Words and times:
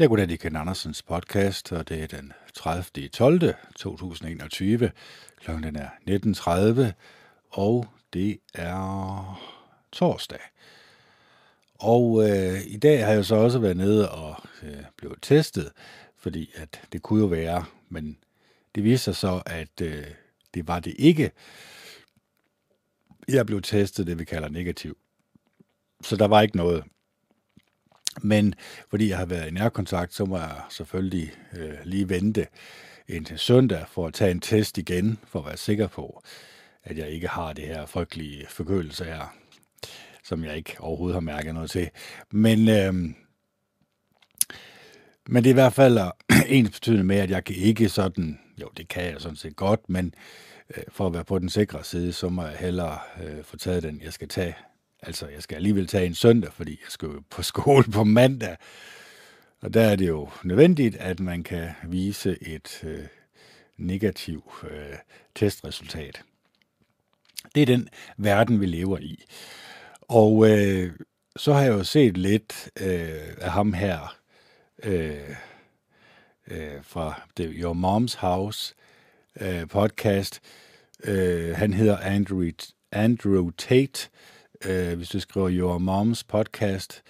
Ja, 0.00 0.06
goddag, 0.06 0.28
det 0.28 0.34
er 0.34 0.38
Ken 0.38 0.56
Andersens 0.56 1.02
podcast, 1.02 1.72
og 1.72 1.88
det 1.88 2.02
er 2.02 2.06
den 2.06 2.32
30. 2.54 3.08
12. 3.08 3.54
2021. 3.76 4.90
Klokken 5.40 5.76
er 5.76 5.88
19.30, 6.88 6.92
og 7.50 7.86
det 8.12 8.38
er 8.54 9.40
torsdag. 9.92 10.38
Og 11.74 12.28
øh, 12.28 12.66
i 12.66 12.76
dag 12.76 13.06
har 13.06 13.12
jeg 13.12 13.24
så 13.24 13.34
også 13.34 13.58
været 13.58 13.76
nede 13.76 14.10
og 14.10 14.34
øh, 14.62 14.84
blevet 14.96 15.18
testet, 15.22 15.72
fordi 16.16 16.50
at 16.54 16.80
det 16.92 17.02
kunne 17.02 17.20
jo 17.20 17.26
være, 17.26 17.64
men 17.88 18.18
det 18.74 18.84
viste 18.84 19.04
sig 19.04 19.16
så, 19.16 19.42
at 19.46 19.80
øh, 19.82 20.04
det 20.54 20.68
var 20.68 20.80
det 20.80 20.94
ikke. 20.98 21.30
Jeg 23.28 23.46
blev 23.46 23.62
testet, 23.62 24.06
det 24.06 24.18
vi 24.18 24.24
kalder 24.24 24.48
negativ. 24.48 24.96
Så 26.02 26.16
der 26.16 26.28
var 26.28 26.40
ikke 26.40 26.56
noget. 26.56 26.84
Men 28.22 28.54
fordi 28.90 29.08
jeg 29.08 29.18
har 29.18 29.26
været 29.26 29.48
i 29.48 29.50
nærkontakt, 29.50 30.14
så 30.14 30.24
må 30.24 30.38
jeg 30.38 30.60
selvfølgelig 30.70 31.32
øh, 31.56 31.74
lige 31.84 32.08
vente 32.08 32.46
indtil 33.08 33.38
søndag 33.38 33.84
for 33.88 34.06
at 34.06 34.14
tage 34.14 34.30
en 34.30 34.40
test 34.40 34.78
igen, 34.78 35.18
for 35.26 35.38
at 35.38 35.46
være 35.46 35.56
sikker 35.56 35.86
på, 35.86 36.22
at 36.84 36.98
jeg 36.98 37.10
ikke 37.10 37.28
har 37.28 37.52
det 37.52 37.66
her 37.66 37.86
frygtelige 37.86 38.46
forkølelse 38.48 39.04
her, 39.04 39.34
som 40.24 40.44
jeg 40.44 40.56
ikke 40.56 40.76
overhovedet 40.78 41.14
har 41.14 41.20
mærket 41.20 41.54
noget 41.54 41.70
til. 41.70 41.90
Men, 42.30 42.68
øh, 42.68 42.94
men 45.28 45.44
det 45.44 45.46
er 45.46 45.50
i 45.50 45.52
hvert 45.52 45.72
fald 45.72 45.98
øh, 45.98 46.40
ens 46.56 46.70
betydende 46.70 47.04
med, 47.04 47.16
at 47.16 47.30
jeg 47.30 47.44
kan 47.44 47.56
ikke 47.56 47.88
sådan, 47.88 48.38
jo 48.60 48.70
det 48.76 48.88
kan 48.88 49.04
jeg 49.04 49.20
sådan 49.20 49.36
set 49.36 49.56
godt, 49.56 49.80
men 49.88 50.14
øh, 50.76 50.84
for 50.88 51.06
at 51.06 51.12
være 51.12 51.24
på 51.24 51.38
den 51.38 51.48
sikre 51.48 51.84
side, 51.84 52.12
så 52.12 52.28
må 52.28 52.46
jeg 52.46 52.56
hellere 52.56 52.98
øh, 53.22 53.44
få 53.44 53.56
taget 53.56 53.82
den, 53.82 54.00
jeg 54.04 54.12
skal 54.12 54.28
tage 54.28 54.56
Altså, 55.02 55.28
jeg 55.28 55.42
skal 55.42 55.56
alligevel 55.56 55.86
tage 55.86 56.06
en 56.06 56.14
søndag, 56.14 56.52
fordi 56.52 56.70
jeg 56.70 56.90
skal 56.90 57.06
jo 57.06 57.22
på 57.30 57.42
skole 57.42 57.84
på 57.92 58.04
mandag. 58.04 58.56
Og 59.60 59.74
der 59.74 59.82
er 59.82 59.96
det 59.96 60.08
jo 60.08 60.28
nødvendigt, 60.44 60.96
at 60.96 61.20
man 61.20 61.42
kan 61.42 61.70
vise 61.84 62.38
et 62.42 62.84
øh, 62.84 63.06
negativt 63.76 64.44
øh, 64.70 64.96
testresultat. 65.34 66.22
Det 67.54 67.62
er 67.62 67.66
den 67.66 67.88
verden, 68.16 68.60
vi 68.60 68.66
lever 68.66 68.98
i. 68.98 69.24
Og 70.00 70.50
øh, 70.50 70.92
så 71.36 71.52
har 71.52 71.60
jeg 71.60 71.72
jo 71.72 71.84
set 71.84 72.16
lidt 72.16 72.70
øh, 72.80 73.34
af 73.40 73.50
ham 73.50 73.72
her 73.72 74.16
øh, 74.82 75.36
øh, 76.50 76.82
fra 76.82 77.22
The 77.36 77.46
Your 77.46 77.74
Mom's 77.74 78.18
House 78.18 78.74
øh, 79.40 79.68
podcast. 79.68 80.40
Øh, 81.04 81.56
han 81.56 81.72
hedder 81.72 81.98
Andrew, 81.98 82.50
Andrew 82.92 83.50
Tate, 83.50 84.08
øh, 84.08 84.39
øh, 84.66 84.96
hvis 84.96 85.08
du 85.08 85.20
skriver 85.20 85.48
Your 85.50 85.78
Moms 85.78 86.24
Podcast, 86.24 87.02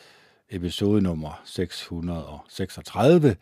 episode 0.50 1.02
nummer 1.02 1.42
636, 1.44 3.36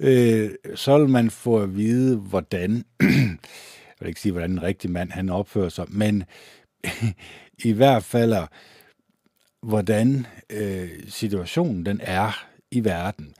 øh, 0.00 0.50
så 0.74 0.98
vil 0.98 1.08
man 1.08 1.30
få 1.30 1.62
at 1.62 1.76
vide, 1.76 2.16
hvordan, 2.16 2.84
jeg 3.00 3.98
vil 4.00 4.08
ikke 4.08 4.20
sige, 4.20 4.32
hvordan 4.32 4.50
en 4.50 4.62
rigtig 4.62 4.90
mand 4.90 5.10
han 5.10 5.28
opfører 5.28 5.68
sig, 5.68 5.86
men 5.88 6.24
i 7.64 7.72
hvert 7.72 8.04
fald, 8.04 8.34
hvordan 9.62 10.26
øh, 10.50 10.90
situationen 11.08 11.86
den 11.86 12.00
er 12.02 12.46
i 12.70 12.84
verden. 12.84 13.34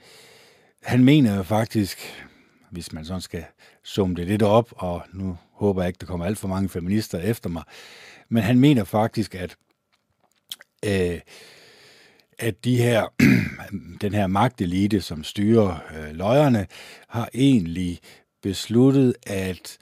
Han 0.83 1.03
mener 1.03 1.35
jo 1.35 1.43
faktisk, 1.43 2.25
hvis 2.69 2.93
man 2.93 3.05
sådan 3.05 3.21
skal 3.21 3.45
summe 3.83 4.15
det 4.15 4.27
lidt 4.27 4.41
op, 4.41 4.73
og 4.75 5.01
nu 5.13 5.37
håber 5.53 5.81
jeg 5.81 5.87
ikke, 5.87 5.99
der 6.01 6.05
kommer 6.05 6.25
alt 6.25 6.37
for 6.37 6.47
mange 6.47 6.69
feminister 6.69 7.19
efter 7.19 7.49
mig, 7.49 7.63
men 8.29 8.43
han 8.43 8.59
mener 8.59 8.83
faktisk, 8.83 9.35
at 9.35 9.57
øh, 10.85 11.19
at 12.39 12.65
de 12.65 12.77
her, 12.77 13.13
den 14.01 14.13
her 14.13 14.27
magtelite, 14.27 15.01
som 15.01 15.23
styrer 15.23 15.79
øh, 15.95 16.15
løjerne, 16.15 16.67
har 17.07 17.29
egentlig 17.33 17.99
besluttet 18.41 19.15
at, 19.27 19.77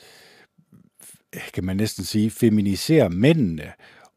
kan 1.53 1.63
man 1.63 1.77
næsten 1.77 2.03
sige, 2.03 2.31
feminisere 2.31 3.09
mændene 3.09 3.73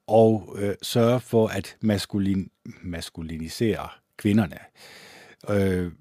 og 0.07 0.57
øh, 0.59 0.75
sørge 0.83 1.21
for 1.21 1.49
at 1.49 1.77
maskulin, 1.81 2.51
maskulinisere 2.83 3.89
kvinderne. 4.17 4.59
Øh, 5.49 5.93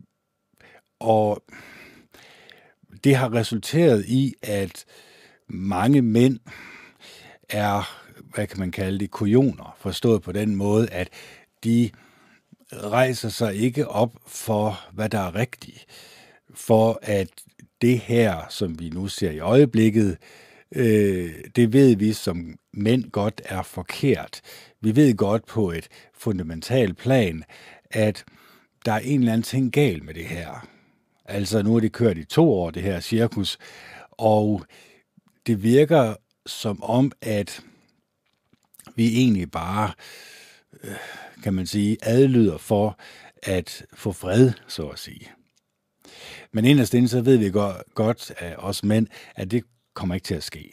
og 0.99 1.43
det 3.03 3.15
har 3.15 3.33
resulteret 3.33 4.05
i, 4.05 4.33
at 4.41 4.85
mange 5.47 6.01
mænd 6.01 6.39
er 7.49 8.00
hvad 8.33 8.47
kan 8.47 8.59
man 8.59 8.71
kalde 8.71 8.99
det, 8.99 9.11
kujoner, 9.11 9.75
forstået 9.79 10.21
på 10.21 10.31
den 10.31 10.55
måde, 10.55 10.89
at 10.89 11.09
de 11.63 11.89
rejser 12.73 13.29
sig 13.29 13.55
ikke 13.55 13.87
op 13.87 14.13
for, 14.27 14.79
hvad 14.93 15.09
der 15.09 15.19
er 15.19 15.35
rigtigt, 15.35 15.85
for 16.53 16.99
at 17.01 17.27
det 17.81 17.99
her, 17.99 18.45
som 18.49 18.79
vi 18.79 18.89
nu 18.89 19.07
ser 19.07 19.31
i 19.31 19.39
øjeblikket, 19.39 20.17
øh, 20.75 21.33
det 21.55 21.73
ved 21.73 21.95
vi 21.95 22.13
som 22.13 22.55
mænd 22.73 23.11
godt 23.11 23.41
er 23.45 23.61
forkert. 23.63 24.41
Vi 24.81 24.95
ved 24.95 25.15
godt 25.15 25.45
på 25.45 25.71
et 25.71 25.87
fundamentalt 26.13 26.97
plan, 26.97 27.43
at 27.91 28.25
der 28.85 28.91
er 28.91 28.99
en 28.99 29.19
eller 29.19 29.33
anden 29.33 29.43
ting 29.43 29.71
galt 29.71 30.03
med 30.03 30.13
det 30.13 30.25
her. 30.25 30.67
Altså 31.25 31.61
nu 31.61 31.75
er 31.75 31.79
det 31.79 31.91
kørt 31.91 32.17
i 32.17 32.23
to 32.23 32.53
år, 32.53 32.71
det 32.71 32.83
her 32.83 32.99
cirkus, 32.99 33.57
og 34.11 34.65
det 35.47 35.63
virker 35.63 36.15
som 36.45 36.83
om, 36.83 37.11
at 37.21 37.63
vi 39.01 39.17
egentlig 39.19 39.51
bare, 39.51 39.91
øh, 40.83 40.95
kan 41.43 41.53
man 41.53 41.67
sige, 41.67 41.97
adlyder 42.01 42.57
for 42.57 42.99
at 43.43 43.85
få 43.93 44.11
fred, 44.11 44.51
så 44.67 44.87
at 44.87 44.99
sige. 44.99 45.31
Men 46.51 46.65
inderst 46.65 46.93
inde, 46.93 47.07
så 47.07 47.21
ved 47.21 47.37
vi 47.37 47.49
godt, 47.95 48.31
af 48.37 48.55
os 48.57 48.83
mænd, 48.83 49.07
at 49.35 49.51
det 49.51 49.63
kommer 49.93 50.15
ikke 50.15 50.25
til 50.25 50.35
at 50.35 50.43
ske. 50.43 50.71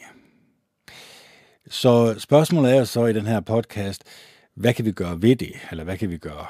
Så 1.69 2.15
spørgsmålet 2.19 2.77
er 2.77 2.83
så 2.83 3.05
i 3.05 3.13
den 3.13 3.25
her 3.25 3.39
podcast, 3.39 4.03
hvad 4.55 4.73
kan 4.73 4.85
vi 4.85 4.91
gøre 4.91 5.21
ved 5.21 5.35
det? 5.35 5.53
Eller 5.71 5.83
hvad 5.83 5.97
kan 5.97 6.09
vi 6.09 6.17
gøre? 6.17 6.45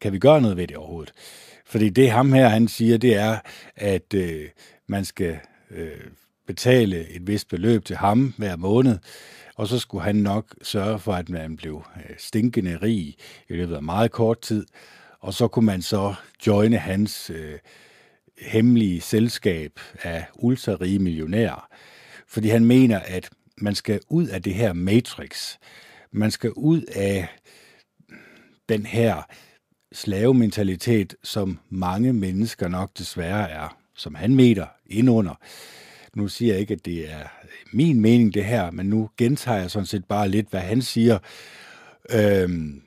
Kan 0.00 0.12
vi 0.12 0.18
gøre 0.18 0.40
noget 0.40 0.56
ved 0.56 0.66
det 0.66 0.76
overhovedet? 0.76 1.12
Fordi 1.66 1.88
det 1.88 2.10
ham 2.10 2.32
her, 2.32 2.48
han 2.48 2.68
siger, 2.68 2.98
det 2.98 3.16
er, 3.16 3.38
at 3.76 4.14
øh, 4.14 4.48
man 4.86 5.04
skal 5.04 5.38
øh, 5.70 6.10
betale 6.46 7.08
et 7.08 7.26
vist 7.26 7.48
beløb 7.48 7.84
til 7.84 7.96
ham 7.96 8.34
hver 8.38 8.56
måned, 8.56 8.98
og 9.56 9.66
så 9.66 9.78
skulle 9.78 10.04
han 10.04 10.16
nok 10.16 10.54
sørge 10.62 10.98
for, 10.98 11.12
at 11.12 11.28
man 11.28 11.56
blev 11.56 11.82
øh, 11.96 12.16
stinkende 12.18 12.78
rig 12.82 13.16
i 13.48 13.52
løbet 13.54 13.74
af 13.74 13.82
meget 13.82 14.10
kort 14.10 14.40
tid, 14.40 14.66
og 15.20 15.34
så 15.34 15.48
kunne 15.48 15.66
man 15.66 15.82
så 15.82 16.14
joine 16.46 16.78
hans 16.78 17.30
øh, 17.30 17.58
hemmelige 18.38 19.00
selskab 19.00 19.80
af 20.02 20.24
ultrarige 20.34 20.98
millionærer, 20.98 21.68
fordi 22.26 22.48
han 22.48 22.64
mener, 22.64 22.98
at 22.98 23.30
man 23.56 23.74
skal 23.74 24.00
ud 24.08 24.26
af 24.26 24.42
det 24.42 24.54
her 24.54 24.72
matrix. 24.72 25.56
Man 26.10 26.30
skal 26.30 26.52
ud 26.52 26.82
af 26.82 27.28
den 28.68 28.86
her 28.86 29.22
slavementalitet, 29.92 31.14
som 31.22 31.58
mange 31.68 32.12
mennesker 32.12 32.68
nok 32.68 32.90
desværre 32.98 33.50
er, 33.50 33.76
som 33.96 34.14
han 34.14 34.34
mener, 34.34 34.66
indunder. 34.86 35.34
Nu 36.16 36.28
siger 36.28 36.52
jeg 36.52 36.60
ikke, 36.60 36.74
at 36.74 36.84
det 36.84 37.12
er 37.12 37.28
min 37.72 38.00
mening, 38.00 38.34
det 38.34 38.44
her, 38.44 38.70
men 38.70 38.86
nu 38.86 39.10
gentager 39.18 39.60
jeg 39.60 39.70
sådan 39.70 39.86
set 39.86 40.04
bare 40.04 40.28
lidt, 40.28 40.50
hvad 40.50 40.60
han 40.60 40.82
siger, 40.82 41.18
øhm, 42.10 42.82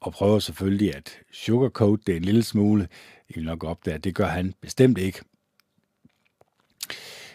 og 0.00 0.12
prøver 0.12 0.38
selvfølgelig 0.38 0.96
at 0.96 1.18
sugarcoat 1.32 2.00
det 2.06 2.16
en 2.16 2.22
lille 2.22 2.42
smule. 2.42 2.88
I 3.28 3.32
vil 3.34 3.44
nok 3.44 3.64
opdage, 3.64 3.94
at 3.94 4.04
det 4.04 4.14
gør 4.14 4.26
han 4.26 4.54
bestemt 4.60 4.98
ikke. 4.98 5.20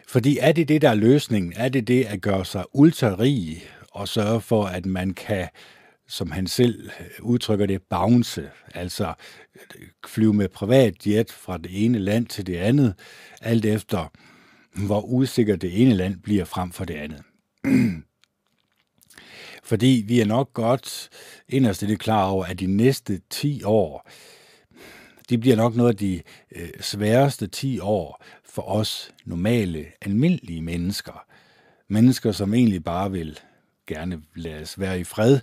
Fordi 0.07 0.38
er 0.38 0.51
det 0.51 0.68
det, 0.68 0.81
der 0.81 0.90
er 0.90 0.96
løsningen? 0.96 1.53
Er 1.56 1.69
det 1.69 1.88
det 1.88 2.06
at 2.06 2.22
gøre 2.22 2.46
sig 2.46 2.66
ultra-rig 2.74 3.63
og 3.91 4.07
sørge 4.07 4.41
for, 4.41 4.66
at 4.66 4.85
man 4.85 5.13
kan, 5.13 5.47
som 6.07 6.31
han 6.31 6.47
selv 6.47 6.90
udtrykker 7.22 7.66
det, 7.66 7.81
bounce, 7.90 8.50
altså 8.74 9.13
øh, 9.56 9.88
flyve 10.07 10.34
med 10.34 10.47
privat 10.47 11.07
jet 11.07 11.31
fra 11.31 11.57
det 11.57 11.86
ene 11.86 12.00
land 12.00 12.25
til 12.25 12.48
det 12.48 12.56
andet, 12.56 12.94
alt 13.42 13.66
efter 13.66 14.12
hvor 14.75 15.01
usikkert 15.01 15.62
det 15.62 15.81
ene 15.81 15.94
land 15.94 16.19
bliver 16.21 16.45
frem 16.45 16.71
for 16.71 16.85
det 16.85 16.94
andet. 16.94 17.23
Fordi 19.63 20.03
vi 20.07 20.19
er 20.19 20.25
nok 20.25 20.53
godt 20.53 21.09
inderst 21.50 21.81
det 21.81 22.00
klar 22.00 22.25
over, 22.25 22.45
at 22.45 22.59
de 22.59 22.68
næste 22.68 23.21
10 23.29 23.63
år, 23.63 24.09
de 25.29 25.38
bliver 25.38 25.56
nok 25.56 25.75
noget 25.75 25.89
af 25.89 25.97
de 25.97 26.21
øh, 26.56 26.69
sværeste 26.79 27.47
10 27.47 27.79
år 27.79 28.23
for 28.44 28.62
os 28.62 29.12
normale, 29.25 29.85
almindelige 30.01 30.62
mennesker. 30.62 31.25
Mennesker, 31.88 32.31
som 32.31 32.53
egentlig 32.53 32.83
bare 32.83 33.12
vil 33.12 33.39
gerne 33.88 34.21
lade 34.35 34.62
os 34.62 34.79
være 34.79 35.00
i 35.00 35.03
fred, 35.03 35.39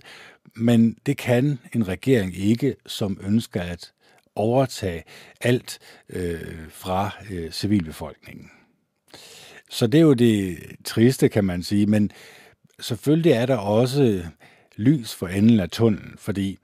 men 0.55 0.97
det 1.05 1.17
kan 1.17 1.59
en 1.73 1.87
regering 1.87 2.37
ikke, 2.37 2.75
som 2.85 3.19
ønsker 3.21 3.61
at 3.61 3.91
overtage 4.35 5.03
alt 5.41 5.79
øh, 6.09 6.69
fra 6.69 7.11
øh, 7.31 7.51
civilbefolkningen. 7.51 8.51
Så 9.69 9.87
det 9.87 9.97
er 9.97 10.01
jo 10.01 10.13
det 10.13 10.57
triste, 10.85 11.29
kan 11.29 11.43
man 11.43 11.63
sige, 11.63 11.85
men 11.85 12.11
selvfølgelig 12.79 13.31
er 13.31 13.45
der 13.45 13.57
også 13.57 14.23
lys 14.75 15.15
for 15.15 15.27
enden 15.27 15.59
af 15.59 15.69
tunnelen, 15.69 16.13
fordi 16.17 16.57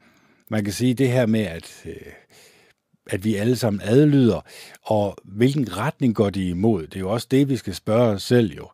man 0.50 0.63
kan 0.63 0.74
sige 0.74 0.94
det 0.94 1.10
her 1.10 1.25
med, 1.25 1.42
at 1.42 1.84
øh, 1.86 1.96
at 3.10 3.24
vi 3.24 3.36
alle 3.36 3.56
sammen 3.56 3.81
adlyder, 3.84 4.42
og 4.81 5.18
hvilken 5.24 5.78
retning 5.78 6.16
går 6.16 6.30
de 6.30 6.50
imod? 6.50 6.88
Det 6.88 6.96
er 6.96 7.00
jo 7.00 7.12
også 7.12 7.28
det, 7.31 7.50
vi 7.50 7.57
skal 7.57 7.75
spørge 7.75 8.10
os 8.10 8.24
selv 8.24 8.54
jo. 8.54 8.69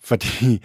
Fordi, 0.00 0.62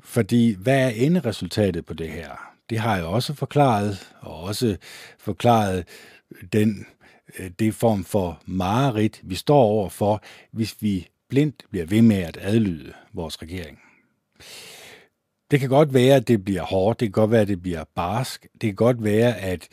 fordi 0.00 0.56
hvad 0.58 0.84
er 0.84 0.88
enderesultatet 0.88 1.86
på 1.86 1.94
det 1.94 2.08
her? 2.08 2.52
Det 2.70 2.78
har 2.78 2.96
jeg 2.96 3.04
også 3.04 3.34
forklaret, 3.34 4.12
og 4.20 4.40
også 4.40 4.76
forklaret 5.18 5.84
den 6.52 6.86
øh, 7.38 7.50
det 7.58 7.74
form 7.74 8.04
for 8.04 8.42
mareridt, 8.46 9.20
vi 9.22 9.34
står 9.34 9.62
over 9.62 9.88
for, 9.88 10.22
hvis 10.52 10.76
vi 10.80 11.08
blindt 11.28 11.64
bliver 11.70 11.86
ved 11.86 12.02
med 12.02 12.16
at 12.16 12.38
adlyde 12.40 12.92
vores 13.12 13.42
regering. 13.42 13.78
Det 15.50 15.60
kan 15.60 15.68
godt 15.68 15.94
være, 15.94 16.16
at 16.16 16.28
det 16.28 16.44
bliver 16.44 16.62
hårdt, 16.62 17.00
det 17.00 17.06
kan 17.06 17.12
godt 17.12 17.30
være, 17.30 17.40
at 17.40 17.48
det 17.48 17.62
bliver 17.62 17.84
barsk, 17.94 18.42
det 18.52 18.60
kan 18.60 18.74
godt 18.74 19.04
være, 19.04 19.38
at 19.38 19.68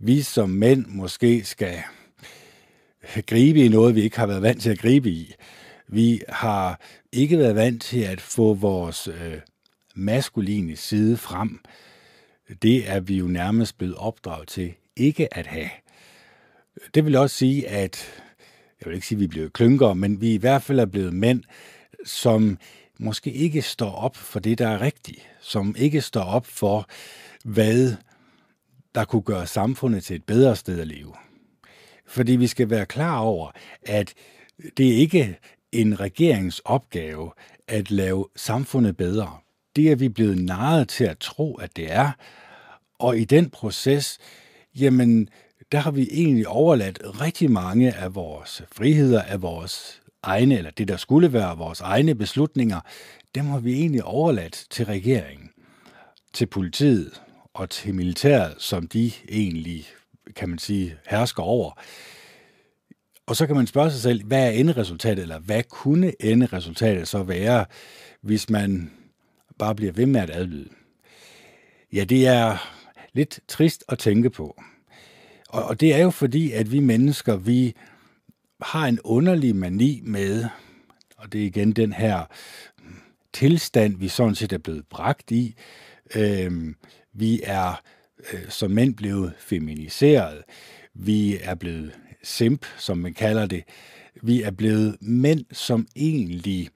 vi 0.00 0.22
som 0.22 0.50
mænd 0.50 0.86
måske 0.86 1.44
skal 1.44 1.82
gribe 3.26 3.64
i 3.64 3.68
noget, 3.68 3.94
vi 3.94 4.02
ikke 4.02 4.18
har 4.18 4.26
været 4.26 4.42
vant 4.42 4.62
til 4.62 4.70
at 4.70 4.78
gribe 4.78 5.10
i. 5.10 5.34
Vi 5.88 6.22
har 6.28 6.80
ikke 7.12 7.38
været 7.38 7.54
vant 7.54 7.82
til 7.82 8.00
at 8.00 8.20
få 8.20 8.54
vores 8.54 9.08
øh, 9.08 9.40
maskuline 9.94 10.76
side 10.76 11.16
frem. 11.16 11.60
Det 12.62 12.90
er 12.90 13.00
vi 13.00 13.16
jo 13.16 13.26
nærmest 13.26 13.78
blevet 13.78 13.96
opdraget 13.96 14.48
til 14.48 14.74
ikke 14.96 15.34
at 15.34 15.46
have. 15.46 15.70
Det 16.94 17.04
vil 17.04 17.16
også 17.16 17.36
sige, 17.36 17.68
at 17.68 18.22
jeg 18.82 18.90
vil 18.90 18.94
ikke 18.94 19.06
sige, 19.06 19.16
at 19.16 19.20
vi 19.20 19.24
er 19.24 19.28
blevet 19.28 19.52
klynkere, 19.52 19.94
men 19.94 20.20
vi 20.20 20.34
i 20.34 20.36
hvert 20.36 20.62
fald 20.62 20.80
er 20.80 20.86
blevet 20.86 21.14
mænd, 21.14 21.42
som 22.04 22.58
måske 22.98 23.32
ikke 23.32 23.62
står 23.62 23.90
op 23.90 24.16
for 24.16 24.40
det, 24.40 24.58
der 24.58 24.68
er 24.68 24.80
rigtigt, 24.80 25.20
som 25.40 25.74
ikke 25.78 26.00
står 26.00 26.22
op 26.22 26.46
for, 26.46 26.88
hvad 27.44 27.94
der 28.94 29.04
kunne 29.04 29.22
gøre 29.22 29.46
samfundet 29.46 30.04
til 30.04 30.16
et 30.16 30.24
bedre 30.24 30.56
sted 30.56 30.80
at 30.80 30.86
leve. 30.86 31.14
Fordi 32.06 32.32
vi 32.32 32.46
skal 32.46 32.70
være 32.70 32.86
klar 32.86 33.18
over, 33.18 33.50
at 33.82 34.14
det 34.76 34.88
er 34.88 34.96
ikke 34.96 35.38
en 35.72 36.00
regeringsopgave 36.00 37.30
at 37.68 37.90
lave 37.90 38.28
samfundet 38.36 38.96
bedre. 38.96 39.38
Det 39.76 39.90
er 39.90 39.96
vi 39.96 40.08
blevet 40.08 40.38
narret 40.38 40.88
til 40.88 41.04
at 41.04 41.18
tro, 41.18 41.54
at 41.54 41.76
det 41.76 41.92
er. 41.92 42.10
Og 42.98 43.18
i 43.18 43.24
den 43.24 43.50
proces, 43.50 44.18
jamen, 44.74 45.28
der 45.72 45.78
har 45.78 45.90
vi 45.90 46.08
egentlig 46.12 46.48
overladt 46.48 47.00
rigtig 47.20 47.50
mange 47.50 47.92
af 47.94 48.14
vores 48.14 48.62
friheder, 48.72 49.22
af 49.22 49.42
vores 49.42 50.02
egne, 50.22 50.58
eller 50.58 50.70
det 50.70 50.88
der 50.88 50.96
skulle 50.96 51.32
være 51.32 51.56
vores 51.56 51.80
egne 51.80 52.14
beslutninger, 52.14 52.80
dem 53.34 53.46
har 53.46 53.58
vi 53.58 53.72
egentlig 53.72 54.04
overladt 54.04 54.66
til 54.70 54.84
regeringen, 54.84 55.50
til 56.32 56.46
politiet 56.46 57.22
og 57.54 57.70
til 57.70 57.94
militæret, 57.94 58.54
som 58.58 58.86
de 58.86 59.12
egentlig, 59.28 59.86
kan 60.36 60.48
man 60.48 60.58
sige, 60.58 60.96
hersker 61.06 61.42
over. 61.42 61.80
Og 63.26 63.36
så 63.36 63.46
kan 63.46 63.56
man 63.56 63.66
spørge 63.66 63.90
sig 63.90 64.00
selv, 64.00 64.24
hvad 64.24 64.46
er 64.46 64.50
enderesultatet, 64.50 65.22
eller 65.22 65.38
hvad 65.38 65.62
kunne 65.62 66.12
enderesultatet 66.24 67.08
så 67.08 67.22
være, 67.22 67.64
hvis 68.20 68.50
man 68.50 68.92
bare 69.58 69.74
bliver 69.74 69.92
ved 69.92 70.06
med 70.06 70.20
at 70.20 70.30
adlyde? 70.30 70.68
Ja, 71.92 72.04
det 72.04 72.26
er 72.26 72.56
lidt 73.12 73.40
trist 73.48 73.84
at 73.88 73.98
tænke 73.98 74.30
på. 74.30 74.62
Og, 75.52 75.64
og 75.64 75.80
det 75.80 75.94
er 75.94 75.98
jo 75.98 76.10
fordi, 76.10 76.52
at 76.52 76.72
vi 76.72 76.80
mennesker, 76.80 77.36
vi 77.36 77.74
har 78.62 78.86
en 78.86 79.00
underlig 79.04 79.56
mani 79.56 80.00
med, 80.04 80.44
og 81.16 81.32
det 81.32 81.42
er 81.42 81.46
igen 81.46 81.72
den 81.72 81.92
her 81.92 82.24
tilstand, 83.32 83.96
vi 83.96 84.08
sådan 84.08 84.34
set 84.34 84.52
er 84.52 84.58
blevet 84.58 84.86
bragt 84.90 85.30
i. 85.30 85.54
Øh, 86.14 86.74
vi 87.12 87.40
er 87.44 87.82
øh, 88.32 88.48
som 88.48 88.70
mænd 88.70 88.94
blevet 88.94 89.32
feminiseret. 89.38 90.42
Vi 90.94 91.38
er 91.42 91.54
blevet 91.54 91.92
simp, 92.22 92.66
som 92.78 92.98
man 92.98 93.14
kalder 93.14 93.46
det. 93.46 93.64
Vi 94.22 94.42
er 94.42 94.50
blevet 94.50 94.96
mænd, 95.00 95.44
som 95.52 95.86
egentlig 95.96 96.68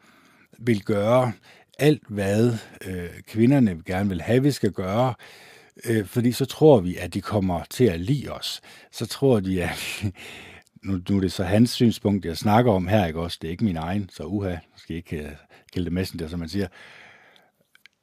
vil 0.58 0.84
gøre 0.84 1.32
alt, 1.78 2.02
hvad 2.08 2.56
øh, 2.86 3.10
kvinderne 3.28 3.82
gerne 3.86 4.08
vil 4.08 4.22
have, 4.22 4.42
vi 4.42 4.50
skal 4.50 4.72
gøre, 4.72 5.08
øh, 5.08 5.55
Øh, 5.84 6.06
fordi 6.06 6.32
så 6.32 6.44
tror 6.44 6.80
vi, 6.80 6.96
at 6.96 7.14
de 7.14 7.20
kommer 7.20 7.64
til 7.70 7.84
at 7.84 8.00
lide 8.00 8.28
os. 8.32 8.60
Så 8.92 9.06
tror 9.06 9.40
de, 9.40 9.64
at 9.64 10.04
nu, 10.84 11.00
nu 11.08 11.16
er 11.16 11.20
det 11.20 11.32
så 11.32 11.44
hans 11.44 11.70
synspunkt, 11.70 12.24
jeg 12.24 12.36
snakker 12.36 12.72
om 12.72 12.88
her, 12.88 13.06
ikke 13.06 13.20
også? 13.20 13.38
Det 13.42 13.48
er 13.48 13.52
ikke 13.52 13.64
min 13.64 13.76
egen, 13.76 14.08
så 14.12 14.22
uha, 14.22 14.48
jeg 14.48 14.60
skal 14.76 14.96
ikke 14.96 15.16
øh, 15.16 15.24
uh, 15.24 15.30
kalde 15.72 15.84
det 15.84 15.92
messenger, 15.92 16.28
som 16.28 16.38
man 16.38 16.48
siger. 16.48 16.68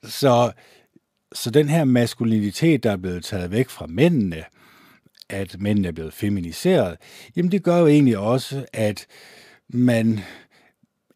Så, 0.03 0.51
så 1.33 1.51
den 1.51 1.69
her 1.69 1.83
maskulinitet, 1.83 2.83
der 2.83 2.91
er 2.91 2.97
blevet 2.97 3.23
taget 3.23 3.51
væk 3.51 3.69
fra 3.69 3.85
mændene, 3.85 4.43
at 5.29 5.61
mændene 5.61 5.87
er 5.87 5.91
blevet 5.91 6.13
feminiseret, 6.13 6.97
jamen 7.35 7.51
det 7.51 7.63
gør 7.63 7.77
jo 7.77 7.87
egentlig 7.87 8.17
også, 8.17 8.65
at 8.73 9.07
man 9.69 10.19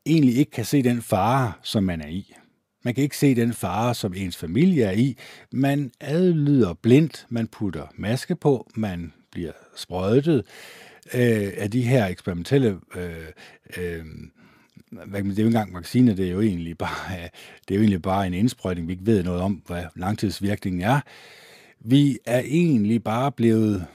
egentlig 0.05 0.37
ikke 0.37 0.51
kan 0.51 0.65
se 0.65 0.83
den 0.83 1.01
fare, 1.01 1.53
som 1.63 1.83
man 1.83 2.01
er 2.01 2.07
i. 2.07 2.33
Man 2.87 2.93
kan 2.93 3.03
ikke 3.03 3.17
se 3.17 3.35
den 3.35 3.53
fare, 3.53 3.95
som 3.95 4.13
ens 4.13 4.37
familie 4.37 4.83
er 4.83 4.91
i. 4.91 5.17
Man 5.51 5.91
adlyder 5.99 6.73
blindt, 6.73 7.25
man 7.29 7.47
putter 7.47 7.87
maske 7.95 8.35
på, 8.35 8.69
man 8.75 9.13
bliver 9.31 9.51
sprøjtet 9.75 10.37
øh, 11.13 11.53
af 11.57 11.71
de 11.71 11.81
her 11.81 12.07
eksperimentelle 12.07 12.79
øh, 12.95 13.27
øh, 13.77 14.05
det 14.91 15.15
er 15.15 15.21
jo 15.21 15.29
ikke 15.29 15.41
engang 15.41 15.73
vacciner, 15.73 16.15
det 16.15 16.27
er 16.27 16.31
jo 16.31 16.41
egentlig 16.41 16.77
bare, 16.77 17.29
det 17.67 17.73
er 17.73 17.75
jo 17.75 17.81
egentlig 17.81 18.01
bare 18.01 18.27
en 18.27 18.33
indsprøjtning, 18.33 18.87
vi 18.87 18.93
ikke 18.93 19.05
ved 19.05 19.23
noget 19.23 19.41
om, 19.41 19.61
hvad 19.67 19.83
langtidsvirkningen 19.95 20.81
er. 20.81 20.99
Vi 21.79 22.19
er 22.25 22.39
egentlig 22.39 23.03
bare 23.03 23.31
blevet 23.31 23.85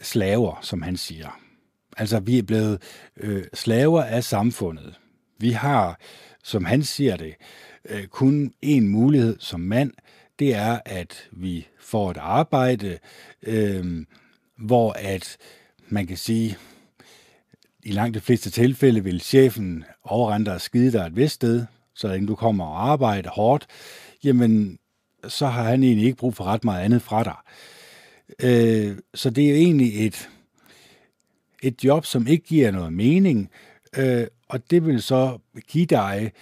slaver, 0.00 0.58
som 0.62 0.82
han 0.82 0.96
siger. 0.96 1.40
Altså, 1.96 2.20
vi 2.20 2.38
er 2.38 2.42
blevet 2.42 2.82
øh, 3.16 3.44
slaver 3.54 4.02
af 4.02 4.24
samfundet. 4.24 4.94
Vi 5.38 5.50
har, 5.50 6.00
som 6.44 6.64
han 6.64 6.82
siger 6.82 7.16
det, 7.16 7.34
øh, 7.84 8.06
kun 8.06 8.52
en 8.62 8.88
mulighed 8.88 9.36
som 9.40 9.60
mand, 9.60 9.92
det 10.38 10.54
er, 10.54 10.80
at 10.84 11.28
vi 11.32 11.66
får 11.80 12.10
et 12.10 12.16
arbejde, 12.16 12.98
øh, 13.42 14.04
hvor 14.58 14.92
at 14.92 15.36
man 15.88 16.06
kan 16.06 16.16
sige, 16.16 16.56
i 17.82 17.92
langt 17.92 18.14
de 18.14 18.20
fleste 18.20 18.50
tilfælde 18.50 19.04
vil 19.04 19.20
chefen 19.20 19.84
overrende 20.04 20.52
og 20.52 20.60
skide 20.60 20.92
dig 20.92 21.06
et 21.06 21.16
vist 21.16 21.34
sted, 21.34 21.66
så 21.94 22.08
længe 22.08 22.26
du 22.26 22.34
kommer 22.34 22.64
og 22.64 22.90
arbejder 22.90 23.30
hårdt, 23.30 23.66
jamen 24.24 24.78
så 25.28 25.46
har 25.46 25.62
han 25.62 25.82
egentlig 25.82 26.06
ikke 26.06 26.18
brug 26.18 26.34
for 26.34 26.44
ret 26.44 26.64
meget 26.64 26.84
andet 26.84 27.02
fra 27.02 27.24
dig. 27.24 27.36
Øh, 28.42 28.96
så 29.14 29.30
det 29.30 29.44
er 29.44 29.48
jo 29.48 29.56
egentlig 29.56 30.06
et, 30.06 30.28
et 31.62 31.84
job, 31.84 32.04
som 32.04 32.26
ikke 32.26 32.44
giver 32.44 32.70
noget 32.70 32.92
mening, 32.92 33.50
øh, 33.96 34.26
og 34.48 34.70
det 34.70 34.86
vil 34.86 35.02
så 35.02 35.38
give 35.68 35.86
dig 35.86 36.32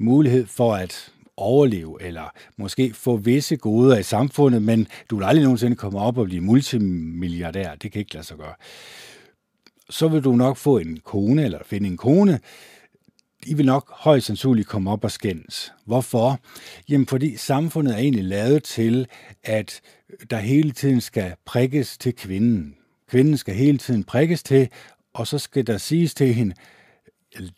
mulighed 0.00 0.46
for 0.46 0.74
at 0.74 1.12
overleve, 1.36 2.02
eller 2.02 2.32
måske 2.56 2.94
få 2.94 3.16
visse 3.16 3.56
goder 3.56 3.98
i 3.98 4.02
samfundet, 4.02 4.62
men 4.62 4.86
du 5.10 5.16
vil 5.16 5.24
aldrig 5.24 5.42
nogensinde 5.42 5.76
komme 5.76 5.98
op 5.98 6.18
og 6.18 6.26
blive 6.26 6.40
multimilliardær. 6.40 7.74
Det 7.74 7.92
kan 7.92 7.98
ikke 7.98 8.14
lade 8.14 8.26
sig 8.26 8.36
gøre. 8.36 8.54
Så 9.90 10.08
vil 10.08 10.24
du 10.24 10.36
nok 10.36 10.56
få 10.56 10.78
en 10.78 11.00
kone, 11.04 11.44
eller 11.44 11.58
finde 11.64 11.86
en 11.88 11.96
kone, 11.96 12.40
I 13.46 13.54
vil 13.54 13.66
nok 13.66 13.90
højst 13.90 14.26
sandsynligt 14.26 14.68
komme 14.68 14.90
op 14.90 15.04
og 15.04 15.10
skændes. 15.10 15.72
Hvorfor? 15.84 16.40
Jamen 16.88 17.06
fordi 17.06 17.36
samfundet 17.36 17.94
er 17.94 17.98
egentlig 17.98 18.24
lavet 18.24 18.64
til, 18.64 19.06
at 19.44 19.80
der 20.30 20.38
hele 20.38 20.70
tiden 20.70 21.00
skal 21.00 21.34
prikkes 21.44 21.98
til 21.98 22.14
kvinden. 22.14 22.74
Kvinden 23.08 23.36
skal 23.36 23.54
hele 23.54 23.78
tiden 23.78 24.04
prikkes 24.04 24.42
til, 24.42 24.68
og 25.12 25.26
så 25.26 25.38
skal 25.38 25.66
der 25.66 25.78
siges 25.78 26.14
til 26.14 26.34
hende, 26.34 26.54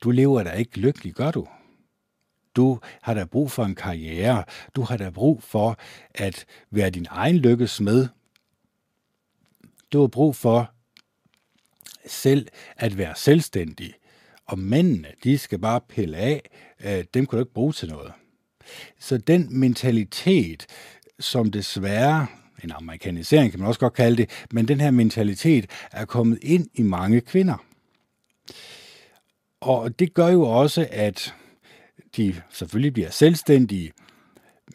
du 0.05 0.11
lever 0.11 0.43
da 0.43 0.51
ikke 0.51 0.79
lykkelig, 0.79 1.15
gør 1.15 1.31
du? 1.31 1.47
Du 2.57 2.81
har 3.03 3.15
da 3.15 3.25
brug 3.25 3.51
for 3.51 3.65
en 3.65 3.75
karriere. 3.75 4.45
Du 4.77 4.83
har 4.83 4.97
da 4.97 5.11
brug 5.11 5.43
for 5.43 5.79
at 6.15 6.45
være 6.71 6.91
din 6.91 7.07
egen 7.11 7.37
lykkes 7.37 7.81
med. 7.81 8.09
Du 9.93 10.01
har 10.01 10.09
brug 10.09 10.37
for 10.37 10.71
selv 12.07 12.49
at 12.77 12.99
være 12.99 13.15
selvstændig. 13.17 13.95
Og 14.47 14.59
mændene, 14.59 15.09
de 15.25 15.39
skal 15.39 15.59
bare 15.59 15.81
pille 15.81 16.17
af. 16.17 16.51
Øh, 16.85 17.05
dem 17.15 17.27
kan 17.27 17.37
du 17.37 17.39
ikke 17.39 17.53
bruge 17.55 17.73
til 17.73 17.89
noget. 17.89 18.13
Så 19.01 19.19
den 19.19 19.59
mentalitet, 19.59 20.67
som 21.21 21.51
desværre, 21.51 22.27
en 22.65 22.73
amerikanisering 22.73 23.51
kan 23.51 23.61
man 23.61 23.69
også 23.69 23.81
godt 23.81 23.93
kalde 23.93 24.17
det, 24.17 24.31
men 24.53 24.69
den 24.69 24.81
her 24.81 24.91
mentalitet 24.91 25.71
er 25.93 26.05
kommet 26.05 26.39
ind 26.43 26.69
i 26.75 26.83
mange 26.83 27.21
kvinder. 27.21 27.65
Og 29.61 29.99
det 29.99 30.15
gør 30.15 30.29
jo 30.29 30.43
også, 30.43 30.89
at 30.91 31.35
de 32.17 32.43
selvfølgelig 32.51 32.93
bliver 32.93 33.11
selvstændige, 33.11 33.93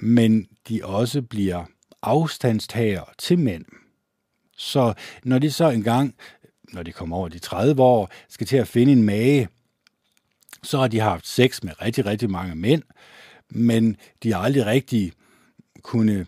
men 0.01 0.47
de 0.69 0.81
også 0.83 1.21
bliver 1.21 1.65
afstandstager 2.01 3.13
til 3.17 3.39
mænd. 3.39 3.65
Så 4.57 4.93
når 5.23 5.39
de 5.39 5.51
så 5.51 5.69
engang, 5.69 6.15
når 6.73 6.83
de 6.83 6.91
kommer 6.91 7.17
over 7.17 7.29
de 7.29 7.39
30 7.39 7.81
år, 7.81 8.11
skal 8.29 8.47
til 8.47 8.57
at 8.57 8.67
finde 8.67 8.91
en 8.91 9.03
mage, 9.03 9.49
så 10.63 10.77
har 10.77 10.87
de 10.87 10.99
haft 10.99 11.27
sex 11.27 11.63
med 11.63 11.81
rigtig, 11.81 12.05
rigtig 12.05 12.29
mange 12.29 12.55
mænd, 12.55 12.83
men 13.49 13.97
de 14.23 14.33
har 14.33 14.39
aldrig 14.39 14.65
rigtig 14.65 15.11
kunne 15.81 16.25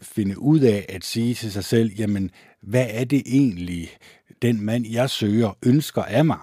finde 0.00 0.38
ud 0.38 0.60
af 0.60 0.86
at 0.88 1.04
sige 1.04 1.34
til 1.34 1.52
sig 1.52 1.64
selv, 1.64 1.92
jamen, 1.92 2.30
hvad 2.60 2.86
er 2.90 3.04
det 3.04 3.22
egentlig, 3.26 3.90
den 4.42 4.60
mand, 4.60 4.86
jeg 4.86 5.10
søger, 5.10 5.58
ønsker 5.62 6.02
af 6.02 6.24
mig. 6.24 6.38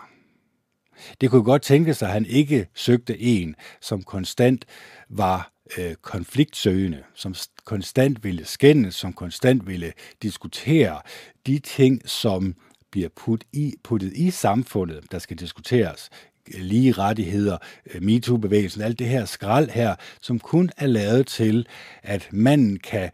Det 1.22 1.30
kunne 1.30 1.44
godt 1.44 1.62
tænke 1.62 1.94
sig, 1.94 2.08
at 2.08 2.14
han 2.14 2.26
ikke 2.26 2.68
søgte 2.74 3.20
en, 3.20 3.56
som 3.82 4.04
konstant 4.04 4.66
var 5.10 5.52
øh, 5.78 5.96
konfliktsøgende, 5.96 7.04
som 7.16 7.36
konstant 7.66 8.24
ville 8.24 8.46
skændes, 8.46 8.96
som 8.96 9.14
konstant 9.14 9.68
ville 9.68 9.94
diskutere 10.22 11.02
de 11.48 11.60
ting, 11.60 12.10
som 12.10 12.56
bliver 12.92 13.10
put 13.16 13.44
i, 13.54 13.76
puttet 13.84 14.14
i 14.14 14.32
samfundet, 14.32 15.12
der 15.12 15.20
skal 15.20 15.38
diskuteres. 15.38 16.10
Øh, 16.54 16.62
lige 16.62 16.92
rettigheder, 16.92 17.58
øh, 17.94 18.04
MeToo-bevægelsen, 18.04 18.82
alt 18.82 19.00
det 19.00 19.08
her 19.08 19.26
skrald 19.26 19.70
her, 19.70 19.96
som 20.22 20.40
kun 20.40 20.70
er 20.78 20.88
lavet 20.88 21.28
til, 21.28 21.68
at 22.04 22.28
manden 22.32 22.80
kan 22.80 23.10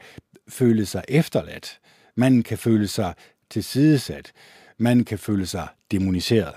føle 0.49 0.85
sig 0.85 1.03
efterladt. 1.07 1.79
Manden 2.15 2.43
kan 2.43 2.57
føle 2.57 2.87
sig 2.87 3.13
tilsidesat. 3.49 4.31
Manden 4.77 5.05
kan 5.05 5.19
føle 5.19 5.45
sig 5.45 5.67
demoniseret. 5.91 6.53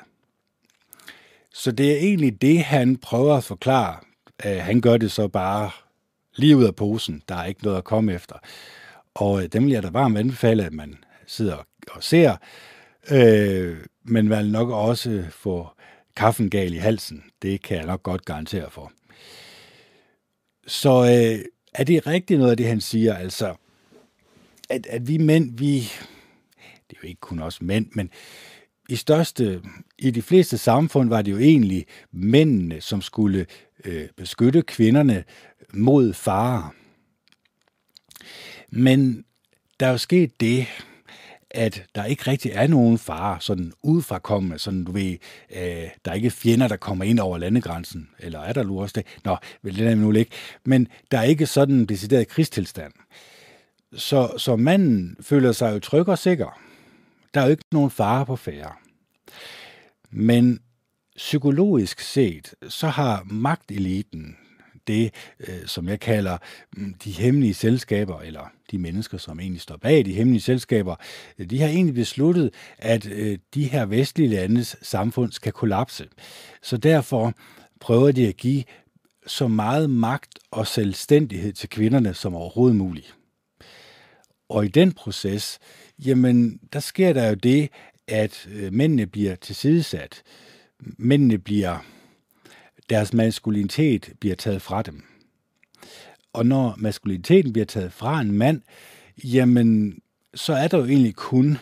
Så 1.54 1.72
det 1.72 1.92
er 1.92 1.96
egentlig 1.96 2.42
det, 2.42 2.64
han 2.64 2.96
prøver 2.96 3.36
at 3.36 3.44
forklare. 3.44 3.96
Han 4.42 4.80
gør 4.80 4.96
det 4.96 5.12
så 5.12 5.28
bare 5.28 5.70
lige 6.36 6.56
ud 6.56 6.64
af 6.64 6.76
posen. 6.76 7.22
Der 7.28 7.34
er 7.34 7.44
ikke 7.44 7.64
noget 7.64 7.78
at 7.78 7.84
komme 7.84 8.14
efter. 8.14 8.36
Og 9.14 9.42
øh, 9.42 9.48
dem 9.48 9.64
vil 9.64 9.72
jeg 9.72 9.82
da 9.82 9.90
varmt 9.90 10.18
anbefale, 10.18 10.64
at 10.64 10.72
man 10.72 11.04
sidder 11.26 11.66
og 11.90 12.02
ser. 12.02 12.36
Øh, 13.10 13.78
men 14.04 14.30
vil 14.30 14.52
nok 14.52 14.70
også 14.70 15.24
få 15.30 15.68
kaffen 16.16 16.50
gal 16.50 16.74
i 16.74 16.76
halsen. 16.76 17.24
Det 17.42 17.62
kan 17.62 17.76
jeg 17.76 17.86
nok 17.86 18.02
godt 18.02 18.24
garantere 18.24 18.70
for. 18.70 18.92
Så 20.66 21.02
øh, 21.04 21.44
er 21.74 21.84
det 21.84 22.06
rigtigt 22.06 22.38
noget 22.38 22.50
af 22.50 22.56
det, 22.56 22.66
han 22.66 22.80
siger? 22.80 23.14
Altså, 23.14 23.54
at, 24.68 24.86
at 24.86 25.08
vi 25.08 25.18
mænd, 25.18 25.58
vi... 25.58 25.78
Det 26.90 26.96
er 26.96 27.00
jo 27.02 27.08
ikke 27.08 27.20
kun 27.20 27.38
os 27.38 27.62
mænd, 27.62 27.86
men 27.92 28.10
i 28.90 28.96
største, 28.96 29.62
i 29.98 30.10
de 30.10 30.22
fleste 30.22 30.58
samfund 30.58 31.08
var 31.08 31.22
det 31.22 31.32
jo 31.32 31.38
egentlig 31.38 31.86
mændene, 32.12 32.80
som 32.80 33.02
skulle 33.02 33.46
øh, 33.84 34.08
beskytte 34.16 34.62
kvinderne 34.62 35.24
mod 35.74 36.12
farer. 36.12 36.74
Men 38.70 39.24
der 39.80 39.86
er 39.86 39.90
jo 39.90 39.98
sket 39.98 40.40
det, 40.40 40.66
at 41.50 41.84
der 41.94 42.04
ikke 42.04 42.30
rigtig 42.30 42.50
er 42.54 42.66
nogen 42.66 42.98
fare, 42.98 43.40
sådan 43.40 43.72
udefrakommende, 43.82 44.58
sådan 44.58 44.84
du 44.84 44.92
ved, 44.92 45.16
øh, 45.56 45.88
der 46.04 46.10
er 46.10 46.14
ikke 46.14 46.30
fjender, 46.30 46.68
der 46.68 46.76
kommer 46.76 47.04
ind 47.04 47.20
over 47.20 47.38
landegrænsen, 47.38 48.08
eller 48.18 48.40
er 48.40 48.52
der 48.52 48.62
nu 48.62 48.80
også 48.80 48.92
det? 48.96 49.06
Nå, 49.24 49.36
vel, 49.62 49.76
det 49.76 49.86
er 49.86 49.94
nu 49.94 50.12
ikke. 50.12 50.30
Men 50.64 50.88
der 51.10 51.18
er 51.18 51.22
ikke 51.22 51.46
sådan 51.46 51.74
en 51.74 51.86
decideret 51.86 52.28
krigstilstand. 52.28 52.92
Så, 53.94 54.32
så 54.38 54.56
manden 54.56 55.16
føler 55.20 55.52
sig 55.52 55.74
jo 55.74 55.78
tryg 55.78 56.08
og 56.08 56.18
sikker. 56.18 56.69
Der 57.34 57.40
er 57.40 57.44
jo 57.44 57.50
ikke 57.50 57.64
nogen 57.72 57.90
fare 57.90 58.26
på 58.26 58.36
færre. 58.36 58.72
Men 60.10 60.60
psykologisk 61.16 62.00
set, 62.00 62.54
så 62.68 62.88
har 62.88 63.22
magteliten, 63.30 64.36
det, 64.86 65.14
øh, 65.40 65.66
som 65.66 65.88
jeg 65.88 66.00
kalder 66.00 66.38
mm, 66.76 66.94
de 66.94 67.10
hemmelige 67.10 67.54
selskaber, 67.54 68.20
eller 68.20 68.52
de 68.70 68.78
mennesker, 68.78 69.18
som 69.18 69.40
egentlig 69.40 69.60
står 69.60 69.76
bag 69.76 70.04
de 70.04 70.12
hemmelige 70.12 70.42
selskaber, 70.42 70.96
øh, 71.38 71.50
de 71.50 71.60
har 71.60 71.68
egentlig 71.68 71.94
besluttet, 71.94 72.50
at 72.78 73.06
øh, 73.06 73.38
de 73.54 73.64
her 73.64 73.86
vestlige 73.86 74.28
landes 74.28 74.76
samfund 74.82 75.32
skal 75.32 75.52
kollapse. 75.52 76.08
Så 76.62 76.76
derfor 76.76 77.32
prøver 77.80 78.12
de 78.12 78.28
at 78.28 78.36
give 78.36 78.64
så 79.26 79.48
meget 79.48 79.90
magt 79.90 80.38
og 80.50 80.66
selvstændighed 80.66 81.52
til 81.52 81.68
kvinderne 81.68 82.14
som 82.14 82.34
overhovedet 82.34 82.76
muligt. 82.76 83.16
Og 84.48 84.64
i 84.64 84.68
den 84.68 84.92
proces, 84.92 85.58
jamen, 86.06 86.60
der 86.72 86.80
sker 86.80 87.12
der 87.12 87.28
jo 87.28 87.34
det, 87.34 87.68
at 88.08 88.48
øh, 88.52 88.72
mændene 88.72 89.06
bliver 89.06 89.34
tilsidesat. 89.34 90.22
Mændene 90.80 91.38
bliver, 91.38 91.84
deres 92.90 93.12
maskulinitet 93.12 94.12
bliver 94.20 94.36
taget 94.36 94.62
fra 94.62 94.82
dem. 94.82 95.02
Og 96.32 96.46
når 96.46 96.74
maskuliniteten 96.78 97.52
bliver 97.52 97.66
taget 97.66 97.92
fra 97.92 98.20
en 98.20 98.32
mand, 98.32 98.62
jamen, 99.24 99.98
så 100.34 100.52
er 100.52 100.68
der 100.68 100.78
jo 100.78 100.84
egentlig 100.84 101.14
kun 101.14 101.58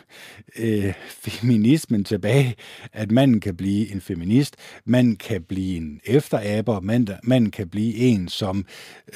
øh, 0.58 0.94
feminismen 1.08 2.04
tilbage, 2.04 2.54
at 2.92 3.10
manden 3.10 3.40
kan 3.40 3.56
blive 3.56 3.92
en 3.92 4.00
feminist, 4.00 4.56
man 4.84 5.16
kan 5.16 5.42
blive 5.42 5.76
en 5.76 6.00
efteraber, 6.04 6.80
man, 6.80 7.08
man 7.22 7.50
kan 7.50 7.68
blive 7.68 7.94
en, 7.94 8.28
som 8.28 8.66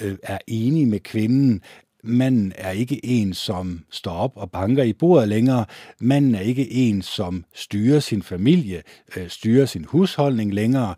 øh, 0.00 0.17
er 0.23 0.38
enig 0.47 0.88
med 0.88 1.00
kvinden, 1.00 1.62
Manden 2.05 2.53
er 2.57 2.71
ikke 2.71 3.07
en, 3.07 3.35
som 3.35 3.85
står 3.91 4.13
op 4.13 4.37
og 4.37 4.51
banker 4.51 4.83
i 4.83 4.93
bordet 4.93 5.29
længere. 5.29 5.65
Manden 6.01 6.35
er 6.35 6.41
ikke 6.41 6.73
en, 6.73 7.03
som 7.03 7.45
styrer 7.55 8.01
sin 8.01 8.23
familie, 8.23 8.83
øh, 9.17 9.29
styrer 9.29 9.67
sin 9.67 9.85
husholdning 9.85 10.55
længere. 10.55 10.95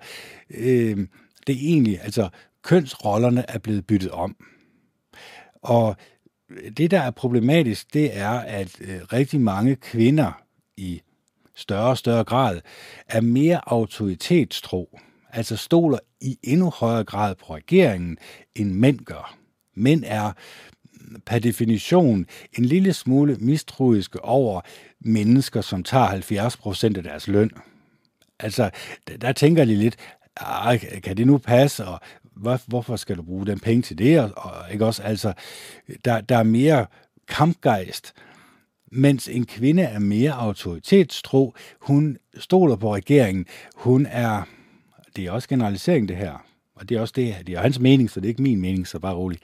Øh, 0.51 0.99
det 1.47 1.55
er 1.55 1.61
egentlig, 1.61 2.01
altså 2.03 2.29
kønsrollerne 2.63 3.45
er 3.49 3.59
blevet 3.59 3.87
byttet 3.87 4.11
om. 4.11 4.37
Og 5.63 5.97
det, 6.77 6.91
der 6.91 7.01
er 7.01 7.11
problematisk, 7.11 7.95
det 7.95 8.17
er, 8.17 8.31
at 8.31 8.81
øh, 8.81 9.01
rigtig 9.13 9.41
mange 9.41 9.77
kvinder 9.77 10.43
i 10.77 11.01
større 11.57 11.91
og 11.91 11.99
større 11.99 12.25
grad 12.25 12.61
er 13.09 13.21
mere 13.21 13.61
autoritetstro, 13.67 14.99
altså 15.33 15.57
stoler 15.57 15.99
i 16.21 16.39
endnu 16.43 16.71
højere 16.71 17.05
grad 17.05 17.35
på 17.35 17.55
regeringen, 17.55 18.19
end 18.55 18.73
mænd 18.73 18.99
gør. 18.99 19.37
Mænd 19.75 20.05
er 20.07 20.33
per 21.27 21.39
definition 21.39 22.27
en 22.59 22.65
lille 22.65 22.93
smule 22.93 23.37
mistroiske 23.41 24.25
over 24.25 24.61
mennesker, 25.01 25.61
som 25.61 25.83
tager 25.83 26.07
70 26.07 26.57
procent 26.57 26.97
af 26.97 27.03
deres 27.03 27.29
løn. 27.29 27.51
Altså, 28.41 28.71
der 29.21 29.33
tænker 29.33 29.65
de 29.65 29.77
lidt, 29.77 29.97
kan 31.03 31.17
det 31.17 31.27
nu 31.27 31.39
passe, 31.39 31.85
og 31.85 32.01
hvorfor 32.67 32.97
skal 32.97 33.17
du 33.17 33.23
bruge 33.23 33.47
den 33.47 33.61
penge 33.61 33.83
til 33.83 33.99
det? 33.99 34.21
Og, 34.21 34.73
ikke 34.73 34.87
også? 34.87 35.03
Altså, 35.03 35.33
der, 36.05 36.21
der 36.21 36.37
er 36.37 36.43
mere 36.43 36.87
kampgejst, 37.29 38.13
mens 38.93 39.29
en 39.29 39.47
kvinde 39.47 39.83
er 39.83 39.99
mere 39.99 40.33
autoritetstro. 40.33 41.55
Hun 41.81 42.19
stoler 42.39 42.77
på 42.77 42.95
regeringen. 42.95 43.47
Hun 43.75 44.07
er, 44.07 44.43
det 45.17 45.27
er 45.27 45.31
også 45.31 45.49
generalisering 45.49 46.09
det 46.09 46.17
her, 46.17 46.45
og 46.75 46.89
det 46.89 46.97
er 46.97 47.01
også 47.01 47.13
det, 47.17 47.37
det 47.47 47.55
er 47.55 47.61
hans 47.61 47.81
mening, 47.81 48.11
så 48.11 48.21
det 48.21 48.27
er 48.27 48.29
ikke 48.29 48.43
min 48.43 48.61
mening, 48.61 48.89
så 48.89 48.99
bare 48.99 49.15
rolig. 49.15 49.39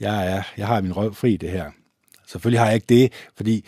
Jeg, 0.00 0.32
er, 0.32 0.42
jeg 0.56 0.66
har 0.66 0.80
min 0.80 0.96
røv 0.96 1.14
fri 1.14 1.36
det 1.36 1.50
her. 1.50 1.70
Selvfølgelig 2.26 2.60
har 2.60 2.66
jeg 2.66 2.74
ikke 2.74 2.86
det, 2.88 3.12
fordi 3.36 3.64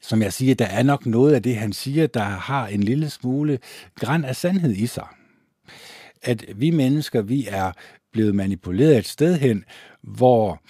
som 0.00 0.22
jeg 0.22 0.32
siger, 0.32 0.54
der 0.54 0.66
er 0.66 0.82
nok 0.82 1.06
noget 1.06 1.34
af 1.34 1.42
det, 1.42 1.56
han 1.56 1.72
siger, 1.72 2.06
der 2.06 2.22
har 2.22 2.66
en 2.66 2.82
lille 2.82 3.10
smule 3.10 3.58
græn 3.94 4.24
af 4.24 4.36
sandhed 4.36 4.72
i 4.72 4.86
sig. 4.86 5.06
At 6.22 6.44
vi 6.56 6.70
mennesker, 6.70 7.22
vi 7.22 7.46
er 7.50 7.72
blevet 8.12 8.34
manipuleret 8.34 8.98
et 8.98 9.06
sted 9.06 9.38
hen, 9.38 9.64
hvor 10.02 10.62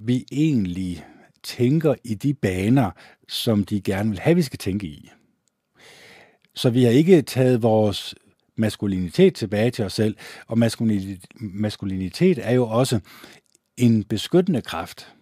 vi 0.00 0.26
egentlig 0.32 1.04
tænker 1.42 1.94
i 2.04 2.14
de 2.14 2.34
baner, 2.34 2.90
som 3.28 3.64
de 3.64 3.80
gerne 3.80 4.10
vil 4.10 4.18
have, 4.18 4.36
vi 4.36 4.42
skal 4.42 4.58
tænke 4.58 4.86
i. 4.86 5.10
Så 6.54 6.70
vi 6.70 6.84
har 6.84 6.90
ikke 6.90 7.22
taget 7.22 7.62
vores 7.62 8.14
maskulinitet 8.58 9.34
tilbage 9.34 9.70
til 9.70 9.84
os 9.84 9.92
selv. 9.92 10.16
Og 10.46 10.58
maskulinitet, 10.58 11.26
maskulinitet 11.40 12.38
er 12.46 12.52
jo 12.52 12.68
også 12.68 13.00
en 13.76 14.04
beskyttende 14.04 14.62
kraft. 14.62 15.14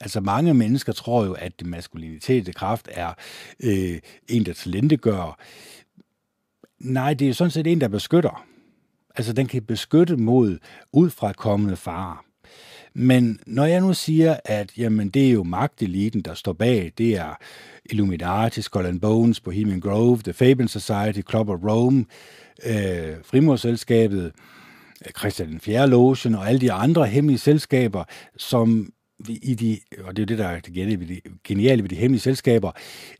Altså 0.00 0.20
mange 0.20 0.54
mennesker 0.54 0.92
tror 0.92 1.24
jo, 1.24 1.32
at 1.32 1.58
det 1.58 1.66
maskulinitet, 1.66 2.54
kraft 2.54 2.88
er 2.92 3.12
øh, 3.60 3.98
en, 4.28 4.46
der 4.46 4.52
talentegør. 4.52 5.38
Nej, 6.78 7.14
det 7.14 7.24
er 7.24 7.28
jo 7.28 7.34
sådan 7.34 7.50
set 7.50 7.66
en, 7.66 7.80
der 7.80 7.88
beskytter. 7.88 8.46
Altså 9.16 9.32
den 9.32 9.46
kan 9.46 9.62
beskytte 9.62 10.16
mod 10.16 10.58
udfrakommende 10.92 11.76
farer. 11.76 12.25
Men 12.98 13.40
når 13.46 13.64
jeg 13.64 13.80
nu 13.80 13.94
siger, 13.94 14.36
at 14.44 14.72
jamen, 14.78 15.08
det 15.08 15.26
er 15.26 15.30
jo 15.30 15.42
magteliten, 15.42 16.20
der 16.20 16.34
står 16.34 16.52
bag, 16.52 16.92
det 16.98 17.16
er 17.16 17.38
Illuminati, 17.84 18.62
Skull 18.62 18.86
and 18.86 19.00
Bones, 19.00 19.40
Bohemian 19.40 19.80
Grove, 19.80 20.18
The 20.18 20.32
Fabian 20.32 20.68
Society, 20.68 21.20
Club 21.30 21.48
of 21.48 21.58
Rome, 21.68 22.04
øh, 22.66 23.16
Frimurselskabet, 23.24 24.32
øh, 25.06 25.12
Christian 25.18 25.48
den 25.48 25.60
4. 25.60 25.88
Logen 25.88 26.34
og 26.34 26.48
alle 26.48 26.60
de 26.60 26.72
andre 26.72 27.06
hemmelige 27.06 27.38
selskaber, 27.38 28.04
som 28.36 28.92
i 29.28 29.54
de, 29.54 29.78
og 30.04 30.16
det 30.16 30.22
er 30.22 30.26
det, 30.26 30.38
der 30.38 30.46
er 30.46 30.60
det 30.60 30.74
geniale 31.44 31.82
ved 31.82 31.88
de 31.88 31.96
hemmelige 31.96 32.22
selskaber, 32.22 32.72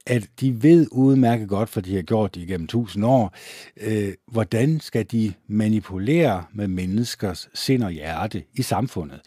at 0.06 0.28
de 0.40 0.62
ved 0.62 0.86
udmærket 0.92 1.48
godt, 1.48 1.68
for 1.68 1.80
de 1.80 1.94
har 1.94 2.02
gjort 2.02 2.34
det 2.34 2.40
igennem 2.40 2.66
tusind 2.66 3.04
år, 3.04 3.34
øh, 3.80 4.14
hvordan 4.32 4.80
skal 4.80 5.06
de 5.12 5.32
manipulere 5.48 6.44
med 6.52 6.68
menneskers 6.68 7.48
sind 7.54 7.82
og 7.82 7.90
hjerte 7.90 8.42
i 8.54 8.62
samfundet. 8.62 9.20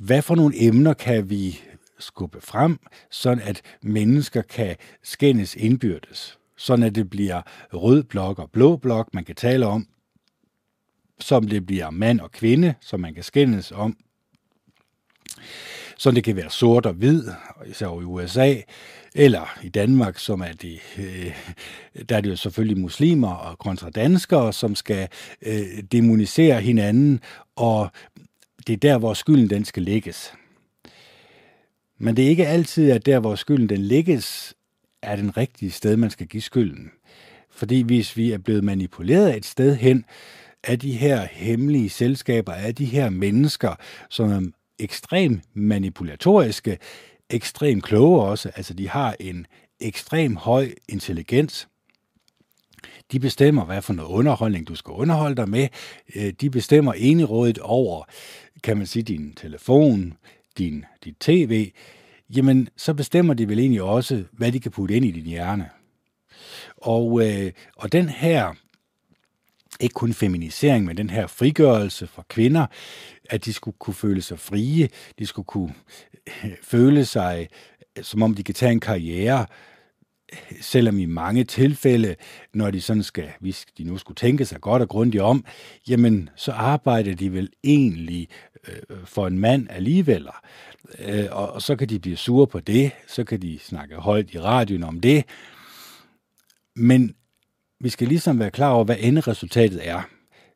Hvad 0.00 0.22
for 0.22 0.34
nogle 0.34 0.54
emner 0.62 0.94
kan 0.94 1.30
vi 1.30 1.60
skubbe 1.98 2.40
frem, 2.40 2.78
sådan 3.10 3.44
at 3.44 3.62
mennesker 3.82 4.42
kan 4.42 4.76
skændes 5.02 5.56
indbyrdes? 5.56 6.38
sådan 6.60 6.82
at 6.82 6.94
det 6.94 7.10
bliver 7.10 7.42
rød 7.72 8.02
blok 8.02 8.38
og 8.38 8.50
blå 8.50 8.76
blok, 8.76 9.14
man 9.14 9.24
kan 9.24 9.34
tale 9.34 9.66
om, 9.66 9.86
som 11.20 11.48
det 11.48 11.66
bliver 11.66 11.90
mand 11.90 12.20
og 12.20 12.32
kvinde, 12.32 12.74
som 12.80 13.00
man 13.00 13.14
kan 13.14 13.22
skændes 13.22 13.72
om. 13.72 13.96
Så 15.98 16.10
det 16.10 16.24
kan 16.24 16.36
være 16.36 16.50
sort 16.50 16.86
og 16.86 16.92
hvid, 16.92 17.24
især 17.66 17.86
i 17.86 18.04
USA, 18.04 18.54
eller 19.14 19.58
i 19.62 19.68
Danmark, 19.68 20.18
som 20.18 20.40
er 20.40 20.52
det, 20.52 20.80
øh, 20.98 21.36
der 22.08 22.16
er 22.16 22.20
det 22.20 22.30
jo 22.30 22.36
selvfølgelig 22.36 22.78
muslimer 22.78 23.34
og 23.34 23.58
kontra 23.58 23.90
danskere, 23.90 24.52
som 24.52 24.74
skal 24.74 25.08
øh, 25.42 25.82
demonisere 25.92 26.60
hinanden, 26.60 27.20
og 27.56 27.90
det 28.70 28.84
er 28.84 28.92
der, 28.92 28.98
hvor 28.98 29.14
skylden 29.14 29.50
den 29.50 29.64
skal 29.64 29.82
lægges. 29.82 30.32
Men 31.98 32.16
det 32.16 32.24
er 32.24 32.28
ikke 32.28 32.46
altid, 32.46 32.90
at 32.90 33.06
der, 33.06 33.20
hvor 33.20 33.34
skylden 33.34 33.68
den 33.68 33.80
lægges, 33.80 34.54
er 35.02 35.16
den 35.16 35.36
rigtige 35.36 35.70
sted, 35.70 35.96
man 35.96 36.10
skal 36.10 36.26
give 36.26 36.40
skylden. 36.40 36.90
Fordi 37.50 37.82
hvis 37.82 38.16
vi 38.16 38.32
er 38.32 38.38
blevet 38.38 38.64
manipuleret 38.64 39.36
et 39.36 39.44
sted 39.44 39.76
hen 39.76 40.04
af 40.64 40.78
de 40.78 40.92
her 40.92 41.26
hemmelige 41.32 41.90
selskaber, 41.90 42.52
af 42.52 42.74
de 42.74 42.84
her 42.84 43.10
mennesker, 43.10 43.74
som 44.08 44.30
er 44.30 44.50
ekstremt 44.78 45.44
manipulatoriske, 45.54 46.78
ekstremt 47.30 47.84
kloge 47.84 48.22
også, 48.22 48.50
altså 48.56 48.74
de 48.74 48.88
har 48.88 49.16
en 49.20 49.46
ekstrem 49.80 50.36
høj 50.36 50.68
intelligens, 50.88 51.68
de 53.12 53.20
bestemmer, 53.20 53.64
hvad 53.64 53.82
for 53.82 53.92
noget 53.92 54.10
underholdning 54.10 54.68
du 54.68 54.74
skal 54.74 54.92
underholde 54.92 55.36
dig 55.36 55.48
med. 55.48 55.68
Øh, 56.16 56.32
de 56.40 56.50
bestemmer 56.50 56.92
enerådet 56.92 57.58
over, 57.58 58.04
kan 58.62 58.76
man 58.76 58.86
sige, 58.86 59.02
din 59.02 59.34
telefon, 59.34 60.16
din, 60.58 60.84
dit 61.04 61.16
tv. 61.20 61.72
Jamen, 62.36 62.68
så 62.76 62.94
bestemmer 62.94 63.34
de 63.34 63.48
vel 63.48 63.58
egentlig 63.58 63.82
også, 63.82 64.24
hvad 64.32 64.52
de 64.52 64.60
kan 64.60 64.70
putte 64.70 64.94
ind 64.94 65.04
i 65.04 65.10
din 65.10 65.26
hjerne. 65.26 65.70
Og, 66.76 67.26
øh, 67.26 67.52
og 67.76 67.92
den 67.92 68.08
her, 68.08 68.54
ikke 69.80 69.92
kun 69.92 70.12
feminisering, 70.12 70.84
men 70.84 70.96
den 70.96 71.10
her 71.10 71.26
frigørelse 71.26 72.06
for 72.06 72.26
kvinder, 72.28 72.66
at 73.30 73.44
de 73.44 73.52
skulle 73.52 73.76
kunne 73.78 73.94
føle 73.94 74.22
sig 74.22 74.38
frie, 74.38 74.88
de 75.18 75.26
skulle 75.26 75.46
kunne 75.46 75.74
øh, 76.26 76.50
føle 76.62 77.04
sig, 77.04 77.48
som 78.02 78.22
om 78.22 78.34
de 78.34 78.42
kan 78.42 78.54
tage 78.54 78.72
en 78.72 78.80
karriere, 78.80 79.46
selvom 80.60 80.98
i 80.98 81.06
mange 81.06 81.44
tilfælde, 81.44 82.16
når 82.54 82.70
de 82.70 82.80
sådan 82.80 83.02
skal, 83.02 83.28
hvis 83.40 83.66
de 83.78 83.84
nu 83.84 83.98
skulle 83.98 84.16
tænke 84.16 84.44
sig 84.44 84.60
godt 84.60 84.82
og 84.82 84.88
grundigt 84.88 85.22
om, 85.22 85.44
jamen 85.88 86.28
så 86.36 86.52
arbejder 86.52 87.14
de 87.14 87.32
vel 87.32 87.50
egentlig 87.64 88.28
øh, 88.68 88.74
for 89.04 89.26
en 89.26 89.38
mand 89.38 89.66
alligevel. 89.70 90.28
Øh, 90.98 91.26
og, 91.30 91.52
og 91.52 91.62
så 91.62 91.76
kan 91.76 91.88
de 91.88 91.98
blive 91.98 92.16
sure 92.16 92.46
på 92.46 92.60
det, 92.60 92.90
så 93.08 93.24
kan 93.24 93.42
de 93.42 93.58
snakke 93.58 93.96
højt 93.96 94.34
i 94.34 94.40
radioen 94.40 94.82
om 94.82 95.00
det, 95.00 95.24
men 96.76 97.14
vi 97.80 97.88
skal 97.88 98.08
ligesom 98.08 98.38
være 98.38 98.50
klar 98.50 98.70
over, 98.70 98.84
hvad 98.84 98.96
enderesultatet 98.98 99.88
er. 99.88 100.02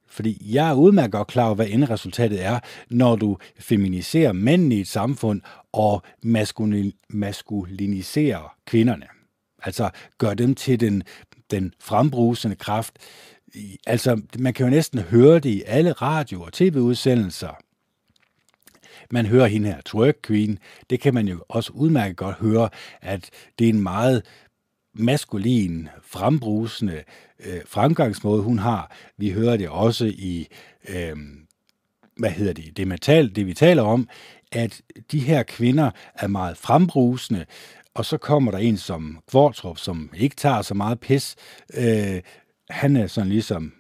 Fordi 0.09 0.55
jeg 0.55 0.69
er 0.69 0.75
udmærket 0.75 1.13
godt 1.13 1.29
klar 1.29 1.47
over, 1.47 1.55
hvad 1.55 1.67
enderesultatet 1.71 2.45
er, 2.45 2.61
når 2.91 3.17
du 3.17 3.39
feminiserer 3.59 4.33
mændene 4.33 4.75
i 4.75 4.81
et 4.81 4.89
samfund 4.89 5.41
og 5.73 6.03
maskuliniserer 7.09 8.57
kvinderne. 8.67 9.07
Altså 9.65 9.91
gør 10.19 10.35
dem 10.35 10.55
til 10.55 10.81
den, 10.81 11.03
den 11.51 11.75
frembrusende 11.81 12.57
kraft. 12.57 12.99
Altså, 13.87 14.21
man 14.39 14.55
kan 14.55 14.67
jo 14.67 14.71
næsten 14.71 15.01
høre 15.01 15.39
det 15.39 15.51
i 15.51 15.63
alle 15.67 15.93
radio- 15.93 16.43
og 16.43 16.53
tv-udsendelser. 16.53 17.57
Man 19.11 19.27
hører 19.27 19.47
hende 19.47 19.69
her, 19.69 19.81
twerk 19.85 20.17
queen. 20.27 20.59
Det 20.91 21.01
kan 21.01 21.15
man 21.15 21.29
jo 21.29 21.45
også 21.49 21.73
udmærket 21.73 22.17
godt 22.17 22.37
høre, 22.37 22.69
at 23.01 23.31
det 23.59 23.65
er 23.65 23.69
en 23.69 23.83
meget 23.83 24.23
maskulin, 24.95 25.89
frembrusende 26.03 27.03
øh, 27.41 27.61
fremgangsmåde, 27.67 28.43
hun 28.43 28.59
har. 28.59 28.97
Vi 29.17 29.31
hører 29.31 29.57
det 29.57 29.69
også 29.69 30.05
i, 30.05 30.47
øh, 30.89 31.17
hvad 32.17 32.31
hedder 32.31 32.53
det, 32.53 32.77
det, 32.77 32.89
metal, 32.89 33.37
det 33.37 33.47
vi 33.47 33.55
taler 33.55 33.83
om, 33.83 34.09
at 34.53 34.83
de 35.13 35.19
her 35.19 35.43
kvinder 35.43 35.91
er 36.15 36.27
meget 36.27 36.57
frembrusende, 36.57 37.47
og 37.95 38.05
så 38.05 38.19
kommer 38.19 38.51
der 38.51 38.59
en 38.59 38.77
som 38.77 39.19
Kvartrup, 39.31 39.79
som 39.79 40.11
ikke 40.17 40.37
tager 40.37 40.63
så 40.63 40.75
meget 40.75 41.01
pis. 41.01 41.37
Øh, 41.75 42.23
han 42.71 42.97
er 42.97 43.07
sådan 43.07 43.31
ligesom, 43.31 43.73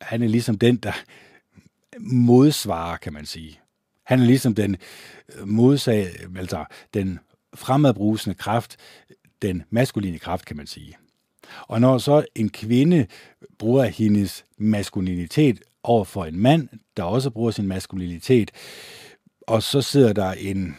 han 0.00 0.22
er 0.22 0.28
ligesom 0.28 0.58
den, 0.58 0.76
der 0.76 0.92
modsvarer, 2.00 2.96
kan 2.96 3.12
man 3.12 3.26
sige. 3.26 3.60
Han 4.04 4.20
er 4.20 4.24
ligesom 4.24 4.54
den 4.54 4.76
modsag, 5.44 6.08
altså 6.36 6.64
den 6.94 7.18
fremadbrusende 7.54 8.34
kraft, 8.34 8.76
den 9.42 9.62
maskuline 9.70 10.18
kraft, 10.18 10.44
kan 10.44 10.56
man 10.56 10.66
sige. 10.66 10.96
Og 11.68 11.80
når 11.80 11.98
så 11.98 12.24
en 12.34 12.50
kvinde 12.50 13.06
bruger 13.58 13.84
hendes 13.84 14.44
maskulinitet 14.58 15.60
over 15.82 16.04
for 16.04 16.24
en 16.24 16.38
mand, 16.38 16.68
der 16.96 17.02
også 17.02 17.30
bruger 17.30 17.50
sin 17.50 17.66
maskulinitet, 17.66 18.50
og 19.46 19.62
så 19.62 19.82
sidder 19.82 20.12
der 20.12 20.32
en 20.32 20.76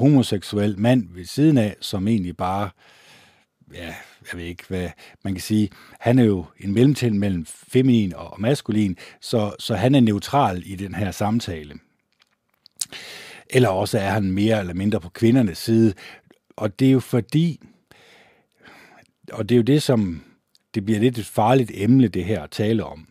homoseksuel 0.00 0.78
mand 0.78 1.08
ved 1.14 1.24
siden 1.24 1.58
af, 1.58 1.76
som 1.80 2.08
egentlig 2.08 2.36
bare, 2.36 2.70
ja, 3.74 3.94
jeg 4.32 4.40
ved 4.40 4.44
ikke, 4.44 4.64
hvad 4.68 4.90
man 5.24 5.34
kan 5.34 5.40
sige, 5.40 5.70
han 6.00 6.18
er 6.18 6.24
jo 6.24 6.44
en 6.60 6.72
mellemtænd 6.72 7.18
mellem 7.18 7.46
feminin 7.46 8.14
og 8.14 8.40
maskulin, 8.40 8.96
så, 9.20 9.54
så 9.58 9.74
han 9.74 9.94
er 9.94 10.00
neutral 10.00 10.62
i 10.66 10.76
den 10.76 10.94
her 10.94 11.10
samtale. 11.10 11.74
Eller 13.50 13.68
også 13.68 13.98
er 13.98 14.10
han 14.10 14.32
mere 14.32 14.60
eller 14.60 14.74
mindre 14.74 15.00
på 15.00 15.08
kvindernes 15.08 15.58
side, 15.58 15.94
og 16.56 16.78
det 16.78 16.88
er 16.88 16.92
jo 16.92 17.00
fordi, 17.00 17.60
og 19.32 19.48
det 19.48 19.54
er 19.54 19.56
jo 19.56 19.62
det, 19.62 19.82
som 19.82 20.24
det 20.74 20.84
bliver 20.84 21.00
lidt 21.00 21.18
et 21.18 21.26
farligt 21.26 21.70
emne, 21.74 22.08
det 22.08 22.24
her 22.24 22.42
at 22.42 22.50
tale 22.50 22.84
om. 22.84 23.06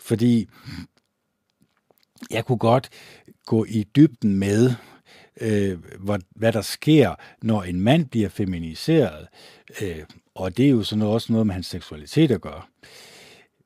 Fordi 0.00 0.48
jeg 2.30 2.44
kunne 2.44 2.58
godt 2.58 2.88
gå 3.46 3.64
i 3.64 3.82
dybden 3.96 4.34
med, 4.34 4.74
øh, 5.40 5.78
hvad, 5.98 6.18
hvad 6.36 6.52
der 6.52 6.60
sker, 6.60 7.14
når 7.42 7.62
en 7.62 7.80
mand 7.80 8.06
bliver 8.06 8.28
feminiseret, 8.28 9.28
øh, 9.82 10.04
og 10.34 10.56
det 10.56 10.66
er 10.66 10.70
jo 10.70 10.82
sådan 10.82 10.98
noget, 10.98 11.14
også 11.14 11.32
noget 11.32 11.46
med 11.46 11.54
hans 11.54 11.66
seksualitet 11.66 12.30
at 12.30 12.40
gøre. 12.40 12.62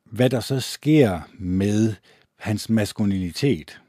Hvad 0.05 0.31
der 0.31 0.41
så 0.41 0.61
sker 0.61 1.21
med 1.39 1.95
hans 2.39 2.69
maskulinitet. 2.69 3.81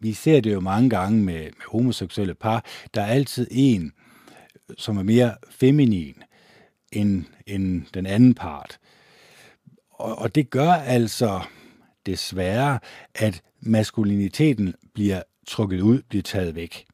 Vi 0.00 0.12
ser 0.12 0.40
det 0.40 0.52
jo 0.52 0.60
mange 0.60 0.90
gange 0.90 1.22
med, 1.22 1.42
med 1.42 1.52
homoseksuelle 1.68 2.34
par. 2.34 2.64
Der 2.94 3.02
er 3.02 3.06
altid 3.06 3.46
en, 3.50 3.92
som 4.78 4.96
er 4.96 5.02
mere 5.02 5.34
feminin 5.50 6.22
end, 6.92 7.24
end 7.46 7.82
den 7.94 8.06
anden 8.06 8.34
part. 8.34 8.78
Og, 9.90 10.18
og 10.18 10.34
det 10.34 10.50
gør 10.50 10.72
altså 10.72 11.40
desværre, 12.06 12.78
at 13.14 13.42
maskuliniteten 13.60 14.74
bliver 14.94 15.22
trukket 15.46 15.80
ud, 15.80 16.02
bliver 16.08 16.22
taget 16.22 16.54
væk. 16.54 16.86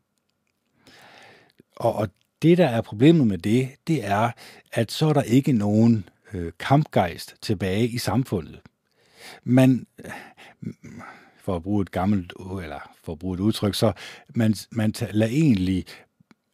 Og, 1.76 1.94
og 1.94 2.08
det, 2.42 2.58
der 2.58 2.66
er 2.66 2.80
problemet 2.80 3.26
med 3.26 3.38
det, 3.38 3.70
det 3.86 4.04
er, 4.04 4.30
at 4.72 4.92
så 4.92 5.06
er 5.06 5.12
der 5.12 5.22
ikke 5.22 5.52
nogen 5.52 6.08
øh, 6.32 6.52
kampgejst 6.58 7.34
tilbage 7.42 7.88
i 7.88 7.98
samfundet. 7.98 8.60
Man, 9.44 9.86
for 11.38 11.56
at 11.56 11.62
bruge 11.62 11.82
et 11.82 11.90
gammelt, 11.90 12.32
eller 12.62 12.94
for 13.04 13.12
at 13.12 13.18
bruge 13.18 13.34
et 13.34 13.40
udtryk, 13.40 13.74
så 13.74 13.92
man, 14.34 14.54
man 14.70 14.94
lader 15.10 15.32
egentlig 15.32 15.84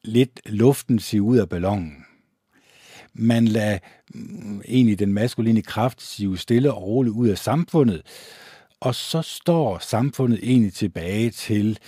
lidt 0.05 0.41
luften 0.47 0.99
sige 0.99 1.23
ud 1.23 1.39
af 1.39 1.49
ballonen. 1.49 2.05
Man 3.15 3.49
lader 3.49 3.79
mm, 4.15 4.63
egentlig 4.69 4.99
den 4.99 5.13
maskuline 5.13 5.63
kraft 5.63 6.03
sige 6.03 6.39
stille 6.39 6.73
og 6.73 6.83
roligt 6.83 7.15
ud 7.15 7.29
af 7.29 7.39
samfundet, 7.39 8.03
og 8.81 8.95
så 8.95 9.23
står 9.23 9.79
samfundet 9.79 10.39
egentlig 10.43 10.73
tilbage 10.73 11.31
til, 11.31 11.79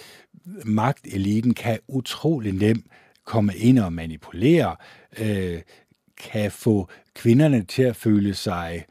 magteliten 0.65 1.55
kan 1.55 1.79
utrolig 1.89 2.53
nemt 2.53 2.87
komme 3.25 3.57
ind 3.57 3.79
og 3.79 3.93
manipulere, 3.93 4.77
øh, 5.19 5.61
kan 6.17 6.53
få 6.53 6.89
kvinderne 7.15 7.65
til 7.65 7.83
at 7.83 7.97
føle 7.97 8.35
sig 8.35 8.85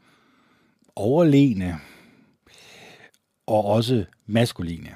overlegne 0.95 1.79
og 3.47 3.65
også 3.65 4.05
maskuline. 4.25 4.95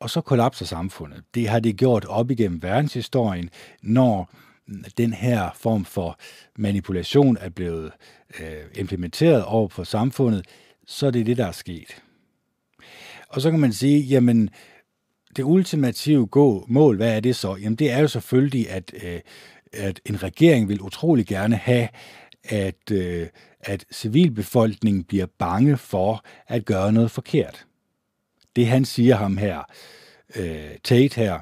Og 0.00 0.10
så 0.10 0.20
kollapser 0.20 0.64
samfundet. 0.64 1.24
Det 1.34 1.48
har 1.48 1.60
det 1.60 1.76
gjort 1.76 2.04
op 2.04 2.30
igennem 2.30 2.62
verdenshistorien, 2.62 3.50
når 3.82 4.30
den 4.96 5.12
her 5.12 5.50
form 5.54 5.84
for 5.84 6.18
manipulation 6.56 7.36
er 7.40 7.48
blevet 7.48 7.92
øh, 8.40 8.64
implementeret 8.74 9.44
over 9.44 9.68
for 9.68 9.84
samfundet, 9.84 10.46
så 10.88 11.06
er 11.06 11.10
det 11.10 11.26
det, 11.26 11.36
der 11.36 11.46
er 11.46 11.52
sket. 11.52 12.02
Og 13.28 13.40
så 13.40 13.50
kan 13.50 13.60
man 13.60 13.72
sige, 13.72 14.00
jamen, 14.00 14.50
det 15.36 15.42
ultimative 15.42 16.26
gå, 16.26 16.64
mål, 16.68 16.96
hvad 16.96 17.16
er 17.16 17.20
det 17.20 17.36
så? 17.36 17.56
Jamen, 17.56 17.76
det 17.76 17.90
er 17.90 17.98
jo 17.98 18.08
selvfølgelig, 18.08 18.70
at, 18.70 18.94
øh, 19.02 19.20
at 19.72 20.00
en 20.06 20.22
regering 20.22 20.68
vil 20.68 20.80
utrolig 20.80 21.26
gerne 21.26 21.56
have, 21.56 21.88
at, 22.44 22.90
øh, 22.92 23.26
at 23.60 23.84
civilbefolkningen 23.92 25.04
bliver 25.04 25.26
bange 25.38 25.76
for 25.76 26.24
at 26.46 26.64
gøre 26.64 26.92
noget 26.92 27.10
forkert. 27.10 27.66
Det 28.56 28.66
han 28.66 28.84
siger 28.84 29.16
ham 29.16 29.36
her, 29.36 29.62
øh, 30.36 30.70
Tate 30.84 31.20
her, 31.20 31.38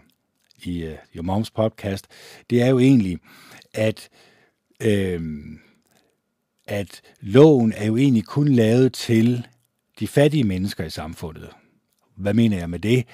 i 0.62 0.82
øh, 0.82 0.96
Your 1.16 1.22
Moms 1.22 1.50
podcast, 1.50 2.06
det 2.50 2.62
er 2.62 2.66
jo 2.66 2.78
egentlig, 2.78 3.18
at, 3.74 4.08
øh, 4.82 5.20
at 6.66 7.00
loven 7.20 7.72
er 7.76 7.86
jo 7.86 7.96
egentlig 7.96 8.24
kun 8.24 8.48
lavet 8.48 8.92
til 8.92 9.46
de 10.00 10.08
fattige 10.08 10.44
mennesker 10.44 10.84
i 10.84 10.90
samfundet. 10.90 11.48
Hvad 12.16 12.34
mener 12.34 12.58
jeg 12.58 12.70
med 12.70 12.78
det? 12.78 13.04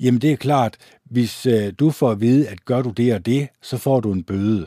Jamen 0.00 0.20
det 0.20 0.32
er 0.32 0.36
klart, 0.36 0.76
hvis 1.04 1.46
øh, 1.46 1.72
du 1.78 1.90
får 1.90 2.10
at 2.10 2.20
vide, 2.20 2.48
at 2.48 2.64
gør 2.64 2.82
du 2.82 2.90
det 2.90 3.14
og 3.14 3.26
det, 3.26 3.48
så 3.62 3.78
får 3.78 4.00
du 4.00 4.12
en 4.12 4.22
bøde. 4.22 4.66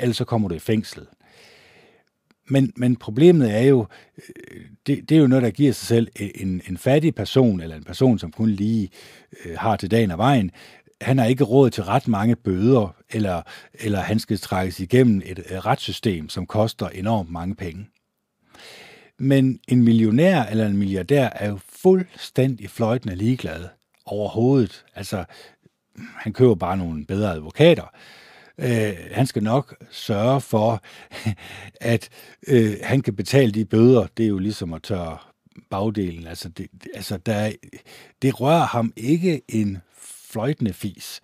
Ellers 0.00 0.16
så 0.16 0.24
kommer 0.24 0.48
du 0.48 0.54
i 0.54 0.58
fængsel. 0.58 1.06
Men, 2.48 2.72
men 2.76 2.96
problemet 2.96 3.54
er 3.54 3.62
jo, 3.62 3.86
øh, 4.18 4.60
det, 4.86 5.08
det 5.08 5.16
er 5.16 5.20
jo 5.20 5.26
noget, 5.26 5.42
der 5.42 5.50
giver 5.50 5.72
sig 5.72 5.86
selv 5.86 6.08
en, 6.34 6.62
en 6.68 6.78
fattig 6.78 7.14
person, 7.14 7.60
eller 7.60 7.76
en 7.76 7.84
person, 7.84 8.18
som 8.18 8.32
kun 8.32 8.50
lige 8.50 8.90
øh, 9.44 9.58
har 9.58 9.76
til 9.76 9.90
dagen 9.90 10.10
og 10.10 10.18
vejen, 10.18 10.50
han 11.00 11.18
har 11.18 11.26
ikke 11.26 11.44
råd 11.44 11.70
til 11.70 11.84
ret 11.84 12.08
mange 12.08 12.36
bøder, 12.36 12.95
eller, 13.10 13.42
eller 13.74 14.00
han 14.00 14.18
skal 14.18 14.38
trækkes 14.38 14.80
igennem 14.80 15.22
et, 15.24 15.66
retssystem, 15.66 16.28
som 16.28 16.46
koster 16.46 16.88
enormt 16.88 17.30
mange 17.30 17.54
penge. 17.54 17.86
Men 19.18 19.60
en 19.68 19.84
millionær 19.84 20.42
eller 20.42 20.66
en 20.66 20.76
milliardær 20.76 21.28
er 21.28 21.48
jo 21.48 21.58
fuldstændig 21.68 22.70
fløjtende 22.70 23.16
ligeglad 23.16 23.68
overhovedet. 24.06 24.84
Altså, 24.94 25.24
han 25.96 26.32
køber 26.32 26.54
bare 26.54 26.76
nogle 26.76 27.06
bedre 27.06 27.32
advokater. 27.32 27.94
Øh, 28.58 28.96
han 29.12 29.26
skal 29.26 29.42
nok 29.42 29.84
sørge 29.90 30.40
for, 30.40 30.82
at 31.80 32.08
øh, 32.48 32.76
han 32.82 33.02
kan 33.02 33.16
betale 33.16 33.52
de 33.52 33.64
bøder. 33.64 34.06
Det 34.16 34.24
er 34.24 34.28
jo 34.28 34.38
ligesom 34.38 34.72
at 34.72 34.82
tørre 34.82 35.18
bagdelen. 35.70 36.26
Altså, 36.26 36.48
det, 36.48 36.68
altså 36.94 37.16
der, 37.16 37.52
det 38.22 38.40
rører 38.40 38.66
ham 38.66 38.92
ikke 38.96 39.42
en 39.48 39.78
fløjtende 40.30 40.72
fis. 40.72 41.20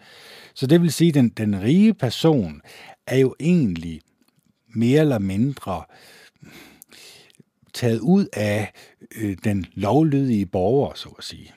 Så 0.54 0.66
det 0.66 0.82
vil 0.82 0.92
sige, 0.92 1.08
at 1.08 1.14
den, 1.14 1.28
den 1.28 1.62
rige 1.62 1.94
person 1.94 2.60
er 3.06 3.16
jo 3.16 3.34
egentlig 3.40 4.00
mere 4.68 5.00
eller 5.00 5.18
mindre 5.18 5.84
taget 7.74 8.00
ud 8.00 8.26
af 8.32 8.72
øh, 9.16 9.36
den 9.44 9.66
lovlydige 9.74 10.46
borger, 10.46 10.94
så 10.94 11.08
at 11.08 11.24
sige. 11.24 11.52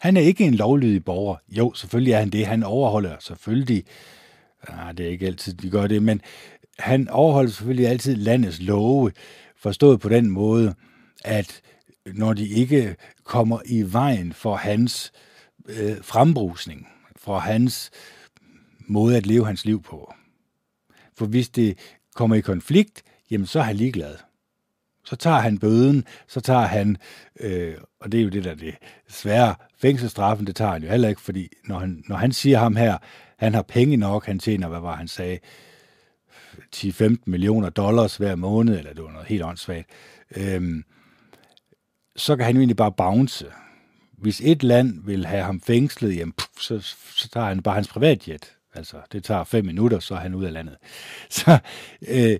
Han 0.00 0.16
er 0.16 0.20
ikke 0.20 0.44
en 0.44 0.54
lovlydig 0.54 1.04
borger. 1.04 1.36
Jo, 1.48 1.74
selvfølgelig 1.74 2.12
er 2.12 2.18
han 2.18 2.30
det. 2.30 2.46
Han 2.46 2.62
overholder 2.62 3.16
selvfølgelig, 3.20 3.84
ah, 4.68 4.96
det 4.96 5.06
er 5.06 5.10
ikke 5.10 5.26
altid, 5.26 5.54
de 5.54 5.70
gør 5.70 5.86
det, 5.86 6.02
men 6.02 6.20
han 6.78 7.08
overholder 7.08 7.50
selvfølgelig 7.50 7.88
altid 7.88 8.16
landets 8.16 8.62
love, 8.62 9.12
forstået 9.56 10.00
på 10.00 10.08
den 10.08 10.30
måde, 10.30 10.74
at 11.24 11.60
når 12.06 12.32
de 12.32 12.48
ikke 12.48 12.96
kommer 13.24 13.60
i 13.66 13.82
vejen 13.92 14.32
for 14.32 14.56
hans 14.56 15.12
øh, 15.68 15.96
frembrusning, 16.02 16.88
for 17.16 17.38
hans 17.38 17.90
måde 18.86 19.16
at 19.16 19.26
leve 19.26 19.46
hans 19.46 19.64
liv 19.64 19.82
på. 19.82 20.14
For 21.16 21.26
hvis 21.26 21.48
det 21.48 21.78
kommer 22.14 22.36
i 22.36 22.40
konflikt, 22.40 23.02
jamen 23.30 23.46
så 23.46 23.58
er 23.58 23.62
han 23.62 23.76
ligeglad. 23.76 24.16
Så 25.04 25.16
tager 25.16 25.40
han 25.40 25.58
bøden, 25.58 26.04
så 26.28 26.40
tager 26.40 26.66
han, 26.66 26.96
øh, 27.40 27.74
og 28.00 28.12
det 28.12 28.20
er 28.20 28.24
jo 28.24 28.30
det 28.30 28.44
der 28.44 28.54
det 28.54 28.74
svære, 29.08 29.54
fængselsstraffen, 29.78 30.46
det 30.46 30.56
tager 30.56 30.72
han 30.72 30.82
jo 30.82 30.88
heller 30.88 31.08
ikke, 31.08 31.20
fordi 31.20 31.48
når 31.64 31.78
han, 31.78 32.04
når 32.08 32.16
han 32.16 32.32
siger 32.32 32.58
ham 32.58 32.76
her, 32.76 32.98
han 33.36 33.54
har 33.54 33.62
penge 33.62 33.96
nok, 33.96 34.26
han 34.26 34.38
tjener, 34.38 34.68
hvad 34.68 34.80
var 34.80 34.96
han 34.96 35.08
sagde, 35.08 35.38
10-15 36.76 37.16
millioner 37.26 37.70
dollars 37.70 38.16
hver 38.16 38.34
måned, 38.34 38.78
eller 38.78 38.92
det 38.94 39.04
var 39.04 39.12
noget 39.12 39.26
helt 39.26 39.42
åndssvagt, 39.42 39.88
øh, 40.36 40.82
så 42.16 42.36
kan 42.36 42.44
han 42.44 42.54
jo 42.54 42.60
egentlig 42.60 42.76
bare 42.76 42.92
bounce. 42.92 43.46
Hvis 44.12 44.40
et 44.44 44.62
land 44.62 45.04
vil 45.04 45.26
have 45.26 45.42
ham 45.42 45.60
fængslet, 45.60 46.16
jamen, 46.16 46.32
puff, 46.32 46.60
så, 46.60 46.78
så 47.14 47.28
tager 47.28 47.46
han 47.46 47.62
bare 47.62 47.74
hans 47.74 47.88
privatjet. 47.88 48.56
Altså, 48.74 48.96
det 49.12 49.24
tager 49.24 49.44
fem 49.44 49.64
minutter, 49.64 49.98
så 49.98 50.14
er 50.14 50.18
han 50.18 50.34
ud 50.34 50.44
af 50.44 50.52
landet. 50.52 50.76
Så, 51.30 51.58
øh, 52.08 52.38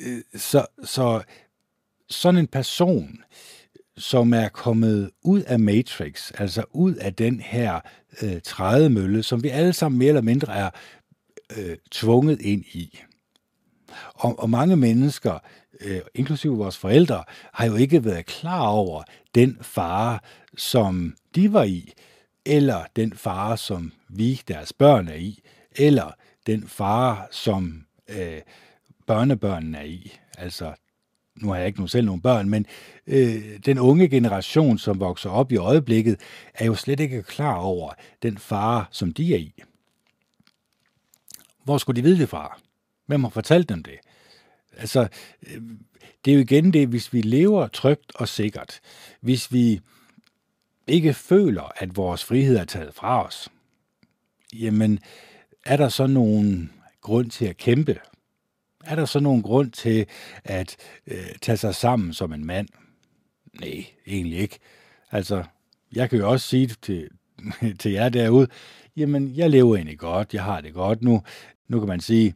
øh, 0.00 0.22
så, 0.34 0.66
så 0.84 1.22
sådan 2.10 2.38
en 2.38 2.46
person, 2.46 3.22
som 3.96 4.32
er 4.32 4.48
kommet 4.48 5.10
ud 5.22 5.42
af 5.42 5.60
Matrix, 5.60 6.32
altså 6.34 6.64
ud 6.72 6.94
af 6.94 7.14
den 7.14 7.40
her 7.40 7.80
øh, 8.22 8.40
trædemølle, 8.44 9.22
som 9.22 9.42
vi 9.42 9.48
alle 9.48 9.72
sammen 9.72 9.98
mere 9.98 10.08
eller 10.08 10.22
mindre 10.22 10.56
er 10.56 10.70
øh, 11.56 11.76
tvunget 11.90 12.40
ind 12.40 12.64
i. 12.64 13.00
Og, 14.14 14.38
og 14.38 14.50
mange 14.50 14.76
mennesker, 14.76 15.38
øh, 15.80 16.00
inklusive 16.14 16.56
vores 16.56 16.76
forældre, 16.76 17.24
har 17.52 17.66
jo 17.66 17.74
ikke 17.74 18.04
været 18.04 18.26
klar 18.26 18.66
over 18.66 19.02
den 19.34 19.58
fare, 19.60 20.18
som 20.56 21.14
de 21.34 21.52
var 21.52 21.64
i, 21.64 21.92
eller 22.46 22.84
den 22.96 23.12
fare, 23.12 23.56
som 23.56 23.92
vi, 24.08 24.42
deres 24.48 24.72
børn, 24.72 25.08
er 25.08 25.14
i, 25.14 25.42
eller 25.78 26.10
den 26.46 26.68
fare, 26.68 27.26
som 27.30 27.86
øh, 28.08 28.40
børnebørnene 29.06 29.78
er 29.78 29.84
i. 29.84 30.12
Altså 30.38 30.74
nu 31.42 31.48
har 31.48 31.56
jeg 31.56 31.66
ikke 31.66 31.80
nu 31.80 31.86
selv 31.86 32.06
nogle 32.06 32.22
børn, 32.22 32.48
men 32.48 32.66
øh, 33.06 33.58
den 33.66 33.78
unge 33.78 34.08
generation, 34.08 34.78
som 34.78 35.00
vokser 35.00 35.30
op 35.30 35.52
i 35.52 35.56
øjeblikket, 35.56 36.20
er 36.54 36.66
jo 36.66 36.74
slet 36.74 37.00
ikke 37.00 37.22
klar 37.22 37.54
over 37.54 37.92
den 38.22 38.38
fare, 38.38 38.84
som 38.90 39.12
de 39.12 39.34
er 39.34 39.38
i. 39.38 39.62
Hvor 41.64 41.78
skulle 41.78 41.96
de 41.96 42.08
vide 42.08 42.18
det 42.18 42.28
fra? 42.28 42.60
Hvem 43.06 43.24
har 43.24 43.30
fortalt 43.30 43.68
dem 43.68 43.82
det? 43.82 43.98
Altså, 44.76 45.08
øh, 45.46 45.62
det 46.24 46.30
er 46.30 46.34
jo 46.34 46.40
igen 46.40 46.72
det, 46.72 46.88
hvis 46.88 47.12
vi 47.12 47.20
lever 47.20 47.66
trygt 47.66 48.12
og 48.14 48.28
sikkert, 48.28 48.80
hvis 49.20 49.52
vi 49.52 49.80
ikke 50.86 51.14
føler, 51.14 51.72
at 51.76 51.96
vores 51.96 52.24
frihed 52.24 52.56
er 52.56 52.64
taget 52.64 52.94
fra 52.94 53.26
os, 53.26 53.48
jamen 54.52 54.98
er 55.68 55.76
der 55.76 55.88
så 55.88 56.06
nogen 56.06 56.72
grund 57.00 57.30
til 57.30 57.44
at 57.46 57.56
kæmpe 57.56 57.98
er 58.88 58.94
der 58.94 59.04
så 59.04 59.20
nogen 59.20 59.42
grund 59.42 59.70
til 59.70 60.06
at 60.44 60.76
øh, 61.06 61.26
tage 61.42 61.56
sig 61.56 61.74
sammen 61.74 62.14
som 62.14 62.32
en 62.32 62.46
mand? 62.46 62.68
Nej, 63.60 63.86
egentlig 64.06 64.38
ikke. 64.38 64.58
Altså, 65.10 65.44
jeg 65.94 66.10
kan 66.10 66.18
jo 66.18 66.30
også 66.30 66.46
sige 66.46 66.66
til, 66.82 67.08
til 67.80 67.92
jer 67.92 68.08
derude, 68.08 68.48
jamen, 68.96 69.36
jeg 69.36 69.50
lever 69.50 69.76
egentlig 69.76 69.98
godt, 69.98 70.34
jeg 70.34 70.44
har 70.44 70.60
det 70.60 70.74
godt 70.74 71.02
nu. 71.02 71.22
Nu 71.68 71.78
kan 71.78 71.88
man 71.88 72.00
sige, 72.00 72.34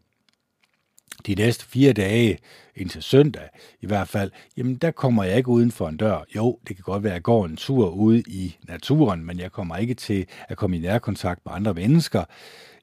de 1.27 1.35
næste 1.35 1.65
fire 1.65 1.93
dage 1.93 2.39
indtil 2.77 3.03
søndag 3.03 3.49
i 3.81 3.87
hvert 3.87 4.09
fald, 4.09 4.31
jamen 4.57 4.75
der 4.75 4.91
kommer 4.91 5.25
jeg 5.25 5.37
ikke 5.37 5.49
uden 5.49 5.71
for 5.71 5.89
en 5.89 5.97
dør. 5.97 6.25
Jo, 6.37 6.59
det 6.69 6.77
kan 6.77 6.83
godt 6.83 7.03
være, 7.03 7.13
at 7.13 7.15
jeg 7.15 7.23
går 7.23 7.45
en 7.45 7.57
tur 7.57 7.91
ude 7.91 8.21
i 8.21 8.57
naturen, 8.69 9.25
men 9.25 9.39
jeg 9.39 9.53
kommer 9.53 9.77
ikke 9.77 9.95
til 9.95 10.27
at 10.49 10.57
komme 10.57 10.77
i 10.77 10.81
nærkontakt 10.81 11.41
med 11.47 11.55
andre 11.55 11.75
mennesker. 11.75 12.25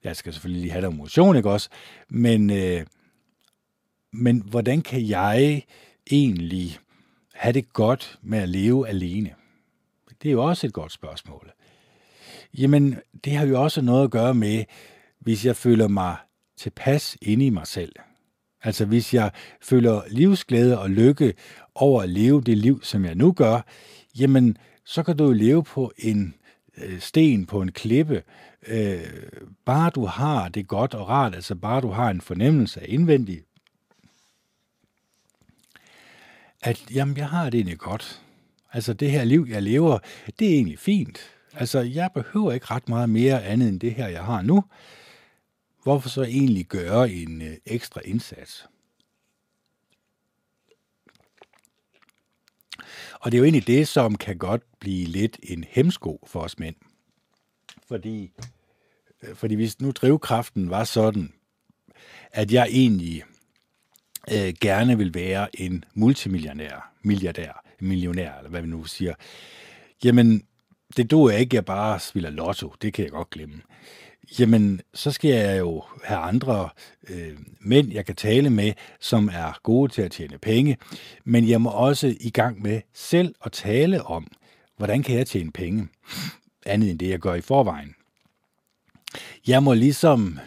Jeg 0.04 0.16
skal 0.16 0.34
selvfølgelig 0.34 0.62
lige 0.62 0.72
have 0.72 0.86
der 0.86 0.90
motion, 0.90 1.36
ikke 1.36 1.50
også? 1.50 1.70
Men 2.10 2.50
øh, 2.50 2.86
men 4.12 4.44
hvordan 4.46 4.82
kan 4.82 5.08
jeg 5.08 5.66
egentlig 6.12 6.78
have 7.34 7.54
det 7.54 7.74
godt 7.74 8.20
med 8.22 8.40
at 8.40 8.50
leve 8.50 8.88
alene? 8.88 9.30
Det 10.22 10.30
er 10.30 10.34
jo 10.34 10.44
også 10.44 10.68
et 10.68 10.74
godt 10.74 10.92
spørgsmål. 10.92 11.52
Jamen, 12.58 12.98
det 13.24 13.34
har 13.34 13.46
jo 13.46 13.64
også 13.64 13.82
noget 13.82 14.04
at 14.04 14.12
gøre 14.12 14.34
med, 14.34 14.64
hvis 15.20 15.46
jeg 15.46 15.56
føler 15.56 15.88
mig 15.88 16.16
tilpas 16.58 17.18
inde 17.22 17.46
i 17.46 17.50
mig 17.50 17.68
selv. 17.68 17.96
Altså 18.64 18.86
hvis 18.86 19.14
jeg 19.14 19.32
føler 19.62 20.02
livsglæde 20.10 20.80
og 20.80 20.90
lykke 20.90 21.34
over 21.76 22.02
at 22.02 22.10
leve 22.10 22.42
det 22.42 22.58
liv, 22.58 22.84
som 22.84 23.06
jeg 23.06 23.16
nu 23.16 23.32
gør, 23.32 23.62
jamen 24.20 24.58
så 24.86 25.04
kan 25.04 25.18
du 25.18 25.26
jo 25.26 25.32
leve 25.32 25.64
på 25.64 25.92
en 25.98 26.36
Øh, 26.84 27.00
sten, 27.00 27.46
på 27.46 27.62
en 27.62 27.72
klippe. 27.72 28.24
Øh, 28.68 29.00
bare 29.66 29.90
du 29.90 30.06
har 30.06 30.50
det 30.50 30.68
godt 30.68 30.94
og 30.94 31.10
rart, 31.10 31.36
altså 31.36 31.56
bare 31.56 31.82
du 31.82 31.90
har 31.90 32.10
en 32.10 32.22
fornemmelse 32.22 32.82
af 32.82 32.86
indvendig 32.90 33.42
at 36.62 36.92
jamen, 36.92 37.18
jeg 37.18 37.30
har 37.30 37.50
det 37.50 37.58
egentlig 37.58 37.78
godt. 37.78 38.22
Altså 38.74 38.94
det 38.94 39.12
her 39.12 39.24
liv, 39.24 39.46
jeg 39.50 39.64
lever, 39.64 40.00
det 40.40 40.48
er 40.48 40.54
egentlig 40.54 40.80
fint. 40.80 41.20
Altså 41.54 41.80
jeg 41.80 42.10
behøver 42.14 42.52
ikke 42.52 42.66
ret 42.72 42.90
meget 42.90 43.10
mere 43.10 43.44
andet 43.44 43.70
end 43.70 43.80
det 43.80 43.94
her, 43.94 44.08
jeg 44.08 44.24
har 44.24 44.42
nu. 44.42 44.64
Hvorfor 45.84 46.10
så 46.10 46.24
egentlig 46.24 46.66
gøre 46.66 47.12
en 47.12 47.42
øh, 47.42 47.58
ekstra 47.66 48.02
indsats? 48.06 48.68
Og 53.20 53.32
det 53.32 53.38
er 53.38 53.40
jo 53.40 53.44
egentlig 53.44 53.68
det, 53.68 53.88
som 53.88 54.16
kan 54.16 54.38
godt 54.38 54.62
blive 54.80 55.06
lidt 55.06 55.40
en 55.44 55.66
hemsko 55.70 56.20
for 56.28 56.40
os 56.40 56.60
mænd. 56.60 56.76
Fordi, 57.88 58.32
øh, 59.24 59.36
fordi 59.36 59.56
hvis 59.56 59.82
nu 59.82 59.92
drivkraften 59.92 60.70
var 60.70 60.84
sådan, 60.84 61.34
at 62.32 62.52
jeg 62.52 62.68
egentlig 62.72 63.24
øh, 64.32 64.54
gerne 64.62 64.98
vil 64.98 65.14
være 65.14 65.62
en 65.62 65.86
multimillionær, 65.94 66.94
milliardær, 67.04 67.64
millionær, 67.80 68.38
eller 68.38 68.50
hvad 68.50 68.62
vi 68.62 68.68
nu 68.68 68.84
siger, 68.84 69.14
jamen, 70.04 70.44
det 70.98 71.12
duer 71.12 71.32
ikke, 71.32 71.56
jeg 71.56 71.66
bare 71.66 72.00
spiller 72.00 72.30
lotto. 72.30 72.74
Det 72.82 72.94
kan 72.94 73.04
jeg 73.04 73.12
godt 73.12 73.30
glemme. 73.30 73.62
Jamen, 74.40 74.82
så 74.94 75.12
skal 75.12 75.30
jeg 75.30 75.60
jo 75.60 75.84
have 76.04 76.20
andre 76.20 76.70
øh, 77.10 77.38
mænd, 77.60 77.92
jeg 77.92 78.06
kan 78.06 78.16
tale 78.16 78.50
med, 78.50 78.74
som 79.00 79.30
er 79.34 79.60
gode 79.64 79.92
til 79.92 80.02
at 80.02 80.12
tjene 80.12 80.38
penge. 80.38 80.78
Men 81.24 81.50
jeg 81.50 81.62
må 81.62 81.70
også 81.70 82.16
i 82.20 82.30
gang 82.30 82.62
med 82.62 82.82
selv 82.94 83.36
at 83.46 83.52
tale 83.52 84.04
om, 84.04 84.28
hvordan 84.80 85.04
kan 85.04 85.18
jeg 85.18 85.28
tjene 85.28 85.52
penge? 85.52 85.88
Andet 86.66 86.92
end 86.92 87.00
det, 87.00 87.10
jeg 87.10 87.20
gør 87.20 87.34
i 87.34 87.42
forvejen. 87.42 87.96
Jeg 89.48 89.64
må 89.64 89.74
ligesom 89.74 90.40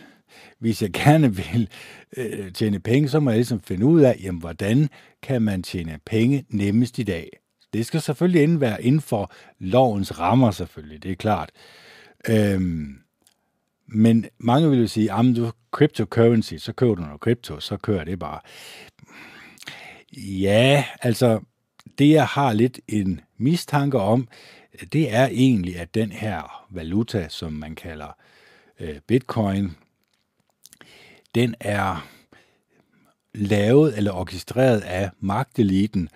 hvis 0.63 0.83
jeg 0.83 0.93
gerne 0.93 1.37
vil 1.37 1.69
øh, 2.17 2.53
tjene 2.53 2.81
penge, 2.81 3.09
så 3.09 3.21
må 3.21 3.31
jeg 3.31 3.39
ligesom 3.39 3.61
finde 3.61 3.87
ud 3.87 4.01
af, 4.01 4.21
jamen, 4.23 4.41
hvordan 4.41 4.89
kan 5.23 5.43
man 5.43 5.63
tjene 5.63 5.99
penge 6.07 6.45
nemmest 6.49 6.99
i 6.99 7.03
dag. 7.03 7.31
Det 7.73 7.87
skal 7.87 8.01
selvfølgelig 8.01 8.43
inden 8.43 8.61
være 8.61 8.83
inden 8.83 9.01
for 9.01 9.33
lovens 9.59 10.19
rammer, 10.19 10.51
selvfølgelig, 10.51 11.03
det 11.03 11.11
er 11.11 11.17
klart. 11.17 11.51
Øhm, 12.29 12.99
men 13.87 14.27
mange 14.39 14.71
vil 14.71 14.81
jo 14.81 14.87
sige, 14.87 15.13
at 15.13 15.37
du 15.37 15.53
cryptocurrency, 15.71 16.55
så 16.55 16.73
køber 16.73 16.95
du 16.95 17.03
noget 17.03 17.21
krypto, 17.21 17.61
så 17.61 17.77
kører 17.77 18.05
det 18.05 18.19
bare. 18.19 18.41
Ja, 20.17 20.85
altså, 21.01 21.41
det 21.99 22.11
jeg 22.11 22.27
har 22.27 22.53
lidt 22.53 22.81
en 22.89 23.21
mistanke 23.37 23.99
om, 23.99 24.29
det 24.93 25.15
er 25.15 25.27
egentlig, 25.27 25.79
at 25.79 25.95
den 25.95 26.13
her 26.13 26.67
valuta, 26.71 27.29
som 27.29 27.53
man 27.53 27.75
kalder 27.75 28.17
øh, 28.81 29.01
bitcoin, 29.07 29.77
den 31.35 31.55
er 31.61 32.09
lavet 33.35 33.97
eller 33.97 34.13
orkestreret 34.13 34.81
af 34.81 35.11
magteliten 35.21 36.09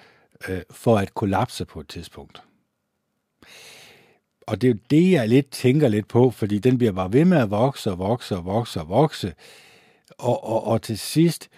øh, 0.48 0.62
for 0.70 0.98
at 0.98 1.14
kollapse 1.14 1.64
på 1.64 1.80
et 1.80 1.88
tidspunkt. 1.88 2.42
Og 4.46 4.60
det 4.60 4.68
er 4.68 4.72
jo 4.72 4.78
det, 4.90 5.10
jeg 5.10 5.28
lidt 5.28 5.50
tænker 5.50 5.88
lidt 5.88 6.08
på, 6.08 6.30
fordi 6.30 6.58
den 6.58 6.78
bliver 6.78 6.92
bare 6.92 7.12
ved 7.12 7.24
med 7.24 7.38
at 7.38 7.50
vokse 7.50 7.90
og 7.90 7.98
vokse 7.98 8.36
og 8.36 8.44
vokse 8.44 8.80
og 8.80 8.88
vokse. 8.88 9.34
Og, 10.18 10.44
og, 10.44 10.64
og 10.64 10.82
til 10.82 10.98
sidst, 10.98 11.48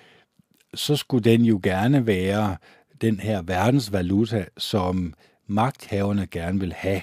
så 0.74 0.96
skulle 0.96 1.30
den 1.30 1.44
jo 1.44 1.60
gerne 1.62 2.06
være 2.06 2.56
den 3.00 3.20
her 3.20 3.42
verdensvaluta, 3.42 4.44
som 4.58 5.14
magthaverne 5.46 6.26
gerne 6.26 6.60
vil 6.60 6.72
have. 6.72 7.02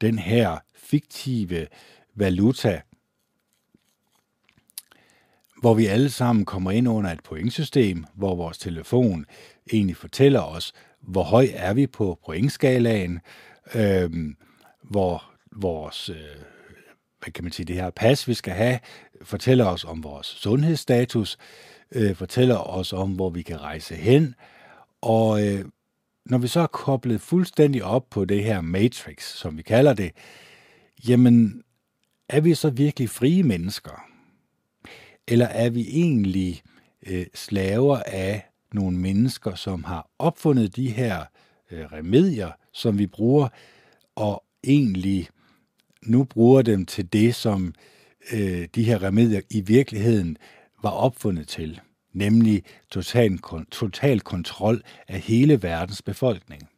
Den 0.00 0.18
her 0.18 0.58
fiktive 0.76 1.66
valuta, 2.14 2.80
hvor 5.60 5.74
vi 5.74 5.86
alle 5.86 6.10
sammen 6.10 6.44
kommer 6.44 6.70
ind 6.70 6.88
under 6.88 7.10
et 7.10 7.22
pointsystem, 7.22 8.04
hvor 8.14 8.34
vores 8.34 8.58
telefon 8.58 9.26
egentlig 9.72 9.96
fortæller 9.96 10.40
os, 10.40 10.72
hvor 11.00 11.22
høj 11.22 11.48
er 11.54 11.74
vi 11.74 11.86
på 11.86 12.18
pointskalaen, 12.26 13.20
øh, 13.74 14.10
hvor 14.82 15.24
vores, 15.52 16.08
øh, 16.08 16.16
hvad 17.20 17.32
kan 17.32 17.44
man 17.44 17.52
sige, 17.52 17.66
det 17.66 17.76
her 17.76 17.90
pas, 17.90 18.28
vi 18.28 18.34
skal 18.34 18.52
have, 18.52 18.78
fortæller 19.22 19.66
os 19.66 19.84
om 19.84 20.02
vores 20.02 20.26
sundhedsstatus, 20.26 21.38
øh, 21.92 22.14
fortæller 22.14 22.56
os 22.56 22.92
om, 22.92 23.12
hvor 23.12 23.30
vi 23.30 23.42
kan 23.42 23.60
rejse 23.60 23.94
hen, 23.94 24.34
og 25.02 25.46
øh, 25.46 25.64
når 26.24 26.38
vi 26.38 26.48
så 26.48 26.60
er 26.60 26.66
koblet 26.66 27.20
fuldstændig 27.20 27.84
op 27.84 28.10
på 28.10 28.24
det 28.24 28.44
her 28.44 28.60
matrix, 28.60 29.24
som 29.24 29.56
vi 29.56 29.62
kalder 29.62 29.94
det, 29.94 30.12
jamen, 31.08 31.62
er 32.28 32.40
vi 32.40 32.54
så 32.54 32.70
virkelig 32.70 33.10
frie 33.10 33.42
mennesker? 33.42 34.04
Eller 35.28 35.46
er 35.46 35.70
vi 35.70 35.80
egentlig 35.88 36.62
øh, 37.06 37.26
slaver 37.34 38.02
af 38.06 38.46
nogle 38.72 38.96
mennesker, 38.96 39.54
som 39.54 39.84
har 39.84 40.10
opfundet 40.18 40.76
de 40.76 40.90
her 40.90 41.24
øh, 41.70 41.84
remedier, 41.92 42.50
som 42.72 42.98
vi 42.98 43.06
bruger, 43.06 43.48
og 44.14 44.44
egentlig 44.64 45.28
nu 46.02 46.24
bruger 46.24 46.62
dem 46.62 46.86
til 46.86 47.12
det, 47.12 47.34
som 47.34 47.74
øh, 48.32 48.68
de 48.74 48.84
her 48.84 49.02
remedier 49.02 49.40
i 49.50 49.60
virkeligheden 49.60 50.36
var 50.82 50.90
opfundet 50.90 51.48
til, 51.48 51.80
nemlig 52.12 52.62
total, 52.90 53.38
total 53.70 54.20
kontrol 54.20 54.82
af 55.08 55.20
hele 55.20 55.62
verdens 55.62 56.02
befolkning. 56.02 56.68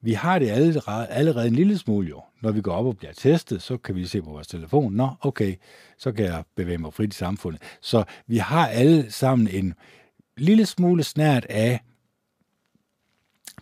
Vi 0.00 0.12
har 0.12 0.38
det 0.38 0.50
allerede, 0.50 1.06
allerede 1.06 1.46
en 1.46 1.54
lille 1.54 1.78
smule 1.78 2.08
jo. 2.08 2.22
Når 2.42 2.52
vi 2.52 2.60
går 2.60 2.72
op 2.72 2.86
og 2.86 2.96
bliver 2.96 3.12
testet, 3.12 3.62
så 3.62 3.76
kan 3.76 3.94
vi 3.94 4.06
se 4.06 4.22
på 4.22 4.30
vores 4.30 4.46
telefon, 4.46 4.92
nå, 4.92 5.10
okay, 5.20 5.56
så 5.98 6.12
kan 6.12 6.24
jeg 6.24 6.44
bevæge 6.56 6.78
mig 6.78 6.94
frit 6.94 7.14
i 7.14 7.16
samfundet. 7.16 7.62
Så 7.80 8.04
vi 8.26 8.36
har 8.36 8.68
alle 8.68 9.10
sammen 9.12 9.48
en 9.48 9.74
lille 10.36 10.66
smule 10.66 11.02
snært 11.02 11.44
af 11.44 11.80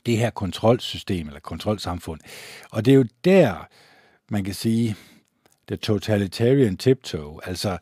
det 0.07 0.19
her 0.19 0.31
kontrolsystem 0.31 1.27
eller 1.27 1.41
kontrolsamfund. 1.41 2.21
Og 2.71 2.85
det 2.85 2.91
er 2.91 2.97
jo 2.97 3.07
der, 3.25 3.69
man 4.31 4.45
kan 4.45 4.55
sige, 4.55 4.97
the 5.69 5.77
totalitarian 5.77 6.77
tiptoe, 6.77 7.41
altså 7.49 7.79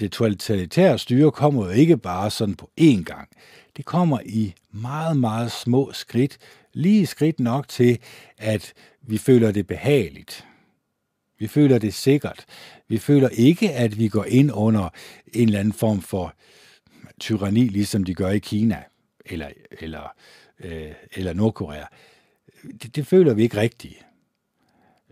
det 0.00 0.12
totalitære 0.12 0.98
styre 0.98 1.32
kommer 1.32 1.64
jo 1.64 1.70
ikke 1.70 1.96
bare 1.96 2.30
sådan 2.30 2.54
på 2.54 2.70
én 2.80 3.02
gang. 3.02 3.28
Det 3.76 3.84
kommer 3.84 4.20
i 4.24 4.54
meget, 4.70 5.16
meget 5.16 5.52
små 5.52 5.92
skridt, 5.92 6.38
lige 6.72 7.06
skridt 7.06 7.40
nok 7.40 7.68
til, 7.68 7.98
at 8.38 8.72
vi 9.02 9.18
føler 9.18 9.52
det 9.52 9.66
behageligt. 9.66 10.46
Vi 11.38 11.46
føler 11.46 11.78
det 11.78 11.94
sikkert. 11.94 12.44
Vi 12.88 12.98
føler 12.98 13.28
ikke, 13.28 13.72
at 13.72 13.98
vi 13.98 14.08
går 14.08 14.24
ind 14.24 14.50
under 14.54 14.88
en 15.34 15.48
eller 15.48 15.60
anden 15.60 15.72
form 15.72 16.00
for 16.00 16.34
tyranni, 17.20 17.68
ligesom 17.68 18.04
de 18.04 18.14
gør 18.14 18.30
i 18.30 18.38
Kina 18.38 18.82
eller, 19.26 19.48
eller, 19.80 20.12
øh, 20.60 20.92
eller 21.12 21.32
Nordkorea. 21.32 21.84
Det, 22.82 22.96
det 22.96 23.06
føler 23.06 23.34
vi 23.34 23.42
ikke 23.42 23.56
rigtigt. 23.56 24.06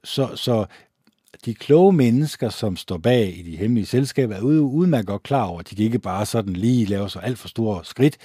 Så, 0.04 0.36
så 0.36 0.66
de 1.44 1.54
kloge 1.54 1.92
mennesker, 1.92 2.48
som 2.48 2.76
står 2.76 2.98
bag 2.98 3.38
i 3.38 3.42
de 3.42 3.56
hemmelige 3.56 3.86
selskaber, 3.86 4.36
er 4.36 4.40
udmærket 4.40 5.06
godt 5.06 5.22
klar 5.22 5.44
over, 5.44 5.60
at 5.60 5.70
de 5.70 5.76
kan 5.76 5.84
ikke 5.84 5.98
bare 5.98 6.26
sådan 6.26 6.52
lige 6.52 6.86
lave 6.86 7.10
så 7.10 7.18
alt 7.18 7.38
for 7.38 7.48
store 7.48 7.84
skridt, 7.84 8.16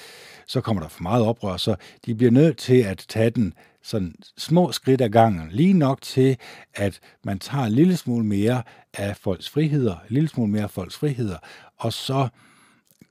så 0.47 0.61
kommer 0.61 0.81
der 0.81 0.89
for 0.89 1.03
meget 1.03 1.25
oprør, 1.25 1.57
så 1.57 1.75
de 2.05 2.15
bliver 2.15 2.31
nødt 2.31 2.57
til 2.57 2.77
at 2.77 3.05
tage 3.09 3.29
den 3.29 3.53
sådan 3.83 4.15
små 4.37 4.71
skridt 4.71 5.01
ad 5.01 5.09
gangen, 5.09 5.49
lige 5.51 5.73
nok 5.73 6.01
til, 6.01 6.37
at 6.75 6.99
man 7.23 7.39
tager 7.39 7.63
en 7.65 7.73
lille 7.73 7.97
smule 7.97 8.25
mere 8.25 8.63
af 8.93 9.17
folks 9.17 9.49
friheder, 9.49 9.93
en 9.93 10.13
lille 10.13 10.29
smule 10.29 10.51
mere 10.51 10.63
af 10.63 10.71
folks 10.71 10.97
friheder, 10.97 11.37
og 11.77 11.93
så 11.93 12.27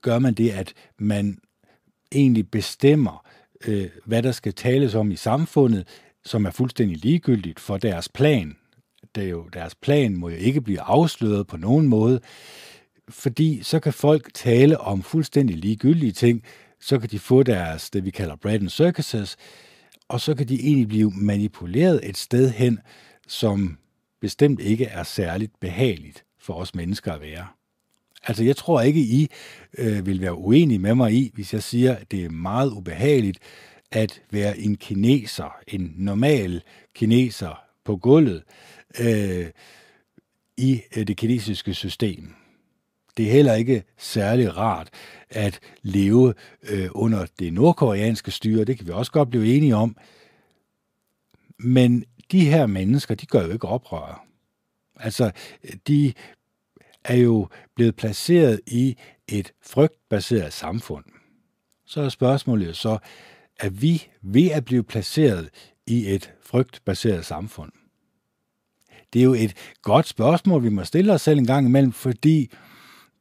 gør 0.01 0.19
man 0.19 0.33
det, 0.33 0.49
at 0.49 0.73
man 0.97 1.37
egentlig 2.11 2.51
bestemmer, 2.51 3.25
øh, 3.67 3.89
hvad 4.05 4.23
der 4.23 4.31
skal 4.31 4.53
tales 4.53 4.95
om 4.95 5.11
i 5.11 5.15
samfundet, 5.15 5.87
som 6.25 6.45
er 6.45 6.51
fuldstændig 6.51 6.97
ligegyldigt 6.97 7.59
for 7.59 7.77
deres 7.77 8.09
plan. 8.09 8.55
Det 9.15 9.23
er 9.23 9.29
jo, 9.29 9.49
deres 9.53 9.75
plan 9.75 10.15
må 10.15 10.29
jo 10.29 10.35
ikke 10.35 10.61
blive 10.61 10.81
afsløret 10.81 11.47
på 11.47 11.57
nogen 11.57 11.87
måde, 11.87 12.19
fordi 13.09 13.59
så 13.63 13.79
kan 13.79 13.93
folk 13.93 14.33
tale 14.33 14.79
om 14.79 15.03
fuldstændig 15.03 15.57
ligegyldige 15.57 16.11
ting, 16.11 16.43
så 16.79 16.99
kan 16.99 17.09
de 17.09 17.19
få 17.19 17.43
deres, 17.43 17.89
det 17.89 18.05
vi 18.05 18.09
kalder 18.09 18.35
bread 18.35 18.59
and 18.59 18.69
circuses, 18.69 19.37
og 20.07 20.21
så 20.21 20.35
kan 20.35 20.47
de 20.47 20.59
egentlig 20.59 20.87
blive 20.87 21.11
manipuleret 21.15 21.99
et 22.03 22.17
sted 22.17 22.49
hen, 22.51 22.79
som 23.27 23.77
bestemt 24.21 24.59
ikke 24.59 24.85
er 24.85 25.03
særligt 25.03 25.59
behageligt 25.59 26.23
for 26.39 26.53
os 26.53 26.75
mennesker 26.75 27.13
at 27.13 27.21
være. 27.21 27.47
Altså, 28.27 28.43
jeg 28.43 28.55
tror 28.55 28.81
ikke, 28.81 28.99
I 28.99 29.27
øh, 29.77 30.05
vil 30.05 30.21
være 30.21 30.35
uenige 30.35 30.79
med 30.79 30.95
mig 30.95 31.13
i, 31.13 31.31
hvis 31.33 31.53
jeg 31.53 31.63
siger, 31.63 31.95
at 31.95 32.11
det 32.11 32.25
er 32.25 32.29
meget 32.29 32.71
ubehageligt 32.71 33.39
at 33.91 34.21
være 34.31 34.57
en 34.57 34.75
kineser, 34.75 35.55
en 35.67 35.93
normal 35.97 36.61
kineser 36.95 37.63
på 37.85 37.97
gulvet 37.97 38.43
øh, 38.99 39.47
i 40.57 40.81
øh, 40.97 41.07
det 41.07 41.17
kinesiske 41.17 41.73
system. 41.73 42.35
Det 43.17 43.27
er 43.27 43.31
heller 43.31 43.53
ikke 43.53 43.83
særlig 43.97 44.57
rart 44.57 44.89
at 45.29 45.59
leve 45.81 46.33
øh, 46.69 46.89
under 46.91 47.25
det 47.39 47.53
nordkoreanske 47.53 48.31
styre. 48.31 48.65
Det 48.65 48.77
kan 48.77 48.87
vi 48.87 48.91
også 48.91 49.11
godt 49.11 49.29
blive 49.29 49.55
enige 49.55 49.75
om. 49.75 49.97
Men 51.59 52.05
de 52.31 52.49
her 52.49 52.65
mennesker, 52.65 53.15
de 53.15 53.25
gør 53.25 53.45
jo 53.45 53.51
ikke 53.51 53.67
oprør. 53.67 54.25
Altså, 54.95 55.31
de 55.87 56.13
er 57.03 57.15
jo 57.15 57.47
blevet 57.75 57.95
placeret 57.95 58.61
i 58.67 58.97
et 59.27 59.53
frygtbaseret 59.61 60.53
samfund. 60.53 61.05
Så 61.85 62.01
er 62.01 62.09
spørgsmålet 62.09 62.77
så, 62.77 62.97
er 63.59 63.69
vi 63.69 64.07
ved 64.21 64.51
at 64.51 64.65
blive 64.65 64.83
placeret 64.83 65.49
i 65.87 66.07
et 66.07 66.33
frygtbaseret 66.41 67.25
samfund? 67.25 67.71
Det 69.13 69.19
er 69.19 69.23
jo 69.23 69.33
et 69.33 69.53
godt 69.81 70.07
spørgsmål, 70.07 70.63
vi 70.63 70.69
må 70.69 70.83
stille 70.83 71.13
os 71.13 71.21
selv 71.21 71.39
en 71.39 71.47
gang 71.47 71.67
imellem, 71.67 71.91
fordi 71.91 72.51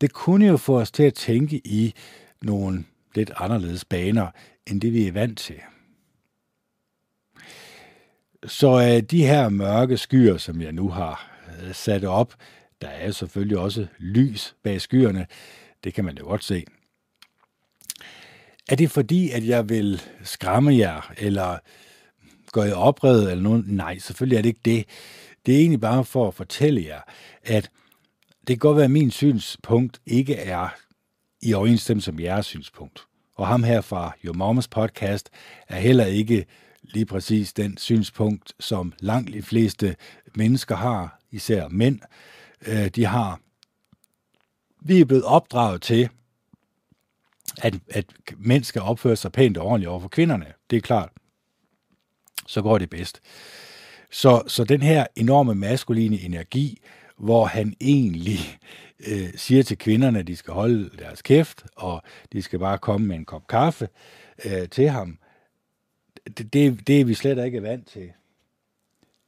det 0.01 0.13
kunne 0.13 0.47
jo 0.47 0.57
få 0.57 0.81
os 0.81 0.91
til 0.91 1.03
at 1.03 1.15
tænke 1.15 1.61
i 1.65 1.95
nogle 2.43 2.85
lidt 3.15 3.31
anderledes 3.37 3.85
baner, 3.85 4.27
end 4.67 4.81
det 4.81 4.93
vi 4.93 5.07
er 5.07 5.13
vant 5.13 5.39
til. 5.39 5.61
Så 8.47 8.81
øh, 8.81 9.03
de 9.03 9.27
her 9.27 9.49
mørke 9.49 9.97
skyer, 9.97 10.37
som 10.37 10.61
jeg 10.61 10.73
nu 10.73 10.89
har 10.89 11.31
øh, 11.63 11.75
sat 11.75 12.05
op, 12.05 12.35
der 12.81 12.89
er 12.89 13.11
selvfølgelig 13.11 13.59
også 13.59 13.87
lys 13.99 14.57
bag 14.63 14.81
skyerne. 14.81 15.27
Det 15.85 15.95
kan 15.95 16.05
man 16.05 16.19
jo 16.19 16.25
godt 16.25 16.45
se. 16.45 16.65
Er 18.69 18.77
det 18.77 18.91
fordi, 18.91 19.31
at 19.31 19.47
jeg 19.47 19.69
vil 19.69 20.03
skræmme 20.23 20.77
jer, 20.77 21.13
eller 21.19 21.59
gå 22.53 22.65
i 22.65 22.71
opredet, 22.71 23.31
eller 23.31 23.43
noget? 23.43 23.65
Nej, 23.69 23.99
selvfølgelig 23.99 24.37
er 24.37 24.43
det 24.43 24.49
ikke 24.49 24.61
det. 24.65 24.85
Det 25.49 25.57
er 25.57 25.61
egentlig 25.61 25.81
bare 25.81 26.05
for 26.05 26.29
at 26.29 26.35
fortælle 26.35 26.85
jer, 26.85 27.01
at 27.43 27.71
det 28.41 28.47
kan 28.49 28.59
godt 28.59 28.77
være, 28.77 28.85
at 28.85 28.91
min 28.91 29.11
synspunkt 29.11 30.01
ikke 30.07 30.35
er 30.35 30.69
i 31.43 31.55
overensstemmelse 31.55 32.13
med 32.13 32.25
jeres 32.25 32.47
synspunkt. 32.47 33.07
Og 33.35 33.47
ham 33.47 33.63
her 33.63 33.81
fra 33.81 34.13
Your 34.25 34.35
Mamas 34.35 34.69
podcast 34.69 35.31
er 35.69 35.79
heller 35.79 36.05
ikke 36.05 36.47
lige 36.83 37.07
præcis 37.07 37.53
den 37.53 37.77
synspunkt, 37.77 38.53
som 38.61 38.93
langt 39.01 39.33
de 39.33 39.43
fleste 39.43 39.97
mennesker 40.35 40.77
har, 40.77 41.21
især 41.31 41.69
mænd, 41.69 42.01
øh, 42.67 42.89
de 42.89 43.05
har. 43.05 43.41
Vi 44.81 45.01
er 45.01 45.05
blevet 45.05 45.25
opdraget 45.25 45.83
til, 45.83 46.09
at, 47.59 47.79
at 47.91 48.05
mænd 48.37 48.65
skal 48.65 48.83
opføre 48.83 49.17
sig 49.17 49.33
pænt 49.33 49.57
og 49.57 49.67
ordentligt 49.67 49.91
over 49.91 50.01
for 50.01 50.09
kvinderne. 50.09 50.53
Det 50.71 50.77
er 50.77 50.81
klart. 50.81 51.11
Så 52.47 52.63
går 52.63 52.79
det 52.79 52.91
bedst. 52.91 53.21
Så, 54.11 54.43
så 54.47 54.65
den 54.65 54.83
her 54.83 55.07
enorme 55.17 55.55
maskuline 55.55 56.21
energi, 56.21 56.81
hvor 57.19 57.45
han 57.45 57.75
egentlig 57.81 58.59
øh, 59.07 59.29
siger 59.37 59.63
til 59.63 59.79
kvinderne, 59.79 60.19
at 60.19 60.27
de 60.27 60.37
skal 60.37 60.55
holde 60.55 60.91
deres 60.99 61.23
kæft, 61.23 61.65
og 61.77 62.03
de 62.33 62.43
skal 62.43 62.59
bare 62.59 62.79
komme 62.79 63.07
med 63.07 63.17
en 63.17 63.25
kop 63.25 63.47
kaffe 63.47 63.89
øh, 64.45 64.69
til 64.69 64.89
ham, 64.89 65.19
det, 66.39 66.53
det, 66.53 66.87
det 66.87 67.01
er 67.01 67.05
vi 67.05 67.15
slet 67.15 67.45
ikke 67.45 67.63
vant 67.63 67.89
til. 67.89 68.13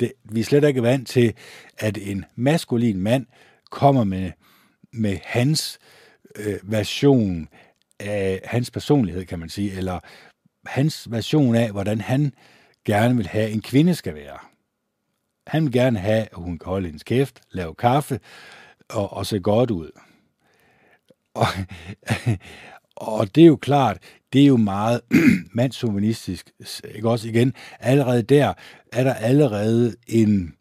Det, 0.00 0.12
vi 0.24 0.40
er 0.40 0.44
slet 0.44 0.64
ikke 0.64 0.82
vant 0.82 1.08
til, 1.08 1.34
at 1.78 1.98
en 1.98 2.24
maskulin 2.36 3.00
mand 3.00 3.26
kommer 3.70 4.04
med, 4.04 4.32
med 4.92 5.18
hans 5.24 5.78
øh, 6.36 6.58
version 6.62 7.48
af 8.00 8.40
hans 8.44 8.70
personlighed, 8.70 9.24
kan 9.24 9.38
man 9.38 9.48
sige, 9.48 9.72
eller 9.72 10.00
hans 10.66 11.10
version 11.10 11.54
af, 11.54 11.70
hvordan 11.70 12.00
han 12.00 12.32
gerne 12.84 13.16
vil 13.16 13.26
have, 13.26 13.50
en 13.50 13.62
kvinde 13.62 13.94
skal 13.94 14.14
være. 14.14 14.38
Han 15.50 15.64
vil 15.64 15.72
gerne 15.72 15.98
have, 15.98 16.22
at 16.22 16.28
hun 16.34 16.58
kan 16.58 16.68
holde 16.68 16.86
hendes 16.86 17.02
kæft, 17.02 17.40
lave 17.50 17.74
kaffe 17.74 18.20
og, 18.88 19.12
og 19.12 19.26
se 19.26 19.40
godt 19.40 19.70
ud. 19.70 19.90
Og, 21.34 21.46
og 22.96 23.34
det 23.34 23.42
er 23.42 23.46
jo 23.46 23.56
klart, 23.56 23.98
det 24.32 24.42
er 24.42 24.46
jo 24.46 24.56
meget 24.56 25.00
mandshumanistisk. 25.54 26.50
Ikke 26.94 27.10
også 27.10 27.28
igen, 27.28 27.54
allerede 27.80 28.22
der 28.22 28.54
er 28.92 29.04
der 29.04 29.14
allerede 29.14 29.94
en 30.06 30.54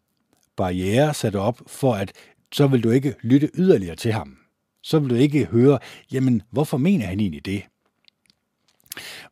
barriere 0.56 1.14
sat 1.14 1.36
op 1.36 1.60
for, 1.66 1.94
at 1.94 2.12
så 2.52 2.66
vil 2.66 2.84
du 2.84 2.90
ikke 2.90 3.14
lytte 3.22 3.50
yderligere 3.54 3.96
til 3.96 4.12
ham. 4.12 4.36
Så 4.82 4.98
vil 4.98 5.10
du 5.10 5.14
ikke 5.14 5.44
høre, 5.44 5.78
jamen, 6.12 6.42
hvorfor 6.50 6.76
mener 6.76 7.06
han 7.06 7.20
egentlig 7.20 7.46
det? 7.46 7.62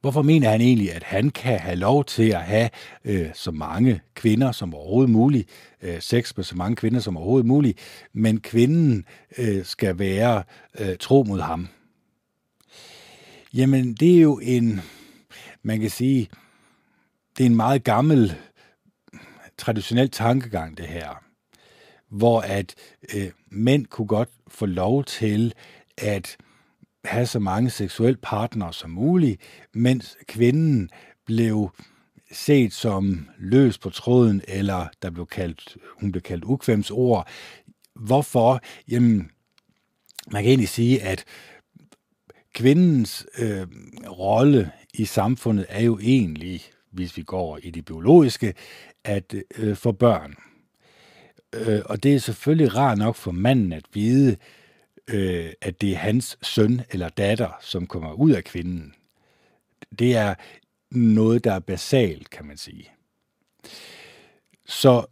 Hvorfor 0.00 0.22
mener 0.22 0.50
han 0.50 0.60
egentlig, 0.60 0.92
at 0.92 1.02
han 1.02 1.30
kan 1.30 1.58
have 1.58 1.76
lov 1.76 2.04
til 2.04 2.28
at 2.28 2.42
have 2.42 2.70
øh, 3.04 3.28
så 3.34 3.50
mange 3.50 4.00
kvinder 4.14 4.52
som 4.52 4.74
overhovedet 4.74 5.10
muligt, 5.10 5.48
øh, 5.82 6.00
sex 6.00 6.36
med 6.36 6.44
så 6.44 6.56
mange 6.56 6.76
kvinder 6.76 7.00
som 7.00 7.16
overhovedet 7.16 7.46
muligt, 7.46 7.78
men 8.12 8.40
kvinden 8.40 9.04
øh, 9.38 9.64
skal 9.64 9.98
være 9.98 10.42
øh, 10.78 10.96
tro 11.00 11.22
mod 11.22 11.40
ham? 11.40 11.68
Jamen, 13.54 13.94
det 13.94 14.16
er 14.16 14.20
jo 14.20 14.40
en, 14.42 14.80
man 15.62 15.80
kan 15.80 15.90
sige, 15.90 16.28
det 17.38 17.44
er 17.44 17.50
en 17.50 17.56
meget 17.56 17.84
gammel, 17.84 18.34
traditionel 19.58 20.10
tankegang, 20.10 20.76
det 20.78 20.86
her, 20.86 21.24
hvor 22.08 22.40
at 22.40 22.74
øh, 23.14 23.30
mænd 23.50 23.86
kunne 23.86 24.06
godt 24.06 24.28
få 24.48 24.66
lov 24.66 25.04
til 25.04 25.54
at 25.96 26.36
have 27.04 27.26
så 27.26 27.38
mange 27.38 27.70
seksuelle 27.70 28.18
partnere 28.22 28.72
som 28.72 28.90
muligt, 28.90 29.40
mens 29.74 30.16
kvinden 30.28 30.90
blev 31.26 31.70
set 32.32 32.72
som 32.72 33.28
løs 33.38 33.78
på 33.78 33.90
tråden, 33.90 34.42
eller 34.48 34.86
der 35.02 35.10
blev 35.10 35.26
kaldt, 35.26 35.76
hun 36.00 36.12
blev 36.12 36.22
kaldt 36.22 36.44
ukvemsord. 36.44 37.28
Hvorfor? 37.94 38.60
Jamen, 38.88 39.30
man 40.32 40.42
kan 40.42 40.48
egentlig 40.48 40.68
sige, 40.68 41.02
at 41.02 41.24
kvindens 42.54 43.26
øh, 43.38 43.66
rolle 44.06 44.70
i 44.94 45.04
samfundet 45.04 45.66
er 45.68 45.82
jo 45.82 45.98
egentlig, 45.98 46.62
hvis 46.92 47.16
vi 47.16 47.22
går 47.22 47.58
i 47.62 47.70
det 47.70 47.84
biologiske, 47.84 48.54
at 49.04 49.34
øh, 49.58 49.76
få 49.76 49.92
børn. 49.92 50.34
Øh, 51.54 51.80
og 51.84 52.02
det 52.02 52.14
er 52.14 52.18
selvfølgelig 52.18 52.76
rart 52.76 52.98
nok 52.98 53.16
for 53.16 53.32
manden 53.32 53.72
at 53.72 53.84
vide, 53.92 54.36
øh, 55.08 55.52
at 55.60 55.80
det 55.80 55.92
er 55.92 55.96
hans 55.96 56.38
søn 56.42 56.80
eller 56.90 57.08
datter, 57.08 57.50
som 57.60 57.86
kommer 57.86 58.12
ud 58.12 58.30
af 58.30 58.44
kvinden. 58.44 58.94
Det 59.98 60.16
er 60.16 60.34
noget, 60.90 61.44
der 61.44 61.52
er 61.52 61.58
basalt, 61.58 62.30
kan 62.30 62.46
man 62.46 62.56
sige. 62.56 62.90
Så 64.66 65.06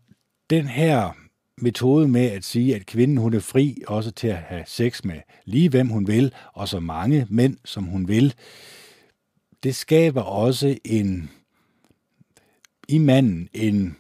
den 0.51 0.69
her 0.69 1.13
metode 1.57 2.09
med 2.09 2.31
at 2.31 2.45
sige, 2.45 2.75
at 2.75 2.87
kvinden 2.87 3.17
hun 3.17 3.35
er 3.35 3.41
fri 3.41 3.83
også 3.87 4.11
til 4.11 4.29
at 4.29 4.37
have 4.37 4.65
sex 4.67 5.05
med 5.05 5.21
lige 5.45 5.69
hvem 5.69 5.89
hun 5.89 6.07
vil, 6.07 6.35
og 6.53 6.69
så 6.69 6.81
mange 6.81 7.27
mænd, 7.31 7.57
som 7.65 7.85
hun 7.85 8.09
vil, 8.09 8.35
det 9.63 9.77
skaber 9.77 10.23
også 10.23 10.79
en 10.85 11.31
i 12.89 12.99
manden 12.99 13.49
en 13.53 13.97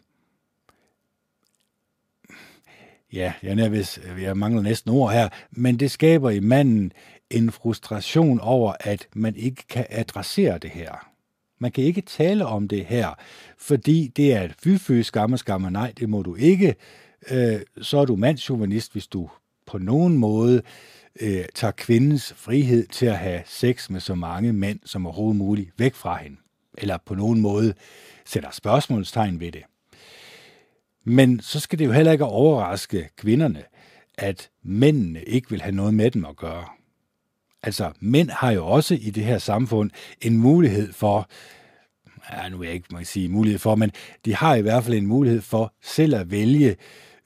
ja, 3.12 3.32
jeg, 3.42 3.50
er 3.50 3.54
nervøs, 3.54 4.00
jeg 4.20 4.36
mangler 4.36 4.62
næsten 4.62 4.90
ord 4.90 5.12
her, 5.12 5.28
men 5.50 5.76
det 5.76 5.90
skaber 5.90 6.30
i 6.30 6.40
manden 6.40 6.92
en 7.30 7.50
frustration 7.50 8.40
over, 8.40 8.72
at 8.80 9.08
man 9.14 9.36
ikke 9.36 9.62
kan 9.68 9.86
adressere 9.90 10.58
det 10.58 10.70
her. 10.70 11.08
Man 11.58 11.72
kan 11.72 11.84
ikke 11.84 12.00
tale 12.00 12.46
om 12.46 12.68
det 12.68 12.84
her, 12.84 13.14
fordi 13.58 14.12
det 14.16 14.34
er 14.34 14.42
et 14.42 14.54
fyfy, 14.62 14.92
skamme, 15.02 15.38
skamme, 15.38 15.70
nej, 15.70 15.92
det 15.98 16.08
må 16.08 16.22
du 16.22 16.34
ikke. 16.34 16.74
Øh, 17.30 17.60
så 17.82 17.98
er 17.98 18.04
du 18.04 18.16
mandsjuvenist, 18.16 18.92
hvis 18.92 19.06
du 19.06 19.30
på 19.66 19.78
nogen 19.78 20.18
måde 20.18 20.62
øh, 21.20 21.44
tager 21.54 21.70
kvindens 21.70 22.34
frihed 22.36 22.86
til 22.86 23.06
at 23.06 23.18
have 23.18 23.42
sex 23.46 23.90
med 23.90 24.00
så 24.00 24.14
mange 24.14 24.52
mænd 24.52 24.80
som 24.84 25.06
overhovedet 25.06 25.36
muligt 25.36 25.70
væk 25.78 25.94
fra 25.94 26.16
hende. 26.16 26.36
Eller 26.78 26.98
på 27.06 27.14
nogen 27.14 27.40
måde 27.40 27.74
sætter 28.24 28.50
spørgsmålstegn 28.50 29.40
ved 29.40 29.52
det. 29.52 29.62
Men 31.08 31.40
så 31.40 31.60
skal 31.60 31.78
det 31.78 31.84
jo 31.84 31.92
heller 31.92 32.12
ikke 32.12 32.24
overraske 32.24 33.08
kvinderne, 33.16 33.62
at 34.18 34.50
mændene 34.62 35.22
ikke 35.22 35.50
vil 35.50 35.62
have 35.62 35.74
noget 35.74 35.94
med 35.94 36.10
dem 36.10 36.24
at 36.24 36.36
gøre. 36.36 36.64
Altså, 37.62 37.92
mænd 38.00 38.30
har 38.30 38.50
jo 38.50 38.66
også 38.66 38.94
i 38.94 39.10
det 39.10 39.24
her 39.24 39.38
samfund 39.38 39.90
en 40.20 40.38
mulighed 40.38 40.92
for, 40.92 41.28
ja, 42.32 42.48
nu 42.48 42.56
vil 42.56 42.66
jeg 42.66 42.74
ikke 42.74 42.94
man 42.94 43.04
sige 43.04 43.28
mulighed 43.28 43.58
for, 43.58 43.74
men 43.74 43.90
de 44.24 44.34
har 44.34 44.54
i 44.54 44.60
hvert 44.60 44.84
fald 44.84 44.96
en 44.96 45.06
mulighed 45.06 45.40
for 45.40 45.74
selv 45.82 46.14
at 46.14 46.30
vælge, 46.30 46.76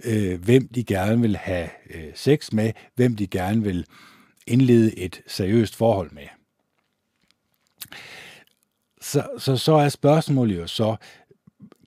øh, 0.05 0.43
hvem 0.45 0.69
de 0.69 0.85
gerne 0.85 1.21
vil 1.21 1.37
have 1.37 1.69
øh, 1.95 2.11
sex 2.15 2.53
med, 2.53 2.73
hvem 2.95 3.17
de 3.17 3.27
gerne 3.27 3.63
vil 3.63 3.87
indlede 4.47 4.99
et 4.99 5.23
seriøst 5.27 5.77
forhold 5.77 6.11
med. 6.13 6.27
Så, 9.01 9.27
så, 9.39 9.57
så 9.57 9.73
er 9.73 9.89
spørgsmålet 9.89 10.57
jo 10.57 10.67
så, 10.67 10.97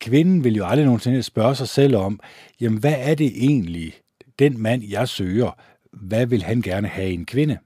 kvinden 0.04 0.44
vil 0.44 0.56
jo 0.56 0.66
aldrig 0.66 0.86
nogensinde 0.86 1.24
spørge 1.24 1.56
sig 1.56 1.68
selv 1.68 1.96
om, 1.96 2.20
jamen 2.62 2.80
hvad 2.80 2.96
er 2.98 3.16
det 3.16 3.28
egentlig, 3.36 3.94
den 4.40 4.62
mand, 4.62 4.84
jeg 4.84 5.10
søger, 5.10 5.52
hvad 5.92 6.26
vil 6.26 6.44
han 6.44 6.62
gerne 6.62 6.88
have 6.88 7.12
i 7.12 7.14
en 7.14 7.26
kvinde? 7.26 7.58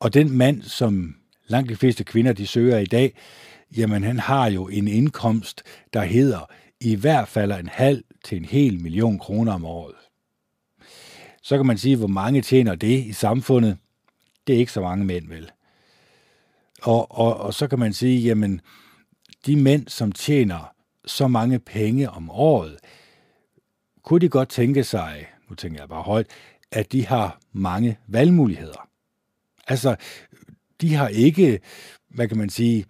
Og 0.00 0.14
den 0.14 0.30
mand, 0.30 0.62
som 0.62 1.16
langt 1.46 1.70
de 1.70 1.76
fleste 1.76 2.04
kvinder, 2.04 2.32
de 2.32 2.46
søger 2.46 2.78
i 2.78 2.84
dag, 2.84 3.14
jamen 3.76 4.02
han 4.02 4.18
har 4.18 4.50
jo 4.50 4.68
en 4.68 4.88
indkomst, 4.88 5.62
der 5.92 6.02
hedder 6.02 6.50
i 6.80 6.94
hvert 6.94 7.28
fald 7.28 7.52
en 7.52 7.68
halv 7.68 8.04
til 8.24 8.38
en 8.38 8.44
hel 8.44 8.82
million 8.82 9.18
kroner 9.18 9.52
om 9.52 9.64
året. 9.64 9.94
Så 11.42 11.56
kan 11.56 11.66
man 11.66 11.78
sige, 11.78 11.96
hvor 11.96 12.06
mange 12.06 12.42
tjener 12.42 12.74
det 12.74 13.04
i 13.06 13.12
samfundet? 13.12 13.76
Det 14.46 14.54
er 14.54 14.58
ikke 14.58 14.72
så 14.72 14.80
mange 14.80 15.04
mænd, 15.04 15.28
vel? 15.28 15.50
Og, 16.82 17.18
og, 17.18 17.36
og 17.36 17.54
så 17.54 17.66
kan 17.66 17.78
man 17.78 17.92
sige, 17.92 18.20
jamen, 18.20 18.60
de 19.46 19.56
mænd, 19.56 19.88
som 19.88 20.12
tjener 20.12 20.77
så 21.08 21.28
mange 21.28 21.58
penge 21.58 22.10
om 22.10 22.30
året, 22.30 22.76
kunne 24.02 24.20
de 24.20 24.28
godt 24.28 24.48
tænke 24.48 24.84
sig, 24.84 25.26
nu 25.48 25.54
tænker 25.54 25.80
jeg 25.80 25.88
bare 25.88 26.02
højt, 26.02 26.26
at 26.72 26.92
de 26.92 27.06
har 27.06 27.38
mange 27.52 27.98
valgmuligheder. 28.06 28.88
Altså, 29.68 29.96
de 30.80 30.94
har 30.94 31.08
ikke, 31.08 31.60
hvad 32.10 32.28
kan 32.28 32.38
man 32.38 32.50
sige, 32.50 32.84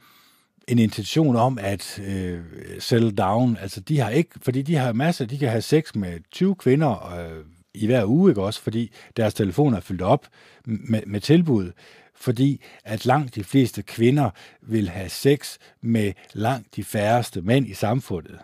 en 0.69 0.79
intention 0.79 1.37
om 1.37 1.59
at 1.61 2.01
øh, 2.05 2.41
settle 2.79 3.11
down. 3.11 3.57
Altså, 3.57 3.81
de 3.81 3.99
har 3.99 4.11
ikke, 4.11 4.31
fordi 4.43 4.63
de 4.63 4.75
har 4.75 4.93
masser, 4.93 5.25
de 5.27 5.39
kan 5.39 5.49
have 5.49 5.63
sex 5.63 5.95
med 5.95 6.21
20 6.33 6.55
kvinder 6.55 7.15
øh, 7.19 7.45
i 7.75 7.87
hver 7.87 8.05
uge, 8.05 8.31
ikke 8.31 8.43
også, 8.43 8.61
fordi 8.63 8.93
deres 9.17 9.35
telefoner 9.35 9.77
er 9.77 9.81
fyldt 9.81 10.03
op 10.03 10.27
med, 10.65 11.03
med 11.07 11.21
tilbud 11.21 11.73
fordi 12.21 12.61
at 12.85 13.07
langt 13.07 13.35
de 13.35 13.45
fleste 13.45 13.83
kvinder 13.83 14.31
vil 14.63 14.89
have 14.89 15.09
sex 15.09 15.59
med 15.81 16.13
langt 16.33 16.77
de 16.77 16.85
færreste 16.85 17.43
mænd 17.43 17.67
i 17.67 17.75
samfundet, 17.75 18.39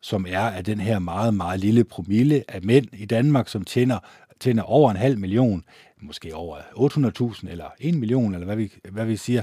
som 0.00 0.26
er 0.28 0.40
af 0.40 0.64
den 0.64 0.80
her 0.80 0.98
meget, 0.98 1.34
meget 1.34 1.60
lille 1.60 1.84
promille 1.84 2.44
af 2.48 2.62
mænd 2.62 2.86
i 2.92 3.06
Danmark, 3.06 3.48
som 3.48 3.64
tjener, 3.64 3.98
tjener 4.40 4.62
over 4.62 4.90
en 4.90 4.96
halv 4.96 5.18
million, 5.18 5.64
måske 6.00 6.34
over 6.34 6.58
800.000 6.58 7.50
eller 7.50 7.66
en 7.78 8.00
million, 8.00 8.34
eller 8.34 8.44
hvad 8.44 8.56
vi, 8.56 8.72
hvad 8.90 9.04
vi 9.04 9.16
siger, 9.16 9.42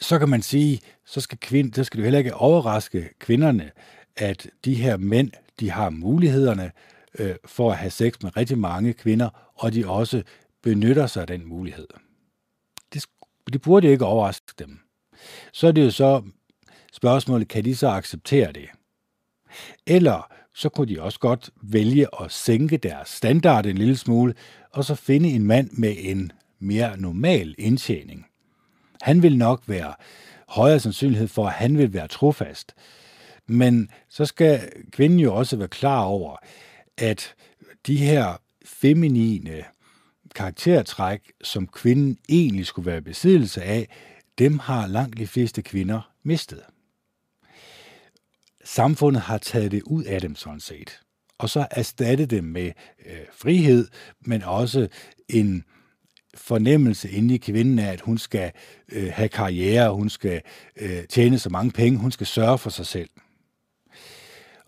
så 0.00 0.18
kan 0.18 0.28
man 0.28 0.42
sige, 0.42 0.80
så 1.06 1.20
skal, 1.20 1.38
kvind, 1.38 1.74
så 1.74 1.84
skal 1.84 1.98
det 1.98 2.04
heller 2.04 2.18
ikke 2.18 2.34
overraske 2.34 3.08
kvinderne, 3.18 3.70
at 4.16 4.46
de 4.64 4.74
her 4.74 4.96
mænd, 4.96 5.30
de 5.60 5.70
har 5.70 5.90
mulighederne 5.90 6.72
øh, 7.18 7.34
for 7.44 7.70
at 7.70 7.76
have 7.76 7.90
sex 7.90 8.14
med 8.22 8.36
rigtig 8.36 8.58
mange 8.58 8.92
kvinder, 8.92 9.52
og 9.54 9.72
de 9.72 9.88
også 9.88 10.22
benytter 10.64 11.06
sig 11.06 11.20
af 11.20 11.26
den 11.26 11.48
mulighed. 11.48 11.88
Det, 12.92 13.04
det 13.52 13.62
burde 13.62 13.86
jo 13.86 13.92
ikke 13.92 14.04
overraske 14.04 14.54
dem. 14.58 14.78
Så 15.52 15.66
er 15.66 15.72
det 15.72 15.84
jo 15.84 15.90
så 15.90 16.22
spørgsmålet, 16.92 17.48
kan 17.48 17.64
de 17.64 17.76
så 17.76 17.88
acceptere 17.88 18.52
det? 18.52 18.68
Eller 19.86 20.32
så 20.54 20.68
kunne 20.68 20.94
de 20.94 21.02
også 21.02 21.18
godt 21.18 21.50
vælge 21.62 22.06
at 22.22 22.32
sænke 22.32 22.76
deres 22.76 23.08
standard 23.08 23.66
en 23.66 23.78
lille 23.78 23.96
smule, 23.96 24.34
og 24.70 24.84
så 24.84 24.94
finde 24.94 25.28
en 25.28 25.46
mand 25.46 25.70
med 25.70 25.94
en 25.98 26.32
mere 26.58 27.00
normal 27.00 27.54
indtjening. 27.58 28.26
Han 29.02 29.22
vil 29.22 29.38
nok 29.38 29.62
være 29.66 29.94
højere 30.48 30.80
sandsynlighed 30.80 31.28
for, 31.28 31.46
at 31.46 31.52
han 31.52 31.78
vil 31.78 31.92
være 31.92 32.08
trofast. 32.08 32.74
Men 33.46 33.90
så 34.08 34.24
skal 34.24 34.72
kvinden 34.90 35.20
jo 35.20 35.34
også 35.34 35.56
være 35.56 35.68
klar 35.68 36.02
over, 36.02 36.36
at 36.98 37.34
de 37.86 37.96
her 37.96 38.40
feminine 38.64 39.64
karaktertræk, 40.34 41.32
som 41.42 41.66
kvinden 41.66 42.18
egentlig 42.28 42.66
skulle 42.66 42.86
være 42.86 42.98
i 42.98 43.00
besiddelse 43.00 43.62
af, 43.62 43.88
dem 44.38 44.58
har 44.58 44.86
langt 44.86 45.18
de 45.18 45.26
fleste 45.26 45.62
kvinder 45.62 46.10
mistet. 46.22 46.60
Samfundet 48.64 49.22
har 49.22 49.38
taget 49.38 49.72
det 49.72 49.82
ud 49.82 50.04
af 50.04 50.20
dem 50.20 50.34
sådan 50.34 50.60
set, 50.60 51.00
og 51.38 51.50
så 51.50 51.66
erstattet 51.70 52.30
dem 52.30 52.44
med 52.44 52.72
øh, 53.06 53.16
frihed, 53.32 53.88
men 54.20 54.42
også 54.42 54.88
en 55.28 55.64
fornemmelse 56.34 57.10
inde 57.10 57.34
i 57.34 57.38
kvinden 57.38 57.78
af, 57.78 57.92
at 57.92 58.00
hun 58.00 58.18
skal 58.18 58.52
øh, 58.92 59.12
have 59.12 59.28
karriere, 59.28 59.94
hun 59.94 60.08
skal 60.08 60.42
øh, 60.76 61.04
tjene 61.04 61.38
så 61.38 61.50
mange 61.50 61.72
penge, 61.72 61.98
hun 61.98 62.12
skal 62.12 62.26
sørge 62.26 62.58
for 62.58 62.70
sig 62.70 62.86
selv. 62.86 63.10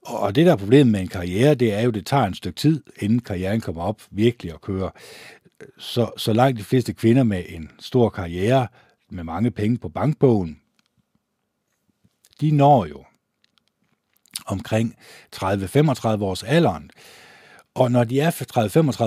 Og 0.02 0.34
det, 0.34 0.46
der 0.46 0.52
er 0.52 0.56
problemet 0.56 0.92
med 0.92 1.00
en 1.00 1.08
karriere, 1.08 1.54
det 1.54 1.74
er 1.74 1.80
jo, 1.80 1.88
at 1.88 1.94
det 1.94 2.06
tager 2.06 2.24
en 2.24 2.34
stykke 2.34 2.56
tid, 2.56 2.82
inden 3.00 3.20
karrieren 3.20 3.60
kommer 3.60 3.82
op 3.82 4.02
virkelig 4.10 4.52
at 4.52 4.60
køre. 4.60 4.90
Så, 5.78 6.10
så 6.16 6.32
langt 6.32 6.58
de 6.58 6.64
fleste 6.64 6.92
kvinder 6.92 7.22
med 7.22 7.44
en 7.48 7.70
stor 7.78 8.08
karriere, 8.08 8.68
med 9.10 9.24
mange 9.24 9.50
penge 9.50 9.78
på 9.78 9.88
bankbogen, 9.88 10.60
de 12.40 12.50
når 12.50 12.86
jo 12.86 13.04
omkring 14.46 14.96
30-35 15.36 15.42
års 16.22 16.42
alderen. 16.42 16.90
Og 17.74 17.90
når 17.90 18.04
de 18.04 18.20
er 18.20 18.30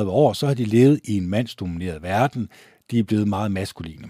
30-35 0.03 0.09
år, 0.09 0.33
så 0.33 0.47
har 0.47 0.53
de 0.53 0.65
levet 0.65 0.99
i 1.03 1.17
en 1.17 1.27
mandsdomineret 1.27 2.03
verden. 2.03 2.49
De 2.91 2.99
er 2.99 3.03
blevet 3.03 3.27
meget 3.27 3.51
maskuline. 3.51 4.09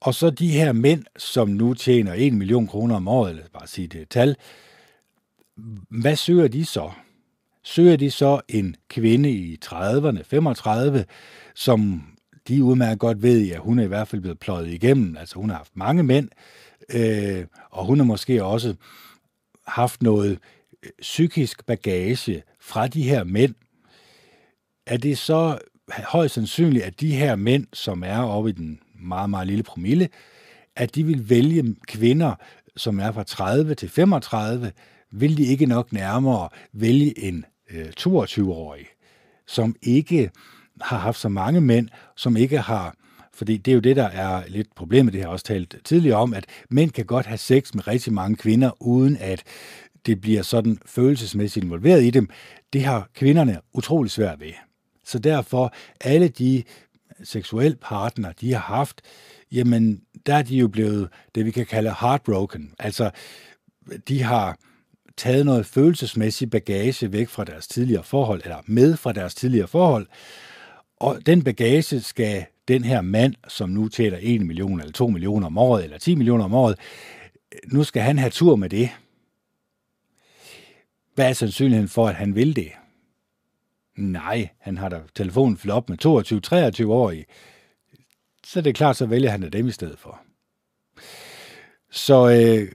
Og 0.00 0.14
så 0.14 0.30
de 0.30 0.50
her 0.50 0.72
mænd, 0.72 1.04
som 1.16 1.48
nu 1.48 1.74
tjener 1.74 2.14
1 2.16 2.32
million 2.32 2.66
kroner 2.66 2.96
om 2.96 3.08
året, 3.08 3.30
eller 3.30 3.44
bare 3.52 3.66
sige 3.66 3.88
det 3.88 4.08
tal, 4.08 4.36
hvad 5.88 6.16
søger 6.16 6.48
de 6.48 6.64
så? 6.64 6.90
Søger 7.62 7.96
de 7.96 8.10
så 8.10 8.40
en 8.48 8.76
kvinde 8.88 9.30
i 9.30 9.58
30'erne, 9.64 10.22
35, 10.22 11.04
som 11.54 12.02
de 12.48 12.64
udmærket 12.64 12.98
godt 12.98 13.22
ved, 13.22 13.50
at 13.50 13.60
hun 13.60 13.78
er 13.78 13.82
i 13.84 13.86
hvert 13.86 14.08
fald 14.08 14.22
blevet 14.22 14.38
pløjet 14.38 14.68
igennem. 14.70 15.16
Altså 15.16 15.34
hun 15.34 15.50
har 15.50 15.56
haft 15.56 15.76
mange 15.76 16.02
mænd, 16.02 16.28
øh, 16.94 17.44
og 17.70 17.86
hun 17.86 17.98
har 17.98 18.04
måske 18.04 18.44
også 18.44 18.74
haft 19.66 20.02
noget 20.02 20.38
øh, 20.82 20.90
psykisk 21.00 21.66
bagage 21.66 22.42
fra 22.60 22.86
de 22.86 23.02
her 23.02 23.24
mænd. 23.24 23.54
Er 24.86 24.96
det 24.96 25.18
så 25.18 25.58
højst 25.88 26.34
sandsynligt, 26.34 26.84
at 26.84 27.00
de 27.00 27.16
her 27.16 27.36
mænd, 27.36 27.66
som 27.72 28.02
er 28.06 28.18
oppe 28.18 28.50
i 28.50 28.52
den 28.52 28.80
meget, 29.00 29.30
meget 29.30 29.46
lille 29.46 29.62
promille, 29.62 30.08
at 30.76 30.94
de 30.94 31.04
vil 31.04 31.30
vælge 31.30 31.76
kvinder, 31.88 32.34
som 32.76 33.00
er 33.00 33.12
fra 33.12 33.22
30 33.22 33.74
til 33.74 33.88
35, 33.88 34.72
vil 35.10 35.36
de 35.36 35.46
ikke 35.46 35.66
nok 35.66 35.92
nærmere 35.92 36.48
vælge 36.72 37.18
en 37.18 37.44
øh, 37.70 37.86
22-årig, 38.00 38.86
som 39.46 39.76
ikke 39.82 40.30
har 40.80 40.98
haft 40.98 41.18
så 41.18 41.28
mange 41.28 41.60
mænd, 41.60 41.88
som 42.16 42.36
ikke 42.36 42.58
har 42.58 42.94
fordi 43.38 43.56
det 43.56 43.70
er 43.70 43.74
jo 43.74 43.80
det, 43.80 43.96
der 43.96 44.08
er 44.08 44.42
lidt 44.48 44.74
problemet, 44.74 45.12
det 45.12 45.20
har 45.20 45.28
jeg 45.28 45.32
også 45.32 45.44
talt 45.44 45.76
tidligere 45.84 46.16
om, 46.16 46.34
at 46.34 46.46
mænd 46.70 46.90
kan 46.90 47.04
godt 47.04 47.26
have 47.26 47.38
sex 47.38 47.74
med 47.74 47.88
rigtig 47.88 48.12
mange 48.12 48.36
kvinder, 48.36 48.82
uden 48.82 49.16
at 49.16 49.44
det 50.06 50.20
bliver 50.20 50.42
sådan 50.42 50.78
følelsesmæssigt 50.86 51.64
involveret 51.64 52.04
i 52.04 52.10
dem. 52.10 52.28
Det 52.72 52.84
har 52.84 53.08
kvinderne 53.14 53.60
utrolig 53.72 54.10
svært 54.10 54.40
ved. 54.40 54.52
Så 55.04 55.18
derfor, 55.18 55.74
alle 56.00 56.28
de 56.28 56.62
seksuelle 57.24 57.76
partner, 57.80 58.32
de 58.32 58.52
har 58.52 58.60
haft, 58.60 59.02
jamen, 59.52 60.00
der 60.26 60.34
er 60.34 60.42
de 60.42 60.56
jo 60.56 60.68
blevet 60.68 61.08
det, 61.34 61.44
vi 61.44 61.50
kan 61.50 61.66
kalde 61.66 61.94
heartbroken. 62.00 62.72
Altså, 62.78 63.10
de 64.08 64.22
har 64.22 64.58
taget 65.18 65.46
noget 65.46 65.66
følelsesmæssig 65.66 66.50
bagage 66.50 67.12
væk 67.12 67.28
fra 67.28 67.44
deres 67.44 67.68
tidligere 67.68 68.02
forhold, 68.02 68.40
eller 68.44 68.58
med 68.66 68.96
fra 68.96 69.12
deres 69.12 69.34
tidligere 69.34 69.68
forhold, 69.68 70.06
og 70.96 71.26
den 71.26 71.44
bagage 71.44 72.00
skal 72.00 72.44
den 72.68 72.84
her 72.84 73.00
mand, 73.00 73.34
som 73.48 73.70
nu 73.70 73.88
tjener 73.88 74.18
1 74.20 74.46
million 74.46 74.80
eller 74.80 74.92
2 74.92 75.06
millioner 75.06 75.46
om 75.46 75.58
året, 75.58 75.84
eller 75.84 75.98
10 75.98 76.14
millioner 76.14 76.44
om 76.44 76.54
året, 76.54 76.78
nu 77.66 77.84
skal 77.84 78.02
han 78.02 78.18
have 78.18 78.30
tur 78.30 78.56
med 78.56 78.68
det. 78.68 78.90
Hvad 81.14 81.28
er 81.28 81.32
sandsynligheden 81.32 81.88
for, 81.88 82.08
at 82.08 82.14
han 82.14 82.34
vil 82.34 82.56
det? 82.56 82.72
Nej, 83.96 84.48
han 84.58 84.78
har 84.78 84.88
da 84.88 85.00
telefonen 85.14 85.56
flop 85.56 85.88
med 85.88 86.84
22-23 86.84 86.86
år 86.86 87.10
i. 87.10 87.24
Så 88.44 88.60
det 88.60 88.70
er 88.70 88.74
klart, 88.74 88.96
så 88.96 89.06
vælger 89.06 89.30
han 89.30 89.52
dem 89.52 89.68
i 89.68 89.70
stedet 89.70 89.98
for. 89.98 90.20
Så 91.90 92.30
øh, 92.30 92.72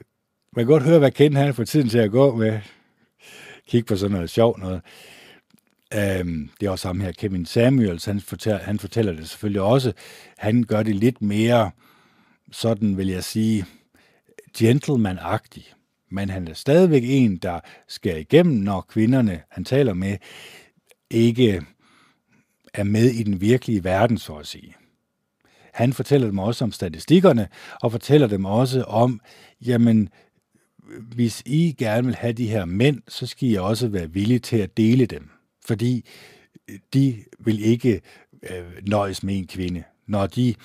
man 0.55 0.65
kan 0.65 0.71
godt 0.71 0.83
høre, 0.83 0.99
hvad 0.99 1.11
Ken 1.11 1.35
han 1.35 1.53
får 1.53 1.63
tiden 1.63 1.89
til 1.89 1.97
at 1.97 2.11
gå 2.11 2.35
med. 2.35 2.59
Kig 3.67 3.85
på 3.85 3.95
sådan 3.95 4.11
noget 4.11 4.29
sjovt 4.29 4.59
noget. 4.59 4.81
Øhm, 5.93 6.49
det 6.59 6.65
er 6.65 6.71
også 6.71 6.87
ham 6.87 6.99
her, 6.99 7.11
Kevin 7.11 7.45
Samuels, 7.45 8.05
han 8.05 8.21
fortæller, 8.21 8.59
han 8.59 8.79
fortæller 8.79 9.13
det 9.13 9.29
selvfølgelig 9.29 9.61
også. 9.61 9.93
Han 10.37 10.63
gør 10.63 10.83
det 10.83 10.95
lidt 10.95 11.21
mere, 11.21 11.71
sådan 12.51 12.97
vil 12.97 13.07
jeg 13.07 13.23
sige, 13.23 13.65
gentleman-agtig. 14.57 15.73
Men 16.11 16.29
han 16.29 16.47
er 16.47 16.53
stadigvæk 16.53 17.03
en, 17.05 17.37
der 17.37 17.59
skal 17.87 18.19
igennem, 18.19 18.55
når 18.55 18.81
kvinderne, 18.81 19.41
han 19.49 19.65
taler 19.65 19.93
med, 19.93 20.17
ikke 21.09 21.61
er 22.73 22.83
med 22.83 23.05
i 23.05 23.23
den 23.23 23.41
virkelige 23.41 23.83
verden, 23.83 24.17
så 24.17 24.33
at 24.33 24.47
sige. 24.47 24.75
Han 25.73 25.93
fortæller 25.93 26.27
dem 26.27 26.39
også 26.39 26.63
om 26.63 26.71
statistikkerne, 26.71 27.47
og 27.81 27.91
fortæller 27.91 28.27
dem 28.27 28.45
også 28.45 28.83
om, 28.83 29.21
jamen, 29.61 30.09
hvis 31.15 31.43
I 31.45 31.75
gerne 31.77 32.05
vil 32.05 32.15
have 32.15 32.33
de 32.33 32.47
her 32.47 32.65
mænd, 32.65 33.01
så 33.07 33.25
skal 33.25 33.49
I 33.49 33.55
også 33.55 33.87
være 33.87 34.11
villige 34.11 34.39
til 34.39 34.57
at 34.57 34.77
dele 34.77 35.05
dem 35.05 35.29
fordi 35.65 36.05
øh, 36.69 36.79
de 36.93 37.23
vil 37.39 37.65
ikke 37.65 38.01
øh, 38.49 38.87
nøjes 38.87 39.23
med 39.23 39.37
en 39.37 39.47
kvinde. 39.47 39.83
Når 40.07 40.27
de, 40.27 40.55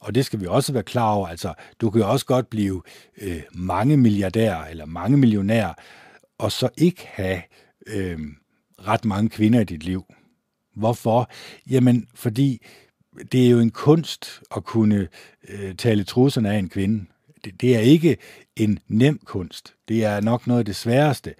og 0.00 0.14
det 0.14 0.24
skal 0.24 0.40
vi 0.40 0.46
også 0.46 0.72
være 0.72 0.82
klar 0.82 1.12
over, 1.12 1.28
altså 1.28 1.54
du 1.80 1.90
kan 1.90 2.00
jo 2.00 2.10
også 2.10 2.26
godt 2.26 2.50
blive 2.50 2.82
øh, 3.20 3.42
mange 3.54 3.96
milliardær 3.96 4.60
eller 4.60 4.86
mange 4.86 5.16
millionær, 5.16 5.82
og 6.38 6.52
så 6.52 6.68
ikke 6.76 7.06
have 7.06 7.42
øh, 7.86 8.18
ret 8.86 9.04
mange 9.04 9.28
kvinder 9.30 9.60
i 9.60 9.64
dit 9.64 9.84
liv. 9.84 10.04
Hvorfor? 10.74 11.30
Jamen, 11.70 12.08
fordi 12.14 12.66
det 13.32 13.46
er 13.46 13.50
jo 13.50 13.58
en 13.58 13.70
kunst 13.70 14.42
at 14.56 14.64
kunne 14.64 15.08
øh, 15.48 15.74
tale 15.74 16.04
trusserne 16.04 16.52
af 16.52 16.58
en 16.58 16.68
kvinde. 16.68 17.06
Det, 17.44 17.60
det 17.60 17.76
er 17.76 17.80
ikke 17.80 18.16
en 18.56 18.78
nem 18.88 19.20
kunst. 19.24 19.74
Det 19.88 20.04
er 20.04 20.20
nok 20.20 20.46
noget 20.46 20.58
af 20.58 20.64
det 20.64 20.76
sværeste. 20.76 21.34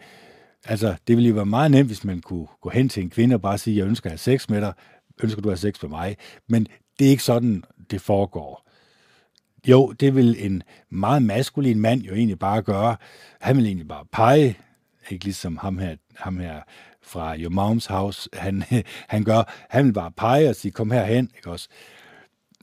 Altså, 0.65 0.95
det 1.09 1.17
ville 1.17 1.29
jo 1.29 1.35
være 1.35 1.47
meget 1.47 1.71
nemt, 1.71 1.89
hvis 1.89 2.05
man 2.05 2.21
kunne 2.21 2.47
gå 2.61 2.71
hen 2.71 2.89
til 2.89 3.03
en 3.03 3.11
kvinde 3.11 3.35
og 3.35 3.43
bare 3.43 3.59
sige, 3.59 3.77
jeg 3.77 3.87
ønsker 3.87 4.07
at 4.07 4.13
have 4.13 4.19
sex 4.19 4.49
med 4.49 4.61
dig, 4.61 4.73
ønsker 5.23 5.43
du 5.43 5.49
at 5.49 5.53
have 5.61 5.73
sex 5.73 5.83
med 5.83 5.91
mig? 5.91 6.17
Men 6.49 6.67
det 6.99 7.07
er 7.07 7.11
ikke 7.11 7.23
sådan, 7.23 7.65
det 7.91 8.01
foregår. 8.01 8.67
Jo, 9.69 9.93
det 9.93 10.15
vil 10.15 10.47
en 10.47 10.63
meget 10.91 11.23
maskulin 11.23 11.81
mand 11.81 12.03
jo 12.03 12.15
egentlig 12.15 12.39
bare 12.39 12.63
gøre. 12.63 12.97
Han 13.41 13.57
vil 13.57 13.67
egentlig 13.67 13.89
bare 13.89 14.05
pege, 14.13 14.59
ikke 15.11 15.25
ligesom 15.25 15.57
ham 15.57 15.79
her, 15.79 15.97
ham 16.17 16.39
her 16.39 16.61
fra 17.03 17.37
Your 17.37 17.51
Mom's 17.51 17.93
House, 17.93 18.29
han, 18.33 18.63
han 19.09 19.25
gør. 19.25 19.67
Han 19.71 19.87
vil 19.87 19.93
bare 19.93 20.11
pege 20.11 20.49
og 20.49 20.57
sige, 20.57 20.73
kom 20.73 20.91
herhen, 20.91 21.31
ikke 21.37 21.51
også? 21.51 21.69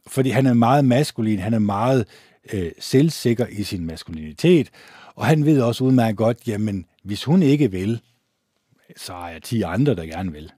Fordi 0.08 0.30
han 0.30 0.46
er 0.46 0.54
meget 0.54 0.86
maskulin, 0.86 1.40
han 1.40 1.54
er 1.54 1.60
meget 1.60 2.08
øh, 2.54 2.72
selvsikker 2.80 3.48
i 3.48 3.64
sin 3.64 3.86
maskulinitet, 3.86 4.70
og 5.16 5.26
han 5.26 5.46
ved 5.46 5.62
også 5.62 5.84
udmærket 5.84 6.18
godt, 6.18 6.48
jamen, 6.48 6.86
hvis 7.04 7.24
hun 7.24 7.44
ikke 7.44 7.72
vil, 7.72 8.02
så 8.98 9.14
er 9.14 9.28
jeg 9.28 9.42
10 9.44 9.62
andre, 9.62 9.96
der 9.96 10.06
gerne 10.06 10.32
vil. 10.32 10.52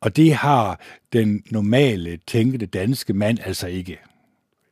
Og 0.00 0.16
det 0.16 0.34
har 0.34 0.80
den 1.12 1.42
normale, 1.50 2.18
tænkende 2.26 2.66
danske 2.66 3.12
mand 3.12 3.38
altså 3.44 3.66
ikke. 3.66 3.98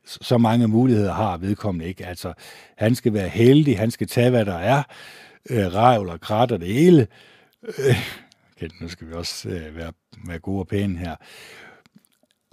Så 0.04 0.38
mange 0.38 0.68
muligheder 0.68 1.12
har 1.12 1.36
vedkommende 1.36 1.86
ikke. 1.86 2.06
Altså, 2.06 2.32
han 2.76 2.94
skal 2.94 3.12
være 3.12 3.28
heldig, 3.28 3.78
han 3.78 3.90
skal 3.90 4.06
tage, 4.06 4.30
hvad 4.30 4.44
der 4.44 4.54
er, 4.54 4.82
øh, 5.50 5.74
revl 5.74 6.08
og 6.08 6.20
krat 6.20 6.52
og 6.52 6.60
det 6.60 6.68
hele. 6.68 7.06
Øh, 7.62 7.96
okay, 8.56 8.68
nu 8.80 8.88
skal 8.88 9.08
vi 9.08 9.12
også 9.12 9.48
øh, 9.48 9.76
være, 9.76 9.92
være 10.26 10.38
gode 10.38 10.60
og 10.60 10.68
pæne 10.68 10.98
her. 10.98 11.16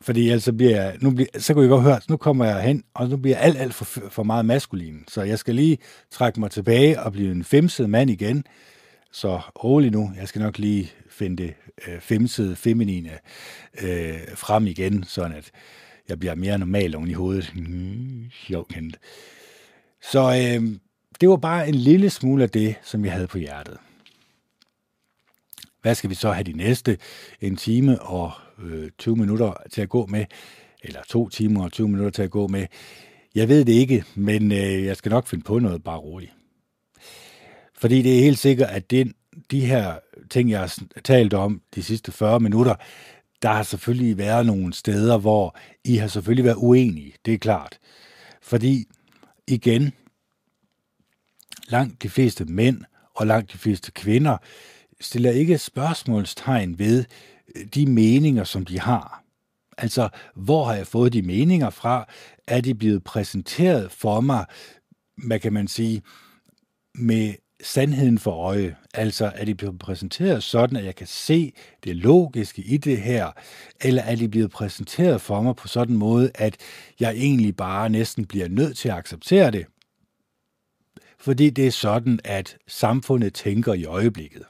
Fordi 0.01 0.29
ellers 0.29 0.43
så 0.43 0.53
bliver 0.53 0.81
jeg, 0.81 0.97
nu 1.01 1.11
bliver, 1.11 1.27
så 1.37 1.53
kunne 1.53 1.63
jeg 1.63 1.69
godt 1.69 1.83
høre, 1.83 1.99
nu 2.09 2.17
kommer 2.17 2.45
jeg 2.45 2.61
hen, 2.61 2.83
og 2.93 3.09
nu 3.09 3.17
bliver 3.17 3.37
jeg 3.37 3.45
alt, 3.45 3.57
alt 3.57 3.73
for, 3.73 3.85
for 3.85 4.23
meget 4.23 4.45
maskulin. 4.45 5.03
Så 5.07 5.21
jeg 5.21 5.39
skal 5.39 5.55
lige 5.55 5.77
trække 6.11 6.39
mig 6.39 6.51
tilbage 6.51 7.01
og 7.01 7.11
blive 7.11 7.31
en 7.31 7.43
femset 7.43 7.89
mand 7.89 8.09
igen. 8.09 8.43
Så 9.11 9.41
rolig 9.63 9.91
nu, 9.91 10.11
jeg 10.19 10.27
skal 10.27 10.41
nok 10.41 10.57
lige 10.57 10.91
finde 11.09 11.43
det 11.43 11.53
øh, 11.87 11.99
femsede 11.99 12.55
feminine 12.55 13.09
øh, 13.81 14.19
frem 14.35 14.67
igen, 14.67 15.03
sådan 15.03 15.37
at 15.37 15.51
jeg 16.09 16.19
bliver 16.19 16.35
mere 16.35 16.57
normal 16.57 16.95
oven 16.95 17.09
i 17.09 17.13
hovedet. 17.13 17.51
Mm, 17.55 18.31
kendt. 18.69 18.97
Så 20.01 20.19
øh, 20.21 20.77
det 21.21 21.29
var 21.29 21.37
bare 21.37 21.67
en 21.67 21.75
lille 21.75 22.09
smule 22.09 22.43
af 22.43 22.49
det, 22.49 22.75
som 22.83 23.05
jeg 23.05 23.13
havde 23.13 23.27
på 23.27 23.37
hjertet. 23.37 23.77
Hvad 25.81 25.95
skal 25.95 26.09
vi 26.09 26.15
så 26.15 26.31
have 26.31 26.43
de 26.43 26.53
næste 26.53 26.97
en 27.41 27.55
time 27.55 28.01
og 28.01 28.31
øh, 28.63 28.89
20 28.97 29.15
minutter 29.15 29.53
til 29.71 29.81
at 29.81 29.89
gå 29.89 30.05
med, 30.05 30.25
eller 30.83 30.99
to 31.09 31.29
timer 31.29 31.63
og 31.63 31.71
20 31.71 31.87
minutter 31.87 32.11
til 32.11 32.21
at 32.21 32.31
gå 32.31 32.47
med, 32.47 32.67
Jeg 33.35 33.49
ved 33.49 33.65
det 33.65 33.73
ikke, 33.73 34.03
men 34.15 34.51
øh, 34.51 34.85
jeg 34.85 34.97
skal 34.97 35.09
nok 35.09 35.27
finde 35.27 35.43
på 35.43 35.59
noget 35.59 35.83
bare 35.83 35.97
roligt. 35.97 36.31
Fordi 37.77 38.01
det 38.01 38.17
er 38.17 38.23
helt 38.23 38.39
sikkert, 38.39 38.69
at 38.69 38.91
den, 38.91 39.13
de 39.51 39.65
her 39.65 39.99
ting, 40.29 40.49
jeg 40.49 40.59
har 40.59 40.77
talt 41.03 41.33
om 41.33 41.61
de 41.75 41.83
sidste 41.83 42.11
40 42.11 42.39
minutter, 42.39 42.75
der 43.41 43.49
har 43.49 43.63
selvfølgelig 43.63 44.17
været 44.17 44.45
nogle 44.45 44.73
steder, 44.73 45.17
hvor 45.17 45.57
I 45.85 45.95
har 45.95 46.07
selvfølgelig 46.07 46.45
været 46.45 46.57
uenige, 46.57 47.13
det 47.25 47.33
er 47.33 47.37
klart. 47.37 47.79
Fordi, 48.41 48.85
igen, 49.47 49.91
langt 51.67 52.03
de 52.03 52.09
fleste 52.09 52.45
mænd 52.45 52.81
og 53.15 53.27
langt 53.27 53.53
de 53.53 53.57
fleste 53.57 53.91
kvinder 53.91 54.37
stiller 55.01 55.31
ikke 55.31 55.57
spørgsmålstegn 55.57 56.79
ved 56.79 56.99
øh, 56.99 57.30
de 57.75 57.85
meninger, 57.85 58.43
som 58.43 58.65
de 58.65 58.79
har. 58.79 59.23
Altså, 59.77 60.09
hvor 60.35 60.65
har 60.65 60.73
jeg 60.73 60.87
fået 60.87 61.13
de 61.13 61.21
meninger 61.21 61.69
fra? 61.69 62.05
Er 62.47 62.61
de 62.61 62.75
blevet 62.75 63.03
præsenteret 63.03 63.91
for 63.91 64.21
mig, 64.21 64.45
hvad 65.25 65.39
kan 65.39 65.53
man 65.53 65.67
sige, 65.67 66.01
med 66.95 67.33
sandheden 67.63 68.19
for 68.19 68.31
øje. 68.31 68.75
Altså, 68.93 69.31
er 69.35 69.45
de 69.45 69.55
blevet 69.55 69.79
præsenteret 69.79 70.43
sådan, 70.43 70.77
at 70.77 70.85
jeg 70.85 70.95
kan 70.95 71.07
se 71.07 71.53
det 71.83 71.95
logiske 71.95 72.61
i 72.61 72.77
det 72.77 73.01
her, 73.01 73.31
eller 73.81 74.01
er 74.01 74.15
de 74.15 74.29
blevet 74.29 74.51
præsenteret 74.51 75.21
for 75.21 75.41
mig 75.41 75.55
på 75.55 75.67
sådan 75.67 75.93
en 75.93 75.99
måde, 75.99 76.31
at 76.35 76.57
jeg 76.99 77.11
egentlig 77.11 77.55
bare 77.55 77.89
næsten 77.89 78.25
bliver 78.25 78.47
nødt 78.47 78.77
til 78.77 78.89
at 78.89 78.95
acceptere 78.95 79.51
det? 79.51 79.65
Fordi 81.19 81.49
det 81.49 81.67
er 81.67 81.71
sådan, 81.71 82.19
at 82.23 82.57
samfundet 82.67 83.33
tænker 83.33 83.73
i 83.73 83.85
øjeblikket. 83.85 84.43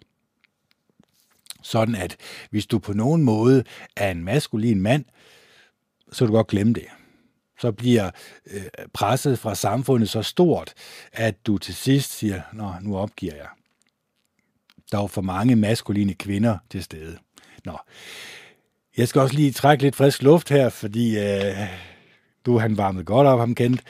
Sådan 1.62 1.96
at 1.96 2.18
hvis 2.50 2.66
du 2.66 2.80
på 2.80 2.94
nogen 2.94 3.24
måde 3.24 3.64
er 3.96 4.12
en 4.12 4.24
maskulin 4.24 4.82
mand, 4.82 5.06
så 6.12 6.20
kan 6.20 6.28
du 6.28 6.34
godt 6.34 6.48
glemme 6.48 6.74
det 6.74 6.86
så 7.62 7.72
bliver 7.72 8.12
øh, 8.52 8.62
presset 8.94 9.40
fra 9.40 9.56
samfundet 9.56 10.10
så 10.10 10.22
stort, 10.22 10.74
at 11.14 11.46
du 11.48 11.58
til 11.58 11.76
sidst 11.76 12.12
siger, 12.12 12.42
nå, 12.54 12.74
nu 12.82 12.98
opgiver 12.98 13.36
jeg. 13.36 13.48
Der 14.92 14.98
er 14.98 15.02
jo 15.02 15.08
for 15.08 15.22
mange 15.22 15.56
maskuline 15.56 16.14
kvinder 16.14 16.58
til 16.70 16.84
stede. 16.84 17.18
Nå, 17.66 17.78
jeg 18.98 19.08
skal 19.08 19.22
også 19.22 19.36
lige 19.36 19.52
trække 19.52 19.84
lidt 19.84 19.96
frisk 19.96 20.22
luft 20.22 20.50
her, 20.50 20.70
fordi 20.70 21.20
øh, 21.20 21.68
du 22.46 22.58
han 22.58 22.78
varmet 22.78 23.06
godt 23.06 23.28
op, 23.28 23.40
ham 23.40 23.56
kendt. 23.56 23.82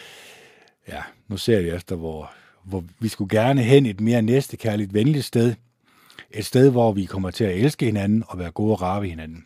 Ja, 0.88 1.02
nu 1.28 1.38
ser 1.38 1.62
vi 1.62 1.70
efter, 1.70 1.96
hvor, 1.96 2.32
hvor 2.64 2.84
vi 3.00 3.08
skulle 3.08 3.38
gerne 3.38 3.64
hen 3.64 3.86
et 3.86 4.02
mere 4.02 4.22
næstekærligt, 4.22 4.94
venligt 4.94 5.26
sted. 5.26 5.56
Et 6.34 6.46
sted, 6.46 6.72
hvor 6.72 6.92
vi 6.92 7.06
kommer 7.06 7.32
til 7.32 7.44
at 7.44 7.58
elske 7.58 7.86
hinanden 7.86 8.24
og 8.28 8.40
være 8.40 8.52
gode 8.52 8.72
og 8.72 8.82
rare 8.82 9.02
ved 9.02 9.10
hinanden. 9.10 9.46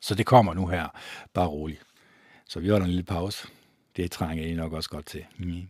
Så 0.00 0.14
det 0.14 0.26
kommer 0.26 0.54
nu 0.54 0.66
her. 0.66 0.88
Bare 1.34 1.48
roligt. 1.48 1.82
Så 2.46 2.60
vi 2.60 2.68
holder 2.68 2.84
en 2.84 2.90
lille 2.90 3.04
pause. 3.04 3.48
Det 3.96 4.10
trænger 4.10 4.44
I 4.44 4.54
nok 4.54 4.72
også 4.72 4.90
godt 4.90 5.06
til. 5.06 5.24
Mm. 5.38 5.68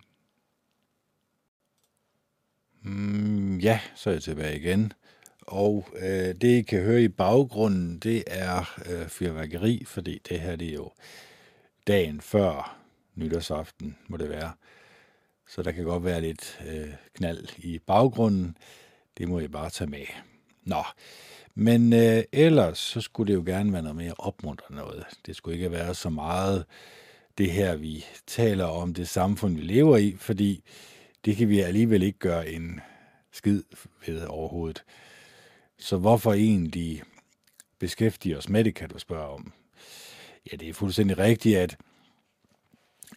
Mm, 2.82 3.58
ja, 3.58 3.80
så 3.94 4.10
er 4.10 4.14
jeg 4.14 4.22
tilbage 4.22 4.58
igen. 4.58 4.92
Og 5.40 5.88
øh, 5.96 6.34
det, 6.34 6.44
I 6.44 6.62
kan 6.62 6.82
høre 6.82 7.02
i 7.02 7.08
baggrunden, 7.08 7.98
det 7.98 8.24
er 8.26 8.78
øh, 8.90 9.08
fyrværkeri, 9.08 9.84
fordi 9.86 10.20
det 10.28 10.40
her 10.40 10.56
det 10.56 10.68
er 10.68 10.74
jo 10.74 10.90
dagen 11.86 12.20
før 12.20 12.78
nytårsaften, 13.14 13.96
må 14.08 14.16
det 14.16 14.28
være. 14.28 14.52
Så 15.48 15.62
der 15.62 15.72
kan 15.72 15.84
godt 15.84 16.04
være 16.04 16.20
lidt 16.20 16.60
øh, 16.66 16.88
knald 17.14 17.48
i 17.58 17.78
baggrunden. 17.78 18.56
Det 19.18 19.28
må 19.28 19.40
jeg 19.40 19.50
bare 19.50 19.70
tage 19.70 19.90
med. 19.90 20.06
Nå, 20.62 20.84
men 21.54 21.92
øh, 21.92 22.22
ellers 22.32 22.78
så 22.78 23.00
skulle 23.00 23.32
det 23.32 23.38
jo 23.38 23.42
gerne 23.46 23.72
være 23.72 23.82
noget 23.82 23.96
mere 23.96 24.14
opmuntrende 24.18 24.82
noget. 24.82 25.04
Det 25.26 25.36
skulle 25.36 25.56
ikke 25.56 25.70
være 25.70 25.94
så 25.94 26.10
meget 26.10 26.64
det 27.38 27.52
her, 27.52 27.76
vi 27.76 28.04
taler 28.26 28.64
om, 28.64 28.94
det 28.94 29.08
samfund, 29.08 29.56
vi 29.56 29.62
lever 29.62 29.96
i, 29.96 30.16
fordi 30.18 30.64
det 31.24 31.36
kan 31.36 31.48
vi 31.48 31.60
alligevel 31.60 32.02
ikke 32.02 32.18
gøre 32.18 32.50
en 32.50 32.80
skid 33.32 33.62
ved 34.06 34.26
overhovedet. 34.26 34.84
Så 35.78 35.96
hvorfor 35.96 36.32
egentlig 36.32 37.02
beskæftige 37.78 38.38
os 38.38 38.48
med 38.48 38.64
det, 38.64 38.74
kan 38.74 38.88
du 38.88 38.98
spørge 38.98 39.28
om. 39.28 39.52
Ja, 40.52 40.56
det 40.56 40.68
er 40.68 40.72
fuldstændig 40.72 41.18
rigtigt, 41.18 41.58
at 41.58 41.76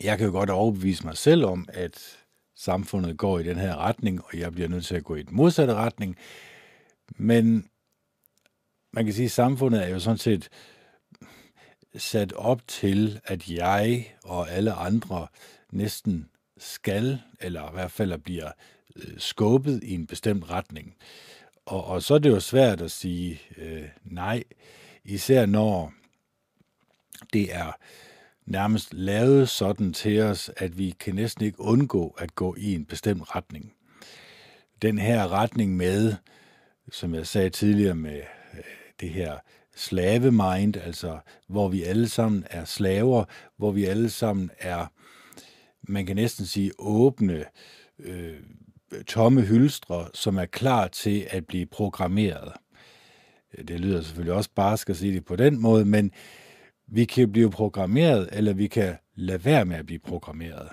jeg 0.02 0.18
kan 0.18 0.28
jo 0.28 0.32
godt 0.32 0.50
overbevise 0.50 1.06
mig 1.06 1.18
selv 1.18 1.46
om, 1.46 1.66
at 1.70 2.18
samfundet 2.58 3.18
går 3.18 3.40
i 3.40 3.44
den 3.44 3.58
her 3.58 3.76
retning, 3.76 4.22
og 4.26 4.40
jeg 4.40 4.52
bliver 4.52 4.68
nødt 4.68 4.86
til 4.86 4.96
at 4.96 5.04
gå 5.04 5.16
i 5.16 5.24
den 5.24 5.36
modsatte 5.36 5.74
retning. 5.74 6.18
Men 7.18 7.70
man 8.94 9.06
kan 9.06 9.14
sige, 9.14 9.26
at 9.26 9.32
samfundet 9.32 9.84
er 9.84 9.88
jo 9.88 10.00
sådan 10.00 10.18
set 10.18 10.50
sat 11.96 12.34
op 12.34 12.68
til, 12.68 13.20
at 13.26 13.50
jeg 13.50 14.14
og 14.24 14.52
alle 14.52 14.74
andre 14.74 15.28
næsten 15.72 16.30
skal, 16.58 17.22
eller 17.42 17.70
i 17.70 17.74
hvert 17.74 17.92
fald 17.92 18.18
bliver 18.18 18.52
øh, 18.96 19.14
skubbet 19.18 19.84
i 19.84 19.94
en 19.94 20.08
bestemt 20.08 20.50
retning. 20.50 20.96
Og, 21.66 21.86
og 21.86 22.04
så 22.04 22.14
er 22.14 22.20
det 22.20 22.30
jo 22.30 22.40
svært 22.40 22.82
at 22.82 22.92
sige 22.92 23.42
øh, 23.58 23.90
nej, 24.04 24.44
især 25.04 25.46
når 25.46 25.94
det 27.34 27.56
er 27.56 27.72
nærmest 28.48 28.94
lavet 28.94 29.50
sådan 29.50 29.94
til 29.94 30.22
os, 30.22 30.52
at 30.58 30.78
vi 30.78 30.96
kan 31.00 31.16
næsten 31.16 31.46
ikke 31.46 31.62
undgå 31.62 32.16
at 32.18 32.36
gå 32.36 32.56
i 32.56 32.76
en 32.76 32.86
bestemt 32.86 33.36
retning. 33.36 33.74
Den 34.82 34.98
her 34.98 35.32
retning 35.32 35.76
med, 35.76 36.14
som 36.92 37.16
jeg 37.16 37.28
sagde 37.28 37.50
tidligere 37.50 37.96
med 37.96 38.22
øh, 38.54 38.64
det 39.00 39.10
her 39.10 39.38
slavemind, 39.76 40.78
altså 40.78 41.20
hvor 41.48 41.68
vi 41.68 41.84
alle 41.84 42.10
sammen 42.10 42.44
er 42.50 42.66
slaver, 42.66 43.26
hvor 43.58 43.72
vi 43.72 43.86
alle 43.86 44.10
sammen 44.10 44.52
er, 44.60 44.86
man 45.88 46.06
kan 46.06 46.16
næsten 46.16 46.46
sige, 46.46 46.72
åbne, 46.80 47.46
øh, 48.00 48.40
tomme 49.08 49.42
hylstre, 49.42 50.08
som 50.14 50.38
er 50.38 50.46
klar 50.46 50.88
til 50.88 51.28
at 51.30 51.48
blive 51.48 51.66
programmeret. 51.66 52.54
Det 53.68 53.80
lyder 53.80 54.02
selvfølgelig 54.02 54.34
også 54.34 54.50
bare 54.56 54.78
skal 54.78 54.96
sige 54.96 55.14
det 55.14 55.26
på 55.26 55.36
den 55.36 55.62
måde, 55.62 55.86
men 55.86 56.12
vi 56.88 57.06
kan 57.06 57.32
blive 57.32 57.52
programmeret, 57.52 58.30
eller 58.32 58.54
vi 58.54 58.68
kan 58.68 58.96
lade 59.16 59.46
være 59.46 59.66
med 59.66 59.76
at 59.76 59.86
blive 59.86 60.00
programmeret. 60.00 60.68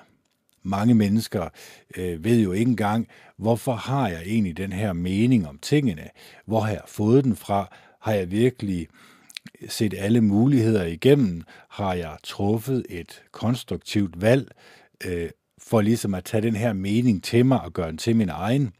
Mange 0.63 0.95
mennesker 0.95 1.49
øh, 1.97 2.25
ved 2.25 2.41
jo 2.41 2.53
ikke 2.53 2.71
engang, 2.71 3.09
hvorfor 3.37 3.73
har 3.73 4.09
jeg 4.09 4.23
egentlig 4.23 4.57
den 4.57 4.73
her 4.73 4.93
mening 4.93 5.49
om 5.49 5.59
tingene? 5.59 6.09
Hvor 6.47 6.61
har 6.61 6.71
jeg 6.71 6.83
fået 6.87 7.25
den 7.25 7.37
fra? 7.37 7.77
Har 8.01 8.13
jeg 8.13 8.31
virkelig 8.31 8.89
set 9.69 9.95
alle 9.99 10.21
muligheder 10.21 10.85
igennem? 10.85 11.43
Har 11.69 11.95
jeg 11.95 12.17
truffet 12.23 12.87
et 12.91 13.23
konstruktivt 13.33 14.21
valg 14.21 14.51
øh, 15.05 15.31
for 15.59 15.81
ligesom 15.81 16.15
at 16.15 16.25
tage 16.25 16.43
den 16.43 16.57
her 16.57 16.73
mening 16.73 17.25
til 17.25 17.47
mig 17.47 17.61
og 17.61 17.73
gøre 17.73 17.89
den 17.89 17.99
til 17.99 18.17
min 18.17 18.29
egen? 18.29 18.73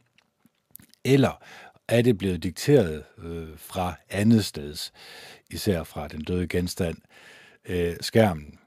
Eller 1.03 1.43
er 1.87 2.01
det 2.01 2.17
blevet 2.17 2.43
dikteret 2.43 3.03
øh, 3.23 3.47
fra 3.57 3.93
andet 4.09 4.45
sted, 4.45 4.75
især 5.51 5.83
fra 5.83 6.07
den 6.07 6.23
døde 6.23 6.47
genstand, 6.47 6.97
øh, 7.69 7.95
skærmen? 8.01 8.59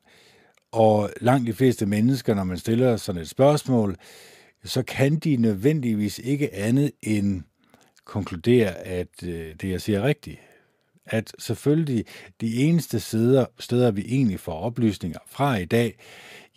Og 0.73 1.11
langt 1.21 1.47
de 1.47 1.53
fleste 1.53 1.87
mennesker, 1.87 2.35
når 2.35 2.45
man 2.45 2.59
stiller 2.59 2.97
sådan 2.97 3.23
et 3.23 3.29
spørgsmål, 3.29 3.97
så 4.65 4.83
kan 4.83 5.17
de 5.17 5.37
nødvendigvis 5.37 6.19
ikke 6.19 6.55
andet 6.55 6.93
end 7.03 7.43
konkludere, 8.05 8.75
at 8.75 9.23
øh, 9.25 9.55
det, 9.61 9.71
jeg 9.71 9.81
siger, 9.81 9.99
er 9.99 10.05
rigtigt 10.07 10.39
at 11.11 11.33
selvfølgelig 11.39 12.05
de 12.41 12.55
eneste 12.55 13.01
steder, 13.01 13.47
steder, 13.59 13.91
vi 13.91 14.05
egentlig 14.09 14.41
får 14.41 14.53
oplysninger 14.53 15.19
fra 15.27 15.57
i 15.57 15.65
dag, 15.65 15.99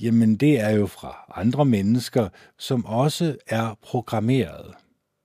jamen 0.01 0.36
det 0.36 0.59
er 0.59 0.69
jo 0.69 0.88
fra 0.88 1.34
andre 1.36 1.65
mennesker, 1.65 2.30
som 2.57 2.86
også 2.86 3.38
er 3.47 3.78
programmeret, 3.82 4.74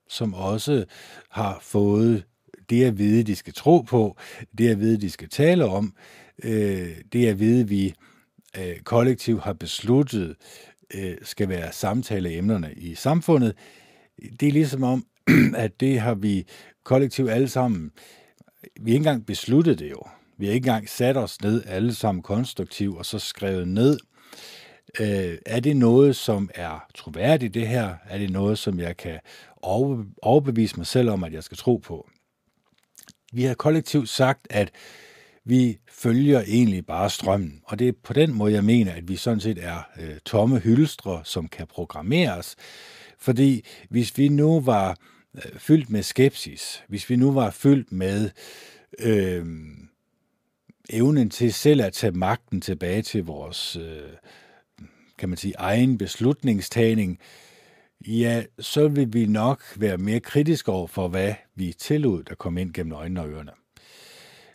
som 0.08 0.34
også 0.34 0.84
har 1.30 1.58
fået 1.62 2.24
det 2.70 2.84
at 2.84 2.98
vide, 2.98 3.22
de 3.22 3.36
skal 3.36 3.54
tro 3.54 3.80
på, 3.80 4.16
det 4.58 4.68
at 4.68 4.80
vide, 4.80 5.00
de 5.00 5.10
skal 5.10 5.28
tale 5.28 5.64
om, 5.64 5.94
øh, 6.44 6.96
det 7.12 7.26
at 7.26 7.40
vide, 7.40 7.68
vi 7.68 7.94
øh, 8.58 8.78
kollektivt 8.84 9.42
har 9.42 9.52
besluttet, 9.52 10.36
øh, 10.94 11.16
skal 11.22 11.48
være 11.48 11.72
samtaleemnerne 11.72 12.72
i 12.76 12.94
samfundet. 12.94 13.54
Det 14.40 14.48
er 14.48 14.52
ligesom 14.52 14.82
om, 14.82 15.06
at 15.56 15.80
det 15.80 16.00
har 16.00 16.14
vi 16.14 16.46
kollektivt 16.84 17.30
alle 17.30 17.48
sammen 17.48 17.90
vi 18.80 18.90
har 18.90 18.94
ikke 18.94 19.08
engang 19.08 19.26
besluttet 19.26 19.78
det 19.78 19.90
jo. 19.90 20.02
Vi 20.38 20.46
har 20.46 20.52
ikke 20.52 20.66
engang 20.66 20.88
sat 20.88 21.16
os 21.16 21.42
ned 21.42 21.62
alle 21.66 21.94
sammen 21.94 22.22
konstruktivt 22.22 22.98
og 22.98 23.06
så 23.06 23.18
skrevet 23.18 23.68
ned, 23.68 23.98
øh, 25.00 25.38
er 25.46 25.60
det 25.60 25.76
noget, 25.76 26.16
som 26.16 26.50
er 26.54 26.86
troværdigt 26.94 27.54
det 27.54 27.68
her? 27.68 27.94
Er 28.08 28.18
det 28.18 28.30
noget, 28.30 28.58
som 28.58 28.80
jeg 28.80 28.96
kan 28.96 29.18
overbevise 30.22 30.76
mig 30.76 30.86
selv 30.86 31.10
om, 31.10 31.24
at 31.24 31.32
jeg 31.32 31.44
skal 31.44 31.56
tro 31.56 31.76
på? 31.76 32.08
Vi 33.32 33.42
har 33.44 33.54
kollektivt 33.54 34.08
sagt, 34.08 34.46
at 34.50 34.70
vi 35.44 35.78
følger 35.90 36.40
egentlig 36.40 36.86
bare 36.86 37.10
strømmen, 37.10 37.60
og 37.64 37.78
det 37.78 37.88
er 37.88 37.92
på 38.02 38.12
den 38.12 38.32
måde, 38.32 38.52
jeg 38.52 38.64
mener, 38.64 38.92
at 38.92 39.08
vi 39.08 39.16
sådan 39.16 39.40
set 39.40 39.58
er 39.64 39.88
øh, 40.00 40.16
tomme 40.24 40.58
hylstre, 40.58 41.20
som 41.24 41.48
kan 41.48 41.66
programmeres. 41.66 42.56
Fordi 43.18 43.64
hvis 43.90 44.18
vi 44.18 44.28
nu 44.28 44.60
var 44.60 44.96
øh, 45.34 45.58
fyldt 45.58 45.90
med 45.90 46.02
skepsis, 46.02 46.84
hvis 46.88 47.10
vi 47.10 47.16
nu 47.16 47.32
var 47.32 47.50
fyldt 47.50 47.92
med 47.92 48.30
øh, 48.98 49.46
evnen 50.90 51.30
til 51.30 51.52
selv 51.52 51.82
at 51.82 51.92
tage 51.92 52.12
magten 52.12 52.60
tilbage 52.60 53.02
til 53.02 53.24
vores, 53.24 53.76
øh, 53.76 54.12
kan 55.18 55.28
man 55.28 55.38
sige, 55.38 55.54
egen 55.58 55.98
beslutningstagning, 55.98 57.18
ja, 58.06 58.44
så 58.58 58.88
vil 58.88 59.12
vi 59.12 59.26
nok 59.26 59.62
være 59.76 59.98
mere 59.98 60.20
kritiske 60.20 60.72
over 60.72 60.86
for, 60.86 61.08
hvad 61.08 61.34
vi 61.54 61.72
tillod, 61.72 62.24
der 62.24 62.34
kom 62.34 62.58
ind 62.58 62.72
gennem 62.72 62.92
øjnene 62.92 63.20
og 63.20 63.28
ørerne. 63.28 63.52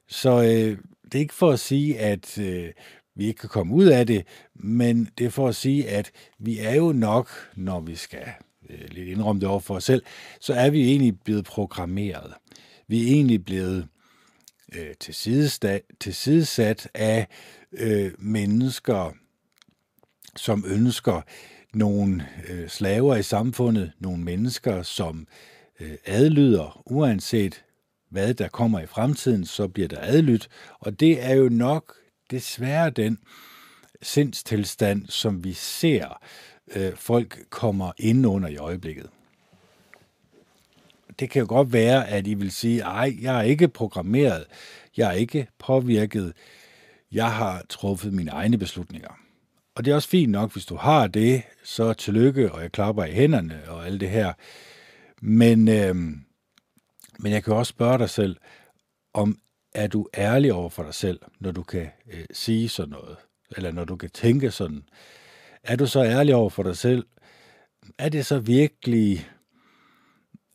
Så 0.08 0.42
øh, 0.42 0.78
det 1.04 1.16
er 1.16 1.20
ikke 1.20 1.34
for 1.34 1.52
at 1.52 1.60
sige, 1.60 2.00
at 2.00 2.38
øh, 2.38 2.72
vi 3.16 3.26
ikke 3.28 3.40
kan 3.40 3.50
komme 3.50 3.74
ud 3.74 3.86
af 3.86 4.08
det, 4.08 4.26
men 4.56 5.10
det 5.18 5.26
er 5.26 5.30
for 5.30 5.48
at 5.48 5.56
sige, 5.56 5.90
at 5.90 6.12
vi 6.40 6.60
er 6.60 6.76
jo 6.76 6.92
nok, 6.92 7.30
når 7.56 7.80
vi 7.80 7.96
skal 7.96 8.28
øh, 8.70 8.90
lidt 8.90 9.10
indrømme 9.10 9.40
det 9.40 9.50
over 9.50 9.60
for 9.60 9.76
os 9.76 9.84
selv, 9.84 10.04
så 10.40 10.54
er 10.54 10.70
vi 10.70 10.90
egentlig 10.90 11.20
blevet 11.20 11.46
programmeret. 11.46 12.34
Vi 12.88 13.02
er 13.04 13.08
egentlig 13.08 13.46
blevet 13.46 13.88
øh, 14.76 14.94
tilsidesat 16.00 16.90
af 16.94 17.28
øh, 17.72 18.12
mennesker, 18.20 19.14
som 20.36 20.66
ønsker 20.68 21.22
nogle 21.74 22.28
øh, 22.50 22.70
slaver 22.70 23.16
i 23.16 23.24
samfundet, 23.24 23.92
nogle 24.00 24.24
mennesker, 24.24 24.84
som 24.84 25.28
øh, 25.80 25.96
adlyder, 26.06 26.82
uanset 26.86 27.64
hvad 28.10 28.34
der 28.34 28.48
kommer 28.48 28.80
i 28.80 28.86
fremtiden, 28.86 29.46
så 29.46 29.68
bliver 29.68 29.88
der 29.88 29.98
adlydt. 30.02 30.50
Og 30.80 31.00
det 31.00 31.26
er 31.26 31.34
jo 31.34 31.50
nok 31.50 31.96
desværre 32.32 32.90
den 32.90 33.18
sindstilstand, 34.02 35.08
som 35.08 35.44
vi 35.44 35.54
ser 35.54 36.20
øh, 36.76 36.96
folk 36.96 37.40
kommer 37.50 37.92
ind 37.98 38.28
under 38.28 38.50
i 38.50 38.58
øjeblikket. 38.58 39.10
Det 41.20 41.30
kan 41.30 41.40
jo 41.40 41.46
godt 41.50 41.74
være, 41.74 42.08
at 42.08 42.28
I 42.28 42.34
vil 42.34 42.52
sige, 42.52 42.82
ej, 42.82 43.18
jeg 43.22 43.38
er 43.38 43.42
ikke 43.42 43.68
programmeret, 43.68 44.46
jeg 44.98 45.10
er 45.10 45.14
ikke 45.14 45.48
påvirket, 45.60 46.34
jeg 47.12 47.34
har 47.34 47.64
truffet 47.70 48.14
mine 48.14 48.32
egne 48.32 48.58
beslutninger. 48.58 49.20
Og 49.76 49.86
det 49.86 49.92
er 49.92 49.96
også 49.96 50.10
fint 50.10 50.32
nok, 50.32 50.54
hvis 50.54 50.66
du 50.66 50.76
har 50.76 51.08
det, 51.08 51.44
så 51.64 51.94
tillykke, 51.94 52.52
og 52.52 52.62
jeg 52.62 52.72
klapper 52.72 53.06
i 53.06 53.12
hænderne 53.12 53.62
og 53.68 53.86
alt 53.86 54.02
det 54.02 54.10
her. 54.10 54.34
Men, 55.22 55.68
øh, 55.68 55.96
men 57.20 57.32
jeg 57.32 57.44
kan 57.44 57.54
også 57.54 57.70
spørge 57.70 57.98
dig 57.98 58.10
selv, 58.10 58.38
om 59.14 59.38
er 59.74 59.88
du 59.88 60.08
ærlig 60.18 60.54
over 60.54 60.70
for 60.70 60.84
dig 60.84 60.94
selv, 60.94 61.20
når 61.40 61.52
du 61.52 61.64
kan 61.64 61.90
øh, 62.14 62.26
sige 62.32 62.70
sådan 62.70 62.90
noget, 62.90 63.18
eller 63.58 63.72
når 63.72 63.86
du 63.86 63.96
kan 63.96 64.10
tænke 64.10 64.52
sådan. 64.52 64.84
Er 65.64 65.76
du 65.76 65.88
så 65.88 66.04
ærlig 66.04 66.36
over 66.36 66.50
for 66.50 66.64
dig 66.64 66.78
selv? 66.78 67.06
Er 67.98 68.10
det 68.10 68.26
så 68.26 68.40
virkelig 68.40 69.30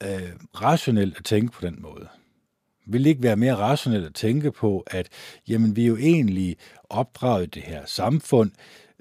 øh, 0.03 0.33
rationelt 0.55 1.19
at 1.19 1.25
tænke 1.25 1.53
på 1.53 1.67
den 1.67 1.83
måde? 1.83 2.09
Vil 2.87 3.05
det 3.05 3.11
ikke 3.11 3.23
være 3.23 3.37
mere 3.37 3.57
rationelt 3.57 4.07
at 4.07 4.15
tænke 4.15 4.53
på, 4.53 4.85
at 4.87 5.09
jamen, 5.49 5.77
vi 5.77 5.83
er 5.83 5.87
jo 5.87 5.97
egentlig 5.97 6.57
opdraget 6.91 7.47
i 7.47 7.51
det 7.51 7.63
her 7.63 7.87
samfund, 7.87 8.51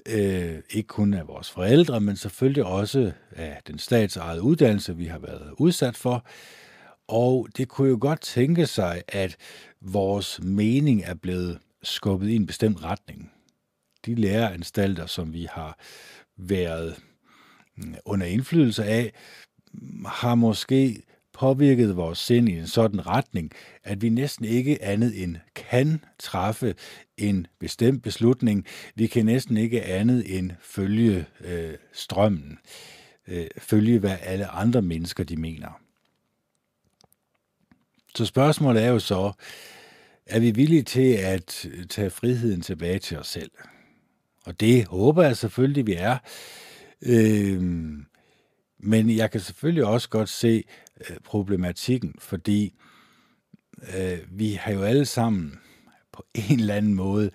øh, 0.08 0.58
ikke 0.70 0.86
kun 0.86 1.14
af 1.14 1.28
vores 1.28 1.50
forældre, 1.50 2.00
men 2.00 2.16
selvfølgelig 2.16 2.64
også 2.64 3.12
af 3.32 3.60
den 3.66 3.78
statsejede 3.78 4.42
uddannelse, 4.42 4.96
vi 4.96 5.04
har 5.04 5.18
været 5.18 5.50
udsat 5.58 5.96
for. 5.96 6.26
Og 7.08 7.48
det 7.56 7.68
kunne 7.68 7.88
jo 7.88 7.98
godt 8.00 8.20
tænke 8.20 8.66
sig, 8.66 9.02
at 9.08 9.36
vores 9.80 10.40
mening 10.42 11.02
er 11.04 11.14
blevet 11.14 11.58
skubbet 11.82 12.28
i 12.28 12.36
en 12.36 12.46
bestemt 12.46 12.84
retning. 12.84 13.32
De 14.06 14.14
læreranstalter, 14.14 15.06
som 15.06 15.32
vi 15.32 15.46
har 15.50 15.78
været 16.36 16.96
mm, 17.76 17.94
under 18.04 18.26
indflydelse 18.26 18.84
af, 18.84 19.12
har 20.06 20.34
måske 20.34 21.02
påvirket 21.38 21.96
vores 21.96 22.18
sind 22.18 22.48
i 22.48 22.58
en 22.58 22.66
sådan 22.66 23.06
retning, 23.06 23.52
at 23.84 24.02
vi 24.02 24.08
næsten 24.08 24.44
ikke 24.44 24.82
andet 24.82 25.22
end 25.22 25.36
kan 25.54 26.00
træffe 26.18 26.74
en 27.16 27.46
bestemt 27.58 28.02
beslutning. 28.02 28.66
Vi 28.94 29.06
kan 29.06 29.26
næsten 29.26 29.56
ikke 29.56 29.82
andet 29.82 30.38
end 30.38 30.50
følge 30.60 31.26
øh, 31.40 31.74
strømmen, 31.92 32.58
øh, 33.28 33.46
følge 33.58 33.98
hvad 33.98 34.16
alle 34.22 34.46
andre 34.46 34.82
mennesker 34.82 35.24
de 35.24 35.36
mener. 35.36 35.80
Så 38.14 38.26
spørgsmålet 38.26 38.82
er 38.82 38.88
jo 38.88 38.98
så, 38.98 39.32
er 40.26 40.40
vi 40.40 40.50
villige 40.50 40.82
til 40.82 41.12
at 41.12 41.68
tage 41.90 42.10
friheden 42.10 42.60
tilbage 42.60 42.98
til 42.98 43.18
os 43.18 43.26
selv? 43.26 43.50
Og 44.44 44.60
det 44.60 44.86
håber 44.86 45.22
jeg 45.22 45.36
selvfølgelig, 45.36 45.86
vi 45.86 45.94
er. 45.94 46.18
Øh, 47.02 47.62
men 48.78 49.16
jeg 49.16 49.30
kan 49.30 49.40
selvfølgelig 49.40 49.84
også 49.84 50.08
godt 50.08 50.28
se 50.28 50.64
øh, 51.00 51.16
problematikken, 51.24 52.14
fordi 52.18 52.74
øh, 53.96 54.18
vi 54.30 54.52
har 54.52 54.72
jo 54.72 54.82
alle 54.82 55.04
sammen 55.04 55.60
på 56.12 56.26
en 56.50 56.60
eller 56.60 56.74
anden 56.74 56.94
måde 56.94 57.30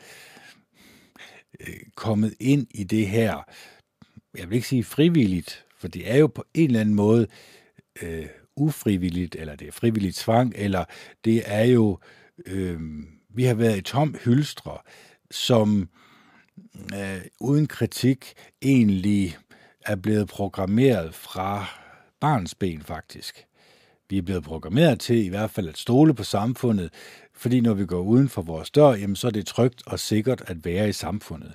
øh, 1.60 1.76
kommet 1.96 2.34
ind 2.40 2.68
i 2.72 2.84
det 2.84 3.08
her, 3.08 3.44
jeg 4.38 4.50
vil 4.50 4.56
ikke 4.56 4.68
sige 4.68 4.84
frivilligt, 4.84 5.66
for 5.78 5.88
det 5.88 6.12
er 6.12 6.18
jo 6.18 6.28
på 6.28 6.46
en 6.54 6.68
eller 6.68 6.80
anden 6.80 6.96
måde 6.96 7.28
øh, 8.02 8.28
ufrivilligt, 8.56 9.36
eller 9.36 9.56
det 9.56 9.68
er 9.68 9.72
frivilligt 9.72 10.16
tvang, 10.16 10.54
eller 10.56 10.86
det 11.26 11.44
er 11.46 11.64
jo, 11.64 12.00
øh, 12.46 12.80
vi 13.30 13.44
har 13.44 13.54
været 13.54 13.78
i 13.78 13.82
tom 13.82 14.16
hylstre, 14.24 14.78
som 15.32 15.90
øh, 16.96 17.22
uden 17.40 17.68
kritik 17.68 18.34
egentlig 18.62 19.38
er 19.86 19.96
blevet 19.96 20.28
programmeret 20.28 21.16
fra 21.16 21.66
barns 22.20 22.56
ben 22.56 22.82
faktisk. 22.82 23.46
Vi 24.12 24.18
er 24.18 24.22
blevet 24.22 24.44
programmeret 24.44 25.00
til 25.00 25.26
i 25.26 25.28
hvert 25.28 25.52
fald 25.52 25.70
at 25.70 25.78
stole 25.78 26.14
på 26.14 26.24
samfundet, 26.24 26.90
fordi 27.34 27.62
når 27.62 27.74
vi 27.74 27.86
går 27.86 28.02
uden 28.02 28.30
for 28.30 28.42
vores 28.42 28.72
dør, 28.72 28.94
jamen, 28.94 29.16
så 29.16 29.28
er 29.28 29.32
det 29.32 29.46
trygt 29.46 29.84
og 29.88 30.00
sikkert 30.00 30.44
at 30.48 30.66
være 30.66 30.90
i 30.90 30.92
samfundet. 30.92 31.54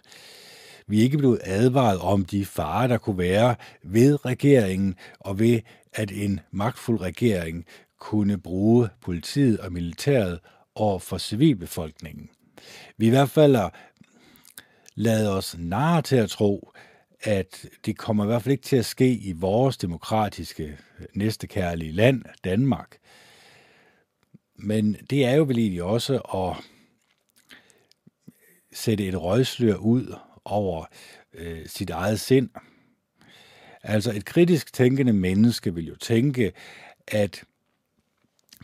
Vi 0.86 0.98
er 0.98 1.02
ikke 1.02 1.18
blevet 1.18 1.40
advaret 1.44 1.98
om 1.98 2.24
de 2.24 2.44
farer, 2.44 2.86
der 2.86 2.98
kunne 2.98 3.18
være 3.18 3.56
ved 3.82 4.24
regeringen 4.24 4.94
og 5.20 5.38
ved, 5.38 5.60
at 5.92 6.10
en 6.10 6.40
magtfuld 6.50 7.00
regering 7.00 7.64
kunne 8.00 8.38
bruge 8.38 8.88
politiet 9.02 9.60
og 9.60 9.72
militæret 9.72 10.38
over 10.74 10.98
for 10.98 11.18
civilbefolkningen. 11.18 12.28
Vi 12.96 13.06
i 13.06 13.10
hvert 13.10 13.30
fald 13.30 13.56
lader 14.94 15.30
os 15.30 15.56
narre 15.58 16.02
til 16.02 16.16
at 16.16 16.30
tro, 16.30 16.72
at 17.20 17.68
det 17.86 17.98
kommer 17.98 18.24
i 18.24 18.26
hvert 18.26 18.42
fald 18.42 18.52
ikke 18.52 18.64
til 18.64 18.76
at 18.76 18.84
ske 18.84 19.12
i 19.12 19.32
vores 19.32 19.76
demokratiske, 19.76 20.78
næstekærlige 21.14 21.92
land, 21.92 22.22
Danmark. 22.44 22.98
Men 24.56 24.96
det 25.10 25.24
er 25.24 25.34
jo 25.34 25.42
vel 25.42 25.58
egentlig 25.58 25.82
også 25.82 26.18
at 26.18 26.64
sætte 28.72 29.06
et 29.06 29.22
røgslør 29.22 29.74
ud 29.74 30.14
over 30.44 30.84
øh, 31.34 31.66
sit 31.66 31.90
eget 31.90 32.20
sind. 32.20 32.50
Altså 33.82 34.12
et 34.12 34.24
kritisk 34.24 34.72
tænkende 34.72 35.12
menneske 35.12 35.74
vil 35.74 35.86
jo 35.86 35.96
tænke, 35.96 36.52
at 37.08 37.44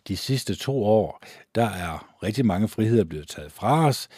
de 0.09 0.17
sidste 0.17 0.55
to 0.55 0.85
år, 0.85 1.23
der 1.55 1.65
er 1.65 2.23
rigtig 2.23 2.47
mange 2.47 2.69
friheder 2.69 3.05
blevet 3.05 3.29
taget 3.29 3.53
fra 3.53 3.87
os 3.87 4.09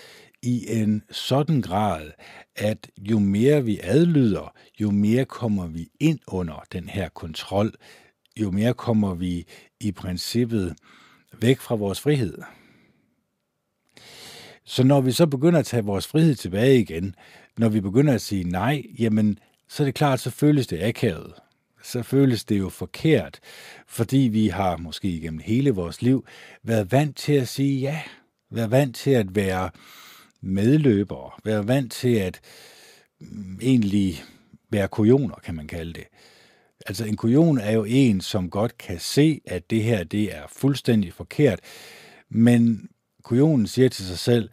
i 0.45 0.81
en 0.81 1.03
sådan 1.11 1.61
grad, 1.61 2.11
at 2.57 2.91
jo 2.99 3.19
mere 3.19 3.65
vi 3.65 3.81
adlyder, 3.83 4.53
jo 4.81 4.91
mere 4.91 5.25
kommer 5.25 5.67
vi 5.67 5.89
ind 6.01 6.19
under 6.27 6.65
den 6.73 6.89
her 6.89 7.09
kontrol, 7.09 7.75
jo 8.41 8.51
mere 8.51 8.75
kommer 8.75 9.15
vi 9.15 9.47
i 9.81 9.93
princippet 9.93 10.77
væk 11.41 11.61
fra 11.61 11.75
vores 11.75 12.01
frihed. 12.01 12.39
Så 14.65 14.85
når 14.85 15.01
vi 15.01 15.13
så 15.13 15.27
begynder 15.27 15.59
at 15.59 15.67
tage 15.67 15.85
vores 15.85 16.07
frihed 16.07 16.35
tilbage 16.35 16.81
igen, 16.81 17.15
når 17.59 17.69
vi 17.69 17.81
begynder 17.81 18.15
at 18.15 18.21
sige 18.21 18.45
nej, 18.45 18.83
jamen, 18.99 19.39
så 19.69 19.83
er 19.83 19.85
det 19.85 19.95
klart, 19.95 20.21
så 20.21 20.31
føles 20.31 20.67
det 20.67 20.83
akavet. 20.83 21.33
Så 21.83 22.03
føles 22.03 22.45
det 22.45 22.59
jo 22.59 22.69
forkert, 22.69 23.41
fordi 23.87 24.19
vi 24.19 24.49
har 24.49 24.77
måske 24.77 25.09
igennem 25.09 25.41
hele 25.45 25.71
vores 25.71 26.03
liv 26.03 26.27
været 26.63 26.93
vant 26.93 27.17
til 27.17 27.33
at 27.33 27.49
sige 27.49 27.81
ja, 27.81 28.03
været 28.51 28.71
vant 28.71 28.97
til 28.97 29.11
at 29.11 29.35
være 29.35 29.71
medløbere, 30.45 31.31
være 31.45 31.69
vant 31.69 31.93
til 31.93 32.15
at 32.15 32.41
mm, 33.21 33.59
egentlig 33.63 34.23
være 34.71 34.89
kujoner, 34.89 35.35
kan 35.35 35.55
man 35.55 35.67
kalde 35.67 35.93
det. 35.93 36.05
Altså 36.87 37.05
en 37.05 37.17
kujon 37.17 37.59
er 37.59 37.73
jo 37.73 37.85
en, 37.85 38.21
som 38.21 38.51
godt 38.51 38.79
kan 38.79 38.99
se, 38.99 39.41
at 39.47 39.71
det 39.71 39.83
her 39.83 40.05
det 40.05 40.37
er 40.37 40.43
fuldstændig 40.53 41.13
forkert, 41.13 41.61
men 42.31 42.89
kujonen 43.23 43.67
siger 43.67 43.89
til 43.89 44.05
sig 44.05 44.19
selv, 44.19 44.51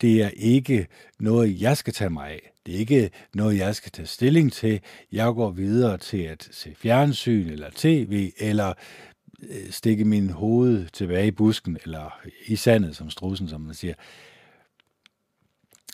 det 0.00 0.22
er 0.22 0.30
ikke 0.36 0.86
noget, 1.20 1.60
jeg 1.60 1.76
skal 1.76 1.92
tage 1.92 2.10
mig 2.10 2.30
af. 2.30 2.52
Det 2.66 2.74
er 2.74 2.78
ikke 2.78 3.10
noget, 3.34 3.58
jeg 3.58 3.74
skal 3.74 3.92
tage 3.92 4.06
stilling 4.06 4.52
til. 4.52 4.80
Jeg 5.12 5.34
går 5.34 5.50
videre 5.50 5.98
til 5.98 6.22
at 6.22 6.48
se 6.50 6.74
fjernsyn 6.76 7.48
eller 7.48 7.70
tv, 7.74 8.32
eller 8.38 8.72
øh, 9.42 9.70
stikke 9.70 10.04
min 10.04 10.30
hoved 10.30 10.86
tilbage 10.92 11.26
i 11.26 11.30
busken, 11.30 11.78
eller 11.84 12.20
i 12.46 12.56
sandet, 12.56 12.96
som 12.96 13.10
strusen, 13.10 13.48
som 13.48 13.60
man 13.60 13.74
siger. 13.74 13.94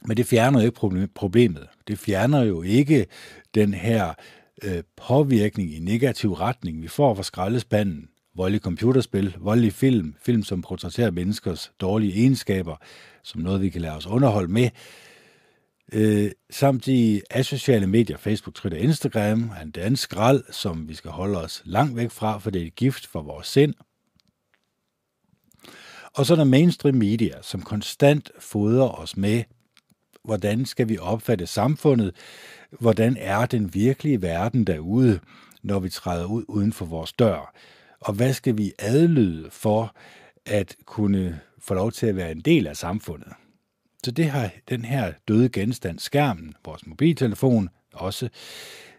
Men 0.04 0.16
det 0.16 0.26
fjerner 0.26 0.60
jo 0.60 0.66
ikke 0.66 1.08
problemet. 1.14 1.66
Det 1.88 1.98
fjerner 1.98 2.42
jo 2.42 2.62
ikke 2.62 3.06
den 3.54 3.74
her 3.74 4.14
øh, 4.62 4.82
påvirkning 4.96 5.74
i 5.74 5.78
negativ 5.78 6.32
retning, 6.32 6.82
vi 6.82 6.88
får 6.88 7.14
fra 7.14 7.22
skraldespanden. 7.22 8.08
Voldelige 8.36 8.62
computerspil, 8.62 9.36
voldelige 9.38 9.72
film, 9.72 10.14
film 10.22 10.42
som 10.42 10.62
portrætterer 10.62 11.10
menneskers 11.10 11.72
dårlige 11.80 12.12
egenskaber, 12.12 12.76
som 13.22 13.40
noget, 13.40 13.60
vi 13.60 13.68
kan 13.68 13.80
lade 13.80 13.96
os 13.96 14.06
underholde 14.06 14.52
med. 14.52 14.70
Øh, 15.92 16.30
samt 16.50 16.86
de 16.86 17.22
asociale 17.30 17.86
medier, 17.86 18.16
Facebook, 18.16 18.54
Twitter, 18.54 18.78
Instagram, 18.78 19.50
er 19.56 19.62
en 19.62 19.70
dansk 19.70 20.02
skrald, 20.02 20.44
som 20.50 20.88
vi 20.88 20.94
skal 20.94 21.10
holde 21.10 21.38
os 21.38 21.62
langt 21.64 21.96
væk 21.96 22.10
fra, 22.10 22.38
for 22.38 22.50
det 22.50 22.62
er 22.62 22.66
et 22.66 22.74
gift 22.74 23.06
for 23.06 23.22
vores 23.22 23.46
sind. 23.46 23.74
Og 26.14 26.26
så 26.26 26.34
er 26.34 26.36
der 26.36 26.44
mainstream 26.44 26.94
media, 26.94 27.42
som 27.42 27.62
konstant 27.62 28.30
fodrer 28.38 28.88
os 28.88 29.16
med, 29.16 29.42
hvordan 30.24 30.66
skal 30.66 30.88
vi 30.88 30.98
opfatte 30.98 31.46
samfundet, 31.46 32.14
hvordan 32.70 33.16
er 33.20 33.46
den 33.46 33.74
virkelige 33.74 34.22
verden 34.22 34.64
derude, 34.64 35.20
når 35.62 35.78
vi 35.78 35.88
træder 35.88 36.24
ud 36.24 36.44
uden 36.48 36.72
for 36.72 36.84
vores 36.84 37.12
dør, 37.12 37.54
og 38.00 38.14
hvad 38.14 38.32
skal 38.32 38.58
vi 38.58 38.72
adlyde 38.78 39.50
for 39.50 39.96
at 40.46 40.76
kunne 40.84 41.40
få 41.58 41.74
lov 41.74 41.92
til 41.92 42.06
at 42.06 42.16
være 42.16 42.32
en 42.32 42.40
del 42.40 42.66
af 42.66 42.76
samfundet. 42.76 43.32
Så 44.04 44.10
det 44.10 44.30
har 44.30 44.50
den 44.68 44.84
her 44.84 45.12
døde 45.28 45.48
genstand, 45.48 45.98
skærmen, 45.98 46.54
vores 46.64 46.86
mobiltelefon, 46.86 47.68
også 47.92 48.28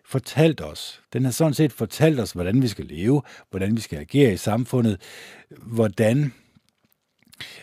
fortalt 0.06 0.62
os. 0.62 1.02
Den 1.14 1.26
har 1.26 1.32
sådan 1.32 1.54
set 1.54 1.74
fortalt 1.74 2.20
os, 2.20 2.32
hvordan 2.32 2.62
vi 2.62 2.68
skal 2.68 2.86
leve, 2.86 3.22
hvordan 3.50 3.76
vi 3.76 3.82
skal 3.82 4.00
agere 4.00 4.34
i 4.34 4.38
samfundet, 4.38 5.02
hvordan 5.50 6.34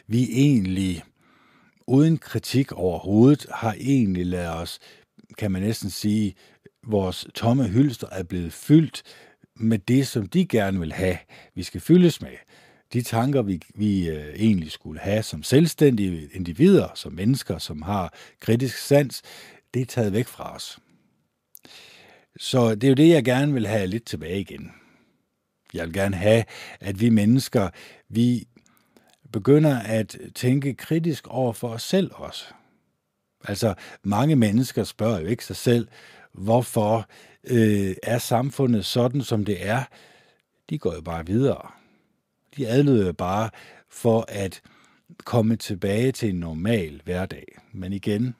vi 0.06 0.28
egentlig 0.32 1.04
uden 1.87 2.18
kritik 2.18 2.72
overhovedet 2.72 3.47
har 3.55 3.76
egentlig 3.80 4.26
lavet 4.26 4.57
os, 4.57 4.78
kan 5.39 5.53
man 5.53 5.62
næsten 5.62 5.91
sige, 5.91 6.35
vores 6.87 7.26
tomme 7.35 7.68
hylster 7.68 8.07
er 8.12 8.22
blevet 8.22 8.53
fyldt 8.53 9.03
med 9.57 9.78
det, 9.78 10.07
som 10.07 10.26
de 10.26 10.47
gerne 10.47 10.80
vil 10.80 10.93
have, 10.93 11.18
vi 11.55 11.62
skal 11.62 11.80
fyldes 11.80 12.20
med. 12.20 12.37
De 12.93 13.03
tanker, 13.03 13.43
vi, 13.43 13.61
vi 13.74 14.09
øh, 14.09 14.35
egentlig 14.35 14.70
skulle 14.70 15.01
have 15.01 15.22
som 15.22 15.43
selvstændige 15.43 16.28
individer, 16.33 16.89
som 16.95 17.12
mennesker, 17.12 17.59
som 17.59 17.83
har 17.83 18.14
kritisk 18.41 18.78
sans, 18.78 19.22
det 19.74 19.83
er 19.83 19.87
taget 19.87 20.12
væk 20.12 20.26
fra 20.26 20.55
os. 20.55 20.78
Så 22.37 22.74
det 22.74 22.85
er 22.85 22.89
jo 22.89 22.95
det, 22.95 23.09
jeg 23.09 23.24
gerne 23.24 23.53
vil 23.53 23.66
have 23.66 23.87
lidt 23.87 24.05
tilbage 24.05 24.41
igen. 24.41 24.72
Jeg 25.74 25.87
vil 25.87 25.95
gerne 25.95 26.16
have, 26.16 26.45
at 26.80 27.01
vi 27.01 27.09
mennesker, 27.09 27.70
vi 28.09 28.47
begynder 29.33 29.78
at 29.78 30.18
tænke 30.35 30.74
kritisk 30.74 31.26
over 31.26 31.53
for 31.53 31.68
os 31.68 31.83
selv 31.83 32.11
også. 32.14 32.45
Altså, 33.45 33.74
mange 34.03 34.37
mennesker 34.37 34.85
spørger 34.85 35.20
jo 35.20 35.26
ikke 35.26 35.45
sig 35.45 35.57
selv, 35.57 35.89
hvorfor 36.33 37.09
øh, 37.45 37.97
er 38.03 38.18
samfundet 38.18 38.85
sådan, 38.85 39.22
som 39.22 39.45
det 39.45 39.66
er. 39.66 39.85
De 40.70 40.78
går 40.78 40.95
jo 40.95 41.01
bare 41.01 41.26
videre. 41.26 41.70
De 42.57 42.68
adlyder 42.68 43.12
bare 43.12 43.51
for 43.89 44.24
at 44.28 44.62
komme 45.24 45.57
tilbage 45.57 46.12
til 46.12 46.28
en 46.28 46.41
normal 46.41 47.01
hverdag. 47.05 47.45
Men 47.72 47.93
igen, 47.93 48.35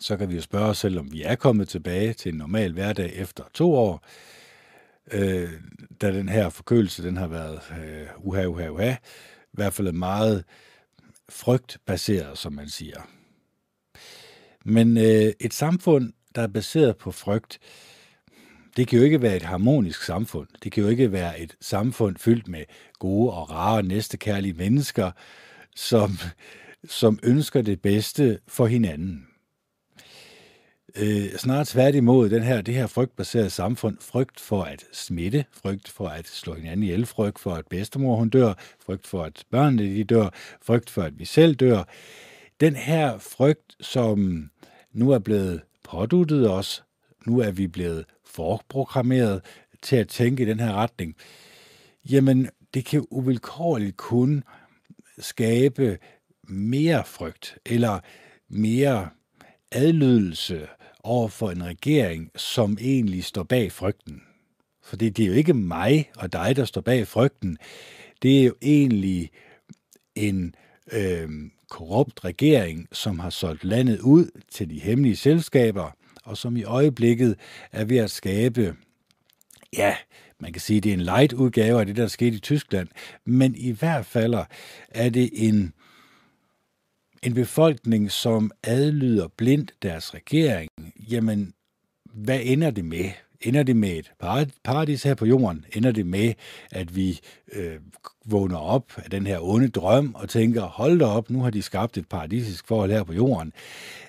så 0.00 0.16
kan 0.16 0.28
vi 0.28 0.34
jo 0.34 0.42
spørge 0.42 0.66
os 0.66 0.78
selv, 0.78 0.98
om 0.98 1.12
vi 1.12 1.22
er 1.22 1.34
kommet 1.34 1.68
tilbage 1.68 2.12
til 2.12 2.32
en 2.32 2.38
normal 2.38 2.72
hverdag 2.72 3.12
efter 3.14 3.44
to 3.54 3.74
år, 3.74 4.04
øh, 5.12 5.50
da 6.00 6.12
den 6.12 6.28
her 6.28 6.48
forkølelse, 6.48 7.02
den 7.02 7.16
har 7.16 7.26
været 7.26 7.60
øh, 7.84 8.06
uha, 8.18 8.44
uha, 8.44 8.68
uha, 8.68 8.92
i 8.92 9.52
hvert 9.52 9.72
fald 9.72 9.92
meget 9.92 10.44
frygtbaseret, 11.28 12.38
som 12.38 12.52
man 12.52 12.68
siger. 12.68 13.08
Men 14.64 14.96
øh, 14.96 15.32
et 15.40 15.54
samfund, 15.54 16.12
der 16.34 16.42
er 16.42 16.46
baseret 16.46 16.96
på 16.96 17.12
frygt, 17.12 17.58
det 18.76 18.88
kan 18.88 18.98
jo 18.98 19.04
ikke 19.04 19.22
være 19.22 19.36
et 19.36 19.42
harmonisk 19.42 20.02
samfund. 20.02 20.48
Det 20.62 20.72
kan 20.72 20.82
jo 20.82 20.88
ikke 20.88 21.12
være 21.12 21.40
et 21.40 21.56
samfund 21.60 22.16
fyldt 22.16 22.48
med 22.48 22.64
gode 22.98 23.32
og 23.32 23.50
rare 23.50 23.82
næstekærlige 23.82 24.52
mennesker, 24.52 25.10
som, 25.76 26.10
som 26.84 27.18
ønsker 27.22 27.62
det 27.62 27.82
bedste 27.82 28.38
for 28.48 28.66
hinanden. 28.66 29.27
Øh, 30.96 31.32
snart 31.36 31.66
tværtimod 31.66 32.30
den 32.30 32.42
her, 32.42 32.60
det 32.60 32.74
her 32.74 32.86
frygtbaserede 32.86 33.50
samfund, 33.50 33.96
frygt 34.00 34.40
for 34.40 34.62
at 34.62 34.84
smitte, 34.92 35.44
frygt 35.52 35.88
for 35.88 36.08
at 36.08 36.26
slå 36.26 36.54
hinanden 36.54 36.82
ihjel, 36.82 37.06
frygt 37.06 37.38
for 37.38 37.54
at 37.54 37.66
bedstemor 37.66 38.16
hun 38.16 38.28
dør, 38.28 38.54
frygt 38.86 39.06
for 39.06 39.24
at 39.24 39.44
børnene 39.50 39.82
de 39.82 40.04
dør, 40.04 40.28
frygt 40.62 40.90
for 40.90 41.02
at 41.02 41.18
vi 41.18 41.24
selv 41.24 41.54
dør. 41.54 41.84
Den 42.60 42.76
her 42.76 43.18
frygt, 43.18 43.76
som 43.80 44.50
nu 44.92 45.10
er 45.10 45.18
blevet 45.18 45.60
påduttet 45.84 46.50
os, 46.50 46.84
nu 47.26 47.38
er 47.38 47.50
vi 47.50 47.66
blevet 47.66 48.04
forprogrammeret 48.26 49.40
til 49.82 49.96
at 49.96 50.08
tænke 50.08 50.42
i 50.42 50.46
den 50.46 50.60
her 50.60 50.72
retning, 50.72 51.16
jamen 52.10 52.48
det 52.74 52.84
kan 52.84 53.06
uvilkårligt 53.10 53.96
kun 53.96 54.44
skabe 55.18 55.98
mere 56.48 57.04
frygt, 57.04 57.58
eller 57.66 58.00
mere 58.48 59.08
adlydelse 59.72 60.68
over 61.08 61.28
for 61.28 61.50
en 61.50 61.64
regering, 61.64 62.30
som 62.36 62.78
egentlig 62.80 63.24
står 63.24 63.42
bag 63.42 63.72
frygten. 63.72 64.22
For 64.82 64.96
det 64.96 65.18
er 65.18 65.26
jo 65.26 65.32
ikke 65.32 65.54
mig 65.54 66.10
og 66.16 66.32
dig, 66.32 66.56
der 66.56 66.64
står 66.64 66.80
bag 66.80 67.06
frygten. 67.06 67.58
Det 68.22 68.40
er 68.40 68.44
jo 68.44 68.54
egentlig 68.62 69.30
en 70.14 70.54
øh, 70.92 71.28
korrupt 71.70 72.24
regering, 72.24 72.88
som 72.92 73.18
har 73.18 73.30
solgt 73.30 73.64
landet 73.64 74.00
ud 74.00 74.30
til 74.50 74.70
de 74.70 74.80
hemmelige 74.80 75.16
selskaber, 75.16 75.90
og 76.24 76.36
som 76.36 76.56
i 76.56 76.64
øjeblikket 76.64 77.36
er 77.72 77.84
ved 77.84 77.96
at 77.96 78.10
skabe, 78.10 78.76
ja, 79.76 79.96
man 80.40 80.52
kan 80.52 80.60
sige, 80.60 80.80
det 80.80 80.90
er 80.90 80.94
en 80.94 81.00
light 81.00 81.32
udgave 81.32 81.80
af 81.80 81.86
det, 81.86 81.96
der 81.96 82.06
skete 82.06 82.36
i 82.36 82.40
Tyskland, 82.40 82.88
men 83.24 83.54
i 83.54 83.70
hvert 83.70 84.06
fald 84.06 84.34
er 84.88 85.08
det 85.08 85.30
en, 85.32 85.72
en 87.22 87.34
befolkning, 87.34 88.10
som 88.10 88.50
adlyder 88.62 89.28
blindt 89.36 89.72
deres 89.82 90.14
regering. 90.14 90.70
Jamen, 91.10 91.52
hvad 92.14 92.40
ender 92.42 92.70
det 92.70 92.84
med? 92.84 93.10
Ender 93.40 93.62
det 93.62 93.76
med 93.76 93.90
et 93.90 94.12
paradis 94.64 95.02
her 95.02 95.14
på 95.14 95.26
jorden? 95.26 95.64
Ender 95.72 95.92
det 95.92 96.06
med, 96.06 96.34
at 96.70 96.96
vi 96.96 97.20
øh, 97.52 97.76
vågner 98.24 98.56
op 98.56 98.92
af 98.96 99.10
den 99.10 99.26
her 99.26 99.38
onde 99.40 99.68
drøm 99.68 100.14
og 100.14 100.28
tænker, 100.28 100.62
hold 100.62 100.98
da 100.98 101.04
op, 101.04 101.30
nu 101.30 101.42
har 101.42 101.50
de 101.50 101.62
skabt 101.62 101.98
et 101.98 102.08
paradisisk 102.08 102.66
forhold 102.66 102.90
her 102.90 103.02
på 103.02 103.12
jorden? 103.12 103.52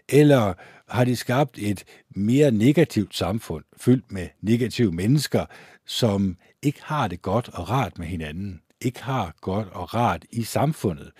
Eller 0.10 0.54
har 0.88 1.04
de 1.04 1.16
skabt 1.16 1.58
et 1.60 1.84
mere 2.16 2.52
negativt 2.52 3.16
samfund, 3.16 3.64
fyldt 3.78 4.12
med 4.12 4.28
negative 4.42 4.92
mennesker, 4.92 5.46
som 5.88 6.38
ikke 6.62 6.80
har 6.84 7.08
det 7.08 7.22
godt 7.22 7.50
og 7.54 7.70
rart 7.70 7.98
med 7.98 8.08
hinanden, 8.08 8.62
ikke 8.82 9.04
har 9.04 9.36
godt 9.42 9.68
og 9.72 9.94
rart 9.94 10.26
i 10.32 10.44
samfundet? 10.44 11.12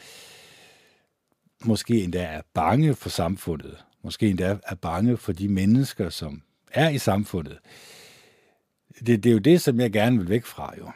Måske 1.66 2.04
endda 2.04 2.24
er 2.24 2.42
bange 2.54 2.96
for 2.96 3.10
samfundet, 3.10 3.78
måske 4.04 4.30
endda 4.30 4.58
er 4.68 4.76
bange 4.76 5.18
for 5.18 5.32
de 5.32 5.48
mennesker, 5.48 6.10
som 6.10 6.42
er 6.72 6.90
i 6.90 6.98
samfundet 6.98 7.60
det, 9.08 9.24
det 9.24 9.30
er 9.30 9.34
jo 9.34 9.40
det, 9.40 9.62
som 9.62 9.80
jeg 9.80 9.92
gerne 9.92 10.18
vil 10.18 10.30
væk 10.30 10.46
fra, 10.46 10.74
jo. 10.78 10.92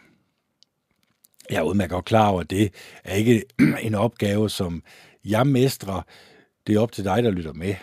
Jeg 1.50 1.58
er 1.58 1.62
udmærket 1.62 1.92
godt 1.92 2.06
klar 2.06 2.30
over, 2.30 2.42
at 2.42 2.50
det 2.50 2.74
er 3.04 3.16
ikke 3.16 3.44
en 3.88 3.96
opgave, 3.96 4.50
som 4.50 4.84
jeg 5.26 5.48
mestrer. 5.48 6.02
Det 6.68 6.76
er 6.76 6.80
op 6.80 6.92
til 6.92 7.04
dig, 7.04 7.24
der 7.24 7.32
lytter 7.32 7.54
med. 7.54 7.76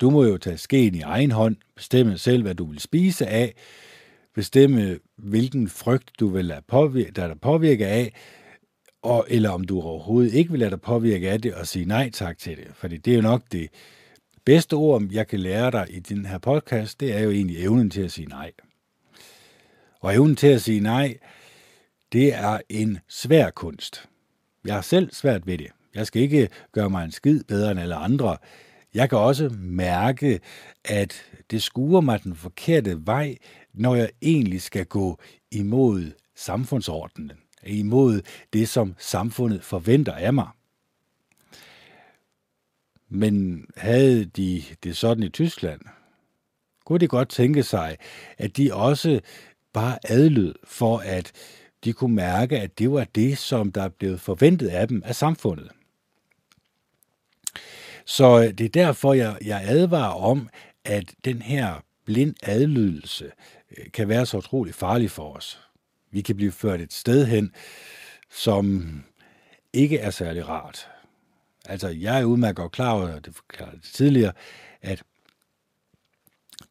Du 0.00 0.10
må 0.10 0.24
jo 0.24 0.38
tage 0.38 0.58
skeen 0.58 0.94
i 0.94 1.00
egen 1.00 1.30
hånd, 1.30 1.56
bestemme 1.76 2.18
selv, 2.18 2.42
hvad 2.42 2.54
du 2.54 2.64
vil 2.64 2.78
spise 2.78 3.26
af, 3.26 3.54
bestemme, 4.34 4.98
hvilken 5.16 5.68
frygt 5.68 6.10
du 6.20 6.28
vil 6.28 6.44
lade 6.44 6.62
påvirke, 6.68 7.10
der 7.10 7.34
påvirke 7.34 7.86
af, 7.86 8.14
og, 9.02 9.26
eller 9.28 9.50
om 9.50 9.64
du 9.64 9.80
overhovedet 9.80 10.34
ikke 10.34 10.50
vil 10.50 10.60
lade 10.60 10.70
dig 10.70 10.80
påvirke 10.80 11.30
af 11.30 11.42
det 11.42 11.54
og 11.54 11.66
sige 11.66 11.84
nej 11.84 12.10
tak 12.10 12.38
til 12.38 12.56
det. 12.56 12.66
Fordi 12.74 12.96
det 12.96 13.10
er 13.10 13.16
jo 13.16 13.22
nok 13.22 13.42
det 13.52 13.68
bedste 14.44 14.74
ord, 14.74 15.02
jeg 15.10 15.26
kan 15.26 15.40
lære 15.40 15.70
dig 15.70 15.86
i 15.90 15.98
den 15.98 16.26
her 16.26 16.38
podcast, 16.38 17.00
det 17.00 17.16
er 17.16 17.20
jo 17.20 17.30
egentlig 17.30 17.62
evnen 17.62 17.90
til 17.90 18.02
at 18.02 18.12
sige 18.12 18.28
nej. 18.28 18.52
Og 20.00 20.14
evnen 20.14 20.36
til 20.36 20.46
at 20.46 20.62
sige 20.62 20.80
nej, 20.80 21.18
det 22.12 22.34
er 22.34 22.60
en 22.68 22.98
svær 23.08 23.50
kunst. 23.50 24.08
Jeg 24.64 24.74
har 24.74 24.80
selv 24.80 25.12
svært 25.12 25.46
ved 25.46 25.58
det. 25.58 25.68
Jeg 25.94 26.06
skal 26.06 26.22
ikke 26.22 26.48
gøre 26.72 26.90
mig 26.90 27.04
en 27.04 27.10
skid 27.12 27.44
bedre 27.44 27.70
end 27.70 27.80
alle 27.80 27.94
andre. 27.94 28.36
Jeg 28.94 29.08
kan 29.08 29.18
også 29.18 29.48
mærke, 29.58 30.40
at 30.84 31.22
det 31.50 31.62
skuer 31.62 32.00
mig 32.00 32.22
den 32.24 32.34
forkerte 32.34 33.06
vej, 33.06 33.36
når 33.74 33.94
jeg 33.94 34.10
egentlig 34.22 34.62
skal 34.62 34.86
gå 34.86 35.18
imod 35.50 36.12
samfundsordenen, 36.36 37.32
imod 37.66 38.22
det, 38.52 38.68
som 38.68 38.94
samfundet 38.98 39.64
forventer 39.64 40.12
af 40.12 40.32
mig. 40.32 40.48
Men 43.08 43.64
havde 43.76 44.24
de 44.24 44.62
det 44.82 44.96
sådan 44.96 45.22
i 45.22 45.28
Tyskland, 45.28 45.80
kunne 46.84 46.98
de 46.98 47.08
godt 47.08 47.28
tænke 47.28 47.62
sig, 47.62 47.96
at 48.38 48.56
de 48.56 48.74
også 48.74 49.20
bare 49.72 49.98
adlød 50.04 50.54
for, 50.64 50.98
at 50.98 51.32
de 51.84 51.92
kunne 51.92 52.14
mærke, 52.14 52.60
at 52.60 52.78
det 52.78 52.92
var 52.92 53.04
det, 53.04 53.38
som 53.38 53.72
der 53.72 53.88
blev 53.88 54.18
forventet 54.18 54.68
af 54.68 54.88
dem 54.88 55.02
af 55.04 55.16
samfundet. 55.16 55.70
Så 58.04 58.52
det 58.58 58.60
er 58.60 58.68
derfor, 58.68 59.14
jeg, 59.14 59.38
jeg 59.44 59.62
advarer 59.64 60.14
om, 60.14 60.48
at 60.84 61.14
den 61.24 61.42
her 61.42 61.84
blind 62.04 62.34
adlydelse 62.42 63.32
øh, 63.78 63.90
kan 63.92 64.08
være 64.08 64.26
så 64.26 64.36
utrolig 64.36 64.74
farlig 64.74 65.10
for 65.10 65.36
os. 65.36 65.67
Vi 66.10 66.20
kan 66.20 66.36
blive 66.36 66.52
ført 66.52 66.80
et 66.80 66.92
sted 66.92 67.26
hen, 67.26 67.52
som 68.30 68.84
ikke 69.72 69.98
er 69.98 70.10
særlig 70.10 70.48
rart. 70.48 70.88
Altså, 71.64 71.88
jeg 71.88 72.20
er 72.20 72.24
udmærket 72.24 72.56
godt 72.56 72.72
klar 72.72 72.92
over, 72.92 73.14
og 73.14 73.24
det 73.24 73.34
forklarede 73.34 73.76
det 73.76 73.90
tidligere, 73.92 74.32
at 74.82 75.02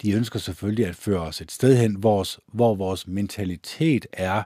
de 0.02 0.12
ønsker 0.12 0.40
selvfølgelig 0.40 0.86
at 0.86 0.96
føre 0.96 1.22
os 1.22 1.42
et 1.42 1.52
sted 1.52 1.78
hen, 1.78 1.96
hvor, 1.96 2.26
hvor 2.54 2.76
vores 2.76 3.08
mentalitet 3.08 4.06
er 4.14 4.44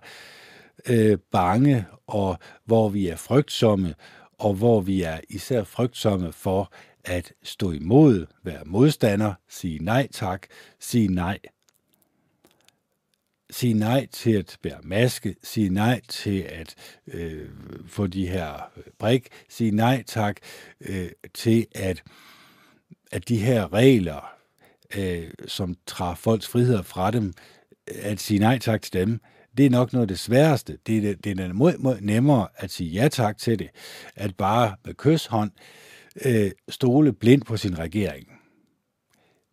øh, 0.90 1.18
bange, 1.32 1.86
og 2.08 2.38
hvor 2.66 2.90
vi 2.90 3.08
er 3.08 3.16
frygtsomme, 3.16 3.96
og 4.38 4.54
hvor 4.54 4.82
vi 4.82 5.02
er 5.02 5.20
især 5.30 5.64
frygtsomme 5.64 6.32
for 6.34 6.74
at 7.04 7.34
stå 7.44 7.72
imod, 7.72 8.26
være 8.44 8.62
modstander, 8.66 9.34
sige 9.50 9.80
nej 9.80 10.08
tak, 10.12 10.48
sige 10.80 11.08
nej. 11.08 11.40
Sige 13.52 13.74
nej 13.74 14.08
til 14.12 14.32
at 14.32 14.58
bære 14.62 14.80
maske, 14.84 15.36
sige 15.44 15.70
nej 15.70 16.02
til 16.08 16.40
at 16.40 16.76
øh, 17.08 17.50
få 17.88 18.08
de 18.08 18.28
her 18.28 18.54
øh, 18.78 18.84
brik, 19.00 19.28
sige 19.50 19.72
nej 19.72 20.04
tak 20.08 20.36
øh, 20.82 21.10
til 21.34 21.66
at, 21.76 22.04
at 23.12 23.30
de 23.30 23.38
her 23.38 23.74
regler, 23.74 24.34
øh, 24.98 25.32
som 25.48 25.76
tager 25.88 26.16
folks 26.16 26.48
friheder 26.48 26.82
fra 26.82 27.12
dem, 27.12 27.34
at 27.88 28.20
sige 28.20 28.40
nej 28.40 28.60
tak 28.60 28.82
til 28.82 28.94
dem, 28.94 29.20
det 29.58 29.66
er 29.66 29.70
nok 29.70 29.94
noget 29.94 30.04
af 30.04 30.08
det 30.08 30.20
sværeste. 30.20 30.78
Det 30.88 31.10
er, 31.10 31.16
det 31.16 31.40
er 31.40 31.54
meget, 31.54 32.02
nemmere 32.02 32.48
at 32.56 32.72
sige 32.72 32.90
ja 32.90 33.08
tak 33.08 33.38
til 33.38 33.60
det, 33.60 33.70
at 34.16 34.36
bare 34.36 34.76
med 34.86 34.94
kysshånd 34.94 35.52
øh, 36.26 36.52
stole 36.70 37.14
blind 37.14 37.42
på 37.42 37.58
sin 37.58 37.80
regering. 37.80 38.28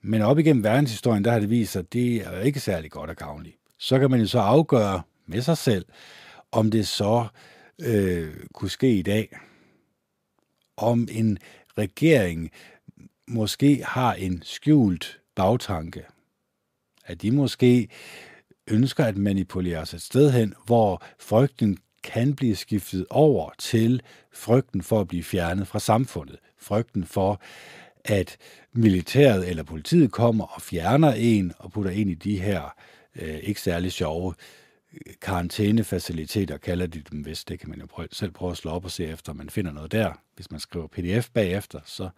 Men 0.03 0.23
op 0.23 0.39
igennem 0.39 0.65
verdenshistorien, 0.65 1.25
der 1.25 1.31
har 1.31 1.41
det 1.41 1.51
vist 1.51 1.73
sig, 1.73 1.81
at 1.81 1.93
det 1.93 2.17
er 2.17 2.41
ikke 2.41 2.61
særlig 2.61 2.91
godt 2.91 3.11
og 3.11 3.17
gavnligt. 3.17 3.58
Så 3.79 3.99
kan 3.99 4.11
man 4.11 4.21
jo 4.21 4.27
så 4.27 4.39
afgøre 4.39 5.03
med 5.27 5.43
sig 5.43 5.59
selv, 5.59 5.87
om 6.53 6.71
det 6.71 6.89
så 6.89 7.27
øh, 7.81 8.35
kunne 8.55 8.71
ske 8.71 8.99
i 8.99 9.03
dag. 9.03 9.39
Om 10.77 11.09
en 11.11 11.39
regering 11.79 12.51
måske 13.29 13.85
har 13.85 14.15
en 14.15 14.43
skjult 14.45 15.21
bagtanke. 15.35 16.05
At 17.05 17.23
de 17.23 17.31
måske 17.31 17.89
ønsker 18.67 19.05
at 19.05 19.17
manipulere 19.17 19.79
os 19.79 19.95
et 19.95 20.03
sted 20.03 20.31
hen, 20.31 20.55
hvor 20.67 21.03
frygten 21.19 21.79
kan 22.03 22.37
blive 22.37 22.57
skiftet 22.57 23.07
over 23.11 23.51
til 23.59 24.03
frygten 24.33 24.83
for 24.83 25.01
at 25.01 25.09
blive 25.09 25.25
fjernet 25.25 25.67
fra 25.67 25.79
samfundet. 25.79 26.37
Frygten 26.59 27.05
for, 27.05 27.41
at 28.05 28.37
militæret 28.73 29.49
eller 29.49 29.63
politiet 29.63 30.13
kommer 30.13 30.45
og 30.45 30.63
fjerner 30.63 31.13
en 31.13 31.53
og 31.59 31.73
putter 31.73 31.91
ind 31.91 32.11
i 32.11 32.15
de 32.15 32.41
her 32.41 32.75
øh, 33.19 33.39
ikke 33.43 33.61
særlig 33.61 33.93
sjove 33.93 34.35
karantænefaciliteter, 35.21 36.57
kalder 36.57 36.87
de 36.87 37.03
dem 37.11 37.27
vist. 37.27 37.49
Det 37.49 37.61
kan 37.61 37.71
man 37.71 37.81
jo 37.81 37.87
prøve, 37.87 38.09
selv 38.13 38.31
prøve 38.31 38.51
at 38.51 38.57
slå 38.57 38.71
op 38.71 38.85
og 38.85 38.91
se 38.91 39.05
efter, 39.05 39.33
om 39.33 39.37
man 39.37 39.51
finder 39.51 39.73
noget 39.73 39.93
der. 39.93 40.13
Hvis 40.35 40.51
man 40.51 40.61
skriver 40.61 40.87
pdf 40.87 41.31
bagefter, 41.31 41.81
så, 41.85 42.09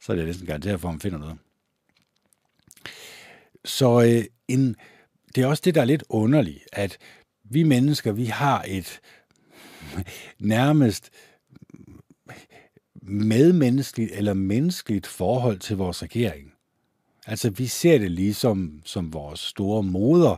så 0.00 0.12
er 0.12 0.16
det 0.16 0.26
næsten 0.26 0.46
garanteret 0.46 0.80
for, 0.80 0.88
at 0.88 0.94
man 0.94 1.00
finder 1.00 1.18
noget. 1.18 1.38
Så 3.64 4.02
øh, 4.02 4.24
en, 4.48 4.76
det 5.34 5.42
er 5.42 5.46
også 5.46 5.62
det, 5.64 5.74
der 5.74 5.80
er 5.80 5.84
lidt 5.84 6.04
underligt, 6.08 6.64
at 6.72 6.98
vi 7.44 7.62
mennesker, 7.62 8.12
vi 8.12 8.24
har 8.24 8.64
et 8.68 9.00
nærmest 10.38 11.10
medmenneskeligt 13.02 14.12
eller 14.12 14.34
menneskeligt 14.34 15.06
forhold 15.06 15.58
til 15.58 15.76
vores 15.76 16.02
regering. 16.02 16.52
Altså, 17.26 17.50
vi 17.50 17.66
ser 17.66 17.98
det 17.98 18.10
ligesom 18.10 18.82
som 18.84 19.12
vores 19.12 19.40
store 19.40 19.82
moder. 19.82 20.36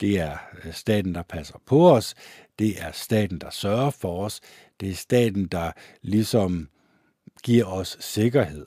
Det 0.00 0.20
er 0.20 0.38
øh, 0.64 0.72
staten, 0.72 1.14
der 1.14 1.22
passer 1.22 1.58
på 1.66 1.90
os. 1.90 2.14
Det 2.58 2.82
er 2.82 2.92
staten, 2.92 3.38
der 3.38 3.50
sørger 3.50 3.90
for 3.90 4.24
os. 4.24 4.40
Det 4.80 4.90
er 4.90 4.94
staten, 4.94 5.46
der 5.46 5.72
ligesom 6.02 6.68
giver 7.42 7.64
os 7.64 7.96
sikkerhed. 8.00 8.66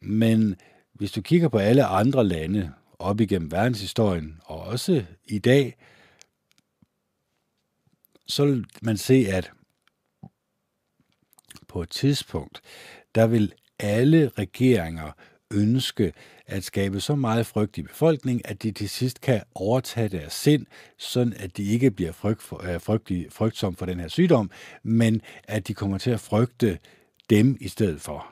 Men 0.00 0.56
hvis 0.92 1.12
du 1.12 1.22
kigger 1.22 1.48
på 1.48 1.58
alle 1.58 1.84
andre 1.84 2.24
lande 2.24 2.72
op 2.98 3.20
igennem 3.20 3.52
verdenshistorien, 3.52 4.40
og 4.44 4.60
også 4.60 5.04
i 5.24 5.38
dag, 5.38 5.76
så 8.26 8.44
vil 8.44 8.66
man 8.82 8.96
se, 8.96 9.26
at 9.28 9.52
på 11.68 11.82
et 11.82 11.90
tidspunkt, 11.90 12.60
der 13.14 13.26
vil 13.26 13.54
alle 13.82 14.30
regeringer 14.38 15.12
ønske 15.50 16.12
at 16.46 16.64
skabe 16.64 17.00
så 17.00 17.14
meget 17.14 17.46
frygt 17.46 17.78
i 17.78 17.82
befolkningen, 17.82 18.42
at 18.44 18.62
de 18.62 18.72
til 18.72 18.88
sidst 18.88 19.20
kan 19.20 19.42
overtage 19.54 20.08
deres 20.08 20.32
sind, 20.32 20.66
sådan 20.98 21.32
at 21.32 21.56
de 21.56 21.64
ikke 21.64 21.90
bliver 21.90 22.12
frygt 22.12 22.42
for, 22.42 22.72
øh, 22.74 22.80
frygtig, 22.80 23.26
frygtsomme 23.30 23.76
for 23.76 23.86
den 23.86 24.00
her 24.00 24.08
sygdom, 24.08 24.50
men 24.82 25.22
at 25.44 25.68
de 25.68 25.74
kommer 25.74 25.98
til 25.98 26.10
at 26.10 26.20
frygte 26.20 26.78
dem 27.30 27.56
i 27.60 27.68
stedet 27.68 28.00
for. 28.00 28.26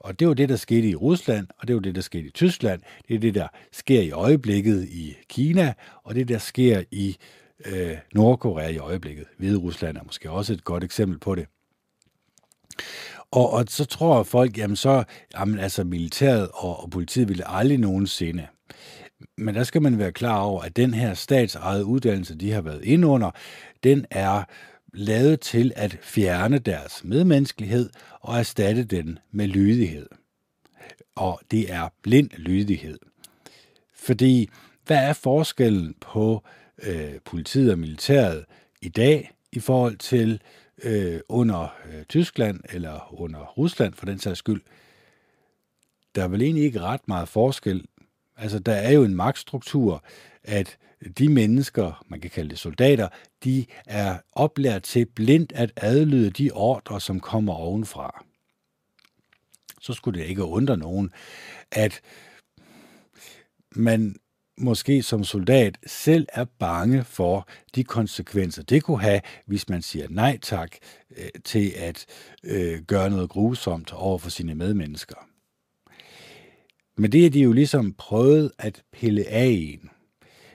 Og 0.00 0.20
det 0.20 0.28
var 0.28 0.34
det, 0.34 0.48
der 0.48 0.56
skete 0.56 0.88
i 0.88 0.94
Rusland, 0.94 1.46
og 1.58 1.68
det 1.68 1.76
var 1.76 1.82
det, 1.82 1.94
der 1.94 2.00
skete 2.00 2.26
i 2.26 2.30
Tyskland. 2.30 2.82
Det 3.08 3.14
er 3.14 3.18
det, 3.18 3.34
der 3.34 3.48
sker 3.72 4.00
i 4.00 4.10
øjeblikket 4.10 4.88
i 4.88 5.16
Kina, 5.28 5.74
og 6.02 6.14
det, 6.14 6.28
der 6.28 6.38
sker 6.38 6.82
i 6.90 7.16
øh, 7.64 7.96
Nordkorea 8.14 8.68
i 8.68 8.78
øjeblikket. 8.78 9.26
Hvide 9.38 9.58
Rusland 9.58 9.96
er 9.96 10.02
måske 10.04 10.30
også 10.30 10.52
et 10.52 10.64
godt 10.64 10.84
eksempel 10.84 11.18
på 11.18 11.34
det. 11.34 11.46
Og, 13.30 13.52
og 13.52 13.64
så 13.68 13.84
tror 13.84 14.22
folk, 14.22 14.58
jamen 14.58 14.76
så, 14.76 15.04
jamen 15.38 15.58
altså 15.58 15.84
militæret 15.84 16.48
og, 16.54 16.82
og 16.82 16.90
politiet 16.90 17.28
ville 17.28 17.50
aldrig 17.50 17.78
nogensinde. 17.78 18.46
Men 19.36 19.54
der 19.54 19.64
skal 19.64 19.82
man 19.82 19.98
være 19.98 20.12
klar 20.12 20.40
over, 20.40 20.62
at 20.62 20.76
den 20.76 20.94
her 20.94 21.14
statsejede 21.14 21.84
uddannelse, 21.84 22.34
de 22.34 22.52
har 22.52 22.60
været 22.60 22.84
ind 22.84 23.04
under, 23.04 23.30
den 23.84 24.06
er 24.10 24.42
lavet 24.94 25.40
til 25.40 25.72
at 25.76 25.98
fjerne 26.02 26.58
deres 26.58 27.04
medmenneskelighed 27.04 27.90
og 28.20 28.38
erstatte 28.38 28.84
den 28.84 29.18
med 29.32 29.46
lydighed. 29.46 30.08
Og 31.14 31.40
det 31.50 31.72
er 31.72 31.88
blind 32.02 32.30
lydighed. 32.36 32.98
Fordi 33.94 34.48
hvad 34.86 34.96
er 34.96 35.12
forskellen 35.12 35.94
på 36.00 36.42
øh, 36.82 37.14
politiet 37.24 37.72
og 37.72 37.78
militæret 37.78 38.44
i 38.82 38.88
dag 38.88 39.30
i 39.52 39.60
forhold 39.60 39.96
til 39.96 40.40
øh, 40.82 41.20
under 41.28 41.74
øh, 41.88 42.04
Tyskland 42.04 42.60
eller 42.72 43.20
under 43.20 43.40
Rusland 43.40 43.94
for 43.94 44.06
den 44.06 44.18
sags 44.18 44.38
skyld? 44.38 44.62
Der 46.14 46.24
er 46.24 46.28
vel 46.28 46.42
egentlig 46.42 46.64
ikke 46.64 46.80
ret 46.80 47.08
meget 47.08 47.28
forskel. 47.28 47.86
Altså, 48.36 48.58
der 48.58 48.74
er 48.74 48.90
jo 48.90 49.04
en 49.04 49.14
magtstruktur, 49.14 50.04
at 50.42 50.78
de 51.18 51.28
mennesker, 51.28 52.04
man 52.08 52.20
kan 52.20 52.30
kalde 52.30 52.50
det 52.50 52.58
soldater, 52.58 53.08
de 53.44 53.66
er 53.86 54.18
oplært 54.32 54.82
til 54.82 55.06
blindt 55.06 55.52
at 55.52 55.72
adlyde 55.76 56.30
de 56.30 56.50
ordre, 56.50 57.00
som 57.00 57.20
kommer 57.20 57.54
ovenfra. 57.54 58.24
Så 59.80 59.92
skulle 59.92 60.20
det 60.20 60.26
ikke 60.26 60.44
undre 60.44 60.76
nogen, 60.76 61.12
at 61.72 62.00
man 63.70 64.16
måske 64.58 65.02
som 65.02 65.24
soldat 65.24 65.78
selv 65.86 66.26
er 66.32 66.44
bange 66.58 67.04
for 67.04 67.48
de 67.74 67.84
konsekvenser, 67.84 68.62
det 68.62 68.82
kunne 68.82 69.00
have, 69.00 69.20
hvis 69.46 69.68
man 69.68 69.82
siger 69.82 70.06
nej 70.10 70.38
tak 70.42 70.70
øh, 71.16 71.28
til 71.44 71.72
at 71.76 72.06
øh, 72.44 72.82
gøre 72.82 73.10
noget 73.10 73.30
grusomt 73.30 73.92
over 73.92 74.18
for 74.18 74.30
sine 74.30 74.54
medmennesker. 74.54 75.16
Men 76.96 77.12
det 77.12 77.26
er 77.26 77.30
de 77.30 77.40
jo 77.40 77.52
ligesom 77.52 77.92
prøvet 77.92 78.52
at 78.58 78.82
pille 78.92 79.28
af 79.28 79.46
en 79.46 79.90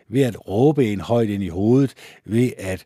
ved 0.07 0.21
at 0.21 0.47
råbe 0.47 0.85
en 0.85 1.01
højt 1.01 1.29
ind 1.29 1.43
i 1.43 1.47
hovedet, 1.47 1.93
ved 2.25 2.51
at 2.57 2.85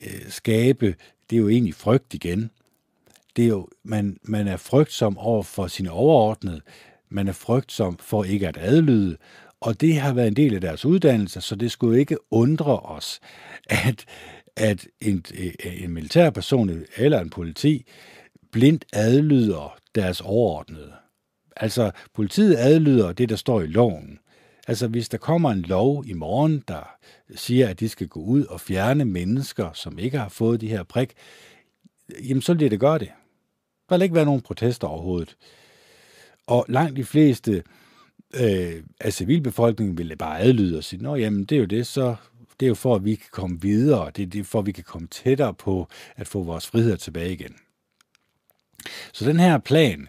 øh, 0.00 0.28
skabe, 0.28 0.94
det 1.30 1.36
er 1.36 1.40
jo 1.40 1.48
egentlig 1.48 1.74
frygt 1.74 2.14
igen. 2.14 2.50
Det 3.36 3.44
er 3.44 3.48
jo, 3.48 3.68
man, 3.82 4.18
man 4.22 4.48
er 4.48 4.56
frygtsom 4.56 5.18
over 5.18 5.42
for 5.42 5.66
sine 5.66 5.90
overordnede, 5.90 6.60
man 7.08 7.28
er 7.28 7.32
frygtsom 7.32 7.98
for 7.98 8.24
ikke 8.24 8.48
at 8.48 8.56
adlyde, 8.60 9.16
og 9.60 9.80
det 9.80 9.96
har 9.96 10.12
været 10.12 10.28
en 10.28 10.36
del 10.36 10.54
af 10.54 10.60
deres 10.60 10.84
uddannelse, 10.84 11.40
så 11.40 11.56
det 11.56 11.70
skulle 11.72 12.00
ikke 12.00 12.16
undre 12.30 12.78
os, 12.78 13.20
at, 13.66 14.04
at 14.56 14.86
en, 15.00 15.24
øh, 15.38 15.52
en 15.64 15.90
militærperson 15.90 16.84
eller 16.96 17.20
en 17.20 17.30
politi 17.30 17.86
blindt 18.52 18.84
adlyder 18.92 19.78
deres 19.94 20.20
overordnede. 20.20 20.92
Altså, 21.56 21.90
politiet 22.14 22.56
adlyder 22.58 23.12
det, 23.12 23.28
der 23.28 23.36
står 23.36 23.60
i 23.60 23.66
loven. 23.66 24.18
Altså 24.68 24.88
hvis 24.88 25.08
der 25.08 25.18
kommer 25.18 25.50
en 25.50 25.62
lov 25.62 26.04
i 26.06 26.12
morgen, 26.12 26.64
der 26.68 26.96
siger, 27.34 27.68
at 27.68 27.80
de 27.80 27.88
skal 27.88 28.08
gå 28.08 28.20
ud 28.20 28.44
og 28.44 28.60
fjerne 28.60 29.04
mennesker, 29.04 29.72
som 29.72 29.98
ikke 29.98 30.18
har 30.18 30.28
fået 30.28 30.60
de 30.60 30.68
her 30.68 30.82
prik, 30.82 31.12
jamen 32.28 32.42
så 32.42 32.54
vil 32.54 32.70
det 32.70 32.80
gøre 32.80 32.98
det. 32.98 33.10
Der 33.88 33.96
vil 33.96 34.02
ikke 34.02 34.14
være 34.14 34.24
nogen 34.24 34.40
protester 34.40 34.88
overhovedet. 34.88 35.36
Og 36.46 36.66
langt 36.68 36.96
de 36.96 37.04
fleste 37.04 37.52
øh, 37.52 37.62
Øh, 38.34 38.82
af 39.00 39.12
civilbefolkningen 39.12 39.98
vil 39.98 40.16
bare 40.16 40.40
adlyde 40.40 40.78
og 40.78 40.84
sige, 40.84 41.02
nå 41.02 41.16
jamen 41.16 41.44
det 41.44 41.56
er 41.56 41.60
jo 41.60 41.66
det, 41.66 41.86
så 41.86 42.16
det 42.60 42.66
er 42.66 42.68
jo 42.68 42.74
for, 42.74 42.94
at 42.94 43.04
vi 43.04 43.14
kan 43.14 43.28
komme 43.30 43.60
videre, 43.60 44.10
det 44.16 44.22
er 44.22 44.26
det 44.26 44.46
for, 44.46 44.58
at 44.58 44.66
vi 44.66 44.72
kan 44.72 44.84
komme 44.84 45.08
tættere 45.08 45.54
på 45.54 45.88
at 46.16 46.28
få 46.28 46.42
vores 46.42 46.66
frihed 46.66 46.96
tilbage 46.96 47.32
igen. 47.32 47.54
Så 49.12 49.24
den 49.24 49.40
her 49.40 49.58
plan, 49.58 50.08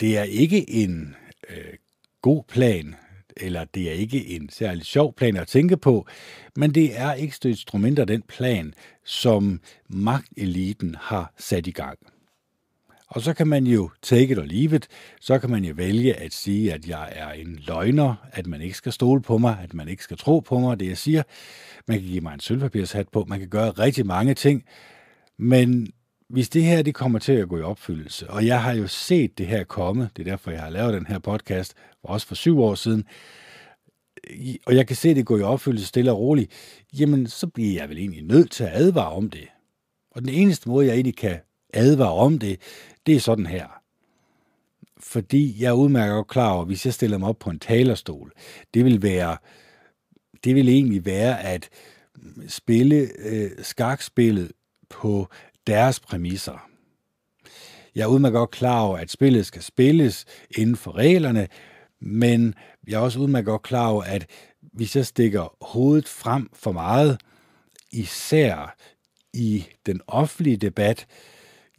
det 0.00 0.18
er 0.18 0.22
ikke 0.22 0.70
en 0.70 1.16
øh, 1.50 1.74
god 2.22 2.42
plan 2.48 2.94
eller 3.36 3.64
det 3.64 3.88
er 3.88 3.92
ikke 3.92 4.26
en 4.26 4.48
særlig 4.48 4.84
sjov 4.84 5.14
plan 5.14 5.36
at 5.36 5.48
tænke 5.48 5.76
på, 5.76 6.06
men 6.56 6.74
det 6.74 6.98
er 6.98 7.14
ekstra 7.18 7.48
instrumenter 7.48 8.04
den 8.04 8.22
plan, 8.22 8.74
som 9.04 9.60
magteliten 9.88 10.96
har 11.00 11.32
sat 11.38 11.66
i 11.66 11.70
gang. 11.70 11.98
Og 13.14 13.22
så 13.22 13.34
kan 13.34 13.46
man 13.46 13.66
jo 13.66 13.90
take 14.02 14.32
it 14.32 14.38
or 14.38 14.42
leave 14.42 14.76
it. 14.76 14.88
Så 15.20 15.38
kan 15.38 15.50
man 15.50 15.64
jo 15.64 15.74
vælge 15.76 16.14
at 16.14 16.32
sige, 16.32 16.72
at 16.72 16.88
jeg 16.88 17.12
er 17.12 17.30
en 17.30 17.58
løgner, 17.66 18.14
at 18.32 18.46
man 18.46 18.60
ikke 18.60 18.76
skal 18.76 18.92
stole 18.92 19.22
på 19.22 19.38
mig, 19.38 19.58
at 19.62 19.74
man 19.74 19.88
ikke 19.88 20.02
skal 20.02 20.16
tro 20.16 20.40
på 20.40 20.58
mig, 20.58 20.80
det 20.80 20.88
jeg 20.88 20.98
siger. 20.98 21.22
Man 21.88 21.98
kan 21.98 22.08
give 22.08 22.20
mig 22.20 22.34
en 22.34 22.40
sølvpapirshat 22.40 23.08
på, 23.08 23.24
man 23.28 23.38
kan 23.38 23.48
gøre 23.48 23.70
rigtig 23.70 24.06
mange 24.06 24.34
ting. 24.34 24.64
Men 25.38 25.92
hvis 26.28 26.48
det 26.48 26.64
her 26.64 26.82
det 26.82 26.94
kommer 26.94 27.18
til 27.18 27.32
at 27.32 27.48
gå 27.48 27.58
i 27.58 27.62
opfyldelse, 27.62 28.30
og 28.30 28.46
jeg 28.46 28.62
har 28.62 28.72
jo 28.72 28.86
set 28.86 29.38
det 29.38 29.46
her 29.46 29.64
komme, 29.64 30.10
det 30.16 30.26
er 30.26 30.30
derfor, 30.30 30.50
jeg 30.50 30.60
har 30.60 30.70
lavet 30.70 30.94
den 30.94 31.06
her 31.06 31.18
podcast, 31.18 31.74
også 32.02 32.26
for 32.26 32.34
syv 32.34 32.60
år 32.60 32.74
siden, 32.74 33.04
og 34.66 34.76
jeg 34.76 34.86
kan 34.86 34.96
se 34.96 35.14
det 35.14 35.26
gå 35.26 35.38
i 35.38 35.42
opfyldelse 35.42 35.86
stille 35.86 36.12
og 36.12 36.18
roligt, 36.18 36.52
jamen 36.98 37.26
så 37.26 37.46
bliver 37.46 37.80
jeg 37.80 37.88
vel 37.88 37.98
egentlig 37.98 38.22
nødt 38.22 38.50
til 38.50 38.64
at 38.64 38.70
advare 38.74 39.12
om 39.12 39.30
det. 39.30 39.48
Og 40.10 40.20
den 40.20 40.28
eneste 40.28 40.68
måde, 40.68 40.86
jeg 40.86 40.94
egentlig 40.94 41.16
kan 41.16 41.38
advare 41.74 42.12
om 42.12 42.38
det, 42.38 42.60
det 43.06 43.16
er 43.16 43.20
sådan 43.20 43.46
her. 43.46 43.66
Fordi 45.00 45.62
jeg 45.62 45.68
er 45.68 45.72
udmærket 45.72 46.28
klar 46.28 46.50
over, 46.50 46.60
at 46.60 46.66
hvis 46.66 46.86
jeg 46.86 46.94
stiller 46.94 47.18
mig 47.18 47.28
op 47.28 47.38
på 47.38 47.50
en 47.50 47.58
talerstol, 47.58 48.32
det 48.74 48.84
vil 48.84 49.02
være, 49.02 49.36
det 50.44 50.54
vil 50.54 50.68
egentlig 50.68 51.04
være 51.04 51.40
at 51.40 51.68
spille 52.48 53.08
øh, 53.18 53.50
skakspillet 53.62 54.52
på 54.88 55.28
deres 55.66 56.00
præmisser. 56.00 56.68
Jeg 57.94 58.02
er 58.02 58.06
udmærket 58.06 58.34
godt 58.34 58.50
klar 58.50 58.80
over, 58.80 58.98
at 58.98 59.10
spillet 59.10 59.46
skal 59.46 59.62
spilles 59.62 60.24
inden 60.56 60.76
for 60.76 60.96
reglerne, 60.96 61.48
men 62.00 62.54
jeg 62.86 62.94
er 62.94 63.00
også 63.00 63.18
udmærket 63.18 63.46
godt 63.46 63.62
klar 63.62 63.88
over, 63.88 64.02
at 64.02 64.26
hvis 64.72 64.96
jeg 64.96 65.06
stikker 65.06 65.56
hovedet 65.64 66.08
frem 66.08 66.50
for 66.52 66.72
meget, 66.72 67.20
især 67.92 68.76
i 69.32 69.66
den 69.86 70.00
offentlige 70.06 70.56
debat, 70.56 71.06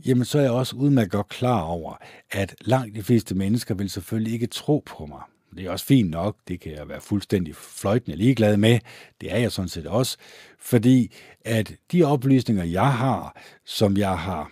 jamen 0.05 0.25
så 0.25 0.37
er 0.37 0.41
jeg 0.41 0.51
også 0.51 0.75
udmærket 0.75 1.11
godt 1.11 1.29
klar 1.29 1.61
over, 1.61 1.95
at 2.31 2.55
langt 2.61 2.95
de 2.95 3.03
fleste 3.03 3.35
mennesker 3.35 3.75
vil 3.75 3.89
selvfølgelig 3.89 4.33
ikke 4.33 4.47
tro 4.47 4.83
på 4.85 5.05
mig. 5.05 5.21
Det 5.57 5.65
er 5.65 5.71
også 5.71 5.85
fint 5.85 6.09
nok, 6.09 6.37
det 6.47 6.59
kan 6.59 6.71
jeg 6.71 6.89
være 6.89 7.01
fuldstændig 7.01 7.55
fløjtende 7.55 8.17
ligeglad 8.17 8.57
med. 8.57 8.79
Det 9.21 9.33
er 9.33 9.37
jeg 9.37 9.51
sådan 9.51 9.69
set 9.69 9.87
også, 9.87 10.17
fordi 10.59 11.11
at 11.41 11.75
de 11.91 12.03
oplysninger, 12.03 12.63
jeg 12.63 12.93
har, 12.93 13.41
som 13.65 13.97
jeg 13.97 14.19
har 14.19 14.51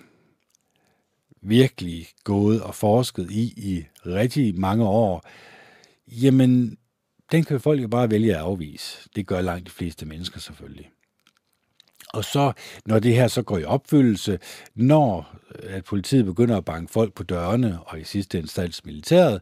virkelig 1.42 2.08
gået 2.24 2.62
og 2.62 2.76
forsket 2.76 3.32
i 3.32 3.44
i 3.44 3.86
rigtig 4.06 4.60
mange 4.60 4.86
år, 4.86 5.24
jamen, 6.08 6.78
den 7.32 7.44
kan 7.44 7.60
folk 7.60 7.82
jo 7.82 7.88
bare 7.88 8.12
vælge 8.12 8.36
at 8.36 8.42
afvise. 8.42 9.10
Det 9.16 9.28
gør 9.28 9.42
langt 9.42 9.66
de 9.66 9.72
fleste 9.72 10.06
mennesker 10.06 10.40
selvfølgelig. 10.40 10.93
Og 12.14 12.26
så, 12.26 12.54
når 12.86 13.00
det 13.00 13.16
her 13.16 13.28
så 13.28 13.42
går 13.42 13.58
i 13.58 13.64
opfyldelse, 13.64 14.40
når 14.76 15.36
øh, 15.56 15.76
at 15.76 15.84
politiet 15.84 16.26
begynder 16.26 16.58
at 16.58 16.66
banke 16.66 16.94
folk 16.94 17.14
på 17.14 17.24
dørene, 17.24 17.80
og 17.86 18.00
i 18.00 18.04
sidste 18.04 18.40
instans 18.40 18.86
militæret, 18.86 19.42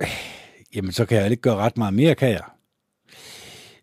jamen 0.74 0.92
så 0.92 1.04
kan 1.04 1.18
jeg 1.18 1.30
ikke 1.30 1.40
gøre 1.40 1.56
ret 1.56 1.76
meget 1.76 1.94
mere, 1.94 2.14
kan 2.14 2.30
jeg. 2.30 2.44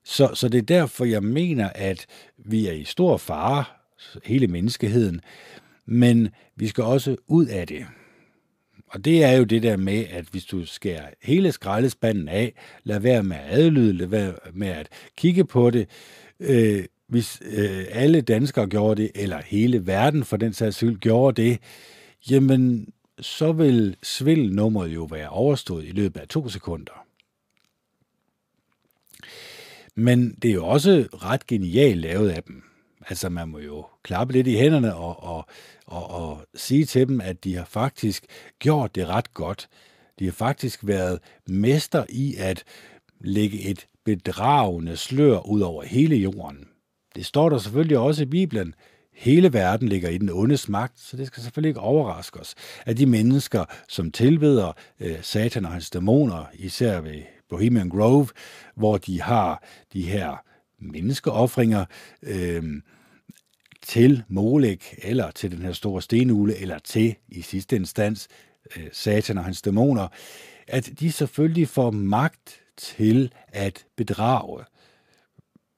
Så, 0.04 0.32
så 0.34 0.50
det 0.50 0.58
er 0.58 0.62
derfor, 0.62 1.06
jeg 1.06 1.24
mener, 1.24 1.70
at 1.76 2.06
vi 2.38 2.68
er 2.68 2.74
i 2.74 2.84
stor 2.84 3.18
fare, 3.18 3.64
hele 4.24 4.48
menneskeheden, 4.48 5.22
men 5.86 6.30
vi 6.56 6.68
skal 6.68 6.84
også 6.84 7.16
ud 7.28 7.46
af 7.46 7.68
det. 7.68 7.86
Og 8.88 9.06
det 9.06 9.24
er 9.24 9.32
jo 9.32 9.44
det 9.44 9.64
der 9.64 9.78
med, 9.78 10.06
at 10.10 10.26
hvis 10.26 10.46
du 10.46 10.66
skærer 10.66 11.10
hele 11.22 11.52
skraldespanden 11.52 12.28
af, 12.28 12.54
lad 12.84 13.00
være 13.00 13.24
med 13.24 13.38
at 13.38 13.60
adlyde, 13.60 13.94
lad 13.94 14.08
være 14.08 14.34
med 14.54 14.68
at 14.68 14.90
kigge 15.18 15.46
på 15.46 15.70
det, 15.70 15.90
øh, 16.40 16.86
hvis 17.12 17.42
øh, 17.46 17.86
alle 17.90 18.22
danskere 18.22 18.68
gjorde 18.68 19.02
det, 19.02 19.12
eller 19.16 19.42
hele 19.46 19.88
verden 19.88 20.24
for 20.24 20.38
den 20.38 20.54
sags 20.54 20.76
skyld 20.76 20.98
gjorde 21.00 21.42
det, 21.42 21.60
jamen 22.30 22.94
så 23.20 23.52
vil 23.52 23.96
svindelnummeret 24.04 24.90
jo 24.90 25.04
være 25.04 25.30
overstået 25.30 25.86
i 25.86 25.92
løbet 25.92 26.20
af 26.20 26.28
to 26.28 26.50
sekunder. 26.50 27.06
Men 29.96 30.36
det 30.42 30.50
er 30.50 30.54
jo 30.54 30.68
også 30.68 31.08
ret 31.14 31.48
genialt 31.48 31.98
lavet 31.98 32.30
af 32.30 32.44
dem. 32.44 32.64
Altså 33.10 33.30
man 33.30 33.48
må 33.48 33.60
jo 33.60 33.86
klappe 34.04 34.34
lidt 34.34 34.48
i 34.48 34.56
hænderne 34.56 34.96
og, 34.96 35.24
og, 35.24 35.46
og, 35.86 36.10
og 36.10 36.46
sige 36.56 36.86
til 36.86 37.08
dem, 37.08 37.22
at 37.22 37.44
de 37.44 37.56
har 37.56 37.66
faktisk 37.66 38.26
gjort 38.60 38.96
det 38.96 39.08
ret 39.08 39.34
godt. 39.34 39.70
De 40.20 40.26
har 40.26 40.32
faktisk 40.32 40.80
været 40.84 41.20
mester 41.48 42.06
i 42.10 42.36
at 42.38 42.64
lægge 43.20 43.62
et 43.62 43.88
bedragende 44.04 44.98
slør 44.98 45.48
ud 45.48 45.62
over 45.62 45.84
hele 45.84 46.16
jorden. 46.16 46.71
Det 47.16 47.26
står 47.26 47.50
der 47.50 47.58
selvfølgelig 47.58 47.98
også 47.98 48.24
i 48.24 48.26
Bibelen. 48.26 48.74
Hele 49.14 49.54
verden 49.54 49.88
ligger 49.88 50.10
i 50.10 50.18
den 50.18 50.30
ondes 50.30 50.70
magt, 50.70 51.00
så 51.00 51.18
det 51.18 51.28
skal 51.28 51.44
selvfølgelig 51.44 51.70
ikke 51.70 51.80
overraske 51.80 52.40
os, 52.40 52.56
at 52.86 52.98
de 52.98 53.06
mennesker, 53.06 53.66
som 53.88 54.12
tilbeder 54.12 54.74
øh, 55.00 55.18
Satan 55.22 55.66
og 55.66 55.72
hans 55.72 55.90
dæmoner, 55.90 56.46
især 56.54 57.02
ved 57.02 57.22
Bohemian 57.50 57.90
Grove, 57.90 58.28
hvor 58.76 58.98
de 58.98 59.22
har 59.22 59.64
de 59.94 60.02
her 60.02 60.44
menneskeoffringer 60.80 61.86
øh, 62.24 62.64
til 63.82 64.24
Molek, 64.28 64.96
eller 64.98 65.32
til 65.32 65.52
den 65.52 65.62
her 65.62 65.74
store 65.74 66.02
stenugle, 66.02 66.58
eller 66.58 66.80
til 66.80 67.16
i 67.30 67.42
sidste 67.42 67.76
instans 67.76 68.28
øh, 68.78 68.88
Satan 68.92 69.38
og 69.38 69.44
hans 69.44 69.62
dæmoner, 69.62 70.08
at 70.68 70.90
de 71.00 71.12
selvfølgelig 71.12 71.68
får 71.68 71.92
magt 71.92 72.62
til 72.78 73.34
at 73.48 73.86
bedrage. 73.98 74.64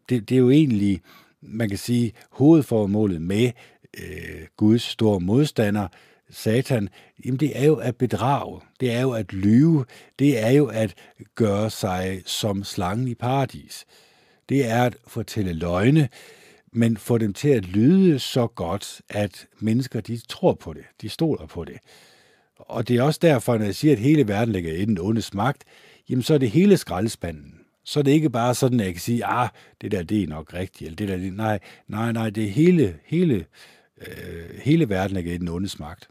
Det, 0.10 0.30
det 0.30 0.36
er 0.36 0.40
jo 0.40 0.50
egentlig 0.50 1.02
man 1.44 1.70
kan 1.70 1.78
sige, 1.78 2.14
hovedformålet 2.30 3.22
med 3.22 3.52
øh, 4.00 4.48
Guds 4.58 4.82
store 4.82 5.20
modstander, 5.20 5.88
Satan, 6.30 6.90
jamen 7.26 7.40
det 7.40 7.60
er 7.60 7.66
jo 7.66 7.76
at 7.76 7.96
bedrage, 7.96 8.62
det 8.80 8.92
er 8.92 9.02
jo 9.02 9.12
at 9.12 9.34
lyve, 9.34 9.86
det 10.20 10.44
er 10.44 10.50
jo 10.50 10.66
at 10.66 10.96
gøre 11.36 11.70
sig 11.70 12.22
som 12.26 12.64
slangen 12.64 13.08
i 13.08 13.16
paradis. 13.16 13.86
Det 14.50 14.66
er 14.70 14.84
at 14.84 14.96
fortælle 15.08 15.54
løgne, 15.54 16.10
men 16.72 16.98
få 16.98 17.18
dem 17.18 17.34
til 17.34 17.50
at 17.50 17.66
lyde 17.66 18.20
så 18.20 18.48
godt, 18.48 19.02
at 19.10 19.48
mennesker 19.60 20.02
de 20.02 20.22
tror 20.28 20.54
på 20.54 20.74
det, 20.74 20.84
de 21.02 21.10
stoler 21.10 21.46
på 21.46 21.66
det. 21.66 21.78
Og 22.56 22.88
det 22.88 22.98
er 22.98 23.04
også 23.04 23.20
derfor, 23.22 23.58
når 23.58 23.66
jeg 23.66 23.76
siger, 23.76 23.92
at 23.92 24.00
hele 24.00 24.28
verden 24.28 24.54
ligger 24.54 24.74
i 24.74 24.86
den 24.86 25.00
ondes 25.00 25.34
magt, 25.34 25.64
jamen 26.10 26.24
så 26.24 26.34
er 26.34 26.38
det 26.38 26.52
hele 26.52 26.78
skraldespanden 26.78 27.63
så 27.84 28.00
er 28.00 28.04
det 28.04 28.12
ikke 28.12 28.30
bare 28.30 28.56
sådan, 28.56 28.80
at 28.80 28.86
jeg 28.86 28.94
kan 28.94 29.02
sige, 29.02 29.26
ah, 29.26 29.50
det 29.82 29.92
der, 29.92 30.04
det 30.04 30.24
er 30.24 30.28
nok 30.28 30.54
rigtigt, 30.54 30.88
eller 30.88 30.96
det 30.96 31.08
der, 31.08 31.18
det, 31.18 31.34
nej, 31.34 31.60
nej, 31.88 32.12
nej, 32.12 32.30
det 32.30 32.44
er 32.44 32.50
hele, 32.50 33.00
hele, 33.06 33.46
øh, 34.08 34.60
hele 34.64 34.90
verden, 34.90 35.18
er 35.18 35.22
i 35.22 35.38
den 35.38 35.48
ondes 35.48 35.80
magt. 35.80 36.10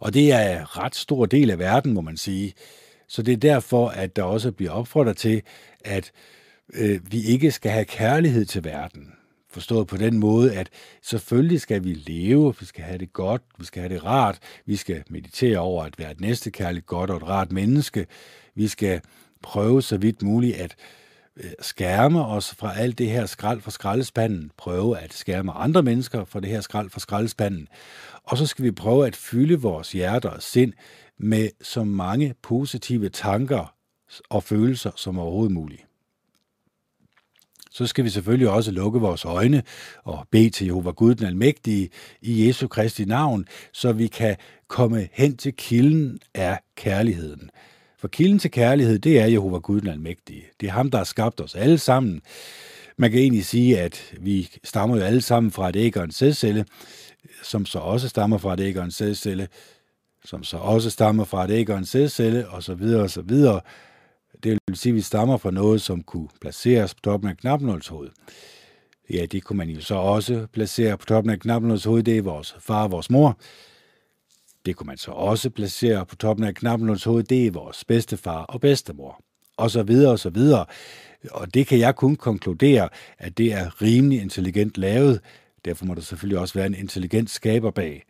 Og 0.00 0.14
det 0.14 0.32
er 0.32 0.60
en 0.60 0.76
ret 0.78 0.94
stor 0.94 1.26
del 1.26 1.50
af 1.50 1.58
verden, 1.58 1.92
må 1.92 2.00
man 2.00 2.16
sige. 2.16 2.54
Så 3.08 3.22
det 3.22 3.32
er 3.32 3.36
derfor, 3.36 3.88
at 3.88 4.16
der 4.16 4.22
også 4.22 4.52
bliver 4.52 4.70
opfordret 4.70 5.16
til, 5.16 5.42
at 5.84 6.12
øh, 6.74 7.12
vi 7.12 7.22
ikke 7.22 7.50
skal 7.50 7.70
have 7.70 7.84
kærlighed 7.84 8.44
til 8.44 8.64
verden. 8.64 9.12
Forstået 9.50 9.86
på 9.86 9.96
den 9.96 10.18
måde, 10.18 10.54
at 10.54 10.68
selvfølgelig 11.02 11.60
skal 11.60 11.84
vi 11.84 11.94
leve, 11.94 12.54
vi 12.60 12.66
skal 12.66 12.84
have 12.84 12.98
det 12.98 13.12
godt, 13.12 13.42
vi 13.58 13.64
skal 13.64 13.82
have 13.82 13.94
det 13.94 14.04
rart, 14.04 14.38
vi 14.66 14.76
skal 14.76 15.04
meditere 15.10 15.58
over 15.58 15.84
at 15.84 15.98
være 15.98 16.10
et 16.10 16.20
næstekærligt 16.20 16.86
godt 16.86 17.10
og 17.10 17.16
et 17.16 17.28
rart 17.28 17.52
menneske, 17.52 18.06
vi 18.54 18.68
skal 18.68 19.00
prøve 19.42 19.82
så 19.82 19.96
vidt 19.96 20.22
muligt 20.22 20.56
at 20.56 20.74
øh, 21.36 21.50
skærme 21.60 22.26
os 22.26 22.54
fra 22.54 22.78
alt 22.78 22.98
det 22.98 23.10
her 23.10 23.26
skrald 23.26 23.60
fra 23.60 23.70
skraldespanden, 23.70 24.50
prøve 24.56 24.98
at 24.98 25.14
skærme 25.14 25.52
andre 25.52 25.82
mennesker 25.82 26.24
fra 26.24 26.40
det 26.40 26.48
her 26.48 26.60
skrald 26.60 26.90
fra 26.90 27.00
skraldespanden, 27.00 27.68
og 28.24 28.38
så 28.38 28.46
skal 28.46 28.64
vi 28.64 28.70
prøve 28.70 29.06
at 29.06 29.16
fylde 29.16 29.60
vores 29.60 29.92
hjerter 29.92 30.28
og 30.28 30.42
sind 30.42 30.72
med 31.18 31.48
så 31.62 31.84
mange 31.84 32.34
positive 32.42 33.08
tanker 33.08 33.74
og 34.28 34.42
følelser 34.42 34.90
som 34.96 35.18
overhovedet 35.18 35.52
muligt. 35.52 35.86
Så 37.70 37.86
skal 37.86 38.04
vi 38.04 38.10
selvfølgelig 38.10 38.48
også 38.48 38.70
lukke 38.70 39.00
vores 39.00 39.24
øjne 39.24 39.62
og 40.04 40.26
bede 40.30 40.50
til 40.50 40.66
Jehova 40.66 40.90
Gud 40.90 41.14
den 41.14 41.26
Almægtige 41.26 41.90
i 42.22 42.46
Jesu 42.46 42.68
Kristi 42.68 43.04
navn, 43.04 43.46
så 43.72 43.92
vi 43.92 44.06
kan 44.06 44.36
komme 44.68 45.08
hen 45.12 45.36
til 45.36 45.56
kilden 45.56 46.18
af 46.34 46.58
kærligheden. 46.76 47.50
For 48.06 48.10
kilden 48.10 48.38
til 48.38 48.50
kærlighed, 48.50 48.98
det 48.98 49.20
er 49.20 49.26
Jehova 49.26 49.58
Gud 49.58 49.80
den 49.80 49.88
Almægtige. 49.88 50.44
Det 50.60 50.66
er 50.66 50.72
ham, 50.72 50.90
der 50.90 50.98
har 50.98 51.04
skabt 51.04 51.40
os 51.40 51.54
alle 51.54 51.78
sammen. 51.78 52.20
Man 52.96 53.10
kan 53.10 53.20
egentlig 53.20 53.44
sige, 53.44 53.80
at 53.80 54.14
vi 54.20 54.48
stammer 54.64 54.96
jo 54.96 55.02
alle 55.02 55.20
sammen 55.20 55.52
fra 55.52 55.68
et 55.68 55.76
æg 55.76 55.96
og 55.96 56.04
en 56.04 56.10
sædcelle, 56.10 56.66
som 57.42 57.66
så 57.66 57.78
også 57.78 58.08
stammer 58.08 58.38
fra 58.38 58.54
et 58.54 58.60
æg 58.60 58.78
og 58.78 58.84
en 58.84 58.90
sædcelle, 58.90 59.48
som 60.24 60.44
så 60.44 60.56
også 60.56 60.90
stammer 60.90 61.24
fra 61.24 61.44
et 61.44 61.50
æg 61.50 61.70
og 61.70 61.78
en 61.78 61.84
sædcelle, 61.84 62.48
og 62.48 62.62
så 62.62 62.74
videre 62.74 63.02
og 63.02 63.10
så 63.10 63.22
videre. 63.22 63.60
Det 64.42 64.58
vil 64.66 64.76
sige, 64.76 64.90
at 64.90 64.96
vi 64.96 65.00
stammer 65.00 65.36
fra 65.36 65.50
noget, 65.50 65.80
som 65.80 66.02
kunne 66.02 66.28
placeres 66.40 66.94
på 66.94 67.00
toppen 67.04 67.30
af 67.30 67.36
knapnålshovedet. 67.36 68.12
Ja, 69.10 69.26
det 69.26 69.44
kunne 69.44 69.56
man 69.56 69.68
jo 69.68 69.80
så 69.80 69.94
også 69.94 70.46
placere 70.52 70.98
på 70.98 71.06
toppen 71.06 71.32
af 71.32 71.40
knapnålshovedet. 71.40 72.06
Det 72.06 72.18
er 72.18 72.22
vores 72.22 72.56
far 72.60 72.82
og 72.82 72.90
vores 72.90 73.10
mor. 73.10 73.38
Det 74.66 74.76
kunne 74.76 74.86
man 74.86 74.96
så 74.96 75.10
også 75.10 75.50
placere 75.50 76.06
på 76.06 76.16
toppen 76.16 76.46
af 76.46 76.54
knappen 76.54 76.98
hoved. 77.04 77.24
Det 77.24 77.46
er 77.46 77.50
vores 77.50 77.84
bedstefar 77.84 78.42
og 78.42 78.60
bedstemor. 78.60 79.20
Og 79.56 79.70
så 79.70 79.82
videre 79.82 80.12
og 80.12 80.18
så 80.18 80.30
videre. 80.30 80.64
Og 81.30 81.54
det 81.54 81.66
kan 81.66 81.78
jeg 81.78 81.96
kun 81.96 82.16
konkludere, 82.16 82.88
at 83.18 83.38
det 83.38 83.52
er 83.52 83.82
rimelig 83.82 84.20
intelligent 84.20 84.78
lavet. 84.78 85.20
Derfor 85.64 85.86
må 85.86 85.94
der 85.94 86.00
selvfølgelig 86.00 86.38
også 86.38 86.54
være 86.54 86.66
en 86.66 86.74
intelligent 86.74 87.30
skaber 87.30 87.70
bag. 87.70 88.02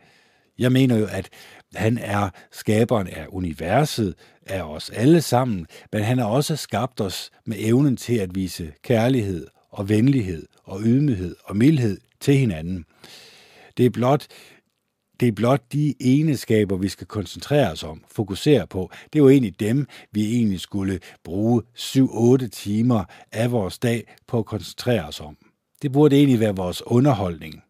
Jeg 0.59 0.73
mener 0.73 0.97
jo, 0.97 1.07
at 1.11 1.29
han 1.75 1.99
er 1.99 2.31
skaberen 2.53 3.09
af 3.09 3.27
universet, 3.29 4.15
af 4.47 4.63
os 4.63 4.91
alle 4.91 5.21
sammen, 5.21 5.67
men 5.93 6.03
han 6.03 6.19
har 6.19 6.27
også 6.27 6.57
skabt 6.57 7.01
os 7.01 7.31
med 7.47 7.57
evnen 7.59 7.97
til 7.97 8.15
at 8.15 8.35
vise 8.35 8.73
kærlighed 8.83 9.47
og 9.71 9.89
venlighed 9.89 10.47
og 10.65 10.81
ydmyghed 10.85 11.37
og 11.45 11.57
mildhed 11.57 12.01
til 12.21 12.35
hinanden. 12.35 12.85
Det 13.77 13.87
er 13.87 13.91
blot 13.91 14.27
det 15.21 15.29
er 15.29 15.33
blot 15.33 15.73
de 15.73 15.95
egenskaber, 16.01 16.77
vi 16.77 16.89
skal 16.89 17.07
koncentrere 17.07 17.73
os 17.73 17.83
om, 17.83 18.05
fokusere 18.11 18.67
på. 18.67 18.91
Det 19.13 19.19
er 19.19 19.23
jo 19.23 19.29
egentlig 19.29 19.61
dem, 19.61 19.87
vi 20.13 20.35
egentlig 20.35 20.61
skulle 20.61 21.01
bruge 21.25 21.63
7-8 21.79 22.49
timer 22.49 23.05
af 23.33 23.53
vores 23.53 23.79
dag 23.79 24.15
på 24.27 24.39
at 24.39 24.47
koncentrere 24.47 25.05
os 25.05 25.21
om. 25.21 25.37
Det 25.83 25.93
burde 25.93 26.17
egentlig 26.17 26.41
være 26.41 26.57
vores 26.57 26.83
underholdning. 26.87 27.63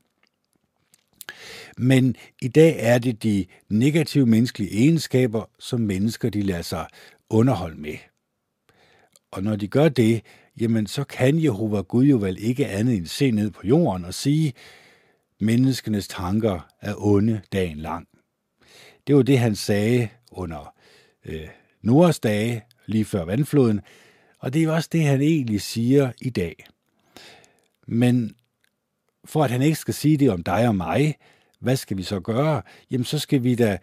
Men 1.79 2.17
i 2.43 2.49
dag 2.49 2.77
er 2.79 2.99
det 2.99 3.23
de 3.23 3.47
negative 3.69 4.27
menneskelige 4.27 4.79
egenskaber, 4.79 5.51
som 5.59 5.81
mennesker 5.81 6.31
de 6.31 6.43
lader 6.43 6.63
sig 6.63 6.87
underholde 7.31 7.81
med. 7.81 7.97
Og 9.31 9.43
når 9.43 9.57
de 9.57 9.69
gør 9.69 9.89
det, 9.89 10.23
jamen 10.61 10.87
så 10.87 11.05
kan 11.05 11.43
Jehova 11.43 11.81
Gud 11.81 12.05
jo 12.05 12.17
vel 12.17 12.37
ikke 12.41 12.67
andet 12.67 12.97
end 12.97 13.07
se 13.07 13.31
ned 13.31 13.51
på 13.51 13.67
jorden 13.67 14.05
og 14.05 14.15
sige, 14.15 14.53
menneskenes 15.41 16.09
tanker 16.09 16.69
er 16.81 16.95
onde 16.99 17.41
dagen 17.53 17.77
lang. 17.77 18.09
Det 19.07 19.17
var 19.17 19.23
det, 19.23 19.39
han 19.39 19.57
sagde 19.57 20.09
under 20.33 20.75
øh, 21.25 21.49
Noras 21.83 22.21
dage, 22.21 22.65
lige 22.87 23.05
før 23.05 23.25
vandfloden, 23.25 23.81
og 24.39 24.55
det 24.55 24.65
er 24.65 24.71
også 24.71 24.89
det, 24.93 25.03
han 25.03 25.21
egentlig 25.21 25.61
siger 25.61 26.13
i 26.21 26.31
dag. 26.31 26.67
Men 27.87 28.37
for 29.25 29.45
at 29.45 29.51
han 29.51 29.63
ikke 29.63 29.79
skal 29.79 29.95
sige 29.95 30.17
det 30.17 30.31
om 30.31 30.43
dig 30.43 30.69
og 30.69 30.77
mig, 30.77 31.17
hvad 31.61 31.77
skal 31.77 31.97
vi 31.97 32.03
så 32.03 32.21
gøre? 32.21 32.63
Jamen, 32.91 33.05
så 33.05 33.19
skal 33.19 33.45
vi 33.45 33.55
da 33.55 33.79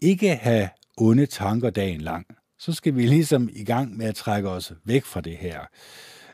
ikke 0.00 0.34
have 0.34 0.68
onde 0.96 1.26
tanker 1.26 1.70
dagen 1.70 2.00
lang. 2.00 2.26
Så 2.58 2.72
skal 2.72 2.96
vi 2.96 3.06
ligesom 3.06 3.48
i 3.52 3.64
gang 3.64 3.96
med 3.96 4.06
at 4.06 4.14
trække 4.14 4.48
os 4.48 4.72
væk 4.84 5.04
fra 5.04 5.20
det 5.20 5.36
her. 5.36 5.60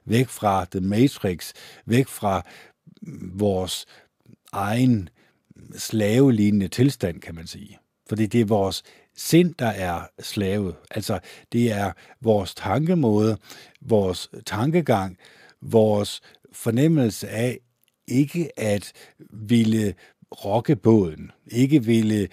Væk 0.04 0.28
fra 0.28 0.66
The 0.70 0.80
Matrix, 0.80 1.52
væk 1.86 2.08
fra 2.08 2.42
mm, 3.02 3.40
vores 3.40 3.86
egen 4.52 5.08
slavelignende 5.76 6.68
tilstand, 6.68 7.20
kan 7.20 7.34
man 7.34 7.46
sige. 7.46 7.78
Fordi 8.08 8.26
det 8.26 8.40
er 8.40 8.44
vores 8.44 8.82
sind, 9.16 9.54
der 9.58 9.66
er 9.66 10.02
slave. 10.20 10.74
Altså, 10.90 11.18
det 11.52 11.72
er 11.72 11.92
vores 12.20 12.54
tankemåde, 12.54 13.38
vores 13.80 14.30
tankegang, 14.46 15.18
vores 15.60 16.20
fornemmelse 16.52 17.28
af 17.28 17.58
ikke 18.08 18.60
at 18.60 18.92
ville 19.30 19.94
rokke 20.44 20.76
båden, 20.76 21.30
ikke 21.46 21.84
ville 21.84 22.28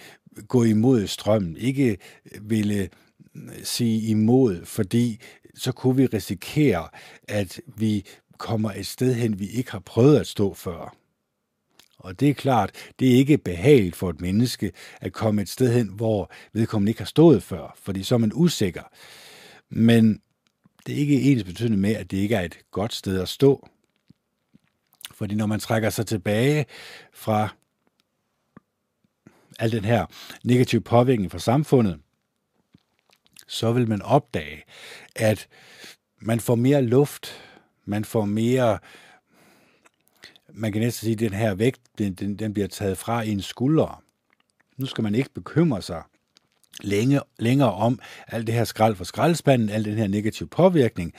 gå 0.47 0.63
imod 0.63 1.07
strømmen, 1.07 1.57
ikke 1.57 1.97
ville 2.41 2.89
øh, 3.35 3.63
sige 3.63 4.09
imod, 4.09 4.65
fordi 4.65 5.19
så 5.55 5.71
kunne 5.71 5.95
vi 5.95 6.05
risikere, 6.05 6.87
at 7.27 7.61
vi 7.77 8.05
kommer 8.37 8.71
et 8.71 8.87
sted 8.87 9.13
hen, 9.13 9.39
vi 9.39 9.47
ikke 9.47 9.71
har 9.71 9.79
prøvet 9.79 10.19
at 10.19 10.27
stå 10.27 10.53
før. 10.53 10.95
Og 11.99 12.19
det 12.19 12.29
er 12.29 12.33
klart, 12.33 12.71
det 12.99 13.11
er 13.11 13.17
ikke 13.17 13.37
behageligt 13.37 13.95
for 13.95 14.09
et 14.09 14.21
menneske 14.21 14.71
at 15.01 15.13
komme 15.13 15.41
et 15.41 15.49
sted 15.49 15.73
hen, 15.73 15.87
hvor 15.87 16.31
vedkommende 16.53 16.89
ikke 16.89 17.01
har 17.01 17.05
stået 17.05 17.43
før, 17.43 17.77
fordi 17.81 18.03
så 18.03 18.15
er 18.15 18.19
man 18.19 18.31
usikker. 18.33 18.83
Men 19.69 20.21
det 20.85 20.95
er 20.95 20.99
ikke 20.99 21.21
ens 21.21 21.43
betydende 21.43 21.77
med, 21.77 21.95
at 21.95 22.11
det 22.11 22.17
ikke 22.17 22.35
er 22.35 22.41
et 22.41 22.59
godt 22.71 22.93
sted 22.93 23.21
at 23.21 23.29
stå. 23.29 23.67
Fordi 25.11 25.35
når 25.35 25.45
man 25.45 25.59
trækker 25.59 25.89
sig 25.89 26.07
tilbage 26.07 26.65
fra 27.13 27.49
al 29.59 29.71
den 29.71 29.85
her 29.85 30.05
negative 30.43 30.81
påvirkning 30.81 31.31
fra 31.31 31.39
samfundet, 31.39 31.99
så 33.47 33.71
vil 33.71 33.89
man 33.89 34.01
opdage, 34.01 34.63
at 35.15 35.47
man 36.21 36.39
får 36.39 36.55
mere 36.55 36.81
luft, 36.81 37.41
man 37.85 38.05
får 38.05 38.25
mere, 38.25 38.79
man 40.53 40.71
kan 40.71 40.81
næsten 40.81 41.05
sige, 41.05 41.13
at 41.13 41.19
den 41.19 41.33
her 41.33 41.53
vægt, 41.53 41.81
den, 41.97 42.13
den, 42.13 42.35
den 42.35 42.53
bliver 42.53 42.67
taget 42.67 42.97
fra 42.97 43.23
en 43.23 43.41
skulder. 43.41 44.03
Nu 44.77 44.85
skal 44.85 45.03
man 45.03 45.15
ikke 45.15 45.29
bekymre 45.33 45.81
sig 45.81 46.01
længe, 46.81 47.21
længere 47.39 47.73
om 47.73 47.99
alt 48.27 48.47
det 48.47 48.55
her 48.55 48.63
skrald 48.63 48.95
for 48.95 49.03
skraldespanden, 49.03 49.69
al 49.69 49.85
den 49.85 49.97
her 49.97 50.07
negative 50.07 50.49
påvirkning. 50.49 51.13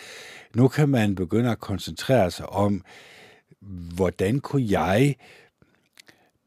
Nu 0.54 0.68
kan 0.68 0.88
man 0.88 1.14
begynde 1.14 1.50
at 1.50 1.58
koncentrere 1.58 2.30
sig 2.30 2.48
om, 2.48 2.84
hvordan 3.94 4.40
kunne 4.40 4.66
jeg 4.70 5.16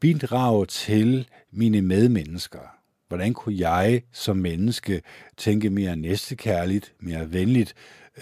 bidrage 0.00 0.66
til 0.66 1.28
mine 1.50 1.82
medmennesker? 1.82 2.74
Hvordan 3.08 3.34
kunne 3.34 3.58
jeg 3.58 4.02
som 4.12 4.36
menneske 4.36 5.02
tænke 5.36 5.70
mere 5.70 5.96
næstekærligt, 5.96 6.92
mere 7.00 7.32
venligt 7.32 7.74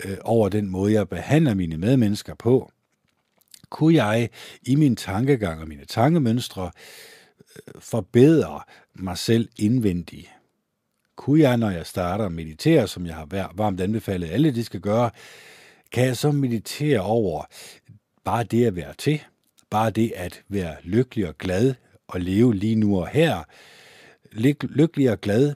øh, 0.04 0.16
over 0.20 0.48
den 0.48 0.68
måde, 0.68 0.92
jeg 0.92 1.08
behandler 1.08 1.54
mine 1.54 1.76
medmennesker 1.76 2.34
på? 2.34 2.70
Kunne 3.72 3.94
jeg 3.94 4.30
i 4.62 4.74
min 4.74 4.96
tankegang 4.96 5.60
og 5.60 5.68
mine 5.68 5.84
tankemønstre 5.84 6.70
øh, 7.56 7.80
forbedre 7.80 8.60
mig 8.94 9.18
selv 9.18 9.48
indvendigt? 9.58 10.30
Kunne 11.16 11.40
jeg, 11.40 11.56
når 11.56 11.70
jeg 11.70 11.86
starter 11.86 12.24
at 12.24 12.32
meditere, 12.32 12.88
som 12.88 13.06
jeg 13.06 13.14
har 13.14 13.52
varmt 13.54 13.80
anbefalet 13.80 14.30
alle, 14.30 14.54
de 14.54 14.64
skal 14.64 14.80
gøre, 14.80 15.10
kan 15.92 16.06
jeg 16.06 16.16
så 16.16 16.32
meditere 16.32 17.00
over 17.00 17.44
bare 18.24 18.44
det 18.44 18.66
at 18.66 18.76
være 18.76 18.94
til, 18.98 19.20
bare 19.70 19.90
det 19.90 20.12
at 20.16 20.42
være 20.48 20.76
lykkelig 20.82 21.28
og 21.28 21.38
glad 21.38 21.74
og 22.08 22.20
leve 22.20 22.54
lige 22.54 22.74
nu 22.74 23.00
og 23.00 23.08
her, 23.08 23.42
lykkelig 24.62 25.10
og 25.10 25.20
glad 25.20 25.54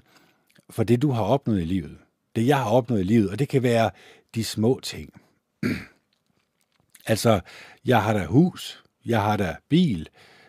for 0.70 0.84
det, 0.84 1.02
du 1.02 1.10
har 1.10 1.22
opnået 1.22 1.62
i 1.62 1.64
livet. 1.64 1.96
Det, 2.36 2.46
jeg 2.46 2.58
har 2.58 2.70
opnået 2.70 3.00
i 3.00 3.04
livet, 3.04 3.30
og 3.30 3.38
det 3.38 3.48
kan 3.48 3.62
være 3.62 3.90
de 4.34 4.44
små 4.44 4.80
ting. 4.82 5.12
altså, 7.06 7.40
jeg 7.84 8.02
har 8.02 8.12
da 8.12 8.24
hus, 8.24 8.82
jeg 9.06 9.22
har 9.22 9.36
da 9.36 9.56
bil, 9.68 10.08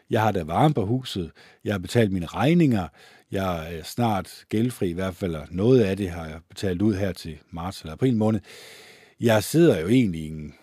jeg 0.09 0.21
har 0.21 0.31
da 0.31 0.43
varme 0.43 0.73
på 0.73 0.85
huset, 0.85 1.31
jeg 1.63 1.73
har 1.73 1.79
betalt 1.79 2.11
mine 2.11 2.25
regninger, 2.25 2.87
jeg 3.31 3.77
er 3.77 3.83
snart 3.83 4.45
gældfri, 4.49 4.89
i 4.89 4.93
hvert 4.93 5.15
fald 5.15 5.35
noget 5.51 5.81
af 5.81 5.97
det 5.97 6.09
har 6.09 6.25
jeg 6.25 6.39
betalt 6.49 6.81
ud 6.81 6.95
her 6.95 7.11
til 7.11 7.37
marts 7.51 7.81
eller 7.81 7.93
april 7.93 8.17
måned. 8.17 8.39
Jeg 9.19 9.43
sidder 9.43 9.79
jo 9.79 9.87
egentlig 9.87 10.21
i 10.21 10.27
en 10.27 10.53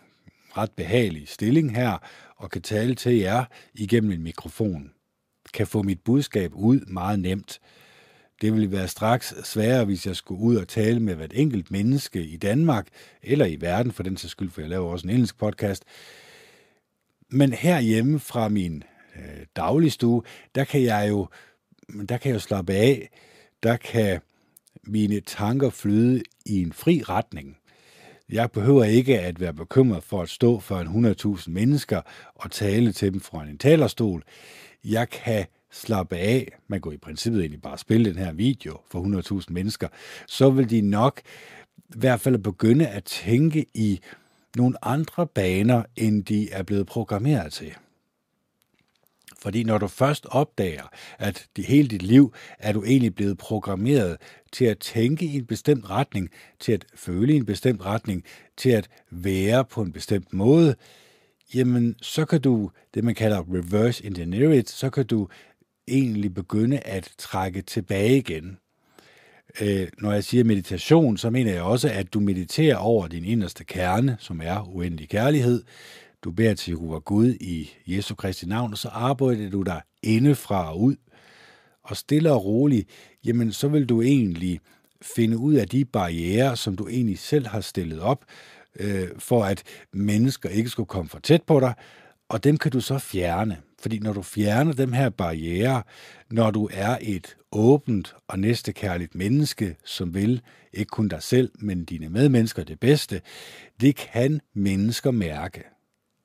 ret 0.57 0.71
behagelig 0.71 1.29
stilling 1.29 1.77
her, 1.77 1.99
og 2.37 2.51
kan 2.51 2.63
tale 2.63 2.95
til 2.95 3.17
jer 3.17 3.45
igennem 3.75 4.13
en 4.13 4.23
mikrofon. 4.23 4.91
Kan 5.55 5.67
få 5.67 5.83
mit 5.83 6.01
budskab 6.05 6.51
ud 6.55 6.81
meget 6.81 7.19
nemt. 7.19 7.61
Det 8.41 8.53
ville 8.53 8.73
være 8.73 8.89
straks 8.89 9.35
sværere, 9.45 9.85
hvis 9.85 10.07
jeg 10.07 10.17
skulle 10.17 10.41
ud 10.41 10.57
og 10.57 10.69
tale 10.69 11.01
med 11.01 11.15
hvert 11.15 11.33
enkelt 11.35 11.71
menneske 11.71 12.25
i 12.25 12.37
Danmark, 12.37 12.89
eller 13.23 13.47
i 13.47 13.61
verden 13.61 13.93
for 13.93 14.03
den 14.03 14.17
sags 14.17 14.31
skyld, 14.31 14.51
for 14.51 14.61
jeg 14.61 14.71
laver 14.71 14.91
også 14.91 15.07
en 15.07 15.11
engelsk 15.11 15.39
podcast. 15.39 15.85
Men 17.31 17.53
herhjemme 17.53 18.21
fra 18.21 18.49
min 18.49 18.83
øh, 19.17 19.47
dagligstue, 19.57 20.23
der 20.55 20.65
kan 20.65 20.83
jeg 20.83 21.09
jo 21.09 21.27
der 22.09 22.17
kan 22.17 22.29
jeg 22.29 22.35
jo 22.35 22.41
slappe 22.41 22.73
af. 22.73 23.11
Der 23.63 23.77
kan 23.77 24.21
mine 24.83 25.21
tanker 25.21 25.71
flyde 25.71 26.23
i 26.47 26.63
en 26.63 26.73
fri 26.73 27.03
retning. 27.09 27.57
Jeg 28.29 28.51
behøver 28.51 28.85
ikke 28.85 29.21
at 29.21 29.41
være 29.41 29.55
bekymret 29.55 30.05
for 30.05 30.23
at 30.23 30.29
stå 30.29 30.61
for 30.61 30.81
en 30.81 31.07
100.000 31.37 31.51
mennesker 31.51 32.01
og 32.35 32.51
tale 32.51 32.93
til 32.93 33.13
dem 33.13 33.21
fra 33.21 33.45
en 33.45 33.59
talerstol. 33.59 34.23
Jeg 34.85 35.09
kan 35.09 35.47
slappe 35.75 36.17
af. 36.17 36.59
Man 36.69 36.81
kunne 36.81 36.95
i 36.95 36.99
princippet 36.99 37.41
egentlig 37.41 37.63
bare 37.63 37.79
spille 37.79 38.11
den 38.11 38.19
her 38.19 38.33
video 38.33 38.81
for 38.91 39.41
100.000 39.41 39.47
mennesker. 39.49 39.89
Så 40.27 40.51
vil 40.51 40.71
de 40.71 40.81
nok 40.81 41.21
i 41.77 41.99
hvert 41.99 42.21
fald 42.21 42.39
begynde 42.39 42.87
at 42.87 43.05
tænke 43.05 43.67
i 43.75 44.01
nogle 44.57 44.85
andre 44.85 45.27
baner, 45.27 45.83
end 45.97 46.25
de 46.25 46.51
er 46.51 46.63
blevet 46.63 46.87
programmeret 46.87 47.53
til. 47.53 47.75
Fordi 49.39 49.65
når 49.65 49.79
du 49.79 49.89
først 49.89 50.27
opdager, 50.31 50.83
at 51.19 51.47
det 51.57 51.65
hele 51.65 51.89
dit 51.89 52.03
liv 52.03 52.35
er 52.59 52.73
du 52.73 52.85
egentlig 52.85 53.15
blevet 53.15 53.39
programmeret 53.39 54.17
til 54.53 54.65
at 54.65 54.79
tænke 54.79 55.27
i 55.27 55.37
en 55.37 55.47
bestemt 55.47 55.91
retning, 55.91 56.31
til 56.61 56.73
at 56.73 56.85
føle 56.95 57.33
i 57.33 57.37
en 57.37 57.47
bestemt 57.47 57.85
retning, 57.85 58.25
til 58.57 58.71
at 58.71 58.89
være 59.11 59.65
på 59.65 59.83
en 59.83 59.93
bestemt 59.93 60.33
måde, 60.33 60.75
jamen 61.55 61.97
så 62.03 62.25
kan 62.25 62.41
du, 62.41 62.71
det 62.95 63.05
man 63.05 63.15
kalder 63.15 63.43
reverse 63.55 64.05
engineer 64.05 64.53
it, 64.53 64.71
så 64.71 64.91
kan 64.91 65.07
du 65.07 65.29
egentlig 65.89 66.35
begynde 66.35 66.79
at 66.79 67.13
trække 67.19 67.63
tilbage 67.63 68.17
igen. 68.19 68.59
Øh, 69.61 69.89
når 69.99 70.13
jeg 70.13 70.25
siger 70.25 70.45
meditation, 70.45 71.17
så 71.17 71.31
mener 71.31 71.53
jeg 71.53 71.63
også, 71.63 71.89
at 71.89 72.15
du 72.15 72.21
mediterer 72.21 72.77
over 72.77 73.09
din 73.09 73.25
inderste 73.25 73.65
kerne, 73.65 74.17
som 74.21 74.41
er 74.45 74.69
uendelig 74.69 75.09
kærlighed. 75.09 75.63
Du 76.25 76.31
beder 76.31 76.55
til 76.55 76.71
Jehova 76.71 76.99
Gud 76.99 77.35
i 77.41 77.71
Jesu 77.87 78.15
Kristi 78.15 78.47
navn, 78.47 78.73
og 78.73 78.79
så 78.79 78.89
arbejder 78.89 79.51
du 79.51 79.63
dig 79.63 79.83
indefra 80.03 80.73
og 80.73 80.81
ud. 80.81 80.97
og 81.83 81.97
stille 81.97 82.33
og 82.33 82.45
roligt, 82.45 82.89
jamen 83.25 83.53
så 83.53 83.69
vil 83.69 83.87
du 83.89 84.03
egentlig 84.03 84.61
finde 85.03 85.39
ud 85.39 85.55
af 85.55 85.69
de 85.69 85.85
barriere, 85.85 86.57
som 86.57 86.77
du 86.77 86.89
egentlig 86.89 87.19
selv 87.19 87.47
har 87.47 87.61
stillet 87.61 88.01
op, 88.01 88.25
øh, 88.81 89.09
for 89.19 89.45
at 89.45 89.63
mennesker 89.93 90.49
ikke 90.49 90.71
skulle 90.71 90.87
komme 90.87 91.09
for 91.09 91.19
tæt 91.19 91.43
på 91.43 91.61
dig, 91.61 91.75
og 92.29 92.45
dem 92.45 92.57
kan 92.57 92.73
du 92.73 92.81
så 92.81 92.99
fjerne. 92.99 93.57
Fordi 93.85 93.99
når 93.99 94.13
du 94.13 94.23
fjerner 94.23 94.73
dem 94.73 94.93
her 94.93 95.11
barriere, 95.11 95.83
når 96.31 96.51
du 96.51 96.69
er 96.73 96.99
et 97.01 97.37
åbent 97.53 98.15
og 98.29 98.39
næstekærligt 98.39 99.15
menneske, 99.15 99.77
som 99.85 100.15
vil 100.15 100.41
ikke 100.73 100.89
kun 100.89 101.09
dig 101.09 101.23
selv, 101.23 101.51
men 101.55 101.85
dine 101.85 102.09
medmennesker 102.09 102.65
det 102.65 102.81
bedste, 102.81 103.21
det 103.81 103.97
kan 103.97 104.41
mennesker 104.55 105.11
mærke. 105.11 105.63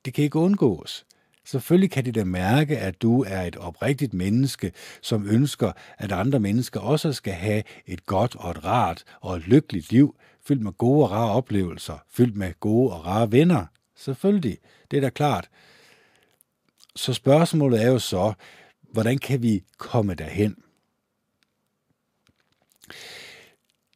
Det 0.04 0.14
kan 0.14 0.24
ikke 0.24 0.38
undgås. 0.38 1.06
Selvfølgelig 1.44 1.90
kan 1.90 2.04
de 2.04 2.12
da 2.12 2.24
mærke, 2.24 2.78
at 2.78 3.02
du 3.02 3.24
er 3.28 3.42
et 3.42 3.56
oprigtigt 3.56 4.14
menneske, 4.14 4.72
som 5.02 5.26
ønsker, 5.28 5.72
at 5.98 6.12
andre 6.12 6.40
mennesker 6.40 6.80
også 6.80 7.12
skal 7.12 7.32
have 7.32 7.62
et 7.86 8.06
godt 8.06 8.36
og 8.36 8.50
et 8.50 8.64
rart 8.64 9.04
og 9.20 9.36
et 9.36 9.46
lykkeligt 9.48 9.92
liv, 9.92 10.16
fyldt 10.46 10.62
med 10.62 10.72
gode 10.72 11.04
og 11.04 11.10
rare 11.10 11.30
oplevelser, 11.30 12.02
fyldt 12.10 12.36
med 12.36 12.52
gode 12.60 12.92
og 12.92 13.06
rare 13.06 13.32
venner. 13.32 13.66
Selvfølgelig, 13.96 14.58
det 14.90 14.96
er 14.96 15.00
da 15.00 15.10
klart. 15.10 15.48
Så 16.96 17.14
spørgsmålet 17.14 17.82
er 17.82 17.88
jo 17.88 17.98
så, 17.98 18.32
hvordan 18.92 19.18
kan 19.18 19.42
vi 19.42 19.62
komme 19.78 20.14
derhen? 20.14 20.56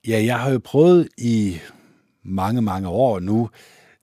Ja, 0.06 0.24
jeg 0.24 0.40
har 0.40 0.50
jo 0.50 0.60
prøvet 0.64 1.08
i 1.18 1.60
mange, 2.22 2.62
mange 2.62 2.88
år 2.88 3.20
nu 3.20 3.50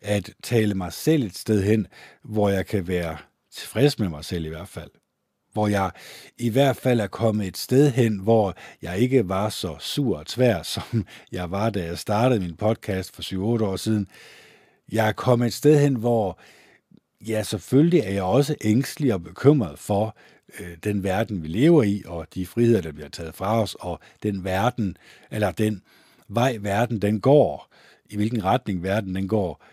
at 0.01 0.33
tale 0.43 0.73
mig 0.73 0.93
selv 0.93 1.23
et 1.23 1.37
sted 1.37 1.63
hen, 1.63 1.87
hvor 2.23 2.49
jeg 2.49 2.65
kan 2.65 2.87
være 2.87 3.17
tilfreds 3.51 3.99
med 3.99 4.09
mig 4.09 4.25
selv 4.25 4.45
i 4.45 4.49
hvert 4.49 4.67
fald. 4.67 4.91
Hvor 5.53 5.67
jeg 5.67 5.91
i 6.37 6.49
hvert 6.49 6.75
fald 6.75 6.99
er 6.99 7.07
kommet 7.07 7.47
et 7.47 7.57
sted 7.57 7.91
hen, 7.91 8.17
hvor 8.17 8.55
jeg 8.81 8.99
ikke 8.99 9.29
var 9.29 9.49
så 9.49 9.75
sur 9.79 10.17
og 10.17 10.27
tvær, 10.27 10.63
som 10.73 11.05
jeg 11.31 11.51
var, 11.51 11.69
da 11.69 11.85
jeg 11.85 11.97
startede 11.97 12.39
min 12.39 12.55
podcast 12.55 13.15
for 13.15 13.21
7-8 13.59 13.63
år 13.63 13.75
siden. 13.75 14.07
Jeg 14.91 15.07
er 15.07 15.11
kommet 15.11 15.47
et 15.47 15.53
sted 15.53 15.79
hen, 15.79 15.95
hvor 15.95 16.39
ja, 17.27 17.43
selvfølgelig 17.43 17.99
er 17.99 18.11
jeg 18.11 18.23
også 18.23 18.55
ængstelig 18.61 19.13
og 19.13 19.23
bekymret 19.23 19.79
for 19.79 20.17
øh, 20.59 20.77
den 20.83 21.03
verden, 21.03 21.43
vi 21.43 21.47
lever 21.47 21.83
i, 21.83 22.03
og 22.05 22.27
de 22.35 22.45
friheder, 22.45 22.81
der 22.81 22.91
bliver 22.91 23.09
taget 23.09 23.35
fra 23.35 23.61
os, 23.61 23.75
og 23.79 23.99
den 24.23 24.43
verden, 24.43 24.97
eller 25.31 25.51
den 25.51 25.81
vej, 26.27 26.57
verden 26.61 27.01
den 27.01 27.21
går, 27.21 27.67
i 28.09 28.15
hvilken 28.15 28.43
retning 28.43 28.83
verden 28.83 29.15
den 29.15 29.27
går. 29.27 29.63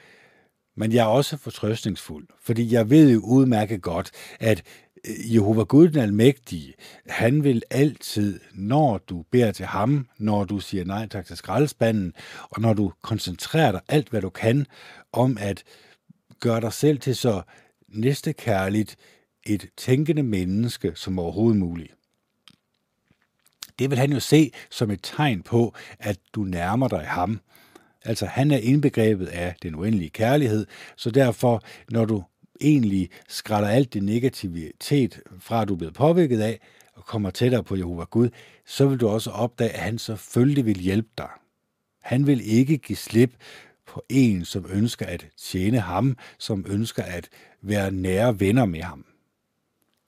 Men 0.76 0.92
jeg 0.92 1.02
er 1.02 1.08
også 1.08 1.36
fortrøstningsfuld, 1.36 2.26
fordi 2.40 2.72
jeg 2.72 2.90
ved 2.90 3.12
jo 3.12 3.20
udmærket 3.20 3.82
godt, 3.82 4.10
at 4.40 4.62
øh, 5.08 5.34
Jehova 5.34 5.62
Gud 5.62 5.88
den 5.88 6.02
Almægtige, 6.02 6.74
han 7.06 7.44
vil 7.44 7.62
altid, 7.70 8.40
når 8.54 8.98
du 8.98 9.24
beder 9.30 9.52
til 9.52 9.66
ham, 9.66 10.06
når 10.18 10.44
du 10.44 10.60
siger 10.60 10.84
nej 10.84 11.06
tak 11.06 11.26
til 11.26 11.36
skraldespanden, 11.36 12.12
og 12.50 12.60
når 12.60 12.72
du 12.72 12.92
koncentrerer 13.02 13.72
dig 13.72 13.80
alt, 13.88 14.08
hvad 14.08 14.20
du 14.20 14.30
kan, 14.30 14.66
om 15.12 15.38
at 15.40 15.64
gør 16.40 16.60
dig 16.60 16.72
selv 16.72 16.98
til 16.98 17.16
så 17.16 17.42
næste 17.88 18.32
kærligt 18.32 18.96
et 19.46 19.68
tænkende 19.76 20.22
menneske 20.22 20.92
som 20.94 21.18
overhovedet 21.18 21.58
muligt. 21.58 21.94
Det 23.78 23.90
vil 23.90 23.98
han 23.98 24.12
jo 24.12 24.20
se 24.20 24.52
som 24.70 24.90
et 24.90 25.00
tegn 25.02 25.42
på, 25.42 25.74
at 25.98 26.18
du 26.34 26.44
nærmer 26.44 26.88
dig 26.88 27.06
ham, 27.06 27.40
Altså 28.04 28.26
han 28.26 28.50
er 28.50 28.56
indbegrebet 28.56 29.26
af 29.26 29.54
den 29.62 29.74
uendelige 29.74 30.10
kærlighed, 30.10 30.66
så 30.96 31.10
derfor, 31.10 31.62
når 31.90 32.04
du 32.04 32.22
egentlig 32.60 33.10
skræller 33.28 33.68
alt 33.68 33.94
det 33.94 34.02
negativitet 34.02 35.20
fra, 35.38 35.62
at 35.62 35.68
du 35.68 35.74
er 35.74 35.78
blevet 35.78 35.94
påvirket 35.94 36.40
af, 36.40 36.60
og 36.94 37.04
kommer 37.04 37.30
tættere 37.30 37.64
på 37.64 37.76
Jehova 37.76 38.04
Gud, 38.04 38.28
så 38.66 38.86
vil 38.86 39.00
du 39.00 39.08
også 39.08 39.30
opdage, 39.30 39.70
at 39.70 39.80
han 39.80 39.98
selvfølgelig 39.98 40.66
vil 40.66 40.78
hjælpe 40.78 41.08
dig. 41.18 41.28
Han 42.02 42.26
vil 42.26 42.40
ikke 42.52 42.78
give 42.78 42.96
slip 42.96 43.34
på 43.98 44.04
en, 44.08 44.44
som 44.44 44.66
ønsker 44.70 45.06
at 45.06 45.26
tjene 45.38 45.80
ham, 45.80 46.16
som 46.38 46.64
ønsker 46.68 47.02
at 47.02 47.28
være 47.62 47.90
nære 47.90 48.40
venner 48.40 48.64
med 48.66 48.82
ham. 48.82 49.04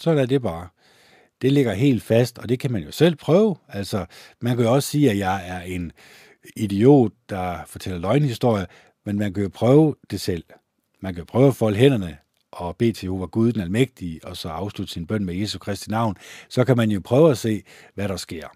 Så 0.00 0.10
er 0.10 0.26
det 0.26 0.42
bare. 0.42 0.68
Det 1.42 1.52
ligger 1.52 1.72
helt 1.72 2.02
fast, 2.02 2.38
og 2.38 2.48
det 2.48 2.58
kan 2.58 2.72
man 2.72 2.82
jo 2.82 2.90
selv 2.90 3.16
prøve. 3.16 3.56
Altså, 3.68 4.06
man 4.40 4.56
kan 4.56 4.64
jo 4.64 4.72
også 4.72 4.88
sige, 4.88 5.10
at 5.10 5.18
jeg 5.18 5.48
er 5.48 5.60
en 5.60 5.92
idiot, 6.56 7.12
der 7.28 7.64
fortæller 7.66 8.00
løgnhistorier, 8.00 8.66
men 9.06 9.18
man 9.18 9.34
kan 9.34 9.42
jo 9.42 9.48
prøve 9.48 9.94
det 10.10 10.20
selv. 10.20 10.44
Man 11.00 11.14
kan 11.14 11.26
prøve 11.26 11.48
at 11.48 11.56
folde 11.56 11.76
hænderne 11.76 12.16
og 12.52 12.76
bede 12.76 12.92
til 12.92 13.06
Jehova 13.06 13.26
Gud 13.26 13.52
den 13.52 13.60
Almægtige, 13.60 14.20
og 14.24 14.36
så 14.36 14.48
afslutte 14.48 14.92
sin 14.92 15.06
bøn 15.06 15.24
med 15.24 15.34
Jesu 15.34 15.58
Kristi 15.58 15.90
navn, 15.90 16.16
så 16.48 16.64
kan 16.64 16.76
man 16.76 16.90
jo 16.90 17.00
prøve 17.04 17.30
at 17.30 17.38
se, 17.38 17.62
hvad 17.94 18.08
der 18.08 18.16
sker. 18.16 18.48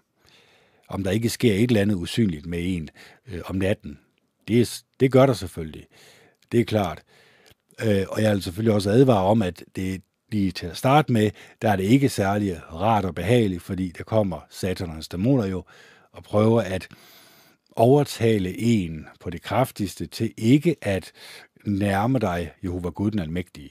Om 0.87 1.03
der 1.03 1.11
ikke 1.11 1.29
sker 1.29 1.53
et 1.53 1.69
eller 1.69 1.81
andet 1.81 1.95
usynligt 1.95 2.45
med 2.45 2.75
en 2.75 2.89
øh, 3.27 3.41
om 3.45 3.55
natten. 3.55 3.99
Det, 4.47 4.83
det 4.99 5.11
gør 5.11 5.25
der 5.25 5.33
selvfølgelig. 5.33 5.87
Det 6.51 6.59
er 6.59 6.65
klart. 6.65 7.01
Øh, 7.85 8.05
og 8.09 8.21
jeg 8.21 8.33
vil 8.33 8.43
selvfølgelig 8.43 8.73
også 8.73 8.89
advare 8.89 9.25
om, 9.25 9.41
at 9.41 9.63
det 9.75 10.01
lige 10.31 10.51
til 10.51 10.67
at 10.67 10.77
starte 10.77 11.13
med, 11.13 11.31
der 11.61 11.69
er 11.69 11.75
det 11.75 11.83
ikke 11.83 12.09
særlig 12.09 12.61
rart 12.73 13.05
og 13.05 13.15
behageligt, 13.15 13.61
fordi 13.61 13.93
der 13.97 14.03
kommer 14.03 14.39
satanens 14.49 15.07
dæmoner 15.07 15.45
jo 15.45 15.63
og 16.11 16.23
prøver 16.23 16.61
at 16.61 16.87
overtale 17.75 18.59
en 18.59 19.07
på 19.19 19.29
det 19.29 19.41
kraftigste 19.41 20.05
til 20.05 20.33
ikke 20.37 20.75
at 20.81 21.11
nærme 21.65 22.19
dig 22.19 22.51
Jehova 22.63 22.89
Gud 22.89 23.11
den 23.11 23.19
Almægtige. 23.19 23.69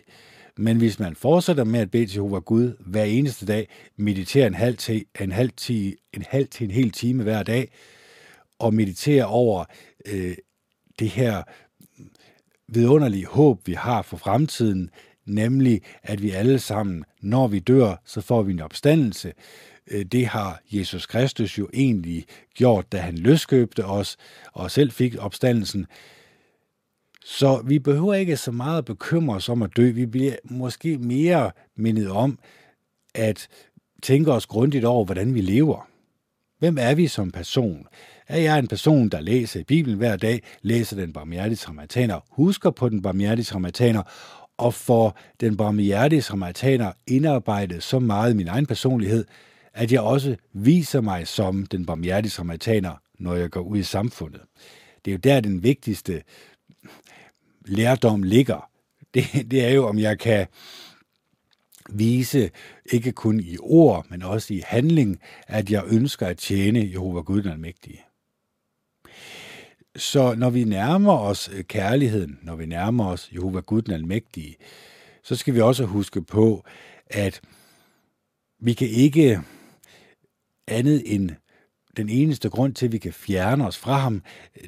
Men 0.57 0.77
hvis 0.77 0.99
man 0.99 1.17
fortsætter 1.17 1.65
med 1.65 1.81
at 1.81 1.91
bede 1.91 2.07
til 2.07 2.15
Jehova 2.15 2.39
Gud 2.39 2.77
hver 2.81 3.05
eneste 3.05 3.47
dag, 3.47 3.69
meditere 3.97 4.47
en 4.47 4.55
halv 4.55 4.77
til 4.77 5.05
en, 5.21 5.33
halv 5.33 5.51
til, 5.57 5.97
en, 6.13 6.25
halv 6.29 6.49
til 6.49 6.65
en 6.65 6.71
hel 6.71 6.91
time 6.91 7.23
hver 7.23 7.43
dag, 7.43 7.73
og 8.59 8.75
meditere 8.75 9.27
over 9.27 9.65
øh, 10.07 10.37
det 10.99 11.09
her 11.09 11.43
vidunderlige 12.69 13.27
håb, 13.27 13.67
vi 13.67 13.73
har 13.73 14.03
for 14.03 14.17
fremtiden, 14.17 14.91
nemlig 15.27 15.83
at 16.03 16.23
vi 16.23 16.31
alle 16.31 16.59
sammen, 16.59 17.05
når 17.21 17.49
vi 17.49 17.59
dør, 17.59 18.03
så 18.05 18.21
får 18.21 18.43
vi 18.43 18.53
en 18.53 18.61
opstandelse, 18.61 19.33
øh, 19.91 20.05
det 20.05 20.27
har 20.27 20.61
Jesus 20.71 21.07
Kristus 21.07 21.59
jo 21.59 21.69
egentlig 21.75 22.25
gjort, 22.55 22.93
da 22.93 22.99
han 22.99 23.19
løskøbte 23.19 23.85
os 23.85 24.17
og 24.53 24.71
selv 24.71 24.91
fik 24.91 25.17
opstandelsen. 25.19 25.87
Så 27.25 27.63
vi 27.67 27.79
behøver 27.79 28.15
ikke 28.15 28.37
så 28.37 28.51
meget 28.53 28.79
at 28.79 28.85
bekymre 28.85 29.37
os 29.37 29.49
om 29.49 29.63
at 29.63 29.77
dø. 29.77 29.91
Vi 29.91 30.07
bliver 30.07 30.37
måske 30.45 30.99
mere 30.99 31.51
mindet 31.77 32.11
om 32.11 32.39
at 33.15 33.49
tænke 34.03 34.33
os 34.33 34.47
grundigt 34.47 34.85
over, 34.85 35.05
hvordan 35.05 35.35
vi 35.35 35.41
lever. 35.41 35.89
Hvem 36.59 36.79
er 36.81 36.95
vi 36.95 37.07
som 37.07 37.31
person? 37.31 37.87
Er 38.29 38.39
jeg 38.39 38.59
en 38.59 38.69
person, 38.69 39.09
der 39.09 39.21
læser 39.21 39.65
Bibelen 39.65 39.99
hver 39.99 40.17
dag, 40.17 40.43
læser 40.63 40.97
den 40.97 41.13
barmhjertige 41.13 41.57
samaritaner, 41.57 42.21
husker 42.31 42.71
på 42.71 42.89
den 42.89 43.03
barmhjertige 43.03 43.45
samaritaner, 43.45 44.03
og 44.57 44.75
får 44.75 45.19
den 45.41 45.57
barmhjertige 45.57 46.23
samaritaner 46.23 46.93
indarbejdet 47.07 47.83
så 47.83 47.99
meget 47.99 48.33
i 48.33 48.37
min 48.37 48.49
egen 48.49 48.67
personlighed, 48.67 49.25
at 49.75 49.93
jeg 49.93 50.01
også 50.01 50.37
viser 50.53 51.01
mig 51.01 51.29
som 51.29 51.67
den 51.67 51.87
barmhjertige 51.87 52.31
samaritaner, 52.31 52.95
når 53.19 53.35
jeg 53.35 53.51
går 53.51 53.61
ud 53.61 53.79
i 53.79 53.83
samfundet. 53.83 54.41
Det 55.05 55.11
er 55.11 55.15
jo 55.15 55.19
der, 55.19 55.41
den 55.41 55.63
vigtigste 55.63 56.23
lærdom 57.67 58.23
ligger. 58.23 58.71
Det, 59.15 59.25
det 59.51 59.65
er 59.65 59.71
jo, 59.71 59.87
om 59.87 59.99
jeg 59.99 60.19
kan 60.19 60.47
vise, 61.91 62.51
ikke 62.93 63.13
kun 63.13 63.41
i 63.41 63.57
ord, 63.61 64.07
men 64.11 64.23
også 64.23 64.55
i 64.55 64.63
handling, 64.67 65.21
at 65.47 65.71
jeg 65.71 65.83
ønsker 65.87 66.27
at 66.27 66.39
tjene 66.39 66.91
Jehova 66.93 67.21
Gud 67.21 67.43
den 67.43 67.53
Almægtige. 67.53 68.05
Så 69.97 70.35
når 70.35 70.51
vi 70.51 70.65
nærmer 70.65 71.19
os 71.19 71.51
øh, 71.53 71.65
kærligheden, 71.65 72.39
når 72.43 72.57
vi 72.57 72.67
nærmer 72.67 73.07
os 73.07 73.31
Jehova 73.35 73.61
Gud 73.61 73.83
den 73.83 73.95
Almægtige, 73.95 74.57
så 75.23 75.37
skal 75.37 75.55
vi 75.55 75.61
også 75.61 75.85
huske 75.85 76.23
på, 76.23 76.65
at 77.07 77.41
vi 78.61 78.73
kan 78.73 78.89
ikke 78.89 79.41
andet 80.69 81.15
end 81.15 81.31
den 81.97 82.09
eneste 82.09 82.51
grund 82.51 82.75
til, 82.75 82.87
at 82.87 82.93
vi 82.93 82.99
kan 82.99 83.13
fjerne 83.13 83.67
os 83.67 83.79
fra 83.79 83.97
ham, 83.97 84.23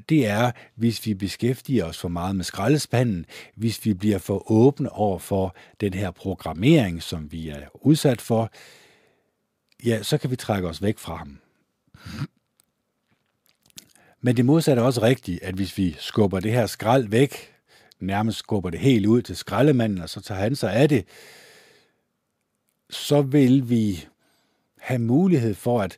det 0.08 0.26
er, 0.26 0.50
hvis 0.74 1.06
vi 1.06 1.14
beskæftiger 1.14 1.84
os 1.84 1.98
for 1.98 2.08
meget 2.08 2.36
med 2.36 2.44
skraldespanden, 2.44 3.26
hvis 3.54 3.84
vi 3.84 3.94
bliver 3.94 4.18
for 4.18 4.50
åbne 4.52 4.92
over 4.92 5.18
for 5.18 5.56
den 5.80 5.94
her 5.94 6.10
programmering, 6.10 7.02
som 7.02 7.32
vi 7.32 7.48
er 7.48 7.86
udsat 7.86 8.20
for, 8.20 8.50
ja, 9.84 10.02
så 10.02 10.18
kan 10.18 10.30
vi 10.30 10.36
trække 10.36 10.68
os 10.68 10.82
væk 10.82 10.98
fra 10.98 11.16
ham. 11.16 11.38
Men 14.20 14.36
det 14.36 14.44
modsatte 14.44 14.82
er 14.82 14.86
også 14.86 15.02
rigtigt, 15.02 15.42
at 15.42 15.54
hvis 15.54 15.78
vi 15.78 15.96
skubber 15.98 16.40
det 16.40 16.52
her 16.52 16.66
skrald 16.66 17.08
væk, 17.08 17.54
nærmest 18.00 18.38
skubber 18.38 18.70
det 18.70 18.80
helt 18.80 19.06
ud 19.06 19.22
til 19.22 19.36
skraldemanden, 19.36 20.02
og 20.02 20.08
så 20.08 20.20
tager 20.20 20.40
han 20.40 20.56
sig 20.56 20.72
af 20.72 20.88
det, 20.88 21.04
så 22.90 23.22
vil 23.22 23.70
vi 23.70 24.06
have 24.78 24.98
mulighed 24.98 25.54
for 25.54 25.80
at 25.80 25.96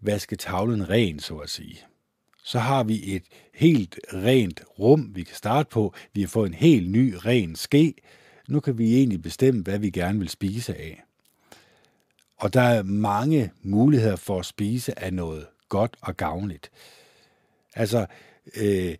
vaske 0.00 0.36
tavlen 0.36 0.90
ren, 0.90 1.18
så 1.18 1.36
at 1.36 1.50
sige. 1.50 1.78
Så 2.44 2.58
har 2.58 2.84
vi 2.84 3.14
et 3.14 3.22
helt 3.54 4.00
rent 4.14 4.62
rum, 4.78 5.10
vi 5.14 5.22
kan 5.22 5.36
starte 5.36 5.68
på. 5.68 5.94
Vi 6.12 6.20
har 6.20 6.28
fået 6.28 6.48
en 6.48 6.54
helt 6.54 6.90
ny, 6.90 7.14
ren 7.14 7.56
ske. 7.56 7.94
Nu 8.48 8.60
kan 8.60 8.78
vi 8.78 8.96
egentlig 8.96 9.22
bestemme, 9.22 9.62
hvad 9.62 9.78
vi 9.78 9.90
gerne 9.90 10.18
vil 10.18 10.28
spise 10.28 10.74
af. 10.74 11.02
Og 12.36 12.54
der 12.54 12.60
er 12.60 12.82
mange 12.82 13.52
muligheder 13.62 14.16
for 14.16 14.38
at 14.38 14.46
spise 14.46 14.98
af 14.98 15.12
noget 15.12 15.46
godt 15.68 15.96
og 16.00 16.16
gavnligt. 16.16 16.70
Altså, 17.76 18.06
øh, 18.56 18.94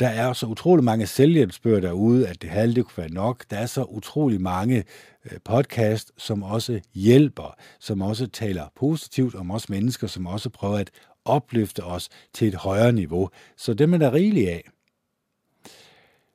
der 0.00 0.08
er 0.08 0.32
så 0.32 0.46
utrolig 0.46 0.84
mange 0.84 1.06
selvhjælpsbøger 1.06 1.80
derude, 1.80 2.28
at 2.28 2.42
det 2.42 2.50
halve 2.50 2.84
kunne 2.84 2.96
være 3.02 3.12
nok. 3.12 3.44
Der 3.50 3.56
er 3.56 3.66
så 3.66 3.82
utrolig 3.82 4.40
mange 4.40 4.84
øh, 5.24 5.38
podcast, 5.44 6.12
som 6.16 6.42
også 6.42 6.80
hjælper, 6.94 7.54
som 7.80 8.02
også 8.02 8.26
taler 8.26 8.68
positivt 8.76 9.34
om 9.34 9.50
os 9.50 9.68
mennesker, 9.68 10.06
som 10.06 10.26
også 10.26 10.50
prøver 10.50 10.78
at 10.78 10.90
opløfte 11.24 11.84
os 11.84 12.08
til 12.34 12.48
et 12.48 12.54
højere 12.54 12.92
niveau. 12.92 13.30
Så 13.56 13.74
dem 13.74 13.94
er 13.94 13.98
der 13.98 14.12
rigeligt 14.12 14.48
af. 14.48 14.64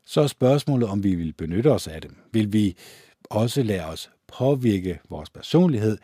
Så 0.05 0.21
er 0.21 0.27
spørgsmålet, 0.27 0.89
om 0.89 1.03
vi 1.03 1.15
vil 1.15 1.33
benytte 1.33 1.71
os 1.71 1.87
af 1.87 2.01
dem. 2.01 2.15
Vil 2.31 2.53
vi 2.53 2.77
også 3.29 3.63
lade 3.63 3.85
os 3.85 4.09
påvirke 4.27 4.99
vores 5.09 5.29
personlighed, 5.29 5.97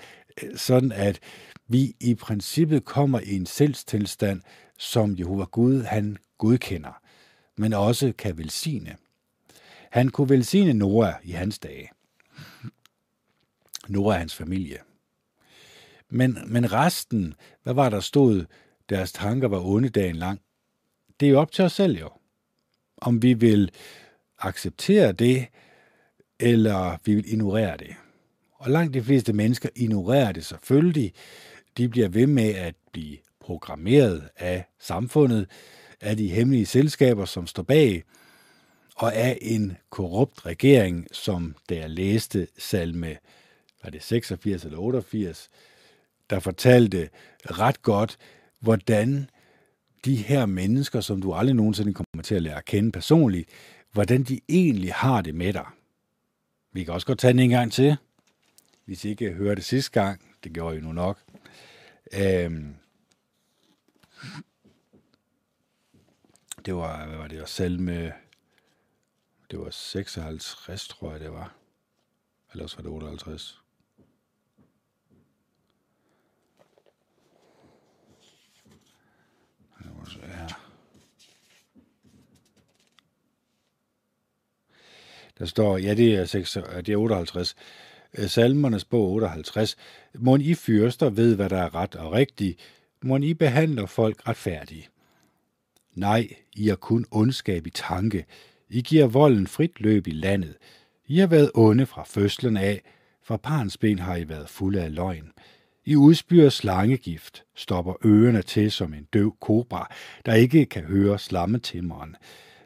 øh, 0.44 0.58
sådan 0.58 0.92
at 0.92 1.20
vi 1.68 1.94
i 2.00 2.16
princippet 2.16 2.86
kommer 2.86 3.20
i 3.20 3.36
en 3.36 3.46
selvstilstand, 3.46 4.42
som 4.80 5.16
Jehova 5.20 5.44
Gud 5.44 5.84
han 5.84 6.18
godkender, 6.38 7.02
men 7.56 7.74
også 7.74 8.14
kan 8.18 8.38
velsigne. 8.38 8.96
Han 9.90 10.10
kunne 10.10 10.30
velsigne 10.30 10.74
Noah 10.74 11.14
i 11.24 11.32
hans 11.32 11.60
dage. 11.60 11.92
Noah 13.88 14.06
og 14.06 14.20
hans 14.20 14.36
familie. 14.36 14.78
Men, 16.10 16.38
men 16.48 16.72
resten, 16.72 17.34
hvad 17.64 17.74
var 17.74 17.90
der 17.90 18.00
stod, 18.00 18.46
deres 18.90 19.12
tanker 19.12 19.48
var 19.48 19.60
onde 19.66 19.90
dagen 19.90 20.16
lang? 20.16 20.42
Det 21.20 21.26
er 21.26 21.30
jo 21.30 21.40
op 21.40 21.52
til 21.52 21.66
os 21.66 21.74
selv 21.74 22.00
jo. 22.00 22.10
Om 22.98 23.22
vi 23.22 23.34
vil 23.34 23.72
acceptere 24.40 25.12
det, 25.12 25.48
eller 26.40 26.98
vi 27.06 27.16
vil 27.16 27.32
ignorere 27.34 27.78
det. 27.78 27.96
Og 28.54 28.72
langt 28.72 28.94
de 28.94 29.04
fleste 29.04 29.34
mennesker 29.34 29.70
ignorerer 29.76 30.32
det 30.32 30.46
selvfølgelig. 30.46 31.14
De 31.78 31.90
bliver 31.90 32.08
ved 32.08 32.28
med 32.28 32.50
at 32.50 32.76
blive 32.92 33.18
programmeret 33.50 34.30
af 34.38 34.66
samfundet, 34.80 35.50
af 36.02 36.18
de 36.18 36.28
hemmelige 36.28 36.66
selskaber, 36.66 37.26
som 37.26 37.48
står 37.48 37.64
bag, 37.64 38.04
og 38.96 39.16
af 39.16 39.38
en 39.42 39.78
korrupt 39.90 40.46
regering, 40.46 41.08
som 41.12 41.56
da 41.70 41.76
jeg 41.76 41.90
læste 41.90 42.48
salme, 42.58 43.18
var 43.84 43.90
det 43.90 44.04
86 44.04 44.66
eller 44.66 44.78
88, 44.78 45.50
der 46.30 46.40
fortalte 46.40 47.10
ret 47.46 47.82
godt, 47.82 48.18
hvordan 48.60 49.30
de 50.06 50.16
her 50.16 50.46
mennesker, 50.46 51.02
som 51.02 51.22
du 51.22 51.34
aldrig 51.34 51.56
nogensinde 51.56 51.94
kommer 51.94 52.24
til 52.24 52.36
at 52.36 52.42
lære 52.42 52.58
at 52.58 52.66
kende 52.66 52.92
personligt, 52.92 53.50
hvordan 53.92 54.24
de 54.24 54.40
egentlig 54.50 54.94
har 54.94 55.22
det 55.22 55.36
med 55.36 55.54
dig. 55.54 55.66
Vi 56.74 56.84
kan 56.84 56.94
også 56.94 57.08
godt 57.08 57.20
tage 57.20 57.34
den 57.34 57.40
en 57.40 57.50
gang 57.50 57.72
til, 57.72 57.96
hvis 58.86 59.06
I 59.06 59.10
ikke 59.10 59.32
hørte 59.32 59.56
det 59.56 59.66
sidste 59.66 59.92
gang. 60.02 60.22
Det 60.44 60.54
gjorde 60.54 60.78
I 60.78 60.80
nu 60.80 60.92
nok. 60.92 61.20
Øhm, 62.14 62.76
det 66.66 66.76
var, 66.76 67.06
hvad 67.08 67.18
var 67.18 67.28
det, 67.28 67.50
selv 67.50 67.80
med, 67.80 68.12
det 69.52 69.60
var 69.60 69.70
56, 69.70 70.88
tror 70.88 71.12
jeg 71.12 71.20
det 71.20 71.32
var. 71.32 71.56
Eller 72.52 72.64
også 72.64 72.76
var 72.76 72.84
det 72.84 72.92
58. 72.92 73.62
Ja. 80.22 80.48
Der 85.40 85.46
står, 85.46 85.78
ja, 85.78 85.94
det 85.94 86.16
er, 86.16 86.26
6, 86.26 86.58
det 86.86 86.90
er 86.90 86.98
58. 86.98 87.56
Øh, 88.18 88.30
salmernes 88.30 88.86
bog 88.86 89.12
58. 89.12 89.78
Må 90.14 90.36
I 90.36 90.56
fyrster 90.56 91.10
ved, 91.10 91.36
hvad 91.36 91.50
der 91.50 91.58
er 91.58 91.76
ret 91.76 91.96
og 91.96 92.12
rigtigt. 92.12 92.60
Må 93.04 93.18
I 93.18 93.34
behandler 93.34 93.86
folk 93.86 94.28
retfærdigt. 94.28 94.92
Nej, 95.94 96.28
I 96.56 96.70
er 96.70 96.76
kun 96.76 97.06
ondskab 97.12 97.68
i 97.68 97.70
tanke. 97.70 98.26
I 98.70 98.82
giver 98.82 99.08
volden 99.08 99.48
frit 99.48 99.82
løb 99.82 100.08
i 100.08 100.12
landet. 100.12 100.58
I 101.08 101.18
har 101.18 101.28
været 101.28 101.52
onde 101.54 101.86
fra 101.86 102.04
fødslen 102.04 102.58
af. 102.58 102.82
Fra 103.24 103.38
parens 103.38 103.78
ben 103.78 104.00
har 104.00 104.16
I 104.16 104.30
været 104.30 104.50
fulde 104.50 104.82
af 104.82 104.96
løgn. 104.96 105.32
I 105.86 105.96
udspyrer 105.96 106.50
slangegift, 106.50 107.44
stopper 107.56 107.94
ørerne 108.06 108.42
til 108.42 108.72
som 108.72 108.94
en 108.94 109.08
døv 109.14 109.38
kobra, 109.40 109.94
der 110.26 110.34
ikke 110.34 110.66
kan 110.66 110.84
høre 110.84 111.20
slammetimmeren, 111.20 112.16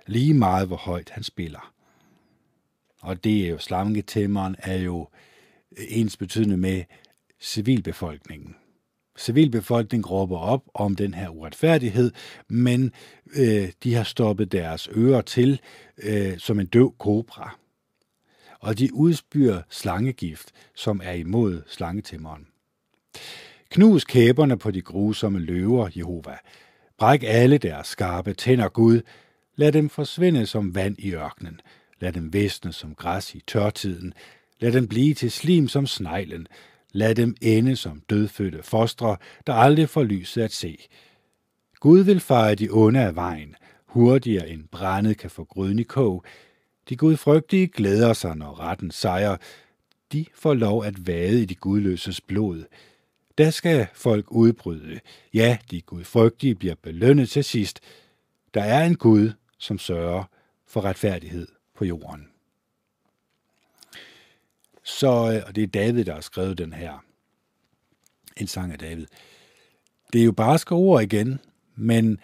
lige 0.07 0.33
meget 0.33 0.67
hvor 0.67 0.77
højt 0.77 1.09
han 1.09 1.23
spiller. 1.23 1.73
Og 3.01 3.23
det 3.23 3.45
er 3.45 3.49
jo, 3.49 3.57
slangetæmmeren 3.57 4.55
er 4.59 4.77
jo 4.77 5.09
ens 5.77 6.17
betydende 6.17 6.57
med 6.57 6.83
civilbefolkningen. 7.39 8.55
Civilbefolkningen 9.17 10.05
råber 10.05 10.37
op 10.37 10.63
om 10.73 10.95
den 10.95 11.13
her 11.13 11.29
uretfærdighed, 11.29 12.11
men 12.49 12.91
øh, 13.35 13.69
de 13.83 13.93
har 13.93 14.03
stoppet 14.03 14.51
deres 14.51 14.89
ører 14.95 15.21
til 15.21 15.59
øh, 16.03 16.37
som 16.37 16.59
en 16.59 16.65
døv 16.65 16.93
kobra. 16.99 17.57
Og 18.59 18.79
de 18.79 18.93
udspyr 18.93 19.61
slangegift, 19.69 20.51
som 20.75 21.01
er 21.03 21.11
imod 21.11 21.61
slangetæmmeren. 21.67 22.47
Knus 23.69 24.03
kæberne 24.03 24.57
på 24.57 24.71
de 24.71 24.81
grusomme 24.81 25.39
løver, 25.39 25.89
Jehova. 25.95 26.37
Bræk 26.97 27.23
alle 27.27 27.57
deres 27.57 27.87
skarpe 27.87 28.33
tænder, 28.33 28.69
Gud. 28.69 29.01
Lad 29.55 29.71
dem 29.71 29.89
forsvinde 29.89 30.45
som 30.45 30.75
vand 30.75 30.95
i 30.99 31.13
ørkenen. 31.13 31.61
Lad 31.99 32.13
dem 32.13 32.33
visne 32.33 32.73
som 32.73 32.95
græs 32.95 33.35
i 33.35 33.41
tørtiden. 33.47 34.13
Lad 34.59 34.71
dem 34.71 34.87
blive 34.87 35.13
til 35.13 35.31
slim 35.31 35.67
som 35.67 35.87
sneglen. 35.87 36.47
Lad 36.93 37.15
dem 37.15 37.35
ende 37.41 37.75
som 37.75 38.01
dødfødte 38.09 38.63
fostre, 38.63 39.17
der 39.47 39.53
aldrig 39.53 39.89
får 39.89 40.03
lyset 40.03 40.41
at 40.41 40.51
se. 40.51 40.77
Gud 41.75 41.99
vil 41.99 42.19
fejre 42.19 42.55
de 42.55 42.69
onde 42.71 42.99
af 42.99 43.15
vejen, 43.15 43.55
hurtigere 43.85 44.49
end 44.49 44.67
brændet 44.67 45.17
kan 45.17 45.29
få 45.29 45.43
gryden 45.43 45.79
i 45.79 45.83
kog. 45.83 46.23
De 46.89 46.95
gudfrygtige 46.95 47.67
glæder 47.67 48.13
sig, 48.13 48.35
når 48.35 48.59
retten 48.59 48.91
sejrer. 48.91 49.37
De 50.11 50.25
får 50.35 50.53
lov 50.53 50.85
at 50.85 51.07
vade 51.07 51.41
i 51.41 51.45
de 51.45 51.55
gudløses 51.55 52.21
blod. 52.21 52.63
Der 53.37 53.49
skal 53.49 53.87
folk 53.93 54.31
udbryde. 54.31 54.99
Ja, 55.33 55.57
de 55.71 55.81
gudfrygtige 55.81 56.55
bliver 56.55 56.75
belønnet 56.81 57.29
til 57.29 57.43
sidst. 57.43 57.79
Der 58.53 58.63
er 58.63 58.85
en 58.85 58.95
Gud, 58.95 59.31
som 59.57 59.79
sørger 59.79 60.23
for 60.67 60.81
retfærdighed 60.81 61.47
på 61.75 61.85
jorden. 61.85 62.32
Så, 64.83 65.07
øh, 65.07 65.43
og 65.47 65.55
det 65.55 65.63
er 65.63 65.67
David, 65.67 66.05
der 66.05 66.13
har 66.13 66.21
skrevet 66.21 66.57
den 66.57 66.73
her. 66.73 67.03
En 68.37 68.47
sang 68.47 68.71
af 68.71 68.79
David. 68.79 69.05
Det 70.13 70.21
er 70.21 70.25
jo 70.25 70.31
bare 70.31 70.75
ord 70.75 71.03
igen, 71.03 71.39
men 71.75 72.19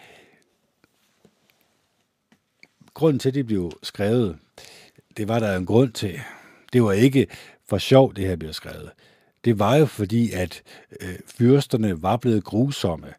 grunden 2.93 3.19
til, 3.19 3.29
at 3.29 3.35
det 3.35 3.45
blev 3.45 3.71
skrevet, 3.83 4.37
det 5.17 5.27
var 5.27 5.39
der 5.39 5.57
en 5.57 5.65
grund 5.65 5.93
til. 5.93 6.19
Det 6.73 6.83
var 6.83 6.91
ikke 6.91 7.27
for 7.69 7.77
sjov, 7.77 8.15
det 8.15 8.27
her 8.27 8.35
blev 8.35 8.53
skrevet. 8.53 8.91
Det 9.45 9.59
var 9.59 9.75
jo 9.75 9.85
fordi, 9.85 10.31
at 10.31 10.63
øh, 11.01 11.15
fyrsterne 11.25 12.01
var 12.01 12.17
blevet 12.17 12.43
grusomme. 12.43 13.13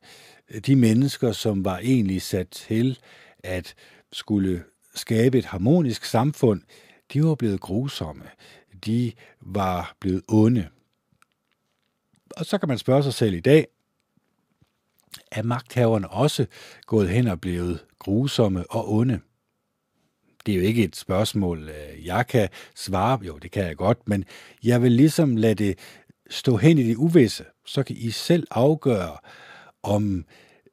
De 0.66 0.76
mennesker, 0.76 1.32
som 1.32 1.64
var 1.64 1.78
egentlig 1.78 2.22
sat 2.22 2.48
til 2.48 2.98
at 3.44 3.74
skulle 4.12 4.64
skabe 4.94 5.38
et 5.38 5.44
harmonisk 5.44 6.04
samfund, 6.04 6.62
de 7.12 7.24
var 7.24 7.34
blevet 7.34 7.60
grusomme 7.60 8.24
de 8.86 9.12
var 9.40 9.96
blevet 10.00 10.22
onde. 10.28 10.68
Og 12.36 12.46
så 12.46 12.58
kan 12.58 12.68
man 12.68 12.78
spørge 12.78 13.02
sig 13.02 13.14
selv 13.14 13.34
i 13.34 13.40
dag, 13.40 13.66
er 15.32 15.42
magthaverne 15.42 16.10
også 16.10 16.46
gået 16.86 17.08
hen 17.08 17.26
og 17.26 17.40
blevet 17.40 17.84
grusomme 17.98 18.64
og 18.70 18.92
onde? 18.92 19.20
Det 20.46 20.52
er 20.52 20.56
jo 20.56 20.62
ikke 20.62 20.84
et 20.84 20.96
spørgsmål, 20.96 21.68
øh, 21.68 22.06
jeg 22.06 22.26
kan 22.26 22.48
svare. 22.74 23.18
Jo, 23.22 23.38
det 23.38 23.50
kan 23.50 23.64
jeg 23.64 23.76
godt, 23.76 24.08
men 24.08 24.24
jeg 24.64 24.82
vil 24.82 24.92
ligesom 24.92 25.36
lade 25.36 25.54
det 25.54 25.78
stå 26.30 26.56
hen 26.56 26.78
i 26.78 26.82
det 26.82 26.96
uvisse. 26.96 27.44
Så 27.66 27.82
kan 27.82 27.96
I 27.96 28.10
selv 28.10 28.46
afgøre, 28.50 29.16
om 29.82 30.24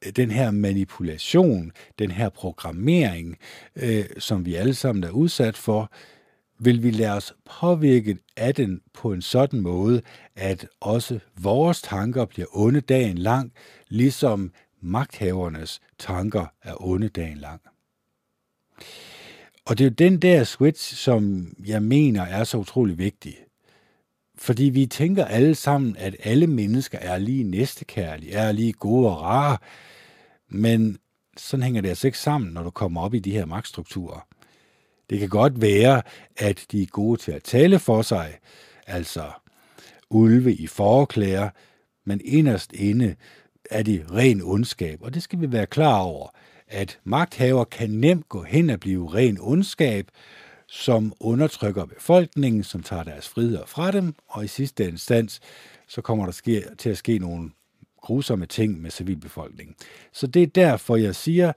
øh, 0.06 0.12
den 0.12 0.30
her 0.30 0.50
manipulation, 0.50 1.72
den 1.98 2.10
her 2.10 2.28
programmering, 2.28 3.38
øh, 3.76 4.04
som 4.18 4.46
vi 4.46 4.54
alle 4.54 4.74
sammen 4.74 5.04
er 5.04 5.10
udsat 5.10 5.56
for, 5.56 5.92
vil 6.58 6.82
vi 6.82 6.90
lade 6.90 7.12
os 7.12 7.34
påvirke 7.60 8.18
af 8.36 8.54
den 8.54 8.80
på 8.94 9.12
en 9.12 9.22
sådan 9.22 9.60
måde, 9.60 10.02
at 10.36 10.66
også 10.80 11.18
vores 11.36 11.82
tanker 11.82 12.24
bliver 12.24 12.46
onde 12.52 12.80
dagen 12.80 13.18
lang, 13.18 13.52
ligesom 13.88 14.52
magthavernes 14.80 15.80
tanker 15.98 16.46
er 16.62 16.84
onde 16.84 17.08
dagen 17.08 17.38
lang. 17.38 17.60
Og 19.64 19.78
det 19.78 19.84
er 19.84 19.88
jo 19.88 19.94
den 19.94 20.22
der 20.22 20.44
switch, 20.44 20.96
som 20.96 21.52
jeg 21.66 21.82
mener 21.82 22.22
er 22.22 22.44
så 22.44 22.58
utrolig 22.58 22.98
vigtig. 22.98 23.36
Fordi 24.34 24.64
vi 24.64 24.86
tænker 24.86 25.24
alle 25.24 25.54
sammen, 25.54 25.96
at 25.96 26.16
alle 26.24 26.46
mennesker 26.46 26.98
er 26.98 27.18
lige 27.18 27.44
næstekærlige, 27.44 28.32
er 28.32 28.52
lige 28.52 28.72
gode 28.72 29.08
og 29.08 29.20
rare, 29.22 29.58
men 30.48 30.98
sådan 31.36 31.62
hænger 31.62 31.80
det 31.80 31.88
altså 31.88 32.06
ikke 32.06 32.18
sammen, 32.18 32.52
når 32.52 32.62
du 32.62 32.70
kommer 32.70 33.00
op 33.00 33.14
i 33.14 33.18
de 33.18 33.32
her 33.32 33.46
magtstrukturer. 33.46 34.26
Det 35.10 35.18
kan 35.18 35.28
godt 35.28 35.60
være, 35.60 36.02
at 36.36 36.66
de 36.72 36.82
er 36.82 36.86
gode 36.86 37.20
til 37.20 37.32
at 37.32 37.42
tale 37.42 37.78
for 37.78 38.02
sig, 38.02 38.38
altså 38.86 39.30
ulve 40.10 40.54
i 40.54 40.66
forklæder, 40.66 41.50
men 42.04 42.20
inderst 42.24 42.72
inde 42.72 43.14
er 43.70 43.82
de 43.82 44.04
ren 44.12 44.42
ondskab, 44.42 45.02
og 45.02 45.14
det 45.14 45.22
skal 45.22 45.40
vi 45.40 45.52
være 45.52 45.66
klar 45.66 45.98
over, 45.98 46.28
at 46.68 46.98
magthaver 47.04 47.64
kan 47.64 47.90
nemt 47.90 48.28
gå 48.28 48.42
hen 48.42 48.70
og 48.70 48.80
blive 48.80 49.14
ren 49.14 49.38
ondskab, 49.40 50.10
som 50.68 51.12
undertrykker 51.20 51.84
befolkningen, 51.84 52.64
som 52.64 52.82
tager 52.82 53.02
deres 53.02 53.28
friheder 53.28 53.66
fra 53.66 53.90
dem, 53.90 54.14
og 54.28 54.44
i 54.44 54.48
sidste 54.48 54.88
instans, 54.88 55.40
så 55.86 56.00
kommer 56.00 56.24
der 56.24 56.32
ske, 56.32 56.64
til 56.78 56.90
at 56.90 56.98
ske 56.98 57.18
nogle 57.18 57.50
grusomme 58.08 58.46
ting 58.46 58.80
med 58.80 58.90
civilbefolkningen. 58.90 59.76
Så 60.12 60.26
det 60.26 60.42
er 60.42 60.46
derfor, 60.46 60.96
jeg 60.96 61.14
siger, 61.14 61.52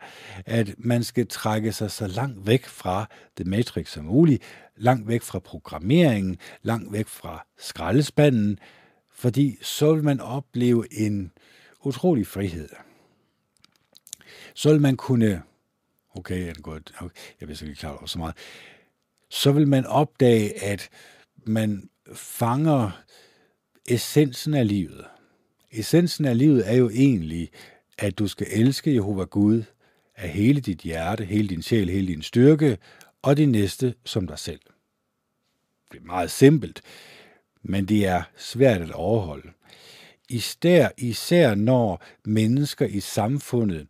at 0.46 0.76
man 0.78 1.04
skal 1.04 1.28
trække 1.28 1.74
sig 1.74 1.92
så 1.92 2.08
langt 2.08 2.48
væk 2.48 2.66
fra 2.66 3.10
The 3.36 3.50
Matrix 3.50 3.92
som 3.92 4.06
muligt, 4.06 4.44
langt 4.78 5.08
væk 5.08 5.22
fra 5.22 5.40
programmeringen, 5.40 6.38
langt 6.62 6.94
væk 6.94 7.08
fra 7.08 7.46
skraldespanden, 7.58 8.60
fordi 9.12 9.58
så 9.62 9.94
vil 9.94 10.04
man 10.04 10.20
opleve 10.20 10.94
en 10.94 11.32
utrolig 11.84 12.28
frihed. 12.28 12.70
Så 14.54 14.72
vil 14.72 14.82
man 14.82 14.98
kunne, 14.98 15.42
okay, 16.16 16.46
jeg, 16.46 16.56
godt, 16.56 16.94
okay, 16.98 17.16
jeg 17.40 17.48
vil 17.48 17.58
så 17.58 17.66
ikke 17.66 17.80
klare 17.80 18.08
så 18.08 18.18
meget, 18.18 18.36
så 19.30 19.52
vil 19.52 19.68
man 19.68 19.86
opdage, 19.86 20.64
at 20.64 20.90
man 21.46 21.90
fanger 22.14 22.92
essensen 23.86 24.54
af 24.54 24.68
livet. 24.68 25.06
Essensen 25.72 26.26
af 26.26 26.38
livet 26.38 26.70
er 26.70 26.76
jo 26.76 26.90
egentlig, 26.90 27.50
at 27.98 28.20
du 28.20 28.28
skal 28.28 28.48
elske 28.52 28.94
Jehova 28.94 29.24
Gud 29.24 29.64
af 30.16 30.30
hele 30.30 30.62
dit 30.62 30.80
hjerte, 30.80 31.26
hele 31.26 31.48
din 31.48 31.62
sjæl, 31.62 31.90
hele 31.90 32.08
din 32.08 32.22
styrke, 32.22 32.78
og 33.22 33.38
din 33.38 33.52
næste 33.52 33.96
som 34.06 34.28
dig 34.28 34.40
selv. 34.40 34.60
Det 35.92 35.98
er 35.98 36.06
meget 36.06 36.32
simpelt, 36.32 36.82
men 37.64 37.86
det 37.86 38.06
er 38.06 38.24
svært 38.38 38.82
at 38.82 38.92
overholde. 38.92 39.50
Især, 40.30 40.90
især 40.98 41.56
når 41.56 42.04
mennesker 42.26 42.86
i 42.86 43.00
samfundet 43.00 43.88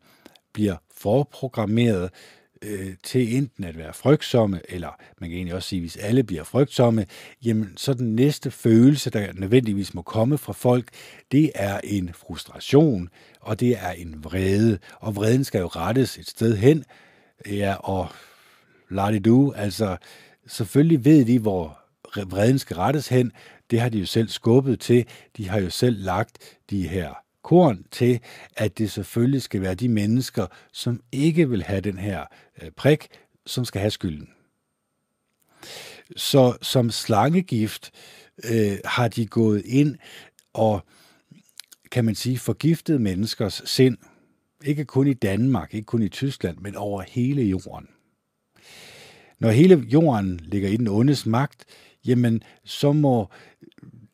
bliver 0.54 0.76
forprogrammeret 0.94 2.10
øh, 2.62 2.94
til 3.04 3.38
enten 3.38 3.64
at 3.64 3.78
være 3.78 3.94
frygtsomme, 3.94 4.62
eller 4.70 4.90
man 5.20 5.30
kan 5.30 5.38
egentlig 5.38 5.56
også 5.56 5.70
sige, 5.70 5.80
hvis 5.80 5.98
alle 5.98 6.24
bliver 6.24 6.44
frygtsomme, 6.44 7.06
jamen 7.46 7.74
så 7.78 7.94
den 7.94 8.16
næste 8.16 8.52
følelse, 8.52 9.10
der 9.10 9.34
nødvendigvis 9.34 9.94
må 9.94 10.02
komme 10.02 10.38
fra 10.38 10.54
folk, 10.54 10.90
det 11.32 11.52
er 11.56 11.80
en 11.84 12.14
frustration, 12.14 13.10
og 13.42 13.60
det 13.60 13.78
er 13.78 13.92
en 13.92 14.24
vrede. 14.24 14.80
Og 15.00 15.16
vreden 15.16 15.44
skal 15.44 15.60
jo 15.60 15.68
rettes 15.68 16.18
et 16.18 16.30
sted 16.30 16.58
hen, 16.58 16.84
ja, 17.46 17.74
og 17.74 18.08
lad 18.90 19.14
det 19.14 19.26
du, 19.26 19.54
altså 19.56 19.98
selvfølgelig 20.48 21.06
ved 21.06 21.26
de, 21.26 21.40
hvor 21.40 21.78
vreden 22.26 22.60
skal 22.60 22.76
rettes 22.76 23.08
hen, 23.08 23.32
det 23.72 23.80
har 23.80 23.90
de 23.90 24.00
jo 24.00 24.06
selv 24.06 24.28
skubbet 24.28 24.80
til. 24.80 25.06
De 25.38 25.50
har 25.50 25.60
jo 25.60 25.70
selv 25.70 26.04
lagt 26.04 26.58
de 26.70 26.88
her 26.88 27.14
korn 27.44 27.86
til, 27.92 28.20
at 28.58 28.78
det 28.78 28.92
selvfølgelig 28.92 29.42
skal 29.42 29.62
være 29.62 29.76
de 29.76 29.90
mennesker, 29.90 30.48
som 30.72 31.02
ikke 31.12 31.50
vil 31.50 31.64
have 31.64 31.82
den 31.82 31.98
her 31.98 32.26
øh, 32.62 32.72
prik, 32.72 33.08
som 33.46 33.66
skal 33.66 33.82
have 33.82 33.92
skylden. 33.92 34.30
Så 36.16 36.58
som 36.62 36.90
slangegift 36.90 37.92
øh, 38.44 38.78
har 38.86 39.08
de 39.08 39.26
gået 39.26 39.62
ind 39.66 39.98
og, 40.54 40.86
kan 41.92 42.06
man 42.06 42.16
sige, 42.16 42.40
forgiftet 42.40 43.02
menneskers 43.02 43.62
sind. 43.66 43.98
Ikke 44.64 44.86
kun 44.86 45.08
i 45.08 45.14
Danmark, 45.14 45.74
ikke 45.74 45.86
kun 45.86 46.02
i 46.02 46.10
Tyskland, 46.10 46.58
men 46.58 46.76
over 46.76 47.02
hele 47.02 47.44
jorden. 47.44 47.88
Når 49.40 49.52
hele 49.52 49.86
jorden 49.88 50.40
ligger 50.44 50.70
i 50.70 50.78
den 50.78 50.88
ondes 50.88 51.26
magt, 51.26 51.66
jamen 52.06 52.44
så 52.64 52.92
må 52.92 53.30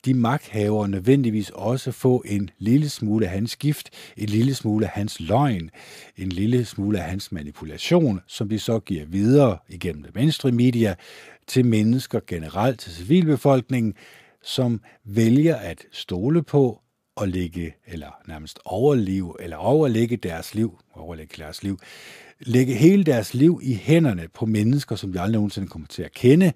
de 0.08 0.14
magthavere 0.14 0.90
nødvendigvis 0.90 1.50
også 1.50 1.92
få 1.92 2.24
en 2.26 2.50
lille 2.60 2.90
smule 2.90 3.26
af 3.26 3.32
hans 3.32 3.56
gift, 3.56 3.90
en 4.18 4.30
lille 4.30 4.54
smule 4.54 4.86
af 4.86 4.92
hans 4.92 5.20
løgn, 5.20 5.70
en 6.18 6.30
lille 6.30 6.66
smule 6.66 7.00
af 7.00 7.10
hans 7.10 7.32
manipulation, 7.32 8.22
som 8.28 8.50
de 8.50 8.60
så 8.60 8.80
giver 8.80 9.06
videre 9.06 9.58
igennem 9.70 10.04
det 10.04 10.16
venstre 10.16 10.52
media 10.52 10.96
til 11.48 11.66
mennesker 11.66 12.20
generelt, 12.28 12.80
til 12.80 12.92
civilbefolkningen, 12.92 13.94
som 14.44 14.82
vælger 15.06 15.56
at 15.56 15.86
stole 15.92 16.44
på 16.44 16.82
og 17.16 17.28
lægge, 17.28 17.76
eller 17.88 18.22
nærmest 18.28 18.60
overleve, 18.66 19.36
eller 19.40 19.58
overlægge 19.58 20.18
deres 20.18 20.56
liv, 20.56 20.80
overlægge 20.94 21.36
deres 21.38 21.64
liv, 21.64 21.80
lægge 22.40 22.74
hele 22.74 23.04
deres 23.04 23.34
liv 23.34 23.60
i 23.64 23.74
hænderne 23.74 24.28
på 24.34 24.46
mennesker, 24.46 24.96
som 24.96 25.14
de 25.14 25.22
aldrig 25.22 25.34
nogensinde 25.34 25.68
kommer 25.68 25.88
til 25.88 26.04
at 26.04 26.14
kende, 26.14 26.54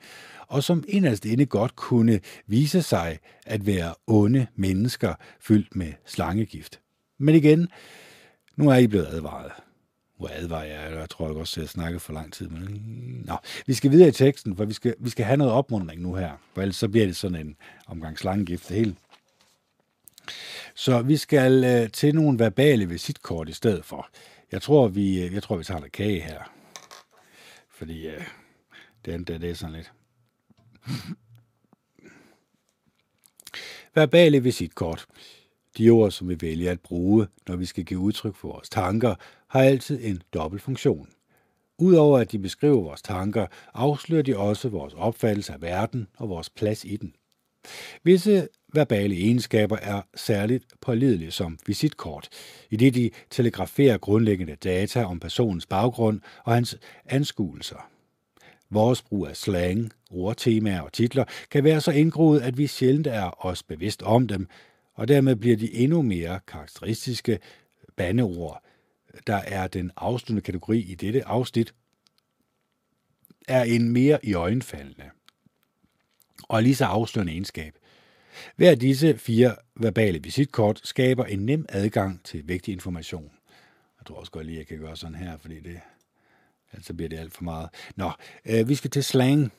og 0.51 0.63
som 0.63 0.83
inderst 0.87 1.25
inde 1.25 1.45
godt 1.45 1.75
kunne 1.75 2.19
vise 2.47 2.81
sig 2.81 3.19
at 3.45 3.65
være 3.65 3.93
onde 4.07 4.47
mennesker 4.55 5.13
fyldt 5.39 5.75
med 5.75 5.93
slangegift. 6.05 6.79
Men 7.17 7.35
igen, 7.35 7.67
nu 8.55 8.69
er 8.69 8.75
I 8.75 8.87
blevet 8.87 9.05
advaret. 9.05 9.51
Nu 10.19 10.27
advarer 10.31 10.63
jeg, 10.63 10.97
jeg 10.97 11.09
tror 11.09 11.27
jeg 11.27 11.35
også, 11.37 11.59
at 11.59 11.61
jeg 11.61 11.69
snakker 11.69 11.99
for 11.99 12.13
lang 12.13 12.33
tid. 12.33 12.47
Men... 12.47 13.23
Nå, 13.25 13.37
vi 13.67 13.73
skal 13.73 13.91
videre 13.91 14.07
i 14.07 14.11
teksten, 14.11 14.57
for 14.57 14.65
vi 14.65 14.73
skal, 14.73 14.95
vi 14.99 15.09
skal 15.09 15.25
have 15.25 15.37
noget 15.37 15.53
opmuntring 15.53 16.01
nu 16.01 16.15
her, 16.15 16.31
for 16.53 16.61
ellers 16.61 16.75
så 16.75 16.87
bliver 16.87 17.05
det 17.05 17.15
sådan 17.15 17.47
en 17.47 17.55
omgang 17.87 18.19
slangegift 18.19 18.69
det 18.69 18.77
hele. 18.77 18.95
Så 20.75 21.01
vi 21.01 21.17
skal 21.17 21.63
øh, 21.63 21.91
til 21.91 22.15
nogle 22.15 22.39
verbale 22.39 22.89
visitkort 22.89 23.49
i 23.49 23.53
stedet 23.53 23.85
for. 23.85 24.09
Jeg 24.51 24.61
tror, 24.61 24.87
vi, 24.87 25.23
øh, 25.23 25.33
jeg 25.33 25.43
tror, 25.43 25.57
vi 25.57 25.63
tager 25.63 25.79
noget 25.79 25.91
kage 25.91 26.21
her. 26.21 26.51
Fordi 27.69 28.07
øh, 28.07 28.23
det, 29.05 29.27
det, 29.27 29.41
det 29.41 29.49
er 29.49 29.53
sådan 29.53 29.75
lidt... 29.75 29.91
Verbale 33.95 34.43
visitkort. 34.43 35.05
De 35.77 35.89
ord, 35.89 36.11
som 36.11 36.29
vi 36.29 36.37
vælger 36.41 36.71
at 36.71 36.79
bruge, 36.79 37.27
når 37.47 37.55
vi 37.55 37.65
skal 37.65 37.85
give 37.85 37.99
udtryk 37.99 38.35
for 38.35 38.47
vores 38.47 38.69
tanker, 38.69 39.15
har 39.47 39.61
altid 39.61 39.99
en 40.03 40.21
dobbelt 40.33 40.61
funktion. 40.61 41.09
Udover 41.77 42.19
at 42.19 42.31
de 42.31 42.39
beskriver 42.39 42.81
vores 42.81 43.01
tanker, 43.01 43.47
afslører 43.73 44.21
de 44.21 44.37
også 44.37 44.69
vores 44.69 44.93
opfattelse 44.93 45.53
af 45.53 45.61
verden 45.61 46.07
og 46.17 46.29
vores 46.29 46.49
plads 46.49 46.85
i 46.85 46.97
den. 46.97 47.13
Visse 48.03 48.47
verbale 48.73 49.15
egenskaber 49.15 49.77
er 49.77 50.01
særligt 50.15 50.65
pålidelige 50.81 51.31
som 51.31 51.59
visitkort, 51.67 52.29
i 52.69 52.75
det 52.75 52.95
de 52.95 53.09
telegraferer 53.29 53.97
grundlæggende 53.97 54.55
data 54.55 55.03
om 55.03 55.19
personens 55.19 55.65
baggrund 55.65 56.21
og 56.43 56.53
hans 56.53 56.77
anskuelser. 57.05 57.90
Vores 58.71 59.01
brug 59.01 59.27
af 59.27 59.37
slang, 59.37 59.91
ordtemaer 60.11 60.81
og 60.81 60.93
titler 60.93 61.25
kan 61.49 61.63
være 61.63 61.81
så 61.81 61.91
indgroet, 61.91 62.41
at 62.41 62.57
vi 62.57 62.67
sjældent 62.67 63.07
er 63.07 63.45
os 63.45 63.63
bevidst 63.63 64.01
om 64.03 64.27
dem, 64.27 64.47
og 64.93 65.07
dermed 65.07 65.35
bliver 65.35 65.57
de 65.57 65.73
endnu 65.73 66.01
mere 66.01 66.39
karakteristiske 66.47 67.39
bandeord, 67.95 68.63
der 69.27 69.35
er 69.35 69.67
den 69.67 69.91
afsluttende 69.97 70.41
kategori 70.41 70.79
i 70.79 70.95
dette 70.95 71.27
afsnit, 71.27 71.73
er 73.47 73.63
en 73.63 73.89
mere 73.89 74.25
i 74.25 74.33
øjenfaldende 74.33 75.09
og 76.49 76.63
lige 76.63 76.75
så 76.75 76.85
afslørende 76.85 77.33
egenskab. 77.33 77.73
Hver 78.55 78.69
af 78.69 78.79
disse 78.79 79.17
fire 79.17 79.55
verbale 79.75 80.23
visitkort 80.23 80.81
skaber 80.83 81.25
en 81.25 81.39
nem 81.39 81.65
adgang 81.69 82.23
til 82.23 82.47
vigtig 82.47 82.71
information. 82.71 83.31
Jeg 83.99 84.05
tror 84.05 84.15
også 84.15 84.31
godt 84.31 84.45
lige, 84.45 84.55
at 84.55 84.59
jeg 84.59 84.67
kan 84.67 84.79
gøre 84.79 84.97
sådan 84.97 85.15
her, 85.15 85.37
fordi 85.37 85.59
det, 85.59 85.79
altså 86.73 86.93
bliver 86.93 87.09
det 87.09 87.19
alt 87.19 87.33
for 87.33 87.43
meget. 87.43 87.69
Nå, 87.95 88.11
øh, 88.45 88.69
vi 88.69 88.75
skal 88.75 88.89
til 88.89 89.03
slang. 89.03 89.51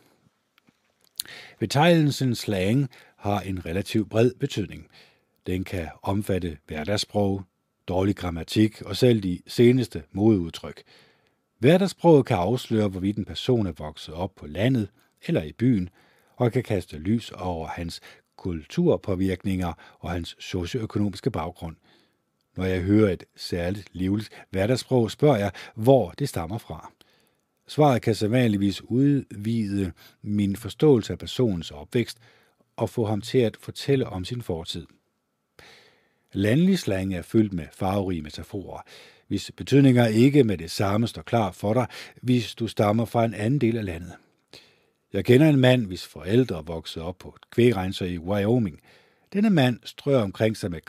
Betegnelsen 1.58 2.34
slang 2.34 2.90
har 3.16 3.40
en 3.40 3.66
relativt 3.66 4.10
bred 4.10 4.30
betydning. 4.40 4.86
Den 5.46 5.64
kan 5.64 5.88
omfatte 6.02 6.58
hverdagssprog, 6.66 7.42
dårlig 7.88 8.16
grammatik 8.16 8.82
og 8.82 8.96
selv 8.96 9.20
de 9.22 9.40
seneste 9.46 10.02
modeudtryk. 10.12 10.82
Hverdagssproget 11.58 12.26
kan 12.26 12.36
afsløre, 12.36 12.88
hvorvidt 12.88 13.18
en 13.18 13.24
person 13.24 13.66
er 13.66 13.72
vokset 13.72 14.14
op 14.14 14.34
på 14.34 14.46
landet 14.46 14.88
eller 15.26 15.42
i 15.42 15.52
byen, 15.52 15.88
og 16.36 16.52
kan 16.52 16.62
kaste 16.62 16.98
lys 16.98 17.30
over 17.30 17.66
hans 17.66 18.00
kulturpåvirkninger 18.36 19.72
og 19.98 20.10
hans 20.10 20.36
socioøkonomiske 20.38 21.30
baggrund. 21.30 21.76
Når 22.56 22.64
jeg 22.64 22.80
hører 22.80 23.12
et 23.12 23.24
særligt 23.36 23.88
livligt 23.92 24.30
hverdagssprog, 24.50 25.10
spørger 25.10 25.36
jeg, 25.36 25.52
hvor 25.74 26.10
det 26.10 26.28
stammer 26.28 26.58
fra. 26.58 26.92
Svaret 27.68 28.02
kan 28.02 28.14
sædvanligvis 28.14 28.82
udvide 28.82 29.92
min 30.22 30.56
forståelse 30.56 31.12
af 31.12 31.18
personens 31.18 31.70
opvækst 31.70 32.18
og 32.76 32.90
få 32.90 33.04
ham 33.04 33.20
til 33.20 33.38
at 33.38 33.56
fortælle 33.56 34.06
om 34.06 34.24
sin 34.24 34.42
fortid. 34.42 34.86
Landlig 36.32 36.78
slang 36.78 37.14
er 37.14 37.22
fyldt 37.22 37.52
med 37.52 37.66
farverige 37.72 38.22
metaforer, 38.22 38.80
hvis 39.28 39.50
betydninger 39.56 40.06
ikke 40.06 40.44
med 40.44 40.58
det 40.58 40.70
samme 40.70 41.06
står 41.06 41.22
klar 41.22 41.50
for 41.52 41.74
dig, 41.74 41.86
hvis 42.22 42.54
du 42.54 42.66
stammer 42.66 43.04
fra 43.04 43.24
en 43.24 43.34
anden 43.34 43.60
del 43.60 43.76
af 43.76 43.84
landet. 43.84 44.12
Jeg 45.12 45.24
kender 45.24 45.48
en 45.48 45.60
mand, 45.60 45.86
hvis 45.86 46.06
forældre 46.06 46.66
voksede 46.66 47.04
op 47.04 47.18
på 47.18 47.28
et 47.28 47.50
kvægrenser 47.50 48.06
i 48.06 48.18
Wyoming. 48.18 48.80
Denne 49.32 49.50
mand 49.50 49.80
strør 49.84 50.22
omkring 50.22 50.56
sig 50.56 50.70
med 50.70 50.80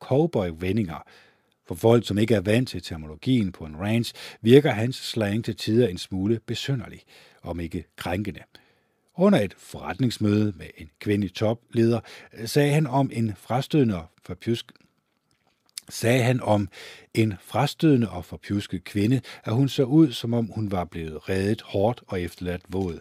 cowboy-vendinger. 0.00 1.02
For 1.70 1.74
folk, 1.74 2.06
som 2.06 2.18
ikke 2.18 2.34
er 2.34 2.40
vant 2.40 2.68
til 2.68 2.82
terminologien 2.82 3.52
på 3.52 3.64
en 3.64 3.76
ranch, 3.76 4.14
virker 4.40 4.70
hans 4.70 4.96
slang 4.96 5.44
til 5.44 5.56
tider 5.56 5.88
en 5.88 5.98
smule 5.98 6.40
besynderlig, 6.46 7.02
om 7.42 7.60
ikke 7.60 7.84
krænkende. 7.96 8.40
Under 9.16 9.40
et 9.40 9.54
forretningsmøde 9.58 10.52
med 10.56 10.66
en 10.78 10.90
kvindelig 10.98 11.34
topleder 11.34 12.00
øh, 12.38 12.48
sagde 12.48 12.72
han 12.72 12.86
om 12.86 13.10
en 13.12 13.32
frastødende 13.36 13.96
og 13.96 14.06
forpjusk 14.22 14.72
sagde 15.88 16.22
han 16.22 16.40
om 16.40 16.68
en 17.14 17.34
frastødende 17.40 18.10
og 18.10 18.24
forpjusket 18.24 18.84
kvinde, 18.84 19.20
at 19.44 19.54
hun 19.54 19.68
så 19.68 19.84
ud, 19.84 20.12
som 20.12 20.34
om 20.34 20.46
hun 20.46 20.70
var 20.70 20.84
blevet 20.84 21.28
reddet 21.28 21.62
hårdt 21.62 22.02
og 22.06 22.20
efterladt 22.20 22.62
våd. 22.68 23.00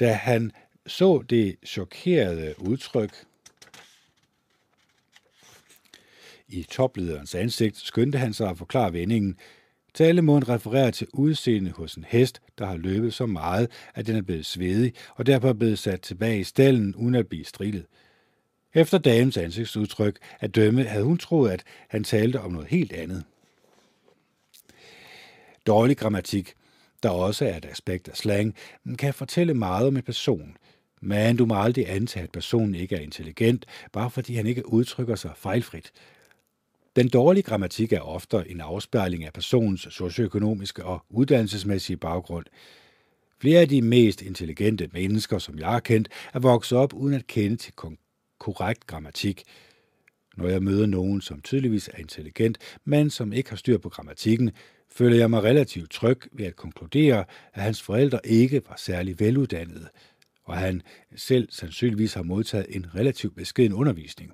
Da 0.00 0.12
han 0.12 0.52
så 0.86 1.22
det 1.30 1.56
chokerede 1.66 2.54
udtryk 2.58 3.24
i 6.52 6.62
toplederens 6.62 7.34
ansigt, 7.34 7.76
skyndte 7.76 8.18
han 8.18 8.32
sig 8.32 8.50
at 8.50 8.58
forklare 8.58 8.92
vendingen. 8.92 9.36
Talemund 9.94 10.48
refererer 10.48 10.90
til 10.90 11.06
udseende 11.12 11.70
hos 11.70 11.94
en 11.94 12.04
hest, 12.08 12.40
der 12.58 12.66
har 12.66 12.76
løbet 12.76 13.14
så 13.14 13.26
meget, 13.26 13.70
at 13.94 14.06
den 14.06 14.16
er 14.16 14.22
blevet 14.22 14.46
svedig, 14.46 14.92
og 15.16 15.26
derfor 15.26 15.48
er 15.48 15.52
blevet 15.52 15.78
sat 15.78 16.00
tilbage 16.00 16.40
i 16.40 16.44
stallen, 16.44 16.94
uden 16.94 17.14
at 17.14 17.26
blive 17.28 17.44
strilet. 17.44 17.86
Efter 18.74 18.98
damens 18.98 19.36
ansigtsudtryk 19.36 20.18
at 20.40 20.54
dømme, 20.54 20.84
havde 20.84 21.04
hun 21.04 21.18
troet, 21.18 21.50
at 21.50 21.62
han 21.88 22.04
talte 22.04 22.40
om 22.40 22.52
noget 22.52 22.68
helt 22.68 22.92
andet. 22.92 23.24
Dårlig 25.66 25.96
grammatik, 25.96 26.52
der 27.02 27.10
også 27.10 27.44
er 27.44 27.56
et 27.56 27.64
aspekt 27.64 28.08
af 28.08 28.16
slang, 28.16 28.54
kan 28.98 29.14
fortælle 29.14 29.54
meget 29.54 29.86
om 29.86 29.96
en 29.96 30.02
person, 30.02 30.56
men 31.00 31.36
du 31.36 31.46
må 31.46 31.62
aldrig 31.62 31.90
antage, 31.90 32.24
at 32.24 32.30
personen 32.30 32.74
ikke 32.74 32.96
er 32.96 33.00
intelligent, 33.00 33.66
bare 33.92 34.10
fordi 34.10 34.34
han 34.34 34.46
ikke 34.46 34.72
udtrykker 34.72 35.14
sig 35.14 35.30
fejlfrit. 35.36 35.92
Den 36.96 37.08
dårlige 37.08 37.42
grammatik 37.42 37.92
er 37.92 38.00
ofte 38.00 38.44
en 38.46 38.60
afspejling 38.60 39.24
af 39.24 39.32
personens 39.32 39.80
socioøkonomiske 39.90 40.84
og 40.84 41.04
uddannelsesmæssige 41.10 41.96
baggrund. 41.96 42.46
Flere 43.40 43.60
af 43.60 43.68
de 43.68 43.82
mest 43.82 44.22
intelligente 44.22 44.90
mennesker, 44.92 45.38
som 45.38 45.58
jeg 45.58 45.68
har 45.68 45.80
kendt, 45.80 46.08
er 46.34 46.38
vokset 46.38 46.78
op 46.78 46.94
uden 46.94 47.14
at 47.14 47.26
kende 47.26 47.56
til 47.56 47.72
korrekt 48.38 48.86
grammatik. 48.86 49.42
Når 50.36 50.48
jeg 50.48 50.62
møder 50.62 50.86
nogen, 50.86 51.20
som 51.20 51.40
tydeligvis 51.40 51.88
er 51.88 51.98
intelligent, 51.98 52.58
men 52.84 53.10
som 53.10 53.32
ikke 53.32 53.50
har 53.50 53.56
styr 53.56 53.78
på 53.78 53.88
grammatikken, 53.88 54.50
føler 54.90 55.16
jeg 55.16 55.30
mig 55.30 55.42
relativt 55.42 55.90
tryg 55.90 56.20
ved 56.32 56.46
at 56.46 56.56
konkludere, 56.56 57.24
at 57.54 57.62
hans 57.62 57.82
forældre 57.82 58.20
ikke 58.24 58.62
var 58.68 58.76
særlig 58.76 59.20
veluddannede, 59.20 59.88
og 60.44 60.56
han 60.56 60.82
selv 61.16 61.48
sandsynligvis 61.50 62.14
har 62.14 62.22
modtaget 62.22 62.66
en 62.68 62.86
relativt 62.94 63.36
beskeden 63.36 63.72
undervisning. 63.72 64.32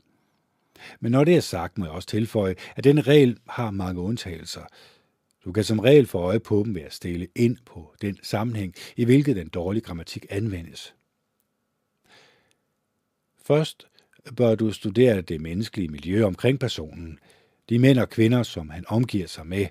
Men 1.01 1.13
når 1.13 1.25
det 1.25 1.37
er 1.37 1.41
sagt, 1.41 1.79
må 1.79 1.85
jeg 1.85 1.93
også 1.93 2.09
tilføje, 2.09 2.55
at 2.77 2.85
denne 2.85 3.01
regel 3.01 3.39
har 3.49 3.71
mange 3.71 4.01
undtagelser. 4.01 4.63
Du 5.45 5.53
kan 5.53 5.65
som 5.65 5.79
regel 5.79 6.07
få 6.07 6.19
øje 6.19 6.41
på 6.41 6.63
dem 6.65 6.75
ved 6.75 6.83
at 6.83 6.93
stille 6.93 7.29
ind 7.37 7.57
på 7.67 7.95
den 8.03 8.19
sammenhæng, 8.23 8.75
i 8.97 9.05
hvilket 9.05 9.37
den 9.37 9.49
dårlige 9.49 9.83
grammatik 9.83 10.27
anvendes. 10.31 10.95
Først 13.47 13.87
bør 14.37 14.55
du 14.55 14.73
studere 14.73 15.21
det 15.21 15.41
menneskelige 15.41 15.89
miljø 15.89 16.25
omkring 16.25 16.61
personen, 16.61 17.19
de 17.69 17.79
mænd 17.79 17.99
og 17.99 18.09
kvinder, 18.09 18.43
som 18.43 18.71
han 18.71 18.85
omgiver 18.89 19.27
sig 19.27 19.47
med. 19.47 19.67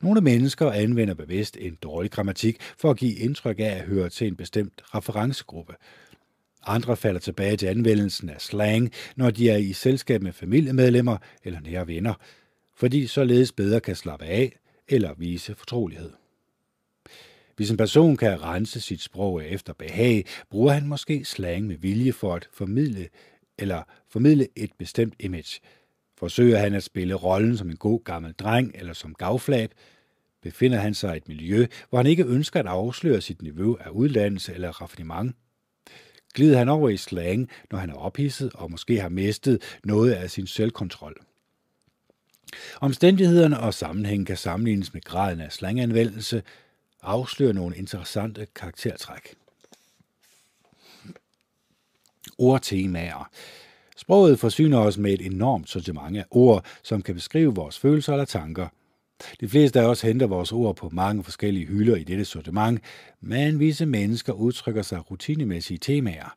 Nogle 0.00 0.20
mennesker 0.20 0.70
anvender 0.70 1.14
bevidst 1.14 1.56
en 1.60 1.74
dårlig 1.74 2.10
grammatik 2.10 2.60
for 2.78 2.90
at 2.90 2.96
give 2.96 3.14
indtryk 3.14 3.58
af 3.58 3.64
at 3.64 3.86
høre 3.86 4.08
til 4.08 4.26
en 4.26 4.36
bestemt 4.36 4.82
referencegruppe. 4.94 5.74
Andre 6.66 6.96
falder 6.96 7.20
tilbage 7.20 7.56
til 7.56 7.66
anvendelsen 7.66 8.28
af 8.28 8.40
slang, 8.40 8.92
når 9.16 9.30
de 9.30 9.50
er 9.50 9.56
i 9.56 9.72
selskab 9.72 10.22
med 10.22 10.32
familiemedlemmer 10.32 11.16
eller 11.44 11.60
nære 11.60 11.86
venner, 11.86 12.14
fordi 12.76 13.06
således 13.06 13.52
bedre 13.52 13.80
kan 13.80 13.96
slappe 13.96 14.24
af 14.24 14.58
eller 14.88 15.14
vise 15.18 15.54
fortrolighed. 15.54 16.10
Hvis 17.56 17.70
en 17.70 17.76
person 17.76 18.16
kan 18.16 18.42
rense 18.42 18.80
sit 18.80 19.00
sprog 19.02 19.44
efter 19.44 19.72
behag, 19.72 20.26
bruger 20.50 20.72
han 20.72 20.86
måske 20.86 21.24
slang 21.24 21.66
med 21.66 21.76
vilje 21.76 22.12
for 22.12 22.34
at 22.34 22.48
formidle 22.52 23.08
eller 23.58 23.82
formidle 24.08 24.48
et 24.56 24.70
bestemt 24.78 25.14
image. 25.20 25.60
Forsøger 26.18 26.58
han 26.58 26.74
at 26.74 26.82
spille 26.82 27.14
rollen 27.14 27.56
som 27.56 27.70
en 27.70 27.76
god 27.76 28.04
gammel 28.04 28.32
dreng 28.32 28.72
eller 28.74 28.92
som 28.92 29.14
gavflab, 29.14 29.70
befinder 30.42 30.78
han 30.78 30.94
sig 30.94 31.14
i 31.14 31.16
et 31.16 31.28
miljø, 31.28 31.66
hvor 31.88 31.98
han 31.98 32.06
ikke 32.06 32.24
ønsker 32.24 32.60
at 32.60 32.66
afsløre 32.66 33.20
sit 33.20 33.42
niveau 33.42 33.76
af 33.80 33.88
uddannelse 33.90 34.54
eller 34.54 34.82
raffinement. 34.82 35.36
Glider 36.34 36.58
han 36.58 36.68
over 36.68 36.88
i 36.88 36.96
slang, 36.96 37.48
når 37.70 37.78
han 37.78 37.90
er 37.90 37.94
ophidset 37.94 38.52
og 38.54 38.70
måske 38.70 39.00
har 39.00 39.08
mistet 39.08 39.62
noget 39.84 40.12
af 40.12 40.30
sin 40.30 40.46
selvkontrol. 40.46 41.16
Omstændighederne 42.80 43.60
og 43.60 43.74
sammenhængen 43.74 44.24
kan 44.26 44.36
sammenlignes 44.36 44.94
med 44.94 45.02
graden 45.02 45.40
af 45.40 45.52
slanganvendelse, 45.52 46.42
afslører 47.02 47.52
nogle 47.52 47.76
interessante 47.76 48.46
karaktertræk. 48.54 49.34
Ordtemaer. 52.38 53.30
Sproget 53.96 54.38
forsyner 54.38 54.78
os 54.78 54.98
med 54.98 55.12
et 55.12 55.26
enormt 55.26 55.68
sortiment 55.68 56.16
af 56.16 56.24
ord, 56.30 56.64
som 56.82 57.02
kan 57.02 57.14
beskrive 57.14 57.54
vores 57.54 57.78
følelser 57.78 58.12
eller 58.12 58.24
tanker. 58.24 58.68
De 59.40 59.48
fleste 59.48 59.80
af 59.80 59.84
os 59.84 60.00
henter 60.00 60.26
vores 60.26 60.52
ord 60.52 60.76
på 60.76 60.88
mange 60.92 61.24
forskellige 61.24 61.66
hylder 61.66 61.96
i 61.96 62.04
dette 62.04 62.24
sortiment, 62.24 62.80
men 63.20 63.60
visse 63.60 63.86
mennesker 63.86 64.32
udtrykker 64.32 64.82
sig 64.82 65.10
rutinemæssige 65.10 65.78
temaer. 65.78 66.34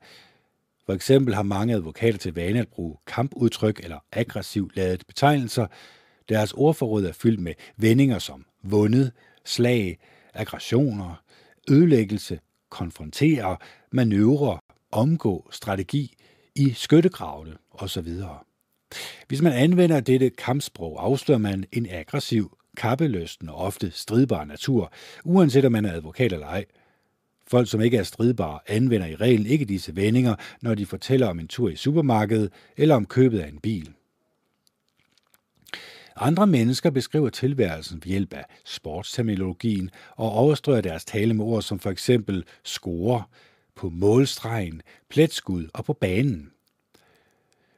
For 0.86 0.94
eksempel 0.94 1.36
har 1.36 1.44
mange 1.44 1.74
advokater 1.74 2.18
til 2.18 2.36
vane 2.36 2.60
at 2.60 2.68
bruge 2.68 2.96
kampudtryk 3.08 3.80
eller 3.84 3.98
aggressivt 4.12 4.76
ladet 4.76 5.08
betegnelser. 5.08 5.68
Deres 6.30 6.54
ordforråd 6.54 7.06
er 7.06 7.12
fyldt 7.14 7.40
med 7.40 7.54
vendinger 7.78 8.20
som 8.20 8.46
vundet, 8.64 9.12
slag, 9.46 10.00
aggressioner, 10.34 11.24
ødelæggelse, 11.70 12.40
konfrontere, 12.70 13.58
manøvre, 13.92 14.60
omgå, 14.92 15.50
strategi 15.52 16.16
i 16.56 16.74
skyttegravene 16.74 17.58
osv. 17.72 18.08
Hvis 19.28 19.42
man 19.42 19.54
anvender 19.54 20.00
dette 20.00 20.30
kampsprog, 20.30 21.06
afslører 21.06 21.40
man 21.40 21.66
en 21.72 21.88
aggressiv, 21.90 22.58
kappeløsten 22.78 23.50
og 23.50 23.56
ofte 23.56 23.92
stridbar 23.92 24.46
natur, 24.46 24.92
uanset 25.24 25.66
om 25.66 25.72
man 25.72 25.86
er 25.86 25.94
advokat 25.94 26.34
eller 26.34 26.48
ej. 26.48 26.66
Folk, 27.48 27.70
som 27.70 27.82
ikke 27.82 27.98
er 27.98 28.04
stridbare, 28.04 28.60
anvender 28.68 29.08
i 29.08 29.16
reglen 29.16 29.46
ikke 29.46 29.66
disse 29.66 29.96
vendinger, 29.96 30.36
når 30.62 30.76
de 30.76 30.86
fortæller 30.86 31.28
om 31.28 31.40
en 31.40 31.48
tur 31.48 31.70
i 31.70 31.76
supermarkedet 31.76 32.52
eller 32.78 32.96
om 32.96 33.06
købet 33.06 33.40
af 33.40 33.48
en 33.48 33.60
bil. 33.60 33.94
Andre 36.16 36.48
mennesker 36.48 36.90
beskriver 36.90 37.30
tilværelsen 37.30 38.02
ved 38.04 38.12
hjælp 38.12 38.34
af 38.34 38.46
sportsterminologien 38.66 39.90
og 40.16 40.32
overstrøger 40.32 40.82
deres 40.82 41.06
tale 41.06 41.34
med 41.34 41.46
ord 41.46 41.62
som 41.62 41.80
for 41.80 41.90
eksempel 41.90 42.44
score, 42.64 43.24
på 43.76 43.90
målstregen, 43.90 44.82
pletskud 45.10 45.68
og 45.74 45.86
på 45.86 45.94
banen. 45.94 46.53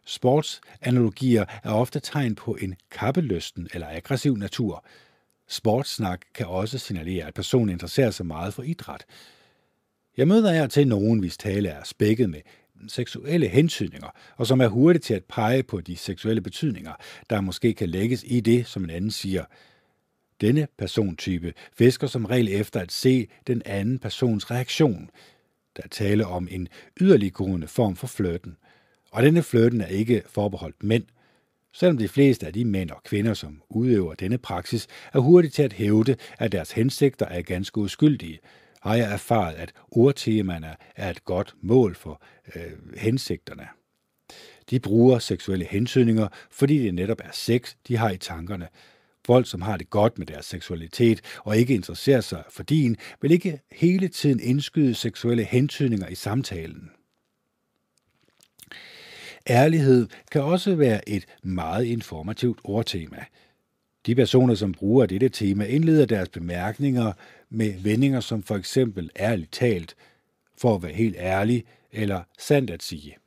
Sportsanalogier 0.05 1.45
er 1.63 1.71
ofte 1.71 1.99
tegn 1.99 2.35
på 2.35 2.57
en 2.61 2.75
kappelysten 2.91 3.67
eller 3.73 3.87
aggressiv 3.89 4.37
natur. 4.37 4.85
Sportssnak 5.47 6.21
kan 6.33 6.47
også 6.47 6.77
signalere, 6.77 7.27
at 7.27 7.33
personen 7.33 7.69
interesserer 7.69 8.11
sig 8.11 8.25
meget 8.25 8.53
for 8.53 8.63
idræt. 8.63 9.05
Jeg 10.17 10.27
møder 10.27 10.53
her 10.53 10.67
til 10.67 10.87
nogen, 10.87 11.19
hvis 11.19 11.37
tale 11.37 11.69
er 11.69 11.83
spækket 11.83 12.29
med 12.29 12.41
seksuelle 12.87 13.47
hentydninger, 13.47 14.09
og 14.37 14.47
som 14.47 14.61
er 14.61 14.67
hurtigt 14.67 15.05
til 15.05 15.13
at 15.13 15.23
pege 15.23 15.63
på 15.63 15.81
de 15.81 15.97
seksuelle 15.97 16.41
betydninger, 16.41 16.93
der 17.29 17.41
måske 17.41 17.73
kan 17.73 17.89
lægges 17.89 18.23
i 18.27 18.39
det, 18.39 18.67
som 18.67 18.83
en 18.83 18.89
anden 18.89 19.11
siger. 19.11 19.45
Denne 20.41 20.67
persontype 20.77 21.53
fisker 21.73 22.07
som 22.07 22.25
regel 22.25 22.47
efter 22.51 22.79
at 22.79 22.91
se 22.91 23.27
den 23.47 23.61
anden 23.65 23.99
persons 23.99 24.51
reaktion. 24.51 25.09
Der 25.77 25.83
er 25.83 25.87
tale 25.87 26.27
om 26.27 26.47
en 26.51 26.67
yderliggående 27.01 27.67
form 27.67 27.95
for 27.95 28.07
flirten. 28.07 28.57
Og 29.15 29.23
denne 29.23 29.43
flirten 29.43 29.81
er 29.81 29.87
ikke 29.87 30.21
forbeholdt 30.27 30.83
mænd, 30.83 31.03
selvom 31.73 31.97
de 31.97 32.07
fleste 32.07 32.47
af 32.47 32.53
de 32.53 32.65
mænd 32.65 32.91
og 32.91 33.03
kvinder, 33.03 33.33
som 33.33 33.61
udøver 33.69 34.13
denne 34.13 34.37
praksis, 34.37 34.87
er 35.13 35.19
hurtigt 35.19 35.53
til 35.53 35.63
at 35.63 35.73
hævde, 35.73 36.15
at 36.39 36.51
deres 36.51 36.71
hensigter 36.71 37.25
er 37.25 37.41
ganske 37.41 37.77
uskyldige, 37.77 38.39
har 38.81 38.95
jeg 38.95 39.13
erfaret, 39.13 39.53
at 39.53 39.73
ordtemaerne 39.91 40.75
er 40.95 41.09
et 41.09 41.25
godt 41.25 41.55
mål 41.61 41.95
for 41.95 42.21
øh, 42.55 42.97
hensigterne. 42.97 43.67
De 44.69 44.79
bruger 44.79 45.19
seksuelle 45.19 45.65
hensynninger, 45.65 46.27
fordi 46.51 46.77
det 46.77 46.93
netop 46.93 47.19
er 47.23 47.31
sex, 47.33 47.75
de 47.87 47.97
har 47.97 48.09
i 48.09 48.17
tankerne. 48.17 48.67
Folk, 49.25 49.47
som 49.47 49.61
har 49.61 49.77
det 49.77 49.89
godt 49.89 50.17
med 50.17 50.27
deres 50.27 50.45
seksualitet 50.45 51.21
og 51.39 51.57
ikke 51.57 51.73
interesserer 51.73 52.21
sig 52.21 52.43
for 52.49 52.63
din, 52.63 52.97
vil 53.21 53.31
ikke 53.31 53.59
hele 53.71 54.07
tiden 54.07 54.39
indskyde 54.39 54.95
seksuelle 54.95 55.43
hensynninger 55.43 56.07
i 56.07 56.15
samtalen. 56.15 56.89
Ærlighed 59.49 60.07
kan 60.31 60.41
også 60.43 60.75
være 60.75 61.09
et 61.09 61.25
meget 61.43 61.85
informativt 61.85 62.59
ordtema. 62.63 63.25
De 64.05 64.15
personer, 64.15 64.55
som 64.55 64.71
bruger 64.71 65.05
dette 65.05 65.29
tema, 65.29 65.65
indleder 65.65 66.05
deres 66.05 66.29
bemærkninger 66.29 67.13
med 67.49 67.73
vendinger 67.79 68.19
som 68.19 68.43
for 68.43 68.55
eksempel 68.55 69.09
ærligt 69.19 69.51
talt, 69.51 69.95
for 70.57 70.75
at 70.75 70.83
være 70.83 70.93
helt 70.93 71.15
ærlig, 71.19 71.63
eller 71.91 72.21
sandt 72.39 72.71
at 72.71 72.83
sige. 72.83 73.17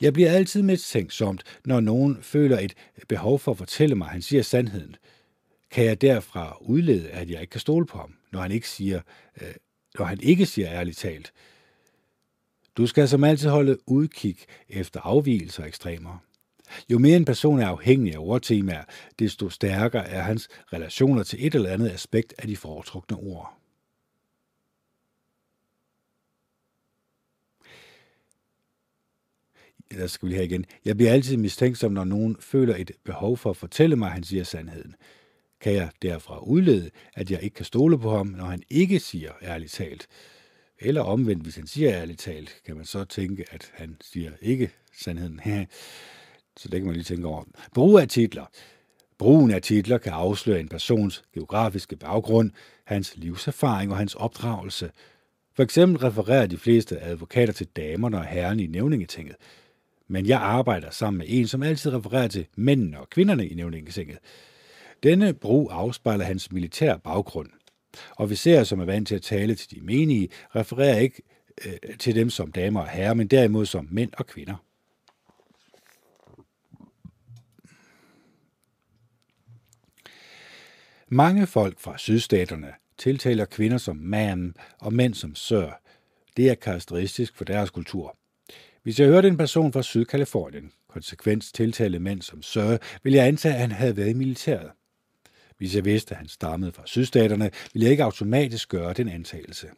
Jeg 0.00 0.12
bliver 0.12 0.30
altid 0.30 0.62
mistænksomt, 0.62 1.42
når 1.64 1.80
nogen 1.80 2.18
føler 2.22 2.58
et 2.58 2.74
behov 3.08 3.38
for 3.38 3.50
at 3.52 3.58
fortælle 3.58 3.94
mig, 3.94 4.06
at 4.06 4.12
han 4.12 4.22
siger 4.22 4.42
sandheden. 4.42 4.96
Kan 5.70 5.84
jeg 5.84 6.00
derfra 6.00 6.56
udlede, 6.60 7.10
at 7.10 7.30
jeg 7.30 7.40
ikke 7.40 7.50
kan 7.50 7.60
stole 7.60 7.86
på 7.86 7.98
ham, 7.98 8.14
når 8.32 8.40
han 8.40 8.52
ikke 8.52 8.68
siger, 8.68 9.00
øh, 9.42 9.54
når 9.98 10.04
han 10.04 10.20
ikke 10.22 10.46
siger 10.46 10.68
ærligt 10.68 10.96
talt. 10.96 11.32
Du 12.78 12.86
skal 12.86 13.08
som 13.08 13.24
altid 13.24 13.48
holde 13.48 13.78
udkig 13.86 14.36
efter 14.68 15.00
afvielser 15.00 15.62
og 15.62 15.68
ekstremer. 15.68 16.18
Jo 16.90 16.98
mere 16.98 17.16
en 17.16 17.24
person 17.24 17.60
er 17.60 17.66
afhængig 17.66 18.14
af 18.14 18.18
ordtemaer, 18.18 18.84
desto 19.18 19.50
stærkere 19.50 20.08
er 20.08 20.22
hans 20.22 20.48
relationer 20.72 21.22
til 21.22 21.46
et 21.46 21.54
eller 21.54 21.70
andet 21.70 21.90
aspekt 21.90 22.34
af 22.38 22.46
de 22.46 22.56
foretrukne 22.56 23.16
ord. 23.16 23.54
der 29.90 30.06
skal 30.06 30.28
vi 30.28 30.34
lige 30.34 30.44
igen. 30.44 30.64
Jeg 30.84 30.96
bliver 30.96 31.12
altid 31.12 31.36
mistænksom, 31.36 31.92
når 31.92 32.04
nogen 32.04 32.36
føler 32.40 32.76
et 32.76 32.90
behov 33.04 33.36
for 33.36 33.50
at 33.50 33.56
fortælle 33.56 33.96
mig, 33.96 34.06
at 34.06 34.12
han 34.12 34.24
siger 34.24 34.44
sandheden. 34.44 34.94
Kan 35.60 35.72
jeg 35.72 35.90
derfra 36.02 36.38
udlede, 36.38 36.90
at 37.14 37.30
jeg 37.30 37.42
ikke 37.42 37.54
kan 37.54 37.64
stole 37.64 37.98
på 37.98 38.16
ham, 38.16 38.26
når 38.26 38.44
han 38.44 38.62
ikke 38.70 39.00
siger 39.00 39.32
ærligt 39.42 39.72
talt? 39.72 40.08
Eller 40.80 41.00
omvendt, 41.00 41.42
hvis 41.42 41.56
han 41.56 41.66
siger 41.66 41.92
ærligt 41.92 42.20
talt, 42.20 42.60
kan 42.66 42.76
man 42.76 42.84
så 42.84 43.04
tænke, 43.04 43.44
at 43.50 43.70
han 43.74 43.96
siger 44.00 44.30
ikke 44.40 44.70
sandheden. 44.92 45.40
så 46.60 46.68
det 46.68 46.80
kan 46.80 46.84
man 46.84 46.94
lige 46.94 47.04
tænke 47.04 47.26
over. 47.26 47.44
Brug 47.74 47.98
af 47.98 48.08
titler. 48.08 48.46
Brugen 49.18 49.50
af 49.50 49.62
titler 49.62 49.98
kan 49.98 50.12
afsløre 50.12 50.60
en 50.60 50.68
persons 50.68 51.24
geografiske 51.34 51.96
baggrund, 51.96 52.50
hans 52.84 53.16
livserfaring 53.16 53.90
og 53.90 53.98
hans 53.98 54.14
opdragelse. 54.14 54.90
For 55.54 55.62
eksempel 55.62 55.98
refererer 55.98 56.46
de 56.46 56.58
fleste 56.58 57.00
advokater 57.00 57.52
til 57.52 57.66
damerne 57.66 58.18
og 58.18 58.24
herrerne 58.24 58.62
i 58.62 58.66
nævningetinget 58.66 59.36
men 60.08 60.26
jeg 60.26 60.40
arbejder 60.40 60.90
sammen 60.90 61.18
med 61.18 61.26
en, 61.28 61.46
som 61.46 61.62
altid 61.62 61.92
refererer 61.92 62.28
til 62.28 62.46
mændene 62.56 63.00
og 63.00 63.10
kvinderne 63.10 63.48
i 63.48 63.54
nævningetinget. 63.54 64.18
Denne 65.02 65.34
brug 65.34 65.70
afspejler 65.72 66.24
hans 66.24 66.52
militær 66.52 66.96
baggrund. 66.96 67.48
Officerer, 68.16 68.64
som 68.64 68.80
er 68.80 68.84
vant 68.84 69.08
til 69.08 69.14
at 69.14 69.22
tale 69.22 69.54
til 69.54 69.70
de 69.70 69.80
menige, 69.80 70.28
refererer 70.56 70.98
ikke 70.98 71.22
øh, 71.66 71.98
til 71.98 72.14
dem 72.14 72.30
som 72.30 72.52
damer 72.52 72.80
og 72.80 72.88
herrer, 72.88 73.14
men 73.14 73.26
derimod 73.26 73.66
som 73.66 73.88
mænd 73.90 74.12
og 74.18 74.26
kvinder. 74.26 74.64
Mange 81.08 81.46
folk 81.46 81.78
fra 81.78 81.98
sydstaterne 81.98 82.72
tiltaler 82.98 83.44
kvinder 83.44 83.78
som 83.78 83.96
man 83.96 84.54
og 84.80 84.92
mænd 84.92 85.14
som 85.14 85.34
sir. 85.34 85.70
Det 86.36 86.50
er 86.50 86.54
karakteristisk 86.54 87.36
for 87.36 87.44
deres 87.44 87.70
kultur. 87.70 88.16
Hvis 88.82 89.00
jeg 89.00 89.08
hørte 89.08 89.28
en 89.28 89.36
person 89.36 89.72
fra 89.72 89.82
Sydkalifornien 89.82 90.72
konsekvent 90.88 91.50
tiltale 91.54 91.98
mænd 91.98 92.22
som 92.22 92.42
Sir, 92.42 92.78
ville 93.02 93.18
jeg 93.18 93.26
antage, 93.26 93.54
at 93.54 93.60
han 93.60 93.72
havde 93.72 93.96
været 93.96 94.10
i 94.10 94.12
militæret. 94.12 94.70
Hvis 95.58 95.74
jeg 95.76 95.84
vidste, 95.84 96.14
at 96.14 96.18
han 96.18 96.28
stammede 96.28 96.72
fra 96.72 96.82
sydstaterne, 96.86 97.50
ville 97.72 97.84
jeg 97.84 97.90
ikke 97.90 98.04
automatisk 98.04 98.68
gøre 98.68 98.92
den 98.92 99.08
antagelse. 99.08 99.68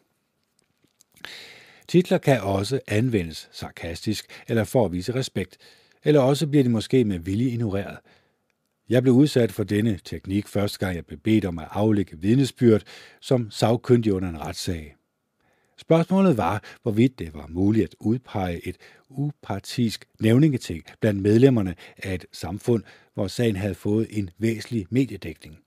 Titler 1.88 2.18
kan 2.18 2.40
også 2.40 2.80
anvendes 2.86 3.48
sarkastisk 3.52 4.26
eller 4.48 4.64
for 4.64 4.84
at 4.84 4.92
vise 4.92 5.14
respekt, 5.14 5.58
eller 6.04 6.20
også 6.20 6.46
bliver 6.46 6.62
de 6.62 6.70
måske 6.70 7.04
med 7.04 7.18
vilje 7.18 7.50
ignoreret. 7.50 7.98
Jeg 8.88 9.02
blev 9.02 9.14
udsat 9.14 9.52
for 9.52 9.64
denne 9.64 10.00
teknik 10.04 10.48
første 10.48 10.78
gang, 10.78 10.96
jeg 10.96 11.06
blev 11.06 11.18
bedt 11.18 11.44
om 11.44 11.58
at 11.58 11.68
aflægge 11.70 12.18
vidnesbyrd 12.18 12.82
som 13.20 13.50
sagkyndig 13.50 14.12
under 14.12 14.28
en 14.28 14.40
retssag. 14.40 14.96
Spørgsmålet 15.78 16.36
var, 16.36 16.62
hvorvidt 16.82 17.18
det 17.18 17.34
var 17.34 17.46
muligt 17.46 17.84
at 17.84 17.94
udpege 18.00 18.68
et 18.68 18.76
upartisk 19.08 20.04
nævningeting 20.20 20.82
blandt 21.00 21.22
medlemmerne 21.22 21.74
af 21.96 22.14
et 22.14 22.26
samfund, 22.32 22.84
hvor 23.14 23.26
sagen 23.26 23.56
havde 23.56 23.74
fået 23.74 24.06
en 24.10 24.30
væsentlig 24.38 24.86
mediedækning. 24.90 25.58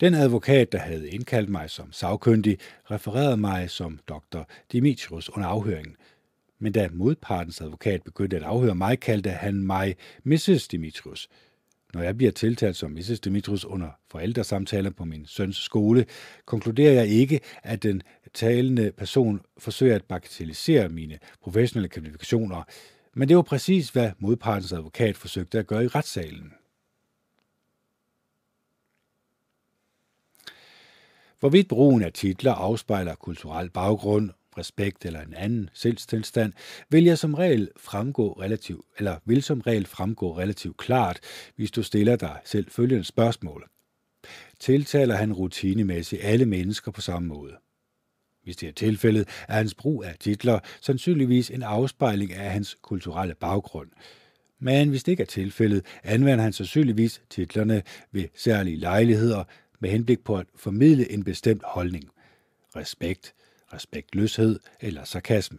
Den 0.00 0.14
advokat, 0.14 0.72
der 0.72 0.78
havde 0.78 1.10
indkaldt 1.10 1.50
mig 1.50 1.70
som 1.70 1.92
sagkyndig, 1.92 2.58
refererede 2.90 3.36
mig 3.36 3.70
som 3.70 3.98
dr. 4.08 4.38
Dimitrius 4.72 5.30
under 5.30 5.48
afhøringen. 5.48 5.96
Men 6.58 6.72
da 6.72 6.88
modpartens 6.92 7.60
advokat 7.60 8.02
begyndte 8.02 8.36
at 8.36 8.42
afhøre 8.42 8.74
mig, 8.74 9.00
kaldte 9.00 9.30
han 9.30 9.54
mig 9.54 9.96
Mrs. 10.24 10.68
Dimitrius– 10.68 11.28
når 11.96 12.02
jeg 12.02 12.16
bliver 12.16 12.32
tiltalt 12.32 12.76
som 12.76 12.90
Mrs. 12.90 13.20
Dimitrios 13.20 13.64
under 13.64 13.88
forældresamtaler 14.10 14.90
på 14.90 15.04
min 15.04 15.26
søns 15.26 15.56
skole, 15.56 16.06
konkluderer 16.44 16.92
jeg 16.92 17.06
ikke, 17.08 17.40
at 17.62 17.82
den 17.82 18.02
talende 18.34 18.92
person 18.92 19.40
forsøger 19.58 19.94
at 19.94 20.04
bagatellisere 20.04 20.88
mine 20.88 21.18
professionelle 21.42 21.88
kvalifikationer, 21.88 22.62
men 23.14 23.28
det 23.28 23.36
var 23.36 23.42
præcis, 23.42 23.88
hvad 23.88 24.10
modpartens 24.18 24.72
advokat 24.72 25.16
forsøgte 25.16 25.58
at 25.58 25.66
gøre 25.66 25.84
i 25.84 25.88
retssalen. 25.88 26.52
Hvorvidt 31.46 31.68
brugen 31.68 32.02
af 32.02 32.12
titler 32.12 32.52
afspejler 32.52 33.14
kulturel 33.14 33.70
baggrund, 33.70 34.30
respekt 34.58 35.04
eller 35.04 35.20
en 35.20 35.34
anden 35.34 35.70
selvstilstand, 35.72 36.52
vil 36.90 37.04
jeg 37.04 37.18
som 37.18 37.34
regel 37.34 37.68
fremgå 37.76 38.32
relativt, 38.32 38.86
eller 38.98 39.16
vil 39.24 39.42
som 39.42 39.60
regel 39.60 39.86
fremgå 39.86 40.38
relativt 40.38 40.76
klart, 40.76 41.20
hvis 41.56 41.70
du 41.70 41.82
stiller 41.82 42.16
dig 42.16 42.36
selv 42.44 42.70
følgende 42.70 43.04
spørgsmål. 43.04 43.68
Tiltaler 44.60 45.14
han 45.14 45.32
rutinemæssigt 45.32 46.24
alle 46.24 46.46
mennesker 46.46 46.90
på 46.90 47.00
samme 47.00 47.28
måde? 47.28 47.52
Hvis 48.42 48.56
det 48.56 48.68
er 48.68 48.72
tilfældet, 48.72 49.28
er 49.48 49.54
hans 49.54 49.74
brug 49.74 50.04
af 50.04 50.16
titler 50.20 50.58
sandsynligvis 50.80 51.50
en 51.50 51.62
afspejling 51.62 52.32
af 52.32 52.50
hans 52.50 52.76
kulturelle 52.82 53.34
baggrund. 53.34 53.88
Men 54.58 54.88
hvis 54.88 55.04
det 55.04 55.12
ikke 55.12 55.22
er 55.22 55.26
tilfældet, 55.26 55.84
anvender 56.04 56.44
han 56.44 56.52
sandsynligvis 56.52 57.22
titlerne 57.30 57.82
ved 58.12 58.24
særlige 58.34 58.76
lejligheder 58.76 59.44
med 59.80 59.90
henblik 59.90 60.24
på 60.24 60.36
at 60.36 60.46
formidle 60.56 61.12
en 61.12 61.24
bestemt 61.24 61.62
holdning. 61.64 62.04
Respekt, 62.76 63.34
respektløshed 63.72 64.60
eller 64.80 65.04
sarkasme. 65.04 65.58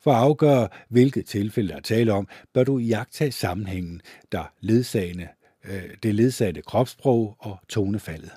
For 0.00 0.12
at 0.12 0.18
afgøre, 0.18 0.68
hvilket 0.88 1.26
tilfælde 1.26 1.68
der 1.68 1.76
er 1.76 1.80
tale 1.80 2.12
om, 2.12 2.28
bør 2.52 2.64
du 2.64 2.78
jagtage 2.78 3.32
sammenhængen, 3.32 4.00
der 4.32 4.44
ledsagende, 4.60 5.28
øh, 5.64 5.90
det 6.02 6.14
ledsagende 6.14 6.62
kropssprog 6.62 7.36
og 7.38 7.58
tonefaldet. 7.68 8.30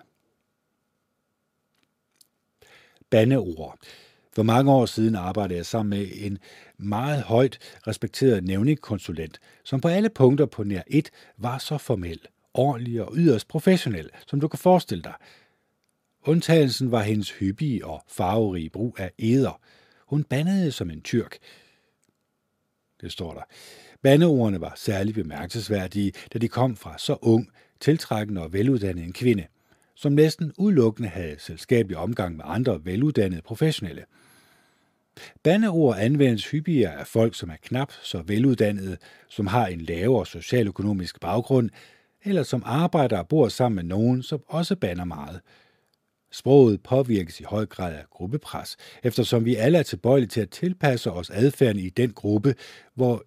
Bandeord. 3.09 3.77
For 4.35 4.43
mange 4.43 4.71
år 4.71 4.85
siden 4.85 5.15
arbejdede 5.15 5.57
jeg 5.57 5.65
sammen 5.65 5.99
med 5.99 6.07
en 6.13 6.37
meget 6.77 7.23
højt 7.23 7.59
respekteret 7.87 8.43
nævningskonsulent, 8.43 9.39
som 9.63 9.81
på 9.81 9.87
alle 9.87 10.09
punkter 10.09 10.45
på 10.45 10.63
nær 10.63 10.81
et 10.87 11.11
var 11.37 11.57
så 11.57 11.77
formel, 11.77 12.19
ordentlig 12.57 13.01
og 13.01 13.13
yderst 13.15 13.47
professionel, 13.47 14.09
som 14.27 14.39
du 14.39 14.47
kan 14.47 14.59
forestille 14.59 15.03
dig, 15.03 15.13
Undtagelsen 16.27 16.91
var 16.91 17.01
hendes 17.01 17.31
hyppige 17.31 17.85
og 17.85 18.03
farverige 18.07 18.69
brug 18.69 18.95
af 18.99 19.11
eder. 19.17 19.61
Hun 20.07 20.23
bandede 20.23 20.71
som 20.71 20.89
en 20.89 21.01
tyrk. 21.01 21.37
Det 23.01 23.11
står 23.11 23.33
der. 23.33 23.41
Bandeordene 24.01 24.61
var 24.61 24.73
særlig 24.75 25.13
bemærkelsesværdige, 25.13 26.11
da 26.33 26.39
de 26.39 26.47
kom 26.47 26.75
fra 26.75 26.97
så 26.97 27.17
ung, 27.21 27.49
tiltrækkende 27.79 28.41
og 28.41 28.53
veluddannet 28.53 29.03
en 29.03 29.13
kvinde, 29.13 29.47
som 29.95 30.11
næsten 30.11 30.53
udelukkende 30.57 31.09
havde 31.09 31.35
selskabelig 31.39 31.97
omgang 31.97 32.37
med 32.37 32.45
andre 32.47 32.85
veluddannede 32.85 33.41
professionelle. 33.41 34.05
Bandeord 35.43 35.97
anvendes 35.99 36.51
hyppigere 36.51 36.99
af 36.99 37.07
folk, 37.07 37.35
som 37.35 37.49
er 37.49 37.57
knap 37.61 37.91
så 38.01 38.21
veluddannede, 38.21 38.97
som 39.27 39.47
har 39.47 39.67
en 39.67 39.81
lavere 39.81 40.25
socialøkonomisk 40.25 41.19
baggrund, 41.19 41.69
eller 42.29 42.43
som 42.43 42.63
arbejder 42.65 43.17
og 43.17 43.27
bor 43.27 43.47
sammen 43.47 43.75
med 43.75 43.83
nogen, 43.83 44.23
som 44.23 44.43
også 44.47 44.75
banner 44.75 45.05
meget– 45.05 45.41
Sproget 46.31 46.83
påvirkes 46.83 47.39
i 47.39 47.43
høj 47.43 47.65
grad 47.65 47.93
af 47.95 48.05
gruppepres, 48.09 48.77
eftersom 49.03 49.45
vi 49.45 49.55
alle 49.55 49.77
er 49.77 49.83
tilbøjelige 49.83 50.29
til 50.29 50.41
at 50.41 50.49
tilpasse 50.49 51.11
os 51.11 51.29
adfærden 51.29 51.79
i 51.79 51.89
den 51.89 52.13
gruppe, 52.13 52.55
hvor, 52.95 53.23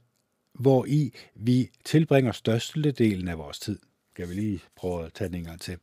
hvor 0.54 0.86
i 0.88 1.14
vi 1.34 1.70
tilbringer 1.84 2.32
størstedelen 2.32 3.28
af 3.28 3.38
vores 3.38 3.58
tid. 3.58 3.78
Skal 4.10 4.28
vi 4.28 4.34
lige 4.34 4.60
prøve 4.76 5.06
at 5.06 5.12
tage 5.12 5.28
den 5.28 5.36
en 5.36 5.44
gang 5.44 5.60
til. 5.60 5.76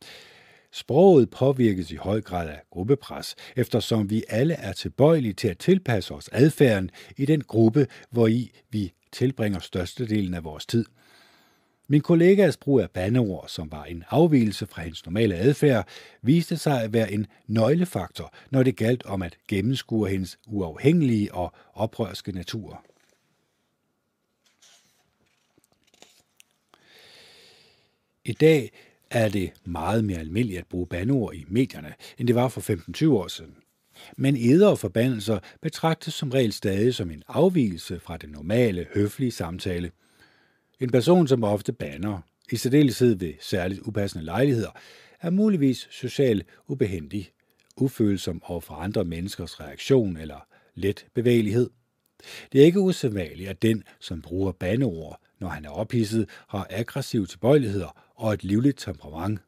Sproget 0.72 1.30
påvirkes 1.30 1.90
i 1.90 1.96
høj 1.96 2.20
grad 2.20 2.48
af 2.48 2.60
gruppepres, 2.70 3.34
eftersom 3.56 4.10
vi 4.10 4.24
alle 4.28 4.54
er 4.54 4.72
tilbøjelige 4.72 5.32
til 5.32 5.48
at 5.48 5.58
tilpasse 5.58 6.14
os 6.14 6.28
adfærden 6.32 6.90
i 7.16 7.26
den 7.26 7.40
gruppe, 7.40 7.86
hvor 8.10 8.26
i 8.26 8.50
vi 8.70 8.92
tilbringer 9.12 9.58
størstedelen 9.58 10.34
af 10.34 10.44
vores 10.44 10.66
tid– 10.66 10.84
min 11.88 12.00
kollegas 12.00 12.56
brug 12.56 12.80
af 12.80 12.90
bandeord, 12.90 13.48
som 13.48 13.72
var 13.72 13.84
en 13.84 14.04
afvielse 14.10 14.66
fra 14.66 14.82
hans 14.82 15.06
normale 15.06 15.34
adfærd, 15.34 15.88
viste 16.22 16.56
sig 16.56 16.82
at 16.82 16.92
være 16.92 17.12
en 17.12 17.26
nøglefaktor, 17.46 18.34
når 18.50 18.62
det 18.62 18.76
galt 18.76 19.06
om 19.06 19.22
at 19.22 19.36
gennemskue 19.48 20.08
hendes 20.08 20.38
uafhængige 20.46 21.34
og 21.34 21.52
oprørske 21.74 22.32
natur. 22.32 22.84
I 28.24 28.32
dag 28.32 28.70
er 29.10 29.28
det 29.28 29.52
meget 29.64 30.04
mere 30.04 30.18
almindeligt 30.18 30.58
at 30.58 30.66
bruge 30.66 30.86
bandeord 30.86 31.34
i 31.34 31.44
medierne, 31.48 31.94
end 32.18 32.28
det 32.28 32.34
var 32.34 32.48
for 32.48 32.60
15-20 33.04 33.08
år 33.08 33.28
siden. 33.28 33.56
Men 34.16 34.36
eder 34.36 34.68
og 34.68 34.78
forbandelser 34.78 35.38
betragtes 35.62 36.14
som 36.14 36.30
regel 36.30 36.52
stadig 36.52 36.94
som 36.94 37.10
en 37.10 37.22
afvielse 37.28 38.00
fra 38.00 38.16
den 38.16 38.30
normale, 38.30 38.86
høflige 38.94 39.30
samtale– 39.30 39.90
en 40.80 40.90
person, 40.90 41.28
som 41.28 41.44
ofte 41.44 41.72
banner, 41.72 42.20
i 42.52 42.56
særdeleshed 42.56 43.14
ved 43.14 43.34
særligt 43.40 43.80
upassende 43.80 44.24
lejligheder, 44.24 44.70
er 45.20 45.30
muligvis 45.30 45.88
socialt 45.90 46.46
ubehendig, 46.66 47.32
ufølsom 47.76 48.42
over 48.44 48.60
for 48.60 48.74
andre 48.74 49.04
menneskers 49.04 49.60
reaktion 49.60 50.16
eller 50.16 50.46
let 50.74 51.06
bevægelighed. 51.14 51.70
Det 52.52 52.60
er 52.60 52.64
ikke 52.64 52.80
usædvanligt, 52.80 53.50
at 53.50 53.62
den, 53.62 53.84
som 54.00 54.22
bruger 54.22 54.52
bandeord, 54.52 55.20
når 55.38 55.48
han 55.48 55.64
er 55.64 55.70
ophidset, 55.70 56.28
har 56.48 56.66
aggressive 56.70 57.26
tilbøjeligheder 57.26 58.10
og 58.14 58.34
et 58.34 58.44
livligt 58.44 58.78
temperament. 58.78 59.40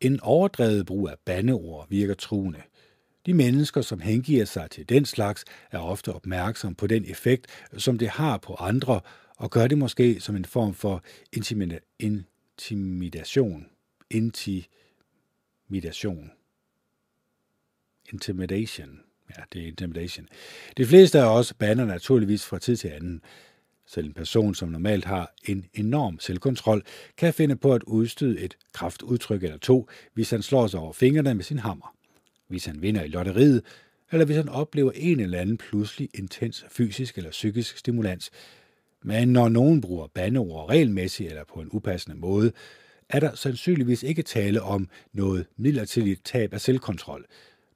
En 0.00 0.20
overdrevet 0.20 0.86
brug 0.86 1.08
af 1.08 1.14
bandeord 1.24 1.86
virker 1.88 2.14
truende. 2.14 2.62
De 3.26 3.34
mennesker, 3.34 3.80
som 3.80 4.00
hengiver 4.00 4.44
sig 4.44 4.70
til 4.70 4.88
den 4.88 5.04
slags, 5.04 5.44
er 5.70 5.78
ofte 5.78 6.12
opmærksom 6.12 6.74
på 6.74 6.86
den 6.86 7.04
effekt, 7.04 7.46
som 7.76 7.98
det 7.98 8.08
har 8.08 8.38
på 8.38 8.54
andre, 8.54 9.00
og 9.36 9.50
gør 9.50 9.66
det 9.66 9.78
måske 9.78 10.20
som 10.20 10.36
en 10.36 10.44
form 10.44 10.74
for 10.74 11.02
intimida- 11.36 11.94
intimidation. 11.98 13.66
Intimidation. 14.10 16.30
Intimidation. 18.12 19.00
Ja, 19.36 19.42
det 19.52 19.62
er 19.62 19.66
intimidation. 19.66 20.28
De 20.76 20.86
fleste 20.86 21.18
af 21.18 21.38
os 21.38 21.54
bander 21.54 21.84
naturligvis 21.84 22.46
fra 22.46 22.58
tid 22.58 22.76
til 22.76 22.88
anden. 22.88 23.22
Selv 23.86 24.06
en 24.06 24.12
person, 24.12 24.54
som 24.54 24.68
normalt 24.68 25.04
har 25.04 25.34
en 25.48 25.66
enorm 25.74 26.20
selvkontrol, 26.20 26.82
kan 27.16 27.34
finde 27.34 27.56
på 27.56 27.74
at 27.74 27.82
udstøde 27.82 28.40
et 28.40 28.56
kraftudtryk 28.72 29.42
eller 29.42 29.58
to, 29.58 29.88
hvis 30.12 30.30
han 30.30 30.42
slår 30.42 30.66
sig 30.66 30.80
over 30.80 30.92
fingrene 30.92 31.34
med 31.34 31.44
sin 31.44 31.58
hammer. 31.58 31.96
Hvis 32.48 32.64
han 32.64 32.82
vinder 32.82 33.02
i 33.02 33.08
lotteriet, 33.08 33.62
eller 34.12 34.26
hvis 34.26 34.36
han 34.36 34.48
oplever 34.48 34.92
en 34.94 35.20
eller 35.20 35.40
anden 35.40 35.56
pludselig 35.56 36.08
intens 36.14 36.64
fysisk 36.70 37.18
eller 37.18 37.30
psykisk 37.30 37.78
stimulans. 37.78 38.30
Men 39.06 39.28
når 39.28 39.48
nogen 39.48 39.80
bruger 39.80 40.06
bandeord 40.06 40.70
regelmæssigt 40.70 41.28
eller 41.28 41.44
på 41.44 41.60
en 41.60 41.68
upassende 41.72 42.16
måde, 42.16 42.52
er 43.08 43.20
der 43.20 43.34
sandsynligvis 43.34 44.02
ikke 44.02 44.22
tale 44.22 44.62
om 44.62 44.88
noget 45.12 45.46
midlertidigt 45.56 46.24
tab 46.24 46.54
af 46.54 46.60
selvkontrol. 46.60 47.24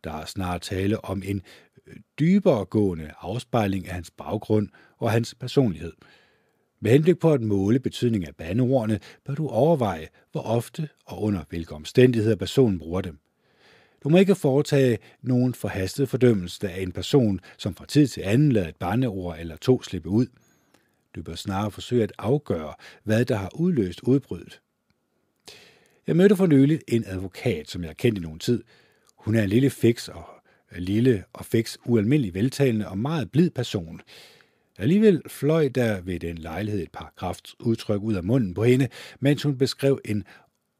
Der 0.04 0.12
er 0.12 0.24
snarere 0.24 0.58
tale 0.58 1.04
om 1.04 1.22
en 1.24 1.42
øh, 1.86 1.96
dybere 2.18 2.64
gående 2.64 3.10
afspejling 3.20 3.88
af 3.88 3.94
hans 3.94 4.10
baggrund 4.10 4.68
og 4.98 5.10
hans 5.10 5.34
personlighed. 5.34 5.92
Med 6.80 6.90
henblik 6.90 7.18
på 7.18 7.32
at 7.32 7.40
måle 7.40 7.78
betydning 7.78 8.26
af 8.28 8.36
bandeordene, 8.36 9.00
bør 9.24 9.34
du 9.34 9.48
overveje, 9.48 10.08
hvor 10.32 10.42
ofte 10.42 10.88
og 11.06 11.22
under 11.22 11.44
hvilke 11.50 11.74
omstændigheder 11.74 12.36
personen 12.36 12.78
bruger 12.78 13.00
dem. 13.00 13.18
Du 14.04 14.08
må 14.08 14.18
ikke 14.18 14.34
foretage 14.34 14.98
nogen 15.22 15.54
forhastet 15.54 16.08
fordømmelse 16.08 16.70
af 16.70 16.82
en 16.82 16.92
person, 16.92 17.40
som 17.58 17.74
fra 17.74 17.86
tid 17.86 18.06
til 18.06 18.20
anden 18.20 18.52
lader 18.52 18.68
et 18.68 18.76
bandeord 18.76 19.36
eller 19.38 19.56
to 19.56 19.82
slippe 19.82 20.08
ud. 20.08 20.26
Du 21.14 21.22
bør 21.22 21.34
snarere 21.34 21.70
forsøge 21.70 22.02
at 22.02 22.12
afgøre, 22.18 22.74
hvad 23.04 23.24
der 23.24 23.36
har 23.36 23.50
udløst 23.54 24.00
udbruddet. 24.02 24.60
Jeg 26.06 26.16
mødte 26.16 26.36
for 26.36 26.46
nylig 26.46 26.80
en 26.88 27.04
advokat, 27.06 27.70
som 27.70 27.82
jeg 27.82 27.88
har 27.88 27.94
kendt 27.94 28.18
i 28.18 28.22
nogen 28.22 28.38
tid. 28.38 28.64
Hun 29.18 29.34
er 29.34 29.42
en 29.42 29.48
lille 29.48 29.70
fix 29.70 30.08
og 30.08 30.24
øh, 30.72 30.78
lille 30.78 31.24
og 31.32 31.44
fix 31.44 31.76
ualmindelig 31.86 32.34
veltalende 32.34 32.88
og 32.88 32.98
meget 32.98 33.30
blid 33.30 33.50
person. 33.50 34.00
Alligevel 34.78 35.22
fløj 35.28 35.68
der 35.68 36.00
ved 36.00 36.20
den 36.20 36.38
lejlighed 36.38 36.82
et 36.82 36.92
par 36.92 37.12
kraftudtryk 37.16 38.02
ud 38.02 38.14
af 38.14 38.24
munden 38.24 38.54
på 38.54 38.64
hende, 38.64 38.88
mens 39.20 39.42
hun 39.42 39.58
beskrev 39.58 40.00
en 40.04 40.24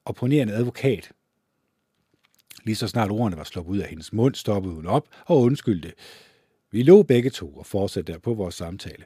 opponerende 0.05 0.55
advokat. 0.55 1.13
Lige 2.65 2.77
så 2.77 2.89
snart 2.89 3.11
ordene 3.11 3.37
var 3.37 3.45
sluppet 3.45 3.73
ud 3.73 3.79
af 3.79 3.89
hendes 3.89 4.13
mund, 4.13 4.35
stoppede 4.35 4.75
hun 4.75 4.87
op 4.87 5.09
og 5.27 5.41
undskyldte. 5.41 5.93
Vi 6.71 6.83
lå 6.83 7.03
begge 7.03 7.31
to 7.31 7.55
og 7.55 7.67
fortsatte 7.67 8.13
der 8.13 8.19
på 8.19 8.35
vores 8.35 8.55
samtale. 8.55 9.05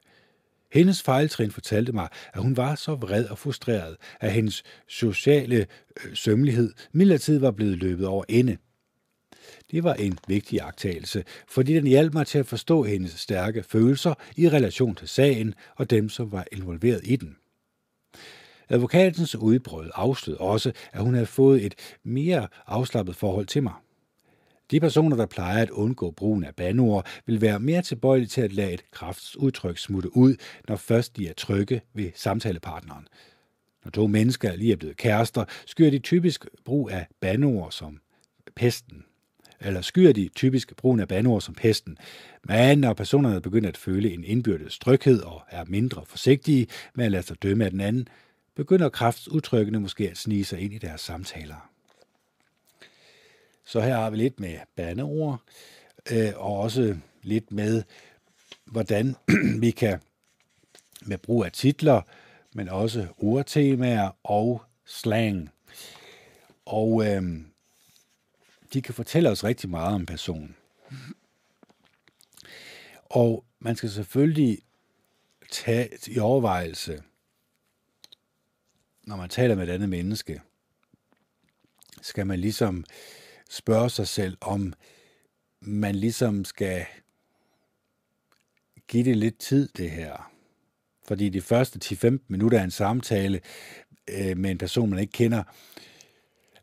Hendes 0.72 1.02
fejltrin 1.02 1.50
fortalte 1.50 1.92
mig, 1.92 2.08
at 2.34 2.42
hun 2.42 2.56
var 2.56 2.74
så 2.74 2.94
vred 2.94 3.24
og 3.24 3.38
frustreret, 3.38 3.96
at 4.20 4.32
hendes 4.32 4.62
sociale 4.88 5.66
øh, 6.04 6.16
sømmelighed 6.16 6.72
midlertid 6.92 7.38
var 7.38 7.50
blevet 7.50 7.78
løbet 7.78 8.06
over 8.06 8.24
ende. 8.28 8.56
Det 9.70 9.84
var 9.84 9.94
en 9.94 10.18
vigtig 10.28 10.60
agtagelse, 10.60 11.24
fordi 11.48 11.74
den 11.74 11.86
hjalp 11.86 12.14
mig 12.14 12.26
til 12.26 12.38
at 12.38 12.46
forstå 12.46 12.82
hendes 12.82 13.12
stærke 13.12 13.62
følelser 13.62 14.14
i 14.36 14.48
relation 14.48 14.94
til 14.94 15.08
sagen 15.08 15.54
og 15.76 15.90
dem, 15.90 16.08
som 16.08 16.32
var 16.32 16.44
involveret 16.52 17.00
i 17.04 17.16
den. 17.16 17.36
Advokatens 18.68 19.34
udbrud 19.34 19.90
afslørede 19.94 20.40
også, 20.40 20.72
at 20.92 21.02
hun 21.02 21.14
havde 21.14 21.26
fået 21.26 21.66
et 21.66 21.74
mere 22.04 22.48
afslappet 22.66 23.16
forhold 23.16 23.46
til 23.46 23.62
mig. 23.62 23.74
De 24.72 24.80
personer, 24.80 25.16
der 25.16 25.26
plejer 25.26 25.62
at 25.62 25.70
undgå 25.70 26.10
brugen 26.10 26.44
af 26.44 26.54
banord, 26.54 27.06
vil 27.26 27.40
være 27.40 27.60
mere 27.60 27.82
tilbøjelige 27.82 28.28
til 28.28 28.40
at 28.40 28.52
lade 28.52 28.72
et 28.72 28.90
kraftsudtryk 28.90 29.78
smutte 29.78 30.16
ud, 30.16 30.34
når 30.68 30.76
først 30.76 31.16
de 31.16 31.28
er 31.28 31.32
trygge 31.32 31.80
ved 31.94 32.10
samtalepartneren. 32.14 33.08
Når 33.84 33.90
to 33.90 34.06
mennesker 34.06 34.56
lige 34.56 34.72
er 34.72 34.76
blevet 34.76 34.96
kærester, 34.96 35.44
skyer 35.66 35.90
de 35.90 35.98
typisk 35.98 36.46
brug 36.64 36.90
af 36.90 37.06
banord 37.20 37.72
som 37.72 37.98
pesten 38.56 39.04
eller 39.60 39.80
skyer 39.80 40.12
de 40.12 40.28
typisk 40.28 40.76
brugen 40.76 41.00
af 41.00 41.08
banord 41.08 41.40
som 41.40 41.54
pesten. 41.54 41.98
Men 42.44 42.78
når 42.78 42.94
personerne 42.94 43.40
begynder 43.40 43.68
at 43.68 43.76
føle 43.76 44.12
en 44.12 44.24
indbyrdes 44.24 44.78
tryghed 44.78 45.20
og 45.20 45.42
er 45.50 45.64
mindre 45.64 46.02
forsigtige 46.06 46.66
med 46.94 47.04
at 47.04 47.10
lade 47.10 47.22
sig 47.22 47.42
dømme 47.42 47.64
af 47.64 47.70
den 47.70 47.80
anden, 47.80 48.08
begynder 48.56 48.88
kraftsudtrykkene 48.88 49.80
måske 49.80 50.10
at 50.10 50.18
snige 50.18 50.44
sig 50.44 50.60
ind 50.60 50.72
i 50.72 50.78
deres 50.78 51.00
samtaler. 51.00 51.71
Så 53.64 53.80
her 53.80 53.94
har 53.96 54.10
vi 54.10 54.16
lidt 54.16 54.40
med 54.40 54.58
bandeord, 54.76 55.42
øh, 56.12 56.32
og 56.36 56.58
også 56.60 56.96
lidt 57.22 57.52
med, 57.52 57.82
hvordan 58.64 59.16
vi 59.60 59.70
kan 59.70 60.00
med 61.02 61.18
brug 61.18 61.44
af 61.44 61.52
titler, 61.52 62.02
men 62.54 62.68
også 62.68 63.08
ordtemaer 63.18 64.10
og 64.24 64.62
slang. 64.84 65.50
Og 66.64 67.06
øh, 67.06 67.22
de 68.72 68.82
kan 68.82 68.94
fortælle 68.94 69.30
os 69.30 69.44
rigtig 69.44 69.70
meget 69.70 69.94
om 69.94 70.06
personen. 70.06 70.56
Og 73.04 73.44
man 73.58 73.76
skal 73.76 73.90
selvfølgelig 73.90 74.58
tage 75.50 75.88
i 76.06 76.18
overvejelse, 76.18 77.02
når 79.04 79.16
man 79.16 79.28
taler 79.28 79.54
med 79.54 79.68
et 79.68 79.72
andet 79.72 79.88
menneske, 79.88 80.40
skal 82.02 82.26
man 82.26 82.38
ligesom 82.38 82.84
spørge 83.52 83.90
sig 83.90 84.08
selv, 84.08 84.36
om 84.40 84.72
man 85.60 85.94
ligesom 85.94 86.44
skal 86.44 86.84
give 88.88 89.04
det 89.04 89.16
lidt 89.16 89.38
tid, 89.38 89.68
det 89.76 89.90
her. 89.90 90.32
Fordi 91.06 91.28
de 91.28 91.40
første 91.40 91.94
10-15 92.08 92.18
minutter 92.28 92.58
af 92.60 92.64
en 92.64 92.70
samtale 92.70 93.40
øh, 94.10 94.36
med 94.36 94.50
en 94.50 94.58
person, 94.58 94.90
man 94.90 94.98
ikke 94.98 95.12
kender, 95.12 95.42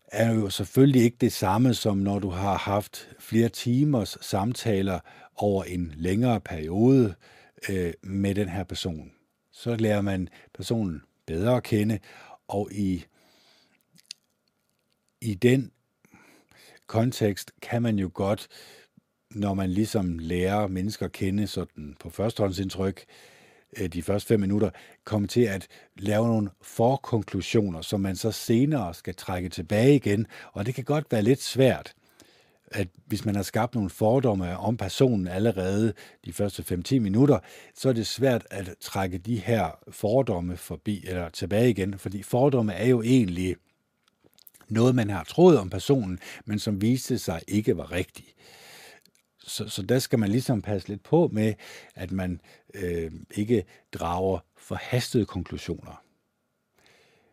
er 0.08 0.34
jo 0.34 0.50
selvfølgelig 0.50 1.02
ikke 1.02 1.18
det 1.22 1.34
samme, 1.34 1.74
som 1.74 1.98
når 1.98 2.20
du 2.20 2.30
har 2.30 2.58
haft 2.58 3.10
flere 3.20 3.50
timers 3.50 4.18
samtaler 4.22 5.00
over 5.36 5.64
en 5.64 5.94
længere 5.98 6.42
periode 6.42 7.16
øh, 7.70 7.94
med 8.04 8.36
den 8.36 8.50
her 8.50 8.64
person. 8.64 9.12
Så 9.52 9.76
lærer 9.76 10.02
man 10.02 10.30
personen 10.54 11.02
bedre 11.26 11.58
at 11.58 11.64
kende, 11.64 12.00
og 12.48 12.70
i, 12.72 13.06
i 15.22 15.34
den 15.34 15.72
kontekst 16.90 17.52
kan 17.62 17.82
man 17.82 18.00
jo 18.00 18.12
godt, 18.14 18.48
når 19.32 19.54
man 19.54 19.70
ligesom 19.70 20.20
lærer 20.20 20.68
mennesker 20.68 21.06
at 21.06 21.12
kende 21.12 21.48
sådan 21.48 21.96
på 22.00 22.10
førstehåndsindtryk, 22.10 23.06
øh, 23.78 23.88
de 23.88 24.02
første 24.02 24.28
fem 24.28 24.40
minutter, 24.40 24.70
komme 25.04 25.28
til 25.28 25.42
at 25.42 25.68
lave 25.98 26.28
nogle 26.28 26.50
forkonklusioner, 26.62 27.82
som 27.82 28.00
man 28.00 28.16
så 28.16 28.32
senere 28.32 28.94
skal 28.94 29.16
trække 29.16 29.50
tilbage 29.50 29.96
igen. 29.96 30.28
Og 30.54 30.66
det 30.66 30.76
kan 30.76 30.84
godt 30.84 31.12
være 31.12 31.22
lidt 31.22 31.42
svært, 31.42 31.94
at 32.72 32.88
hvis 33.06 33.26
man 33.26 33.36
har 33.36 33.44
skabt 33.44 33.76
nogle 33.76 33.90
fordomme 33.90 34.58
om 34.58 34.78
personen 34.78 35.28
allerede 35.28 35.94
de 36.26 36.34
første 36.34 36.82
5-10 36.88 37.00
minutter, 37.00 37.40
så 37.76 37.90
er 37.90 37.94
det 37.94 38.08
svært 38.08 38.48
at 38.50 38.76
trække 38.82 39.18
de 39.18 39.38
her 39.38 39.80
fordomme 39.92 40.58
forbi 40.58 41.04
eller 41.08 41.30
tilbage 41.30 41.70
igen, 41.70 42.00
fordi 42.00 42.24
fordomme 42.24 42.74
er 42.74 42.88
jo 42.88 43.02
egentlig 43.02 43.56
noget, 44.72 44.96
man 44.96 45.10
har 45.10 45.24
troet 45.24 45.60
om 45.60 45.70
personen, 45.70 46.20
men 46.46 46.60
som 46.60 46.82
viste 46.82 47.18
sig 47.18 47.42
ikke 47.48 47.78
var 47.78 47.92
rigtigt. 47.92 48.36
Så, 49.40 49.68
så 49.68 49.82
der 49.82 50.00
skal 50.00 50.20
man 50.20 50.30
ligesom 50.30 50.62
passe 50.62 50.88
lidt 50.88 51.04
på 51.04 51.30
med, 51.34 51.54
at 51.96 52.12
man 52.12 52.42
øh, 52.74 53.12
ikke 53.36 53.64
drager 53.94 54.40
forhastede 54.58 55.26
konklusioner. 55.26 56.04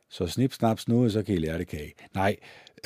Så 0.08 0.26
snip, 0.26 0.52
snap, 0.52 0.78
snude, 0.78 1.10
så 1.10 1.22
kan 1.22 1.34
I 1.34 1.38
lære 1.38 1.58
det 1.58 1.68
kage. 1.68 1.92
Nej, 2.14 2.36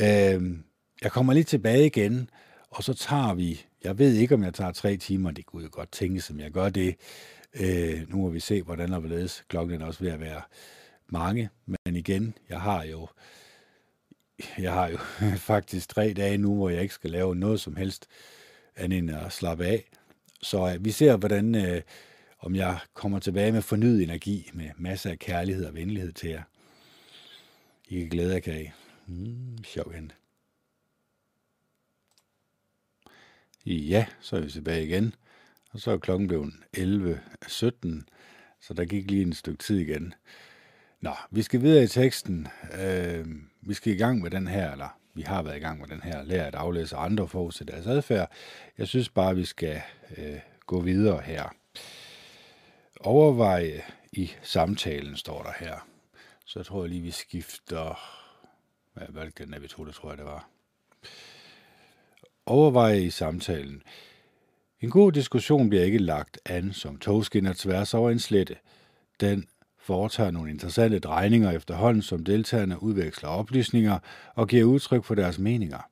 øh, 0.00 0.58
jeg 1.02 1.12
kommer 1.12 1.32
lige 1.32 1.44
tilbage 1.44 1.86
igen, 1.86 2.30
og 2.70 2.84
så 2.84 2.94
tager 2.94 3.34
vi, 3.34 3.66
jeg 3.84 3.98
ved 3.98 4.14
ikke, 4.14 4.34
om 4.34 4.44
jeg 4.44 4.54
tager 4.54 4.72
tre 4.72 4.96
timer, 4.96 5.30
det 5.30 5.46
kunne 5.46 5.62
jeg 5.62 5.70
godt 5.70 5.92
tænke, 5.92 6.20
som 6.20 6.40
jeg 6.40 6.50
gør 6.50 6.68
det. 6.68 6.96
Øh, 7.54 8.10
nu 8.10 8.16
må 8.16 8.28
vi 8.28 8.40
se, 8.40 8.62
hvordan 8.62 8.90
der 8.92 9.00
vil 9.00 9.10
ledes. 9.10 9.44
Klokken 9.48 9.82
er 9.82 9.86
også 9.86 10.04
ved 10.04 10.10
at 10.10 10.20
være 10.20 10.42
mange, 11.08 11.48
men 11.66 11.96
igen, 11.96 12.34
jeg 12.48 12.60
har 12.60 12.84
jo 12.84 13.08
jeg 14.58 14.72
har 14.72 14.88
jo 14.88 14.98
faktisk 15.52 15.88
tre 15.88 16.12
dage 16.12 16.38
nu, 16.38 16.54
hvor 16.54 16.68
jeg 16.68 16.82
ikke 16.82 16.94
skal 16.94 17.10
lave 17.10 17.36
noget 17.36 17.60
som 17.60 17.76
helst 17.76 18.06
andet 18.76 18.98
end 18.98 19.10
at 19.10 19.32
slappe 19.32 19.64
af. 19.66 19.84
Så 20.42 20.72
øh, 20.74 20.84
vi 20.84 20.90
ser, 20.90 21.16
hvordan 21.16 21.54
øh, 21.54 21.82
om 22.38 22.54
jeg 22.54 22.78
kommer 22.94 23.18
tilbage 23.18 23.52
med 23.52 23.62
fornyet 23.62 24.02
energi, 24.02 24.50
med 24.54 24.70
masser 24.76 25.10
af 25.10 25.18
kærlighed 25.18 25.64
og 25.64 25.74
venlighed 25.74 26.12
til 26.12 26.30
jer. 26.30 26.42
I 27.88 28.00
kan 28.00 28.08
glæde 28.08 28.32
jer, 28.32 28.40
kan 28.40 28.62
I. 28.62 28.70
Mm, 29.06 29.64
sjov 29.64 29.92
hente. 29.92 30.14
Ja, 33.66 34.06
så 34.20 34.36
er 34.36 34.40
vi 34.40 34.50
tilbage 34.50 34.84
igen. 34.84 35.14
Og 35.72 35.80
så 35.80 35.90
er 35.90 35.98
klokken 35.98 36.28
blevet 36.28 36.52
11.17, 36.76 38.02
så 38.60 38.74
der 38.74 38.84
gik 38.84 39.10
lige 39.10 39.22
en 39.22 39.32
stykke 39.32 39.62
tid 39.62 39.78
igen. 39.78 40.14
Nå, 41.00 41.12
vi 41.30 41.42
skal 41.42 41.62
videre 41.62 41.84
i 41.84 41.86
teksten. 41.86 42.48
Øh, 42.80 43.26
vi 43.62 43.74
skal 43.74 43.92
i 43.92 43.96
gang 43.96 44.20
med 44.20 44.30
den 44.30 44.48
her, 44.48 44.72
eller 44.72 44.98
vi 45.14 45.22
har 45.22 45.42
været 45.42 45.56
i 45.56 45.60
gang 45.60 45.80
med 45.80 45.88
den 45.88 46.02
her, 46.02 46.22
lære 46.22 46.46
at 46.46 46.54
aflæse 46.54 46.96
andre 46.96 47.28
for 47.28 47.50
til 47.50 47.68
øh, 47.68 47.74
deres 47.74 47.86
adfærd. 47.86 48.32
Jeg 48.78 48.88
synes 48.88 49.08
bare, 49.08 49.36
vi 49.36 49.44
skal 49.44 49.82
øh, 50.16 50.38
gå 50.66 50.80
videre 50.80 51.20
her. 51.20 51.54
Overveje 53.00 53.72
øh, 53.72 53.82
i 54.12 54.30
samtalen, 54.42 55.16
står 55.16 55.42
der 55.42 55.52
her. 55.58 55.88
Så 56.46 56.58
jeg 56.58 56.66
tror 56.66 56.86
lige, 56.86 57.02
vi 57.02 57.10
skifter... 57.10 58.00
Hvad, 58.94 59.06
hvad 59.08 59.26
det 59.26 59.38
den 59.38 59.62
vi 59.62 59.68
tog 59.68 59.86
det, 59.86 59.94
tror 59.94 60.08
jeg, 60.08 60.18
det 60.18 60.26
var. 60.26 60.48
Overveje 62.46 63.00
i 63.00 63.10
samtalen. 63.10 63.82
En 64.80 64.90
god 64.90 65.12
diskussion 65.12 65.68
bliver 65.68 65.84
ikke 65.84 65.98
lagt 65.98 66.38
an 66.44 66.72
som 66.72 66.98
togskinner 66.98 67.52
tværs 67.56 67.94
over 67.94 68.10
en 68.10 68.18
slette. 68.18 68.56
Den 69.20 69.48
foretager 69.82 70.30
nogle 70.30 70.50
interessante 70.50 70.98
drejninger 70.98 71.50
efterhånden, 71.50 72.02
som 72.02 72.24
deltagerne 72.24 72.82
udveksler 72.82 73.28
oplysninger 73.28 73.98
og 74.34 74.48
giver 74.48 74.64
udtryk 74.64 75.04
for 75.04 75.14
deres 75.14 75.38
meninger. 75.38 75.88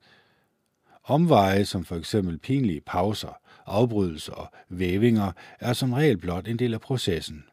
Omveje, 1.05 1.65
som 1.65 1.85
for 1.85 1.97
eksempel 1.97 2.39
pinlige 2.39 2.81
pauser, 2.81 3.39
afbrydelser 3.67 4.33
og 4.33 4.53
vævinger, 4.69 5.33
er 5.61 5.73
som 5.73 5.93
regel 5.93 6.17
blot 6.17 6.49
en 6.49 6.59
del 6.59 6.75
af 6.75 6.81
processen. 6.81 7.45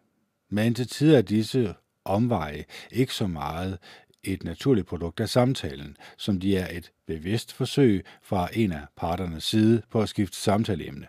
Men 0.49 0.73
til 0.73 0.87
tider 0.87 1.17
er 1.17 1.21
disse 1.21 1.73
omveje 2.05 2.63
ikke 2.91 3.13
så 3.13 3.27
meget 3.27 3.77
et 4.23 4.43
naturligt 4.43 4.87
produkt 4.87 5.19
af 5.19 5.29
samtalen, 5.29 5.97
som 6.17 6.39
de 6.39 6.57
er 6.57 6.77
et 6.77 6.91
bevidst 7.07 7.53
forsøg 7.53 8.05
fra 8.21 8.49
en 8.53 8.71
af 8.71 8.81
parternes 8.97 9.43
side 9.43 9.81
på 9.91 10.01
at 10.01 10.09
skifte 10.09 10.37
samtaleemne. 10.37 11.07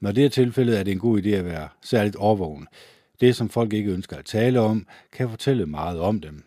Når 0.00 0.12
det 0.12 0.24
er 0.24 0.28
tilfældet, 0.28 0.78
er 0.78 0.82
det 0.82 0.92
en 0.92 0.98
god 0.98 1.22
idé 1.22 1.28
at 1.28 1.44
være 1.44 1.68
særligt 1.82 2.16
overvågen. 2.16 2.66
Det, 3.20 3.36
som 3.36 3.48
folk 3.48 3.72
ikke 3.72 3.90
ønsker 3.90 4.16
at 4.16 4.24
tale 4.24 4.60
om, 4.60 4.86
kan 5.12 5.30
fortælle 5.30 5.66
meget 5.66 6.00
om 6.00 6.20
dem. 6.20 6.44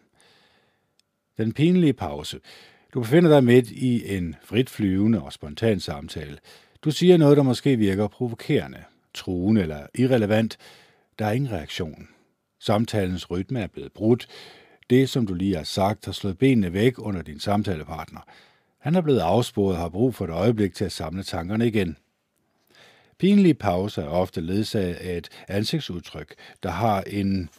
Den 1.37 1.53
pinlige 1.53 1.93
pause. 1.93 2.39
Du 2.93 3.01
befinder 3.01 3.29
dig 3.29 3.43
midt 3.43 3.71
i 3.71 4.17
en 4.17 4.35
frit 4.43 4.69
flyvende 4.69 5.21
og 5.21 5.33
spontan 5.33 5.79
samtale. 5.79 6.37
Du 6.81 6.91
siger 6.91 7.17
noget, 7.17 7.37
der 7.37 7.43
måske 7.43 7.75
virker 7.77 8.07
provokerende, 8.07 8.83
truende 9.13 9.61
eller 9.61 9.87
irrelevant. 9.95 10.57
Der 11.19 11.25
er 11.25 11.31
ingen 11.31 11.51
reaktion. 11.51 12.07
Samtalens 12.59 13.31
rytme 13.31 13.59
er 13.59 13.67
blevet 13.67 13.93
brudt. 13.93 14.27
Det, 14.89 15.09
som 15.09 15.27
du 15.27 15.33
lige 15.33 15.55
har 15.55 15.63
sagt, 15.63 16.05
har 16.05 16.11
slået 16.11 16.37
benene 16.37 16.73
væk 16.73 16.93
under 16.97 17.21
din 17.21 17.39
samtalepartner. 17.39 18.21
Han 18.79 18.95
er 18.95 19.01
blevet 19.01 19.19
afsporet 19.19 19.75
og 19.75 19.81
har 19.81 19.89
brug 19.89 20.15
for 20.15 20.25
et 20.25 20.31
øjeblik 20.31 20.73
til 20.73 20.85
at 20.85 20.91
samle 20.91 21.23
tankerne 21.23 21.67
igen. 21.67 21.97
Pinlige 23.19 23.53
pauser 23.53 24.03
er 24.03 24.07
ofte 24.07 24.41
ledsaget 24.41 24.93
af 24.93 25.17
et 25.17 25.29
ansigtsudtryk, 25.47 26.35
der 26.63 26.69
har 26.69 27.01
en 27.01 27.49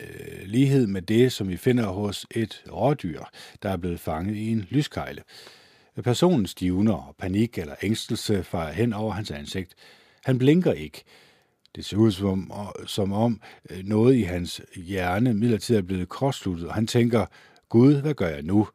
øh, 0.00 0.46
lighed 0.46 0.86
med 0.86 1.02
det, 1.02 1.32
som 1.32 1.48
vi 1.48 1.56
finder 1.56 1.86
hos 1.86 2.26
et 2.30 2.64
rådyr, 2.72 3.22
der 3.62 3.70
er 3.70 3.76
blevet 3.76 4.00
fanget 4.00 4.36
i 4.36 4.50
en 4.50 4.66
lyskejle. 4.70 5.22
Personen 6.04 6.46
stivner, 6.46 6.92
og 6.92 7.16
panik 7.18 7.58
eller 7.58 7.74
ængstelse 7.82 8.42
farer 8.42 8.72
hen 8.72 8.92
over 8.92 9.12
hans 9.12 9.30
ansigt. 9.30 9.74
Han 10.24 10.38
blinker 10.38 10.72
ikke. 10.72 11.04
Det 11.76 11.84
ser 11.84 11.96
ud 11.96 12.12
som, 12.12 12.52
som 12.86 13.12
om 13.12 13.40
øh, 13.70 13.84
noget 13.84 14.14
i 14.14 14.22
hans 14.22 14.60
hjerne 14.76 15.34
midlertidigt 15.34 15.82
er 15.82 15.86
blevet 15.86 16.08
kortsluttet, 16.08 16.68
og 16.68 16.74
han 16.74 16.86
tænker, 16.86 17.26
Gud, 17.68 18.00
hvad 18.00 18.14
gør 18.14 18.28
jeg 18.28 18.42
nu? 18.42 18.68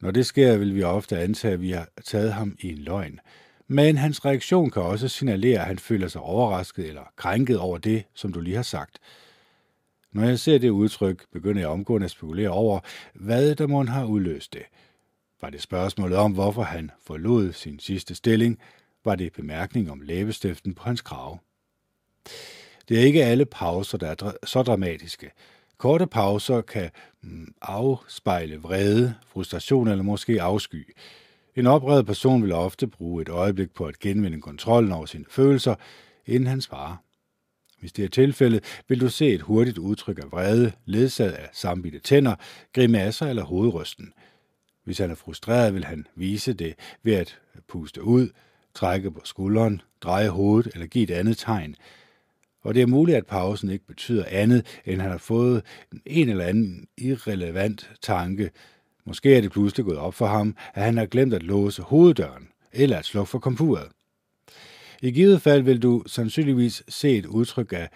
Når 0.00 0.10
det 0.10 0.26
sker, 0.26 0.56
vil 0.56 0.74
vi 0.74 0.82
ofte 0.82 1.18
antage, 1.18 1.54
at 1.54 1.60
vi 1.60 1.70
har 1.70 1.88
taget 2.04 2.32
ham 2.32 2.56
i 2.60 2.68
en 2.68 2.78
løgn. 2.78 3.20
Men 3.68 3.96
hans 3.96 4.24
reaktion 4.24 4.70
kan 4.70 4.82
også 4.82 5.08
signalere, 5.08 5.60
at 5.60 5.66
han 5.66 5.78
føler 5.78 6.08
sig 6.08 6.20
overrasket 6.20 6.88
eller 6.88 7.02
krænket 7.16 7.58
over 7.58 7.78
det, 7.78 8.04
som 8.14 8.32
du 8.32 8.40
lige 8.40 8.56
har 8.56 8.62
sagt. 8.62 8.98
Når 10.12 10.24
jeg 10.24 10.38
ser 10.38 10.58
det 10.58 10.70
udtryk, 10.70 11.26
begynder 11.32 11.60
jeg 11.60 11.68
omgående 11.68 12.04
at 12.04 12.10
spekulere 12.10 12.48
over, 12.48 12.80
hvad 13.14 13.54
der 13.54 13.66
mon 13.66 13.88
har 13.88 14.04
udløst 14.04 14.52
det. 14.52 14.62
Var 15.40 15.50
det 15.50 15.62
spørgsmålet 15.62 16.18
om, 16.18 16.32
hvorfor 16.32 16.62
han 16.62 16.90
forlod 17.06 17.52
sin 17.52 17.78
sidste 17.78 18.14
stilling? 18.14 18.58
Var 19.04 19.14
det 19.14 19.32
bemærkning 19.32 19.90
om 19.90 20.00
læbestiften 20.00 20.74
på 20.74 20.82
hans 20.82 21.00
krav? 21.00 21.38
Det 22.88 22.98
er 22.98 23.02
ikke 23.02 23.24
alle 23.24 23.46
pauser, 23.46 23.98
der 23.98 24.08
er 24.08 24.32
så 24.44 24.62
dramatiske. 24.62 25.30
Korte 25.78 26.06
pauser 26.06 26.60
kan 26.60 26.90
mm, 27.22 27.54
afspejle 27.62 28.56
vrede, 28.56 29.14
frustration 29.26 29.88
eller 29.88 30.04
måske 30.04 30.42
afsky. 30.42 30.96
En 31.58 31.66
oprevet 31.66 32.06
person 32.06 32.42
vil 32.42 32.52
ofte 32.52 32.86
bruge 32.86 33.22
et 33.22 33.28
øjeblik 33.28 33.70
på 33.70 33.84
at 33.84 33.98
genvinde 33.98 34.40
kontrollen 34.40 34.92
over 34.92 35.06
sine 35.06 35.24
følelser, 35.30 35.74
inden 36.26 36.46
han 36.46 36.60
svarer. 36.60 36.96
Hvis 37.80 37.92
det 37.92 38.04
er 38.04 38.08
tilfældet, 38.08 38.64
vil 38.88 39.00
du 39.00 39.08
se 39.08 39.28
et 39.28 39.42
hurtigt 39.42 39.78
udtryk 39.78 40.18
af 40.18 40.32
vrede, 40.32 40.72
ledsaget 40.84 41.32
af 41.32 41.48
sambitte 41.52 41.98
tænder, 41.98 42.34
grimasser 42.72 43.26
eller 43.26 43.44
hovedrysten. 43.44 44.12
Hvis 44.84 44.98
han 44.98 45.10
er 45.10 45.14
frustreret, 45.14 45.74
vil 45.74 45.84
han 45.84 46.06
vise 46.14 46.52
det 46.52 46.74
ved 47.02 47.14
at 47.14 47.38
puste 47.68 48.02
ud, 48.02 48.28
trække 48.74 49.10
på 49.10 49.20
skulderen, 49.24 49.80
dreje 50.00 50.28
hovedet 50.28 50.72
eller 50.74 50.86
give 50.86 51.04
et 51.04 51.10
andet 51.10 51.38
tegn. 51.38 51.74
Og 52.62 52.74
det 52.74 52.82
er 52.82 52.86
muligt, 52.86 53.18
at 53.18 53.26
pausen 53.26 53.70
ikke 53.70 53.86
betyder 53.86 54.24
andet, 54.28 54.80
end 54.84 54.94
at 54.94 55.02
han 55.02 55.10
har 55.10 55.18
fået 55.18 55.62
en 56.06 56.28
eller 56.28 56.44
anden 56.44 56.88
irrelevant 56.98 57.90
tanke, 58.02 58.50
Måske 59.08 59.36
er 59.36 59.40
det 59.40 59.52
pludselig 59.52 59.86
gået 59.86 59.98
op 59.98 60.14
for 60.14 60.26
ham, 60.26 60.56
at 60.74 60.82
han 60.82 60.96
har 60.96 61.06
glemt 61.06 61.34
at 61.34 61.42
låse 61.42 61.82
hoveddøren 61.82 62.48
eller 62.72 62.98
at 62.98 63.04
slukke 63.04 63.30
for 63.30 63.38
komfuret. 63.38 63.88
I 65.02 65.10
givet 65.10 65.42
fald 65.42 65.62
vil 65.62 65.82
du 65.82 66.02
sandsynligvis 66.06 66.82
se 66.88 67.16
et 67.16 67.26
udtryk 67.26 67.72
af 67.72 67.88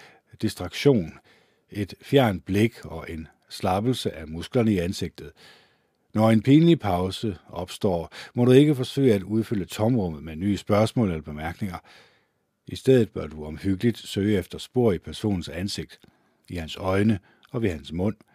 distraktion, 0.43 1.13
et 1.71 1.95
fjernt 2.03 2.45
blik 2.45 2.85
og 2.85 3.07
en 3.09 3.29
slappelse 3.49 4.15
af 4.15 4.29
musklerne 4.29 4.73
i 4.73 4.79
ansigtet. 4.79 5.33
Når 6.15 6.31
en 6.31 6.43
pinlig 6.43 6.81
pause 6.81 7.37
opstår, 7.49 8.13
må 8.35 8.45
du 8.45 8.51
ikke 8.51 8.75
forsøge 8.75 9.15
at 9.15 9.23
udfylde 9.23 9.65
tomrummet 9.65 10.23
med 10.23 10.37
nye 10.37 10.57
spørgsmål 10.57 11.09
eller 11.09 11.23
bemærkninger. 11.23 11.79
I 12.67 12.77
stedet 12.77 13.11
bør 13.11 13.27
du 13.27 13.45
omhyggeligt 13.45 13.99
søge 13.99 14.39
efter 14.39 14.59
spor 14.59 14.93
i 14.93 14.99
personens 14.99 15.49
ansigt, 15.49 16.01
i 16.49 16.57
hans 16.57 16.77
øjne 16.77 17.19
og 17.51 17.63
ved 17.63 17.71
hans 17.71 17.93
mund– 17.93 18.17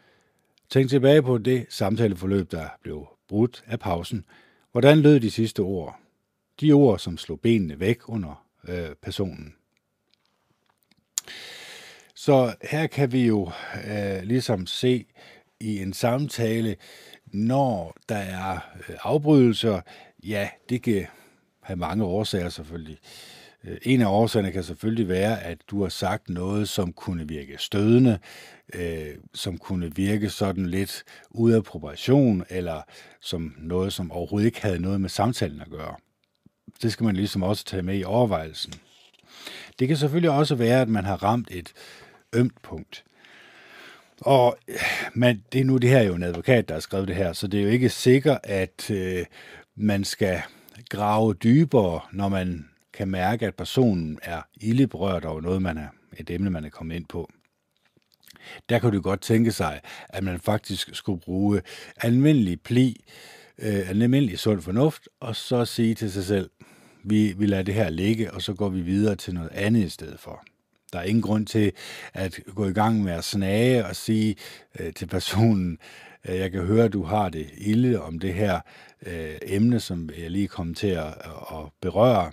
Tænk 0.70 0.90
tilbage 0.90 1.22
på 1.22 1.38
det 1.38 1.66
samtaleforløb, 1.70 2.52
der 2.52 2.70
blev 2.82 3.08
brudt 3.28 3.64
af 3.68 3.80
pausen. 3.80 4.26
Hvordan 4.72 5.00
lød 5.00 5.20
de 5.20 5.32
sidste 5.32 5.60
ord? 5.60 6.00
De 6.62 6.72
ord, 6.72 7.00
som 7.00 7.18
slog 7.18 7.40
benene 7.40 7.80
væk 7.80 8.10
under 8.10 8.46
øh, 8.68 8.96
personen. 9.02 9.56
Så 12.16 12.56
her 12.72 12.88
kan 12.88 13.12
vi 13.12 13.26
jo 13.26 13.52
øh, 13.88 14.24
ligesom 14.24 14.68
se 14.68 15.06
i 15.60 15.82
en 15.82 15.94
samtale, 15.94 16.76
når 17.26 17.98
der 18.10 18.18
er 18.18 18.54
øh, 18.90 18.96
afbrydelser, 19.04 19.82
ja, 20.24 20.50
det 20.70 20.82
kan 20.82 21.08
have 21.62 21.78
mange 21.78 22.04
årsager 22.04 22.50
selvfølgelig. 22.50 22.98
Øh, 23.68 23.78
en 23.82 24.02
af 24.02 24.08
årsagerne 24.08 24.52
kan 24.52 24.64
selvfølgelig 24.64 25.08
være, 25.08 25.44
at 25.44 25.58
du 25.68 25.82
har 25.82 25.90
sagt 25.90 26.30
noget, 26.30 26.70
som 26.70 26.94
kunne 26.94 27.28
virke 27.28 27.56
stødende, 27.58 28.20
øh, 28.74 29.16
som 29.34 29.58
kunne 29.58 29.96
virke 29.96 30.30
sådan 30.30 30.66
lidt 30.66 31.04
ud 31.30 31.52
af 31.52 31.64
proportion, 31.64 32.44
eller 32.50 32.82
som 33.22 33.56
noget, 33.58 33.94
som 33.94 34.12
overhovedet 34.12 34.46
ikke 34.46 34.62
havde 34.62 34.80
noget 34.80 35.02
med 35.02 35.10
samtalen 35.10 35.62
at 35.62 35.70
gøre. 35.70 35.96
Det 36.82 36.92
skal 36.92 37.04
man 37.04 37.16
ligesom 37.16 37.44
også 37.44 37.66
tage 37.66 37.84
med 37.84 38.00
i 38.00 38.04
overvejelsen. 38.04 38.74
Det 39.80 39.88
kan 39.88 39.98
selvfølgelig 39.98 40.32
også 40.32 40.56
være, 40.56 40.82
at 40.82 40.90
man 40.90 41.06
har 41.06 41.24
ramt 41.24 41.48
et 41.52 41.74
ømt 42.36 42.62
punkt. 42.62 43.04
Og 44.22 44.58
men 45.14 45.44
det 45.54 45.62
er 45.62 45.66
nu 45.66 45.78
det 45.78 45.90
her 45.90 45.98
er 45.98 46.04
jo 46.04 46.16
en 46.16 46.24
advokat, 46.24 46.68
der 46.70 46.76
har 46.76 46.80
skrevet 46.80 47.08
det 47.08 47.16
her, 47.16 47.34
så 47.34 47.48
det 47.48 47.60
er 47.60 47.64
jo 47.64 47.70
ikke 47.70 47.90
sikkert, 47.90 48.40
at 48.44 48.92
øh, 48.92 49.26
man 49.76 50.04
skal 50.04 50.42
grave 50.90 51.34
dybere, 51.34 52.00
når 52.12 52.30
man 52.30 52.70
kan 52.98 53.08
mærke, 53.08 53.48
at 53.48 53.56
personen 53.56 54.20
er 54.24 54.42
ildeberørt 54.62 55.26
over 55.26 55.42
noget, 55.42 55.62
man 55.62 55.78
er, 55.78 55.88
et 56.18 56.30
emne, 56.30 56.50
man 56.50 56.66
er 56.66 56.70
kommet 56.70 56.96
ind 56.96 57.06
på. 57.06 57.30
Der 58.70 58.80
kan 58.80 58.92
du 58.92 59.02
godt 59.02 59.22
tænke 59.22 59.52
sig, 59.52 59.82
at 60.10 60.24
man 60.24 60.40
faktisk 60.40 60.90
skulle 60.94 61.22
bruge 61.22 61.62
almindelig 62.02 62.62
pli, 62.62 63.04
øh, 63.60 63.90
almindelig 63.90 64.40
sund 64.40 64.62
fornuft, 64.62 65.10
og 65.20 65.36
så 65.36 65.66
sige 65.66 65.96
til 65.96 66.12
sig 66.12 66.24
selv, 66.24 66.50
vi, 67.04 67.34
vi 67.38 67.46
lader 67.46 67.64
det 67.64 67.74
her 67.74 67.90
ligge, 67.90 68.34
og 68.34 68.42
så 68.42 68.54
går 68.54 68.70
vi 68.70 68.82
videre 68.82 69.16
til 69.16 69.34
noget 69.34 69.50
andet 69.52 69.86
i 69.86 69.90
stedet 69.90 70.20
for. 70.20 70.44
Der 70.94 71.00
er 71.00 71.04
ingen 71.04 71.22
grund 71.22 71.48
til 71.48 71.72
at 72.14 72.40
gå 72.56 72.66
i 72.68 72.74
gang 72.74 73.04
med 73.04 73.14
at 73.14 73.24
snage 73.24 73.86
og 73.86 73.96
sige 73.96 74.36
øh, 74.80 74.94
til 74.94 75.06
personen, 75.06 75.78
øh, 76.30 76.36
jeg 76.36 76.52
kan 76.52 76.66
høre, 76.66 76.86
at 76.86 76.94
du 76.94 77.04
har 77.04 77.30
det 77.30 77.50
ille 77.58 78.02
om 78.02 78.20
det 78.20 78.34
her 78.34 78.60
øh, 79.06 79.36
emne, 79.42 79.80
som 79.80 80.10
jeg 80.18 80.32
lige 80.32 80.48
kom 80.48 80.74
til 80.74 80.88
at, 80.88 81.14
at 81.52 81.66
berøre 81.82 82.32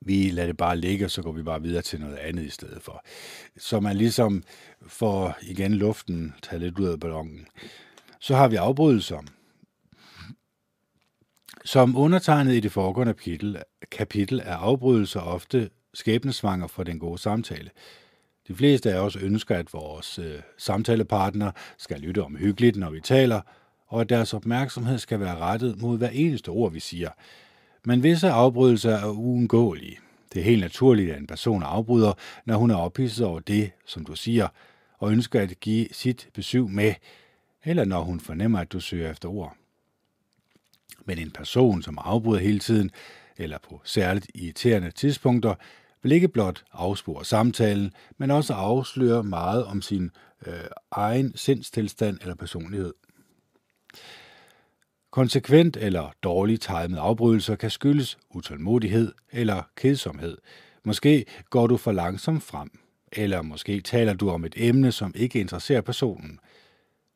vi 0.00 0.30
lader 0.30 0.46
det 0.46 0.56
bare 0.56 0.76
ligge, 0.76 1.04
og 1.04 1.10
så 1.10 1.22
går 1.22 1.32
vi 1.32 1.42
bare 1.42 1.62
videre 1.62 1.82
til 1.82 2.00
noget 2.00 2.16
andet 2.16 2.44
i 2.44 2.50
stedet 2.50 2.82
for. 2.82 3.04
Så 3.56 3.80
man 3.80 3.96
ligesom 3.96 4.42
får 4.86 5.38
igen 5.42 5.74
luften 5.74 6.34
taget 6.42 6.62
lidt 6.62 6.78
ud 6.78 6.88
af 6.88 7.00
ballonen. 7.00 7.46
Så 8.20 8.34
har 8.36 8.48
vi 8.48 8.56
afbrydelser. 8.56 9.22
Som 11.64 11.96
undertegnet 11.96 12.54
i 12.54 12.60
det 12.60 12.72
foregående 12.72 13.14
kapitel, 13.14 13.62
kapitel 13.90 14.42
er 14.44 14.56
afbrydelser 14.56 15.20
ofte 15.20 15.70
skæbnesvanger 15.94 16.66
for 16.66 16.82
den 16.82 16.98
gode 16.98 17.18
samtale. 17.18 17.70
De 18.48 18.54
fleste 18.54 18.92
af 18.92 18.98
os 18.98 19.16
ønsker, 19.16 19.56
at 19.56 19.72
vores 19.72 20.18
øh, 20.18 20.40
samtalepartner 20.58 21.52
skal 21.78 22.00
lytte 22.00 22.22
omhyggeligt, 22.22 22.76
når 22.76 22.90
vi 22.90 23.00
taler, 23.00 23.40
og 23.86 24.00
at 24.00 24.08
deres 24.08 24.34
opmærksomhed 24.34 24.98
skal 24.98 25.20
være 25.20 25.36
rettet 25.36 25.80
mod 25.80 25.98
hver 25.98 26.08
eneste 26.08 26.48
ord, 26.48 26.72
vi 26.72 26.80
siger. 26.80 27.10
Men 27.88 28.02
visse 28.02 28.30
afbrydelser 28.30 28.90
er 28.90 29.10
uundgåelige. 29.10 29.98
Det 30.32 30.40
er 30.40 30.44
helt 30.44 30.60
naturligt, 30.60 31.12
at 31.12 31.20
en 31.20 31.26
person 31.26 31.62
afbryder, 31.62 32.12
når 32.44 32.56
hun 32.56 32.70
er 32.70 32.76
ophidset 32.76 33.26
over 33.26 33.40
det, 33.40 33.70
som 33.84 34.04
du 34.04 34.14
siger, 34.16 34.48
og 34.98 35.12
ønsker 35.12 35.40
at 35.40 35.60
give 35.60 35.88
sit 35.92 36.28
besøg 36.34 36.70
med, 36.70 36.94
eller 37.64 37.84
når 37.84 38.02
hun 38.02 38.20
fornemmer, 38.20 38.58
at 38.58 38.72
du 38.72 38.80
søger 38.80 39.10
efter 39.10 39.28
ord. 39.28 39.56
Men 41.04 41.18
en 41.18 41.30
person, 41.30 41.82
som 41.82 41.98
afbryder 42.00 42.40
hele 42.40 42.58
tiden, 42.58 42.90
eller 43.36 43.58
på 43.68 43.80
særligt 43.84 44.30
irriterende 44.34 44.90
tidspunkter, 44.90 45.54
vil 46.02 46.12
ikke 46.12 46.28
blot 46.28 46.64
afspore 46.72 47.24
samtalen, 47.24 47.92
men 48.18 48.30
også 48.30 48.54
afsløre 48.54 49.22
meget 49.22 49.64
om 49.64 49.82
sin 49.82 50.10
øh, 50.46 50.54
egen 50.90 51.36
sindstilstand 51.36 52.18
eller 52.20 52.34
personlighed. 52.34 52.94
Konsekvent 55.16 55.76
eller 55.76 56.14
dårligt 56.22 56.62
timet 56.62 56.98
afbrydelser 56.98 57.56
kan 57.56 57.70
skyldes 57.70 58.18
utålmodighed 58.30 59.12
eller 59.32 59.62
kedsomhed. 59.76 60.38
Måske 60.84 61.24
går 61.50 61.66
du 61.66 61.76
for 61.76 61.92
langsomt 61.92 62.42
frem, 62.42 62.70
eller 63.12 63.42
måske 63.42 63.80
taler 63.80 64.14
du 64.14 64.30
om 64.30 64.44
et 64.44 64.54
emne, 64.56 64.92
som 64.92 65.12
ikke 65.14 65.40
interesserer 65.40 65.80
personen. 65.80 66.38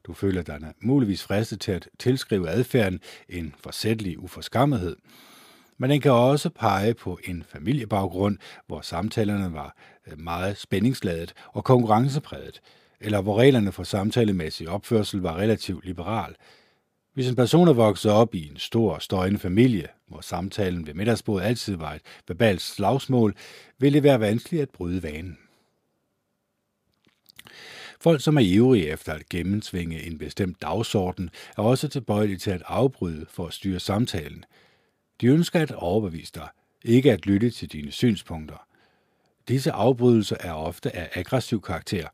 Du 0.05 0.13
føler 0.13 0.43
dig 0.43 0.59
muligvis 0.81 1.23
fristet 1.23 1.61
til 1.61 1.73
at 1.73 1.89
tilskrive 1.99 2.49
adfærden 2.49 3.01
en 3.29 3.55
forsætlig 3.59 4.19
uforskammethed. 4.19 4.97
Men 5.79 5.91
den 5.91 6.01
kan 6.01 6.13
også 6.13 6.51
pege 6.51 6.95
på 6.95 7.19
en 7.25 7.45
familiebaggrund, 7.49 8.39
hvor 8.67 8.81
samtalerne 8.81 9.53
var 9.53 9.77
øh, 10.07 10.19
meget 10.19 10.57
spændingsladet 10.57 11.35
og 11.53 11.65
konkurrencepræget, 11.65 12.61
eller 13.01 13.21
hvor 13.21 13.39
reglerne 13.39 13.73
for 13.73 13.83
samtalemæssig 13.83 14.69
opførsel 14.69 15.21
var 15.21 15.37
relativt 15.37 15.85
liberal. 15.85 16.35
Hvis 17.15 17.29
en 17.29 17.37
person 17.37 17.69
er 17.69 17.73
vokset 17.73 18.13
op 18.13 18.35
i 18.35 18.49
en 18.49 18.57
stor, 18.57 18.99
støjende 18.99 19.39
familie, 19.39 19.89
hvor 20.07 20.21
samtalen 20.21 20.87
ved 20.87 20.95
middagsbordet 20.95 21.47
altid 21.47 21.77
var 21.77 21.93
et 21.95 22.03
verbalt 22.29 22.61
slagsmål, 22.61 23.35
vil 23.79 23.93
det 23.93 24.03
være 24.03 24.21
vanskeligt 24.21 24.63
at 24.63 24.71
bryde 24.71 25.03
vanen. 25.03 25.39
Folk, 28.01 28.21
som 28.23 28.37
er 28.37 28.41
ivrige 28.41 28.89
efter 28.89 29.13
at 29.13 29.29
gennemsvinge 29.29 30.03
en 30.03 30.19
bestemt 30.19 30.63
dagsorden, 30.63 31.31
er 31.59 31.63
også 31.63 31.89
tilbøjelige 31.89 32.39
til 32.39 32.51
at 32.51 32.63
afbryde 32.67 33.27
for 33.29 33.47
at 33.47 33.55
styre 33.55 33.81
samtalen. 33.81 34.45
De 35.21 35.27
ønsker 35.27 35.61
at 35.61 35.73
overbevise 35.73 36.33
dig, 36.35 36.49
ikke 36.85 37.13
at 37.13 37.27
lytte 37.27 37.51
til 37.51 37.73
dine 37.73 37.93
synspunkter. 37.93 38.67
Disse 39.49 39.73
afbrydelser 39.73 40.37
er 40.41 40.53
ofte 40.53 40.97
af 40.97 41.11
aggressiv 41.15 41.63
karakter. 41.63 42.09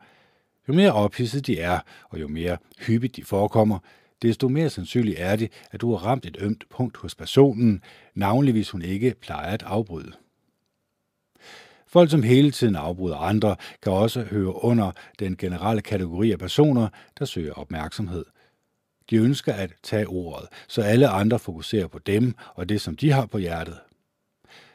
Jo 0.68 0.74
mere 0.74 0.92
ophidset 0.92 1.46
de 1.46 1.60
er, 1.60 1.80
og 2.10 2.20
jo 2.20 2.28
mere 2.28 2.56
hyppigt 2.78 3.16
de 3.16 3.24
forekommer, 3.24 3.78
desto 4.22 4.48
mere 4.48 4.70
sandsynligt 4.70 5.16
er 5.20 5.36
det, 5.36 5.52
at 5.70 5.80
du 5.80 5.90
har 5.90 6.06
ramt 6.06 6.26
et 6.26 6.36
ømt 6.40 6.64
punkt 6.70 6.96
hos 6.96 7.14
personen, 7.14 7.82
navnlig 8.14 8.52
hvis 8.52 8.70
hun 8.70 8.82
ikke 8.82 9.14
plejer 9.20 9.52
at 9.52 9.62
afbryde. 9.62 10.12
Folk, 11.86 12.10
som 12.10 12.22
hele 12.22 12.50
tiden 12.50 12.76
afbryder 12.76 13.16
andre, 13.16 13.56
kan 13.82 13.92
også 13.92 14.22
høre 14.22 14.64
under 14.64 14.92
den 15.18 15.36
generelle 15.36 15.82
kategori 15.82 16.32
af 16.32 16.38
personer, 16.38 16.88
der 17.18 17.24
søger 17.24 17.52
opmærksomhed. 17.52 18.24
De 19.10 19.16
ønsker 19.16 19.52
at 19.52 19.72
tage 19.82 20.06
ordet, 20.06 20.48
så 20.68 20.82
alle 20.82 21.08
andre 21.08 21.38
fokuserer 21.38 21.86
på 21.86 21.98
dem 21.98 22.34
og 22.54 22.68
det, 22.68 22.80
som 22.80 22.96
de 22.96 23.12
har 23.12 23.26
på 23.26 23.38
hjertet. 23.38 23.78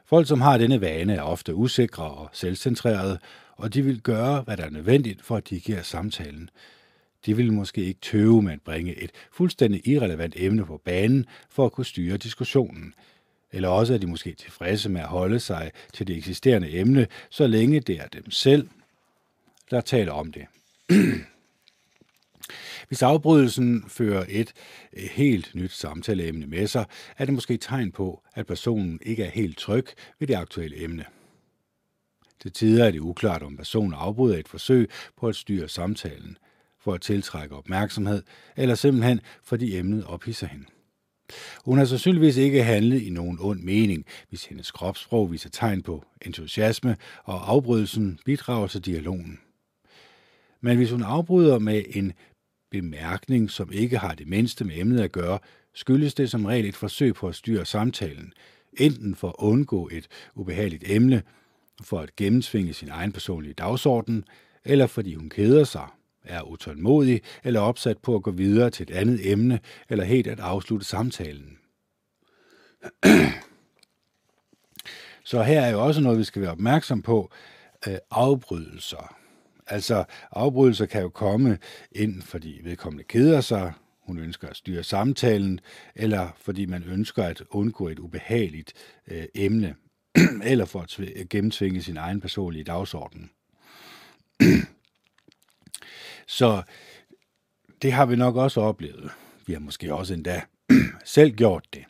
Folk, 0.06 0.28
som 0.28 0.42
har 0.42 0.58
denne 0.58 0.82
vane, 0.82 1.16
er 1.16 1.22
ofte 1.22 1.56
usikre 1.56 2.04
og 2.04 2.30
selvcentrerede, 2.34 3.20
og 3.58 3.74
de 3.74 3.82
vil 3.82 4.02
gøre, 4.02 4.42
hvad 4.42 4.58
der 4.58 4.64
er 4.64 4.70
nødvendigt 4.70 5.22
for 5.22 5.36
at 5.36 5.50
dirigere 5.50 5.84
samtalen. 5.84 6.50
De 7.26 7.36
vil 7.36 7.54
måske 7.54 7.86
ikke 7.86 8.00
tøve 8.02 8.42
med 8.42 8.54
at 8.54 8.62
bringe 8.62 9.04
et 9.04 9.12
fuldstændig 9.32 9.88
irrelevant 9.88 10.34
emne 10.38 10.66
på 10.66 10.82
banen 10.86 11.26
for 11.50 11.66
at 11.66 11.72
kunne 11.72 11.86
styre 11.86 12.18
diskussionen– 12.18 12.94
eller 13.52 13.70
også 13.70 13.94
er 13.94 13.98
de 13.98 14.08
måske 14.08 14.34
tilfredse 14.34 14.90
med 14.90 15.02
at 15.02 15.08
holde 15.08 15.40
sig 15.40 15.72
til 15.94 16.08
det 16.08 16.18
eksisterende 16.18 16.72
emne, 16.72 17.08
så 17.30 17.48
længe 17.48 17.80
det 17.80 18.00
er 18.00 18.08
dem 18.08 18.32
selv, 18.32 18.70
der 19.72 19.82
taler 19.82 20.12
om 20.12 20.32
det. 20.32 20.46
Hvis 22.88 23.02
afbrydelsen 23.02 23.84
fører 23.88 24.26
et 24.30 24.54
øh, 24.94 25.04
helt 25.04 25.56
nyt 25.56 25.72
samtaleemne 25.72 26.48
med 26.48 26.68
sig, 26.68 26.86
er 27.18 27.26
det 27.26 27.34
måske 27.34 27.54
et 27.54 27.62
tegn 27.62 27.92
på, 27.92 28.24
at 28.34 28.48
personen 28.48 29.00
ikke 29.02 29.24
er 29.24 29.30
helt 29.30 29.58
tryg 29.58 29.88
ved 30.20 30.28
det 30.28 30.36
aktuelle 30.36 30.84
emne. 30.84 31.06
Til 32.40 32.52
tider 32.52 32.86
er 32.86 32.92
det 32.92 33.00
uklart, 33.00 33.44
om 33.44 33.58
personen 33.58 33.94
afbryder 33.94 34.38
et 34.38 34.48
forsøg 34.48 34.90
på 35.18 35.28
at 35.28 35.36
styre 35.36 35.70
samtalen, 35.70 36.38
for 36.84 36.94
at 36.94 37.02
tiltrække 37.02 37.56
opmærksomhed, 37.56 38.24
eller 38.58 38.76
simpelthen 38.76 39.22
fordi 39.44 39.78
emnet 39.78 40.06
ophidser 40.06 40.48
hende. 40.48 40.66
Hun 41.66 41.78
har 41.78 41.86
sandsynligvis 41.86 42.38
ikke 42.38 42.64
handlet 42.64 43.02
i 43.02 43.10
nogen 43.10 43.38
ond 43.42 43.62
mening, 43.62 44.06
hvis 44.30 44.46
hendes 44.46 44.72
kropssprog 44.72 45.32
viser 45.32 45.50
tegn 45.50 45.82
på 45.82 46.06
entusiasme, 46.22 46.98
og 47.24 47.52
afbrydelsen 47.52 48.20
bidrager 48.26 48.68
til 48.68 48.86
dialogen. 48.86 49.40
Men 50.62 50.78
hvis 50.78 50.92
hun 50.92 51.04
afbryder 51.04 51.60
med 51.60 51.84
en 51.90 52.14
bemærkning, 52.72 53.52
som 53.52 53.72
ikke 53.72 53.98
har 53.98 54.14
det 54.14 54.28
mindste 54.28 54.66
med 54.66 54.78
emnet 54.78 55.02
at 55.02 55.12
gøre, 55.12 55.40
skyldes 55.74 56.14
det 56.14 56.32
som 56.32 56.46
regel 56.46 56.66
et 56.66 56.76
forsøg 56.76 57.14
på 57.14 57.28
at 57.28 57.36
styre 57.36 57.66
samtalen, 57.66 58.34
enten 58.78 59.16
for 59.16 59.28
at 59.28 59.36
undgå 59.38 59.90
et 59.92 60.08
ubehageligt 60.36 60.84
emne, 60.88 61.24
for 61.84 62.00
at 62.00 62.16
gennemsvinge 62.16 62.74
sin 62.74 62.90
egen 62.90 63.12
personlige 63.12 63.54
dagsorden, 63.54 64.24
eller 64.66 64.88
fordi 64.88 65.16
hun 65.16 65.30
keder 65.30 65.64
sig 65.64 65.88
er 66.24 66.42
utålmodig 66.42 67.22
eller 67.44 67.60
opsat 67.60 67.98
på 67.98 68.16
at 68.16 68.24
gå 68.24 68.32
videre 68.32 68.70
til 68.70 68.84
et 68.84 68.96
andet 68.96 69.32
emne 69.32 69.60
eller 69.90 70.04
helt 70.04 70.28
at 70.28 70.40
afslutte 70.40 70.86
samtalen. 70.86 71.58
Så 75.24 75.44
her 75.44 75.62
er 75.62 75.70
jo 75.70 75.86
også 75.86 76.02
noget, 76.02 76.20
vi 76.20 76.24
skal 76.24 76.42
være 76.42 76.52
opmærksom 76.52 77.02
på. 77.02 77.32
Øh, 77.88 77.98
afbrydelser. 78.12 79.16
Altså, 79.68 80.04
afbrydelser 80.32 80.86
kan 80.86 81.02
jo 81.02 81.10
komme 81.10 81.58
ind, 81.92 82.22
fordi 82.22 82.62
vedkommende 82.64 83.04
keder 83.04 83.42
sig, 83.42 83.74
hun 84.02 84.20
ønsker 84.20 84.48
at 84.48 84.56
styre 84.56 84.84
samtalen, 84.84 85.60
eller 85.96 86.30
fordi 86.38 86.66
man 86.66 86.84
ønsker 86.84 87.24
at 87.24 87.44
undgå 87.50 87.88
et 87.88 88.00
ubehageligt 88.00 88.74
øh, 89.08 89.24
emne, 89.36 89.76
eller 90.44 90.66
for 90.66 90.80
at 90.80 91.30
gennemtvinge 91.30 91.82
sin 91.82 91.98
egen 91.98 92.22
personlige 92.22 92.64
dagsorden. 92.64 93.30
Så 96.32 96.62
det 97.82 97.92
har 97.92 98.06
vi 98.06 98.16
nok 98.16 98.36
også 98.36 98.62
oplevet. 98.62 99.12
Vi 99.46 99.54
har 99.54 99.60
måske 99.60 99.94
også 99.94 100.14
endda 100.14 100.42
selv 101.06 101.32
gjort 101.32 101.66
det. 101.74 101.84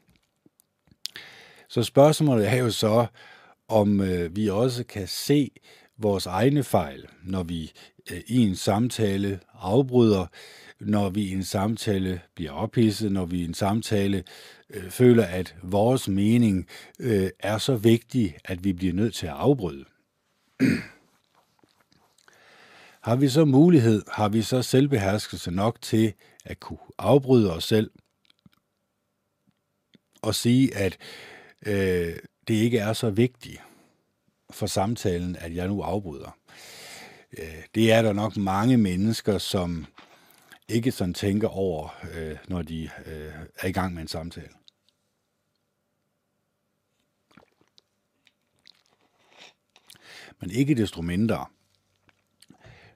Så 1.70 1.84
spørgsmålet 1.84 2.50
er 2.50 2.56
jo 2.56 2.72
så, 2.72 3.06
om 3.68 4.02
øh, 4.02 4.36
vi 4.36 4.50
også 4.50 4.84
kan 4.84 5.08
se 5.08 5.52
vores 5.98 6.26
egne 6.26 6.64
fejl, 6.64 7.06
når 7.24 7.44
vi 7.44 7.72
øh, 8.12 8.22
i 8.28 8.38
en 8.38 8.56
samtale 8.56 9.40
afbryder, 9.54 10.26
når 10.80 11.10
vi 11.10 11.22
i 11.22 11.32
en 11.32 11.44
samtale 11.44 12.22
bliver 12.36 12.52
ophidset, 12.52 13.12
når 13.12 13.26
vi 13.26 13.42
i 13.42 13.46
en 13.46 13.54
samtale 13.54 14.24
øh, 14.70 14.90
føler, 14.90 15.26
at 15.26 15.56
vores 15.64 16.08
mening 16.08 16.68
øh, 17.00 17.30
er 17.40 17.58
så 17.58 17.76
vigtig, 17.76 18.38
at 18.46 18.64
vi 18.64 18.74
bliver 18.74 18.94
nødt 18.94 19.14
til 19.14 19.28
at 19.28 19.34
afbryde. 19.34 19.86
Har 23.02 23.16
vi 23.16 23.30
så 23.30 23.46
mulighed, 23.46 24.04
har 24.12 24.30
vi 24.30 24.42
så 24.42 24.62
selvbeherskelse 24.62 25.52
nok 25.52 25.82
til 25.82 26.14
at 26.46 26.60
kunne 26.60 26.80
afbryde 26.98 27.54
os 27.54 27.64
selv 27.64 27.92
og 30.22 30.36
sige, 30.36 30.76
at 30.76 30.98
øh, 31.66 32.16
det 32.48 32.54
ikke 32.54 32.78
er 32.78 32.94
så 32.94 33.10
vigtigt 33.10 33.62
for 34.50 34.68
samtalen, 34.68 35.36
at 35.36 35.56
jeg 35.56 35.68
nu 35.68 35.82
afbryder. 35.82 36.38
Øh, 37.38 37.64
det 37.76 37.92
er 37.92 38.02
der 38.02 38.14
nok 38.14 38.38
mange 38.38 38.78
mennesker, 38.78 39.38
som 39.38 39.86
ikke 40.68 40.92
sådan 40.92 41.14
tænker 41.14 41.48
over, 41.48 42.06
øh, 42.14 42.38
når 42.48 42.62
de 42.62 42.90
øh, 43.06 43.34
er 43.56 43.68
i 43.68 43.72
gang 43.72 43.94
med 43.94 44.02
en 44.02 44.08
samtale. 44.08 44.54
Men 50.40 50.52
ikke 50.52 50.76
desto 50.76 51.02
mindre, 51.02 51.46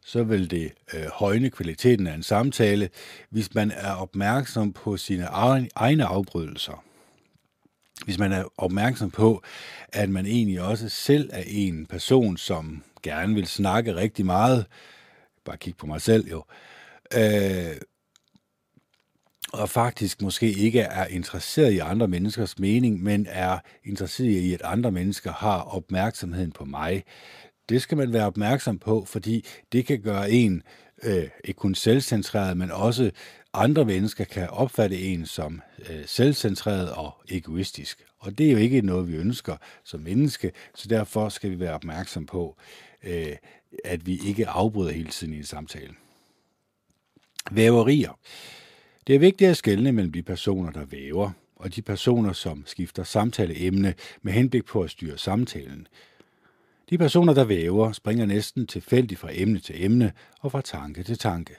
så 0.06 0.24
vil 0.24 0.52
det 0.52 0.72
øh, 0.94 1.06
højne 1.14 1.50
kvaliteten 1.50 2.08
af 2.08 2.14
en 2.14 2.24
samtale, 2.24 2.90
hvis 3.30 3.54
man 3.54 3.72
er 3.72 3.92
opmærksom 3.92 4.74
på 4.74 4.98
sine 4.98 5.26
egne 5.76 6.06
afbrydelser. 6.06 6.84
Hvis 8.06 8.20
man 8.20 8.32
er 8.32 8.44
opmærksom 8.58 9.12
på, 9.12 9.44
at 9.90 10.10
man 10.10 10.26
egentlig 10.26 10.62
også 10.62 10.90
selv 10.90 11.30
er 11.34 11.44
en 11.48 11.86
person, 11.86 12.38
som 12.38 12.84
gerne 13.04 13.36
vil 13.36 13.48
snakke 13.48 13.96
rigtig 13.96 14.26
meget, 14.26 14.66
bare 15.46 15.58
kig 15.58 15.78
på 15.78 15.88
mig 15.88 16.02
selv 16.02 16.28
jo, 16.30 16.44
øh, 17.14 17.78
og 19.54 19.70
faktisk 19.70 20.22
måske 20.22 20.52
ikke 20.52 20.80
er 20.80 21.06
interesseret 21.06 21.72
i 21.72 21.80
andre 21.80 22.08
menneskers 22.08 22.60
mening, 22.60 23.04
men 23.04 23.28
er 23.30 23.60
interesseret 23.84 24.30
i, 24.30 24.54
at 24.54 24.62
andre 24.64 24.92
mennesker 24.92 25.32
har 25.32 25.62
opmærksomheden 25.62 26.52
på 26.52 26.66
mig. 26.66 27.04
Det 27.70 27.82
skal 27.82 27.98
man 27.98 28.14
være 28.14 28.26
opmærksom 28.26 28.80
på, 28.80 29.06
fordi 29.06 29.46
det 29.72 29.86
kan 29.86 30.02
gøre 30.02 30.32
en 30.32 30.64
øh, 31.04 31.30
ikke 31.44 31.58
kun 31.58 31.76
selvcentreret, 31.76 32.58
men 32.58 32.72
også 32.72 33.12
andre 33.54 33.86
mennesker 33.86 34.24
kan 34.24 34.50
opfatte 34.50 35.00
en 35.00 35.26
som 35.26 35.62
øh, 35.90 36.04
selvcentreret 36.06 36.92
og 36.92 37.16
egoistisk. 37.30 38.06
Og 38.20 38.38
det 38.38 38.48
er 38.48 38.52
jo 38.52 38.58
ikke 38.58 38.82
noget, 38.82 39.08
vi 39.08 39.16
ønsker 39.16 39.58
som 39.84 40.00
menneske, 40.00 40.52
så 40.76 40.88
derfor 40.88 41.30
skal 41.30 41.50
vi 41.50 41.60
være 41.60 41.74
opmærksom 41.74 42.26
på, 42.26 42.58
øh, 43.04 43.36
at 43.84 44.06
vi 44.06 44.20
ikke 44.28 44.48
afbryder 44.48 44.92
hele 44.92 45.10
tiden 45.10 45.34
i 45.34 45.38
en 45.38 45.44
samtale. 45.44 45.94
Væverier. 47.52 48.20
Det 49.08 49.16
er 49.16 49.20
vigtigt 49.20 49.50
at 49.50 49.58
skelne 49.58 49.92
mellem 49.92 50.12
de 50.12 50.24
personer, 50.24 50.72
der 50.72 50.86
væver, 50.86 51.32
og 51.56 51.76
de 51.76 51.82
personer, 51.82 52.34
som 52.34 52.64
skifter 52.66 53.04
samtaleemne 53.04 53.94
med 54.22 54.34
henblik 54.34 54.66
på 54.66 54.82
at 54.82 54.90
styre 54.90 55.18
samtalen. 55.18 55.88
De 56.90 56.98
personer, 56.98 57.34
der 57.34 57.44
væver, 57.44 57.92
springer 57.92 58.26
næsten 58.26 58.68
tilfældigt 58.68 59.20
fra 59.20 59.30
emne 59.32 59.60
til 59.60 59.86
emne 59.86 60.14
og 60.42 60.52
fra 60.52 60.62
tanke 60.62 61.04
til 61.04 61.18
tanke. 61.18 61.56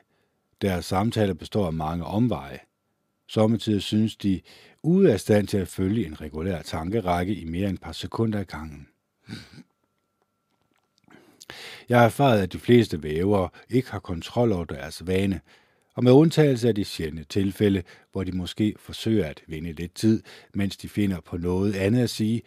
Deres 0.62 0.84
samtaler 0.84 1.34
består 1.34 1.66
af 1.66 1.72
mange 1.72 2.04
omveje. 2.04 2.58
Sommetider 3.26 3.78
synes 3.78 4.16
de 4.16 4.40
ude 4.82 5.12
af 5.12 5.20
stand 5.20 5.46
til 5.46 5.58
at 5.58 5.68
følge 5.68 6.06
en 6.06 6.20
regulær 6.20 6.62
tankerække 6.62 7.34
i 7.34 7.44
mere 7.44 7.68
end 7.68 7.74
et 7.78 7.82
par 7.82 7.92
sekunder 7.92 8.38
ad 8.38 8.44
gangen. 8.44 8.88
Jeg 11.88 11.98
har 11.98 12.04
erfaret, 12.04 12.42
at 12.42 12.52
de 12.52 12.58
fleste 12.58 13.02
vævere 13.02 13.48
ikke 13.70 13.90
har 13.90 13.98
kontrol 13.98 14.52
over 14.52 14.64
deres 14.64 15.06
vane, 15.06 15.40
og 15.94 16.04
med 16.04 16.12
undtagelse 16.12 16.68
af 16.68 16.74
de 16.74 16.84
sjældne 16.84 17.24
tilfælde, 17.24 17.82
hvor 18.12 18.24
de 18.24 18.32
måske 18.32 18.74
forsøger 18.78 19.26
at 19.26 19.42
vinde 19.46 19.72
lidt 19.72 19.94
tid, 19.94 20.22
mens 20.54 20.76
de 20.76 20.88
finder 20.88 21.20
på 21.20 21.36
noget 21.36 21.76
andet 21.76 22.02
at 22.02 22.10
sige, 22.10 22.42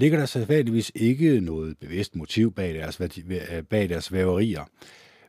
ligger 0.00 0.18
der 0.18 0.26
sædvanligvis 0.26 0.92
ikke 0.94 1.40
noget 1.40 1.78
bevidst 1.78 2.16
motiv 2.16 2.52
bag 2.52 2.74
deres, 2.74 3.00
bag 3.70 3.88
deres 3.88 4.12
væverier. 4.12 4.64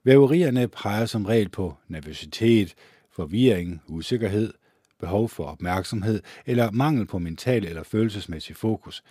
Væverierne 0.04 0.68
peger 0.68 1.06
som 1.06 1.26
regel 1.26 1.50
på 1.50 1.76
nervøsitet, 1.88 2.74
forvirring, 3.12 3.82
usikkerhed, 3.88 4.54
behov 5.00 5.30
for 5.30 5.44
opmærksomhed 5.44 6.22
eller 6.46 6.72
mangel 6.72 7.06
på 7.06 7.20
mental 7.20 7.66
eller 7.66 7.84
følelsesmæssig 7.84 8.56
fokus. 8.56 9.04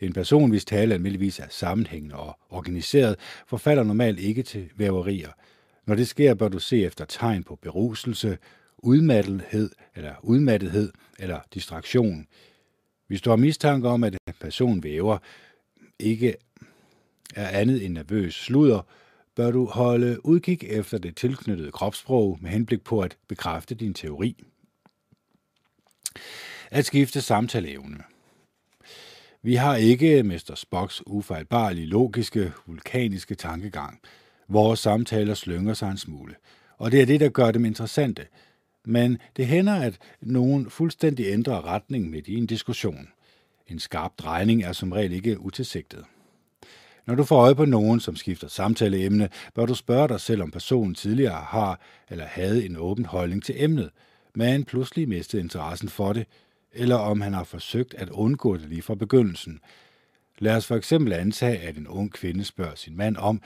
En 0.00 0.12
person, 0.12 0.50
hvis 0.50 0.64
tale 0.64 0.94
almindeligvis 0.94 1.38
er 1.38 1.46
sammenhængende 1.50 2.16
og 2.16 2.38
organiseret, 2.50 3.16
forfalder 3.46 3.84
normalt 3.84 4.20
ikke 4.20 4.42
til 4.42 4.70
væverier– 4.76 5.30
når 5.86 5.94
det 5.94 6.08
sker, 6.08 6.34
bør 6.34 6.48
du 6.48 6.58
se 6.58 6.84
efter 6.84 7.04
tegn 7.04 7.42
på 7.42 7.56
beruselse, 7.56 8.38
udmattethed 8.78 9.70
eller 9.96 10.14
udmattethed 10.22 10.92
eller 11.18 11.40
distraktion. 11.54 12.26
Hvis 13.06 13.22
du 13.22 13.30
har 13.30 13.36
mistanke 13.36 13.88
om, 13.88 14.04
at 14.04 14.14
en 14.14 14.34
person 14.40 14.82
væver, 14.82 15.18
ikke 15.98 16.34
er 17.34 17.48
andet 17.48 17.84
end 17.84 17.94
nervøs 17.94 18.34
sludder, 18.34 18.82
bør 19.36 19.50
du 19.50 19.64
holde 19.66 20.26
udkig 20.26 20.58
efter 20.62 20.98
det 20.98 21.16
tilknyttede 21.16 21.72
kropssprog 21.72 22.38
med 22.40 22.50
henblik 22.50 22.84
på 22.84 23.00
at 23.00 23.16
bekræfte 23.28 23.74
din 23.74 23.94
teori. 23.94 24.44
At 26.70 26.84
skifte 26.84 27.20
samtaleevne. 27.20 27.98
Vi 29.42 29.54
har 29.54 29.76
ikke 29.76 30.22
Mr. 30.22 30.52
Spocks 30.54 31.02
ufejlbarlige, 31.06 31.86
logiske, 31.86 32.52
vulkaniske 32.66 33.34
tankegang– 33.34 34.00
Vores 34.52 34.80
samtaler 34.80 35.34
slynger 35.34 35.74
sig 35.74 35.90
en 35.90 35.98
smule, 35.98 36.34
og 36.78 36.92
det 36.92 37.02
er 37.02 37.06
det, 37.06 37.20
der 37.20 37.28
gør 37.28 37.50
dem 37.50 37.64
interessante. 37.64 38.26
Men 38.84 39.18
det 39.36 39.46
hænder, 39.46 39.74
at 39.74 39.98
nogen 40.20 40.70
fuldstændig 40.70 41.26
ændrer 41.26 41.66
retning 41.66 42.10
midt 42.10 42.28
i 42.28 42.34
en 42.34 42.46
diskussion. 42.46 43.08
En 43.66 43.78
skarp 43.78 44.12
drejning 44.18 44.62
er 44.62 44.72
som 44.72 44.92
regel 44.92 45.12
ikke 45.12 45.40
utilsigtet. 45.40 46.04
Når 47.06 47.14
du 47.14 47.24
får 47.24 47.40
øje 47.40 47.54
på 47.54 47.64
nogen, 47.64 48.00
som 48.00 48.16
skifter 48.16 48.48
samtaleemne, 48.48 49.28
bør 49.54 49.66
du 49.66 49.74
spørge 49.74 50.08
dig 50.08 50.20
selv, 50.20 50.42
om 50.42 50.50
personen 50.50 50.94
tidligere 50.94 51.40
har 51.40 51.80
eller 52.10 52.24
havde 52.24 52.66
en 52.66 52.76
åben 52.76 53.04
holdning 53.04 53.44
til 53.44 53.64
emnet, 53.64 53.90
men 54.34 54.64
pludselig 54.64 55.08
mistede 55.08 55.42
interessen 55.42 55.88
for 55.88 56.12
det, 56.12 56.26
eller 56.72 56.96
om 56.96 57.20
han 57.20 57.34
har 57.34 57.44
forsøgt 57.44 57.94
at 57.94 58.10
undgå 58.10 58.56
det 58.56 58.68
lige 58.68 58.82
fra 58.82 58.94
begyndelsen. 58.94 59.60
Lad 60.38 60.56
os 60.56 60.66
for 60.66 60.76
eksempel 60.76 61.12
antage, 61.12 61.58
at 61.58 61.76
en 61.76 61.88
ung 61.88 62.12
kvinde 62.12 62.44
spørger 62.44 62.74
sin 62.74 62.96
mand 62.96 63.16
om, 63.16 63.42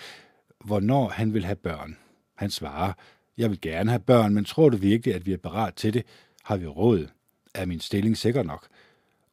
hvornår 0.64 1.08
han 1.08 1.34
vil 1.34 1.44
have 1.44 1.56
børn. 1.56 1.96
Han 2.34 2.50
svarer, 2.50 2.92
jeg 3.38 3.50
vil 3.50 3.60
gerne 3.60 3.90
have 3.90 4.00
børn, 4.00 4.34
men 4.34 4.44
tror 4.44 4.68
du 4.68 4.76
virkelig, 4.76 5.14
at 5.14 5.26
vi 5.26 5.32
er 5.32 5.36
parat 5.36 5.74
til 5.74 5.94
det? 5.94 6.02
Har 6.44 6.56
vi 6.56 6.66
råd? 6.66 7.06
Er 7.54 7.66
min 7.66 7.80
stilling 7.80 8.16
sikker 8.16 8.42
nok? 8.42 8.66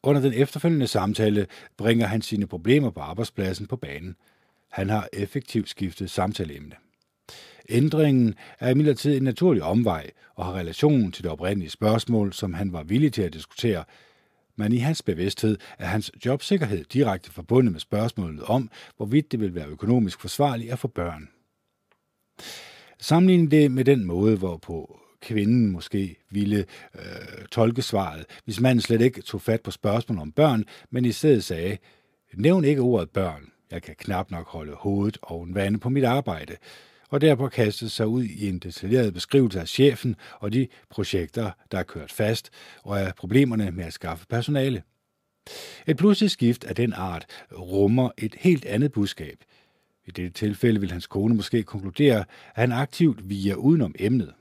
Under 0.03 0.21
den 0.21 0.33
efterfølgende 0.33 0.87
samtale 0.87 1.47
bringer 1.77 2.07
han 2.07 2.21
sine 2.21 2.47
problemer 2.47 2.89
på 2.89 2.99
arbejdspladsen 2.99 3.67
på 3.67 3.75
banen. 3.75 4.15
Han 4.71 4.89
har 4.89 5.09
effektivt 5.13 5.69
skiftet 5.69 6.09
samtaleemne. 6.09 6.75
Ændringen 7.69 8.35
er 8.59 8.69
imidlertid 8.69 9.17
en 9.17 9.23
naturlig 9.23 9.63
omvej 9.63 10.11
og 10.35 10.45
har 10.45 10.53
relation 10.53 11.11
til 11.11 11.23
det 11.23 11.31
oprindelige 11.31 11.69
spørgsmål, 11.69 12.33
som 12.33 12.53
han 12.53 12.73
var 12.73 12.83
villig 12.83 13.13
til 13.13 13.21
at 13.21 13.33
diskutere, 13.33 13.83
men 14.55 14.73
i 14.73 14.77
hans 14.77 15.01
bevidsthed 15.01 15.57
er 15.79 15.85
hans 15.85 16.11
jobsikkerhed 16.25 16.83
direkte 16.83 17.31
forbundet 17.31 17.71
med 17.71 17.79
spørgsmålet 17.79 18.43
om, 18.43 18.69
hvorvidt 18.97 19.31
det 19.31 19.39
vil 19.39 19.55
være 19.55 19.67
økonomisk 19.67 20.19
forsvarligt 20.19 20.71
at 20.71 20.79
få 20.79 20.87
børn. 20.87 21.29
Sammenlign 23.03 23.51
det 23.51 23.71
med 23.71 23.85
den 23.85 24.05
måde, 24.05 24.37
hvorpå 24.37 24.99
kvinden 25.21 25.71
måske 25.71 26.15
ville 26.29 26.65
øh, 26.95 27.45
tolke 27.51 27.81
svaret, 27.81 28.25
hvis 28.45 28.59
manden 28.59 28.81
slet 28.81 29.01
ikke 29.01 29.21
tog 29.21 29.41
fat 29.41 29.61
på 29.61 29.71
spørgsmålet 29.71 30.21
om 30.21 30.31
børn, 30.31 30.65
men 30.89 31.05
i 31.05 31.11
stedet 31.11 31.43
sagde, 31.43 31.77
nævn 32.33 32.65
ikke 32.65 32.81
ordet 32.81 33.09
børn, 33.09 33.51
jeg 33.71 33.81
kan 33.81 33.95
knap 33.97 34.31
nok 34.31 34.47
holde 34.47 34.73
hovedet 34.75 35.17
oven 35.21 35.55
vande 35.55 35.79
på 35.79 35.89
mit 35.89 36.03
arbejde 36.03 36.55
og 37.09 37.21
derpå 37.21 37.47
kastet 37.47 37.91
sig 37.91 38.07
ud 38.07 38.23
i 38.23 38.49
en 38.49 38.59
detaljeret 38.59 39.13
beskrivelse 39.13 39.59
af 39.59 39.67
chefen 39.67 40.15
og 40.39 40.53
de 40.53 40.67
projekter, 40.89 41.51
der 41.71 41.77
er 41.77 41.83
kørt 41.83 42.11
fast, 42.11 42.49
og 42.83 43.01
af 43.01 43.15
problemerne 43.15 43.71
med 43.71 43.85
at 43.85 43.93
skaffe 43.93 44.25
personale. 44.29 44.83
Et 45.87 45.97
pludseligt 45.97 46.33
skift 46.33 46.63
af 46.63 46.75
den 46.75 46.93
art 46.93 47.25
rummer 47.51 48.09
et 48.17 48.35
helt 48.39 48.65
andet 48.65 48.91
budskab. 48.91 49.37
I 50.05 50.11
dette 50.11 50.29
tilfælde 50.29 50.79
vil 50.79 50.91
hans 50.91 51.07
kone 51.07 51.35
måske 51.35 51.63
konkludere, 51.63 52.19
at 52.19 52.25
han 52.55 52.71
aktivt 52.71 53.29
viger 53.29 53.55
udenom 53.55 53.95
emnet. 53.99 54.33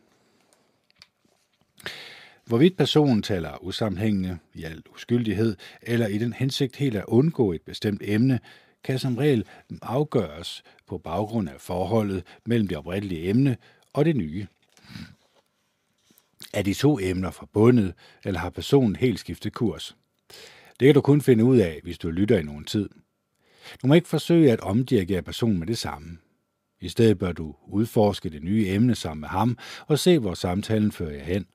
Hvorvidt 2.44 2.76
personen 2.76 3.22
taler 3.22 3.64
usammenhængende, 3.64 4.39
i 4.55 4.64
al 4.64 4.82
uskyldighed, 4.94 5.56
eller 5.82 6.06
i 6.06 6.18
den 6.18 6.32
hensigt 6.32 6.76
helt 6.76 6.97
at 6.97 7.05
undgå 7.09 7.52
et 7.52 7.62
bestemt 7.62 8.02
emne, 8.05 8.40
kan 8.84 8.98
som 8.98 9.16
regel 9.16 9.44
afgøres 9.82 10.62
på 10.86 10.98
baggrund 10.98 11.48
af 11.48 11.60
forholdet 11.60 12.24
mellem 12.47 12.68
det 12.68 12.78
oprindelige 12.78 13.28
emne 13.28 13.56
og 13.93 14.05
det 14.05 14.16
nye. 14.16 14.47
Er 16.52 16.62
de 16.62 16.74
to 16.74 16.98
emner 16.98 17.30
forbundet, 17.30 17.94
eller 18.24 18.40
har 18.40 18.51
personen 18.51 18.97
helt 18.97 19.18
skiftet 19.18 19.52
kurs? 19.52 19.97
Det 20.80 20.86
kan 20.86 20.94
du 20.94 21.01
kun 21.01 21.20
finde 21.20 21.44
ud 21.44 21.59
af, 21.59 21.80
hvis 21.82 21.98
du 21.98 22.10
lytter 22.10 22.39
i 22.39 22.43
nogen 22.43 22.64
tid. 22.64 22.89
Du 23.82 23.86
må 23.86 23.94
ikke 23.94 24.09
forsøge 24.09 24.52
at 24.52 24.60
omdirigere 24.60 25.22
personen 25.22 25.59
med 25.59 25.66
det 25.66 25.78
samme. 25.78 26.18
I 26.80 26.89
stedet 26.89 27.18
bør 27.18 27.32
du 27.32 27.55
udforske 27.68 28.30
det 28.30 28.43
nye 28.43 28.66
emne 28.68 28.94
sammen 28.94 29.20
med 29.20 29.28
ham 29.28 29.59
og 29.86 29.98
se, 29.98 30.18
hvor 30.18 30.34
samtalen 30.34 30.93
fører 30.93 31.10
jer 31.10 31.24
hen. 31.24 31.47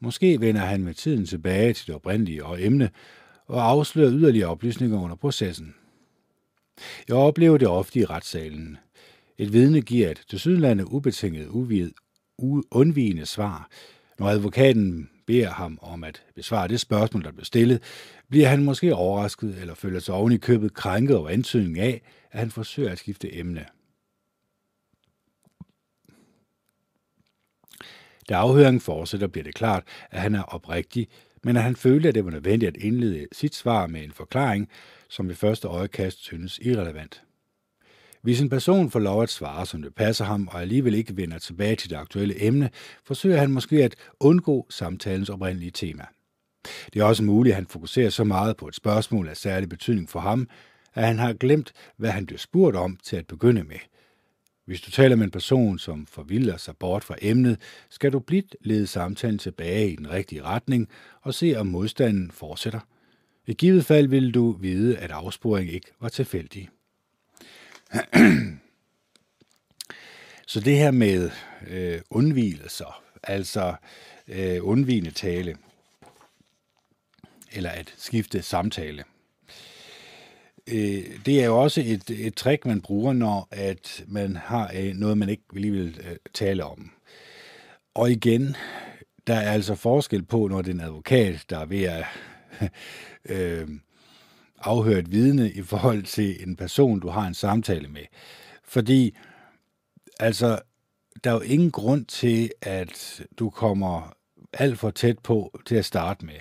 Måske 0.00 0.40
vender 0.40 0.60
han 0.60 0.84
med 0.84 0.94
tiden 0.94 1.26
tilbage 1.26 1.72
til 1.72 1.86
det 1.86 1.94
oprindelige 1.94 2.44
og 2.44 2.62
emne 2.62 2.90
og 3.46 3.68
afslører 3.68 4.12
yderligere 4.12 4.48
oplysninger 4.48 5.00
under 5.02 5.16
processen. 5.16 5.74
Jeg 7.08 7.16
oplever 7.16 7.58
det 7.58 7.68
ofte 7.68 7.98
i 7.98 8.04
retssalen. 8.04 8.78
Et 9.38 9.52
vidne 9.52 9.80
giver 9.80 10.10
et 10.10 10.22
tilsyneladende 10.28 10.92
ubetinget 10.92 11.48
uvid, 11.48 11.90
undvigende 12.70 13.26
svar. 13.26 13.68
Når 14.18 14.28
advokaten 14.28 15.10
beder 15.26 15.50
ham 15.50 15.78
om 15.82 16.04
at 16.04 16.22
besvare 16.34 16.68
det 16.68 16.80
spørgsmål, 16.80 17.24
der 17.24 17.32
blev 17.32 17.44
stillet, 17.44 17.82
bliver 18.28 18.48
han 18.48 18.64
måske 18.64 18.94
overrasket 18.94 19.58
eller 19.60 19.74
føler 19.74 20.00
sig 20.00 20.14
oven 20.14 20.32
i 20.32 20.36
købet 20.36 20.74
krænket 20.74 21.16
over 21.16 21.28
antydningen 21.28 21.82
af, 21.82 22.02
at 22.32 22.38
han 22.38 22.50
forsøger 22.50 22.92
at 22.92 22.98
skifte 22.98 23.36
emne. 23.36 23.66
Da 28.28 28.34
afhøringen 28.34 28.80
fortsætter, 28.80 29.26
bliver 29.26 29.44
det 29.44 29.54
klart, 29.54 29.84
at 30.10 30.20
han 30.20 30.34
er 30.34 30.42
oprigtig, 30.42 31.08
men 31.44 31.56
at 31.56 31.62
han 31.62 31.76
følte, 31.76 32.08
at 32.08 32.14
det 32.14 32.24
var 32.24 32.30
nødvendigt 32.30 32.76
at 32.76 32.82
indlede 32.82 33.26
sit 33.32 33.54
svar 33.54 33.86
med 33.86 34.04
en 34.04 34.12
forklaring, 34.12 34.68
som 35.08 35.28
ved 35.28 35.34
første 35.34 35.68
øjekast 35.68 36.18
synes 36.22 36.58
irrelevant. 36.62 37.25
Hvis 38.26 38.40
en 38.40 38.48
person 38.48 38.90
får 38.90 39.00
lov 39.00 39.22
at 39.22 39.30
svare, 39.30 39.66
som 39.66 39.82
det 39.82 39.94
passer 39.94 40.24
ham, 40.24 40.48
og 40.48 40.60
alligevel 40.60 40.94
ikke 40.94 41.16
vender 41.16 41.38
tilbage 41.38 41.76
til 41.76 41.90
det 41.90 41.96
aktuelle 41.96 42.44
emne, 42.44 42.70
forsøger 43.04 43.36
han 43.36 43.50
måske 43.50 43.84
at 43.84 43.94
undgå 44.20 44.66
samtalens 44.70 45.28
oprindelige 45.28 45.70
tema. 45.70 46.04
Det 46.94 47.00
er 47.00 47.04
også 47.04 47.22
muligt, 47.22 47.52
at 47.52 47.56
han 47.56 47.66
fokuserer 47.66 48.10
så 48.10 48.24
meget 48.24 48.56
på 48.56 48.68
et 48.68 48.74
spørgsmål 48.74 49.28
af 49.28 49.36
særlig 49.36 49.68
betydning 49.68 50.08
for 50.08 50.20
ham, 50.20 50.48
at 50.94 51.06
han 51.06 51.18
har 51.18 51.32
glemt, 51.32 51.72
hvad 51.96 52.10
han 52.10 52.26
blev 52.26 52.38
spurgt 52.38 52.76
om 52.76 52.98
til 53.02 53.16
at 53.16 53.26
begynde 53.26 53.64
med. 53.64 53.78
Hvis 54.64 54.80
du 54.80 54.90
taler 54.90 55.16
med 55.16 55.24
en 55.24 55.30
person, 55.30 55.78
som 55.78 56.06
forvilder 56.06 56.56
sig 56.56 56.76
bort 56.76 57.04
fra 57.04 57.16
emnet, 57.22 57.60
skal 57.90 58.12
du 58.12 58.18
blidt 58.18 58.56
lede 58.60 58.86
samtalen 58.86 59.38
tilbage 59.38 59.92
i 59.92 59.96
den 59.96 60.10
rigtige 60.10 60.42
retning 60.42 60.88
og 61.22 61.34
se, 61.34 61.54
om 61.56 61.66
modstanden 61.66 62.30
fortsætter. 62.30 62.80
I 63.46 63.52
givet 63.52 63.84
fald 63.84 64.08
vil 64.08 64.34
du 64.34 64.52
vide, 64.52 64.98
at 64.98 65.10
afsporing 65.10 65.70
ikke 65.70 65.90
var 66.00 66.08
tilfældig. 66.08 66.68
Så 70.46 70.60
det 70.60 70.76
her 70.76 70.90
med 70.90 71.30
øh, 71.68 72.00
undvielser, 72.10 73.02
altså 73.22 73.74
øh, 74.28 74.58
undvigende 74.62 75.10
tale, 75.10 75.56
eller 77.52 77.70
at 77.70 77.94
skifte 77.96 78.42
samtale, 78.42 79.04
øh, 80.66 81.04
det 81.26 81.40
er 81.40 81.44
jo 81.44 81.62
også 81.62 81.80
et, 81.80 82.10
et 82.10 82.34
trick, 82.34 82.64
man 82.64 82.80
bruger, 82.80 83.12
når 83.12 83.48
at 83.50 84.04
man 84.08 84.36
har 84.36 84.72
øh, 84.74 84.94
noget, 84.94 85.18
man 85.18 85.28
ikke 85.28 85.42
lige 85.52 85.72
vil 85.72 86.00
øh, 86.10 86.16
tale 86.34 86.64
om. 86.64 86.90
Og 87.94 88.10
igen, 88.10 88.56
der 89.26 89.34
er 89.34 89.52
altså 89.52 89.74
forskel 89.74 90.22
på, 90.22 90.48
når 90.48 90.62
det 90.62 90.70
er 90.70 90.74
en 90.74 90.80
advokat, 90.80 91.44
der 91.50 91.58
er 91.58 91.66
ved 91.66 91.82
at 91.82 92.04
øh, 93.34 93.68
afhøre 94.58 94.98
et 94.98 95.12
vidne 95.12 95.50
i 95.50 95.62
forhold 95.62 96.02
til 96.02 96.48
en 96.48 96.56
person, 96.56 97.00
du 97.00 97.08
har 97.08 97.26
en 97.26 97.34
samtale 97.34 97.88
med. 97.88 98.02
Fordi, 98.64 99.16
altså, 100.20 100.58
der 101.24 101.30
er 101.30 101.34
jo 101.34 101.40
ingen 101.40 101.70
grund 101.70 102.04
til, 102.04 102.50
at 102.62 103.22
du 103.38 103.50
kommer 103.50 104.16
alt 104.52 104.78
for 104.78 104.90
tæt 104.90 105.18
på 105.18 105.60
til 105.66 105.74
at 105.74 105.84
starte 105.84 106.26
med. 106.26 106.34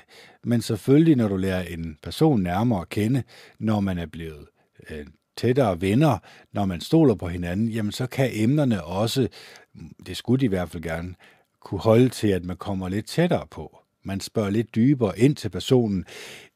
Men 0.43 0.61
selvfølgelig, 0.61 1.15
når 1.15 1.27
du 1.27 1.37
lærer 1.37 1.61
en 1.61 1.97
person 2.03 2.41
nærmere 2.41 2.81
at 2.81 2.89
kende, 2.89 3.23
når 3.59 3.79
man 3.79 3.97
er 3.97 4.05
blevet 4.05 4.47
øh, 4.89 5.05
tættere 5.37 5.81
venner, 5.81 6.17
når 6.53 6.65
man 6.65 6.81
stoler 6.81 7.15
på 7.15 7.27
hinanden, 7.27 7.69
jamen 7.69 7.91
så 7.91 8.07
kan 8.07 8.29
emnerne 8.33 8.83
også, 8.83 9.27
det 10.05 10.17
skulle 10.17 10.39
de 10.39 10.45
i 10.45 10.49
hvert 10.49 10.69
fald 10.69 10.83
gerne, 10.83 11.15
kunne 11.59 11.81
holde 11.81 12.09
til, 12.09 12.27
at 12.27 12.45
man 12.45 12.57
kommer 12.57 12.89
lidt 12.89 13.05
tættere 13.05 13.47
på. 13.51 13.84
Man 14.05 14.19
spørger 14.19 14.49
lidt 14.49 14.75
dybere 14.75 15.19
ind 15.19 15.35
til 15.35 15.49
personen. 15.49 16.05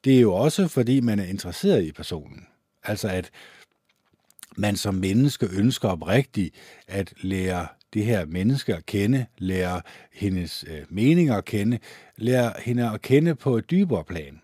Det 0.04 0.18
er 0.18 0.22
jo 0.22 0.34
også, 0.34 0.68
fordi 0.68 1.00
man 1.00 1.20
er 1.20 1.24
interesseret 1.24 1.84
i 1.84 1.92
personen. 1.92 2.48
Altså 2.84 3.08
at 3.08 3.32
man 4.58 4.76
som 4.76 4.96
menneske 4.96 5.48
ønsker 5.58 5.90
oprigtigt 5.90 6.56
at 6.88 7.14
lære 7.22 7.68
det 7.94 8.06
her 8.06 8.26
menneske 8.26 8.76
at 8.76 8.86
kende, 8.86 9.26
lære 9.38 9.82
hendes 10.12 10.66
øh, 10.68 10.86
meninger 10.90 11.38
at 11.38 11.46
kende, 11.46 11.80
lære 12.16 12.54
hende 12.66 12.92
at 12.92 13.02
kende 13.02 13.36
på 13.36 13.58
et 13.58 13.72
dybere 13.72 14.04
plan. 14.04 14.42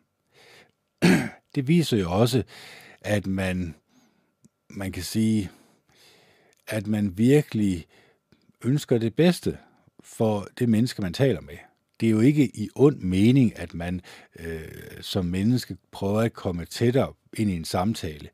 Det 1.55 1.67
viser 1.67 1.97
jo 1.97 2.11
også, 2.11 2.43
at 3.01 3.27
man, 3.27 3.75
man 4.69 4.91
kan 4.91 5.03
sige, 5.03 5.51
at 6.67 6.87
man 6.87 7.17
virkelig 7.17 7.85
ønsker 8.63 8.97
det 8.97 9.15
bedste 9.15 9.57
for 10.03 10.47
det 10.59 10.69
menneske, 10.69 11.01
man 11.01 11.13
taler 11.13 11.41
med. 11.41 11.57
Det 11.99 12.05
er 12.05 12.11
jo 12.11 12.19
ikke 12.19 12.45
i 12.57 12.69
ond 12.75 12.99
mening, 12.99 13.59
at 13.59 13.73
man 13.73 14.01
øh, 14.39 14.61
som 15.01 15.25
menneske 15.25 15.77
prøver 15.91 16.21
at 16.21 16.33
komme 16.33 16.65
tættere 16.65 17.13
ind 17.37 17.49
i 17.49 17.55
en 17.55 17.65
samtale. 17.65 18.29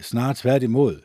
Snart 0.00 0.36
tværtimod 0.36 1.00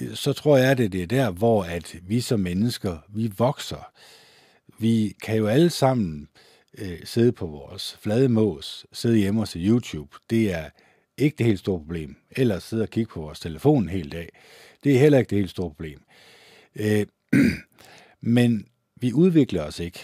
øh, 0.00 0.14
så 0.14 0.32
tror 0.32 0.56
jeg, 0.56 0.70
at 0.70 0.78
det 0.78 0.94
er 0.94 1.06
der, 1.06 1.30
hvor 1.30 1.62
at 1.62 1.96
vi 2.02 2.20
som 2.20 2.40
mennesker, 2.40 2.98
vi 3.08 3.32
vokser. 3.38 3.92
Vi 4.78 5.16
kan 5.22 5.36
jo 5.36 5.46
alle 5.46 5.70
sammen 5.70 6.28
øh, 6.78 6.98
sidde 7.04 7.32
på 7.32 7.46
vores 7.46 7.98
flade 8.00 8.28
mås, 8.28 8.86
sidde 8.92 9.18
hjemme 9.18 9.40
og 9.40 9.48
se 9.48 9.58
YouTube. 9.58 10.16
Det 10.30 10.52
er 10.52 10.70
ikke 11.18 11.36
det 11.36 11.46
helt 11.46 11.58
store 11.58 11.78
problem. 11.78 12.16
Eller 12.30 12.58
sidde 12.58 12.82
og 12.82 12.90
kigge 12.90 13.10
på 13.12 13.20
vores 13.20 13.40
telefon 13.40 13.82
en 13.82 13.88
hel 13.88 14.12
dag. 14.12 14.28
Det 14.84 14.94
er 14.94 14.98
heller 14.98 15.18
ikke 15.18 15.30
det 15.30 15.38
helt 15.38 15.50
store 15.50 15.70
problem. 15.70 16.00
Øh, 16.76 17.06
men 18.36 18.66
vi 19.00 19.12
udvikler 19.12 19.62
os 19.62 19.80
ikke. 19.80 20.00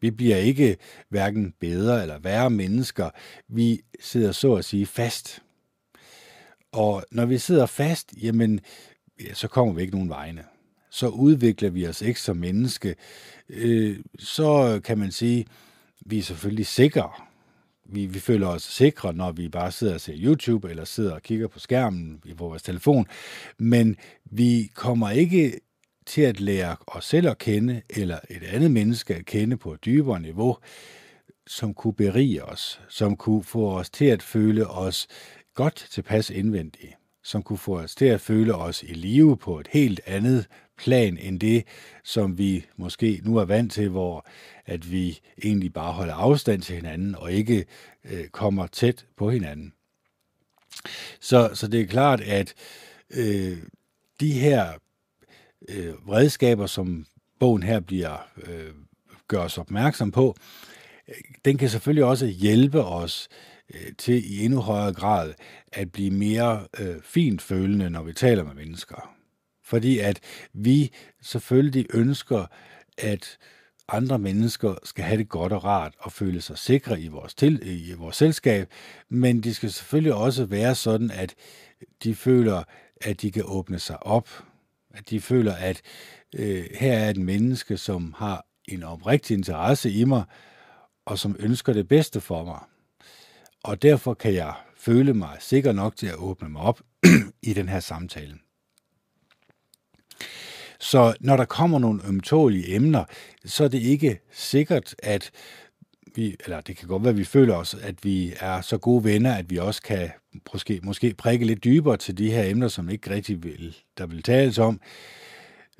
Vi 0.00 0.10
bliver 0.10 0.36
ikke 0.36 0.76
hverken 1.08 1.54
bedre 1.60 2.02
eller 2.02 2.18
værre 2.18 2.50
mennesker. 2.50 3.10
Vi 3.48 3.80
sidder 4.00 4.32
så 4.32 4.54
at 4.54 4.64
sige 4.64 4.86
fast. 4.86 5.42
Og 6.72 7.04
når 7.10 7.26
vi 7.26 7.38
sidder 7.38 7.66
fast, 7.66 8.12
jamen, 8.22 8.60
ja, 9.20 9.34
så 9.34 9.48
kommer 9.48 9.74
vi 9.74 9.80
ikke 9.82 9.94
nogen 9.94 10.08
vegne. 10.08 10.44
Så 10.90 11.08
udvikler 11.08 11.70
vi 11.70 11.86
os 11.86 12.02
ikke 12.02 12.20
som 12.20 12.36
menneske. 12.36 12.94
Øh, 13.48 13.98
så 14.18 14.80
kan 14.84 14.98
man 14.98 15.12
sige, 15.12 15.46
vi 16.06 16.18
er 16.18 16.22
selvfølgelig 16.22 16.66
sikre. 16.66 17.10
Vi, 17.88 18.06
vi 18.06 18.18
føler 18.18 18.46
os 18.46 18.62
sikre, 18.62 19.12
når 19.14 19.32
vi 19.32 19.48
bare 19.48 19.72
sidder 19.72 19.94
og 19.94 20.00
ser 20.00 20.14
YouTube, 20.16 20.70
eller 20.70 20.84
sidder 20.84 21.14
og 21.14 21.22
kigger 21.22 21.48
på 21.48 21.58
skærmen 21.58 22.22
på 22.36 22.48
vores 22.48 22.62
telefon. 22.62 23.06
Men 23.58 23.96
vi 24.24 24.70
kommer 24.74 25.10
ikke 25.10 25.60
til 26.06 26.22
at 26.22 26.40
lære 26.40 26.76
os 26.86 27.04
selv 27.04 27.28
at 27.28 27.38
kende, 27.38 27.82
eller 27.90 28.18
et 28.30 28.42
andet 28.42 28.70
menneske 28.70 29.14
at 29.14 29.26
kende 29.26 29.56
på 29.56 29.72
et 29.72 29.84
dybere 29.84 30.20
niveau, 30.20 30.56
som 31.46 31.74
kunne 31.74 31.94
berige 31.94 32.44
os, 32.44 32.80
som 32.88 33.16
kunne 33.16 33.44
få 33.44 33.78
os 33.78 33.90
til 33.90 34.04
at 34.04 34.22
føle 34.22 34.66
os 34.66 35.06
godt 35.54 35.86
tilpas 35.90 36.30
indvendigt 36.30 36.94
som 37.26 37.42
kunne 37.42 37.58
få 37.58 37.78
os 37.78 37.94
til 37.94 38.04
at 38.04 38.20
føle 38.20 38.54
os 38.54 38.82
i 38.82 38.94
live 38.94 39.36
på 39.36 39.60
et 39.60 39.68
helt 39.70 40.00
andet 40.06 40.46
plan 40.78 41.18
end 41.18 41.40
det, 41.40 41.64
som 42.04 42.38
vi 42.38 42.66
måske 42.76 43.20
nu 43.24 43.36
er 43.36 43.44
vant 43.44 43.72
til, 43.72 43.88
hvor 43.88 44.26
at 44.66 44.90
vi 44.90 45.20
egentlig 45.44 45.72
bare 45.72 45.92
holder 45.92 46.14
afstand 46.14 46.62
til 46.62 46.74
hinanden 46.74 47.14
og 47.14 47.32
ikke 47.32 47.64
øh, 48.04 48.28
kommer 48.28 48.66
tæt 48.66 49.06
på 49.16 49.30
hinanden. 49.30 49.72
Så, 51.20 51.50
så 51.54 51.68
det 51.68 51.80
er 51.80 51.86
klart, 51.86 52.20
at 52.20 52.54
øh, 53.10 53.58
de 54.20 54.32
her 54.32 54.72
øh, 55.68 55.94
redskaber, 56.08 56.66
som 56.66 57.06
bogen 57.40 57.62
her 57.62 57.80
bliver 57.80 58.28
øh, 58.46 58.70
gør 59.28 59.40
os 59.40 59.58
opmærksom 59.58 60.12
på, 60.12 60.36
øh, 61.08 61.14
den 61.44 61.58
kan 61.58 61.68
selvfølgelig 61.68 62.04
også 62.04 62.26
hjælpe 62.26 62.84
os 62.84 63.28
Øh, 63.74 63.92
til 63.98 64.32
i 64.32 64.44
endnu 64.44 64.60
højere 64.60 64.92
grad 64.92 65.34
at 65.72 65.92
blive 65.92 66.10
mere 66.10 66.66
øh, 66.78 66.96
fint 67.02 67.42
følende, 67.42 67.90
når 67.90 68.02
vi 68.02 68.12
taler 68.12 68.44
med 68.44 68.54
mennesker. 68.54 69.16
Fordi 69.64 69.98
at 69.98 70.20
vi 70.52 70.92
selvfølgelig 71.22 71.86
ønsker, 71.94 72.46
at 72.98 73.38
andre 73.88 74.18
mennesker 74.18 74.74
skal 74.84 75.04
have 75.04 75.18
det 75.18 75.28
godt 75.28 75.52
og 75.52 75.64
rart 75.64 75.94
og 75.98 76.12
føle 76.12 76.40
sig 76.40 76.58
sikre 76.58 77.00
i 77.00 77.08
vores, 77.08 77.34
til, 77.34 77.60
i 77.88 77.92
vores 77.92 78.16
selskab, 78.16 78.68
men 79.08 79.40
de 79.40 79.54
skal 79.54 79.70
selvfølgelig 79.72 80.14
også 80.14 80.44
være 80.44 80.74
sådan, 80.74 81.10
at 81.10 81.34
de 82.02 82.14
føler, 82.14 82.62
at 83.00 83.22
de 83.22 83.30
kan 83.30 83.42
åbne 83.46 83.78
sig 83.78 84.06
op, 84.06 84.28
at 84.96 85.10
de 85.10 85.20
føler, 85.20 85.54
at 85.54 85.82
øh, 86.34 86.64
her 86.74 86.92
er 86.92 87.10
et 87.10 87.16
menneske, 87.16 87.76
som 87.76 88.14
har 88.18 88.46
en 88.68 88.82
oprigtig 88.82 89.34
interesse 89.34 89.90
i 89.90 90.04
mig, 90.04 90.24
og 91.06 91.18
som 91.18 91.36
ønsker 91.38 91.72
det 91.72 91.88
bedste 91.88 92.20
for 92.20 92.44
mig 92.44 92.58
og 93.66 93.82
derfor 93.82 94.14
kan 94.14 94.34
jeg 94.34 94.54
føle 94.76 95.14
mig 95.14 95.36
sikker 95.40 95.72
nok 95.72 95.96
til 95.96 96.06
at 96.06 96.14
åbne 96.14 96.48
mig 96.48 96.62
op 96.62 96.80
i 97.42 97.52
den 97.52 97.68
her 97.68 97.80
samtale. 97.80 98.38
Så 100.80 101.14
når 101.20 101.36
der 101.36 101.44
kommer 101.44 101.78
nogle 101.78 102.00
ømtålige 102.08 102.74
emner, 102.74 103.04
så 103.44 103.64
er 103.64 103.68
det 103.68 103.82
ikke 103.82 104.20
sikkert, 104.32 104.94
at 104.98 105.30
vi, 106.16 106.36
eller 106.44 106.60
det 106.60 106.76
kan 106.76 106.88
godt 106.88 107.02
være, 107.02 107.10
at 107.10 107.18
vi 107.18 107.24
føler 107.24 107.54
os, 107.54 107.74
at 107.74 108.04
vi 108.04 108.34
er 108.40 108.60
så 108.60 108.78
gode 108.78 109.04
venner, 109.04 109.34
at 109.34 109.50
vi 109.50 109.56
også 109.56 109.82
kan 109.82 110.10
måske, 110.52 110.80
måske 110.82 111.14
prikke 111.14 111.46
lidt 111.46 111.64
dybere 111.64 111.96
til 111.96 112.18
de 112.18 112.30
her 112.30 112.44
emner, 112.44 112.68
som 112.68 112.88
ikke 112.90 113.10
rigtig 113.10 113.44
vil, 113.44 113.76
der 113.98 114.06
vil 114.06 114.22
tales 114.22 114.58
om. 114.58 114.80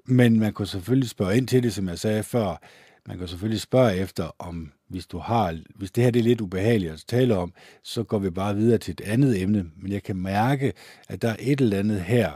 Men 0.04 0.40
man 0.40 0.52
kunne 0.52 0.66
selvfølgelig 0.66 1.10
spørge 1.10 1.36
ind 1.36 1.48
til 1.48 1.62
det, 1.62 1.74
som 1.74 1.88
jeg 1.88 1.98
sagde 1.98 2.22
før. 2.22 2.60
Man 3.06 3.18
kan 3.18 3.28
selvfølgelig 3.28 3.60
spørge 3.60 3.96
efter, 3.96 4.30
om 4.38 4.72
hvis 4.88 5.06
du 5.06 5.18
har, 5.18 5.58
hvis 5.74 5.90
det 5.90 6.04
her 6.04 6.10
det 6.10 6.20
er 6.20 6.24
lidt 6.24 6.40
ubehageligt 6.40 6.92
at 6.92 7.04
tale 7.08 7.36
om, 7.36 7.52
så 7.82 8.02
går 8.02 8.18
vi 8.18 8.30
bare 8.30 8.56
videre 8.56 8.78
til 8.78 8.92
et 8.92 9.00
andet 9.00 9.42
emne. 9.42 9.70
Men 9.76 9.92
jeg 9.92 10.02
kan 10.02 10.16
mærke, 10.16 10.72
at 11.08 11.22
der 11.22 11.28
er 11.28 11.36
et 11.40 11.60
eller 11.60 11.78
andet 11.78 12.00
her, 12.00 12.32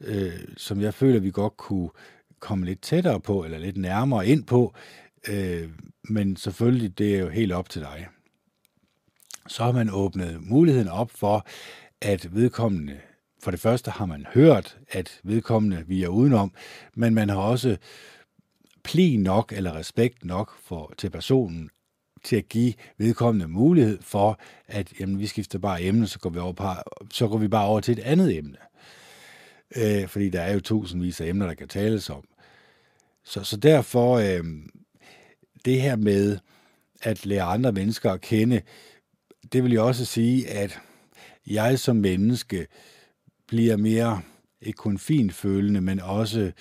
øh, 0.00 0.32
som 0.56 0.80
jeg 0.80 0.94
føler, 0.94 1.20
vi 1.20 1.30
godt 1.30 1.56
kunne 1.56 1.90
komme 2.40 2.66
lidt 2.66 2.82
tættere 2.82 3.20
på, 3.20 3.44
eller 3.44 3.58
lidt 3.58 3.76
nærmere 3.76 4.26
ind 4.26 4.44
på. 4.44 4.74
Øh, 5.28 5.68
men 6.08 6.36
selvfølgelig, 6.36 6.98
det 6.98 7.14
er 7.14 7.18
jo 7.18 7.28
helt 7.28 7.52
op 7.52 7.68
til 7.68 7.82
dig. 7.82 8.08
Så 9.48 9.64
har 9.64 9.72
man 9.72 9.90
åbnet 9.90 10.38
muligheden 10.42 10.88
op 10.88 11.10
for, 11.10 11.46
at 12.00 12.34
vedkommende, 12.34 13.00
for 13.42 13.50
det 13.50 13.60
første 13.60 13.90
har 13.90 14.06
man 14.06 14.26
hørt, 14.34 14.78
at 14.88 15.20
vedkommende 15.22 15.84
vi 15.86 16.02
er 16.02 16.08
udenom, 16.08 16.52
men 16.94 17.14
man 17.14 17.28
har 17.28 17.36
også 17.36 17.76
pli 18.84 19.16
nok 19.16 19.52
eller 19.56 19.76
respekt 19.76 20.24
nok 20.24 20.58
for, 20.62 20.94
til 20.98 21.10
personen, 21.10 21.70
til 22.24 22.36
at 22.36 22.48
give 22.48 22.74
vedkommende 22.98 23.48
mulighed 23.48 24.02
for, 24.02 24.40
at 24.66 24.92
jamen, 25.00 25.18
vi 25.18 25.26
skifter 25.26 25.58
bare 25.58 25.82
emne, 25.82 26.06
så 26.06 26.18
går 26.18 26.30
vi, 26.30 26.38
over 26.38 26.52
på, 26.52 26.64
så 27.10 27.28
går 27.28 27.38
vi 27.38 27.48
bare 27.48 27.66
over 27.66 27.80
til 27.80 27.98
et 27.98 28.04
andet 28.04 28.36
emne. 28.36 28.56
Øh, 29.76 30.08
fordi 30.08 30.30
der 30.30 30.40
er 30.40 30.52
jo 30.54 30.60
tusindvis 30.60 31.20
af 31.20 31.26
emner, 31.26 31.46
der 31.46 31.54
kan 31.54 31.68
tales 31.68 32.10
om. 32.10 32.24
Så, 33.24 33.44
så 33.44 33.56
derfor, 33.56 34.14
øh, 34.14 34.44
det 35.64 35.80
her 35.80 35.96
med 35.96 36.38
at 37.02 37.26
lære 37.26 37.42
andre 37.42 37.72
mennesker 37.72 38.12
at 38.12 38.20
kende, 38.20 38.62
det 39.52 39.64
vil 39.64 39.72
jeg 39.72 39.80
også 39.80 40.04
sige, 40.04 40.50
at 40.50 40.80
jeg 41.46 41.78
som 41.78 41.96
menneske 41.96 42.66
bliver 43.46 43.76
mere, 43.76 44.22
ikke 44.60 44.76
kun 44.76 44.98
fint 44.98 45.34
følende, 45.34 45.80
men 45.80 46.00
også 46.00 46.52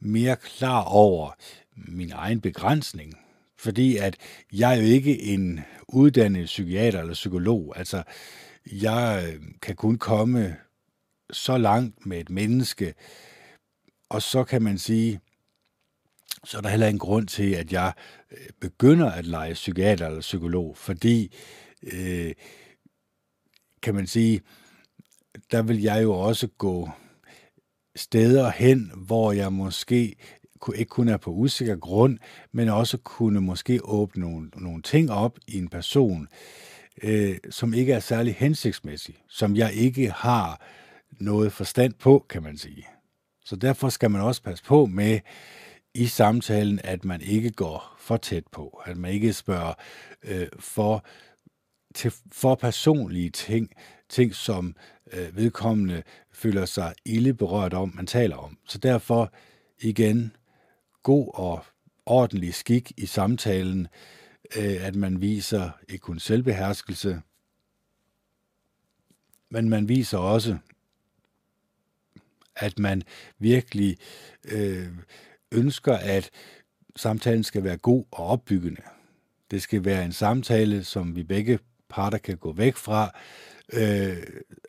mere 0.00 0.36
klar 0.36 0.82
over 0.82 1.30
min 1.74 2.12
egen 2.12 2.40
begrænsning. 2.40 3.14
Fordi 3.58 3.96
at 3.96 4.16
jeg 4.52 4.72
er 4.72 4.76
jo 4.76 4.86
ikke 4.86 5.22
en 5.22 5.60
uddannet 5.88 6.44
psykiater 6.44 7.00
eller 7.00 7.14
psykolog. 7.14 7.78
Altså, 7.78 8.02
jeg 8.72 9.34
kan 9.62 9.76
kun 9.76 9.98
komme 9.98 10.56
så 11.30 11.58
langt 11.58 12.06
med 12.06 12.20
et 12.20 12.30
menneske, 12.30 12.94
og 14.08 14.22
så 14.22 14.44
kan 14.44 14.62
man 14.62 14.78
sige, 14.78 15.20
så 16.48 16.56
er 16.58 16.60
der 16.60 16.68
heller 16.68 16.86
en 16.86 16.98
grund 16.98 17.26
til, 17.26 17.54
at 17.54 17.72
jeg 17.72 17.92
øh, 18.30 18.46
begynder 18.60 19.10
at 19.10 19.26
lege 19.26 19.54
psykiater 19.54 20.06
eller 20.06 20.20
psykolog, 20.20 20.76
fordi, 20.76 21.36
øh, 21.82 22.32
kan 23.82 23.94
man 23.94 24.06
sige, 24.06 24.40
der 25.50 25.62
vil 25.62 25.82
jeg 25.82 26.02
jo 26.02 26.12
også 26.12 26.46
gå 26.46 26.90
steder 27.96 28.50
hen, 28.50 28.92
hvor 28.96 29.32
jeg 29.32 29.52
måske 29.52 30.16
ikke 30.74 30.88
kun 30.88 31.08
er 31.08 31.16
på 31.16 31.30
usikker 31.30 31.76
grund, 31.76 32.18
men 32.52 32.68
også 32.68 32.98
kunne 32.98 33.40
måske 33.40 33.84
åbne 33.84 34.22
nogle, 34.22 34.50
nogle 34.56 34.82
ting 34.82 35.10
op 35.10 35.38
i 35.46 35.58
en 35.58 35.68
person, 35.68 36.28
øh, 37.02 37.36
som 37.50 37.74
ikke 37.74 37.92
er 37.92 38.00
særlig 38.00 38.34
hensigtsmæssig, 38.34 39.16
som 39.28 39.56
jeg 39.56 39.72
ikke 39.72 40.10
har 40.10 40.62
noget 41.20 41.52
forstand 41.52 41.94
på, 41.94 42.26
kan 42.28 42.42
man 42.42 42.58
sige. 42.58 42.86
Så 43.44 43.56
derfor 43.56 43.88
skal 43.88 44.10
man 44.10 44.20
også 44.20 44.42
passe 44.42 44.64
på 44.64 44.86
med 44.86 45.20
i 45.98 46.06
samtalen, 46.06 46.80
at 46.84 47.04
man 47.04 47.20
ikke 47.20 47.50
går 47.50 47.96
for 47.98 48.16
tæt 48.16 48.46
på, 48.46 48.82
at 48.84 48.96
man 48.96 49.12
ikke 49.12 49.32
spørger 49.32 49.74
øh, 50.22 50.48
for, 50.58 51.04
til 51.94 52.12
for 52.32 52.54
personlige 52.54 53.30
ting, 53.30 53.70
ting 54.08 54.34
som 54.34 54.76
øh, 55.12 55.36
vedkommende 55.36 56.02
føler 56.32 56.64
sig 56.64 56.94
ille 57.04 57.34
berørt 57.34 57.74
om, 57.74 57.92
man 57.94 58.06
taler 58.06 58.36
om. 58.36 58.58
Så 58.68 58.78
derfor 58.78 59.32
igen, 59.80 60.36
god 61.02 61.30
og 61.34 61.64
ordentlig 62.06 62.54
skik 62.54 62.92
i 62.96 63.06
samtalen, 63.06 63.88
øh, 64.56 64.86
at 64.86 64.94
man 64.96 65.20
viser 65.20 65.70
ikke 65.88 66.02
kun 66.02 66.18
selvbeherskelse, 66.18 67.20
men 69.50 69.68
man 69.68 69.88
viser 69.88 70.18
også, 70.18 70.58
at 72.56 72.78
man 72.78 73.02
virkelig 73.38 73.96
øh, 74.44 74.88
ønsker, 75.52 75.94
at 75.94 76.30
samtalen 76.96 77.44
skal 77.44 77.64
være 77.64 77.76
god 77.76 78.04
og 78.10 78.26
opbyggende. 78.26 78.82
Det 79.50 79.62
skal 79.62 79.84
være 79.84 80.04
en 80.04 80.12
samtale, 80.12 80.84
som 80.84 81.16
vi 81.16 81.22
begge 81.22 81.58
parter 81.88 82.18
kan 82.18 82.36
gå 82.36 82.52
væk 82.52 82.76
fra, 82.76 83.10
øh, 83.72 84.16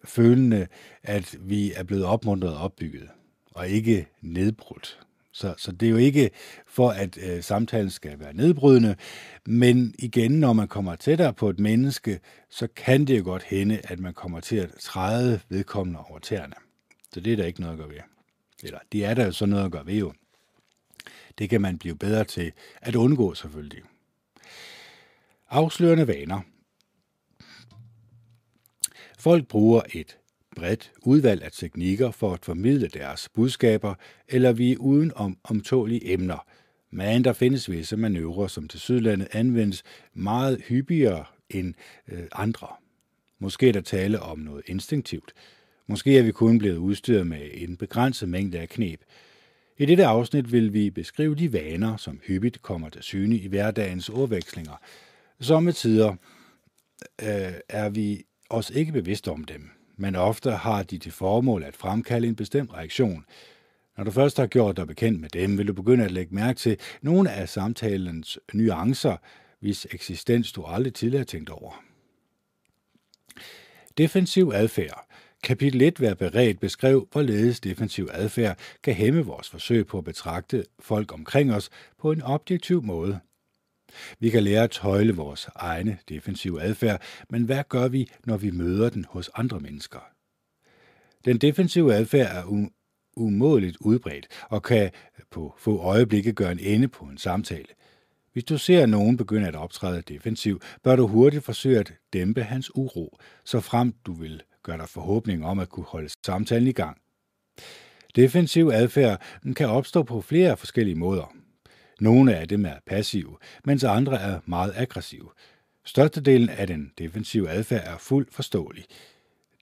følende, 0.05 0.67
at 1.03 1.35
vi 1.39 1.73
er 1.73 1.83
blevet 1.83 2.05
opmuntret 2.05 2.55
og 2.57 2.63
opbygget, 2.63 3.09
og 3.51 3.67
ikke 3.69 4.07
nedbrudt. 4.21 4.99
Så, 5.31 5.53
så 5.57 5.71
det 5.71 5.85
er 5.85 5.89
jo 5.89 5.97
ikke 5.97 6.29
for, 6.67 6.89
at 6.89 7.17
øh, 7.17 7.43
samtalen 7.43 7.89
skal 7.89 8.19
være 8.19 8.33
nedbrydende, 8.33 8.95
men 9.45 9.95
igen, 9.99 10.31
når 10.31 10.53
man 10.53 10.67
kommer 10.67 10.95
tættere 10.95 11.33
på 11.33 11.49
et 11.49 11.59
menneske, 11.59 12.19
så 12.49 12.67
kan 12.75 13.05
det 13.05 13.19
jo 13.19 13.23
godt 13.23 13.43
hende, 13.43 13.81
at 13.83 13.99
man 13.99 14.13
kommer 14.13 14.39
til 14.39 14.55
at 14.55 14.69
træde 14.79 15.39
vedkommende 15.49 15.99
over 16.09 16.19
tæerne. 16.19 16.53
Så 17.13 17.19
det 17.19 17.33
er 17.33 17.37
der 17.37 17.45
ikke 17.45 17.61
noget 17.61 17.73
at 17.73 17.79
gøre 17.79 17.89
ved. 17.89 17.99
Eller 18.63 18.79
det 18.91 19.05
er 19.05 19.13
der 19.13 19.25
jo 19.25 19.31
så 19.31 19.45
noget 19.45 19.65
at 19.65 19.71
gøre 19.71 19.85
ved 19.85 19.95
jo. 19.95 20.13
Det 21.39 21.49
kan 21.49 21.61
man 21.61 21.77
blive 21.77 21.95
bedre 21.95 22.23
til 22.23 22.51
at 22.81 22.95
undgå 22.95 23.33
selvfølgelig. 23.33 23.81
Afslørende 25.49 26.07
vaner. 26.07 26.41
Folk 29.19 29.47
bruger 29.47 29.81
et 29.93 30.17
bredt 30.55 30.91
udvalg 31.01 31.43
af 31.43 31.51
teknikker 31.51 32.11
for 32.11 32.33
at 32.33 32.45
formidle 32.45 32.87
deres 32.87 33.29
budskaber, 33.29 33.95
eller 34.27 34.51
vi 34.51 34.77
uden 34.77 35.11
om 35.15 35.37
omtålige 35.43 36.13
emner. 36.13 36.45
Men 36.91 37.23
der 37.23 37.33
findes 37.33 37.71
visse 37.71 37.97
manøvrer, 37.97 38.47
som 38.47 38.67
til 38.67 38.79
Sydlandet 38.79 39.27
anvendes 39.31 39.83
meget 40.13 40.61
hyppigere 40.67 41.25
end 41.49 41.73
øh, 42.07 42.23
andre. 42.31 42.67
Måske 43.39 43.69
er 43.69 43.73
der 43.73 43.81
tale 43.81 44.19
om 44.19 44.39
noget 44.39 44.63
instinktivt. 44.65 45.33
Måske 45.87 46.17
er 46.17 46.23
vi 46.23 46.31
kun 46.31 46.57
blevet 46.57 46.77
udstyret 46.77 47.27
med 47.27 47.49
en 47.53 47.77
begrænset 47.77 48.29
mængde 48.29 48.59
af 48.59 48.69
knep. 48.69 48.99
I 49.79 49.85
dette 49.85 50.05
afsnit 50.05 50.51
vil 50.51 50.73
vi 50.73 50.89
beskrive 50.89 51.35
de 51.35 51.53
vaner, 51.53 51.97
som 51.97 52.19
hyppigt 52.27 52.61
kommer 52.61 52.89
til 52.89 53.03
syne 53.03 53.37
i 53.37 53.47
hverdagens 53.47 54.09
ordvekslinger. 54.09 54.81
Somme 55.39 55.71
tider 55.71 56.09
øh, 57.21 57.53
er 57.69 57.89
vi 57.89 58.23
os 58.49 58.69
ikke 58.69 58.91
bevidst 58.91 59.27
om 59.27 59.43
dem 59.43 59.69
men 59.99 60.15
ofte 60.15 60.51
har 60.51 60.83
de 60.83 60.97
til 60.97 61.11
formål 61.11 61.63
at 61.63 61.75
fremkalde 61.75 62.27
en 62.27 62.35
bestemt 62.35 62.73
reaktion. 62.73 63.25
Når 63.97 64.03
du 64.03 64.11
først 64.11 64.37
har 64.37 64.47
gjort 64.47 64.77
dig 64.77 64.87
bekendt 64.87 65.21
med 65.21 65.29
dem, 65.29 65.57
vil 65.57 65.67
du 65.67 65.73
begynde 65.73 66.05
at 66.05 66.11
lægge 66.11 66.35
mærke 66.35 66.59
til 66.59 66.77
nogle 67.01 67.31
af 67.31 67.49
samtalens 67.49 68.39
nuancer, 68.53 69.17
hvis 69.59 69.87
eksistens 69.91 70.51
du 70.51 70.63
aldrig 70.63 70.93
tidligere 70.93 71.19
har 71.19 71.25
tænkt 71.25 71.49
over. 71.49 71.83
Defensiv 73.97 74.51
adfærd. 74.53 75.08
Kapitel 75.43 75.81
1 75.81 76.01
Vær 76.01 76.13
beredt 76.13 76.59
beskrev, 76.59 77.07
hvorledes 77.11 77.59
defensiv 77.59 78.09
adfærd 78.13 78.59
kan 78.83 78.93
hæmme 78.93 79.25
vores 79.25 79.49
forsøg 79.49 79.87
på 79.87 79.97
at 79.97 80.03
betragte 80.03 80.65
folk 80.79 81.13
omkring 81.13 81.53
os 81.53 81.69
på 81.97 82.11
en 82.11 82.21
objektiv 82.21 82.83
måde. 82.83 83.19
Vi 84.19 84.29
kan 84.29 84.43
lære 84.43 84.63
at 84.63 84.71
tøjle 84.71 85.15
vores 85.15 85.49
egne 85.55 85.97
defensive 86.09 86.61
adfærd, 86.61 87.01
men 87.29 87.43
hvad 87.43 87.63
gør 87.69 87.87
vi, 87.87 88.11
når 88.25 88.37
vi 88.37 88.51
møder 88.51 88.89
den 88.89 89.05
hos 89.09 89.29
andre 89.35 89.59
mennesker? 89.59 89.99
Den 91.25 91.37
defensive 91.37 91.93
adfærd 91.93 92.35
er 92.35 92.69
umådeligt 93.15 93.77
udbredt 93.79 94.27
og 94.49 94.63
kan 94.63 94.91
på 95.31 95.55
få 95.57 95.77
øjeblikke 95.77 96.33
gøre 96.33 96.51
en 96.51 96.59
ende 96.59 96.87
på 96.87 97.05
en 97.05 97.17
samtale. 97.17 97.67
Hvis 98.33 98.43
du 98.43 98.57
ser 98.57 98.85
nogen 98.85 99.17
begynde 99.17 99.47
at 99.47 99.55
optræde 99.55 100.01
defensiv, 100.01 100.61
bør 100.83 100.95
du 100.95 101.07
hurtigt 101.07 101.43
forsøge 101.43 101.79
at 101.79 101.93
dæmpe 102.13 102.43
hans 102.43 102.75
uro, 102.75 103.17
så 103.45 103.59
frem 103.59 103.93
du 104.05 104.13
vil 104.13 104.43
gør 104.69 104.77
der 104.77 104.85
forhåbning 104.85 105.45
om 105.45 105.59
at 105.59 105.69
kunne 105.69 105.85
holde 105.85 106.09
samtalen 106.25 106.67
i 106.67 106.71
gang. 106.71 106.97
Defensiv 108.15 108.69
adfærd 108.73 109.21
kan 109.55 109.69
opstå 109.69 110.03
på 110.03 110.21
flere 110.21 110.57
forskellige 110.57 110.95
måder. 110.95 111.33
Nogle 111.99 112.35
af 112.35 112.47
dem 112.47 112.65
er 112.65 112.75
passive, 112.85 113.37
mens 113.65 113.83
andre 113.83 114.21
er 114.21 114.39
meget 114.45 114.73
aggressive. 114.75 115.29
Størstedelen 115.85 116.49
af 116.49 116.67
den 116.67 116.91
defensive 116.97 117.49
adfærd 117.49 117.83
er 117.93 117.97
fuldt 117.97 118.33
forståelig. 118.33 118.85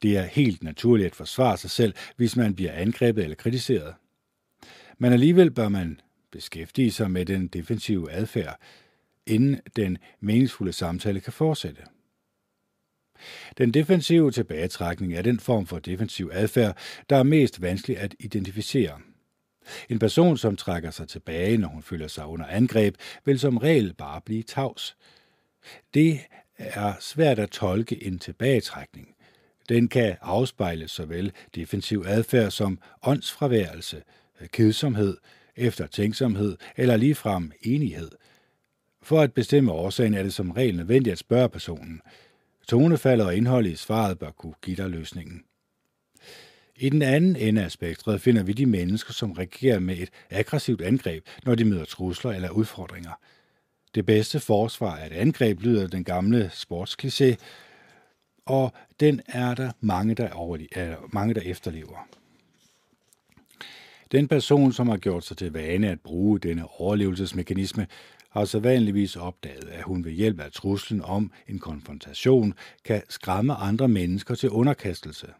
Det 0.02 0.18
er 0.18 0.24
helt 0.24 0.64
naturligt 0.64 1.06
at 1.06 1.16
forsvare 1.16 1.58
sig 1.58 1.70
selv, 1.70 1.94
hvis 2.16 2.36
man 2.36 2.56
bliver 2.56 2.72
angrebet 2.72 3.24
eller 3.24 3.36
kritiseret. 3.36 3.94
Men 4.98 5.14
alligevel 5.14 5.52
bør 5.52 5.70
man 5.70 6.00
beskæftige 6.32 6.92
sig 6.92 7.12
med 7.12 7.26
den 7.26 7.48
defensive 7.48 8.12
adfærd, 8.12 8.60
inden 9.26 9.62
den 9.76 9.98
meningsfulde 10.20 10.74
samtale 10.74 11.20
kan 11.20 11.34
fortsætte. 11.34 11.82
Den 13.58 13.74
defensive 13.74 14.32
tilbagetrækning 14.32 15.14
er 15.14 15.22
den 15.22 15.40
form 15.40 15.66
for 15.66 15.80
defensiv 15.80 16.30
adfærd, 16.34 16.78
der 17.10 17.16
er 17.16 17.24
mest 17.24 17.62
vanskelig 17.62 17.98
at 17.98 18.16
identificere– 18.20 19.00
en 19.90 20.00
person, 20.00 20.38
som 20.38 20.56
trækker 20.56 20.92
sig 20.92 21.08
tilbage, 21.08 21.58
når 21.58 21.68
hun 21.68 21.84
føler 21.84 22.08
sig 22.08 22.26
under 22.26 22.46
angreb, 22.46 22.96
vil 23.26 23.40
som 23.40 23.58
regel 23.58 23.94
bare 23.94 24.22
blive 24.22 24.44
tavs. 24.44 24.98
Det 25.94 26.20
er 26.58 26.94
svært 27.00 27.40
at 27.40 27.50
tolke 27.50 28.04
en 28.04 28.20
tilbagetrækning. 28.20 29.16
Den 29.70 29.88
kan 29.88 30.16
afspejle 30.22 30.88
såvel 30.88 31.32
defensiv 31.56 32.04
adfærd 32.08 32.52
som 32.52 32.80
åndsfraværelse, 33.04 34.04
kedsomhed, 34.52 35.18
eftertænksomhed 35.56 36.58
eller 36.78 36.98
ligefrem 36.98 37.52
enighed. 37.62 38.12
For 39.02 39.22
at 39.22 39.34
bestemme 39.34 39.72
årsagen 39.72 40.14
er 40.14 40.24
det 40.24 40.34
som 40.34 40.52
regel 40.52 40.76
nødvendigt 40.76 41.12
at 41.12 41.18
spørge 41.18 41.50
personen. 41.50 42.02
Tonefaldet 42.68 43.26
og 43.26 43.36
indholdet 43.36 43.72
i 43.72 43.76
svaret 43.76 44.20
bør 44.20 44.32
kunne 44.32 44.54
give 44.62 44.76
dig 44.76 44.90
løsningen. 44.90 45.44
I 46.76 46.90
den 46.90 47.02
anden 47.02 47.36
ende 47.36 47.64
af 47.64 47.72
spektret 47.72 48.22
finder 48.22 48.44
vi 48.44 48.54
de 48.54 48.66
mennesker, 48.66 49.14
som 49.14 49.32
reagerer 49.32 49.80
med 49.80 49.98
et 49.98 50.10
aggressivt 50.30 50.82
angreb, 50.82 51.26
når 51.46 51.56
de 51.56 51.66
møder 51.66 51.86
trusler 51.86 52.32
eller 52.32 52.50
udfordringer. 52.50 53.12
Det 53.96 54.06
bedste 54.06 54.40
forsvar 54.40 54.96
er 54.96 55.06
et 55.06 55.12
angreb, 55.12 55.62
lyder 55.62 55.88
den 55.88 56.04
gamle 56.04 56.52
sportskliché, 56.54 57.36
og 58.46 58.74
den 59.00 59.22
er 59.28 59.56
der 59.56 59.72
mange, 59.80 60.16
der, 60.16 60.30
overle- 60.30 61.10
mange, 61.14 61.34
der 61.34 61.42
efterlever. 61.42 62.08
Den 64.12 64.28
person, 64.28 64.74
som 64.74 64.88
har 64.90 64.98
gjort 64.98 65.24
sig 65.26 65.38
til 65.38 65.54
vane 65.54 65.90
at 65.90 66.02
bruge 66.02 66.40
denne 66.40 66.68
overlevelsesmekanisme, 66.80 67.88
har 68.38 68.46
så 68.46 68.60
vanligvis 68.60 69.16
opdaget, 69.16 69.70
at 69.70 69.84
hun 69.84 70.06
ved 70.06 70.12
hjælp 70.12 70.40
af 70.40 70.52
truslen 70.52 71.02
om 71.02 71.32
en 71.48 71.60
konfrontation 71.60 72.54
kan 72.86 73.02
skræmme 73.10 73.54
andre 73.54 73.88
mennesker 73.88 74.36
til 74.36 74.50
underkastelse– 74.50 75.28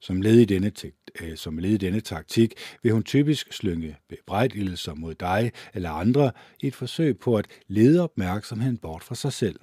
som 0.00 0.20
led 0.20 0.38
i 0.38 0.44
denne, 0.44 0.72
øh, 1.20 1.36
som 1.36 1.58
led 1.58 1.70
i 1.70 1.76
denne 1.76 2.00
taktik 2.00 2.54
vil 2.82 2.92
hun 2.92 3.02
typisk 3.02 3.52
slynge 3.52 3.96
bebrejdelser 4.08 4.94
mod 4.94 5.14
dig 5.14 5.52
eller 5.74 5.90
andre 5.90 6.32
i 6.60 6.66
et 6.66 6.74
forsøg 6.74 7.18
på 7.18 7.36
at 7.36 7.46
lede 7.68 8.02
opmærksomheden 8.02 8.78
bort 8.78 9.04
fra 9.04 9.14
sig 9.14 9.32
selv. 9.32 9.60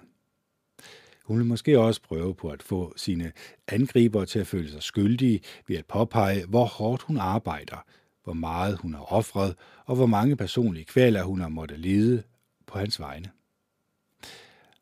Hun 1.23 1.37
vil 1.37 1.45
måske 1.45 1.79
også 1.79 2.01
prøve 2.01 2.35
på 2.35 2.49
at 2.49 2.63
få 2.63 2.93
sine 2.95 3.31
angribere 3.67 4.25
til 4.25 4.39
at 4.39 4.47
føle 4.47 4.71
sig 4.71 4.83
skyldige 4.83 5.41
ved 5.67 5.77
at 5.77 5.85
påpege, 5.85 6.45
hvor 6.45 6.65
hårdt 6.65 7.01
hun 7.01 7.17
arbejder, 7.17 7.85
hvor 8.23 8.33
meget 8.33 8.77
hun 8.77 8.93
har 8.93 9.13
offret, 9.13 9.55
og 9.85 9.95
hvor 9.95 10.05
mange 10.05 10.35
personlige 10.35 10.85
kvaler 10.85 11.23
hun 11.23 11.41
har 11.41 11.49
måttet 11.49 11.79
lide 11.79 12.23
på 12.67 12.79
hans 12.79 12.99
vegne. 12.99 13.29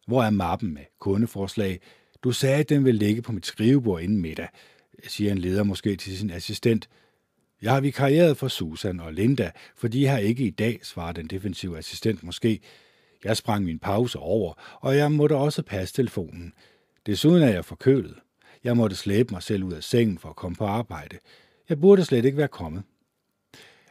Hvor 0.08 0.24
er 0.24 0.30
mappen 0.30 0.74
med 0.74 0.84
kundeforslag? 1.00 1.80
Du 2.24 2.32
sagde, 2.32 2.60
at 2.60 2.70
den 2.70 2.86
ville 2.86 3.00
ligge 3.00 3.22
på 3.22 3.32
mit 3.32 3.46
skrivebord 3.46 4.02
inden 4.02 4.22
middag, 4.22 4.48
siger 5.08 5.32
en 5.32 5.38
leder 5.38 5.64
måske 5.64 5.96
til 5.96 6.18
sin 6.18 6.32
assistent. 6.32 6.90
Jeg 7.62 7.74
har 7.74 7.82
vikarieret 7.82 8.38
for 8.38 8.48
Susan 8.48 9.00
og 9.00 9.14
Linda, 9.14 9.52
for 9.76 9.88
de 9.88 10.06
har 10.08 10.18
ikke 10.18 10.44
i 10.44 10.50
dag, 10.50 10.80
svarer 10.84 11.12
den 11.12 11.28
defensive 11.28 11.78
assistent 11.78 12.24
måske. 12.24 12.60
Jeg 13.24 13.38
sprang 13.38 13.66
min 13.66 13.80
pause 13.80 14.20
over, 14.20 14.54
og 14.82 14.98
jeg 14.98 15.12
måtte 15.12 15.36
også 15.36 15.62
passe 15.62 15.96
telefonen. 15.96 16.54
Desuden 17.06 17.44
er 17.44 17.50
jeg 17.50 17.66
forkølet. 17.66 18.16
Jeg 18.64 18.78
måtte 18.78 18.96
slæbe 18.96 19.34
mig 19.34 19.44
selv 19.44 19.64
ud 19.64 19.74
af 19.74 19.84
sengen 19.84 20.18
for 20.18 20.30
at 20.30 20.36
komme 20.36 20.56
på 20.56 20.66
arbejde. 20.66 21.18
Jeg 21.70 21.80
burde 21.82 22.06
slet 22.06 22.26
ikke 22.26 22.38
være 22.38 22.48
kommet. 22.48 22.84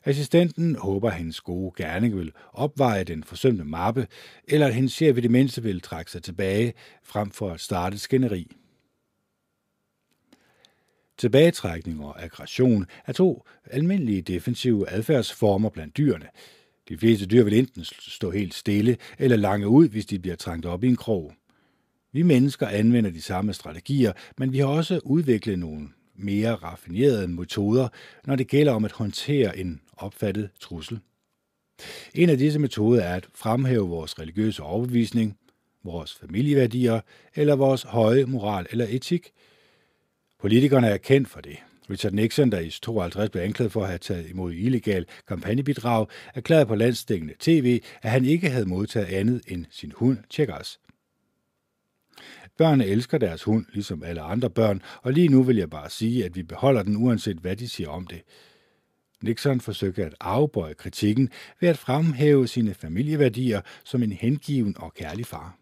Assistenten 0.04 0.76
håber, 0.76 1.10
at 1.10 1.16
hendes 1.16 1.40
gode 1.40 1.72
gerning 1.76 2.16
vil 2.16 2.32
opveje 2.52 3.04
den 3.04 3.24
forsømte 3.24 3.64
mappe, 3.64 4.06
eller 4.48 4.66
at 4.66 4.74
hendes 4.74 4.92
chef 4.92 5.18
i 5.18 5.20
det 5.20 5.30
mindste 5.30 5.62
vil 5.62 5.80
trække 5.80 6.10
sig 6.10 6.22
tilbage, 6.22 6.74
frem 7.02 7.30
for 7.30 7.50
at 7.50 7.60
starte 7.60 7.98
skænderi. 7.98 8.50
Tilbagetrækning 11.18 12.04
og 12.04 12.22
aggression 12.22 12.86
er 13.06 13.12
to 13.12 13.46
almindelige 13.70 14.22
defensive 14.22 14.90
adfærdsformer 14.90 15.68
blandt 15.68 15.96
dyrene. 15.96 16.26
De 16.88 16.98
fleste 16.98 17.26
dyr 17.26 17.44
vil 17.44 17.58
enten 17.58 17.84
stå 17.84 18.30
helt 18.30 18.54
stille 18.54 18.96
eller 19.18 19.36
lange 19.36 19.68
ud, 19.68 19.88
hvis 19.88 20.06
de 20.06 20.18
bliver 20.18 20.36
trængt 20.36 20.66
op 20.66 20.84
i 20.84 20.86
en 20.86 20.96
krog. 20.96 21.32
Vi 22.12 22.22
mennesker 22.22 22.68
anvender 22.68 23.10
de 23.10 23.22
samme 23.22 23.52
strategier, 23.52 24.12
men 24.38 24.52
vi 24.52 24.58
har 24.58 24.66
også 24.66 25.00
udviklet 25.04 25.58
nogle 25.58 25.88
mere 26.16 26.54
raffinerede 26.54 27.28
metoder, 27.28 27.88
når 28.26 28.36
det 28.36 28.48
gælder 28.48 28.72
om 28.72 28.84
at 28.84 28.92
håndtere 28.92 29.58
en 29.58 29.80
opfattet 29.96 30.50
trussel. 30.60 30.98
En 32.14 32.30
af 32.30 32.38
disse 32.38 32.58
metoder 32.58 33.02
er 33.02 33.14
at 33.14 33.28
fremhæve 33.34 33.88
vores 33.88 34.18
religiøse 34.18 34.62
overbevisning, 34.62 35.38
vores 35.84 36.14
familieværdier 36.14 37.00
eller 37.34 37.56
vores 37.56 37.82
høje 37.82 38.24
moral 38.24 38.66
eller 38.70 38.86
etik. 38.88 39.30
Politikerne 40.40 40.86
er 40.86 40.96
kendt 40.96 41.28
for 41.28 41.40
det. 41.40 41.56
Richard 41.90 42.12
Nixon, 42.12 42.52
der 42.52 42.60
i 42.60 42.70
52 42.70 43.30
blev 43.30 43.42
anklaget 43.42 43.72
for 43.72 43.82
at 43.82 43.88
have 43.88 43.98
taget 43.98 44.30
imod 44.30 44.52
illegal 44.52 45.06
kampagnebidrag, 45.28 46.06
erklærede 46.34 46.66
på 46.66 46.74
landstækkende 46.74 47.34
tv, 47.38 47.82
at 48.02 48.10
han 48.10 48.24
ikke 48.24 48.50
havde 48.50 48.66
modtaget 48.66 49.06
andet 49.06 49.42
end 49.48 49.66
sin 49.70 49.92
hund 49.96 50.18
Checkers. 50.30 50.78
Børnene 52.58 52.86
elsker 52.86 53.18
deres 53.18 53.42
hund, 53.42 53.66
ligesom 53.72 54.02
alle 54.02 54.20
andre 54.20 54.50
børn, 54.50 54.82
og 55.02 55.12
lige 55.12 55.28
nu 55.28 55.42
vil 55.42 55.56
jeg 55.56 55.70
bare 55.70 55.90
sige, 55.90 56.24
at 56.24 56.36
vi 56.36 56.42
beholder 56.42 56.82
den, 56.82 56.96
uanset 56.96 57.36
hvad 57.36 57.56
de 57.56 57.68
siger 57.68 57.88
om 57.88 58.06
det. 58.06 58.22
Nixon 59.22 59.60
forsøgte 59.60 60.04
at 60.04 60.14
afbøje 60.20 60.74
kritikken 60.74 61.30
ved 61.60 61.68
at 61.68 61.78
fremhæve 61.78 62.48
sine 62.48 62.74
familieværdier 62.74 63.60
som 63.84 64.02
en 64.02 64.12
hengiven 64.12 64.74
og 64.78 64.94
kærlig 64.94 65.26
far. 65.26 65.58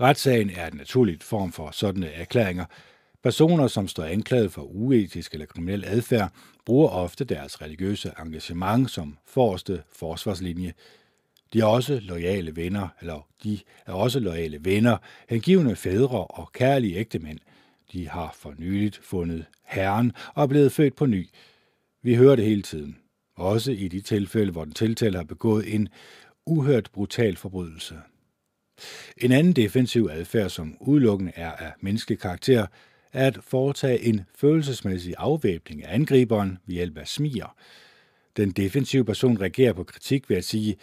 Retssagen 0.00 0.50
er 0.50 0.66
en 0.66 0.76
naturligt 0.76 1.22
form 1.22 1.52
for 1.52 1.70
sådanne 1.70 2.06
erklæringer. 2.08 2.64
Personer, 3.22 3.66
som 3.66 3.88
står 3.88 4.04
anklaget 4.04 4.52
for 4.52 4.62
uetisk 4.62 5.32
eller 5.32 5.46
kriminel 5.46 5.84
adfærd, 5.84 6.32
bruger 6.66 6.88
ofte 6.88 7.24
deres 7.24 7.62
religiøse 7.62 8.12
engagement 8.18 8.90
som 8.90 9.18
forreste 9.26 9.82
forsvarslinje. 9.92 10.72
De 11.52 11.60
er 11.60 11.64
også 11.64 12.00
loyale 12.02 12.56
venner, 12.56 12.88
eller 13.00 13.28
de 13.44 13.58
er 13.86 13.92
også 13.92 14.20
loyale 14.20 14.64
venner, 14.64 14.96
hengivende 15.28 15.76
fædre 15.76 16.24
og 16.24 16.52
kærlige 16.52 16.96
ægtemænd. 16.96 17.38
De 17.92 18.08
har 18.08 18.36
for 18.38 18.54
nyligt 18.58 19.00
fundet 19.02 19.44
Herren 19.64 20.12
og 20.34 20.42
er 20.42 20.46
blevet 20.46 20.72
født 20.72 20.96
på 20.96 21.06
ny. 21.06 21.28
Vi 22.02 22.14
hører 22.14 22.36
det 22.36 22.44
hele 22.44 22.62
tiden. 22.62 22.98
Også 23.36 23.72
i 23.72 23.88
de 23.88 24.00
tilfælde, 24.00 24.52
hvor 24.52 24.64
den 24.64 24.72
tiltalte 24.72 25.16
har 25.16 25.24
begået 25.24 25.74
en 25.74 25.88
uhørt 26.46 26.90
brutal 26.92 27.36
forbrydelse. 27.36 27.94
En 29.16 29.32
anden 29.32 29.52
defensiv 29.52 30.08
adfærd, 30.12 30.50
som 30.50 30.76
udelukkende 30.80 31.32
er 31.34 31.52
af 31.52 31.72
menneskelig 31.80 32.18
karakter, 32.18 32.66
er 33.12 33.26
at 33.26 33.38
foretage 33.42 34.00
en 34.00 34.20
følelsesmæssig 34.36 35.14
afvæbning 35.18 35.84
af 35.84 35.94
angriberen 35.94 36.58
ved 36.66 36.74
hjælp 36.74 36.98
af 36.98 37.08
smier. 37.08 37.56
Den 38.36 38.50
defensive 38.50 39.04
person 39.04 39.40
reagerer 39.40 39.72
på 39.72 39.84
kritik 39.84 40.30
ved 40.30 40.36
at 40.36 40.44
sige, 40.44 40.76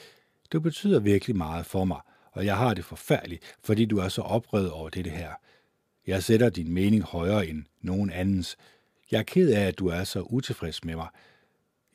du 0.51 0.59
betyder 0.59 0.99
virkelig 0.99 1.35
meget 1.35 1.65
for 1.65 1.85
mig, 1.85 1.99
og 2.31 2.45
jeg 2.45 2.57
har 2.57 2.73
det 2.73 2.85
forfærdeligt, 2.85 3.55
fordi 3.63 3.85
du 3.85 3.97
er 3.97 4.09
så 4.09 4.21
oprevet 4.21 4.71
over 4.71 4.89
dette 4.89 5.09
her. 5.09 5.31
Jeg 6.07 6.23
sætter 6.23 6.49
din 6.49 6.71
mening 6.71 7.03
højere 7.03 7.47
end 7.47 7.63
nogen 7.81 8.09
andens. 8.09 8.57
Jeg 9.11 9.19
er 9.19 9.23
ked 9.23 9.53
af, 9.53 9.61
at 9.61 9.79
du 9.79 9.87
er 9.87 10.03
så 10.03 10.21
utilfreds 10.21 10.83
med 10.83 10.95
mig. 10.95 11.07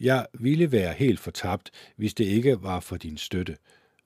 Jeg 0.01 0.27
ville 0.35 0.73
være 0.73 0.93
helt 0.93 1.21
fortabt, 1.21 1.71
hvis 1.97 2.15
det 2.15 2.25
ikke 2.25 2.63
var 2.63 2.81
for 2.81 2.97
din 2.97 3.17
støtte. 3.17 3.57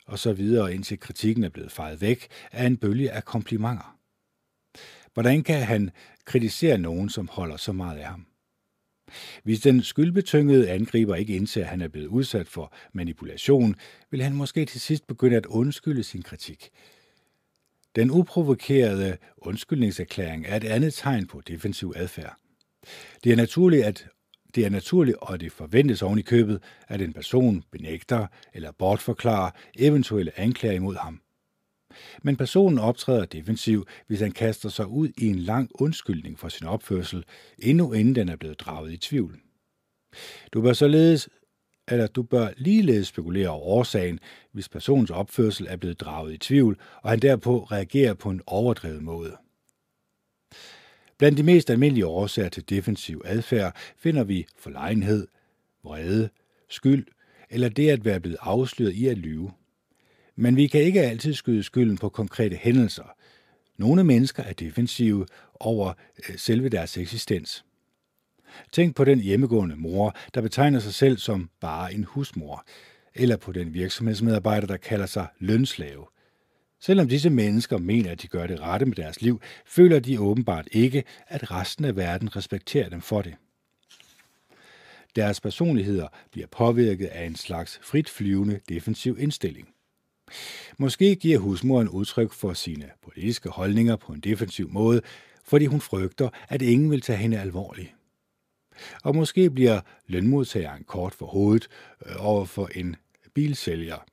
Og 0.06 0.18
så 0.18 0.32
videre, 0.32 0.74
indtil 0.74 1.00
kritikken 1.00 1.44
er 1.44 1.48
blevet 1.48 1.72
fejet 1.72 2.00
væk 2.00 2.28
af 2.52 2.66
en 2.66 2.76
bølge 2.76 3.10
af 3.10 3.24
komplimenter. 3.24 3.98
Hvordan 5.14 5.42
kan 5.42 5.62
han 5.62 5.90
kritisere 6.24 6.78
nogen, 6.78 7.08
som 7.08 7.28
holder 7.32 7.56
så 7.56 7.72
meget 7.72 7.98
af 7.98 8.06
ham? 8.06 8.27
Hvis 9.42 9.60
den 9.60 9.82
skyldbetyngede 9.82 10.70
angriber 10.70 11.14
ikke 11.14 11.36
indser, 11.36 11.60
at 11.60 11.66
han 11.66 11.80
er 11.80 11.88
blevet 11.88 12.06
udsat 12.06 12.48
for 12.48 12.72
manipulation, 12.92 13.74
vil 14.10 14.22
han 14.22 14.32
måske 14.32 14.64
til 14.64 14.80
sidst 14.80 15.06
begynde 15.06 15.36
at 15.36 15.46
undskylde 15.46 16.02
sin 16.02 16.22
kritik. 16.22 16.70
Den 17.96 18.10
uprovokerede 18.10 19.16
undskyldningserklæring 19.36 20.46
er 20.48 20.56
et 20.56 20.64
andet 20.64 20.94
tegn 20.94 21.26
på 21.26 21.40
defensiv 21.40 21.92
adfærd. 21.96 22.36
Det 23.24 23.32
er 23.32 23.36
naturligt, 23.36 23.84
at 23.84 24.06
det 24.54 24.66
er 24.66 24.70
naturligt, 24.70 25.16
og 25.20 25.40
det 25.40 25.52
forventes 25.52 26.02
oven 26.02 26.18
i 26.18 26.22
købet, 26.22 26.62
at 26.88 27.00
en 27.00 27.12
person 27.12 27.62
benægter 27.70 28.26
eller 28.54 28.72
bortforklarer 28.72 29.50
eventuelle 29.78 30.38
anklager 30.38 30.74
imod 30.74 30.96
ham. 30.96 31.20
Men 32.22 32.36
personen 32.36 32.78
optræder 32.78 33.24
defensiv, 33.24 33.86
hvis 34.06 34.20
han 34.20 34.32
kaster 34.32 34.68
sig 34.68 34.86
ud 34.86 35.08
i 35.18 35.26
en 35.26 35.38
lang 35.38 35.70
undskyldning 35.74 36.38
for 36.38 36.48
sin 36.48 36.66
opførsel, 36.66 37.24
endnu 37.58 37.92
inden 37.92 38.14
den 38.14 38.28
er 38.28 38.36
blevet 38.36 38.60
draget 38.60 38.92
i 38.92 38.96
tvivl. 38.96 39.40
Du 40.52 40.62
bør 40.62 40.72
således 40.72 41.28
eller 41.90 42.06
du 42.06 42.22
bør 42.22 42.48
ligeledes 42.56 43.08
spekulere 43.08 43.48
over 43.48 43.64
årsagen, 43.64 44.20
hvis 44.52 44.68
personens 44.68 45.10
opførsel 45.10 45.66
er 45.70 45.76
blevet 45.76 46.00
draget 46.00 46.34
i 46.34 46.38
tvivl, 46.38 46.78
og 47.02 47.10
han 47.10 47.18
derpå 47.18 47.64
reagerer 47.64 48.14
på 48.14 48.30
en 48.30 48.42
overdrevet 48.46 49.02
måde. 49.02 49.36
Blandt 51.18 51.38
de 51.38 51.42
mest 51.42 51.70
almindelige 51.70 52.06
årsager 52.06 52.48
til 52.48 52.68
defensiv 52.68 53.22
adfærd 53.24 53.76
finder 53.96 54.24
vi 54.24 54.46
forlegenhed, 54.58 55.26
vrede, 55.84 56.28
skyld 56.68 57.06
eller 57.50 57.68
det 57.68 57.90
at 57.90 58.04
være 58.04 58.20
blevet 58.20 58.38
afsløret 58.40 58.92
i 58.92 59.06
at 59.06 59.18
lyve. 59.18 59.52
Men 60.40 60.56
vi 60.56 60.66
kan 60.66 60.80
ikke 60.80 61.02
altid 61.02 61.34
skyde 61.34 61.62
skylden 61.62 61.98
på 61.98 62.08
konkrete 62.08 62.56
hændelser. 62.56 63.14
Nogle 63.76 64.04
mennesker 64.04 64.42
er 64.42 64.52
defensive 64.52 65.26
over 65.54 65.92
øh, 66.28 66.38
selve 66.38 66.68
deres 66.68 66.98
eksistens. 66.98 67.64
Tænk 68.72 68.96
på 68.96 69.04
den 69.04 69.20
hjemmegående 69.20 69.76
mor, 69.76 70.16
der 70.34 70.40
betegner 70.40 70.80
sig 70.80 70.94
selv 70.94 71.18
som 71.18 71.50
bare 71.60 71.94
en 71.94 72.04
husmor, 72.04 72.64
eller 73.14 73.36
på 73.36 73.52
den 73.52 73.74
virksomhedsmedarbejder, 73.74 74.66
der 74.66 74.76
kalder 74.76 75.06
sig 75.06 75.26
lønslave. 75.38 76.06
Selvom 76.80 77.08
disse 77.08 77.30
mennesker 77.30 77.78
mener, 77.78 78.10
at 78.10 78.22
de 78.22 78.28
gør 78.28 78.46
det 78.46 78.60
rette 78.60 78.86
med 78.86 78.96
deres 78.96 79.22
liv, 79.22 79.40
føler 79.66 80.00
de 80.00 80.20
åbenbart 80.20 80.68
ikke, 80.72 81.04
at 81.26 81.50
resten 81.50 81.84
af 81.84 81.96
verden 81.96 82.36
respekterer 82.36 82.88
dem 82.88 83.00
for 83.00 83.22
det. 83.22 83.34
Deres 85.16 85.40
personligheder 85.40 86.08
bliver 86.30 86.46
påvirket 86.46 87.06
af 87.06 87.24
en 87.24 87.36
slags 87.36 87.80
fritflyvende 87.82 88.60
defensiv 88.68 89.16
indstilling. 89.20 89.68
Måske 90.78 91.16
giver 91.16 91.38
husmoren 91.38 91.88
udtryk 91.88 92.32
for 92.32 92.52
sine 92.52 92.90
politiske 93.02 93.48
holdninger 93.48 93.96
på 93.96 94.12
en 94.12 94.20
defensiv 94.20 94.68
måde, 94.70 95.00
fordi 95.44 95.66
hun 95.66 95.80
frygter, 95.80 96.28
at 96.48 96.62
ingen 96.62 96.90
vil 96.90 97.00
tage 97.00 97.18
hende 97.18 97.38
alvorligt. 97.38 97.94
Og 99.02 99.16
måske 99.16 99.50
bliver 99.50 99.80
lønmodtageren 100.06 100.84
kort 100.84 101.14
for 101.14 101.26
hovedet 101.26 101.68
øh, 102.06 102.14
over 102.18 102.44
for 102.44 102.66
en 102.74 102.96
bilsælger, 103.34 104.04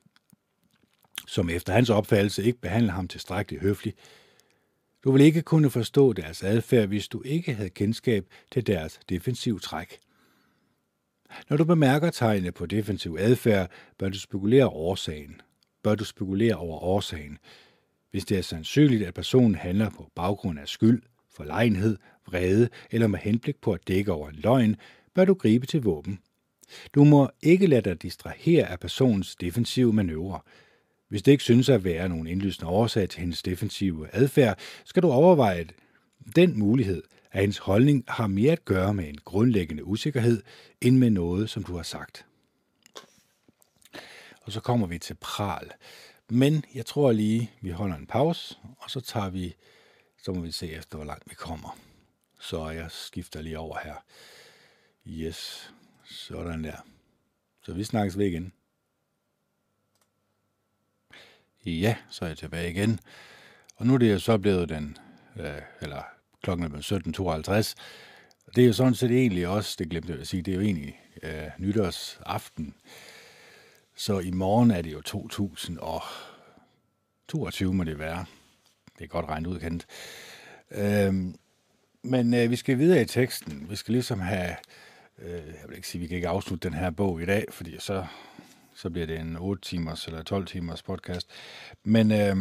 som 1.27 1.49
efter 1.49 1.73
hans 1.73 1.89
opfattelse 1.89 2.43
ikke 2.43 2.59
behandler 2.59 2.93
ham 2.93 3.07
tilstrækkeligt 3.07 3.63
høfligt. 3.63 3.97
Du 5.03 5.11
vil 5.11 5.21
ikke 5.21 5.41
kunne 5.41 5.69
forstå 5.69 6.13
deres 6.13 6.43
adfærd, 6.43 6.87
hvis 6.87 7.07
du 7.07 7.21
ikke 7.25 7.53
havde 7.53 7.69
kendskab 7.69 8.25
til 8.51 8.67
deres 8.67 8.99
defensiv 9.09 9.59
træk. 9.59 9.99
Når 11.49 11.57
du 11.57 11.63
bemærker 11.63 12.09
tegnene 12.09 12.51
på 12.51 12.65
defensiv 12.65 13.17
adfærd, 13.19 13.69
bør 13.97 14.09
du 14.09 14.19
spekulere 14.19 14.67
årsagen. 14.67 15.41
Bør 15.85 15.95
du 15.95 16.05
spekulere 16.05 16.55
over 16.55 16.79
årsagen. 16.79 17.37
Hvis 18.11 18.25
det 18.25 18.37
er 18.37 18.41
sandsynligt, 18.41 19.03
at 19.03 19.13
personen 19.13 19.55
handler 19.55 19.89
på 19.89 20.11
baggrund 20.15 20.59
af 20.59 20.67
skyld, 20.67 21.01
forlegenhed, 21.31 21.97
vrede 22.27 22.69
eller 22.91 23.07
med 23.07 23.19
henblik 23.19 23.61
på 23.61 23.73
at 23.73 23.87
dække 23.87 24.11
over 24.11 24.29
en 24.29 24.35
løgn, 24.35 24.75
bør 25.13 25.25
du 25.25 25.33
gribe 25.33 25.65
til 25.65 25.81
våben. 25.81 26.19
Du 26.95 27.03
må 27.03 27.29
ikke 27.41 27.67
lade 27.67 27.81
dig 27.81 28.01
distrahere 28.01 28.67
af 28.67 28.79
personens 28.79 29.35
defensive 29.35 29.93
manøvrer. 29.93 30.39
Hvis 31.09 31.21
det 31.21 31.31
ikke 31.31 31.43
synes 31.43 31.69
at 31.69 31.83
være 31.83 32.09
nogen 32.09 32.27
indlysende 32.27 32.71
årsag 32.71 33.09
til 33.09 33.19
hendes 33.19 33.43
defensive 33.43 34.07
adfærd, 34.15 34.59
skal 34.85 35.03
du 35.03 35.11
overveje 35.11 35.65
den 36.35 36.59
mulighed, 36.59 37.03
at 37.31 37.41
hendes 37.41 37.57
holdning 37.57 38.03
har 38.07 38.27
mere 38.27 38.51
at 38.51 38.65
gøre 38.65 38.93
med 38.93 39.09
en 39.09 39.19
grundlæggende 39.25 39.85
usikkerhed, 39.85 40.41
end 40.81 40.97
med 40.97 41.09
noget, 41.09 41.49
som 41.49 41.63
du 41.63 41.75
har 41.75 41.83
sagt. 41.83 42.25
Og 44.45 44.51
så 44.51 44.61
kommer 44.61 44.87
vi 44.87 44.99
til 44.99 45.13
pral. 45.13 45.71
Men 46.29 46.65
jeg 46.73 46.85
tror 46.85 47.11
lige, 47.11 47.51
vi 47.61 47.69
holder 47.69 47.95
en 47.95 48.07
pause, 48.07 48.57
og 48.77 48.91
så 48.91 49.01
tager 49.01 49.29
vi, 49.29 49.55
så 50.23 50.31
må 50.31 50.41
vi 50.41 50.51
se 50.51 50.71
efter, 50.71 50.97
hvor 50.97 51.05
langt 51.05 51.29
vi 51.29 51.35
kommer. 51.35 51.77
Så 52.39 52.69
jeg 52.69 52.91
skifter 52.91 53.41
lige 53.41 53.59
over 53.59 53.77
her. 53.83 53.95
Yes, 55.07 55.73
sådan 56.03 56.63
der. 56.63 56.77
Så 57.63 57.73
vi 57.73 57.83
snakkes 57.83 58.17
ved 58.17 58.25
igen. 58.25 58.53
Ja, 61.65 61.95
så 62.09 62.25
er 62.25 62.29
jeg 62.29 62.37
tilbage 62.37 62.71
igen. 62.71 62.99
Og 63.75 63.87
nu 63.87 63.93
er 63.93 63.97
det 63.97 64.13
jo 64.13 64.19
så 64.19 64.37
blevet 64.37 64.69
den, 64.69 64.97
øh, 65.35 65.61
eller 65.81 66.03
klokken 66.43 66.75
er 66.75 66.79
17.52. 66.79 67.75
Det 68.55 68.63
er 68.63 68.67
jo 68.67 68.73
sådan 68.73 68.95
set 68.95 69.11
egentlig 69.11 69.47
også, 69.47 69.75
det 69.79 69.89
glemte 69.89 70.11
jeg 70.11 70.21
at 70.21 70.27
sige, 70.27 70.41
det 70.41 70.51
er 70.51 70.55
jo 70.55 70.61
egentlig 70.61 71.01
øh, 71.23 71.49
nytårsaften. 71.57 72.75
Så 73.97 74.19
i 74.19 74.31
morgen 74.31 74.71
er 74.71 74.81
det 74.81 74.93
jo 74.93 75.01
2022, 75.01 77.73
må 77.73 77.83
det 77.83 77.99
være. 77.99 78.25
Det 78.97 79.03
er 79.03 79.07
godt 79.07 79.25
regnet 79.25 79.49
ud, 79.49 79.59
kendt. 79.59 79.85
Øhm, 80.71 81.35
men 82.03 82.33
øh, 82.33 82.51
vi 82.51 82.55
skal 82.55 82.77
videre 82.77 83.01
i 83.01 83.05
teksten. 83.05 83.69
Vi 83.69 83.75
skal 83.75 83.91
ligesom 83.91 84.19
have, 84.19 84.55
øh, 85.19 85.31
jeg 85.31 85.63
vil 85.67 85.75
ikke 85.75 85.87
sige, 85.87 86.01
vi 86.01 86.07
kan 86.07 86.15
ikke 86.15 86.27
afslutte 86.27 86.69
den 86.69 86.77
her 86.77 86.89
bog 86.89 87.21
i 87.21 87.25
dag, 87.25 87.45
fordi 87.49 87.75
så, 87.79 88.05
så 88.73 88.89
bliver 88.89 89.07
det 89.07 89.19
en 89.19 89.37
8 89.37 89.61
timers 89.61 90.07
eller 90.07 90.23
12 90.23 90.45
timers 90.45 90.83
podcast. 90.83 91.29
Men 91.83 92.11
øh, 92.11 92.37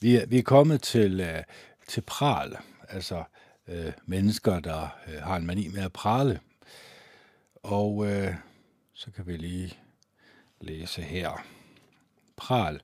vi, 0.00 0.16
er, 0.16 0.26
vi 0.26 0.38
er 0.38 0.42
kommet 0.42 0.82
til, 0.82 1.20
øh, 1.20 1.42
til 1.88 2.00
pral, 2.00 2.56
altså 2.88 3.24
øh, 3.68 3.92
mennesker, 4.06 4.60
der 4.60 4.98
øh, 5.08 5.22
har 5.22 5.36
en 5.36 5.46
mani 5.46 5.68
med 5.68 5.82
at 5.82 5.92
prale. 5.92 6.40
Og 7.54 8.06
øh, 8.06 8.34
så 8.92 9.10
kan 9.10 9.26
vi 9.26 9.36
lige 9.36 9.78
læse 10.60 11.02
her. 11.02 11.44
Pral. 12.36 12.80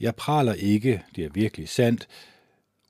Jeg 0.00 0.16
praler 0.16 0.54
ikke, 0.54 1.02
det 1.16 1.24
er 1.24 1.30
virkelig 1.30 1.68
sandt. 1.68 2.08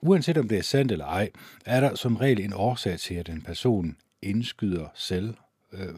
Uanset 0.01 0.37
om 0.37 0.47
det 0.47 0.57
er 0.57 0.61
sandt 0.61 0.91
eller 0.91 1.05
ej, 1.05 1.29
er 1.65 1.79
der 1.79 1.95
som 1.95 2.15
regel 2.15 2.39
en 2.39 2.53
årsag 2.53 2.99
til, 2.99 3.15
at 3.15 3.29
en 3.29 3.41
person 3.41 3.97
indskyder 4.21 4.87
selv 4.95 5.33
øh, 5.73 5.95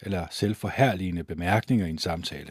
eller 0.00 0.26
selvforherligende 0.30 1.24
bemærkninger 1.24 1.86
i 1.86 1.90
en 1.90 1.98
samtale. 1.98 2.50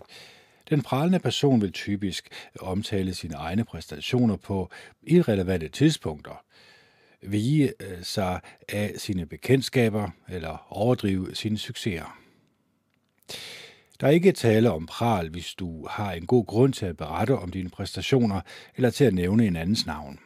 Den 0.69 0.81
pralende 0.81 1.19
person 1.19 1.61
vil 1.61 1.71
typisk 1.71 2.29
omtale 2.59 3.13
sine 3.13 3.35
egne 3.35 3.65
præstationer 3.65 4.35
på 4.35 4.71
irrelevante 5.03 5.69
tidspunkter, 5.69 6.43
vige 7.21 7.73
øh, 7.79 8.03
sig 8.03 8.39
af 8.69 8.93
sine 8.97 9.25
bekendtskaber 9.25 10.09
eller 10.29 10.67
overdrive 10.69 11.35
sine 11.35 11.57
succeser. 11.57 12.22
Der 13.99 14.07
er 14.07 14.11
ikke 14.11 14.31
tale 14.31 14.71
om 14.71 14.85
pral, 14.85 15.29
hvis 15.29 15.53
du 15.53 15.87
har 15.87 16.11
en 16.11 16.25
god 16.25 16.45
grund 16.45 16.73
til 16.73 16.85
at 16.85 16.97
berette 16.97 17.37
om 17.37 17.51
dine 17.51 17.69
præstationer 17.69 18.41
eller 18.75 18.89
til 18.89 19.05
at 19.05 19.13
nævne 19.13 19.47
en 19.47 19.55
andens 19.55 19.85
navn. 19.85 20.19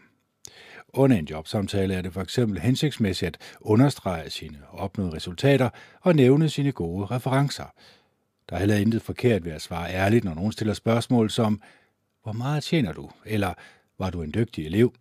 Under 0.90 1.18
en 1.18 1.26
jobsamtale 1.26 1.94
er 1.94 2.02
det 2.02 2.14
for 2.14 2.22
eksempel 2.22 2.60
hensigtsmæssigt 2.60 3.38
at 3.38 3.57
understrege 3.61 4.30
sine 4.30 4.57
opnåede 4.72 5.14
resultater 5.14 5.69
og 6.02 6.15
nævne 6.15 6.49
sine 6.49 6.72
gode 6.72 7.06
referencer. 7.06 7.74
Der 8.49 8.56
er 8.56 8.60
heller 8.60 8.76
intet 8.76 9.02
forkert 9.02 9.45
ved 9.45 9.52
at 9.52 9.61
svare 9.61 9.94
ærligt, 9.94 10.26
når 10.26 10.34
nogen 10.34 10.52
stiller 10.52 10.74
spørgsmål 10.74 11.30
som, 11.30 11.61
hvor 12.24 12.32
meget 12.32 12.64
tjener 12.64 12.94
du? 12.94 13.10
Eller 13.26 13.53
var 13.99 14.10
du 14.10 14.22
en 14.22 14.34
dygtig 14.34 14.65
elev? 14.65 14.94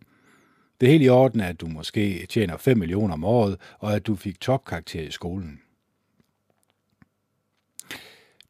Det 0.81 0.87
er 0.87 0.91
helt 0.91 1.03
i 1.03 1.09
orden, 1.09 1.41
at 1.41 1.61
du 1.61 1.67
måske 1.67 2.25
tjener 2.29 2.57
5 2.57 2.77
millioner 2.77 3.13
om 3.13 3.23
året, 3.23 3.57
og 3.79 3.95
at 3.95 4.07
du 4.07 4.15
fik 4.15 4.41
topkarakter 4.41 5.01
i 5.01 5.11
skolen. 5.11 5.61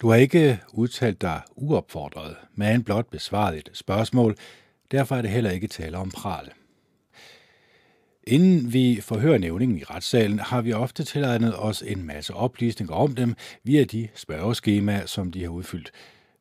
Du 0.01 0.09
har 0.09 0.15
ikke 0.15 0.59
udtalt 0.73 1.21
dig 1.21 1.41
uopfordret, 1.55 2.35
men 2.55 2.83
blot 2.83 3.09
besvaret 3.09 3.57
et 3.57 3.69
spørgsmål. 3.73 4.35
Derfor 4.91 5.15
er 5.15 5.21
det 5.21 5.31
heller 5.31 5.51
ikke 5.51 5.67
tale 5.67 5.97
om 5.97 6.11
pral. 6.11 6.49
Inden 8.23 8.73
vi 8.73 8.99
forhører 9.01 9.37
nævningen 9.37 9.77
i 9.77 9.83
retssalen, 9.83 10.39
har 10.39 10.61
vi 10.61 10.73
ofte 10.73 11.03
tilegnet 11.03 11.59
os 11.59 11.81
en 11.81 12.03
masse 12.03 12.33
oplysninger 12.33 12.95
om 12.95 13.15
dem 13.15 13.35
via 13.63 13.83
de 13.83 14.07
spørgeskemaer, 14.15 15.05
som 15.05 15.31
de 15.31 15.41
har 15.41 15.49
udfyldt. 15.49 15.91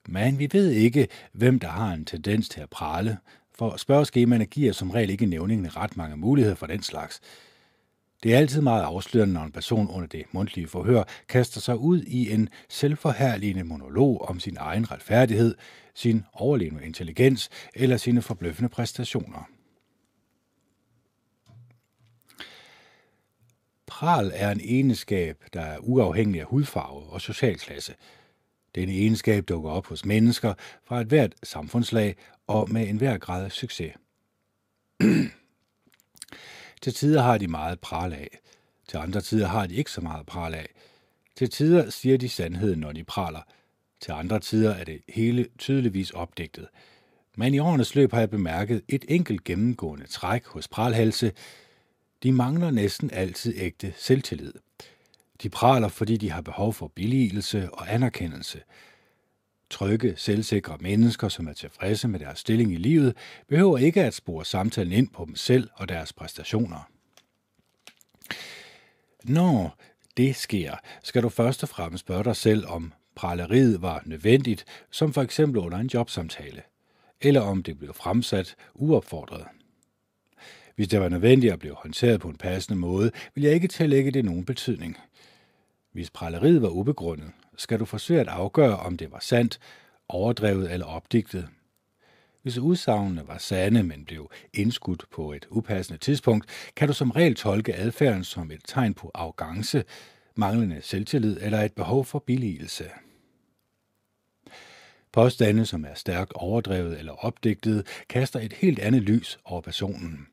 Men 0.08 0.38
vi 0.38 0.48
ved 0.52 0.70
ikke, 0.70 1.08
hvem 1.32 1.58
der 1.58 1.68
har 1.68 1.92
en 1.92 2.04
tendens 2.04 2.48
til 2.48 2.60
at 2.60 2.70
prale, 2.70 3.18
for 3.54 3.76
spørgeskemaerne 3.76 4.46
giver 4.46 4.72
som 4.72 4.90
regel 4.90 5.10
ikke 5.10 5.26
nævningen 5.26 5.76
ret 5.76 5.96
mange 5.96 6.16
muligheder 6.16 6.56
for 6.56 6.66
den 6.66 6.82
slags. 6.82 7.20
Det 8.22 8.34
er 8.34 8.38
altid 8.38 8.60
meget 8.60 8.82
afslørende, 8.82 9.34
når 9.34 9.42
en 9.42 9.52
person 9.52 9.90
under 9.90 10.06
det 10.08 10.24
mundtlige 10.32 10.68
forhør 10.68 11.02
kaster 11.28 11.60
sig 11.60 11.78
ud 11.78 12.02
i 12.02 12.32
en 12.32 12.48
selvforherligende 12.68 13.64
monolog 13.64 14.22
om 14.22 14.40
sin 14.40 14.56
egen 14.60 14.90
retfærdighed, 14.90 15.54
sin 15.94 16.24
overlevende 16.32 16.84
intelligens 16.84 17.48
eller 17.74 17.96
sine 17.96 18.22
forbløffende 18.22 18.68
præstationer. 18.68 19.48
Pral 23.86 24.32
er 24.34 24.50
en 24.50 24.60
egenskab, 24.60 25.44
der 25.52 25.60
er 25.60 25.78
uafhængig 25.78 26.40
af 26.40 26.46
hudfarve 26.46 27.02
og 27.02 27.20
socialklasse. 27.20 27.94
Denne 28.74 28.92
egenskab 28.92 29.48
dukker 29.48 29.70
op 29.70 29.86
hos 29.86 30.04
mennesker 30.04 30.54
fra 30.84 31.00
et 31.00 31.06
hvert 31.06 31.34
samfundslag 31.42 32.16
og 32.46 32.70
med 32.70 32.88
enhver 32.88 33.18
grad 33.18 33.44
af 33.44 33.52
succes. 33.52 33.92
Til 36.82 36.94
tider 36.94 37.22
har 37.22 37.38
de 37.38 37.48
meget 37.48 37.80
pral 37.80 38.12
af. 38.12 38.38
Til 38.88 38.96
andre 38.96 39.20
tider 39.20 39.46
har 39.46 39.66
de 39.66 39.74
ikke 39.74 39.90
så 39.90 40.00
meget 40.00 40.26
pral 40.26 40.54
af. 40.54 40.68
Til 41.36 41.50
tider 41.50 41.90
siger 41.90 42.18
de 42.18 42.28
sandheden, 42.28 42.80
når 42.80 42.92
de 42.92 43.04
praler. 43.04 43.40
Til 44.00 44.12
andre 44.12 44.40
tider 44.40 44.74
er 44.74 44.84
det 44.84 45.00
hele 45.08 45.46
tydeligvis 45.58 46.10
opdigtet. 46.10 46.68
Men 47.36 47.54
i 47.54 47.58
årenes 47.58 47.94
løb 47.94 48.12
har 48.12 48.20
jeg 48.20 48.30
bemærket 48.30 48.82
et 48.88 49.04
enkelt 49.08 49.44
gennemgående 49.44 50.06
træk 50.06 50.46
hos 50.46 50.68
pralhalse. 50.68 51.32
De 52.22 52.32
mangler 52.32 52.70
næsten 52.70 53.10
altid 53.10 53.54
ægte 53.56 53.94
selvtillid. 53.96 54.52
De 55.42 55.48
praler, 55.48 55.88
fordi 55.88 56.16
de 56.16 56.30
har 56.30 56.40
behov 56.40 56.72
for 56.72 56.88
billigelse 56.88 57.70
og 57.72 57.94
anerkendelse. 57.94 58.62
Trygge, 59.70 60.14
selvsikre 60.16 60.76
mennesker, 60.80 61.28
som 61.28 61.48
er 61.48 61.52
tilfredse 61.52 62.08
med 62.08 62.20
deres 62.20 62.38
stilling 62.38 62.72
i 62.72 62.76
livet, 62.76 63.16
behøver 63.48 63.78
ikke 63.78 64.02
at 64.02 64.14
spore 64.14 64.44
samtalen 64.44 64.92
ind 64.92 65.08
på 65.08 65.24
dem 65.24 65.36
selv 65.36 65.70
og 65.74 65.88
deres 65.88 66.12
præstationer. 66.12 66.90
Når 69.24 69.78
det 70.16 70.36
sker, 70.36 70.74
skal 71.02 71.22
du 71.22 71.28
først 71.28 71.62
og 71.62 71.68
fremmest 71.68 72.00
spørge 72.00 72.24
dig 72.24 72.36
selv, 72.36 72.66
om 72.66 72.92
praleriet 73.14 73.82
var 73.82 74.02
nødvendigt, 74.04 74.64
som 74.90 75.12
for 75.12 75.22
eksempel 75.22 75.60
under 75.60 75.78
en 75.78 75.90
jobsamtale, 75.94 76.62
eller 77.20 77.40
om 77.40 77.62
det 77.62 77.78
blev 77.78 77.94
fremsat 77.94 78.56
uopfordret. 78.74 79.44
Hvis 80.76 80.88
det 80.88 81.00
var 81.00 81.08
nødvendigt 81.08 81.52
at 81.52 81.58
blive 81.58 81.74
håndteret 81.74 82.20
på 82.20 82.28
en 82.28 82.36
passende 82.36 82.78
måde, 82.78 83.10
vil 83.34 83.44
jeg 83.44 83.54
ikke 83.54 83.68
tillægge 83.68 84.10
det 84.10 84.24
nogen 84.24 84.44
betydning. 84.44 84.96
Hvis 85.92 86.10
praleriet 86.10 86.62
var 86.62 86.68
ubegrundet, 86.68 87.30
skal 87.56 87.78
du 87.80 87.84
forsøge 87.84 88.20
at 88.20 88.28
afgøre, 88.28 88.76
om 88.76 88.96
det 88.96 89.12
var 89.12 89.18
sandt, 89.18 89.58
overdrevet 90.08 90.72
eller 90.72 90.86
opdigtet. 90.86 91.48
Hvis 92.42 92.58
udsagnene 92.58 93.28
var 93.28 93.38
sande, 93.38 93.82
men 93.82 94.04
blev 94.04 94.30
indskudt 94.54 95.04
på 95.10 95.32
et 95.32 95.46
upassende 95.50 95.98
tidspunkt, 95.98 96.46
kan 96.76 96.88
du 96.88 96.94
som 96.94 97.10
regel 97.10 97.34
tolke 97.34 97.74
adfærden 97.74 98.24
som 98.24 98.50
et 98.50 98.60
tegn 98.64 98.94
på 98.94 99.10
arrogance, 99.14 99.84
manglende 100.34 100.82
selvtillid 100.82 101.38
eller 101.40 101.60
et 101.60 101.72
behov 101.72 102.04
for 102.04 102.18
billigelse. 102.18 102.90
Påstande, 105.12 105.66
som 105.66 105.84
er 105.84 105.94
stærkt 105.94 106.32
overdrevet 106.34 106.98
eller 106.98 107.12
opdigtet, 107.12 107.86
kaster 108.08 108.40
et 108.40 108.52
helt 108.52 108.78
andet 108.78 109.02
lys 109.02 109.38
over 109.44 109.60
personen. 109.60 110.26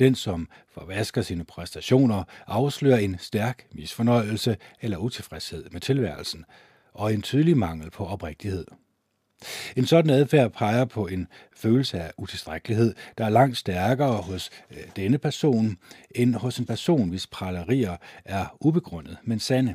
Den, 0.00 0.14
som 0.14 0.48
forvasker 0.72 1.22
sine 1.22 1.44
præstationer, 1.44 2.24
afslører 2.46 2.98
en 2.98 3.16
stærk 3.18 3.66
misfornøjelse 3.72 4.56
eller 4.80 4.98
utilfredshed 4.98 5.70
med 5.70 5.80
tilværelsen, 5.80 6.44
og 6.92 7.14
en 7.14 7.22
tydelig 7.22 7.56
mangel 7.56 7.90
på 7.90 8.06
oprigtighed. 8.06 8.66
En 9.76 9.86
sådan 9.86 10.10
adfærd 10.10 10.50
peger 10.50 10.84
på 10.84 11.06
en 11.06 11.26
følelse 11.56 12.00
af 12.00 12.12
utilstrækkelighed, 12.18 12.94
der 13.18 13.24
er 13.24 13.28
langt 13.28 13.56
stærkere 13.56 14.16
hos 14.16 14.50
øh, 14.70 14.76
denne 14.96 15.18
person, 15.18 15.76
end 16.10 16.34
hos 16.34 16.58
en 16.58 16.66
person, 16.66 17.08
hvis 17.08 17.26
pralerier 17.26 17.96
er 18.24 18.56
ubegrundet, 18.60 19.16
men 19.22 19.40
sande. 19.40 19.74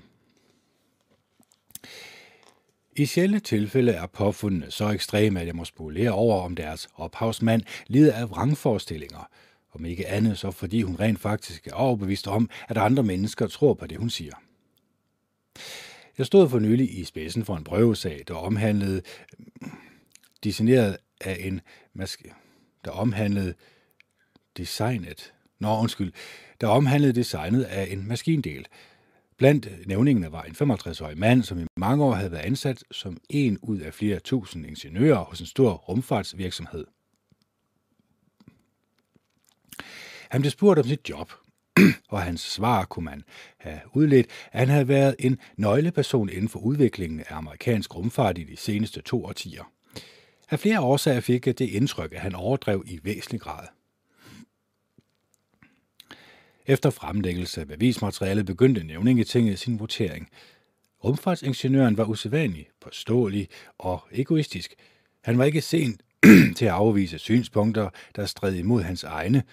I 2.96 3.06
sjældne 3.06 3.40
tilfælde 3.40 3.92
er 3.92 4.06
påfundene 4.06 4.72
så 4.72 4.90
ekstreme, 4.90 5.42
at 5.42 5.48
jeg 5.48 5.56
må 5.56 5.66
spolere 5.66 6.12
over, 6.12 6.42
om 6.42 6.56
deres 6.56 6.90
ophavsmand 6.96 7.62
lider 7.88 8.14
af 8.14 8.30
vrangforestillinger, 8.30 9.30
om 9.76 9.86
ikke 9.86 10.08
andet 10.08 10.38
så 10.38 10.52
fordi 10.52 10.82
hun 10.82 10.96
rent 11.00 11.20
faktisk 11.20 11.68
er 11.68 11.74
overbevist 11.74 12.28
om, 12.28 12.50
at 12.68 12.78
andre 12.78 13.04
mennesker 13.04 13.48
tror 13.48 13.74
på 13.74 13.88
det, 13.88 13.98
hun 13.98 14.10
siger. 14.10 14.34
Jeg 16.18 16.26
stod 16.26 16.50
for 16.50 16.60
nylig 16.60 17.00
i 17.00 17.04
spidsen 17.04 17.46
for 17.46 17.56
en 17.56 17.64
prøvesag, 17.64 18.24
der 18.28 18.34
omhandlede 18.34 19.02
designeret 20.44 20.98
af 21.22 21.38
en 21.40 21.62
maske, 21.94 22.34
der 22.86 22.92
omhandlede 22.92 23.54
designet 24.58 25.34
Nå, 25.60 25.80
undskyld. 25.80 26.14
Der 26.62 26.68
omhandlede 26.68 27.14
designet 27.14 27.64
af 27.64 27.88
en 27.92 28.08
maskindel. 28.08 28.66
Blandt 29.38 29.88
nævningene 29.88 30.32
var 30.32 30.42
en 30.42 30.72
55-årig 30.72 31.18
mand, 31.18 31.44
som 31.44 31.60
i 31.60 31.66
mange 31.78 32.04
år 32.04 32.14
havde 32.14 32.32
været 32.32 32.46
ansat 32.46 32.84
som 32.92 33.18
en 33.30 33.58
ud 33.62 33.80
af 33.80 33.94
flere 33.94 34.20
tusind 34.20 34.66
ingeniører 34.66 35.24
hos 35.24 35.40
en 35.40 35.46
stor 35.46 35.74
rumfartsvirksomhed. 35.74 36.86
Han 40.30 40.42
blev 40.42 40.52
spurgt 40.52 40.80
om 40.80 40.86
sit 40.86 41.10
job, 41.10 41.32
og 42.10 42.22
hans 42.22 42.42
svar 42.42 42.86
kunne 42.86 43.06
man 43.06 43.24
have 43.58 43.80
udledt, 43.94 44.28
at 44.52 44.60
han 44.60 44.70
havde 44.70 44.88
været 44.88 45.16
en 45.20 45.40
nøgleperson 45.58 46.30
inden 46.30 46.50
for 46.50 46.60
udviklingen 46.60 47.20
af 47.20 47.36
amerikansk 47.36 47.96
rumfart 47.96 48.38
i 48.38 48.44
de 48.44 48.58
seneste 48.58 49.02
to 49.02 49.26
årtier. 49.26 49.72
Af 50.50 50.60
flere 50.60 50.82
årsager 50.82 51.20
fik 51.20 51.48
jeg 51.48 51.60
det 51.60 51.70
indtryk, 51.70 52.14
at 52.14 52.20
han 52.20 52.36
overdrev 52.36 52.84
i 52.88 53.00
væsentlig 53.04 53.42
grad. 53.42 53.68
Efter 56.66 56.90
fremlæggelse 56.90 57.62
af 57.62 57.68
bevismaterialet 57.68 58.46
begyndte 58.46 58.84
nævningetinget 58.84 59.60
sin 59.60 59.80
votering. 59.80 60.30
Rumfartsingeniøren 61.04 61.98
var 61.98 62.06
usædvanlig, 62.06 62.68
påståelig 62.82 63.50
og 63.78 64.00
egoistisk. 64.12 64.76
Han 65.24 65.38
var 65.38 65.46
ikke 65.46 65.62
sent 65.62 66.02
til 66.58 66.66
at 66.66 66.72
afvise 66.72 67.20
synspunkter, 67.20 67.90
der 68.16 68.26
stred 68.26 68.54
imod 68.54 68.82
hans 68.82 69.04
egne, 69.04 69.44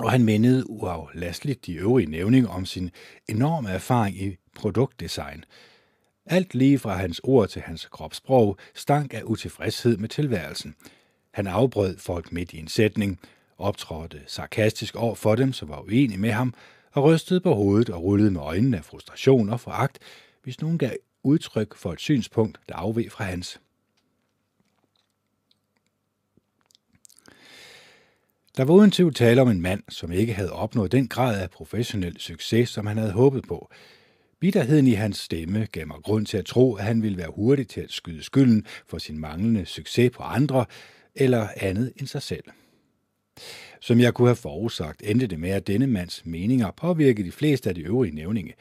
og 0.00 0.10
han 0.10 0.24
mindede 0.24 0.70
uaflasteligt 0.70 1.66
de 1.66 1.74
øvrige 1.74 2.10
nævninger 2.10 2.48
om 2.48 2.66
sin 2.66 2.90
enorme 3.28 3.70
erfaring 3.70 4.22
i 4.22 4.36
produktdesign. 4.54 5.44
Alt 6.26 6.54
lige 6.54 6.78
fra 6.78 6.96
hans 6.96 7.20
ord 7.24 7.48
til 7.48 7.62
hans 7.62 7.88
kropssprog 7.92 8.56
stank 8.74 9.14
af 9.14 9.22
utilfredshed 9.24 9.96
med 9.96 10.08
tilværelsen. 10.08 10.74
Han 11.32 11.46
afbrød 11.46 11.98
folk 11.98 12.32
midt 12.32 12.52
i 12.52 12.58
en 12.58 12.68
sætning, 12.68 13.20
optrådte 13.58 14.20
sarkastisk 14.26 14.96
over 14.96 15.14
for 15.14 15.34
dem, 15.34 15.52
som 15.52 15.68
var 15.68 15.80
uenige 15.80 16.18
med 16.18 16.30
ham, 16.30 16.54
og 16.92 17.04
rystede 17.04 17.40
på 17.40 17.54
hovedet 17.54 17.90
og 17.90 18.02
rullede 18.02 18.30
med 18.30 18.40
øjnene 18.40 18.76
af 18.76 18.84
frustration 18.84 19.48
og 19.48 19.60
foragt, 19.60 19.98
hvis 20.42 20.60
nogen 20.60 20.78
gav 20.78 20.96
udtryk 21.22 21.76
for 21.76 21.92
et 21.92 22.00
synspunkt, 22.00 22.60
der 22.68 22.74
afveg 22.74 23.12
fra 23.12 23.24
hans. 23.24 23.60
Der 28.56 28.64
var 28.64 28.74
uden 28.74 28.90
tvivl 28.90 29.14
tale 29.14 29.40
om 29.40 29.48
en 29.48 29.60
mand, 29.60 29.82
som 29.88 30.12
ikke 30.12 30.32
havde 30.32 30.52
opnået 30.52 30.92
den 30.92 31.08
grad 31.08 31.42
af 31.42 31.50
professionel 31.50 32.20
succes, 32.20 32.68
som 32.68 32.86
han 32.86 32.96
havde 32.96 33.12
håbet 33.12 33.44
på. 33.48 33.70
Bitterheden 34.40 34.86
i 34.86 34.92
hans 34.92 35.18
stemme 35.18 35.66
gav 35.72 35.86
mig 35.86 35.96
grund 36.02 36.26
til 36.26 36.36
at 36.36 36.46
tro, 36.46 36.74
at 36.74 36.84
han 36.84 37.02
ville 37.02 37.18
være 37.18 37.32
hurtig 37.36 37.68
til 37.68 37.80
at 37.80 37.92
skyde 37.92 38.22
skylden 38.22 38.66
for 38.86 38.98
sin 38.98 39.18
manglende 39.18 39.66
succes 39.66 40.10
på 40.10 40.22
andre 40.22 40.64
eller 41.14 41.48
andet 41.56 41.92
end 41.96 42.06
sig 42.06 42.22
selv. 42.22 42.44
Som 43.80 44.00
jeg 44.00 44.14
kunne 44.14 44.28
have 44.28 44.36
forudsagt, 44.36 45.02
endte 45.04 45.26
det 45.26 45.40
med, 45.40 45.50
at 45.50 45.66
denne 45.66 45.86
mands 45.86 46.26
meninger 46.26 46.70
påvirkede 46.70 47.26
de 47.26 47.32
fleste 47.32 47.68
af 47.68 47.74
de 47.74 47.80
øvrige 47.80 48.14
nævninge. 48.14 48.54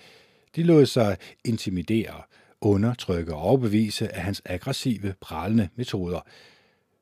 De 0.56 0.64
lod 0.64 0.86
sig 0.86 1.18
intimidere, 1.46 2.22
undertrykke 2.62 3.34
og 3.34 3.42
overbevise 3.42 4.16
af 4.16 4.22
hans 4.22 4.42
aggressive, 4.46 5.14
pralende 5.22 5.70
metoder– 5.76 6.20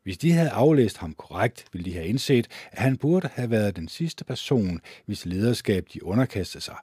hvis 0.04 0.18
de 0.18 0.32
havde 0.32 0.50
aflæst 0.50 0.98
ham 0.98 1.14
korrekt, 1.14 1.66
ville 1.74 1.86
de 1.86 1.94
have 1.94 2.08
indset, 2.08 2.48
at 2.72 2.80
han 2.80 2.98
burde 2.98 3.30
have 3.34 3.50
været 3.50 3.76
den 3.76 3.88
sidste 3.88 4.26
person, 4.26 4.82
hvis 5.06 5.26
lederskab 5.26 5.88
de 5.94 6.06
underkastede 6.06 6.64
sig. 6.64 6.76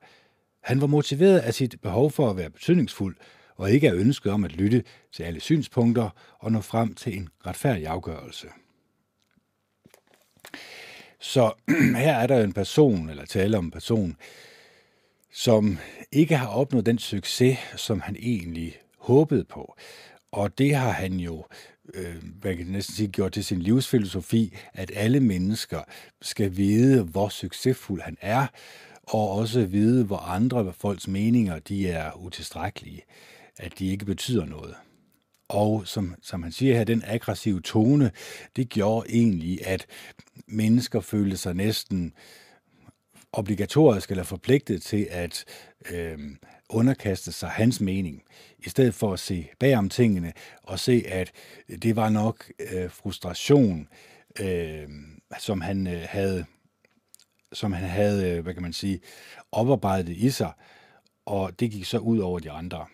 Han 0.61 0.81
var 0.81 0.87
motiveret 0.87 1.39
af 1.39 1.55
sit 1.55 1.81
behov 1.81 2.11
for 2.11 2.31
at 2.31 2.37
være 2.37 2.51
betydningsfuld, 2.51 3.17
og 3.57 3.71
ikke 3.71 3.89
af 3.89 3.95
ønsket 3.95 4.33
om 4.33 4.45
at 4.45 4.53
lytte 4.53 4.85
til 5.13 5.23
alle 5.23 5.41
synspunkter 5.41 6.11
og 6.39 6.53
nå 6.53 6.61
frem 6.61 6.95
til 6.95 7.17
en 7.17 7.29
retfærdig 7.47 7.87
afgørelse. 7.87 8.47
Så 11.21 11.53
her 11.97 12.15
er 12.15 12.27
der 12.27 12.45
en 12.45 12.53
person, 12.53 13.11
eller 13.11 13.25
tale 13.25 13.59
om 13.59 13.65
en 13.65 13.71
person, 13.71 14.17
som 15.33 15.79
ikke 16.13 16.37
har 16.37 16.49
opnået 16.49 16.87
den 16.87 16.99
succes, 16.99 17.59
som 17.77 18.01
han 18.01 18.17
egentlig 18.19 18.79
håbede 18.99 19.45
på. 19.45 19.75
Og 20.33 20.59
det 20.59 20.75
har 20.75 20.91
han 20.91 21.13
jo 21.13 21.45
øh, 21.95 22.17
man 22.45 22.57
kan 22.57 22.67
næsten 22.67 22.95
sige, 22.95 23.09
gjort 23.09 23.33
til 23.33 23.45
sin 23.45 23.59
livsfilosofi, 23.59 24.57
at 24.73 24.93
alle 24.95 25.21
mennesker 25.21 25.81
skal 26.23 26.57
vide, 26.57 27.03
hvor 27.03 27.29
succesfuld 27.29 28.01
han 28.01 28.17
er, 28.21 28.47
og 29.03 29.31
også 29.31 29.65
vide, 29.65 30.05
hvor 30.05 30.17
andre 30.19 30.73
folks 30.73 31.09
meninger 31.09 31.59
de 31.59 31.89
er 31.91 32.13
utilstrækkelige, 32.13 33.03
at 33.59 33.79
de 33.79 33.87
ikke 33.87 34.05
betyder 34.05 34.45
noget. 34.45 34.75
Og 35.49 35.83
som, 35.87 36.15
som 36.23 36.43
han 36.43 36.53
siger 36.53 36.77
her, 36.77 36.85
den 36.85 37.03
aggressive 37.07 37.61
tone, 37.61 38.11
det 38.57 38.69
gjorde 38.69 39.11
egentlig, 39.11 39.67
at 39.67 39.87
mennesker 40.47 41.01
følte 41.01 41.37
sig 41.37 41.55
næsten 41.55 42.13
obligatorisk 43.33 44.11
eller 44.11 44.25
forpligtet 44.25 44.83
til 44.83 45.07
at 45.11 45.45
øh, 45.91 46.19
underkaste 46.69 47.33
sig 47.33 47.49
hans 47.49 47.81
mening, 47.81 48.23
i 48.65 48.69
stedet 48.69 48.95
for 48.95 49.13
at 49.13 49.19
se 49.19 49.49
bagom 49.59 49.89
tingene 49.89 50.33
og 50.63 50.79
se, 50.79 51.05
at 51.09 51.33
det 51.83 51.97
var 51.97 52.09
nok 52.09 52.53
øh, 52.73 52.91
frustration, 52.91 53.89
øh, 54.41 54.89
som 55.39 55.61
han 55.61 55.87
øh, 55.87 56.03
havde 56.09 56.45
som 57.53 57.73
han 57.73 57.89
havde, 57.89 58.31
øh, 58.31 58.43
hvad 58.43 58.55
kan 58.55 58.63
man 58.63 58.73
sige, 58.73 59.01
oparbejdet 59.53 60.17
i 60.17 60.31
sig, 60.31 60.53
og 61.27 61.61
det 61.61 61.71
gik 61.71 61.85
så 61.85 61.99
ud 61.99 62.19
over 62.19 62.39
de 62.39 62.51
andre. 62.51 62.87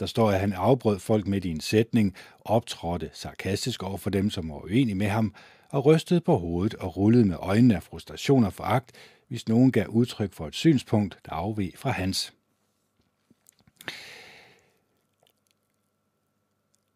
Der 0.00 0.06
står, 0.06 0.30
at 0.30 0.40
han 0.40 0.52
afbrød 0.52 0.98
folk 0.98 1.26
midt 1.26 1.44
i 1.44 1.50
en 1.50 1.60
sætning, 1.60 2.16
optrådte 2.40 3.10
sarkastisk 3.12 3.82
over 3.82 3.96
for 3.96 4.10
dem, 4.10 4.30
som 4.30 4.50
var 4.50 4.64
uenige 4.64 4.94
med 4.94 5.08
ham, 5.08 5.34
og 5.68 5.86
rystede 5.86 6.20
på 6.20 6.36
hovedet 6.36 6.74
og 6.74 6.96
rullede 6.96 7.24
med 7.24 7.36
øjnene 7.40 7.76
af 7.76 7.82
frustration 7.82 8.44
og 8.44 8.52
foragt, 8.52 8.92
hvis 9.28 9.48
nogen 9.48 9.72
gav 9.72 9.86
udtryk 9.86 10.32
for 10.32 10.46
et 10.46 10.54
synspunkt, 10.54 11.18
der 11.24 11.32
afveg 11.32 11.72
fra 11.76 11.90
hans. 11.90 12.32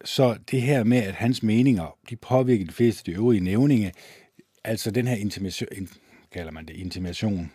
Så 0.06 0.38
det 0.50 0.62
her 0.62 0.84
med, 0.84 0.98
at 0.98 1.14
hans 1.14 1.42
meninger, 1.42 1.98
de 2.10 2.16
påvirker 2.16 2.66
de 2.66 2.72
fleste 2.72 3.00
af 3.00 3.04
de 3.04 3.12
øvrige 3.12 3.40
nævninge, 3.40 3.92
altså 4.64 4.90
den 4.90 5.06
her 5.06 5.16
intimation, 5.16 5.88
kalder 6.30 6.52
man 6.52 6.66
det, 6.66 6.76
intimation, 6.76 7.52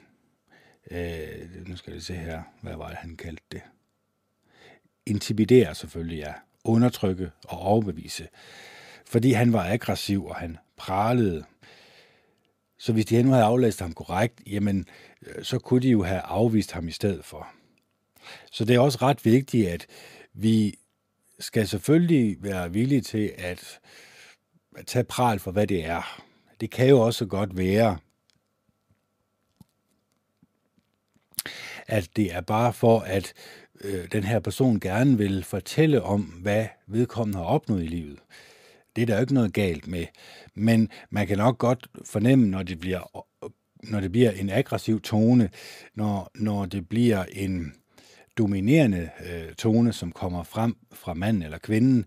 øh, 0.92 1.68
nu 1.68 1.76
skal 1.76 1.94
jeg 1.94 2.02
se 2.02 2.14
her, 2.14 2.42
hvad 2.62 2.76
var 2.76 2.88
det, 2.88 2.98
han 2.98 3.16
kaldte 3.16 3.44
det? 3.52 3.62
Intimidere 5.06 5.76
selvfølgelig, 5.76 6.18
ja. 6.18 6.34
Undertrykke 6.64 7.32
og 7.44 7.60
overbevise. 7.60 8.28
Fordi 9.06 9.32
han 9.32 9.54
var 9.54 9.72
aggressiv, 9.72 10.26
og 10.26 10.36
han 10.36 10.58
pralede. 10.78 11.44
Så 12.78 12.94
hvis 12.94 13.06
de 13.06 13.24
nu 13.24 13.32
havde 13.32 13.44
aflæst 13.44 13.80
ham 13.80 13.94
korrekt, 13.94 14.42
jamen, 14.48 14.86
øh, 15.22 15.44
så 15.44 15.60
kunne 15.60 15.82
de 15.82 15.90
jo 15.90 16.04
have 16.04 16.20
afvist 16.20 16.72
ham 16.72 16.88
i 16.88 16.92
stedet 16.92 17.26
for. 17.26 17.48
Så 18.52 18.66
det 18.66 18.76
er 18.76 18.80
også 18.80 18.98
ret 19.02 19.26
vigtigt, 19.26 19.68
at 19.68 19.88
vi 20.34 20.76
skal 21.42 21.68
selvfølgelig 21.68 22.38
være 22.40 22.72
villig 22.72 23.06
til 23.06 23.34
at, 23.38 23.80
at 24.78 24.86
tage 24.86 25.04
pral 25.04 25.40
for, 25.40 25.52
hvad 25.52 25.68
det 25.68 25.86
er. 25.86 26.22
Det 26.62 26.72
kan 26.72 26.90
jo 26.90 27.00
også 27.00 27.26
godt 27.26 27.58
være, 27.58 27.98
at 31.88 32.10
det 32.16 32.34
er 32.34 32.42
bare 32.42 32.74
for, 32.74 33.00
at 33.00 33.34
øh, 33.82 34.12
den 34.12 34.24
her 34.24 34.40
person 34.40 34.80
gerne 34.80 35.18
vil 35.18 35.44
fortælle 35.44 36.02
om, 36.04 36.22
hvad 36.22 36.68
vedkommende 36.88 37.38
har 37.38 37.46
opnået 37.46 37.84
i 37.84 37.88
livet. 37.88 38.20
Det 38.96 39.02
er 39.02 39.06
der 39.06 39.16
jo 39.16 39.22
ikke 39.22 39.34
noget 39.34 39.54
galt 39.54 39.88
med. 39.88 40.06
Men 40.56 40.90
man 41.10 41.28
kan 41.28 41.38
nok 41.38 41.58
godt 41.58 41.88
fornemme, 42.06 42.48
når 42.48 42.64
det 42.64 42.80
bliver, 42.80 43.26
når 43.84 44.00
det 44.00 44.12
bliver 44.12 44.32
en 44.32 44.50
aggressiv 44.50 45.02
tone, 45.02 45.50
når, 45.96 46.32
når 46.36 46.66
det 46.66 46.90
bliver 46.90 47.24
en, 47.24 47.74
dominerende 48.38 49.10
øh, 49.26 49.54
tone, 49.54 49.94
som 49.94 50.12
kommer 50.12 50.44
frem 50.44 50.76
fra 50.94 51.14
manden 51.14 51.44
eller 51.44 51.58
kvinden, 51.58 52.06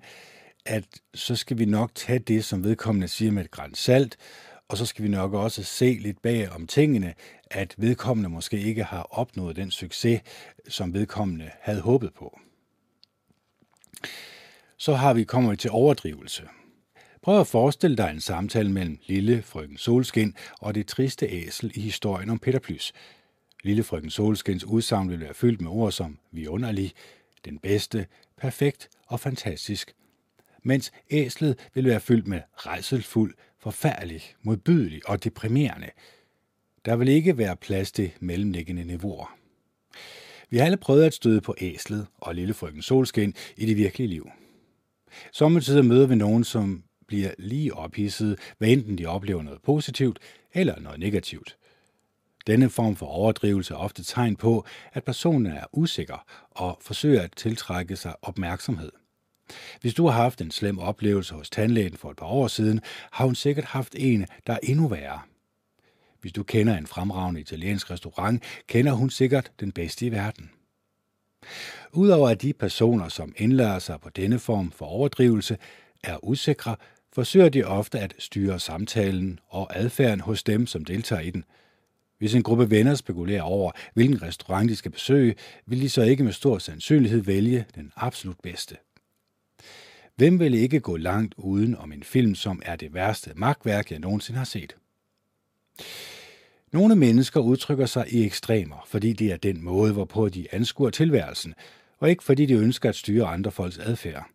at 0.66 0.84
så 1.14 1.36
skal 1.36 1.58
vi 1.58 1.64
nok 1.64 1.94
tage 1.94 2.18
det, 2.18 2.44
som 2.44 2.64
vedkommende 2.64 3.08
siger 3.08 3.32
med 3.32 3.44
et 3.44 3.50
græns 3.50 3.78
salt, 3.78 4.16
og 4.68 4.76
så 4.76 4.86
skal 4.86 5.04
vi 5.04 5.08
nok 5.08 5.34
også 5.34 5.62
se 5.62 5.98
lidt 6.00 6.22
bag 6.22 6.50
om 6.50 6.66
tingene, 6.66 7.14
at 7.50 7.74
vedkommende 7.78 8.28
måske 8.28 8.60
ikke 8.60 8.84
har 8.84 9.02
opnået 9.10 9.56
den 9.56 9.70
succes, 9.70 10.20
som 10.68 10.94
vedkommende 10.94 11.50
havde 11.60 11.80
håbet 11.80 12.14
på. 12.14 12.40
Så 14.76 14.94
har 14.94 15.14
vi 15.14 15.24
kommet 15.24 15.58
til 15.58 15.70
overdrivelse. 15.70 16.42
Prøv 17.22 17.40
at 17.40 17.46
forestille 17.46 17.96
dig 17.96 18.10
en 18.10 18.20
samtale 18.20 18.70
mellem 18.70 18.98
lille 19.06 19.42
frøken 19.42 19.76
Solskin 19.76 20.34
og 20.60 20.74
det 20.74 20.86
triste 20.86 21.26
æsel 21.26 21.72
i 21.74 21.80
historien 21.80 22.30
om 22.30 22.38
Peter 22.38 22.58
Plys. 22.58 22.92
Lille 23.64 23.82
frøken 23.82 24.10
Solskins 24.10 24.64
udsagn 24.64 25.10
vil 25.10 25.20
være 25.20 25.34
fyldt 25.34 25.60
med 25.60 25.70
ord 25.70 25.92
som 25.92 26.18
vidunderlig, 26.32 26.92
den 27.44 27.58
bedste, 27.58 28.06
perfekt 28.36 28.88
og 29.06 29.20
fantastisk. 29.20 29.94
Mens 30.62 30.92
æslet 31.10 31.68
vil 31.74 31.84
være 31.84 32.00
fyldt 32.00 32.26
med 32.26 32.40
rejselfuld, 32.56 33.34
forfærdelig, 33.58 34.22
modbydelig 34.42 35.08
og 35.08 35.24
deprimerende. 35.24 35.90
Der 36.84 36.96
vil 36.96 37.08
ikke 37.08 37.38
være 37.38 37.56
plads 37.56 37.92
til 37.92 38.10
mellemliggende 38.20 38.84
niveauer. 38.84 39.36
Vi 40.50 40.58
har 40.58 40.64
alle 40.64 40.76
prøvet 40.76 41.04
at 41.04 41.14
støde 41.14 41.40
på 41.40 41.54
æslet 41.60 42.06
og 42.16 42.34
lille 42.34 42.54
frøken 42.54 42.82
Solskin 42.82 43.34
i 43.56 43.66
det 43.66 43.76
virkelige 43.76 44.08
liv. 44.08 44.30
Sommetider 45.32 45.82
møder 45.82 46.06
vi 46.06 46.14
nogen, 46.14 46.44
som 46.44 46.84
bliver 47.06 47.30
lige 47.38 47.74
ophidset, 47.74 48.38
hvad 48.58 48.68
enten 48.68 48.98
de 48.98 49.06
oplever 49.06 49.42
noget 49.42 49.62
positivt 49.62 50.18
eller 50.52 50.80
noget 50.80 51.00
negativt. 51.00 51.56
Denne 52.46 52.70
form 52.70 52.96
for 52.96 53.06
overdrivelse 53.06 53.74
er 53.74 53.78
ofte 53.78 54.04
tegn 54.04 54.36
på, 54.36 54.64
at 54.92 55.04
personen 55.04 55.46
er 55.46 55.64
usikker 55.72 56.24
og 56.50 56.78
forsøger 56.80 57.22
at 57.22 57.32
tiltrække 57.36 57.96
sig 57.96 58.14
opmærksomhed. 58.22 58.92
Hvis 59.80 59.94
du 59.94 60.06
har 60.06 60.22
haft 60.22 60.40
en 60.40 60.50
slem 60.50 60.78
oplevelse 60.78 61.34
hos 61.34 61.50
tandlægen 61.50 61.96
for 61.96 62.10
et 62.10 62.16
par 62.16 62.26
år 62.26 62.48
siden, 62.48 62.80
har 63.10 63.24
hun 63.24 63.34
sikkert 63.34 63.64
haft 63.64 63.94
en, 63.98 64.26
der 64.46 64.52
er 64.52 64.58
endnu 64.62 64.88
værre. 64.88 65.20
Hvis 66.20 66.32
du 66.32 66.42
kender 66.42 66.78
en 66.78 66.86
fremragende 66.86 67.40
italiensk 67.40 67.90
restaurant, 67.90 68.42
kender 68.66 68.92
hun 68.92 69.10
sikkert 69.10 69.52
den 69.60 69.72
bedste 69.72 70.06
i 70.06 70.12
verden. 70.12 70.50
Udover 71.92 72.28
at 72.28 72.42
de 72.42 72.52
personer, 72.52 73.08
som 73.08 73.34
indlader 73.36 73.78
sig 73.78 74.00
på 74.00 74.08
denne 74.08 74.38
form 74.38 74.72
for 74.72 74.86
overdrivelse, 74.86 75.58
er 76.04 76.24
usikre, 76.24 76.76
forsøger 77.12 77.48
de 77.48 77.64
ofte 77.64 78.00
at 78.00 78.14
styre 78.18 78.60
samtalen 78.60 79.38
og 79.48 79.76
adfærden 79.76 80.20
hos 80.20 80.42
dem, 80.42 80.66
som 80.66 80.84
deltager 80.84 81.22
i 81.22 81.30
den. 81.30 81.44
Hvis 82.24 82.34
en 82.34 82.42
gruppe 82.42 82.70
venner 82.70 82.94
spekulerer 82.94 83.42
over, 83.42 83.72
hvilken 83.94 84.22
restaurant 84.22 84.70
de 84.70 84.76
skal 84.76 84.90
besøge, 84.90 85.34
vil 85.66 85.80
de 85.80 85.88
så 85.88 86.02
ikke 86.02 86.24
med 86.24 86.32
stor 86.32 86.58
sandsynlighed 86.58 87.20
vælge 87.20 87.64
den 87.74 87.92
absolut 87.96 88.36
bedste. 88.42 88.76
Hvem 90.16 90.40
vil 90.40 90.54
ikke 90.54 90.80
gå 90.80 90.96
langt 90.96 91.34
uden 91.36 91.76
om 91.76 91.92
en 91.92 92.02
film, 92.02 92.34
som 92.34 92.62
er 92.64 92.76
det 92.76 92.94
værste 92.94 93.32
magtværk, 93.36 93.90
jeg 93.90 93.98
nogensinde 93.98 94.38
har 94.38 94.44
set? 94.44 94.76
Nogle 96.72 96.96
mennesker 96.96 97.40
udtrykker 97.40 97.86
sig 97.86 98.12
i 98.12 98.24
ekstremer, 98.24 98.84
fordi 98.86 99.12
det 99.12 99.32
er 99.32 99.36
den 99.36 99.64
måde, 99.64 99.92
hvorpå 99.92 100.28
de 100.28 100.46
anskuer 100.52 100.90
tilværelsen, 100.90 101.54
og 101.98 102.10
ikke 102.10 102.24
fordi 102.24 102.46
de 102.46 102.54
ønsker 102.54 102.88
at 102.88 102.96
styre 102.96 103.26
andre 103.26 103.50
folks 103.50 103.78
adfærd. 103.78 104.26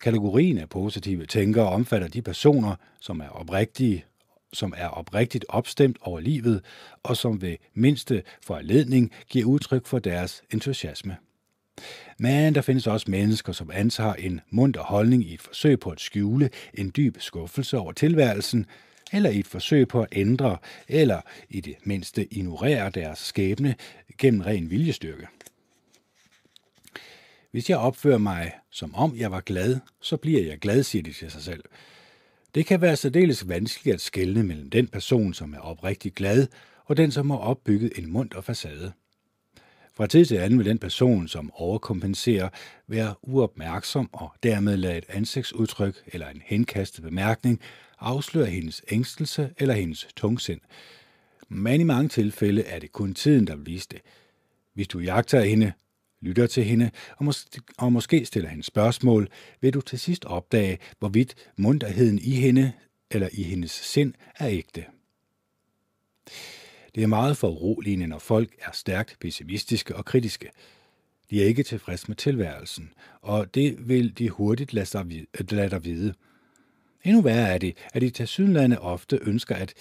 Kategorien 0.00 0.58
af 0.58 0.68
positive 0.68 1.26
tænkere 1.26 1.68
omfatter 1.68 2.08
de 2.08 2.22
personer, 2.22 2.76
som 3.00 3.20
er 3.20 3.28
oprigtige, 3.28 4.04
som 4.52 4.74
er 4.76 4.88
oprigtigt 4.88 5.44
opstemt 5.48 5.96
over 6.00 6.20
livet, 6.20 6.64
og 7.02 7.16
som 7.16 7.42
ved 7.42 7.56
mindste 7.74 8.22
forledning 8.42 9.12
giver 9.28 9.44
udtryk 9.44 9.86
for 9.86 9.98
deres 9.98 10.42
entusiasme. 10.52 11.16
Men 12.18 12.54
der 12.54 12.60
findes 12.60 12.86
også 12.86 13.10
mennesker, 13.10 13.52
som 13.52 13.70
antager 13.74 14.14
en 14.14 14.40
munter 14.50 14.82
holdning 14.82 15.24
i 15.24 15.34
et 15.34 15.40
forsøg 15.40 15.80
på 15.80 15.90
at 15.90 16.00
skjule 16.00 16.50
en 16.74 16.92
dyb 16.96 17.16
skuffelse 17.20 17.78
over 17.78 17.92
tilværelsen, 17.92 18.66
eller 19.12 19.30
i 19.30 19.38
et 19.38 19.46
forsøg 19.46 19.88
på 19.88 20.02
at 20.02 20.08
ændre, 20.12 20.56
eller 20.88 21.20
i 21.48 21.60
det 21.60 21.74
mindste 21.84 22.34
ignorere 22.34 22.90
deres 22.90 23.18
skæbne 23.18 23.74
gennem 24.18 24.40
ren 24.40 24.70
viljestyrke. 24.70 25.26
Hvis 27.50 27.70
jeg 27.70 27.78
opfører 27.78 28.18
mig, 28.18 28.52
som 28.70 28.94
om 28.94 29.16
jeg 29.16 29.30
var 29.30 29.40
glad, 29.40 29.76
så 30.00 30.16
bliver 30.16 30.42
jeg 30.42 30.58
glad, 30.58 30.82
siger 30.82 31.02
de 31.02 31.12
til 31.12 31.30
sig 31.30 31.42
selv. 31.42 31.64
Det 32.54 32.66
kan 32.66 32.80
være 32.80 32.96
særdeles 32.96 33.48
vanskeligt 33.48 33.94
at 33.94 34.00
skelne 34.00 34.42
mellem 34.42 34.70
den 34.70 34.88
person, 34.88 35.34
som 35.34 35.54
er 35.54 35.58
oprigtigt 35.58 36.14
glad, 36.14 36.46
og 36.84 36.96
den, 36.96 37.10
som 37.10 37.30
har 37.30 37.38
opbygget 37.38 37.92
en 37.96 38.12
munter 38.12 38.40
facade. 38.40 38.92
Fra 39.94 40.06
tid 40.06 40.24
til 40.24 40.36
anden 40.36 40.58
vil 40.58 40.66
den 40.66 40.78
person, 40.78 41.28
som 41.28 41.50
overkompenserer, 41.54 42.48
være 42.86 43.14
uopmærksom 43.22 44.10
og 44.12 44.32
dermed 44.42 44.76
lade 44.76 44.98
et 44.98 45.04
ansigtsudtryk 45.08 46.02
eller 46.06 46.28
en 46.28 46.42
henkastet 46.44 47.04
bemærkning 47.04 47.60
afsløre 48.00 48.46
hendes 48.46 48.82
ængstelse 48.90 49.50
eller 49.58 49.74
hendes 49.74 50.08
tungsind. 50.16 50.60
Men 51.48 51.80
i 51.80 51.84
mange 51.84 52.08
tilfælde 52.08 52.62
er 52.62 52.78
det 52.78 52.92
kun 52.92 53.14
tiden, 53.14 53.46
der 53.46 53.56
vil 53.56 53.66
vise 53.66 53.88
det. 53.90 54.00
Hvis 54.74 54.88
du 54.88 54.98
jagter 54.98 55.40
hende, 55.40 55.72
lytter 56.20 56.46
til 56.46 56.64
hende 56.64 56.90
og, 57.16 57.26
mås- 57.26 57.48
og 57.78 57.92
måske 57.92 58.24
stiller 58.24 58.48
hende 58.48 58.64
spørgsmål, 58.64 59.28
vil 59.60 59.74
du 59.74 59.80
til 59.80 59.98
sidst 59.98 60.24
opdage, 60.24 60.78
hvorvidt 60.98 61.34
munterheden 61.56 62.18
i 62.18 62.30
hende 62.30 62.72
eller 63.10 63.28
i 63.32 63.42
hendes 63.42 63.70
sind 63.70 64.14
er 64.38 64.48
ægte. 64.48 64.84
Det 66.94 67.02
er 67.02 67.06
meget 67.06 67.36
for 67.36 67.48
uroligende, 67.48 68.06
når 68.06 68.18
folk 68.18 68.54
er 68.60 68.72
stærkt 68.72 69.16
pessimistiske 69.20 69.96
og 69.96 70.04
kritiske. 70.04 70.50
De 71.30 71.42
er 71.42 71.46
ikke 71.46 71.62
tilfredse 71.62 72.04
med 72.08 72.16
tilværelsen, 72.16 72.92
og 73.20 73.54
det 73.54 73.88
vil 73.88 74.18
de 74.18 74.30
hurtigt 74.30 74.72
lade, 74.72 74.86
sig 74.86 75.06
lade 75.50 75.70
dig 75.70 75.84
vide. 75.84 76.14
Endnu 77.04 77.22
værre 77.22 77.48
er 77.48 77.58
det, 77.58 77.76
at 77.94 78.02
de 78.02 78.10
tilsyneladende 78.10 78.80
ofte 78.80 79.18
ønsker 79.22 79.54
at 79.54 79.74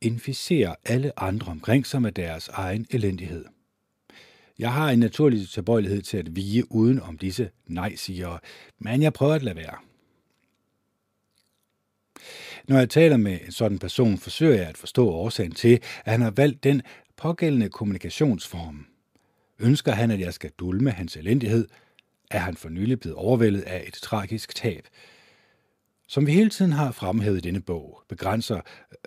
inficere 0.00 0.76
alle 0.84 1.20
andre 1.20 1.52
omkring 1.52 1.86
sig 1.86 2.02
med 2.02 2.12
deres 2.12 2.48
egen 2.48 2.86
elendighed. 2.90 3.44
Jeg 4.58 4.72
har 4.72 4.90
en 4.90 4.98
naturlig 4.98 5.48
tilbøjelighed 5.48 6.02
til 6.02 6.16
at 6.16 6.36
vige 6.36 6.72
uden 6.72 7.00
om 7.00 7.18
disse 7.18 7.50
nej-sigere, 7.66 8.38
men 8.78 9.02
jeg 9.02 9.12
prøver 9.12 9.34
at 9.34 9.42
lade 9.42 9.56
være. 9.56 9.74
Når 12.68 12.78
jeg 12.78 12.90
taler 12.90 13.16
med 13.16 13.38
en 13.46 13.52
sådan 13.52 13.78
person, 13.78 14.18
forsøger 14.18 14.56
jeg 14.56 14.68
at 14.68 14.76
forstå 14.76 15.08
årsagen 15.08 15.52
til, 15.52 15.82
at 16.04 16.12
han 16.12 16.20
har 16.20 16.30
valgt 16.30 16.64
den 16.64 16.82
pågældende 17.16 17.68
kommunikationsform. 17.68 18.86
Ønsker 19.58 19.92
han, 19.92 20.10
at 20.10 20.20
jeg 20.20 20.34
skal 20.34 20.50
dulme 20.50 20.90
hans 20.90 21.16
elendighed? 21.16 21.68
Er 22.30 22.38
han 22.38 22.56
for 22.56 22.68
nylig 22.68 23.00
blevet 23.00 23.16
overvældet 23.16 23.60
af 23.60 23.84
et 23.86 23.94
tragisk 23.94 24.54
tab? 24.54 24.86
Som 26.10 26.26
vi 26.26 26.32
hele 26.32 26.50
tiden 26.50 26.72
har 26.72 26.92
fremhævet 26.92 27.36
i 27.36 27.40
denne 27.40 27.60
bog, 27.60 28.02
begrænser 28.08 28.60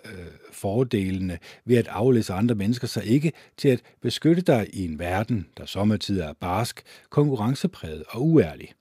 øh, 0.04 0.12
fordelene 0.52 1.38
ved 1.64 1.76
at 1.76 1.88
aflæse 1.88 2.32
andre 2.32 2.54
mennesker 2.54 2.86
sig 2.86 3.04
ikke 3.04 3.32
til 3.56 3.68
at 3.68 3.82
beskytte 4.00 4.42
dig 4.42 4.68
i 4.72 4.84
en 4.84 4.98
verden, 4.98 5.46
der 5.56 5.66
sommetider 5.66 6.28
er 6.28 6.32
barsk, 6.32 6.82
konkurrencepræget 7.10 8.04
og 8.08 8.26
uærlig. 8.26 8.72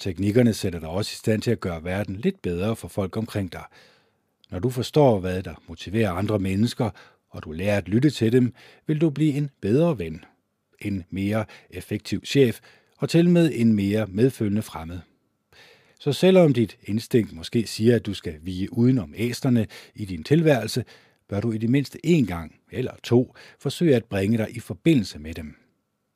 Teknikkerne 0.00 0.52
sætter 0.52 0.80
dig 0.80 0.88
også 0.88 1.10
i 1.12 1.16
stand 1.16 1.42
til 1.42 1.50
at 1.50 1.60
gøre 1.60 1.84
verden 1.84 2.16
lidt 2.16 2.42
bedre 2.42 2.76
for 2.76 2.88
folk 2.88 3.16
omkring 3.16 3.52
dig. 3.52 3.64
Når 4.50 4.58
du 4.58 4.70
forstår, 4.70 5.20
hvad 5.20 5.42
der 5.42 5.54
motiverer 5.68 6.12
andre 6.12 6.38
mennesker, 6.38 6.90
og 7.30 7.44
du 7.44 7.52
lærer 7.52 7.76
at 7.76 7.88
lytte 7.88 8.10
til 8.10 8.32
dem, 8.32 8.54
vil 8.86 9.00
du 9.00 9.10
blive 9.10 9.32
en 9.32 9.50
bedre 9.60 9.98
ven, 9.98 10.24
en 10.80 11.04
mere 11.10 11.44
effektiv 11.70 12.24
chef 12.24 12.60
og 12.98 13.08
til 13.08 13.30
med 13.30 13.50
en 13.54 13.72
mere 13.72 14.06
medfølende 14.06 14.62
fremmed. 14.62 15.00
Så 16.06 16.12
selvom 16.12 16.52
dit 16.52 16.78
instinkt 16.82 17.32
måske 17.32 17.66
siger, 17.66 17.96
at 17.96 18.06
du 18.06 18.14
skal 18.14 18.34
vige 18.42 18.72
udenom 18.72 19.14
æsterne 19.16 19.66
i 19.94 20.04
din 20.04 20.24
tilværelse, 20.24 20.84
bør 21.28 21.40
du 21.40 21.52
i 21.52 21.58
det 21.58 21.70
mindste 21.70 22.06
en 22.06 22.26
gang 22.26 22.54
eller 22.72 22.92
to 23.02 23.34
forsøge 23.58 23.96
at 23.96 24.04
bringe 24.04 24.38
dig 24.38 24.56
i 24.56 24.60
forbindelse 24.60 25.18
med 25.18 25.34
dem. 25.34 25.56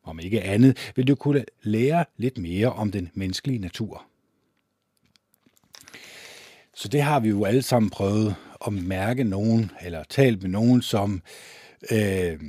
Om 0.05 0.21
ikke 0.21 0.43
andet 0.43 0.93
vil 0.97 1.09
du 1.09 1.15
kunne 1.15 1.45
lære 1.63 2.05
lidt 2.17 2.39
mere 2.39 2.73
om 2.73 2.91
den 2.91 3.11
menneskelige 3.15 3.59
natur. 3.59 4.07
Så 6.75 6.89
det 6.89 7.03
har 7.03 7.21
vi 7.21 7.29
jo 7.29 7.45
alle 7.45 7.63
sammen 7.63 7.91
prøvet 7.91 8.35
at 8.67 8.73
mærke 8.73 9.25
nogen, 9.25 9.71
eller 9.83 10.05
talt 10.05 10.43
med 10.43 10.51
nogen, 10.51 10.83
som, 10.83 11.23
øh, 11.93 12.41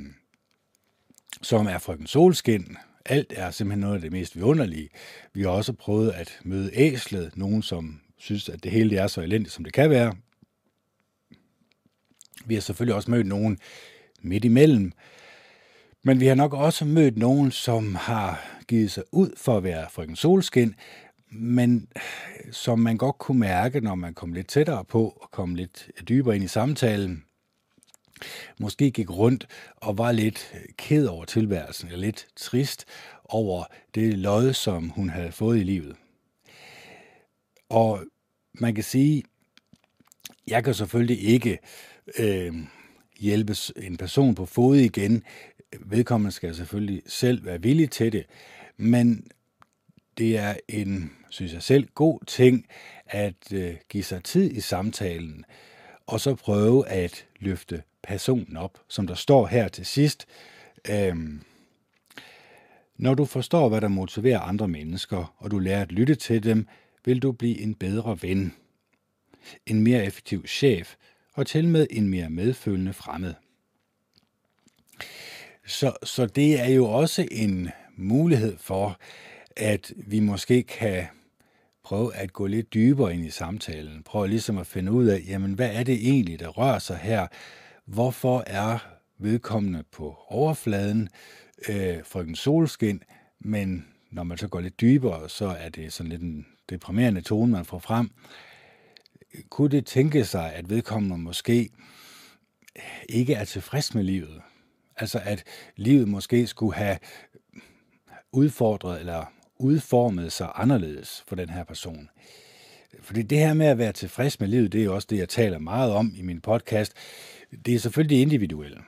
som 1.42 1.66
er 1.66 1.78
frøken 1.78 2.06
solskin, 2.06 2.76
alt 3.06 3.32
er 3.36 3.50
simpelthen 3.50 3.80
noget 3.80 3.94
af 3.94 4.00
det 4.00 4.12
mest 4.12 4.36
vidunderlige. 4.36 4.88
Vi 5.34 5.42
har 5.42 5.48
også 5.48 5.72
prøvet 5.72 6.10
at 6.10 6.38
møde 6.44 6.70
æslet, 6.72 7.36
nogen 7.36 7.62
som 7.62 8.00
synes, 8.18 8.48
at 8.48 8.64
det 8.64 8.72
hele 8.72 8.96
er 8.96 9.06
så 9.06 9.20
elendigt, 9.20 9.54
som 9.54 9.64
det 9.64 9.72
kan 9.72 9.90
være. 9.90 10.16
Vi 12.44 12.54
har 12.54 12.60
selvfølgelig 12.60 12.94
også 12.94 13.10
mødt 13.10 13.26
nogen 13.26 13.58
midt 14.22 14.44
imellem, 14.44 14.92
men 16.04 16.20
vi 16.20 16.26
har 16.26 16.34
nok 16.34 16.52
også 16.52 16.84
mødt 16.84 17.18
nogen, 17.18 17.50
som 17.50 17.94
har 17.94 18.60
givet 18.68 18.90
sig 18.90 19.02
ud 19.12 19.30
for 19.36 19.56
at 19.56 19.64
være 19.64 19.86
frøken 19.90 20.16
solskin, 20.16 20.74
men 21.30 21.88
som 22.50 22.78
man 22.78 22.96
godt 22.96 23.18
kunne 23.18 23.38
mærke, 23.40 23.80
når 23.80 23.94
man 23.94 24.14
kom 24.14 24.32
lidt 24.32 24.48
tættere 24.48 24.84
på 24.84 25.08
og 25.08 25.30
kom 25.30 25.54
lidt 25.54 25.90
dybere 26.08 26.34
ind 26.34 26.44
i 26.44 26.48
samtalen, 26.48 27.24
måske 28.58 28.90
gik 28.90 29.10
rundt 29.10 29.46
og 29.76 29.98
var 29.98 30.12
lidt 30.12 30.54
ked 30.76 31.06
over 31.06 31.24
tilværelsen, 31.24 31.88
eller 31.88 32.00
lidt 32.00 32.26
trist 32.36 32.84
over 33.24 33.64
det 33.94 34.18
lod, 34.18 34.52
som 34.52 34.88
hun 34.88 35.08
havde 35.10 35.32
fået 35.32 35.58
i 35.58 35.62
livet. 35.62 35.96
Og 37.68 38.04
man 38.54 38.74
kan 38.74 38.84
sige, 38.84 39.22
jeg 40.46 40.64
kan 40.64 40.74
selvfølgelig 40.74 41.22
ikke 41.22 41.58
øh, 42.18 42.54
hjælpe 43.18 43.54
en 43.76 43.96
person 43.96 44.34
på 44.34 44.46
fod 44.46 44.76
igen. 44.76 45.22
Vedkommende 45.80 46.32
skal 46.32 46.54
selvfølgelig 46.54 47.02
selv 47.06 47.44
være 47.44 47.62
villig 47.62 47.90
til 47.90 48.12
det, 48.12 48.26
men 48.76 49.26
det 50.18 50.38
er 50.38 50.54
en, 50.68 51.12
synes 51.30 51.52
jeg 51.52 51.62
selv, 51.62 51.88
god 51.94 52.20
ting 52.26 52.66
at 53.06 53.52
øh, 53.52 53.76
give 53.88 54.04
sig 54.04 54.24
tid 54.24 54.50
i 54.50 54.60
samtalen, 54.60 55.44
og 56.06 56.20
så 56.20 56.34
prøve 56.34 56.88
at 56.88 57.26
løfte 57.40 57.82
personen 58.02 58.56
op, 58.56 58.78
som 58.88 59.06
der 59.06 59.14
står 59.14 59.46
her 59.46 59.68
til 59.68 59.86
sidst. 59.86 60.26
Øhm, 60.90 61.42
når 62.96 63.14
du 63.14 63.24
forstår, 63.24 63.68
hvad 63.68 63.80
der 63.80 63.88
motiverer 63.88 64.40
andre 64.40 64.68
mennesker, 64.68 65.34
og 65.38 65.50
du 65.50 65.58
lærer 65.58 65.82
at 65.82 65.92
lytte 65.92 66.14
til 66.14 66.42
dem, 66.42 66.66
vil 67.04 67.22
du 67.22 67.32
blive 67.32 67.60
en 67.60 67.74
bedre 67.74 68.18
ven, 68.22 68.54
en 69.66 69.80
mere 69.80 70.04
effektiv 70.04 70.46
chef 70.46 70.94
og 71.34 71.46
til 71.46 71.68
med 71.68 71.86
en 71.90 72.08
mere 72.08 72.30
medfølende 72.30 72.92
fremmed. 72.92 73.34
Så, 75.66 75.92
så 76.02 76.26
det 76.26 76.60
er 76.60 76.68
jo 76.68 76.86
også 76.86 77.28
en 77.30 77.70
mulighed 77.96 78.58
for, 78.58 78.98
at 79.56 79.92
vi 79.96 80.20
måske 80.20 80.62
kan 80.62 81.06
prøve 81.82 82.14
at 82.14 82.32
gå 82.32 82.46
lidt 82.46 82.74
dybere 82.74 83.14
ind 83.14 83.24
i 83.24 83.30
samtalen. 83.30 84.02
Prøve 84.02 84.28
ligesom 84.28 84.58
at 84.58 84.66
finde 84.66 84.92
ud 84.92 85.06
af, 85.06 85.22
jamen 85.28 85.52
hvad 85.52 85.70
er 85.72 85.82
det 85.82 85.94
egentlig, 85.94 86.40
der 86.40 86.48
rører 86.48 86.78
sig 86.78 86.96
her? 86.96 87.26
Hvorfor 87.86 88.44
er 88.46 88.78
vedkommende 89.18 89.84
på 89.92 90.16
overfladen, 90.28 91.08
øh, 91.68 92.04
frøken 92.04 92.34
solskin, 92.34 93.02
men 93.40 93.86
når 94.10 94.22
man 94.22 94.38
så 94.38 94.48
går 94.48 94.60
lidt 94.60 94.80
dybere, 94.80 95.28
så 95.28 95.46
er 95.46 95.68
det 95.68 95.92
sådan 95.92 96.10
lidt 96.10 96.22
en 96.22 96.46
deprimerende 96.68 97.20
tone, 97.20 97.52
man 97.52 97.64
får 97.64 97.78
frem. 97.78 98.10
Kunne 99.50 99.70
det 99.70 99.86
tænke 99.86 100.24
sig, 100.24 100.52
at 100.52 100.70
vedkommende 100.70 101.18
måske 101.18 101.70
ikke 103.08 103.34
er 103.34 103.44
tilfreds 103.44 103.94
med 103.94 104.02
livet? 104.02 104.42
Altså 104.96 105.20
at 105.24 105.44
livet 105.76 106.08
måske 106.08 106.46
skulle 106.46 106.74
have 106.74 106.98
udfordret 108.32 109.00
eller 109.00 109.24
udformet 109.58 110.32
sig 110.32 110.52
anderledes 110.54 111.24
for 111.28 111.36
den 111.36 111.50
her 111.50 111.64
person. 111.64 112.08
Fordi 113.00 113.22
det 113.22 113.38
her 113.38 113.54
med 113.54 113.66
at 113.66 113.78
være 113.78 113.92
tilfreds 113.92 114.40
med 114.40 114.48
livet, 114.48 114.72
det 114.72 114.80
er 114.80 114.84
jo 114.84 114.94
også 114.94 115.08
det, 115.10 115.18
jeg 115.18 115.28
taler 115.28 115.58
meget 115.58 115.92
om 115.92 116.12
i 116.16 116.22
min 116.22 116.40
podcast. 116.40 116.92
Det 117.66 117.74
er 117.74 117.78
selvfølgelig 117.78 118.22
individuelt. 118.22 118.78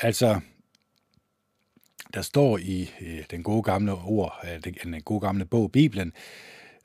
Altså, 0.00 0.40
der 2.14 2.22
står 2.22 2.58
i 2.58 2.90
øh, 3.00 3.24
den 3.30 3.42
gode 3.42 3.62
gamle 3.62 3.92
ord, 3.92 4.44
øh, 4.44 4.72
den 4.84 5.02
gode 5.02 5.20
gamle 5.20 5.44
bog, 5.44 5.72
Bibelen, 5.72 6.12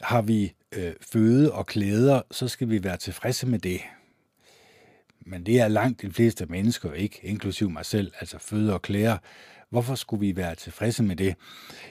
har 0.01 0.22
vi 0.22 0.53
øh, 0.72 0.93
føde 1.11 1.51
og 1.51 1.66
klæder, 1.66 2.22
så 2.32 2.48
skal 2.48 2.69
vi 2.69 2.84
være 2.84 2.98
tilfredse 2.98 3.48
med 3.48 3.60
det. 3.60 3.82
Men 5.26 5.45
det 5.45 5.60
er 5.60 5.68
langt 5.68 6.01
de 6.01 6.11
fleste 6.11 6.45
mennesker 6.45 6.93
ikke, 6.93 7.19
inklusiv 7.24 7.69
mig 7.69 7.85
selv, 7.85 8.11
altså 8.19 8.38
føde 8.40 8.74
og 8.74 8.82
klæder. 8.82 9.18
Hvorfor 9.69 9.95
skulle 9.95 10.19
vi 10.19 10.35
være 10.35 10.56
tilfredse 10.56 11.03
med 11.03 11.16
det? 11.16 11.35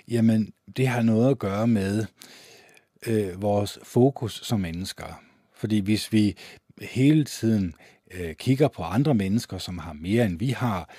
Jamen, 0.08 0.52
det 0.76 0.88
har 0.88 1.02
noget 1.02 1.30
at 1.30 1.38
gøre 1.38 1.66
med 1.66 2.06
øh, 3.06 3.42
vores 3.42 3.78
fokus 3.82 4.40
som 4.44 4.60
mennesker. 4.60 5.22
Fordi 5.54 5.78
hvis 5.78 6.12
vi 6.12 6.36
hele 6.80 7.24
tiden 7.24 7.74
øh, 8.10 8.34
kigger 8.34 8.68
på 8.68 8.82
andre 8.82 9.14
mennesker, 9.14 9.58
som 9.58 9.78
har 9.78 9.92
mere 9.92 10.26
end 10.26 10.38
vi 10.38 10.50
har, 10.50 10.90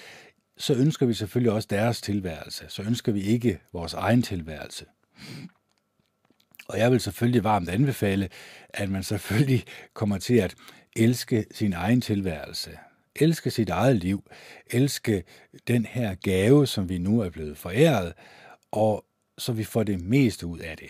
så 0.57 0.73
ønsker 0.73 1.05
vi 1.05 1.13
selvfølgelig 1.13 1.51
også 1.51 1.67
deres 1.69 2.01
tilværelse. 2.01 2.65
Så 2.67 2.83
ønsker 2.83 3.11
vi 3.11 3.21
ikke 3.21 3.59
vores 3.73 3.93
egen 3.93 4.21
tilværelse. 4.21 4.85
Og 6.67 6.79
jeg 6.79 6.91
vil 6.91 6.99
selvfølgelig 6.99 7.43
varmt 7.43 7.69
anbefale, 7.69 8.29
at 8.69 8.89
man 8.89 9.03
selvfølgelig 9.03 9.63
kommer 9.93 10.17
til 10.17 10.35
at 10.35 10.55
elske 10.95 11.45
sin 11.51 11.73
egen 11.73 12.01
tilværelse. 12.01 12.71
Elske 13.15 13.51
sit 13.51 13.69
eget 13.69 13.95
liv. 13.95 14.23
Elske 14.67 15.23
den 15.67 15.85
her 15.85 16.15
gave, 16.15 16.67
som 16.67 16.89
vi 16.89 16.97
nu 16.97 17.19
er 17.19 17.29
blevet 17.29 17.57
foræret, 17.57 18.13
og 18.71 19.05
så 19.37 19.53
vi 19.53 19.63
får 19.63 19.83
det 19.83 20.01
meste 20.01 20.47
ud 20.47 20.59
af 20.59 20.77
det. 20.77 20.89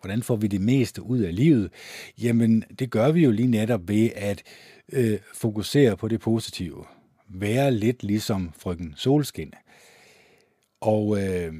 Hvordan 0.00 0.22
får 0.22 0.36
vi 0.36 0.46
det 0.46 0.60
meste 0.60 1.02
ud 1.02 1.18
af 1.18 1.36
livet? 1.36 1.72
Jamen, 2.18 2.64
det 2.78 2.90
gør 2.90 3.10
vi 3.10 3.24
jo 3.24 3.30
lige 3.30 3.48
netop 3.48 3.88
ved 3.88 4.10
at 4.16 4.42
øh, 4.92 5.18
fokusere 5.34 5.96
på 5.96 6.08
det 6.08 6.20
positive. 6.20 6.84
Være 7.28 7.70
lidt 7.70 8.02
ligesom 8.02 8.52
frøken 8.58 8.94
Solskin. 8.96 9.52
Og, 10.80 11.22
øh, 11.22 11.54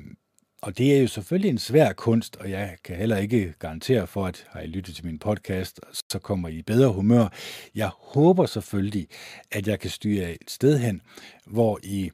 og 0.62 0.78
det 0.78 0.97
er 0.97 1.00
jo 1.00 1.07
selvfølgelig 1.07 1.49
en 1.49 1.59
svær 1.59 1.92
kunst, 1.92 2.36
og 2.36 2.50
jeg 2.50 2.76
kan 2.84 2.97
heller 2.97 3.17
ikke 3.17 3.55
garantere 3.59 4.07
for, 4.07 4.26
at 4.26 4.47
har 4.49 4.60
I 4.60 4.67
lyttet 4.67 4.94
til 4.94 5.07
min 5.07 5.18
podcast, 5.18 5.81
så 6.10 6.18
kommer 6.18 6.49
I 6.49 6.59
i 6.59 6.62
bedre 6.62 6.92
humør. 6.92 7.28
Jeg 7.75 7.91
håber 7.99 8.47
selvfølgelig, 8.47 9.09
at 9.50 9.68
jeg 9.68 9.81
kan 9.81 9.91
styre 9.91 10.33
et 10.33 10.50
sted 10.50 10.78
hen, 10.78 11.02
hvor 11.47 11.78
I 11.83 12.10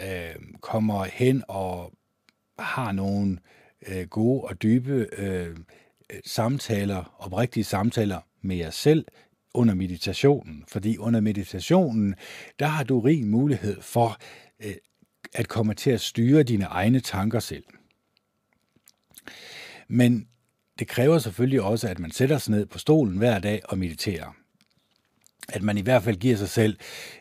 øh, 0.00 0.34
kommer 0.60 1.04
hen 1.04 1.42
og 1.48 1.92
har 2.58 2.92
nogle 2.92 3.38
øh, 3.88 4.06
gode 4.06 4.40
og 4.40 4.62
dybe 4.62 5.08
øh, 5.18 5.56
samtaler, 6.26 7.14
oprigtige 7.18 7.64
samtaler 7.64 8.20
med 8.42 8.56
jer 8.56 8.70
selv 8.70 9.06
under 9.54 9.74
meditationen. 9.74 10.64
Fordi 10.68 10.98
under 10.98 11.20
meditationen, 11.20 12.14
der 12.58 12.66
har 12.66 12.84
du 12.84 13.00
rig 13.00 13.26
mulighed 13.26 13.82
for 13.82 14.18
øh, 14.64 14.74
at 15.34 15.48
komme 15.48 15.74
til 15.74 15.90
at 15.90 16.00
styre 16.00 16.42
dine 16.42 16.64
egne 16.64 17.00
tanker 17.00 17.40
selv. 17.40 17.64
Men 19.88 20.28
det 20.78 20.88
kræver 20.88 21.18
selvfølgelig 21.18 21.62
også, 21.62 21.88
at 21.88 21.98
man 21.98 22.10
sætter 22.10 22.38
sig 22.38 22.50
ned 22.50 22.66
på 22.66 22.78
stolen 22.78 23.18
hver 23.18 23.38
dag 23.38 23.60
og 23.64 23.78
mediterer. 23.78 24.36
At 25.48 25.62
man 25.62 25.78
i 25.78 25.80
hvert 25.80 26.02
fald 26.02 26.16
giver 26.16 26.36
sig 26.36 26.48
selv 26.48 26.78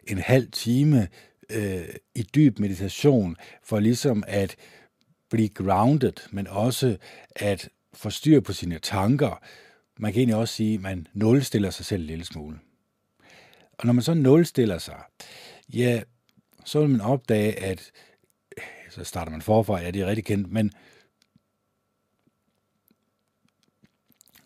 en 0.08 0.18
halv 0.18 0.52
time 0.52 1.08
øh, 1.50 1.86
i 2.16 2.24
dyb 2.24 2.60
meditation, 2.60 3.36
for 3.64 3.80
ligesom 3.80 4.24
at 4.28 4.56
blive 5.30 5.50
grounded, 5.50 6.14
men 6.32 6.48
også 6.48 6.98
at 7.36 7.70
få 7.94 8.10
styr 8.10 8.40
på 8.40 8.54
sine 8.54 8.80
tanker. 8.80 9.44
Man 10.00 10.14
kan 10.14 10.20
egentlig 10.20 10.36
også 10.36 10.54
sige, 10.54 10.74
at 10.74 10.82
man 10.82 11.08
nulstiller 11.14 11.70
sig 11.70 11.86
selv 11.86 12.02
en 12.02 12.08
lille 12.08 12.26
smule. 12.26 12.60
Og 13.78 13.86
når 13.86 13.94
man 13.94 14.04
så 14.04 14.14
nulstiller 14.14 14.78
sig, 14.78 15.02
ja, 15.74 16.02
så 16.66 16.80
vil 16.80 16.90
man 16.90 17.02
opdage, 17.02 17.60
at 17.60 17.92
så 18.90 19.04
starter 19.04 19.32
man 19.32 19.42
forfra, 19.42 19.82
ja, 19.82 19.92
det 19.92 20.02
er 20.02 20.06
rigtig 20.06 20.26
kendt, 20.26 20.52
men 20.52 20.72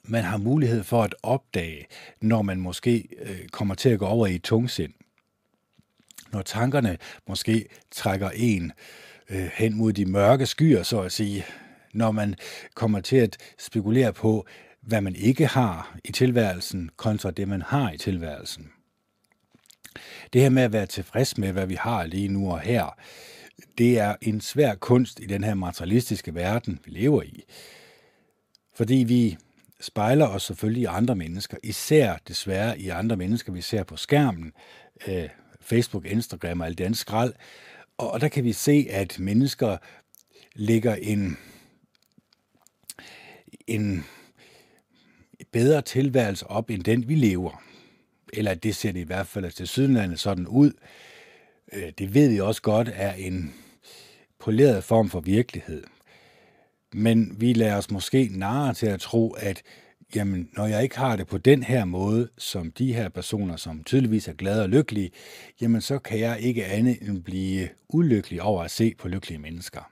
man 0.03 0.23
har 0.23 0.37
mulighed 0.37 0.83
for 0.83 1.03
at 1.03 1.15
opdage, 1.23 1.87
når 2.21 2.41
man 2.41 2.59
måske 2.59 3.07
øh, 3.19 3.47
kommer 3.47 3.75
til 3.75 3.89
at 3.89 3.99
gå 3.99 4.05
over 4.05 4.27
i 4.27 4.35
et 4.35 4.43
tungsind. 4.43 4.93
Når 6.31 6.41
tankerne 6.41 6.97
måske 7.27 7.65
trækker 7.91 8.29
en 8.29 8.71
øh, 9.29 9.49
hen 9.53 9.73
mod 9.75 9.93
de 9.93 10.05
mørke 10.05 10.45
skyer, 10.45 10.83
så 10.83 11.01
at 11.01 11.11
sige. 11.11 11.45
Når 11.93 12.11
man 12.11 12.35
kommer 12.75 13.01
til 13.01 13.17
at 13.17 13.37
spekulere 13.57 14.13
på, 14.13 14.45
hvad 14.87 15.01
man 15.01 15.15
ikke 15.15 15.47
har 15.47 15.97
i 16.03 16.11
tilværelsen, 16.11 16.89
kontra 16.95 17.31
det, 17.31 17.47
man 17.47 17.61
har 17.61 17.91
i 17.91 17.97
tilværelsen. 17.97 18.71
Det 20.33 20.41
her 20.41 20.49
med 20.49 20.63
at 20.63 20.73
være 20.73 20.85
tilfreds 20.85 21.37
med, 21.37 21.51
hvad 21.51 21.67
vi 21.67 21.75
har 21.75 22.05
lige 22.05 22.27
nu 22.27 22.51
og 22.51 22.59
her, 22.59 22.95
det 23.77 23.99
er 23.99 24.15
en 24.21 24.41
svær 24.41 24.75
kunst 24.75 25.19
i 25.19 25.25
den 25.25 25.43
her 25.43 25.53
materialistiske 25.53 26.35
verden, 26.35 26.79
vi 26.85 26.91
lever 26.91 27.23
i. 27.23 27.43
Fordi 28.75 28.95
vi 28.95 29.37
spejler 29.81 30.27
os 30.27 30.43
selvfølgelig 30.43 30.81
i 30.81 30.85
andre 30.85 31.15
mennesker, 31.15 31.57
især 31.63 32.17
desværre 32.27 32.79
i 32.79 32.89
andre 32.89 33.15
mennesker, 33.15 33.51
vi 33.51 33.61
ser 33.61 33.83
på 33.83 33.95
skærmen, 33.95 34.53
øh, 35.07 35.29
Facebook, 35.61 36.05
Instagram 36.05 36.61
og 36.61 36.67
alt 36.67 36.77
det 36.77 36.83
andet 36.83 36.99
skrald. 36.99 37.33
Og 37.97 38.21
der 38.21 38.27
kan 38.27 38.43
vi 38.43 38.53
se, 38.53 38.87
at 38.89 39.19
mennesker 39.19 39.77
ligger 40.55 40.95
en, 40.95 41.37
en 43.67 44.05
bedre 45.51 45.81
tilværelse 45.81 46.47
op, 46.47 46.69
end 46.69 46.83
den 46.83 47.09
vi 47.09 47.15
lever. 47.15 47.63
Eller 48.33 48.53
det 48.53 48.75
ser 48.75 48.91
det 48.91 48.99
i 48.99 49.03
hvert 49.03 49.27
fald 49.27 49.51
til 49.51 49.67
Sydlandet 49.67 50.19
sådan 50.19 50.47
ud. 50.47 50.71
Øh, 51.73 51.91
det 51.97 52.13
ved 52.13 52.29
vi 52.29 52.39
også 52.39 52.61
godt 52.61 52.89
er 52.93 53.13
en 53.13 53.53
poleret 54.39 54.83
form 54.83 55.09
for 55.09 55.19
virkelighed. 55.19 55.83
Men 56.93 57.35
vi 57.41 57.53
lader 57.53 57.77
os 57.77 57.91
måske 57.91 58.29
narre 58.31 58.73
til 58.73 58.87
at 58.87 58.99
tro, 58.99 59.31
at 59.31 59.61
jamen, 60.15 60.49
når 60.53 60.65
jeg 60.65 60.83
ikke 60.83 60.97
har 60.97 61.15
det 61.15 61.27
på 61.27 61.37
den 61.37 61.63
her 61.63 61.85
måde, 61.85 62.29
som 62.37 62.71
de 62.71 62.93
her 62.93 63.09
personer, 63.09 63.55
som 63.55 63.83
tydeligvis 63.83 64.27
er 64.27 64.33
glade 64.33 64.63
og 64.63 64.69
lykkelige, 64.69 65.11
jamen 65.61 65.81
så 65.81 65.99
kan 65.99 66.19
jeg 66.19 66.39
ikke 66.39 66.65
andet 66.65 66.97
end 67.01 67.23
blive 67.23 67.69
ulykkelig 67.89 68.41
over 68.41 68.63
at 68.63 68.71
se 68.71 68.93
på 68.97 69.07
lykkelige 69.07 69.39
mennesker. 69.39 69.91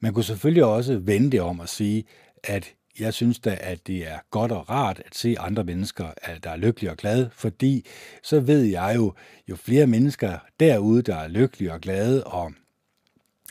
Man 0.00 0.14
kunne 0.14 0.24
selvfølgelig 0.24 0.64
også 0.64 0.98
vende 0.98 1.30
det 1.30 1.40
om 1.40 1.60
og 1.60 1.68
sige, 1.68 2.04
at 2.44 2.74
jeg 3.00 3.14
synes 3.14 3.38
da, 3.38 3.58
at 3.60 3.86
det 3.86 4.08
er 4.08 4.18
godt 4.30 4.52
og 4.52 4.70
rart 4.70 5.02
at 5.06 5.14
se 5.14 5.36
andre 5.38 5.64
mennesker, 5.64 6.06
øh, 6.06 6.36
der 6.42 6.50
er 6.50 6.56
lykkelige 6.56 6.90
og 6.90 6.96
glade, 6.96 7.30
fordi 7.32 7.86
så 8.22 8.40
ved 8.40 8.62
jeg 8.62 8.92
jo, 8.96 9.14
jo 9.48 9.56
flere 9.56 9.86
mennesker 9.86 10.38
derude, 10.60 11.02
der 11.02 11.16
er 11.16 11.28
lykkelige 11.28 11.72
og 11.72 11.80
glade 11.80 12.24
og 12.24 12.52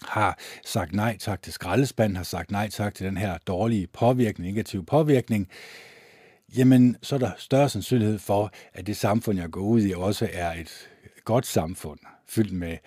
har 0.02 0.40
sagt 0.66 0.94
nej 0.94 1.18
tak 1.18 1.42
til 1.42 1.54
skraldespanden, 1.54 2.16
har 2.16 2.24
sagt 2.24 2.52
nej 2.52 2.70
tak 2.70 2.96
til 2.96 3.06
den 3.06 3.18
her 3.18 3.38
dårlige 3.38 3.88
påvirkning, 3.88 4.54
negativ 4.54 4.86
påvirkning, 4.86 5.50
jamen 6.58 6.98
så 7.02 7.16
er 7.16 7.20
der 7.20 7.32
større 7.38 7.70
sandsynlighed 7.70 8.20
for, 8.20 8.52
at 8.74 8.88
det 8.88 8.98
samfund, 8.98 9.40
jeg 9.40 9.50
går 9.50 9.62
ud 9.62 9.82
i, 9.82 9.94
også 9.94 10.30
er 10.34 10.54
et 10.54 10.90
godt 11.26 11.46
samfund, 11.46 12.00
fyldt 12.28 12.54
med 12.54 12.78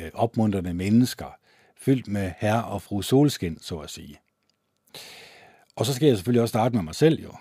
øh, 0.00 0.10
opmuntrende 0.14 0.74
mennesker, 0.74 1.38
fyldt 1.76 2.08
med 2.08 2.32
herre 2.38 2.64
og 2.64 2.82
fru 2.82 3.02
solskin, 3.02 3.58
så 3.60 3.78
at 3.78 3.90
sige. 3.90 4.18
Og 5.78 5.86
så 5.86 5.94
skal 5.94 6.06
jeg 6.06 6.16
selvfølgelig 6.16 6.42
også 6.42 6.52
starte 6.52 6.74
med 6.74 6.84
mig 6.84 6.94
selv 6.94 7.22
jo. 7.22 7.32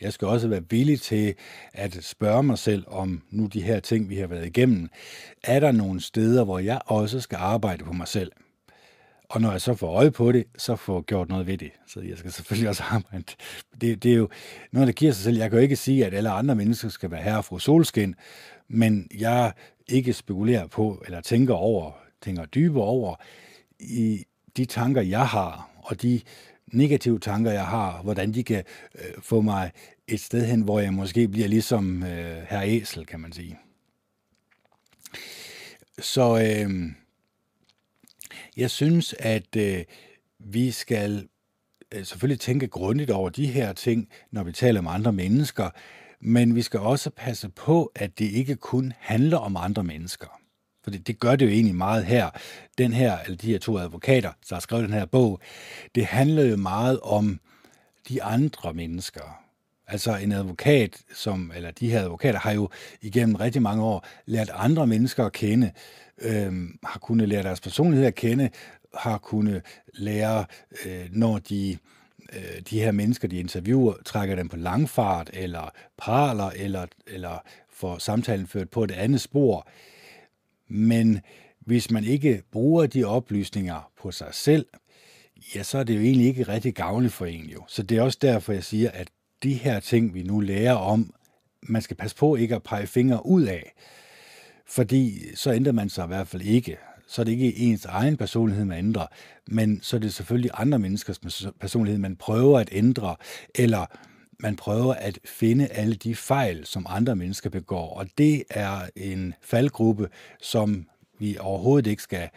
Jeg 0.00 0.12
skal 0.12 0.28
også 0.28 0.48
være 0.48 0.62
villig 0.70 1.00
til 1.00 1.34
at 1.72 1.98
spørge 2.04 2.42
mig 2.42 2.58
selv 2.58 2.84
om 2.86 3.22
nu 3.30 3.46
de 3.46 3.62
her 3.62 3.80
ting, 3.80 4.08
vi 4.08 4.16
har 4.16 4.26
været 4.26 4.46
igennem. 4.46 4.88
Er 5.44 5.60
der 5.60 5.72
nogle 5.72 6.00
steder, 6.00 6.44
hvor 6.44 6.58
jeg 6.58 6.80
også 6.86 7.20
skal 7.20 7.36
arbejde 7.36 7.84
på 7.84 7.92
mig 7.92 8.08
selv? 8.08 8.32
Og 9.28 9.40
når 9.40 9.50
jeg 9.50 9.60
så 9.60 9.74
får 9.74 9.88
øje 9.88 10.10
på 10.10 10.32
det, 10.32 10.44
så 10.56 10.76
får 10.76 11.00
gjort 11.00 11.28
noget 11.28 11.46
ved 11.46 11.58
det. 11.58 11.70
Så 11.86 12.00
jeg 12.00 12.18
skal 12.18 12.32
selvfølgelig 12.32 12.68
også 12.68 12.82
arbejde. 12.94 13.24
Det, 13.80 14.02
det 14.02 14.12
er 14.12 14.16
jo 14.16 14.28
noget, 14.72 14.86
der 14.86 14.92
giver 14.92 15.12
sig 15.12 15.24
selv. 15.24 15.36
Jeg 15.36 15.50
kan 15.50 15.58
jo 15.58 15.62
ikke 15.62 15.76
sige, 15.76 16.06
at 16.06 16.14
alle 16.14 16.30
andre 16.30 16.54
mennesker 16.54 16.88
skal 16.88 17.10
være 17.10 17.22
herre 17.22 17.42
fru 17.42 17.58
solskin, 17.58 18.14
men 18.68 19.08
jeg 19.18 19.52
ikke 19.88 20.12
spekulerer 20.12 20.66
på, 20.66 21.02
eller 21.06 21.20
tænker 21.20 21.54
over, 21.54 21.92
tænker 22.22 22.44
dybere 22.44 22.84
over, 22.84 23.16
i 23.80 24.24
de 24.56 24.64
tanker, 24.64 25.02
jeg 25.02 25.26
har, 25.26 25.70
og 25.76 26.02
de 26.02 26.20
negative 26.72 27.18
tanker, 27.18 27.50
jeg 27.50 27.66
har, 27.66 28.02
hvordan 28.02 28.34
de 28.34 28.44
kan 28.44 28.64
øh, 28.94 29.22
få 29.22 29.40
mig 29.40 29.70
et 30.08 30.20
sted 30.20 30.46
hen, 30.46 30.60
hvor 30.60 30.80
jeg 30.80 30.94
måske 30.94 31.28
bliver 31.28 31.48
ligesom 31.48 32.02
øh, 32.02 32.42
herr 32.48 32.62
Æsel, 32.62 33.06
kan 33.06 33.20
man 33.20 33.32
sige. 33.32 33.58
Så 35.98 36.38
øh, 36.38 36.92
jeg 38.56 38.70
synes, 38.70 39.14
at 39.18 39.56
øh, 39.56 39.84
vi 40.38 40.70
skal 40.70 41.28
øh, 41.94 42.04
selvfølgelig 42.04 42.40
tænke 42.40 42.68
grundigt 42.68 43.10
over 43.10 43.28
de 43.28 43.46
her 43.46 43.72
ting, 43.72 44.08
når 44.30 44.42
vi 44.42 44.52
taler 44.52 44.80
om 44.80 44.86
andre 44.86 45.12
mennesker, 45.12 45.70
men 46.20 46.54
vi 46.54 46.62
skal 46.62 46.80
også 46.80 47.10
passe 47.10 47.48
på, 47.48 47.92
at 47.94 48.18
det 48.18 48.30
ikke 48.30 48.56
kun 48.56 48.92
handler 48.98 49.36
om 49.36 49.56
andre 49.56 49.84
mennesker. 49.84 50.37
For 50.88 50.92
det, 50.92 51.06
det 51.06 51.18
gør 51.18 51.36
det 51.36 51.46
jo 51.46 51.50
egentlig 51.50 51.74
meget 51.74 52.04
her. 52.04 52.30
Den 52.78 52.92
her, 52.92 53.18
eller 53.18 53.36
de 53.36 53.50
her 53.50 53.58
to 53.58 53.78
advokater, 53.78 54.32
der 54.48 54.54
har 54.54 54.60
skrevet 54.60 54.84
den 54.84 54.94
her 54.94 55.06
bog, 55.06 55.40
det 55.94 56.06
handler 56.06 56.44
jo 56.44 56.56
meget 56.56 57.00
om 57.00 57.40
de 58.08 58.22
andre 58.22 58.74
mennesker. 58.74 59.40
Altså 59.86 60.16
en 60.16 60.32
advokat, 60.32 60.96
som, 61.14 61.52
eller 61.56 61.70
de 61.70 61.90
her 61.90 62.00
advokater, 62.00 62.38
har 62.38 62.52
jo 62.52 62.68
igennem 63.02 63.34
rigtig 63.34 63.62
mange 63.62 63.84
år 63.84 64.06
lært 64.26 64.50
andre 64.54 64.86
mennesker 64.86 65.24
at 65.24 65.32
kende, 65.32 65.70
øhm, 66.18 66.78
har 66.84 66.98
kunnet 66.98 67.28
lære 67.28 67.42
deres 67.42 67.60
personlighed 67.60 68.06
at 68.06 68.14
kende, 68.14 68.50
har 68.94 69.18
kunnet 69.18 69.62
lære, 69.94 70.44
øh, 70.86 71.08
når 71.10 71.38
de 71.38 71.78
øh, 72.32 72.60
de 72.70 72.80
her 72.80 72.92
mennesker, 72.92 73.28
de 73.28 73.38
interviewer, 73.38 73.94
trækker 74.04 74.36
dem 74.36 74.48
på 74.48 74.56
langfart, 74.56 75.30
eller 75.32 75.72
praler, 75.96 76.50
eller, 76.50 76.86
eller 77.06 77.42
får 77.70 77.98
samtalen 77.98 78.46
ført 78.46 78.70
på 78.70 78.84
et 78.84 78.90
andet 78.90 79.20
spor. 79.20 79.68
Men 80.68 81.20
hvis 81.60 81.90
man 81.90 82.04
ikke 82.04 82.42
bruger 82.52 82.86
de 82.86 83.04
oplysninger 83.04 83.90
på 84.02 84.10
sig 84.10 84.28
selv, 84.32 84.66
ja, 85.54 85.62
så 85.62 85.78
er 85.78 85.84
det 85.84 85.94
jo 85.94 86.00
egentlig 86.00 86.26
ikke 86.26 86.42
rigtig 86.42 86.74
gavnligt 86.74 87.14
for 87.14 87.26
en 87.26 87.44
jo. 87.44 87.64
Så 87.68 87.82
det 87.82 87.98
er 87.98 88.02
også 88.02 88.18
derfor, 88.22 88.52
jeg 88.52 88.64
siger, 88.64 88.90
at 88.90 89.08
de 89.42 89.54
her 89.54 89.80
ting, 89.80 90.14
vi 90.14 90.22
nu 90.22 90.40
lærer 90.40 90.74
om, 90.74 91.14
man 91.62 91.82
skal 91.82 91.96
passe 91.96 92.16
på 92.16 92.36
ikke 92.36 92.54
at 92.54 92.62
pege 92.62 92.86
fingre 92.86 93.26
ud 93.26 93.42
af, 93.42 93.72
fordi 94.66 95.36
så 95.36 95.52
ændrer 95.52 95.72
man 95.72 95.88
sig 95.88 96.04
i 96.04 96.06
hvert 96.06 96.28
fald 96.28 96.42
ikke. 96.42 96.76
Så 97.06 97.22
er 97.22 97.24
det 97.24 97.32
ikke 97.32 97.56
ens 97.56 97.84
egen 97.84 98.16
personlighed, 98.16 98.64
man 98.64 98.78
ændrer, 98.78 99.06
men 99.46 99.80
så 99.82 99.96
er 99.96 100.00
det 100.00 100.14
selvfølgelig 100.14 100.50
andre 100.54 100.78
menneskers 100.78 101.20
personlighed, 101.60 101.98
man 101.98 102.16
prøver 102.16 102.58
at 102.58 102.68
ændre, 102.72 103.16
eller 103.54 103.86
man 104.40 104.56
prøver 104.56 104.94
at 104.94 105.18
finde 105.24 105.66
alle 105.66 105.94
de 105.94 106.14
fejl, 106.14 106.66
som 106.66 106.86
andre 106.88 107.16
mennesker 107.16 107.50
begår. 107.50 107.94
Og 107.94 108.06
det 108.18 108.44
er 108.50 108.88
en 108.96 109.34
faldgruppe, 109.42 110.08
som 110.40 110.88
vi 111.18 111.36
overhovedet 111.40 111.90
ikke 111.90 112.02
skal 112.02 112.28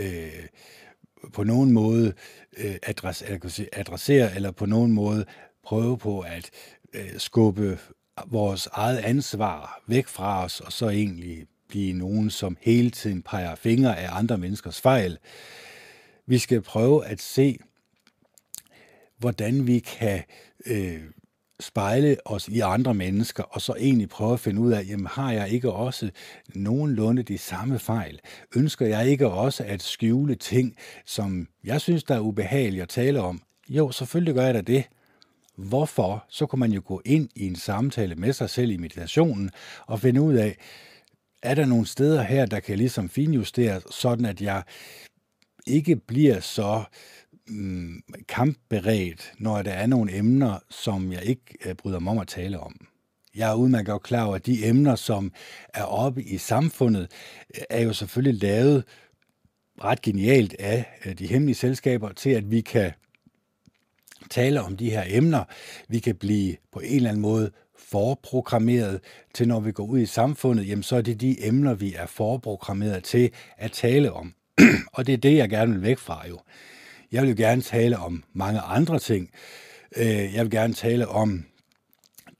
øh, 0.00 0.46
på 1.32 1.44
nogen 1.44 1.72
måde 1.72 2.12
øh, 2.56 2.76
adressere, 2.82 3.38
adressere, 3.72 4.34
eller 4.34 4.50
på 4.50 4.66
nogen 4.66 4.92
måde 4.92 5.24
prøve 5.62 5.98
på 5.98 6.20
at 6.20 6.50
øh, 6.94 7.18
skubbe 7.18 7.78
vores 8.26 8.68
eget 8.72 8.98
ansvar 8.98 9.82
væk 9.86 10.06
fra 10.06 10.44
os, 10.44 10.60
og 10.60 10.72
så 10.72 10.88
egentlig 10.88 11.46
blive 11.68 11.92
nogen, 11.92 12.30
som 12.30 12.56
hele 12.60 12.90
tiden 12.90 13.22
peger 13.22 13.54
fingre 13.54 13.98
af 13.98 14.18
andre 14.18 14.38
menneskers 14.38 14.80
fejl. 14.80 15.18
Vi 16.26 16.38
skal 16.38 16.62
prøve 16.62 17.06
at 17.06 17.20
se, 17.20 17.58
hvordan 19.18 19.66
vi 19.66 19.78
kan 19.78 20.22
øh, 20.66 21.02
spejle 21.62 22.16
os 22.24 22.48
i 22.48 22.60
andre 22.60 22.94
mennesker, 22.94 23.42
og 23.42 23.60
så 23.60 23.74
egentlig 23.78 24.08
prøve 24.08 24.32
at 24.32 24.40
finde 24.40 24.60
ud 24.60 24.72
af, 24.72 24.84
jamen 24.88 25.06
har 25.06 25.32
jeg 25.32 25.48
ikke 25.48 25.72
også 25.72 26.10
nogenlunde 26.54 27.22
de 27.22 27.38
samme 27.38 27.78
fejl? 27.78 28.20
Ønsker 28.56 28.86
jeg 28.86 29.08
ikke 29.08 29.28
også 29.28 29.64
at 29.64 29.82
skjule 29.82 30.34
ting, 30.34 30.76
som 31.06 31.48
jeg 31.64 31.80
synes, 31.80 32.04
der 32.04 32.14
er 32.14 32.20
ubehageligt 32.20 32.82
at 32.82 32.88
tale 32.88 33.20
om? 33.20 33.42
Jo, 33.68 33.90
selvfølgelig 33.90 34.34
gør 34.34 34.44
jeg 34.44 34.54
da 34.54 34.60
det. 34.60 34.84
Hvorfor? 35.56 36.24
Så 36.28 36.46
kan 36.46 36.58
man 36.58 36.72
jo 36.72 36.82
gå 36.84 37.02
ind 37.04 37.28
i 37.36 37.46
en 37.46 37.56
samtale 37.56 38.14
med 38.14 38.32
sig 38.32 38.50
selv 38.50 38.70
i 38.70 38.76
meditationen 38.76 39.50
og 39.86 40.00
finde 40.00 40.22
ud 40.22 40.34
af, 40.34 40.56
er 41.42 41.54
der 41.54 41.66
nogle 41.66 41.86
steder 41.86 42.22
her, 42.22 42.46
der 42.46 42.60
kan 42.60 42.78
ligesom 42.78 43.08
finjusteres, 43.08 43.82
sådan 43.90 44.24
at 44.24 44.40
jeg 44.40 44.62
ikke 45.66 45.96
bliver 45.96 46.40
så 46.40 46.84
mm, 47.48 48.02
kampberedt, 48.28 49.32
når 49.38 49.62
der 49.62 49.72
er 49.72 49.86
nogle 49.86 50.16
emner, 50.16 50.58
som 50.70 51.12
jeg 51.12 51.24
ikke 51.24 51.58
øh, 51.64 51.74
bryder 51.74 51.98
mig 51.98 52.10
om 52.10 52.18
at 52.18 52.28
tale 52.28 52.60
om. 52.60 52.86
Jeg 53.34 53.50
er 53.50 53.54
udmærket 53.54 54.02
klar 54.02 54.24
over, 54.24 54.36
at 54.36 54.46
de 54.46 54.66
emner, 54.66 54.96
som 54.96 55.32
er 55.74 55.82
oppe 55.84 56.22
i 56.22 56.38
samfundet, 56.38 57.08
øh, 57.56 57.62
er 57.70 57.82
jo 57.82 57.92
selvfølgelig 57.92 58.42
lavet 58.42 58.84
ret 59.84 60.02
genialt 60.02 60.54
af 60.58 60.86
øh, 61.06 61.14
de 61.18 61.26
hemmelige 61.26 61.54
selskaber 61.54 62.12
til, 62.12 62.30
at 62.30 62.50
vi 62.50 62.60
kan 62.60 62.92
tale 64.30 64.62
om 64.62 64.76
de 64.76 64.90
her 64.90 65.04
emner. 65.06 65.44
Vi 65.88 65.98
kan 65.98 66.14
blive 66.14 66.56
på 66.72 66.80
en 66.80 66.96
eller 66.96 67.08
anden 67.08 67.22
måde 67.22 67.50
forprogrammeret 67.78 69.00
til, 69.34 69.48
når 69.48 69.60
vi 69.60 69.72
går 69.72 69.84
ud 69.84 69.98
i 69.98 70.06
samfundet, 70.06 70.68
jamen 70.68 70.82
så 70.82 70.96
er 70.96 71.02
det 71.02 71.20
de 71.20 71.46
emner, 71.46 71.74
vi 71.74 71.94
er 71.94 72.06
forprogrammeret 72.06 73.04
til 73.04 73.30
at 73.56 73.72
tale 73.72 74.12
om. 74.12 74.34
og 74.94 75.06
det 75.06 75.12
er 75.12 75.16
det, 75.16 75.36
jeg 75.36 75.48
gerne 75.48 75.72
vil 75.72 75.82
væk 75.82 75.98
fra 75.98 76.28
jo. 76.28 76.38
Jeg 77.12 77.22
vil 77.22 77.30
jo 77.30 77.36
gerne 77.36 77.62
tale 77.62 77.98
om 77.98 78.24
mange 78.32 78.60
andre 78.60 78.98
ting. 78.98 79.30
Øh, 79.96 80.34
jeg 80.34 80.44
vil 80.44 80.50
gerne 80.50 80.74
tale 80.74 81.08
om 81.08 81.44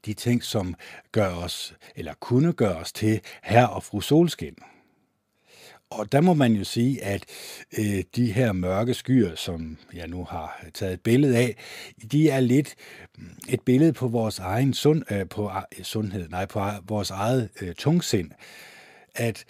de 0.05 0.13
ting, 0.13 0.43
som 0.43 0.75
gør 1.11 1.29
os, 1.29 1.75
eller 1.95 2.13
kunne 2.13 2.53
gøre 2.53 2.75
os 2.75 2.91
til 2.91 3.21
herre 3.43 3.69
og 3.69 3.83
fru 3.83 4.01
solskin. 4.01 4.55
Og 5.89 6.11
der 6.11 6.21
må 6.21 6.33
man 6.33 6.53
jo 6.53 6.63
sige, 6.63 7.03
at 7.03 7.25
øh, 7.77 8.03
de 8.15 8.31
her 8.31 8.51
mørke 8.51 8.93
skyer, 8.93 9.35
som 9.35 9.77
jeg 9.93 10.07
nu 10.07 10.23
har 10.23 10.65
taget 10.73 10.93
et 10.93 11.01
billede 11.01 11.37
af, 11.37 11.55
de 12.11 12.29
er 12.29 12.39
lidt 12.39 12.75
et 13.49 13.61
billede 13.61 13.93
på 13.93 14.07
vores 14.07 14.39
egen 14.39 14.73
sund, 14.73 15.03
øh, 15.11 15.29
på, 15.29 15.51
øh, 15.77 15.83
sundhed, 15.83 16.29
nej, 16.29 16.45
på 16.45 16.61
vores 16.87 17.09
eget 17.09 17.49
øh, 17.61 17.75
tungsind. 17.75 18.31
At 19.15 19.45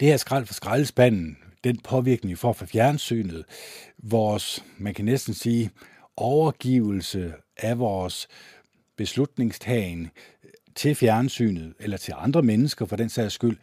det 0.00 0.08
her 0.08 0.16
skrald 0.16 0.46
for 0.46 0.54
skraldespanden, 0.54 1.38
den 1.64 1.78
påvirkning, 1.78 2.30
vi 2.30 2.36
får 2.36 2.52
fra 2.52 2.66
fjernsynet, 2.66 3.44
vores, 3.98 4.64
man 4.78 4.94
kan 4.94 5.04
næsten 5.04 5.34
sige, 5.34 5.70
overgivelse 6.16 7.34
af 7.56 7.78
vores 7.78 8.28
beslutningstagen 8.96 10.10
til 10.74 10.94
fjernsynet, 10.94 11.74
eller 11.80 11.96
til 11.96 12.14
andre 12.16 12.42
mennesker 12.42 12.86
for 12.86 12.96
den 12.96 13.08
sags 13.08 13.34
skyld, 13.34 13.56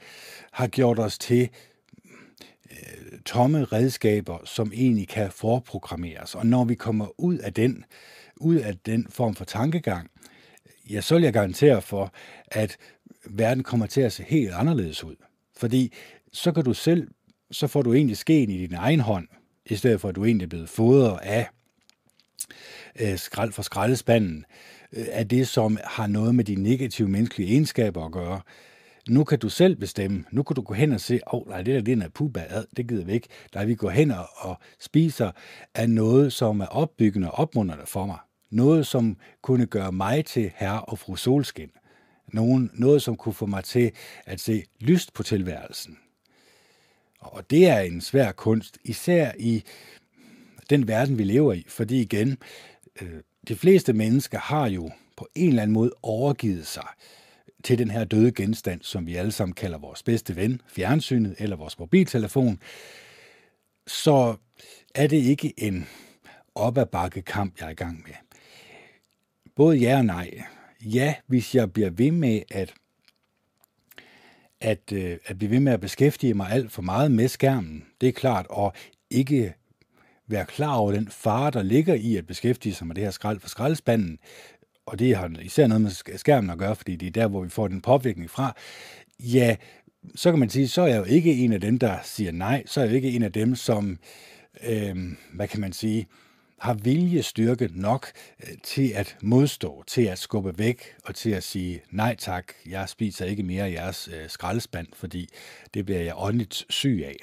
har 0.52 0.68
gjort 0.68 1.00
os 1.00 1.18
til 1.18 1.50
øh, 2.72 3.20
tomme 3.26 3.64
redskaber, 3.64 4.38
som 4.46 4.72
egentlig 4.74 5.08
kan 5.08 5.32
forprogrammeres. 5.32 6.36
Og 6.36 6.46
når 6.46 6.66
vi 6.66 6.76
kommer 6.76 7.20
ud 7.20 7.38
af 7.38 7.54
den, 7.54 7.86
ud 8.38 8.56
af 8.56 8.78
den 8.78 9.08
form 9.10 9.36
for 9.36 9.46
tankegang, 9.46 10.10
ja, 10.90 11.02
så 11.02 11.16
vil 11.16 11.24
jeg 11.24 11.34
garantere 11.34 11.82
for, 11.82 12.14
at 12.48 12.78
verden 13.30 13.64
kommer 13.64 13.86
til 13.86 14.02
at 14.02 14.14
se 14.14 14.24
helt 14.24 14.52
anderledes 14.54 15.04
ud. 15.04 15.16
Fordi 15.58 15.94
så 16.34 16.52
kan 16.52 16.64
du 16.64 16.74
selv, 16.74 17.08
så 17.52 17.68
får 17.68 17.82
du 17.82 17.94
egentlig 17.94 18.18
skeen 18.18 18.50
i 18.50 18.58
din 18.58 18.76
egen 18.76 19.00
hånd, 19.00 19.28
i 19.66 19.76
stedet 19.76 20.02
for 20.02 20.10
at 20.10 20.16
du 20.16 20.26
egentlig 20.26 20.46
er 20.46 20.50
blevet 20.50 20.70
fodret 20.70 21.20
af 21.24 21.48
øh, 23.00 23.18
skrald 23.18 23.52
for 23.52 23.62
skraldespanden, 23.62 24.46
øh, 24.94 25.06
af 25.12 25.28
det, 25.28 25.48
som 25.48 25.78
har 25.84 26.08
noget 26.08 26.36
med 26.36 26.44
de 26.44 26.56
negative 26.56 27.08
menneskelige 27.08 27.52
egenskaber 27.52 28.06
at 28.06 28.12
gøre. 28.12 28.42
Nu 29.10 29.24
kan 29.24 29.40
du 29.40 29.50
selv 29.50 29.76
bestemme. 29.76 30.24
Nu 30.32 30.44
kan 30.44 30.56
du 30.56 30.62
gå 30.62 30.74
hen 30.74 30.92
og 30.92 31.02
se, 31.02 31.20
åh, 31.34 31.42
oh, 31.42 31.48
nej, 31.48 31.62
det 31.62 31.76
der 31.76 31.96
det 31.96 32.04
er 32.04 32.10
puba, 32.10 32.46
det 32.78 32.88
gider 32.88 33.06
vi 33.06 33.14
ikke. 33.14 33.28
Der 33.54 33.66
vi 33.66 33.76
går 33.76 33.90
hen 33.90 34.12
og, 34.12 34.30
og 34.38 34.58
spiser 34.80 35.32
af 35.76 35.90
noget, 35.90 36.34
som 36.34 36.60
er 36.60 36.66
opbyggende 36.66 37.32
og 37.32 37.40
opmuntrende 37.40 37.86
for 37.86 38.06
mig. 38.06 38.18
Noget, 38.52 38.88
som 38.88 39.18
kunne 39.42 39.66
gøre 39.66 39.92
mig 39.92 40.26
til 40.26 40.52
herre 40.56 40.82
og 40.82 41.00
fru 41.00 41.16
solskin. 41.16 41.70
Nogen, 42.34 42.72
noget, 42.74 43.02
som 43.02 43.16
kunne 43.16 43.34
få 43.34 43.46
mig 43.46 43.64
til 43.64 43.92
at 44.26 44.40
se 44.40 44.64
lyst 44.80 45.14
på 45.14 45.24
tilværelsen. 45.24 45.98
Og 47.32 47.50
det 47.50 47.68
er 47.68 47.80
en 47.80 48.02
svær 48.02 48.32
kunst, 48.32 48.78
især 48.84 49.32
i 49.40 49.64
den 50.70 50.88
verden, 50.88 51.18
vi 51.18 51.24
lever 51.24 51.54
i. 51.54 51.66
Fordi 51.68 52.02
igen, 52.02 52.38
øh, 53.02 53.22
de 53.48 53.56
fleste 53.56 53.94
mennesker 53.94 54.40
har 54.40 54.68
jo 54.68 54.92
på 55.18 55.28
en 55.36 55.50
eller 55.50 55.62
anden 55.62 55.74
måde 55.74 55.92
overgivet 56.02 56.68
sig 56.68 56.88
til 57.64 57.78
den 57.78 57.92
her 57.92 58.04
døde 58.04 58.32
genstand, 58.32 58.82
som 58.82 59.08
vi 59.08 59.16
alle 59.16 59.32
sammen 59.32 59.54
kalder 59.54 59.78
vores 59.78 60.04
bedste 60.04 60.36
ven, 60.36 60.62
fjernsynet 60.68 61.36
eller 61.40 61.56
vores 61.56 61.80
mobiltelefon, 61.80 62.60
så 63.88 64.36
er 64.96 65.08
det 65.08 65.18
ikke 65.18 65.54
en 65.58 65.88
op 66.56 66.78
ad 66.78 66.86
bakke 66.86 67.22
kamp, 67.22 67.60
jeg 67.60 67.66
er 67.66 67.70
i 67.70 67.74
gang 67.74 68.04
med. 68.08 68.14
Både 69.56 69.78
ja 69.78 69.98
og 69.98 70.06
nej. 70.06 70.44
Ja, 70.82 71.16
hvis 71.28 71.56
jeg 71.56 71.74
bliver 71.74 71.90
ved 71.90 72.12
med 72.12 72.42
at 72.52 72.74
at, 74.66 74.92
øh, 74.92 75.18
at 75.26 75.38
blive 75.38 75.52
ved 75.52 75.60
med 75.60 75.74
at 75.74 75.82
beskæftige 75.82 76.34
mig 76.34 76.52
alt 76.52 76.72
for 76.72 76.82
meget 76.82 77.12
med 77.12 77.28
skærmen, 77.28 77.86
det 78.02 78.10
er 78.10 78.14
klart, 78.14 78.46
og 78.50 78.74
ikke 79.10 79.54
være 80.28 80.46
klar 80.46 80.76
over 80.76 80.92
den 80.92 81.08
fare, 81.08 81.52
der 81.52 81.64
ligger 81.64 81.94
i 81.94 82.16
at 82.16 82.28
beskæftige 82.28 82.76
sig 82.76 82.88
med 82.88 82.96
det 82.96 83.04
her 83.04 83.12
skrald 83.12 83.40
for 83.40 83.50
skraldespanden, 83.50 84.20
og 84.86 85.00
det 85.00 85.16
har 85.16 85.32
især 85.42 85.68
noget 85.68 85.82
med 85.82 86.18
skærmen 86.18 86.50
at 86.50 86.58
gøre, 86.58 86.76
fordi 86.76 86.96
det 86.96 87.08
er 87.08 87.12
der, 87.12 87.28
hvor 87.28 87.44
vi 87.44 87.50
får 87.50 87.68
den 87.68 87.82
påvirkning 87.82 88.30
fra, 88.30 88.56
ja, 89.20 89.56
så 90.16 90.32
kan 90.32 90.40
man 90.40 90.50
sige, 90.50 90.68
så 90.68 90.82
er 90.82 90.88
jeg 90.88 90.98
jo 90.98 91.04
ikke 91.04 91.34
en 91.34 91.54
af 91.54 91.62
dem, 91.62 91.80
der 91.80 91.98
siger 92.04 92.32
nej, 92.32 92.64
så 92.66 92.80
er 92.80 92.84
jeg 92.84 92.92
jo 92.92 92.96
ikke 92.96 93.12
en 93.12 93.24
af 93.24 93.32
dem, 93.32 93.56
som, 93.56 94.00
øh, 94.68 94.96
hvad 95.34 95.48
kan 95.48 95.62
man 95.62 95.74
sige, 95.74 96.08
har 96.60 96.74
viljestyrke 96.74 97.70
nok 97.74 98.08
øh, 98.44 98.58
til 98.64 98.92
at 98.96 99.18
modstå, 99.22 99.84
til 99.88 100.02
at 100.02 100.20
skubbe 100.20 100.58
væk 100.58 100.96
og 101.04 101.16
til 101.16 101.30
at 101.30 101.44
sige, 101.44 101.82
nej 101.92 102.16
tak, 102.16 102.54
jeg 102.66 102.90
spiser 102.90 103.26
ikke 103.26 103.44
mere 103.44 103.64
af 103.64 103.72
jeres 103.72 104.10
øh, 104.14 104.30
skraldespand, 104.30 104.88
fordi 104.94 105.30
det 105.74 105.86
bliver 105.86 106.02
jeg 106.02 106.14
åndeligt 106.18 106.66
syg 106.70 107.04
af. 107.06 107.16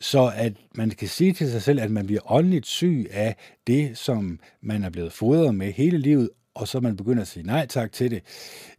Så 0.00 0.32
at 0.36 0.52
man 0.74 0.90
kan 0.90 1.08
sige 1.08 1.32
til 1.32 1.50
sig 1.50 1.62
selv, 1.62 1.80
at 1.80 1.90
man 1.90 2.06
bliver 2.06 2.32
åndeligt 2.32 2.66
syg 2.66 3.06
af 3.10 3.36
det, 3.66 3.98
som 3.98 4.40
man 4.60 4.84
er 4.84 4.90
blevet 4.90 5.12
fodret 5.12 5.54
med 5.54 5.72
hele 5.72 5.98
livet, 5.98 6.30
og 6.54 6.68
så 6.68 6.80
man 6.80 6.96
begynder 6.96 7.22
at 7.22 7.28
sige 7.28 7.46
nej 7.46 7.66
tak 7.66 7.92
til 7.92 8.10
det, 8.10 8.22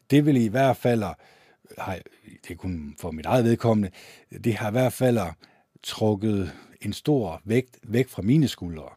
det 0.09 0.25
vil 0.25 0.37
i 0.37 0.47
hvert 0.47 0.77
fald, 0.77 1.03
øh, 1.03 1.95
det 2.43 2.51
er 2.51 2.55
kun 2.55 2.95
for 2.99 3.11
mit 3.11 3.25
eget 3.25 3.45
vedkommende, 3.45 3.89
det 4.43 4.55
har 4.55 4.69
i 4.69 4.71
hvert 4.71 4.93
fald 4.93 5.19
trukket 5.83 6.51
en 6.81 6.93
stor 6.93 7.41
vægt 7.45 7.79
væk 7.83 8.07
fra 8.07 8.21
mine 8.21 8.47
skuldre. 8.47 8.89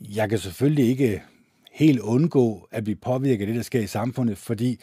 Jeg 0.00 0.28
kan 0.28 0.38
selvfølgelig 0.38 0.88
ikke 0.88 1.22
helt 1.72 2.00
undgå 2.00 2.68
at 2.70 2.84
blive 2.84 2.96
påvirket 2.96 3.40
af 3.40 3.46
det, 3.46 3.56
der 3.56 3.62
sker 3.62 3.80
i 3.80 3.86
samfundet, 3.86 4.38
fordi 4.38 4.80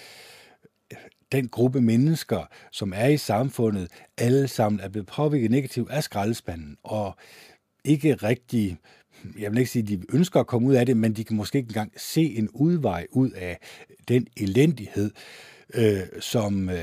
den 1.31 1.47
gruppe 1.47 1.81
mennesker, 1.81 2.45
som 2.71 2.93
er 2.95 3.07
i 3.07 3.17
samfundet, 3.17 3.91
alle 4.17 4.47
sammen 4.47 4.79
er 4.79 4.89
blevet 4.89 5.07
påvirket 5.07 5.51
negativt 5.51 5.89
af 5.91 6.03
skraldespanden, 6.03 6.77
og 6.83 7.15
ikke 7.85 8.13
rigtig, 8.13 8.77
jeg 9.39 9.51
vil 9.51 9.59
ikke 9.59 9.71
sige, 9.71 9.83
at 9.83 9.89
de 9.89 10.01
ønsker 10.13 10.39
at 10.39 10.47
komme 10.47 10.67
ud 10.67 10.73
af 10.73 10.85
det, 10.85 10.97
men 10.97 11.13
de 11.13 11.23
kan 11.23 11.35
måske 11.35 11.57
ikke 11.57 11.69
engang 11.69 11.93
se 11.97 12.21
en 12.21 12.49
udvej 12.49 13.07
ud 13.11 13.31
af 13.31 13.59
den 14.07 14.27
elendighed, 14.37 15.11
øh, 15.73 16.01
som, 16.19 16.69
øh, 16.69 16.77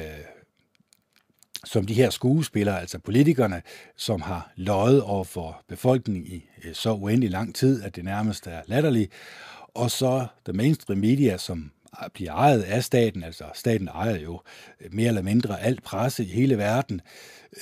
som 1.69 1.87
de 1.87 1.95
her 1.95 2.11
skuespillere, 2.11 2.81
altså 2.81 2.99
politikerne, 2.99 3.63
som 3.97 4.21
har 4.21 4.53
løjet 4.57 5.03
over 5.03 5.25
for 5.25 5.63
befolkningen 5.69 6.27
i 6.27 6.45
øh, 6.65 6.75
så 6.75 6.93
uendelig 6.93 7.31
lang 7.31 7.55
tid, 7.55 7.83
at 7.83 7.97
det 7.97 8.05
nærmest 8.05 8.47
er 8.47 8.63
latterligt, 8.67 9.13
og 9.75 9.91
så 9.91 10.27
the 10.45 10.53
mainstream 10.53 10.99
media, 10.99 11.37
som 11.37 11.71
bliver 12.15 12.33
ejet 12.33 12.63
af 12.63 12.85
staten, 12.85 13.25
altså 13.25 13.45
staten 13.55 13.89
ejer 13.89 14.19
jo 14.19 14.41
øh, 14.81 14.95
mere 14.95 15.09
eller 15.09 15.23
mindre 15.23 15.61
alt 15.61 15.83
presse 15.83 16.25
i 16.25 16.27
hele 16.27 16.59
verden. 16.59 17.01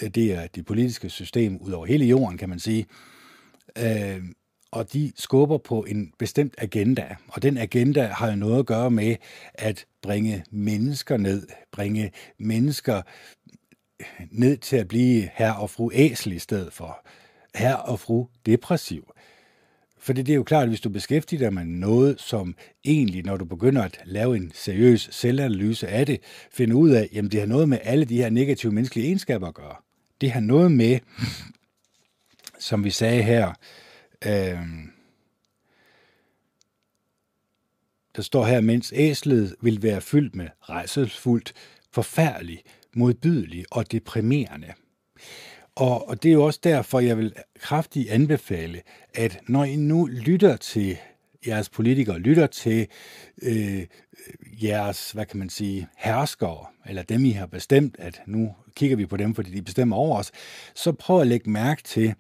Øh, 0.03 0.09
det 0.09 0.33
er 0.33 0.47
det 0.47 0.67
politiske 0.67 1.11
system 1.11 1.57
ud 1.57 1.73
over 1.73 1.87
hele 1.87 2.05
jorden, 2.05 2.39
kan 2.39 2.49
man 2.49 2.59
sige. 2.59 2.87
Øh, 3.79 4.23
og 4.71 4.93
de 4.93 5.13
skubber 5.17 5.59
på 5.59 5.85
en 5.89 6.13
bestemt 6.19 6.55
agenda, 6.59 7.17
og 7.29 7.43
den 7.43 7.59
agenda 7.59 8.07
har 8.07 8.31
jo 8.31 8.37
noget 8.37 8.59
at 8.59 8.67
gøre 8.67 8.91
med 8.91 9.17
at 9.55 9.87
bringe 10.03 10.45
mennesker 10.51 11.17
ned, 11.17 11.47
bringe 11.73 12.13
mennesker 12.39 13.03
ned 14.31 14.57
til 14.57 14.77
at 14.77 14.89
blive 14.89 15.31
herre 15.35 15.57
og 15.57 15.71
fru 15.71 15.91
æsel 15.95 16.33
i 16.33 16.39
stedet 16.39 16.73
for 16.73 17.07
herre 17.55 17.83
og 17.83 18.01
fru 18.01 18.27
depressiv. 18.47 19.13
For 19.99 20.13
det 20.13 20.29
er 20.29 20.35
jo 20.35 20.43
klart, 20.43 20.63
at 20.63 20.69
hvis 20.69 20.81
du 20.81 20.89
beskæftiger 20.89 21.41
dig 21.41 21.55
med 21.55 21.65
noget, 21.65 22.21
som 22.21 22.55
egentlig, 22.85 23.25
når 23.25 23.37
du 23.37 23.45
begynder 23.45 23.83
at 23.83 24.01
lave 24.05 24.37
en 24.37 24.53
seriøs 24.55 25.09
selvanalyse 25.13 25.89
af 25.89 26.07
det, 26.07 26.21
finder 26.53 26.77
ud 26.77 26.91
af, 26.91 27.09
at 27.17 27.33
det 27.33 27.41
har 27.41 27.47
noget 27.47 27.69
med 27.69 27.79
alle 27.83 28.05
de 28.05 28.17
her 28.17 28.31
negative 28.31 28.73
menneskelige 28.73 29.07
egenskaber 29.07 29.49
at 29.49 29.55
gøre. 29.55 29.77
Det 30.21 30.31
har 30.31 30.41
noget 30.41 30.73
med, 30.73 30.99
som 32.59 32.85
vi 32.85 32.91
sagde 32.91 33.23
her, 33.23 33.53
øh, 34.27 34.59
der 38.17 38.23
står 38.23 38.45
her, 38.45 38.61
mens 38.61 38.93
æslet 38.97 39.57
vil 39.61 39.83
være 39.83 40.01
fyldt 40.01 40.35
med 40.35 40.49
rejselsfuldt, 40.63 41.53
forfærdelig, 41.93 42.63
modbydelig 42.97 43.65
og 43.71 43.93
deprimerende. 43.93 44.73
Og, 45.75 46.09
og 46.09 46.23
det 46.23 46.29
er 46.29 46.33
jo 46.33 46.45
også 46.45 46.61
derfor, 46.65 47.01
jeg 47.01 47.19
vil 47.19 47.33
kraftigt 47.61 48.11
anbefale, 48.11 48.83
at 49.15 49.41
når 49.49 49.65
I 49.65 49.77
nu 49.77 50.07
lytter 50.07 50.57
til 50.57 50.99
jeres 51.47 51.69
politikere, 51.69 52.19
lytter 52.19 52.47
til 52.47 52.87
øh, 53.43 53.87
jeres, 54.63 55.13
hvad 55.13 55.27
kan 55.27 55.39
man 55.39 55.51
sige, 55.51 55.89
herskere, 55.97 56.67
eller 56.87 57.03
dem 57.03 57.25
I 57.25 57.31
har 57.31 57.47
bestemt, 57.47 57.97
at 57.99 58.23
nu 58.27 58.55
kigger 58.75 58.97
vi 58.97 59.07
på 59.07 59.17
dem, 59.17 59.35
fordi 59.35 59.51
de 59.51 59.63
bestemmer 59.63 59.97
over 59.97 60.19
os, 60.19 60.33
så 60.75 60.93
prøv 60.93 61.21
at 61.21 61.27
lægge 61.27 61.51
mærke 61.51 61.83
til, 61.83 62.15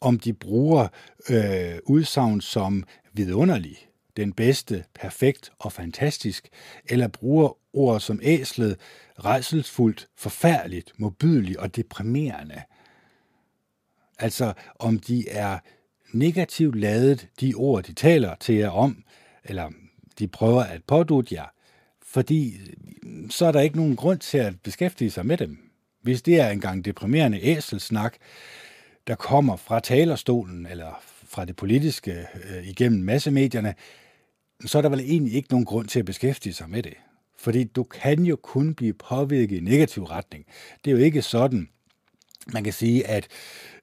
om 0.00 0.18
de 0.18 0.32
bruger 0.32 0.88
øh, 1.30 1.78
udsagn 1.84 2.40
som 2.40 2.84
vidunderlig, 3.12 3.88
den 4.16 4.32
bedste, 4.32 4.84
perfekt 4.94 5.52
og 5.58 5.72
fantastisk, 5.72 6.48
eller 6.88 7.08
bruger 7.08 7.56
ord 7.72 8.00
som 8.00 8.20
æslet, 8.22 8.76
rejselsfuldt, 9.18 10.08
forfærdeligt, 10.16 10.92
modbydeligt 10.98 11.56
og 11.56 11.76
deprimerende. 11.76 12.62
Altså 14.18 14.52
om 14.78 14.98
de 14.98 15.28
er 15.28 15.58
negativt 16.12 16.76
ladet, 16.76 17.28
de 17.40 17.54
ord, 17.54 17.84
de 17.84 17.92
taler 17.92 18.34
til 18.34 18.54
jer 18.54 18.70
om, 18.70 19.04
eller 19.44 19.70
de 20.18 20.28
prøver 20.28 20.62
at 20.62 20.84
pådute 20.84 21.34
jer, 21.34 21.46
fordi 22.02 22.60
mm, 23.02 23.30
så 23.30 23.46
er 23.46 23.52
der 23.52 23.60
ikke 23.60 23.76
nogen 23.76 23.96
grund 23.96 24.18
til 24.18 24.38
at 24.38 24.60
beskæftige 24.60 25.10
sig 25.10 25.26
med 25.26 25.36
dem. 25.36 25.58
Hvis 26.02 26.22
det 26.22 26.40
er 26.40 26.50
engang 26.50 26.84
deprimerende 26.84 27.40
æselsnak, 27.42 28.14
der 29.06 29.14
kommer 29.14 29.56
fra 29.56 29.80
talerstolen 29.80 30.66
eller 30.66 31.02
fra 31.02 31.44
det 31.44 31.56
politiske 31.56 32.26
øh, 32.44 32.68
igennem 32.68 33.02
massemedierne, 33.02 33.74
så 34.64 34.78
er 34.78 34.82
der 34.82 34.88
vel 34.88 35.00
egentlig 35.00 35.34
ikke 35.34 35.50
nogen 35.50 35.64
grund 35.64 35.88
til 35.88 35.98
at 35.98 36.04
beskæftige 36.04 36.52
sig 36.52 36.70
med 36.70 36.82
det. 36.82 36.94
Fordi 37.44 37.64
du 37.64 37.82
kan 37.82 38.24
jo 38.24 38.36
kun 38.36 38.74
blive 38.74 38.92
påvirket 38.92 39.56
i 39.56 39.60
negativ 39.60 40.04
retning. 40.04 40.44
Det 40.84 40.90
er 40.90 40.96
jo 40.96 41.02
ikke 41.02 41.22
sådan, 41.22 41.68
man 42.52 42.64
kan 42.64 42.72
sige, 42.72 43.06
at 43.06 43.28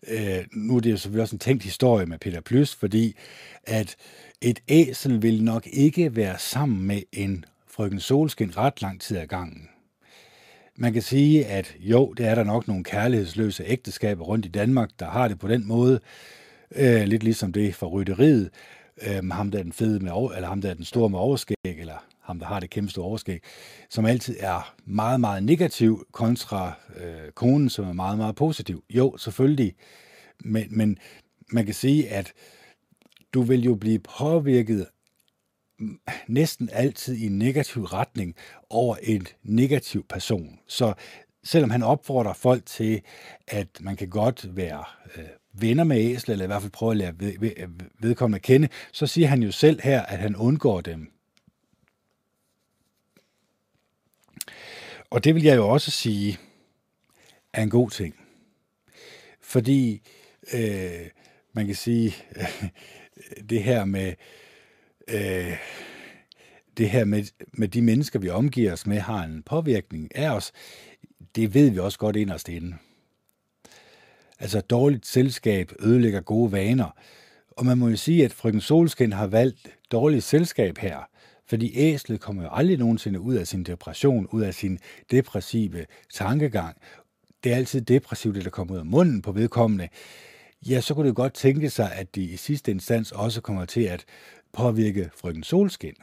øh, 0.07 0.45
nu 0.53 0.75
er 0.75 0.79
det 0.79 0.91
jo 0.91 0.97
selvfølgelig 0.97 1.21
også 1.21 1.35
en 1.35 1.39
tænkt 1.39 1.63
historie 1.63 2.05
med 2.05 2.17
Peter 2.17 2.41
Plys, 2.41 2.75
fordi 2.75 3.15
at 3.63 3.95
et 4.41 4.59
æsel 4.67 5.21
vil 5.21 5.43
nok 5.43 5.67
ikke 5.67 6.15
være 6.15 6.39
sammen 6.39 6.87
med 6.87 7.01
en 7.11 7.45
frøken 7.67 7.99
Solskin 7.99 8.57
ret 8.57 8.81
lang 8.81 9.01
tid 9.01 9.17
ad 9.17 9.27
gangen. 9.27 9.69
Man 10.75 10.93
kan 10.93 11.01
sige, 11.01 11.45
at 11.45 11.75
jo, 11.79 12.13
det 12.13 12.25
er 12.25 12.35
der 12.35 12.43
nok 12.43 12.67
nogle 12.67 12.83
kærlighedsløse 12.83 13.63
ægteskaber 13.67 14.25
rundt 14.25 14.45
i 14.45 14.49
Danmark, 14.49 14.89
der 14.99 15.09
har 15.09 15.27
det 15.27 15.39
på 15.39 15.47
den 15.47 15.67
måde, 15.67 15.99
øh, 16.75 17.03
lidt 17.03 17.23
ligesom 17.23 17.51
det 17.53 17.75
for 17.75 17.87
rytteriet, 17.87 18.49
øh, 19.01 19.29
ham 19.29 19.51
der 19.51 19.59
er 19.59 19.63
den 19.63 19.73
fede 19.73 19.99
med, 19.99 20.11
eller 20.35 20.47
ham 20.47 20.61
der 20.61 20.69
er 20.69 20.73
den 20.73 20.85
store 20.85 21.09
med 21.09 21.19
overskæg, 21.19 21.55
eller 21.65 22.10
ham 22.31 22.39
der 22.39 22.45
har 22.45 22.59
det 22.59 22.69
kæmpe 22.69 22.91
store 22.91 23.05
overskæg, 23.05 23.41
som 23.89 24.05
altid 24.05 24.37
er 24.39 24.73
meget, 24.85 25.19
meget 25.19 25.43
negativ 25.43 26.05
kontra 26.11 26.73
øh, 26.97 27.31
konen, 27.31 27.69
som 27.69 27.85
er 27.85 27.93
meget, 27.93 28.17
meget 28.17 28.35
positiv. 28.35 28.83
Jo, 28.89 29.17
selvfølgelig, 29.17 29.73
men, 30.39 30.67
men 30.69 30.97
man 31.51 31.65
kan 31.65 31.73
sige, 31.73 32.09
at 32.09 32.33
du 33.33 33.41
vil 33.41 33.63
jo 33.63 33.75
blive 33.75 33.99
påvirket 33.99 34.87
næsten 36.27 36.69
altid 36.71 37.15
i 37.15 37.25
en 37.25 37.37
negativ 37.37 37.83
retning 37.83 38.35
over 38.69 38.95
en 39.03 39.27
negativ 39.43 40.05
person. 40.09 40.59
Så 40.67 40.93
selvom 41.43 41.69
han 41.69 41.83
opfordrer 41.83 42.33
folk 42.33 42.65
til, 42.65 43.01
at 43.47 43.67
man 43.81 43.95
kan 43.95 44.09
godt 44.09 44.55
være 44.55 44.83
øh, 45.17 45.23
venner 45.53 45.83
med 45.83 45.97
æsler, 45.97 46.33
eller 46.33 46.45
i 46.45 46.47
hvert 46.47 46.61
fald 46.61 46.71
prøve 46.71 46.91
at 46.91 46.97
lære 46.97 47.13
ved, 47.19 47.33
ved, 47.39 47.51
vedkommende 47.99 48.35
at 48.35 48.41
kende, 48.41 48.67
så 48.91 49.07
siger 49.07 49.27
han 49.27 49.43
jo 49.43 49.51
selv 49.51 49.81
her, 49.83 50.01
at 50.01 50.19
han 50.19 50.35
undgår 50.35 50.81
dem. 50.81 51.11
Og 55.11 55.23
det 55.23 55.35
vil 55.35 55.43
jeg 55.43 55.55
jo 55.55 55.69
også 55.69 55.91
sige 55.91 56.39
er 57.53 57.63
en 57.63 57.69
god 57.69 57.89
ting. 57.89 58.15
Fordi 59.41 60.01
øh, 60.53 61.09
man 61.53 61.65
kan 61.65 61.75
sige, 61.75 62.15
øh, 62.35 62.69
det 63.49 63.63
her 63.63 63.85
med 63.85 64.13
øh, 65.07 65.57
det 66.77 66.89
her 66.89 67.05
med, 67.05 67.23
med 67.53 67.67
de 67.67 67.81
mennesker, 67.81 68.19
vi 68.19 68.29
omgiver 68.29 68.73
os 68.73 68.87
med, 68.87 68.99
har 68.99 69.23
en 69.23 69.43
påvirkning 69.43 70.15
af 70.15 70.29
os, 70.29 70.51
det 71.35 71.53
ved 71.53 71.69
vi 71.69 71.79
også 71.79 71.99
godt 71.99 72.15
inderst 72.15 72.49
inde. 72.49 72.77
Altså 74.39 74.61
dårligt 74.61 75.05
selskab 75.05 75.71
ødelægger 75.79 76.21
gode 76.21 76.51
vaner. 76.51 76.97
Og 77.51 77.65
man 77.65 77.77
må 77.77 77.89
jo 77.89 77.95
sige, 77.95 78.25
at 78.25 78.33
frøken 78.33 78.61
Solskin 78.61 79.13
har 79.13 79.27
valgt 79.27 79.67
dårligt 79.91 80.23
selskab 80.23 80.77
her, 80.77 81.10
fordi 81.51 81.71
æslet 81.75 82.19
kommer 82.19 82.43
jo 82.43 82.49
aldrig 82.51 82.77
nogensinde 82.77 83.19
ud 83.19 83.35
af 83.35 83.47
sin 83.47 83.63
depression, 83.63 84.27
ud 84.31 84.41
af 84.41 84.53
sin 84.53 84.79
depressive 85.11 85.85
tankegang. 86.13 86.77
Det 87.43 87.51
er 87.51 87.55
altid 87.55 87.81
depressivt, 87.81 88.35
det 88.35 88.43
der 88.43 88.49
kommer 88.49 88.73
ud 88.73 88.79
af 88.79 88.85
munden 88.85 89.21
på 89.21 89.31
vedkommende. 89.31 89.87
Ja, 90.69 90.81
så 90.81 90.93
kunne 90.93 91.07
det 91.07 91.15
godt 91.15 91.33
tænke 91.33 91.69
sig, 91.69 91.91
at 91.93 92.15
de 92.15 92.23
i 92.23 92.37
sidste 92.37 92.71
instans 92.71 93.11
også 93.11 93.41
kommer 93.41 93.65
til 93.65 93.81
at 93.81 94.05
påvirke 94.53 95.09
frøken 95.15 95.43
Solskin. 95.43 95.95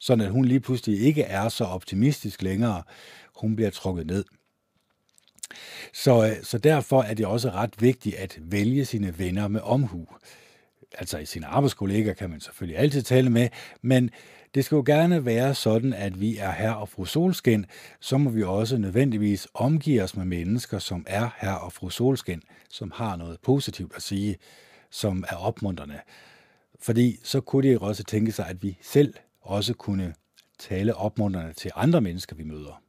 Sådan 0.00 0.24
at 0.24 0.30
hun 0.30 0.44
lige 0.44 0.60
pludselig 0.60 1.00
ikke 1.00 1.22
er 1.22 1.48
så 1.48 1.64
optimistisk 1.64 2.42
længere. 2.42 2.82
Hun 3.36 3.56
bliver 3.56 3.70
trukket 3.70 4.06
ned. 4.06 4.24
Så, 5.92 6.26
øh, 6.26 6.44
så 6.44 6.58
derfor 6.58 7.02
er 7.02 7.14
det 7.14 7.26
også 7.26 7.50
ret 7.50 7.74
vigtigt 7.82 8.14
at 8.14 8.38
vælge 8.40 8.84
sine 8.84 9.18
venner 9.18 9.48
med 9.48 9.60
omhu. 9.60 10.06
Altså 10.98 11.18
i 11.18 11.26
sine 11.26 11.46
arbejdskolleger 11.46 12.14
kan 12.14 12.30
man 12.30 12.40
selvfølgelig 12.40 12.78
altid 12.78 13.02
tale 13.02 13.30
med, 13.30 13.48
men 13.82 14.10
det 14.54 14.64
skal 14.64 14.76
jo 14.76 14.82
gerne 14.86 15.24
være 15.24 15.54
sådan, 15.54 15.92
at 15.92 16.20
vi 16.20 16.36
er 16.36 16.52
her 16.52 16.70
og 16.70 16.88
fru 16.88 17.04
Solskin, 17.04 17.66
så 18.00 18.18
må 18.18 18.30
vi 18.30 18.42
også 18.42 18.78
nødvendigvis 18.78 19.48
omgive 19.54 20.02
os 20.02 20.16
med 20.16 20.24
mennesker, 20.24 20.78
som 20.78 21.04
er 21.08 21.28
her 21.38 21.52
og 21.52 21.72
fru 21.72 21.90
Solskin, 21.90 22.42
som 22.70 22.92
har 22.94 23.16
noget 23.16 23.40
positivt 23.42 23.92
at 23.96 24.02
sige. 24.02 24.36
som 24.90 25.24
er 25.28 25.36
opmuntrende. 25.36 26.00
Fordi 26.80 27.18
så 27.22 27.40
kunne 27.40 27.68
de 27.68 27.78
også 27.78 28.04
tænke 28.04 28.32
sig, 28.32 28.46
at 28.48 28.62
vi 28.62 28.78
selv 28.82 29.14
også 29.40 29.74
kunne 29.74 30.14
tale 30.58 30.94
opmuntrende 30.94 31.52
til 31.52 31.70
andre 31.74 32.00
mennesker, 32.00 32.36
vi 32.36 32.44
møder. 32.44 32.82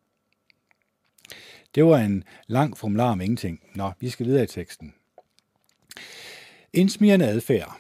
Det 1.75 1.85
var 1.85 1.97
en 1.97 2.23
lang 2.47 2.77
formular 2.77 3.11
om 3.11 3.21
ingenting. 3.21 3.59
Nå, 3.75 3.91
vi 3.99 4.09
skal 4.09 4.25
videre 4.25 4.43
i 4.43 4.47
teksten. 4.47 4.93
Indsmirrende 6.73 7.27
adfærd. 7.27 7.79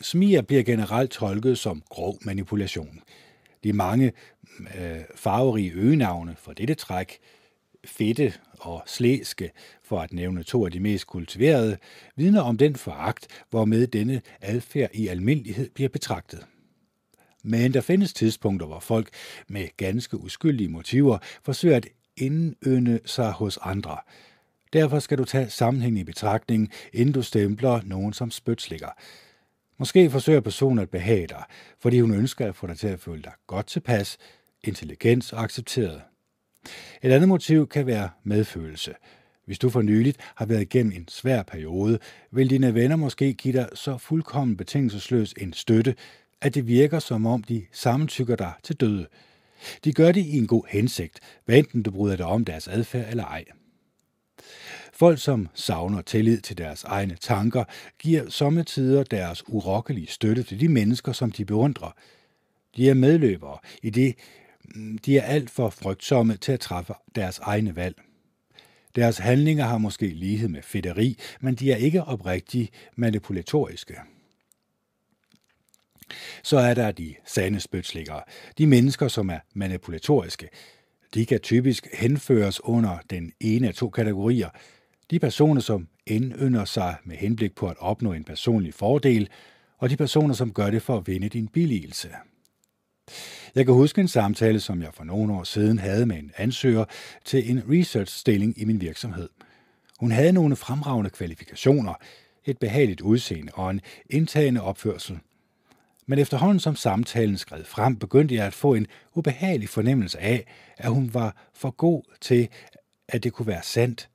Smier 0.00 0.42
bliver 0.42 0.62
generelt 0.62 1.10
tolket 1.10 1.58
som 1.58 1.82
grov 1.88 2.18
manipulation. 2.22 3.00
De 3.64 3.72
mange 3.72 4.12
øh, 4.60 5.00
farverige 5.14 5.72
øgenavne 5.72 6.36
for 6.38 6.52
dette 6.52 6.74
træk, 6.74 7.18
fedte 7.84 8.32
og 8.58 8.82
slæske, 8.86 9.50
for 9.82 10.00
at 10.00 10.12
nævne 10.12 10.42
to 10.42 10.64
af 10.64 10.72
de 10.72 10.80
mest 10.80 11.06
kultiverede, 11.06 11.76
vidner 12.16 12.42
om 12.42 12.56
den 12.56 12.76
foragt, 12.76 13.26
hvormed 13.50 13.86
denne 13.86 14.22
adfærd 14.40 14.90
i 14.94 15.08
almindelighed 15.08 15.70
bliver 15.70 15.88
betragtet. 15.88 16.46
Men 17.44 17.74
der 17.74 17.80
findes 17.80 18.12
tidspunkter, 18.12 18.66
hvor 18.66 18.80
folk 18.80 19.08
med 19.48 19.68
ganske 19.76 20.16
uskyldige 20.16 20.68
motiver 20.68 21.18
forsøger 21.42 21.76
at 21.76 21.88
indønde 22.16 23.00
sig 23.04 23.32
hos 23.32 23.58
andre. 23.62 23.98
Derfor 24.72 24.98
skal 24.98 25.18
du 25.18 25.24
tage 25.24 25.50
sammenhæng 25.50 25.98
i 25.98 26.04
betragtning, 26.04 26.70
inden 26.92 27.12
du 27.12 27.22
stempler 27.22 27.80
nogen 27.84 28.12
som 28.12 28.30
spytslikker. 28.30 28.88
Måske 29.78 30.10
forsøger 30.10 30.40
personen 30.40 30.78
at 30.78 30.90
behage 30.90 31.26
dig, 31.26 31.44
fordi 31.80 32.00
hun 32.00 32.14
ønsker 32.14 32.46
at 32.46 32.56
få 32.56 32.66
dig 32.66 32.78
til 32.78 32.88
at 32.88 33.00
føle 33.00 33.22
dig 33.22 33.32
godt 33.46 33.66
tilpas, 33.66 34.18
intelligent 34.64 35.32
og 35.32 35.42
accepteret. 35.42 36.02
Et 37.02 37.12
andet 37.12 37.28
motiv 37.28 37.68
kan 37.68 37.86
være 37.86 38.10
medfølelse. 38.24 38.94
Hvis 39.46 39.58
du 39.58 39.70
for 39.70 39.82
nyligt 39.82 40.18
har 40.34 40.46
været 40.46 40.62
igennem 40.62 40.92
en 40.92 41.08
svær 41.08 41.42
periode, 41.42 41.98
vil 42.30 42.50
dine 42.50 42.74
venner 42.74 42.96
måske 42.96 43.34
give 43.34 43.54
dig 43.54 43.68
så 43.74 43.98
fuldkommen 43.98 44.56
betingelsesløs 44.56 45.34
en 45.38 45.52
støtte, 45.52 45.94
at 46.40 46.54
det 46.54 46.66
virker 46.66 46.98
som 46.98 47.26
om 47.26 47.42
de 47.42 47.66
samtykker 47.72 48.36
dig 48.36 48.52
til 48.62 48.76
døde. 48.76 49.06
De 49.84 49.92
gør 49.92 50.12
det 50.12 50.26
i 50.26 50.38
en 50.38 50.46
god 50.46 50.62
hensigt, 50.68 51.20
hvad 51.44 51.56
enten 51.56 51.82
du 51.82 51.90
bryder 51.90 52.16
dig 52.16 52.26
om 52.26 52.44
deres 52.44 52.68
adfærd 52.68 53.10
eller 53.10 53.24
ej. 53.24 53.44
Folk, 54.92 55.18
som 55.18 55.48
savner 55.54 56.02
tillid 56.02 56.40
til 56.40 56.58
deres 56.58 56.84
egne 56.84 57.16
tanker, 57.20 57.64
giver 57.98 58.30
sommetider 58.30 59.02
deres 59.02 59.48
urokkelige 59.48 60.06
støtte 60.06 60.42
til 60.42 60.60
de 60.60 60.68
mennesker, 60.68 61.12
som 61.12 61.32
de 61.32 61.44
beundrer. 61.44 61.90
De 62.76 62.90
er 62.90 62.94
medløbere 62.94 63.58
i 63.82 63.90
det, 63.90 64.14
mm, 64.64 64.98
de 64.98 65.18
er 65.18 65.22
alt 65.22 65.50
for 65.50 65.70
frygtsomme 65.70 66.36
til 66.36 66.52
at 66.52 66.60
træffe 66.60 66.94
deres 67.14 67.38
egne 67.38 67.76
valg. 67.76 67.96
Deres 68.96 69.18
handlinger 69.18 69.64
har 69.64 69.78
måske 69.78 70.06
lighed 70.06 70.48
med 70.48 70.62
fedteri, 70.62 71.18
men 71.40 71.54
de 71.54 71.72
er 71.72 71.76
ikke 71.76 72.04
oprigtigt 72.04 72.70
manipulatoriske. 72.96 73.94
Så 76.42 76.58
er 76.58 76.74
der 76.74 76.92
de 76.92 77.14
sande 77.26 77.60
spytslikkere, 77.60 78.22
de 78.58 78.66
mennesker, 78.66 79.08
som 79.08 79.30
er 79.30 79.38
manipulatoriske. 79.54 80.48
De 81.16 81.26
kan 81.26 81.40
typisk 81.40 81.86
henføres 81.92 82.60
under 82.64 82.98
den 83.10 83.32
ene 83.40 83.68
af 83.68 83.74
to 83.74 83.90
kategorier. 83.90 84.48
De 85.10 85.18
personer, 85.18 85.60
som 85.60 85.88
indynder 86.06 86.64
sig 86.64 86.96
med 87.04 87.16
henblik 87.16 87.54
på 87.54 87.68
at 87.68 87.76
opnå 87.78 88.12
en 88.12 88.24
personlig 88.24 88.74
fordel, 88.74 89.28
og 89.78 89.90
de 89.90 89.96
personer, 89.96 90.34
som 90.34 90.52
gør 90.52 90.70
det 90.70 90.82
for 90.82 90.96
at 90.96 91.06
vinde 91.06 91.28
din 91.28 91.48
billigelse. 91.48 92.08
Jeg 93.54 93.64
kan 93.64 93.74
huske 93.74 94.00
en 94.00 94.08
samtale, 94.08 94.60
som 94.60 94.82
jeg 94.82 94.90
for 94.94 95.04
nogle 95.04 95.32
år 95.34 95.44
siden 95.44 95.78
havde 95.78 96.06
med 96.06 96.16
en 96.16 96.32
ansøger 96.36 96.84
til 97.24 97.50
en 97.50 97.62
research-stilling 97.70 98.60
i 98.60 98.64
min 98.64 98.80
virksomhed. 98.80 99.28
Hun 100.00 100.10
havde 100.10 100.32
nogle 100.32 100.56
fremragende 100.56 101.10
kvalifikationer, 101.10 101.94
et 102.44 102.58
behageligt 102.58 103.00
udseende 103.00 103.52
og 103.54 103.70
en 103.70 103.80
indtagende 104.10 104.62
opførsel– 104.62 105.18
men 106.06 106.18
efterhånden 106.18 106.60
som 106.60 106.76
samtalen 106.76 107.38
skred 107.38 107.64
frem, 107.64 107.96
begyndte 107.96 108.34
jeg 108.34 108.46
at 108.46 108.54
få 108.54 108.74
en 108.74 108.86
ubehagelig 109.14 109.68
fornemmelse 109.68 110.20
af, 110.20 110.46
at 110.76 110.90
hun 110.90 111.14
var 111.14 111.48
for 111.54 111.70
god 111.70 112.02
til, 112.20 112.48
at 113.08 113.24
det 113.24 113.32
kunne 113.32 113.46
være 113.46 113.62
sandt. 113.62 114.08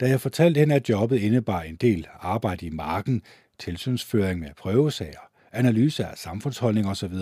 Da 0.00 0.08
jeg 0.08 0.20
fortalte 0.20 0.58
hende, 0.58 0.74
at 0.74 0.88
jobbet 0.88 1.18
indebar 1.18 1.62
en 1.62 1.76
del 1.76 2.06
arbejde 2.20 2.66
i 2.66 2.70
marken, 2.70 3.22
tilsynsføring 3.58 4.40
med 4.40 4.48
prøvesager, 4.56 5.20
analyse 5.52 6.06
af 6.06 6.18
samfundsholdning 6.18 6.88
osv., 6.88 7.14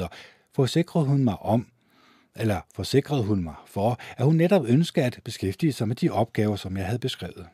forsikrede 0.54 1.06
hun 1.06 1.24
mig 1.24 1.38
om, 1.38 1.66
eller 2.36 2.60
forsikrede 2.74 3.22
hun 3.22 3.42
mig 3.42 3.54
for, 3.66 4.00
at 4.16 4.24
hun 4.24 4.36
netop 4.36 4.64
ønskede 4.68 5.06
at 5.06 5.20
beskæftige 5.24 5.72
sig 5.72 5.88
med 5.88 5.96
de 5.96 6.10
opgaver, 6.10 6.56
som 6.56 6.76
jeg 6.76 6.86
havde 6.86 6.98
beskrevet. 6.98 7.46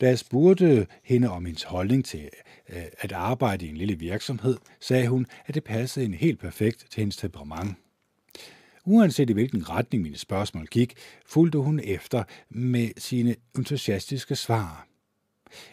Da 0.00 0.08
jeg 0.08 0.18
spurgte 0.18 0.86
hende 1.02 1.30
om 1.30 1.44
hendes 1.44 1.62
holdning 1.62 2.04
til 2.04 2.28
øh, 2.68 2.82
at 2.98 3.12
arbejde 3.12 3.66
i 3.66 3.68
en 3.68 3.76
lille 3.76 3.98
virksomhed, 3.98 4.56
sagde 4.80 5.08
hun, 5.08 5.26
at 5.46 5.54
det 5.54 5.64
passede 5.64 6.04
hende 6.04 6.16
helt 6.16 6.38
perfekt 6.38 6.86
til 6.90 7.00
hendes 7.00 7.16
temperament. 7.16 7.76
Uanset 8.84 9.30
i 9.30 9.32
hvilken 9.32 9.70
retning 9.70 10.02
mine 10.02 10.18
spørgsmål 10.18 10.66
gik, 10.66 10.94
fulgte 11.26 11.58
hun 11.58 11.80
efter 11.84 12.24
med 12.48 12.90
sine 12.98 13.36
entusiastiske 13.56 14.36
svar. 14.36 14.86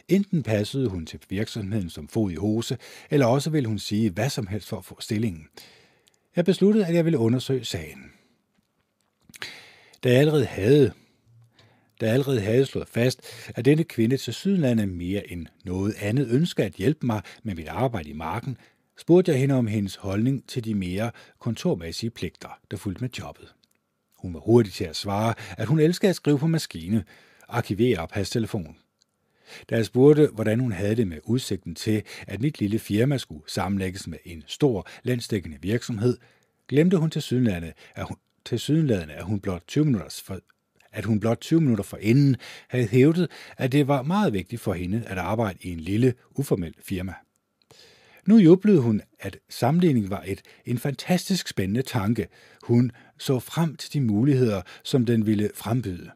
Enten 0.07 0.43
passede 0.43 0.89
hun 0.89 1.05
til 1.05 1.19
virksomheden 1.29 1.89
som 1.89 2.07
fod 2.07 2.31
i 2.31 2.35
hose, 2.35 2.77
eller 3.09 3.25
også 3.25 3.49
ville 3.49 3.67
hun 3.67 3.79
sige 3.79 4.09
hvad 4.09 4.29
som 4.29 4.47
helst 4.47 4.67
for 4.67 4.77
at 4.77 4.85
få 4.85 5.01
stillingen. 5.01 5.47
Jeg 6.35 6.45
besluttede, 6.45 6.85
at 6.85 6.95
jeg 6.95 7.05
ville 7.05 7.17
undersøge 7.17 7.65
sagen. 7.65 8.11
Da 10.03 10.09
jeg 10.09 10.19
allerede 10.19 10.45
havde 10.45 10.93
der 12.01 12.11
allerede 12.11 12.41
havde 12.41 12.65
slået 12.65 12.87
fast, 12.87 13.21
at 13.55 13.65
denne 13.65 13.83
kvinde 13.83 14.17
til 14.17 14.33
Sydlandet 14.33 14.89
mere 14.89 15.31
end 15.31 15.45
noget 15.65 15.95
andet 15.99 16.27
ønsker 16.31 16.65
at 16.65 16.73
hjælpe 16.73 17.05
mig 17.05 17.21
med 17.43 17.55
mit 17.55 17.67
arbejde 17.67 18.09
i 18.09 18.13
marken, 18.13 18.57
spurgte 18.97 19.31
jeg 19.31 19.39
hende 19.39 19.55
om 19.55 19.67
hendes 19.67 19.95
holdning 19.95 20.47
til 20.47 20.65
de 20.65 20.75
mere 20.75 21.11
kontormæssige 21.39 22.09
pligter, 22.09 22.59
der 22.71 22.77
fulgte 22.77 23.03
med 23.03 23.09
jobbet. 23.19 23.53
Hun 24.19 24.33
var 24.33 24.39
hurtig 24.39 24.73
til 24.73 24.83
at 24.83 24.95
svare, 24.95 25.33
at 25.57 25.67
hun 25.67 25.79
elskede 25.79 26.09
at 26.09 26.15
skrive 26.15 26.39
på 26.39 26.47
maskine, 26.47 27.03
arkivere 27.47 27.99
og 27.99 28.09
passe 28.09 28.33
telefon. 28.33 28.77
Da 29.69 29.75
jeg 29.75 29.85
spurgte, 29.85 30.29
hvordan 30.33 30.59
hun 30.59 30.71
havde 30.71 30.95
det 30.95 31.07
med 31.07 31.19
udsigten 31.23 31.75
til, 31.75 32.03
at 32.27 32.41
mit 32.41 32.59
lille 32.59 32.79
firma 32.79 33.17
skulle 33.17 33.43
sammenlægges 33.47 34.07
med 34.07 34.17
en 34.25 34.43
stor, 34.47 34.87
landsdækkende 35.03 35.57
virksomhed, 35.61 36.17
glemte 36.67 36.97
hun 36.97 37.09
til 37.09 37.21
sydenlandet, 37.21 37.73
at 37.95 38.07
hun, 38.07 38.17
til 38.45 38.59
sydenladende, 38.59 39.13
at 39.13 39.23
hun 39.23 39.39
blot 39.39 39.63
20 39.67 39.85
minutters 39.85 40.21
for, 40.21 40.39
at 40.97 41.05
hun 41.05 41.19
blot 41.19 41.41
20 41.41 41.61
minutter 41.61 41.83
forinden 41.83 42.35
havde 42.67 42.87
hævdet, 42.87 43.31
at 43.57 43.71
det 43.71 43.87
var 43.87 44.01
meget 44.01 44.33
vigtigt 44.33 44.61
for 44.61 44.73
hende 44.73 45.03
at 45.07 45.17
arbejde 45.17 45.59
i 45.61 45.71
en 45.71 45.79
lille, 45.79 46.13
uformel 46.35 46.73
firma. 46.79 47.13
Nu 48.27 48.37
jublede 48.37 48.81
hun, 48.81 49.01
at 49.19 49.37
sammenligning 49.49 50.09
var 50.09 50.23
et, 50.27 50.41
en 50.65 50.77
fantastisk 50.77 51.47
spændende 51.47 51.81
tanke. 51.81 52.27
Hun 52.63 52.91
så 53.17 53.39
frem 53.39 53.75
til 53.75 53.93
de 53.93 54.01
muligheder, 54.01 54.61
som 54.83 55.05
den 55.05 55.25
ville 55.25 55.49
frembyde. 55.55 56.11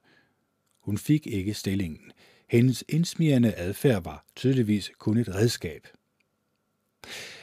Hun 0.84 0.98
fik 0.98 1.27
ikke 1.27 1.53
stillingen. 1.53 2.11
Hendes 2.50 2.84
indsmirrende 2.90 3.53
adfærd 3.53 4.03
var 4.03 4.26
tydeligvis 4.35 4.92
kun 5.00 5.18
et 5.18 5.35
redskab. 5.35 5.88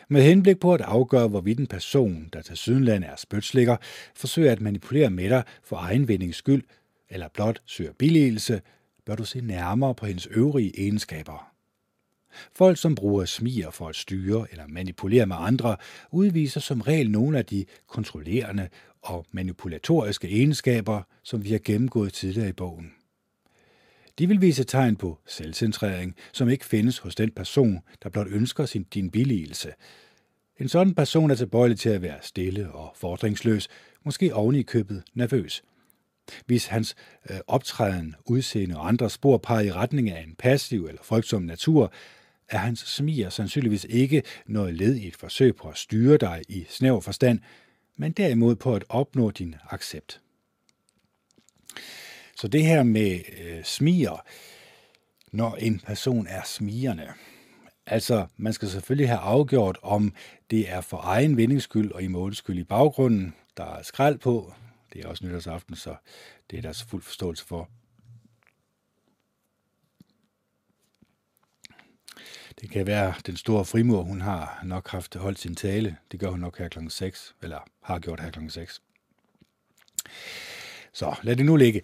Med 0.09 0.23
henblik 0.23 0.61
på 0.61 0.75
at 0.75 0.81
afgøre, 0.81 1.29
hvorvidt 1.29 1.59
en 1.59 1.67
person, 1.67 2.29
der 2.33 2.43
til 2.43 2.57
sydenland 2.57 3.05
er 3.05 3.17
spytslikker, 3.17 3.77
forsøger 4.15 4.53
at 4.53 4.61
manipulere 4.61 5.11
med 5.11 5.31
dig 5.31 5.43
for 5.63 5.77
egen 5.77 6.09
vindings 6.09 6.37
skyld, 6.37 6.63
eller 7.11 7.29
blot 7.29 7.63
søger 7.67 7.93
billigelse, 7.93 8.61
bør 9.07 9.15
du 9.15 9.25
se 9.25 9.41
nærmere 9.41 9.95
på 9.95 10.07
hendes 10.07 10.27
øvrige 10.27 10.81
egenskaber. 10.81 11.53
Folk, 12.53 12.79
som 12.79 12.95
bruger 12.95 13.25
smier 13.25 13.71
for 13.71 13.89
at 13.89 13.97
styre 13.97 14.47
eller 14.51 14.67
manipulere 14.67 15.27
med 15.27 15.37
andre, 15.39 15.77
udviser 16.11 16.61
som 16.61 16.81
regel 16.81 17.11
nogle 17.11 17.39
af 17.39 17.47
de 17.47 17.65
kontrollerende 17.87 18.69
og 19.03 19.27
manipulatoriske 19.33 20.29
egenskaber, 20.29 21.03
som 21.23 21.45
vi 21.45 21.51
har 21.51 21.61
gennemgået 21.65 22.13
tidligere 22.13 22.49
i 22.49 22.53
bogen. 22.53 22.93
De 24.19 24.29
vil 24.29 24.41
vise 24.41 24.65
tegn 24.65 24.97
på 24.97 25.19
selvcentrering, 25.27 26.15
som 26.33 26.49
ikke 26.49 26.65
findes 26.65 26.99
hos 26.99 27.15
den 27.15 27.31
person, 27.31 27.81
der 28.03 28.09
blot 28.09 28.27
ønsker 28.31 28.67
sin, 28.67 28.83
din 28.83 29.11
billigelse. 29.11 29.73
En 30.61 30.69
sådan 30.69 30.95
person 30.95 31.31
er 31.31 31.35
tilbøjelig 31.35 31.79
til 31.79 31.89
at 31.89 32.03
være 32.03 32.19
stille 32.23 32.73
og 32.73 32.93
fordringsløs, 32.97 33.69
måske 34.05 34.35
oven 34.35 34.55
i 34.55 34.63
købet 34.63 35.03
nervøs– 35.15 35.63
hvis 36.47 36.67
hans 36.67 36.95
øh, 37.31 37.37
optræden, 37.47 38.15
udseende 38.25 38.77
og 38.77 38.89
andre 38.89 39.11
spor 39.11 39.39
peger 39.39 39.61
i 39.61 39.73
retning 39.73 40.11
af 40.11 40.23
en 40.23 40.35
passiv 40.39 40.87
eller 40.87 41.03
frygtsom 41.03 41.43
natur, 41.43 41.93
er 42.49 42.59
hans 42.59 42.81
smier 42.81 43.31
sandsynligvis 43.31 43.87
ikke 43.89 44.23
noget 44.47 44.75
led 44.75 44.95
i 44.95 45.09
et 45.09 45.17
forsøg 45.17 45.57
på 45.57 45.69
at 45.69 45.79
styre 45.79 46.17
dig 46.17 46.43
i 46.49 46.67
snæver 46.69 47.01
forstand, 47.01 47.41
men 47.97 48.13
derimod 48.13 48.57
på 48.57 48.75
at 48.75 48.85
opnå 48.89 49.31
din 49.31 49.55
accept. 49.71 50.21
Så 52.37 52.49
det 52.49 52.65
her 52.65 52.83
med 52.83 53.21
øh, 53.41 53.65
smier, 53.65 54.25
når 55.33 55.55
en 55.55 55.81
person 55.87 56.27
er 56.27 56.43
smigerne, 56.45 57.09
altså 57.87 58.27
man 58.37 58.53
skal 58.53 58.69
selvfølgelig 58.69 59.09
have 59.09 59.21
afgjort, 59.21 59.79
om 59.83 60.13
det 60.51 60.71
er 60.71 60.81
for 60.81 61.01
egen 61.05 61.37
vindingsskyld 61.37 61.93
og 61.93 62.03
i 62.03 62.09
målskyld 62.09 62.59
i 62.59 62.65
baggrunden, 62.65 63.35
der 63.57 63.65
er 63.65 63.83
skrald 63.83 64.19
på, 64.19 64.53
det 64.93 65.05
er 65.05 65.09
også 65.09 65.27
nytårsaften, 65.27 65.77
så 65.77 65.97
det 66.51 66.59
er 66.59 66.63
der 66.63 66.73
så 66.73 66.87
fuld 66.87 67.03
forståelse 67.03 67.45
for. 67.45 67.71
Det 72.61 72.71
kan 72.71 72.87
være, 72.87 73.15
den 73.27 73.37
store 73.37 73.65
frimur, 73.65 74.03
hun 74.03 74.21
har 74.21 74.61
nok 74.65 74.89
haft 74.89 75.15
holdt 75.15 75.39
sin 75.39 75.55
tale. 75.55 75.97
Det 76.13 76.21
gør 76.21 76.29
hun 76.29 76.41
nok 76.41 76.59
her 76.59 76.69
klokken 76.69 76.91
6, 76.91 77.35
eller 77.43 77.59
har 77.83 77.99
gjort 77.99 78.21
her 78.21 78.31
klokken 78.31 78.51
6. 78.51 78.83
Så 80.93 81.17
lad 81.23 81.37
det 81.37 81.47
nu 81.47 81.57
ligge. 81.57 81.83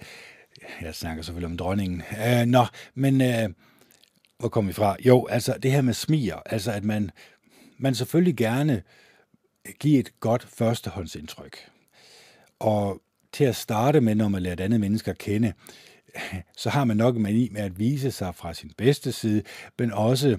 Jeg 0.81 0.95
snakker 0.95 1.23
selvfølgelig 1.23 1.51
om 1.51 1.57
dronningen. 1.57 2.03
Uh, 2.11 2.47
nå, 2.47 2.67
men 2.95 3.21
uh, 3.21 3.55
hvor 4.39 4.49
kom 4.49 4.69
vi 4.69 4.73
fra? 4.73 4.97
Jo, 5.01 5.27
altså 5.27 5.59
det 5.63 5.73
her 5.73 5.83
med 5.83 5.95
smiger, 5.95 6.37
altså 6.47 6.73
at 6.73 6.85
man, 6.85 7.11
man 7.79 7.95
selvfølgelig 7.95 8.37
gerne 8.37 8.83
giver 9.81 10.01
et 10.01 10.21
godt 10.21 10.43
førstehåndsindtryk. 10.43 11.71
Og 12.59 13.03
til 13.33 13.45
at 13.45 13.57
starte 13.57 14.01
med, 14.01 14.15
når 14.15 14.29
man 14.29 14.43
lærer 14.43 14.53
et 14.53 14.61
andet 14.61 14.81
menneske 14.81 15.11
at 15.11 15.19
kende, 15.19 15.53
så 16.57 16.71
har 16.71 16.85
man 16.85 16.97
nok 16.97 17.17
mani 17.17 17.49
med 17.49 17.61
at 17.61 17.79
vise 17.79 18.11
sig 18.11 18.35
fra 18.35 18.55
sin 18.55 18.73
bedste 18.77 19.13
side, 19.13 19.43
men 19.79 19.93
også 19.93 20.39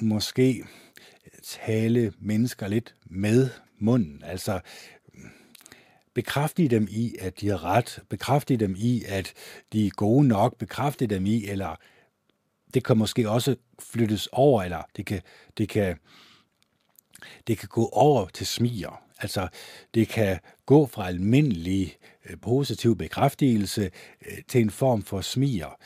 måske 0.00 0.64
tale 1.42 2.12
mennesker 2.18 2.68
lidt 2.68 2.94
med 3.04 3.50
munden. 3.78 4.22
Altså 4.24 4.60
bekræfte 6.14 6.68
dem 6.68 6.88
i, 6.90 7.14
at 7.20 7.40
de 7.40 7.48
har 7.48 7.64
ret, 7.64 8.00
bekræfte 8.08 8.56
dem 8.56 8.74
i, 8.78 9.04
at 9.08 9.32
de 9.72 9.86
er 9.86 9.90
gode 9.90 10.28
nok, 10.28 10.58
bekræfte 10.58 11.06
dem 11.06 11.26
i, 11.26 11.46
eller 11.46 11.76
det 12.74 12.84
kan 12.84 12.98
måske 12.98 13.30
også 13.30 13.56
flyttes 13.78 14.28
over, 14.32 14.62
eller 14.62 14.82
det 14.96 15.06
kan, 15.06 15.22
det 15.58 15.68
kan, 15.68 15.96
det 17.46 17.58
kan 17.58 17.68
gå 17.68 17.88
over 17.88 18.26
til 18.28 18.46
smiger. 18.46 19.05
Altså, 19.18 19.48
det 19.94 20.08
kan 20.08 20.38
gå 20.66 20.86
fra 20.86 21.08
almindelig 21.08 21.96
øh, 22.30 22.36
positiv 22.42 22.96
bekræftelse 22.96 23.90
øh, 24.26 24.38
til 24.48 24.60
en 24.60 24.70
form 24.70 25.02
for 25.02 25.20
smiger, 25.20 25.78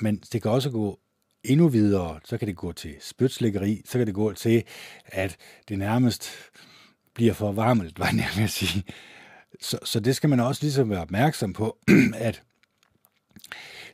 men 0.00 0.16
det 0.32 0.42
kan 0.42 0.50
også 0.50 0.70
gå 0.70 0.98
endnu 1.44 1.68
videre, 1.68 2.20
så 2.24 2.38
kan 2.38 2.48
det 2.48 2.56
gå 2.56 2.72
til 2.72 2.94
spytslæggeri, 3.00 3.82
så 3.84 3.98
kan 3.98 4.06
det 4.06 4.14
gå 4.14 4.32
til, 4.32 4.64
at 5.06 5.36
det 5.68 5.78
nærmest 5.78 6.30
bliver 7.14 7.32
for 7.32 7.52
varmt, 7.52 7.98
var 7.98 8.12
jeg 8.36 8.44
at 8.44 8.50
sige. 8.50 8.84
Så, 9.60 9.78
så 9.84 10.00
det 10.00 10.16
skal 10.16 10.30
man 10.30 10.40
også 10.40 10.62
ligesom 10.62 10.90
være 10.90 11.00
opmærksom 11.00 11.52
på, 11.52 11.78
at 12.14 12.42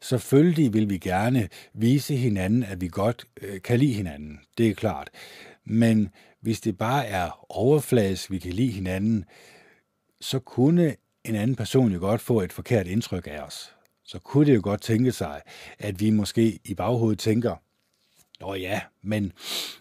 selvfølgelig 0.00 0.74
vil 0.74 0.90
vi 0.90 0.98
gerne 0.98 1.48
vise 1.74 2.16
hinanden, 2.16 2.62
at 2.62 2.80
vi 2.80 2.88
godt 2.88 3.24
øh, 3.42 3.62
kan 3.62 3.78
lide 3.78 3.92
hinanden. 3.92 4.40
Det 4.58 4.68
er 4.68 4.74
klart. 4.74 5.10
Men 5.64 6.08
hvis 6.40 6.60
det 6.60 6.78
bare 6.78 7.06
er 7.06 7.46
overfladisk, 7.48 8.30
vi 8.30 8.38
kan 8.38 8.52
lide 8.52 8.72
hinanden, 8.72 9.24
så 10.20 10.38
kunne 10.38 10.96
en 11.24 11.34
anden 11.34 11.56
person 11.56 11.92
jo 11.92 11.98
godt 11.98 12.20
få 12.20 12.40
et 12.40 12.52
forkert 12.52 12.86
indtryk 12.86 13.26
af 13.26 13.40
os. 13.40 13.74
Så 14.04 14.18
kunne 14.18 14.46
det 14.46 14.54
jo 14.54 14.60
godt 14.64 14.82
tænke 14.82 15.12
sig, 15.12 15.42
at 15.78 16.00
vi 16.00 16.10
måske 16.10 16.58
i 16.64 16.74
baghovedet 16.74 17.18
tænker, 17.18 17.56
Nå 18.42 18.54
ja, 18.54 18.80
men 19.02 19.32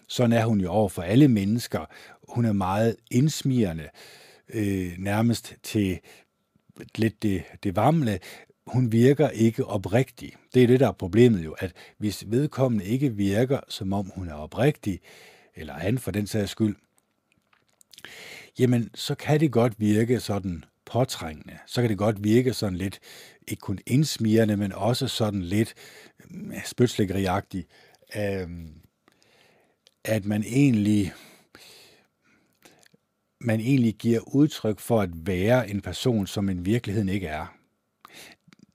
sådan 0.08 0.32
er 0.32 0.44
hun 0.44 0.60
jo 0.60 0.70
over 0.70 0.88
for 0.88 1.02
alle 1.02 1.28
mennesker. 1.28 1.84
Hun 2.28 2.44
er 2.44 2.52
meget 2.52 2.96
indsmirrende, 3.10 3.88
øh, 4.48 4.92
nærmest 4.98 5.54
til 5.62 6.00
lidt 6.96 7.22
det, 7.22 7.42
det 7.62 7.76
varmle. 7.76 8.18
Hun 8.66 8.92
virker 8.92 9.28
ikke 9.28 9.64
oprigtig. 9.64 10.32
Det 10.54 10.62
er 10.62 10.66
det, 10.66 10.80
der 10.80 10.88
er 10.88 10.92
problemet 10.92 11.44
jo, 11.44 11.52
at 11.52 11.72
hvis 11.98 12.24
vedkommende 12.30 12.84
ikke 12.84 13.16
virker, 13.16 13.60
som 13.68 13.92
om 13.92 14.10
hun 14.14 14.28
er 14.28 14.34
oprigtig, 14.34 15.00
eller 15.56 15.74
han 15.74 15.98
for 15.98 16.10
den 16.10 16.26
sags 16.26 16.50
skyld, 16.50 16.76
jamen 18.58 18.90
så 18.94 19.14
kan 19.14 19.40
det 19.40 19.52
godt 19.52 19.80
virke 19.80 20.20
sådan 20.20 20.64
påtrængende. 20.84 21.58
Så 21.66 21.80
kan 21.80 21.90
det 21.90 21.98
godt 21.98 22.24
virke 22.24 22.52
sådan 22.52 22.78
lidt, 22.78 23.00
ikke 23.48 23.60
kun 23.60 23.78
indsmirrende, 23.86 24.56
men 24.56 24.72
også 24.72 25.08
sådan 25.08 25.42
lidt 25.42 25.74
mm, 26.30 26.52
øh, 28.16 28.48
at 30.04 30.24
man 30.24 30.42
egentlig 30.42 31.12
man 33.44 33.60
egentlig 33.60 33.94
giver 33.94 34.34
udtryk 34.34 34.78
for 34.78 35.00
at 35.00 35.10
være 35.12 35.70
en 35.70 35.80
person, 35.80 36.26
som 36.26 36.48
en 36.48 36.66
virkeligheden 36.66 37.08
ikke 37.08 37.26
er. 37.26 37.56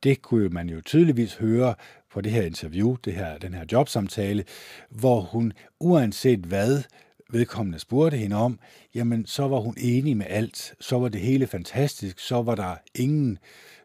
Det 0.04 0.22
kunne 0.22 0.50
man 0.50 0.70
jo 0.70 0.82
tydeligvis 0.82 1.36
høre 1.36 1.76
på 2.18 2.22
det 2.22 2.32
her 2.32 2.44
interview, 2.44 2.96
det 3.06 3.14
her, 3.14 3.38
den 3.38 3.54
her 3.54 3.66
jobsamtale, 3.72 4.44
hvor 4.90 5.22
hun 5.22 5.54
uanset 5.80 6.40
hvad 6.40 6.84
vedkommende 7.30 7.80
spurgte 7.80 8.18
hende 8.18 8.36
om, 8.36 8.60
jamen 8.96 9.26
så 9.26 9.48
var 9.48 9.60
hun 9.60 9.76
enig 9.78 10.18
med 10.18 10.26
alt. 10.30 10.74
Så 10.80 11.00
var 11.00 11.10
det 11.10 11.22
hele 11.22 11.48
fantastisk. 11.48 12.20
Så 12.20 12.42
var 12.42 12.56
der 12.56 12.76
ingen 12.96 13.38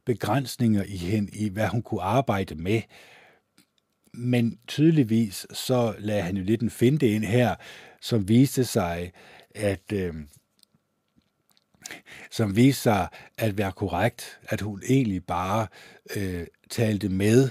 begrænsninger 0.05 0.83
i 0.83 0.97
hende, 0.97 1.33
i 1.33 1.49
hvad 1.49 1.69
hun 1.69 1.83
kunne 1.83 2.03
arbejde 2.03 2.55
med. 2.55 2.83
Men 4.13 4.59
tydeligvis 4.69 5.47
så 5.53 5.95
lagde 5.99 6.23
han 6.23 6.37
jo 6.37 6.45
lidt 6.45 6.61
en 6.61 6.71
finte 6.71 7.09
ind 7.09 7.25
her, 7.25 7.55
som 8.01 8.29
viste 8.29 8.65
sig, 8.65 9.13
at 9.55 9.93
øh, 9.93 10.15
som 12.31 12.57
viste 12.57 12.83
sig 12.83 13.09
at 13.39 13.59
være 13.59 13.73
korrekt, 13.73 14.41
at 14.49 14.61
hun 14.61 14.83
egentlig 14.89 15.25
bare 15.25 15.67
øh, 16.17 16.47
talte 16.71 17.09
med 17.09 17.51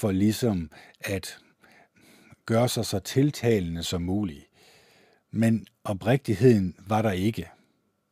for 0.00 0.12
ligesom 0.12 0.70
at 1.00 1.38
gøre 2.46 2.68
sig 2.68 2.86
så 2.86 2.98
tiltalende 2.98 3.82
som 3.82 4.02
muligt. 4.02 4.46
Men 5.30 5.66
oprigtigheden 5.84 6.74
var 6.86 7.02
der 7.02 7.12
ikke. 7.12 7.48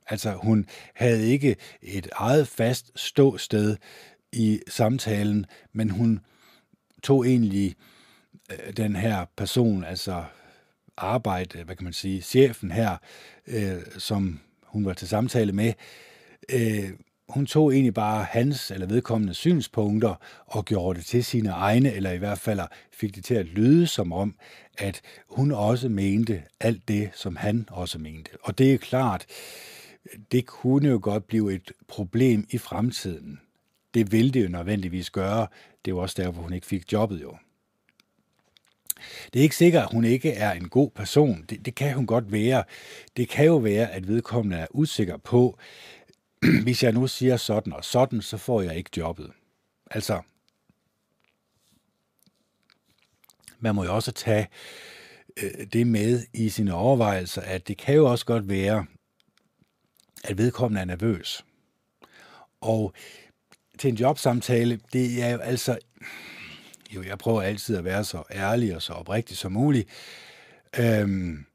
Altså 0.07 0.33
hun 0.33 0.67
havde 0.95 1.27
ikke 1.27 1.57
et 1.83 2.09
eget 2.13 2.49
fast 2.49 2.91
ståsted 2.97 3.77
i 4.33 4.61
samtalen, 4.69 5.47
men 5.73 5.91
hun 5.91 6.21
tog 7.03 7.27
egentlig 7.27 7.75
øh, 8.51 8.73
den 8.77 8.97
her 8.97 9.27
person, 9.37 9.85
altså 9.85 10.25
arbejde, 10.97 11.65
hvad 11.65 11.77
kan 11.77 11.85
man 11.85 11.93
sige, 11.93 12.23
chefen 12.23 12.71
her, 12.71 12.97
øh, 13.47 13.83
som 13.99 14.41
hun 14.63 14.85
var 14.85 14.93
til 14.93 15.09
samtale 15.09 15.53
med, 15.53 15.73
øh, 16.53 16.91
hun 17.29 17.47
tog 17.47 17.73
egentlig 17.73 17.95
bare 17.95 18.25
hans 18.25 18.71
eller 18.71 18.87
vedkommende 18.87 19.35
synspunkter 19.35 20.15
og 20.47 20.65
gjorde 20.65 20.99
det 20.99 21.07
til 21.07 21.25
sine 21.25 21.51
egne, 21.51 21.93
eller 21.93 22.11
i 22.11 22.19
hvert 22.19 22.39
fald 22.39 22.61
fik 22.93 23.15
det 23.15 23.25
til 23.25 23.35
at 23.35 23.47
lyde 23.47 23.87
som 23.87 24.13
om, 24.13 24.35
at 24.79 25.01
hun 25.29 25.53
også 25.53 25.89
mente 25.89 26.43
alt 26.61 26.89
det, 26.89 27.11
som 27.15 27.37
han 27.37 27.69
også 27.71 27.99
mente. 27.99 28.31
Og 28.43 28.59
det 28.59 28.75
er 28.75 28.79
klart, 28.79 29.27
det 30.33 30.47
kunne 30.47 30.89
jo 30.89 30.99
godt 31.03 31.27
blive 31.27 31.55
et 31.55 31.73
problem 31.89 32.47
i 32.51 32.59
fremtiden. 32.59 33.41
Det 33.95 34.13
ville 34.13 34.31
det 34.31 34.45
jo 34.45 34.49
nødvendigvis 34.49 35.11
gøre. 35.11 35.47
Det 35.85 35.95
var 35.95 36.01
også 36.01 36.23
derfor, 36.23 36.43
hun 36.43 36.53
ikke 36.53 36.67
fik 36.67 36.93
jobbet 36.93 37.23
jo. 37.23 37.37
Det 39.33 39.39
er 39.39 39.43
ikke 39.43 39.57
sikkert, 39.57 39.83
at 39.83 39.93
hun 39.93 40.05
ikke 40.05 40.33
er 40.33 40.53
en 40.53 40.69
god 40.69 40.91
person. 40.91 41.45
Det, 41.51 41.67
det 41.67 41.75
kan 41.75 41.95
hun 41.95 42.07
godt 42.07 42.33
være. 42.33 42.65
Det 43.17 43.29
kan 43.29 43.47
jo 43.47 43.57
være, 43.57 43.91
at 43.91 44.09
vedkommende 44.09 44.57
er 44.57 44.67
usikker 44.71 45.17
på, 45.17 45.59
hvis 46.65 46.83
jeg 46.83 46.93
nu 46.93 47.07
siger 47.07 47.37
sådan 47.37 47.73
og 47.73 47.85
sådan, 47.85 48.23
så 48.23 48.37
får 48.37 48.63
jeg 48.63 48.77
ikke 48.77 48.91
jobbet. 48.97 49.33
Altså, 49.91 50.23
man 53.59 53.75
må 53.75 53.85
jo 53.85 53.95
også 53.95 54.13
tage 54.13 54.49
øh, 55.43 55.67
det 55.73 55.87
med 55.87 56.27
i 56.33 56.49
sine 56.49 56.75
overvejelser, 56.75 57.43
at 57.43 57.69
det 57.69 57.77
kan 57.79 57.95
jo 57.95 58.11
også 58.11 58.27
godt 58.27 58.49
være, 58.49 58.87
at 60.25 60.39
vedkommende 60.39 60.81
er 60.81 60.85
nervøs. 60.85 61.45
Og 62.61 62.93
til 63.79 63.89
en 63.89 63.97
jobsamtale, 63.97 64.81
det 64.93 65.23
er 65.23 65.31
jo 65.31 65.39
altså, 65.39 65.79
jo, 66.91 67.03
jeg 67.03 67.19
prøver 67.19 67.43
altid 67.43 67.77
at 67.77 67.85
være 67.85 68.05
så 68.05 68.23
ærlig 68.31 68.77
og 68.77 68.83
så 68.83 68.93
oprigtig 68.93 69.37
som 69.37 69.53
muligt. 69.53 69.89
Øhm, 70.79 71.47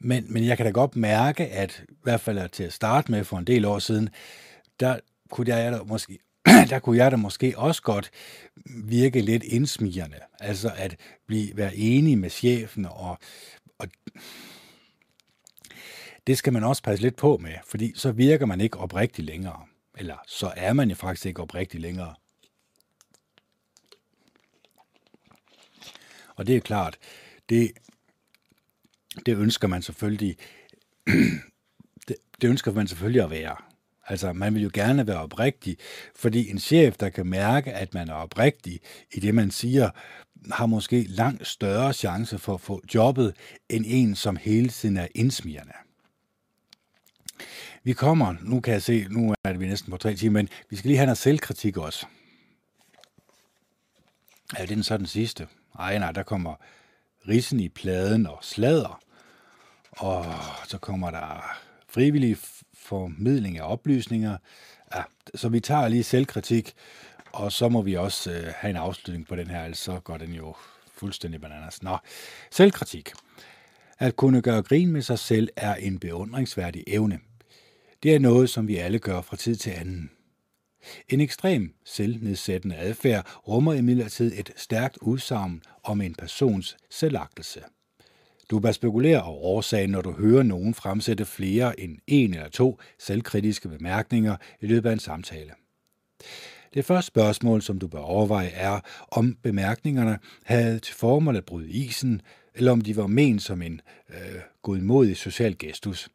men, 0.00 0.32
men 0.32 0.44
jeg 0.46 0.56
kan 0.56 0.66
da 0.66 0.72
godt 0.72 0.96
mærke, 0.96 1.46
at 1.46 1.84
i 1.88 1.94
hvert 2.02 2.20
fald 2.20 2.48
til 2.48 2.64
at 2.64 2.72
starte 2.72 3.10
med 3.10 3.24
for 3.24 3.38
en 3.38 3.46
del 3.46 3.64
år 3.64 3.78
siden, 3.78 4.08
der 4.80 4.98
kunne 5.30 5.48
jeg 5.48 5.72
da 5.72 5.82
måske, 5.82 6.18
der 6.70 6.78
kunne 6.78 6.96
jeg 6.96 7.10
da 7.10 7.16
måske 7.16 7.54
også 7.56 7.82
godt 7.82 8.10
virke 8.84 9.20
lidt 9.20 9.42
indsmirrende. 9.42 10.18
Altså 10.40 10.72
at 10.76 10.96
blive, 11.26 11.56
være 11.56 11.76
enig 11.76 12.18
med 12.18 12.30
chefen, 12.30 12.86
og, 12.86 13.18
og 13.78 13.88
det 16.26 16.38
skal 16.38 16.52
man 16.52 16.64
også 16.64 16.82
passe 16.82 17.02
lidt 17.02 17.16
på 17.16 17.36
med, 17.36 17.54
fordi 17.66 17.92
så 17.96 18.12
virker 18.12 18.46
man 18.46 18.60
ikke 18.60 18.78
oprigtig 18.78 19.24
længere. 19.24 19.66
Eller 19.98 20.16
så 20.26 20.52
er 20.56 20.72
man 20.72 20.88
jo 20.88 20.96
faktisk 20.96 21.26
ikke 21.26 21.42
oprigtig 21.42 21.80
længere. 21.80 22.14
Og 26.36 26.46
det 26.46 26.56
er 26.56 26.60
klart, 26.60 26.98
det, 27.48 27.72
det 29.26 29.36
ønsker 29.36 29.68
man 29.68 29.82
selvfølgelig, 29.82 30.36
det, 32.08 32.16
det 32.40 32.48
ønsker 32.48 32.72
man 32.72 32.88
selvfølgelig 32.88 33.22
at 33.22 33.30
være. 33.30 33.56
Altså, 34.06 34.32
man 34.32 34.54
vil 34.54 34.62
jo 34.62 34.70
gerne 34.74 35.06
være 35.06 35.20
oprigtig, 35.20 35.76
fordi 36.16 36.50
en 36.50 36.58
chef, 36.58 36.96
der 36.96 37.08
kan 37.08 37.26
mærke, 37.26 37.72
at 37.72 37.94
man 37.94 38.08
er 38.08 38.14
oprigtig 38.14 38.80
i 39.12 39.20
det, 39.20 39.34
man 39.34 39.50
siger, 39.50 39.90
har 40.52 40.66
måske 40.66 41.02
langt 41.02 41.46
større 41.46 41.92
chance 41.92 42.38
for 42.38 42.54
at 42.54 42.60
få 42.60 42.82
jobbet, 42.94 43.34
end 43.68 43.84
en, 43.88 44.16
som 44.16 44.36
hele 44.36 44.68
tiden 44.68 44.96
er 44.96 45.06
indsmirrende. 45.14 45.72
Vi 47.84 47.92
kommer, 47.92 48.34
nu 48.42 48.60
kan 48.60 48.72
jeg 48.72 48.82
se, 48.82 49.06
nu 49.10 49.34
er 49.44 49.52
det 49.52 49.60
vi 49.60 49.66
næsten 49.66 49.90
på 49.90 49.96
tre 49.96 50.14
timer, 50.14 50.32
men 50.32 50.48
vi 50.70 50.76
skal 50.76 50.88
lige 50.88 50.98
have 50.98 51.06
noget 51.06 51.18
selvkritik 51.18 51.76
også. 51.76 52.06
Det 54.50 54.60
er 54.60 54.66
den 54.66 54.82
så 54.82 54.96
den 54.96 55.06
sidste. 55.06 55.48
Ej, 55.78 55.98
nej, 55.98 56.12
der 56.12 56.22
kommer 56.22 56.54
rissen 57.28 57.60
i 57.60 57.68
pladen 57.68 58.26
og 58.26 58.38
slader. 58.42 59.00
Og 59.90 60.24
så 60.66 60.78
kommer 60.78 61.10
der 61.10 61.58
frivillig 61.88 62.36
formidling 62.74 63.58
af 63.58 63.72
oplysninger. 63.72 64.36
Ja, 64.94 65.02
så 65.34 65.48
vi 65.48 65.60
tager 65.60 65.88
lige 65.88 66.02
selvkritik, 66.02 66.74
og 67.32 67.52
så 67.52 67.68
må 67.68 67.82
vi 67.82 67.94
også 67.94 68.32
øh, 68.32 68.52
have 68.56 68.70
en 68.70 68.76
afslutning 68.76 69.26
på 69.28 69.36
den 69.36 69.46
her, 69.46 69.64
ellers 69.64 69.78
så 69.78 70.00
går 70.00 70.16
den 70.16 70.32
jo 70.32 70.54
fuldstændig 70.94 71.40
bananas. 71.40 71.82
Nå, 71.82 71.98
selvkritik. 72.50 73.12
At 73.98 74.16
kunne 74.16 74.42
gøre 74.42 74.62
grin 74.62 74.92
med 74.92 75.02
sig 75.02 75.18
selv 75.18 75.48
er 75.56 75.74
en 75.74 75.98
beundringsværdig 75.98 76.84
evne. 76.86 77.20
Det 78.02 78.14
er 78.14 78.18
noget, 78.18 78.50
som 78.50 78.68
vi 78.68 78.76
alle 78.76 78.98
gør 78.98 79.20
fra 79.20 79.36
tid 79.36 79.56
til 79.56 79.70
anden. 79.70 80.10
En 81.08 81.20
ekstrem 81.20 81.74
selvnedsættende 81.84 82.76
adfærd 82.76 83.26
rummer 83.48 83.72
imidlertid 83.72 84.32
et 84.38 84.52
stærkt 84.56 84.98
udsagn 85.00 85.62
om 85.82 86.00
en 86.00 86.14
persons 86.14 86.76
selvagtelse. 86.90 87.60
Du 88.50 88.58
bør 88.58 88.72
spekulere 88.72 89.22
over 89.22 89.42
årsagen, 89.42 89.90
når 89.90 90.02
du 90.02 90.12
hører 90.12 90.42
nogen 90.42 90.74
fremsætte 90.74 91.24
flere 91.24 91.80
end 91.80 91.98
en 92.06 92.34
eller 92.34 92.48
to 92.48 92.80
selvkritiske 92.98 93.68
bemærkninger 93.68 94.36
i 94.60 94.66
løbet 94.66 94.88
af 94.88 94.92
en 94.92 94.98
samtale. 94.98 95.50
Det 96.74 96.84
første 96.84 97.06
spørgsmål, 97.06 97.62
som 97.62 97.78
du 97.78 97.88
bør 97.88 97.98
overveje, 97.98 98.48
er, 98.48 98.80
om 99.10 99.36
bemærkningerne 99.42 100.18
havde 100.44 100.78
til 100.78 100.94
formål 100.94 101.36
at 101.36 101.44
bryde 101.44 101.70
isen, 101.70 102.22
eller 102.54 102.72
om 102.72 102.80
de 102.80 102.96
var 102.96 103.06
ment 103.06 103.42
som 103.42 103.62
en 103.62 103.80
øh, 104.10 104.40
godmodig 104.62 105.16
social 105.16 105.58
gestus. 105.58 106.08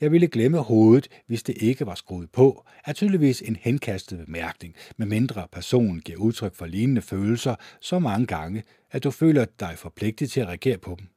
Jeg 0.00 0.12
ville 0.12 0.28
glemme 0.28 0.58
hovedet, 0.58 1.08
hvis 1.26 1.42
det 1.42 1.56
ikke 1.60 1.86
var 1.86 1.94
skruet 1.94 2.30
på, 2.30 2.64
er 2.84 2.92
tydeligvis 2.92 3.42
en 3.42 3.56
henkastet 3.56 4.26
bemærkning, 4.26 4.74
medmindre 4.96 5.48
personen 5.52 6.00
giver 6.00 6.18
udtryk 6.18 6.54
for 6.54 6.66
lignende 6.66 7.02
følelser 7.02 7.54
så 7.80 7.98
mange 7.98 8.26
gange, 8.26 8.62
at 8.90 9.04
du 9.04 9.10
føler 9.10 9.46
dig 9.60 9.74
forpligtet 9.76 10.30
til 10.30 10.40
at 10.40 10.48
reagere 10.48 10.78
på 10.78 10.96
dem. 10.98 11.08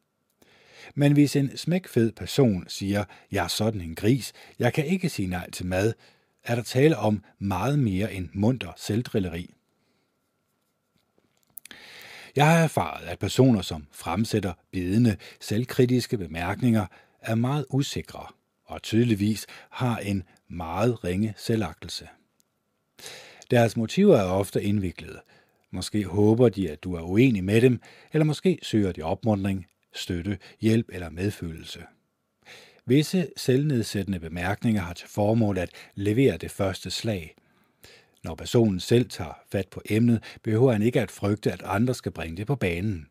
Men 0.95 1.13
hvis 1.13 1.35
en 1.35 1.57
smækfed 1.57 2.11
person 2.11 2.65
siger, 2.67 3.03
jeg 3.31 3.43
er 3.43 3.47
sådan 3.47 3.81
en 3.81 3.95
gris, 3.95 4.33
jeg 4.59 4.73
kan 4.73 4.85
ikke 4.85 5.09
sige 5.09 5.27
nej 5.27 5.49
til 5.49 5.65
mad, 5.65 5.93
er 6.43 6.55
der 6.55 6.63
tale 6.63 6.97
om 6.97 7.23
meget 7.39 7.79
mere 7.79 8.13
end 8.13 8.29
munter 8.33 8.71
selvdrilleri. 8.77 9.53
Jeg 12.35 12.45
har 12.47 12.63
erfaret, 12.63 13.05
at 13.05 13.19
personer, 13.19 13.61
som 13.61 13.87
fremsætter 13.91 14.53
bidende, 14.71 15.17
selvkritiske 15.39 16.17
bemærkninger, 16.17 16.85
er 17.21 17.35
meget 17.35 17.65
usikre 17.69 18.27
og 18.69 18.81
tydeligvis 18.81 19.45
har 19.69 19.97
en 19.97 20.23
meget 20.47 21.03
ringe 21.03 21.33
selvagtelse. 21.37 22.07
Deres 23.51 23.77
motiver 23.77 24.17
er 24.17 24.23
ofte 24.23 24.63
indviklede. 24.63 25.21
Måske 25.71 26.05
håber 26.05 26.49
de, 26.49 26.69
at 26.69 26.83
du 26.83 26.93
er 26.93 27.01
uenig 27.01 27.43
med 27.43 27.61
dem, 27.61 27.81
eller 28.13 28.25
måske 28.25 28.59
søger 28.61 28.91
de 28.91 29.01
opmundring, 29.01 29.67
støtte, 29.93 30.37
hjælp 30.59 30.89
eller 30.93 31.09
medfølelse. 31.09 31.79
Visse 32.85 33.29
selvnedsættende 33.37 34.19
bemærkninger 34.19 34.81
har 34.81 34.93
til 34.93 35.07
formål 35.07 35.57
at 35.57 35.69
levere 35.95 36.37
det 36.37 36.51
første 36.51 36.91
slag. 36.91 37.35
Når 38.23 38.35
personen 38.35 38.79
selv 38.79 39.09
tager 39.09 39.39
fat 39.51 39.67
på 39.67 39.81
emnet, 39.89 40.23
behøver 40.43 40.71
han 40.71 40.81
ikke 40.81 41.01
at 41.01 41.11
frygte, 41.11 41.51
at 41.51 41.61
andre 41.65 41.93
skal 41.93 42.11
bringe 42.11 42.37
det 42.37 42.47
på 42.47 42.55
banen. 42.55 43.07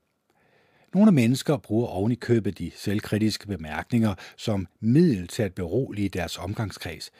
Nogle 0.94 1.12
mennesker 1.12 1.56
bruger 1.56 1.86
oven 1.86 2.12
i 2.12 2.14
købet 2.14 2.58
de 2.58 2.70
selvkritiske 2.76 3.46
bemærkninger 3.46 4.14
som 4.36 4.66
middel 4.80 5.28
til 5.28 5.42
at 5.42 5.54
berolige 5.54 6.08
deres 6.08 6.38
omgangskreds. 6.38 7.10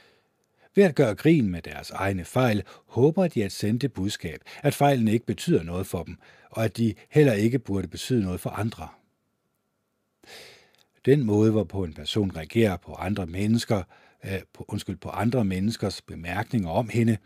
Ved 0.75 0.85
at 0.85 0.95
gøre 0.95 1.15
grin 1.15 1.51
med 1.51 1.63
deres 1.63 1.91
egne 1.91 2.25
fejl, 2.25 2.63
håber 2.87 3.29
de 3.29 3.45
at 3.45 3.53
sende 3.53 3.79
det 3.79 3.93
budskab, 3.93 4.41
at 4.63 4.75
fejlen 4.75 5.09
ikke 5.09 5.27
betyder 5.27 5.63
noget 5.63 5.87
for 5.87 6.03
dem, 6.03 6.17
og 6.51 6.65
at 6.65 6.77
de 6.77 6.95
heller 7.11 7.33
ikke 7.33 7.59
burde 7.59 7.89
betyde 7.89 8.23
noget 8.23 8.41
for 8.41 8.51
andre. 8.51 8.89
Den 11.09 11.25
måde, 11.25 11.51
hvorpå 11.51 11.85
en 11.85 11.93
person 11.93 12.37
reagerer 12.37 12.77
på 12.77 12.95
andre 12.95 13.27
mennesker, 13.27 13.83
øh, 14.25 14.41
på, 14.55 14.65
undskyld, 14.69 14.97
på 14.97 15.09
andre 15.09 15.45
menneskers 15.45 16.03
bemærkninger 16.03 16.71
om 16.71 16.89
hende, 16.89 17.17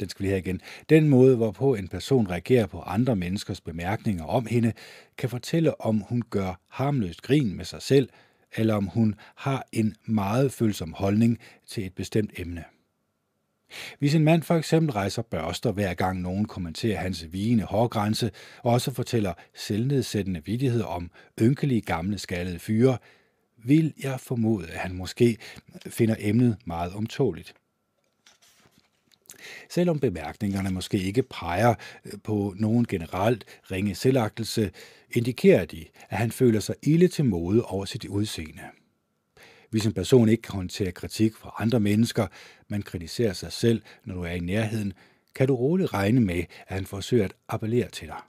den 0.00 0.08
skal 0.08 0.24
vi 0.24 0.30
her 0.30 0.36
igen. 0.36 0.60
Den 0.88 1.08
måde, 1.08 1.36
hvorpå 1.36 1.74
en 1.74 1.88
person 1.88 2.30
reagerer 2.30 2.66
på 2.66 2.80
andre 2.80 3.16
menneskers 3.16 3.60
bemærkninger 3.60 4.24
om 4.24 4.46
hende, 4.46 4.72
kan 5.18 5.28
fortælle, 5.28 5.80
om 5.80 6.04
hun 6.08 6.22
gør 6.30 6.60
harmløst 6.68 7.22
grin 7.22 7.56
med 7.56 7.64
sig 7.64 7.82
selv, 7.82 8.08
eller 8.56 8.74
om 8.74 8.86
hun 8.86 9.14
har 9.34 9.66
en 9.72 9.96
meget 10.04 10.52
følsom 10.52 10.92
holdning 10.92 11.38
til 11.66 11.86
et 11.86 11.94
bestemt 11.94 12.30
emne. 12.38 12.64
Hvis 13.98 14.14
en 14.14 14.24
mand 14.24 14.42
for 14.42 14.54
eksempel 14.54 14.92
rejser 14.92 15.22
børster 15.22 15.72
hver 15.72 15.94
gang 15.94 16.20
nogen 16.20 16.44
kommenterer 16.44 16.98
hans 16.98 17.32
vigende 17.32 17.64
hårgrænse, 17.64 18.30
og 18.62 18.72
også 18.72 18.92
fortæller 18.92 19.34
selvnedsættende 19.54 20.44
vidigheder 20.44 20.84
om 20.84 21.10
ynkelige 21.40 21.80
gamle 21.80 22.18
skaldede 22.18 22.58
fyre, 22.58 22.98
vil 23.64 23.92
jeg 24.02 24.20
formode, 24.20 24.66
at 24.66 24.78
han 24.78 24.94
måske 24.94 25.36
finder 25.86 26.14
emnet 26.18 26.56
meget 26.64 26.92
omtåligt. 26.92 27.54
Selvom 29.70 30.00
bemærkningerne 30.00 30.70
måske 30.70 30.98
ikke 30.98 31.22
peger 31.22 31.74
øh, 32.04 32.12
på 32.24 32.54
nogen 32.56 32.86
generelt 32.86 33.44
ringe 33.70 33.94
selvagtelse, 33.94 34.70
indikerer 35.12 35.64
de, 35.64 35.84
at 36.08 36.18
han 36.18 36.30
føler 36.30 36.60
sig 36.60 36.74
ille 36.82 37.08
til 37.08 37.24
mode 37.24 37.64
over 37.64 37.84
sit 37.84 38.04
udseende. 38.04 38.62
Hvis 39.70 39.86
en 39.86 39.92
person 39.92 40.28
ikke 40.28 40.42
kan 40.42 40.54
håndtere 40.54 40.92
kritik 40.92 41.36
fra 41.36 41.54
andre 41.58 41.80
mennesker, 41.80 42.26
man 42.70 42.82
kritiserer 42.82 43.32
sig 43.32 43.52
selv, 43.52 43.82
når 44.04 44.14
du 44.14 44.22
er 44.22 44.30
i 44.30 44.40
nærheden, 44.40 44.92
kan 45.34 45.48
du 45.48 45.54
roligt 45.54 45.94
regne 45.94 46.20
med, 46.20 46.44
at 46.66 46.74
han 46.74 46.86
forsøger 46.86 47.24
at 47.24 47.32
appellere 47.48 47.88
til 47.88 48.08
dig. 48.08 48.20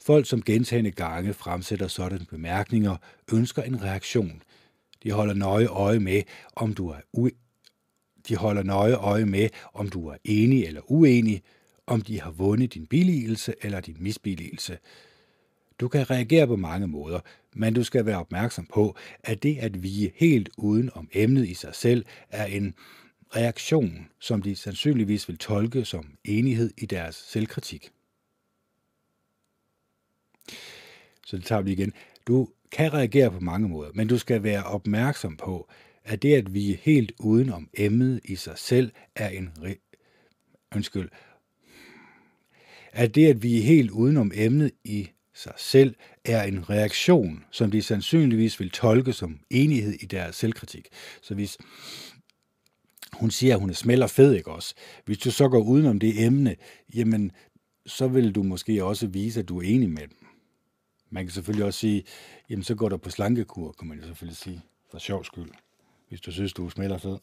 Folk, 0.00 0.26
som 0.26 0.42
gentagende 0.42 0.90
gange 0.90 1.34
fremsætter 1.34 1.88
sådanne 1.88 2.26
bemærkninger, 2.26 2.96
ønsker 3.32 3.62
en 3.62 3.82
reaktion. 3.82 4.42
De 5.02 5.10
holder 5.10 5.34
nøje 5.34 5.66
øje 5.66 5.98
med, 5.98 6.22
om 6.56 6.74
du 6.74 6.88
er 6.88 7.30
de 8.28 8.36
holder 8.36 8.62
nøje 8.62 8.94
øje 8.94 9.24
med, 9.24 9.48
om 9.74 9.88
du 9.88 10.08
er 10.08 10.16
enig 10.24 10.64
eller 10.64 10.90
uenig, 10.90 11.42
om 11.86 12.00
de 12.00 12.20
har 12.20 12.30
vundet 12.30 12.74
din 12.74 12.86
billigelse 12.86 13.54
eller 13.62 13.80
din 13.80 13.96
misbilligelse. 13.98 14.78
Du 15.80 15.88
kan 15.88 16.10
reagere 16.10 16.46
på 16.46 16.56
mange 16.56 16.86
måder, 16.86 17.20
men 17.54 17.74
du 17.74 17.84
skal 17.84 18.06
være 18.06 18.18
opmærksom 18.18 18.66
på, 18.74 18.96
at 19.24 19.42
det 19.42 19.58
at 19.58 19.82
vige 19.82 20.12
helt 20.16 20.50
uden 20.56 20.90
om 20.94 21.08
emnet 21.12 21.48
i 21.48 21.54
sig 21.54 21.74
selv 21.74 22.04
er 22.30 22.44
en 22.44 22.74
reaktion, 23.36 24.08
som 24.18 24.42
de 24.42 24.56
sandsynligvis 24.56 25.28
vil 25.28 25.38
tolke 25.38 25.84
som 25.84 26.18
enighed 26.24 26.70
i 26.78 26.86
deres 26.86 27.14
selvkritik. 27.14 27.90
Så 31.26 31.36
det 31.36 31.44
tager 31.44 31.62
vi 31.62 31.72
igen. 31.72 31.92
Du 32.26 32.48
kan 32.72 32.94
reagere 32.94 33.30
på 33.30 33.40
mange 33.40 33.68
måder, 33.68 33.90
men 33.94 34.08
du 34.08 34.18
skal 34.18 34.42
være 34.42 34.64
opmærksom 34.64 35.36
på, 35.36 35.68
at 36.04 36.22
det 36.22 36.34
at 36.34 36.54
vi 36.54 36.72
er 36.72 36.76
helt 36.76 37.12
uden 37.18 37.50
om 37.50 37.68
emnet 37.74 38.20
i 38.24 38.36
sig 38.36 38.58
selv 38.58 38.92
er 39.14 39.28
en 39.28 39.52
re- 39.58 39.96
undskyld, 40.74 41.08
at 42.92 43.14
det 43.14 43.26
at 43.26 43.42
vi 43.42 43.58
er 43.58 43.62
helt 43.62 43.90
uden 43.90 44.16
om 44.16 44.32
emnet 44.34 44.70
i 44.84 45.10
sig 45.34 45.52
selv 45.56 45.94
er 46.24 46.42
en 46.42 46.70
reaktion, 46.70 47.44
som 47.50 47.70
de 47.70 47.82
sandsynligvis 47.82 48.60
vil 48.60 48.70
tolke 48.70 49.12
som 49.12 49.40
enighed 49.50 49.92
i 49.92 50.06
deres 50.06 50.36
selvkritik. 50.36 50.88
Så 51.22 51.34
hvis 51.34 51.58
hun 53.20 53.30
siger, 53.30 53.54
at 53.54 53.60
hun 53.60 53.70
er 53.70 53.74
smælder 53.74 54.06
fed, 54.06 54.34
ikke 54.34 54.50
også? 54.50 54.74
Hvis 55.04 55.18
du 55.18 55.30
så 55.30 55.48
går 55.48 55.62
udenom 55.62 55.98
det 55.98 56.24
emne, 56.24 56.56
jamen, 56.94 57.32
så 57.86 58.08
vil 58.08 58.34
du 58.34 58.42
måske 58.42 58.84
også 58.84 59.06
vise, 59.06 59.40
at 59.40 59.48
du 59.48 59.58
er 59.58 59.62
enig 59.62 59.90
med 59.90 60.02
dem. 60.02 60.26
Man 61.10 61.24
kan 61.24 61.32
selvfølgelig 61.32 61.64
også 61.64 61.78
sige, 61.78 62.04
jamen 62.50 62.62
så 62.64 62.74
går 62.74 62.88
der 62.88 62.96
på 62.96 63.10
slankekur, 63.10 63.72
kan 63.72 63.88
man 63.88 63.98
jo 63.98 64.04
selvfølgelig 64.04 64.36
sige, 64.36 64.62
for 64.90 64.98
sjov 64.98 65.24
skyld 65.24 65.50
hvis 66.10 66.20
du 66.20 66.32
synes, 66.32 66.52
du 66.52 66.70
smelter 66.70 66.98
fed. 66.98 67.18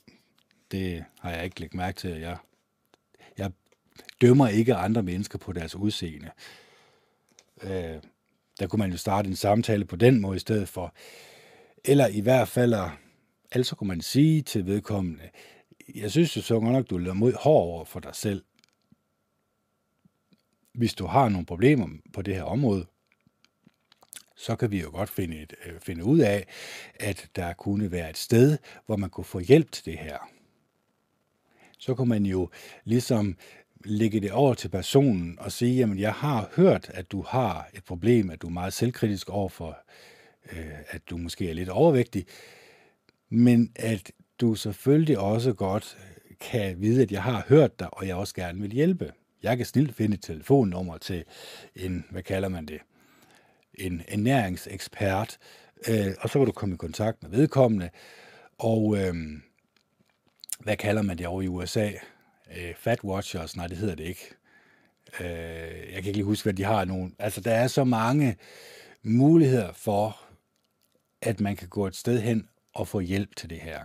Det 0.72 1.04
har 1.20 1.32
jeg 1.32 1.46
ikke 1.46 1.62
lagt 1.62 1.74
mærke 1.74 1.98
til. 1.98 2.10
Jeg, 2.10 2.38
jeg 3.38 3.52
dømmer 4.22 4.48
ikke 4.48 4.76
andre 4.76 5.04
mennesker 5.04 5.38
på 5.38 5.54
deres 5.54 5.76
udseende. 5.76 6.30
Øh, 7.64 8.02
der 8.60 8.68
kunne 8.68 8.80
man 8.80 8.92
jo 8.92 8.98
starte 8.98 9.30
en 9.30 9.36
samtale 9.36 9.86
på 9.86 9.96
den 9.96 10.22
måde 10.22 10.36
i 10.36 10.40
stedet 10.40 10.70
for. 10.70 10.94
Eller 11.86 12.08
i 12.08 12.20
hvert 12.20 12.48
fald, 12.48 12.74
altså 13.52 13.76
kunne 13.76 13.88
man 13.88 14.02
sige 14.02 14.42
til 14.42 14.66
vedkommende, 14.66 15.30
jeg 15.96 16.12
synes 16.12 16.38
jo 16.38 16.42
så 16.42 16.60
godt 16.60 16.72
nok, 16.72 16.90
du 16.90 16.98
lader 16.98 17.14
mod 17.14 17.34
hård 17.34 17.64
over 17.64 17.86
for 17.86 18.00
dig 18.00 18.16
selv. 18.16 18.44
Hvis 20.74 20.94
du 20.94 21.06
har 21.06 21.30
nogle 21.30 21.46
problemer 21.46 21.88
på 22.14 22.22
det 22.22 22.36
her 22.36 22.44
område, 22.44 22.86
så 24.36 24.56
kan 24.56 24.72
vi 24.72 24.82
jo 24.82 24.90
godt 24.90 25.10
finde, 25.10 25.42
et, 25.42 25.54
øh, 25.66 25.80
finde 25.80 26.04
ud 26.04 26.20
af, 26.20 26.48
at 26.96 27.30
der 27.36 27.54
kunne 27.54 27.92
være 27.92 28.10
et 28.10 28.18
sted, 28.18 28.58
hvor 28.86 28.96
man 28.96 29.10
kunne 29.10 29.26
få 29.26 29.40
hjælp 29.40 29.72
til 29.72 29.86
det 29.86 29.98
her. 29.98 30.18
Så 31.80 31.96
kunne 31.96 32.10
man 32.10 32.26
jo 32.26 32.50
ligesom 32.84 33.38
lægge 33.86 34.20
det 34.20 34.32
over 34.32 34.54
til 34.54 34.70
personen 34.70 35.40
og 35.40 35.52
sige, 35.52 35.76
jamen 35.76 36.00
jeg 36.00 36.14
har 36.14 36.50
hørt, 36.56 36.90
at 36.94 37.12
du 37.12 37.22
har 37.22 37.70
et 37.74 37.84
problem, 37.84 38.30
at 38.30 38.42
du 38.42 38.48
er 38.48 38.52
meget 38.52 38.74
selvkritisk 38.74 39.30
over 39.30 39.50
for, 39.50 39.78
øh, 40.52 40.72
at 40.88 41.10
du 41.10 41.18
måske 41.18 41.50
er 41.50 41.54
lidt 41.54 41.70
overvægtig, 41.70 42.26
men 43.30 43.72
at 43.76 44.12
du 44.42 44.56
selvfølgelig 44.56 45.20
også 45.20 45.54
godt 45.54 45.98
kan 46.40 46.82
vide, 46.82 47.02
at 47.02 47.12
jeg 47.12 47.24
har 47.24 47.46
hørt 47.48 47.80
dig, 47.80 47.94
og 47.94 48.08
jeg 48.08 48.16
også 48.16 48.36
gerne 48.36 48.62
vil 48.62 48.72
hjælpe. 48.72 49.14
Jeg 49.44 49.58
kan 49.58 49.66
snilt 49.66 49.96
finde 49.96 50.16
et 50.16 50.22
telefonnummer 50.22 50.98
til 50.98 51.24
en, 51.76 52.06
hvad 52.10 52.24
kalder 52.24 52.50
man 52.50 52.66
det, 52.66 52.80
en 53.74 54.02
ernæringsekspert, 54.08 55.38
øh, 55.90 56.08
og 56.22 56.30
så 56.30 56.40
kan 56.40 56.46
du 56.46 56.52
komme 56.52 56.76
i 56.76 56.78
kontakt 56.78 57.24
med 57.24 57.32
vedkommende, 57.32 57.90
og 58.58 58.98
øh, 58.98 59.16
hvad 60.60 60.78
kalder 60.78 61.02
man 61.02 61.18
det 61.18 61.28
over 61.28 61.42
i 61.42 61.48
USA? 61.48 61.92
Øh, 62.58 62.76
Fat 62.76 63.04
Watchers? 63.04 63.56
Nej, 63.56 63.68
det 63.68 63.78
hedder 63.78 63.96
det 63.96 64.04
ikke. 64.04 64.34
Øh, 65.20 65.28
jeg 65.94 65.94
kan 65.94 66.06
ikke 66.06 66.12
lige 66.12 66.24
huske, 66.24 66.46
hvad 66.46 66.54
de 66.54 66.64
har 66.64 66.86
nogen. 66.86 67.16
Altså, 67.20 67.42
der 67.42 67.52
er 67.52 67.68
så 67.68 67.84
mange 67.84 68.38
muligheder 69.04 69.74
for, 69.74 70.22
at 71.22 71.40
man 71.40 71.56
kan 71.56 71.68
gå 71.68 71.88
et 71.88 71.96
sted 71.96 72.22
hen 72.22 72.50
og 72.74 72.88
få 72.88 73.00
hjælp 73.00 73.36
til 73.36 73.50
det 73.50 73.60
her. 73.60 73.84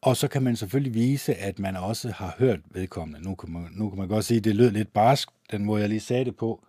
Og 0.00 0.16
så 0.16 0.28
kan 0.28 0.42
man 0.42 0.56
selvfølgelig 0.56 0.94
vise, 0.94 1.34
at 1.34 1.58
man 1.58 1.76
også 1.76 2.10
har 2.10 2.34
hørt 2.38 2.60
vedkommende. 2.70 3.28
Nu 3.28 3.34
kan 3.34 3.52
man, 3.52 3.68
nu 3.72 3.90
kan 3.90 3.98
man 3.98 4.08
godt 4.08 4.24
sige, 4.24 4.38
at 4.38 4.44
det 4.44 4.56
lød 4.56 4.70
lidt 4.70 4.92
barsk, 4.92 5.28
den 5.50 5.64
måde 5.64 5.80
jeg 5.80 5.88
lige 5.88 6.00
sagde 6.00 6.24
det 6.24 6.36
på. 6.36 6.64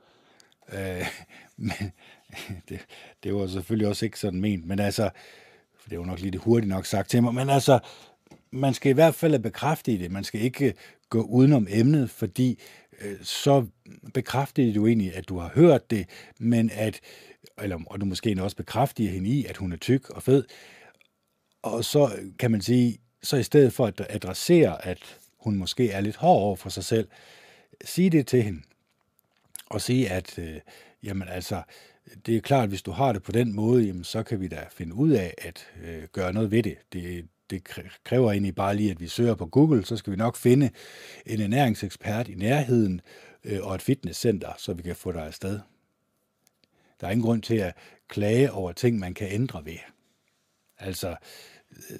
Øh, 0.73 1.07
men 1.57 1.93
det, 2.69 2.79
det 3.23 3.35
var 3.35 3.47
selvfølgelig 3.47 3.87
også 3.87 4.05
ikke 4.05 4.19
sådan 4.19 4.41
ment. 4.41 4.65
Men 4.65 4.79
altså, 4.79 5.09
for 5.79 5.89
det 5.89 5.99
var 5.99 6.05
nok 6.05 6.19
lidt 6.19 6.35
hurtigt 6.35 6.69
nok 6.69 6.85
sagt 6.85 7.09
til 7.09 7.23
mig, 7.23 7.33
men 7.33 7.49
altså, 7.49 7.79
man 8.51 8.73
skal 8.73 8.89
i 8.89 8.93
hvert 8.93 9.15
fald 9.15 9.39
bekræfte 9.39 9.99
det. 9.99 10.11
Man 10.11 10.23
skal 10.23 10.41
ikke 10.41 10.73
gå 11.09 11.21
udenom 11.21 11.67
emnet, 11.69 12.09
fordi 12.09 12.59
øh, 13.01 13.17
så 13.21 13.65
bekræfter 14.13 14.73
du 14.73 14.87
egentlig, 14.87 15.15
at 15.15 15.29
du 15.29 15.37
har 15.37 15.51
hørt 15.55 15.91
det, 15.91 16.09
men 16.39 16.71
at, 16.73 16.99
eller, 17.61 17.79
og 17.85 18.01
du 18.01 18.05
måske 18.05 18.43
også 18.43 18.57
bekræfter 18.57 19.09
hende 19.09 19.29
i, 19.29 19.45
at 19.45 19.57
hun 19.57 19.71
er 19.71 19.77
tyk 19.77 20.09
og 20.09 20.23
fed. 20.23 20.43
Og 21.61 21.85
så 21.85 22.11
øh, 22.17 22.31
kan 22.39 22.51
man 22.51 22.61
sige, 22.61 22.97
så 23.23 23.37
i 23.37 23.43
stedet 23.43 23.73
for 23.73 23.85
at 23.85 24.05
adressere, 24.09 24.85
at 24.85 25.19
hun 25.37 25.55
måske 25.55 25.91
er 25.91 26.01
lidt 26.01 26.15
hård 26.15 26.41
over 26.41 26.55
for 26.55 26.69
sig 26.69 26.83
selv, 26.83 27.07
sige 27.85 28.09
det 28.09 28.27
til 28.27 28.43
hende. 28.43 28.61
Og 29.65 29.81
sige, 29.81 30.09
at 30.09 30.39
øh, 30.39 30.59
jamen 31.03 31.27
altså, 31.27 31.61
det 32.25 32.37
er 32.37 32.41
klart, 32.41 32.63
at 32.63 32.69
hvis 32.69 32.81
du 32.81 32.91
har 32.91 33.13
det 33.13 33.23
på 33.23 33.31
den 33.31 33.53
måde, 33.53 33.83
jamen, 33.83 34.03
så 34.03 34.23
kan 34.23 34.41
vi 34.41 34.47
da 34.47 34.65
finde 34.71 34.93
ud 34.93 35.09
af 35.09 35.33
at 35.37 35.67
øh, 35.83 36.03
gøre 36.11 36.33
noget 36.33 36.51
ved 36.51 36.63
det. 36.63 36.77
det. 36.93 37.25
Det 37.49 37.63
kræver 38.03 38.31
egentlig 38.31 38.55
bare 38.55 38.75
lige, 38.75 38.91
at 38.91 38.99
vi 38.99 39.07
søger 39.07 39.35
på 39.35 39.45
Google, 39.45 39.85
så 39.85 39.97
skal 39.97 40.11
vi 40.11 40.17
nok 40.17 40.35
finde 40.35 40.69
en 41.25 41.41
ernæringsekspert 41.41 42.27
i 42.27 42.35
nærheden 42.35 43.01
øh, 43.43 43.59
og 43.61 43.75
et 43.75 43.81
fitnesscenter, 43.81 44.53
så 44.57 44.73
vi 44.73 44.81
kan 44.81 44.95
få 44.95 45.11
dig 45.11 45.25
afsted. 45.25 45.59
Der 47.01 47.07
er 47.07 47.11
ingen 47.11 47.25
grund 47.25 47.41
til 47.41 47.55
at 47.55 47.73
klage 48.07 48.51
over 48.51 48.71
ting, 48.71 48.99
man 48.99 49.13
kan 49.13 49.27
ændre 49.31 49.65
ved. 49.65 49.77
Altså, 50.79 51.15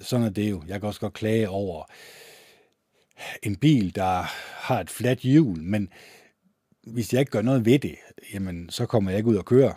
sådan 0.00 0.26
er 0.26 0.30
det 0.30 0.50
jo. 0.50 0.62
Jeg 0.68 0.80
kan 0.80 0.86
også 0.86 1.00
godt 1.00 1.12
klage 1.12 1.48
over 1.48 1.84
en 3.42 3.56
bil, 3.56 3.94
der 3.94 4.22
har 4.66 4.80
et 4.80 4.90
fladt 4.90 5.18
hjul, 5.18 5.62
men 5.62 5.88
hvis 6.86 7.12
jeg 7.12 7.20
ikke 7.20 7.32
gør 7.32 7.42
noget 7.42 7.64
ved 7.64 7.78
det, 7.78 7.96
jamen, 8.34 8.70
så 8.70 8.86
kommer 8.86 9.10
jeg 9.10 9.18
ikke 9.18 9.30
ud 9.30 9.36
og 9.36 9.44
køre. 9.44 9.74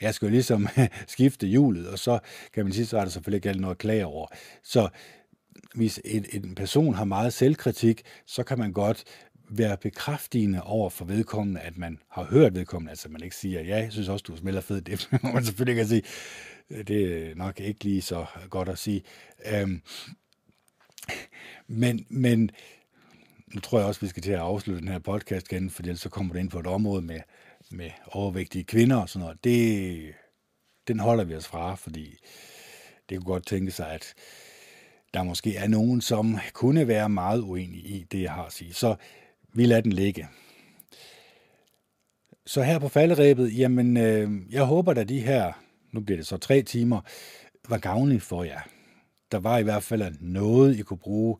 Jeg 0.00 0.14
skal 0.14 0.26
jo 0.26 0.30
ligesom 0.30 0.68
skifte 1.06 1.46
hjulet, 1.46 1.88
og 1.88 1.98
så 1.98 2.18
kan 2.52 2.64
man 2.64 2.72
sige, 2.72 2.86
så 2.86 2.98
er 2.98 3.02
der 3.02 3.10
selvfølgelig 3.10 3.46
ikke 3.46 3.60
noget 3.60 3.74
at 3.74 3.78
klage 3.78 4.06
over. 4.06 4.26
Så 4.62 4.88
hvis 5.74 6.00
en, 6.04 6.26
en 6.32 6.54
person 6.54 6.94
har 6.94 7.04
meget 7.04 7.32
selvkritik, 7.32 8.02
så 8.26 8.42
kan 8.42 8.58
man 8.58 8.72
godt 8.72 9.04
være 9.50 9.76
bekræftigende 9.76 10.62
over 10.62 10.90
for 10.90 11.04
vedkommende, 11.04 11.60
at 11.60 11.76
man 11.76 11.98
har 12.10 12.24
hørt 12.24 12.54
vedkommende, 12.54 12.90
altså 12.90 13.08
man 13.08 13.22
ikke 13.22 13.36
siger, 13.36 13.60
ja, 13.60 13.76
jeg 13.76 13.92
synes 13.92 14.08
også, 14.08 14.24
du 14.28 14.36
smelter 14.36 14.60
fedt. 14.60 14.86
det 14.86 15.08
må 15.22 15.32
man 15.32 15.44
selvfølgelig 15.44 15.76
kan 15.76 15.86
sige. 15.86 16.02
Det 16.68 17.28
er 17.30 17.34
nok 17.34 17.60
ikke 17.60 17.84
lige 17.84 18.02
så 18.02 18.26
godt 18.50 18.68
at 18.68 18.78
sige. 18.78 19.02
Øhm, 19.46 19.82
men, 21.66 22.06
men 22.08 22.50
nu 23.54 23.60
tror 23.60 23.78
jeg 23.78 23.88
også, 23.88 24.00
vi 24.00 24.08
skal 24.08 24.22
til 24.22 24.32
at 24.32 24.38
afslutte 24.38 24.80
den 24.80 24.88
her 24.88 24.98
podcast 24.98 25.52
igen, 25.52 25.70
for 25.70 25.82
ellers 25.82 26.00
så 26.00 26.08
kommer 26.08 26.32
det 26.32 26.40
ind 26.40 26.50
på 26.50 26.58
et 26.58 26.66
område 26.66 27.02
med, 27.02 27.20
med 27.70 27.90
overvægtige 28.06 28.64
kvinder 28.64 28.96
og 28.96 29.08
sådan 29.08 29.24
noget. 29.24 29.44
Det, 29.44 30.14
den 30.88 31.00
holder 31.00 31.24
vi 31.24 31.34
os 31.34 31.46
fra, 31.46 31.74
fordi 31.74 32.16
det 33.08 33.18
kunne 33.18 33.32
godt 33.32 33.46
tænke 33.46 33.70
sig, 33.70 33.90
at 33.92 34.14
der 35.14 35.22
måske 35.22 35.56
er 35.56 35.68
nogen, 35.68 36.00
som 36.00 36.38
kunne 36.52 36.88
være 36.88 37.08
meget 37.08 37.40
uenige 37.40 37.82
i 37.82 38.06
det, 38.12 38.22
jeg 38.22 38.32
har 38.32 38.44
at 38.44 38.52
sige. 38.52 38.74
Så 38.74 38.96
vi 39.54 39.66
lader 39.66 39.80
den 39.80 39.92
ligge. 39.92 40.28
Så 42.46 42.62
her 42.62 42.78
på 42.78 42.88
falderæbet, 42.88 43.58
jamen, 43.58 43.96
øh, 43.96 44.30
jeg 44.50 44.64
håber, 44.64 44.94
at 44.94 45.08
de 45.08 45.20
her, 45.20 45.52
nu 45.92 46.00
bliver 46.00 46.18
det 46.18 46.26
så 46.26 46.36
tre 46.36 46.62
timer, 46.62 47.00
var 47.68 47.78
gavnlig 47.78 48.22
for 48.22 48.44
jer. 48.44 48.60
Der 49.32 49.38
var 49.38 49.58
i 49.58 49.62
hvert 49.62 49.82
fald 49.82 50.14
noget, 50.20 50.78
I 50.78 50.82
kunne 50.82 50.98
bruge. 50.98 51.38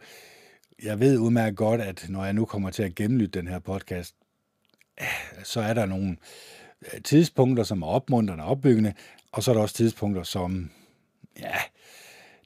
Jeg 0.82 1.00
ved 1.00 1.18
udmærket 1.18 1.56
godt, 1.56 1.80
at 1.80 2.06
når 2.08 2.24
jeg 2.24 2.32
nu 2.32 2.44
kommer 2.44 2.70
til 2.70 2.82
at 2.82 2.94
genlytte 2.94 3.38
den 3.38 3.48
her 3.48 3.58
podcast, 3.58 4.14
så 5.44 5.60
er 5.60 5.74
der 5.74 5.86
nogle 5.86 6.16
øh, 6.92 7.02
tidspunkter, 7.02 7.64
som 7.64 7.82
er 7.82 7.86
opmuntrende 7.86 8.44
og 8.44 8.50
opbyggende, 8.50 8.94
og 9.32 9.42
så 9.42 9.50
er 9.50 9.54
der 9.54 9.62
også 9.62 9.74
tidspunkter, 9.74 10.22
som, 10.22 10.70
ja, 11.38 11.56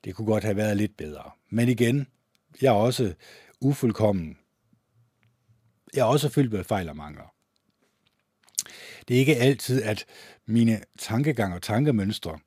det 0.04 0.14
kunne 0.14 0.26
godt 0.26 0.44
have 0.44 0.56
været 0.56 0.76
lidt 0.76 0.96
bedre. 0.96 1.30
Men 1.50 1.68
igen, 1.68 2.06
jeg 2.62 2.68
er 2.68 2.78
også 2.78 3.14
ufuldkommen. 3.60 4.38
Jeg 5.94 6.00
er 6.00 6.04
også 6.04 6.28
fyldt 6.28 6.52
med 6.52 6.64
fejl 6.64 6.88
og 6.88 6.96
mangler. 6.96 7.34
Det 9.10 9.16
er 9.16 9.20
ikke 9.20 9.36
altid, 9.36 9.82
at 9.82 10.05
mine 10.47 10.80
tankegang 10.98 11.55
og 11.55 11.62
tankemønstre 11.62 12.39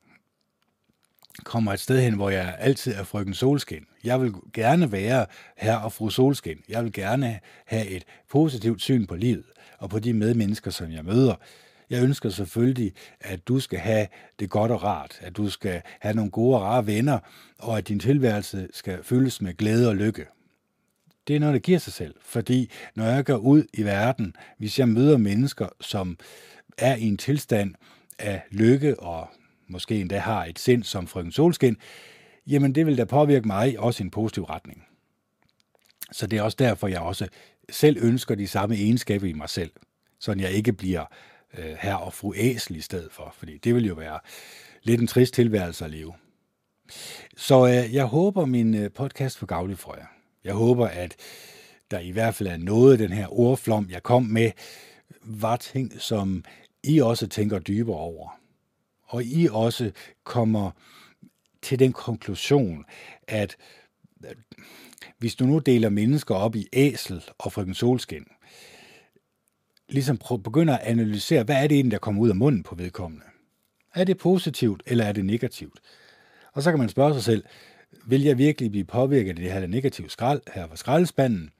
kommer 1.44 1.72
et 1.72 1.80
sted 1.80 2.00
hen, 2.00 2.14
hvor 2.14 2.30
jeg 2.30 2.56
altid 2.58 2.94
er 2.94 3.04
frøken 3.04 3.34
solskin. 3.34 3.86
Jeg 4.04 4.20
vil 4.20 4.32
gerne 4.52 4.92
være 4.92 5.26
her 5.56 5.76
og 5.76 5.92
fru 5.92 6.10
solskin. 6.10 6.58
Jeg 6.68 6.84
vil 6.84 6.92
gerne 6.92 7.40
have 7.66 7.86
et 7.86 8.04
positivt 8.30 8.82
syn 8.82 9.06
på 9.06 9.14
livet 9.14 9.44
og 9.78 9.90
på 9.90 9.98
de 9.98 10.12
medmennesker, 10.12 10.70
som 10.70 10.92
jeg 10.92 11.04
møder. 11.04 11.34
Jeg 11.90 12.02
ønsker 12.02 12.28
selvfølgelig, 12.28 12.92
at 13.20 13.48
du 13.48 13.60
skal 13.60 13.78
have 13.78 14.06
det 14.38 14.50
godt 14.50 14.70
og 14.70 14.82
rart, 14.82 15.18
at 15.20 15.36
du 15.36 15.50
skal 15.50 15.82
have 16.00 16.14
nogle 16.14 16.30
gode 16.30 16.56
og 16.56 16.62
rare 16.62 16.86
venner, 16.86 17.18
og 17.58 17.78
at 17.78 17.88
din 17.88 17.98
tilværelse 17.98 18.68
skal 18.72 19.04
fyldes 19.04 19.40
med 19.40 19.54
glæde 19.54 19.88
og 19.88 19.96
lykke. 19.96 20.26
Det 21.28 21.36
er 21.36 21.40
noget, 21.40 21.52
der 21.52 21.60
giver 21.60 21.78
sig 21.78 21.92
selv, 21.92 22.14
fordi 22.20 22.70
når 22.94 23.04
jeg 23.04 23.24
går 23.24 23.36
ud 23.36 23.64
i 23.72 23.82
verden, 23.82 24.36
hvis 24.58 24.78
jeg 24.78 24.88
møder 24.88 25.16
mennesker, 25.16 25.68
som 25.80 26.18
er 26.78 26.96
i 26.96 27.02
en 27.02 27.16
tilstand 27.16 27.74
af 28.18 28.42
lykke 28.50 29.00
og 29.00 29.28
måske 29.68 30.00
endda 30.00 30.18
har 30.18 30.44
et 30.44 30.58
sind 30.58 30.82
som 30.82 31.06
frøken 31.06 31.32
Solskin, 31.32 31.76
jamen 32.46 32.74
det 32.74 32.86
vil 32.86 32.98
da 32.98 33.04
påvirke 33.04 33.46
mig 33.46 33.78
også 33.78 34.02
i 34.02 34.04
en 34.04 34.10
positiv 34.10 34.44
retning. 34.44 34.84
Så 36.12 36.26
det 36.26 36.38
er 36.38 36.42
også 36.42 36.56
derfor, 36.58 36.88
jeg 36.88 37.00
også 37.00 37.28
selv 37.70 37.96
ønsker 38.00 38.34
de 38.34 38.46
samme 38.46 38.74
egenskaber 38.74 39.26
i 39.26 39.32
mig 39.32 39.48
selv, 39.48 39.70
så 40.20 40.34
jeg 40.38 40.50
ikke 40.50 40.72
bliver 40.72 41.04
øh, 41.58 41.76
her 41.80 41.94
og 41.94 42.12
fru 42.12 42.34
Æsel 42.36 42.76
i 42.76 42.80
stedet 42.80 43.12
for, 43.12 43.34
fordi 43.38 43.58
det 43.58 43.74
vil 43.74 43.86
jo 43.86 43.94
være 43.94 44.18
lidt 44.82 45.00
en 45.00 45.06
trist 45.06 45.34
tilværelse 45.34 45.84
at 45.84 45.90
leve. 45.90 46.12
Så 47.36 47.66
øh, 47.66 47.94
jeg 47.94 48.04
håber, 48.04 48.44
min 48.44 48.74
øh, 48.74 48.90
podcast 48.90 49.38
for 49.38 49.46
gavlig 49.46 49.78
for 49.78 49.96
jer. 49.96 50.06
Jeg 50.44 50.54
håber, 50.54 50.86
at 50.86 51.16
der 51.90 51.98
i 51.98 52.10
hvert 52.10 52.34
fald 52.34 52.48
er 52.48 52.56
noget 52.56 52.92
af 52.92 52.98
den 52.98 53.12
her 53.12 53.40
ordflom, 53.40 53.90
jeg 53.90 54.02
kom 54.02 54.22
med, 54.22 54.50
var 55.22 55.56
ting, 55.56 56.00
som 56.00 56.44
I 56.82 57.00
også 57.00 57.26
tænker 57.26 57.58
dybere 57.58 57.96
over. 57.96 58.40
Og 59.02 59.24
I 59.24 59.48
også 59.50 59.92
kommer 60.24 60.70
til 61.62 61.78
den 61.78 61.92
konklusion, 61.92 62.84
at 63.28 63.56
øh, 64.24 64.34
hvis 65.18 65.34
du 65.34 65.44
nu 65.44 65.58
deler 65.58 65.88
mennesker 65.88 66.34
op 66.34 66.56
i 66.56 66.68
æsel 66.72 67.24
og 67.38 67.52
frøken 67.52 67.74
solskin, 67.74 68.24
ligesom 69.88 70.18
begynder 70.44 70.76
at 70.76 70.86
analysere, 70.86 71.42
hvad 71.42 71.56
er 71.56 71.66
det 71.66 71.74
egentlig, 71.74 71.92
der 71.92 71.98
kommer 71.98 72.22
ud 72.22 72.28
af 72.28 72.36
munden 72.36 72.62
på 72.62 72.74
vedkommende? 72.74 73.24
Er 73.94 74.04
det 74.04 74.18
positivt, 74.18 74.82
eller 74.86 75.04
er 75.04 75.12
det 75.12 75.24
negativt? 75.24 75.80
Og 76.52 76.62
så 76.62 76.70
kan 76.70 76.78
man 76.78 76.88
spørge 76.88 77.14
sig 77.14 77.24
selv, 77.24 77.44
vil 78.06 78.22
jeg 78.22 78.38
virkelig 78.38 78.70
blive 78.70 78.84
påvirket 78.84 79.30
af 79.30 79.36
det 79.36 79.52
her 79.52 79.66
negative 79.66 80.10
skrald 80.10 80.40
her 80.54 80.68
fra 80.68 80.76
skraldespanden? 80.76 81.50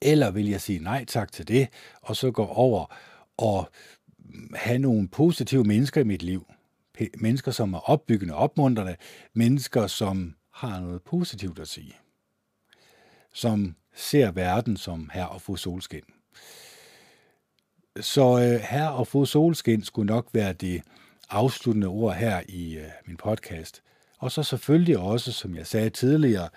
Eller 0.00 0.30
vil 0.30 0.48
jeg 0.48 0.60
sige 0.60 0.78
nej 0.78 1.04
tak 1.04 1.32
til 1.32 1.48
det, 1.48 1.68
og 2.02 2.16
så 2.16 2.30
gå 2.30 2.44
over 2.44 2.94
og 3.36 3.70
have 4.54 4.78
nogle 4.78 5.08
positive 5.08 5.64
mennesker 5.64 6.00
i 6.00 6.04
mit 6.04 6.22
liv? 6.22 6.46
Mennesker, 7.14 7.50
som 7.50 7.74
er 7.74 7.90
opbyggende 7.90 8.34
og 8.34 8.40
opmuntrende. 8.40 8.96
Mennesker, 9.34 9.86
som 9.86 10.34
har 10.50 10.80
noget 10.80 11.02
positivt 11.02 11.58
at 11.58 11.68
sige. 11.68 11.96
Som 13.32 13.76
ser 13.94 14.30
verden 14.30 14.76
som 14.76 15.10
her 15.14 15.24
og 15.24 15.42
få 15.42 15.56
solskin. 15.56 16.02
Så 18.00 18.38
øh, 18.38 18.60
her 18.60 18.88
og 18.88 19.06
få 19.06 19.24
solskin 19.24 19.82
skulle 19.82 20.06
nok 20.06 20.28
være 20.32 20.52
det 20.52 20.82
afsluttende 21.30 21.86
ord 21.86 22.14
her 22.14 22.42
i 22.48 22.78
øh, 22.78 22.88
min 23.06 23.16
podcast. 23.16 23.82
Og 24.22 24.32
så 24.32 24.42
selvfølgelig 24.42 24.98
også, 24.98 25.32
som 25.32 25.56
jeg 25.56 25.66
sagde 25.66 25.90
tidligere, 25.90 26.48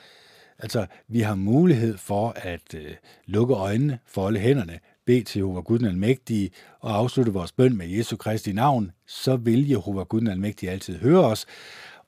altså 0.60 0.86
vi 1.08 1.20
har 1.20 1.36
mulighed 1.36 1.98
for 1.98 2.34
at 2.36 2.74
øh, 2.76 2.92
lukke 3.26 3.54
øjnene, 3.54 4.00
folde 4.06 4.40
hænderne, 4.40 4.80
bede 5.06 5.24
til 5.24 5.40
Jehova 5.40 5.62
Gud 5.62 5.80
den 5.80 5.88
Almægtige 5.88 6.50
og 6.80 6.96
afslutte 6.98 7.34
vores 7.34 7.52
bøn 7.52 7.78
med 7.78 7.88
Jesu 7.88 8.18
Kristi 8.18 8.52
navn, 8.52 8.92
så 9.08 9.36
vil 9.36 9.70
Jehova 9.70 10.04
Gud 10.04 10.20
den 10.20 10.28
Almægtige 10.28 10.72
altid 10.72 11.00
høre 11.00 11.26
os. 11.26 11.46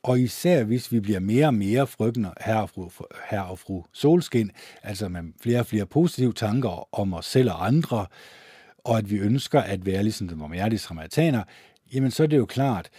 Og 0.04 0.20
især 0.20 0.64
hvis 0.64 0.92
vi 0.92 1.00
bliver 1.00 1.20
mere 1.20 1.48
og 1.48 1.54
mere 1.54 1.88
frygtende 1.88 2.34
her 2.42 2.56
og 2.56 2.70
fru, 2.70 2.90
her 3.30 3.42
og 3.42 3.60
fru 3.60 3.84
Solskin, 3.94 4.52
altså 4.84 5.10
med 5.10 5.22
flere 5.42 5.60
og 5.60 5.66
flere 5.66 5.86
positive 5.86 6.34
tanker 6.34 6.96
om 7.00 7.14
os 7.14 7.26
selv 7.26 7.50
og 7.50 7.68
andre, 7.68 8.06
og 8.78 8.98
at 8.98 9.12
vi 9.12 9.18
ønsker 9.18 9.62
at 9.62 9.86
være 9.86 10.04
ligesom 10.04 10.28
den 10.28 10.40
barmhjertige 10.40 10.80
samaritaner, 10.80 11.44
jamen 11.94 12.12
så 12.12 12.24
er 12.24 12.28
det 12.28 12.38
jo 12.38 12.46
klart, 12.46 12.90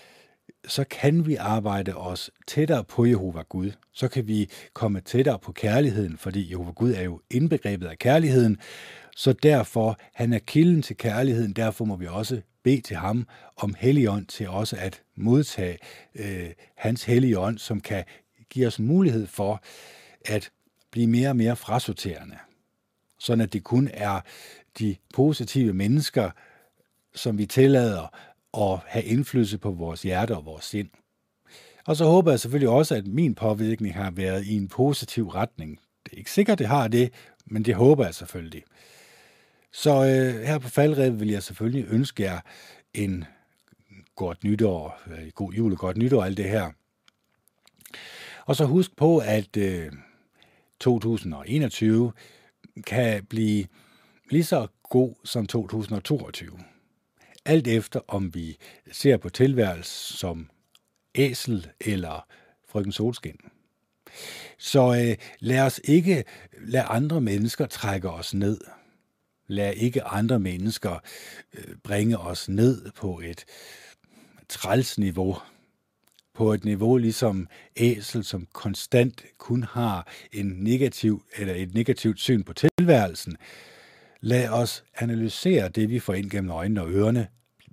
så 0.69 0.85
kan 0.85 1.27
vi 1.27 1.35
arbejde 1.35 1.95
os 1.95 2.31
tættere 2.47 2.85
på 2.85 3.07
Jehova 3.07 3.43
Gud. 3.43 3.71
Så 3.93 4.09
kan 4.09 4.27
vi 4.27 4.51
komme 4.73 5.01
tættere 5.01 5.39
på 5.39 5.53
kærligheden, 5.53 6.19
fordi 6.19 6.51
Jehova 6.51 6.71
Gud 6.71 6.93
er 6.93 7.03
jo 7.03 7.21
indbegrebet 7.31 7.87
af 7.87 7.99
kærligheden. 7.99 8.59
Så 9.17 9.33
derfor, 9.33 9.99
han 10.15 10.33
er 10.33 10.39
kilden 10.39 10.83
til 10.83 10.97
kærligheden, 10.97 11.53
derfor 11.53 11.85
må 11.85 11.97
vi 11.97 12.07
også 12.07 12.41
bede 12.63 12.81
til 12.81 12.97
ham 12.97 13.27
om 13.57 13.75
Helligånd 13.79 14.27
til 14.27 14.49
også 14.49 14.77
at 14.81 15.03
modtage 15.17 15.79
øh, 16.15 16.51
hans 16.77 17.05
Helligånd, 17.05 17.59
som 17.59 17.81
kan 17.81 18.05
give 18.51 18.67
os 18.67 18.79
mulighed 18.79 19.27
for 19.27 19.63
at 20.25 20.51
blive 20.91 21.07
mere 21.07 21.29
og 21.29 21.37
mere 21.37 21.57
frasorterende. 21.57 22.37
Sådan 23.19 23.41
at 23.41 23.53
det 23.53 23.65
kun 23.65 23.91
er 23.93 24.21
de 24.79 24.97
positive 25.15 25.73
mennesker, 25.73 26.31
som 27.15 27.39
vi 27.39 27.47
tillader 27.47 28.15
at 28.57 28.79
have 28.87 29.05
indflydelse 29.05 29.59
på 29.59 29.71
vores 29.71 30.03
hjerte 30.03 30.37
og 30.37 30.45
vores 30.45 30.65
sind. 30.65 30.89
Og 31.87 31.97
så 31.97 32.05
håber 32.05 32.33
jeg 32.33 32.41
selvfølgelig 32.41 32.69
også, 32.69 32.95
at 32.95 33.07
min 33.07 33.35
påvirkning 33.35 33.95
har 33.95 34.11
været 34.11 34.47
i 34.47 34.57
en 34.57 34.69
positiv 34.69 35.29
retning. 35.29 35.79
Det 36.05 36.13
er 36.13 36.17
ikke 36.17 36.31
sikkert, 36.31 36.59
det 36.59 36.67
har 36.67 36.89
det, 36.89 37.13
men 37.47 37.65
det 37.65 37.75
håber 37.75 38.05
jeg 38.05 38.15
selvfølgelig. 38.15 38.63
Så 39.73 39.91
øh, 39.91 40.47
her 40.47 40.59
på 40.59 40.69
faldrevet 40.69 41.21
vil 41.21 41.29
jeg 41.29 41.43
selvfølgelig 41.43 41.87
ønske 41.89 42.23
jer 42.23 42.41
en 42.95 43.25
godt 44.17 44.45
nytår, 44.45 45.01
øh, 45.07 45.31
god 45.35 45.53
jul 45.53 45.73
og 45.73 45.79
godt 45.79 45.97
nytår, 45.97 46.25
alt 46.25 46.37
det 46.37 46.49
her. 46.49 46.71
Og 48.47 48.57
så 48.57 48.65
husk 48.65 48.97
på, 48.97 49.19
at 49.19 49.57
øh, 49.57 49.93
2021 50.81 52.13
kan 52.87 53.25
blive 53.25 53.67
lige 54.31 54.45
så 54.45 54.67
god 54.83 55.15
som 55.25 55.47
2022. 55.47 56.59
Alt 57.49 57.69
efter 57.69 58.01
om 58.09 58.35
vi 58.35 58.57
ser 58.93 59.17
på 59.17 59.29
tilværelsen 59.29 60.17
som 60.17 60.51
æsel 61.15 61.67
eller 61.81 62.27
frøken 62.69 62.93
solskin. 62.93 63.37
Så 64.59 64.95
øh, 64.95 65.17
lad 65.41 65.61
os 65.61 65.81
ikke 65.85 66.25
lade 66.61 66.85
andre 66.85 67.21
mennesker 67.21 67.67
trække 67.67 68.11
os 68.11 68.35
ned. 68.35 68.61
Lad 69.47 69.75
ikke 69.75 70.05
andre 70.05 70.39
mennesker 70.39 70.99
øh, 71.55 71.77
bringe 71.85 72.19
os 72.19 72.49
ned 72.49 72.91
på 72.91 73.21
et 73.25 73.45
trælsniveau, 74.49 75.37
på 76.35 76.53
et 76.53 76.65
niveau 76.65 76.97
ligesom 76.97 77.49
æsel, 77.77 78.25
som 78.25 78.47
konstant 78.53 79.25
kun 79.39 79.63
har 79.63 80.09
en 80.33 80.47
negativ 80.47 81.23
eller 81.37 81.55
et 81.55 81.75
negativt 81.75 82.21
syn 82.21 82.43
på 82.43 82.53
tilværelsen. 82.53 83.37
Lad 84.21 84.49
os 84.49 84.85
analysere 84.95 85.69
det, 85.69 85.91
vi 85.91 85.99
får 85.99 86.15
ind 86.15 86.31
gennem 86.31 86.51
øjnene 86.51 86.83
og 86.83 86.91
ørerne, 86.91 87.29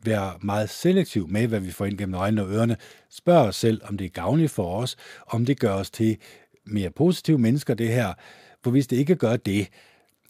være 0.06 0.34
meget 0.42 0.70
selektiv 0.70 1.28
med, 1.28 1.48
hvad 1.48 1.60
vi 1.60 1.72
får 1.72 1.86
ind 1.86 1.98
gennem 1.98 2.16
øjnene 2.16 2.42
og 2.44 2.52
ørerne. 2.52 2.78
Spørg 3.10 3.48
os 3.48 3.56
selv, 3.56 3.82
om 3.84 3.98
det 3.98 4.06
er 4.06 4.10
gavnligt 4.10 4.52
for 4.52 4.78
os, 4.78 4.96
om 5.28 5.46
det 5.46 5.60
gør 5.60 5.74
os 5.74 5.90
til 5.90 6.18
mere 6.66 6.90
positive 6.90 7.38
mennesker, 7.38 7.74
det 7.74 7.88
her. 7.88 8.14
For 8.64 8.72
hvis 8.72 8.88
det 8.88 8.98
ikke 8.98 9.16
gør 9.16 9.36
det, 9.36 9.68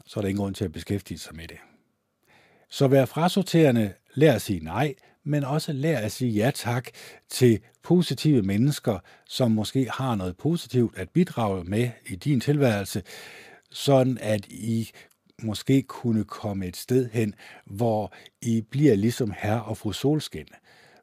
så 0.06 0.20
er 0.20 0.22
der 0.22 0.28
ingen 0.28 0.42
grund 0.42 0.56
til 0.56 0.66
at 0.66 0.72
beskæftige 0.72 1.18
sig 1.18 1.36
med 1.36 1.48
det. 1.48 1.58
Så 2.70 2.88
vær 2.88 3.06
frasorterende, 3.06 3.94
lær 4.14 4.34
at 4.34 4.42
sige 4.42 4.60
nej, 4.60 4.96
men 5.24 5.44
også 5.44 5.74
lær 5.74 6.00
at 6.00 6.12
sige 6.12 6.32
ja 6.32 6.52
tak 6.56 6.88
til 7.30 7.60
positive 7.84 8.42
mennesker, 8.42 9.00
som 9.26 9.52
måske 9.52 9.88
har 9.94 10.16
noget 10.16 10.38
positivt 10.38 10.98
at 10.98 11.10
bidrage 11.10 11.64
med 11.64 11.90
i 12.08 12.16
din 12.16 12.40
tilværelse, 12.40 13.04
sådan 13.72 14.18
at 14.22 14.46
I 14.46 14.92
måske 15.44 15.82
kunne 15.82 16.24
komme 16.24 16.68
et 16.68 16.78
sted 16.78 17.10
hen, 17.10 17.36
hvor 17.66 18.14
I 18.42 18.62
bliver 18.62 18.96
ligesom 18.96 19.34
herre 19.38 19.64
og 19.64 19.78
fru 19.78 19.92
solskin, 19.92 20.48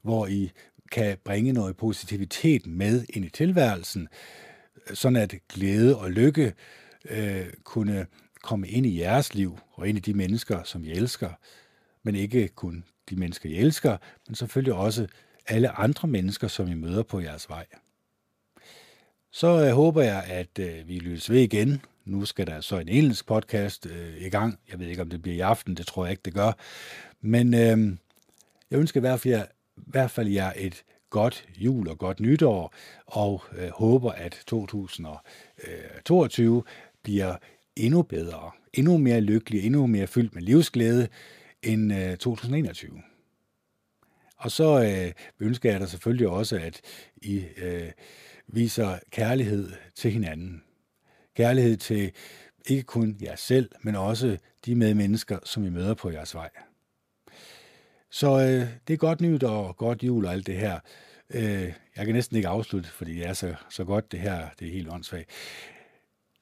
hvor 0.02 0.26
I 0.26 0.50
kan 0.92 1.18
bringe 1.24 1.52
noget 1.52 1.76
positivitet 1.76 2.66
med 2.66 3.04
ind 3.08 3.24
i 3.24 3.28
tilværelsen, 3.28 4.08
sådan 4.94 5.16
at 5.16 5.34
glæde 5.48 5.98
og 5.98 6.10
lykke 6.10 6.54
øh, 7.10 7.46
kunne 7.64 8.06
komme 8.42 8.68
ind 8.68 8.86
i 8.86 9.00
jeres 9.00 9.34
liv 9.34 9.58
og 9.72 9.88
ind 9.88 9.98
i 9.98 10.00
de 10.00 10.14
mennesker, 10.14 10.62
som 10.62 10.84
I 10.84 10.90
elsker, 10.90 11.30
men 12.02 12.14
ikke 12.14 12.48
kun 12.48 12.84
de 13.10 13.16
mennesker, 13.16 13.48
I 13.48 13.54
elsker, 13.54 13.96
men 14.28 14.34
selvfølgelig 14.34 14.74
også 14.74 15.06
alle 15.46 15.70
andre 15.70 16.08
mennesker, 16.08 16.48
som 16.48 16.68
I 16.68 16.74
møder 16.74 17.02
på 17.02 17.20
jeres 17.20 17.48
vej. 17.48 17.66
Så 19.30 19.66
øh, 19.66 19.72
håber 19.72 20.02
jeg, 20.02 20.24
at 20.24 20.58
øh, 20.58 20.88
vi 20.88 20.98
lyttes 20.98 21.30
ved 21.30 21.40
igen. 21.40 21.82
Nu 22.04 22.24
skal 22.24 22.46
der 22.46 22.60
så 22.60 22.78
en 22.78 22.88
engelsk 22.88 23.26
podcast 23.26 23.86
øh, 23.86 24.14
i 24.18 24.28
gang. 24.28 24.58
Jeg 24.70 24.80
ved 24.80 24.86
ikke, 24.86 25.02
om 25.02 25.10
det 25.10 25.22
bliver 25.22 25.36
i 25.36 25.40
aften. 25.40 25.74
Det 25.74 25.86
tror 25.86 26.04
jeg 26.04 26.10
ikke, 26.10 26.22
det 26.24 26.34
gør. 26.34 26.52
Men 27.20 27.54
øh, 27.54 27.96
jeg 28.70 28.78
ønsker 28.78 29.00
i 29.00 29.00
hvert 29.00 29.20
fald, 29.20 29.34
jer, 29.34 29.44
i 29.76 29.82
hvert 29.86 30.10
fald 30.10 30.28
jer 30.28 30.52
et 30.56 30.84
godt 31.10 31.48
jul 31.56 31.88
og 31.88 31.98
godt 31.98 32.20
nytår, 32.20 32.74
og 33.06 33.42
øh, 33.58 33.70
håber, 33.70 34.12
at 34.12 34.42
2022 34.46 36.56
øh, 36.56 36.62
bliver 37.02 37.36
endnu 37.76 38.02
bedre, 38.02 38.50
endnu 38.72 38.96
mere 38.96 39.20
lykkelig, 39.20 39.66
endnu 39.66 39.86
mere 39.86 40.06
fyldt 40.06 40.34
med 40.34 40.42
livsglæde 40.42 41.08
end 41.62 41.94
øh, 41.94 42.16
2021. 42.16 43.02
Og 44.36 44.50
så 44.50 44.82
øh, 44.82 45.12
ønsker 45.40 45.70
jeg 45.70 45.80
dig 45.80 45.88
selvfølgelig 45.88 46.28
også, 46.28 46.56
at 46.56 46.80
I 47.16 47.44
øh, 47.56 47.90
viser 48.48 48.98
kærlighed 49.10 49.72
til 49.94 50.10
hinanden. 50.10 50.62
Kærlighed 51.36 51.76
til 51.76 52.12
ikke 52.66 52.82
kun 52.82 53.16
jer 53.22 53.36
selv, 53.36 53.70
men 53.80 53.96
også 53.96 54.38
de 54.64 54.74
medmennesker, 54.74 55.38
som 55.44 55.64
I 55.64 55.68
møder 55.68 55.94
på 55.94 56.10
jeres 56.10 56.34
vej. 56.34 56.50
Så 58.10 58.40
øh, 58.40 58.68
det 58.88 58.94
er 58.94 58.98
godt 58.98 59.20
nyt 59.20 59.42
og 59.42 59.76
godt 59.76 60.02
jul 60.02 60.24
og 60.24 60.32
alt 60.32 60.46
det 60.46 60.56
her. 60.56 60.80
Øh, 61.30 61.72
jeg 61.96 62.06
kan 62.06 62.14
næsten 62.14 62.36
ikke 62.36 62.48
afslutte, 62.48 62.88
fordi 62.88 63.14
det 63.14 63.26
er 63.26 63.32
så, 63.32 63.54
så 63.70 63.84
godt 63.84 64.12
det 64.12 64.20
her. 64.20 64.48
Det 64.58 64.68
er 64.68 64.72
helt 64.72 64.88
åndssvagt. 64.92 65.30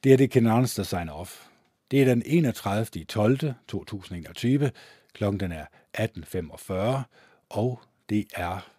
Det 0.04 0.12
er 0.12 0.16
det 0.16 0.30
Ken 0.30 0.46
Arnes, 0.46 0.74
der 0.74 0.82
signer 0.82 1.12
off. 1.12 1.46
Det 1.90 2.00
er 2.00 2.04
den 2.04 2.22
31. 2.26 3.04
12. 3.04 3.54
2021. 3.68 4.70
Klokken 5.12 5.40
den 5.40 5.52
er 5.52 5.66
18.45, 5.98 6.72
og 7.48 7.80
det 8.08 8.26
er, 8.34 8.70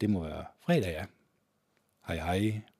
det 0.00 0.10
må 0.10 0.24
være 0.24 0.44
fredag, 0.60 0.92
ja. 0.92 1.04
Hej 2.06 2.16
hej. 2.16 2.71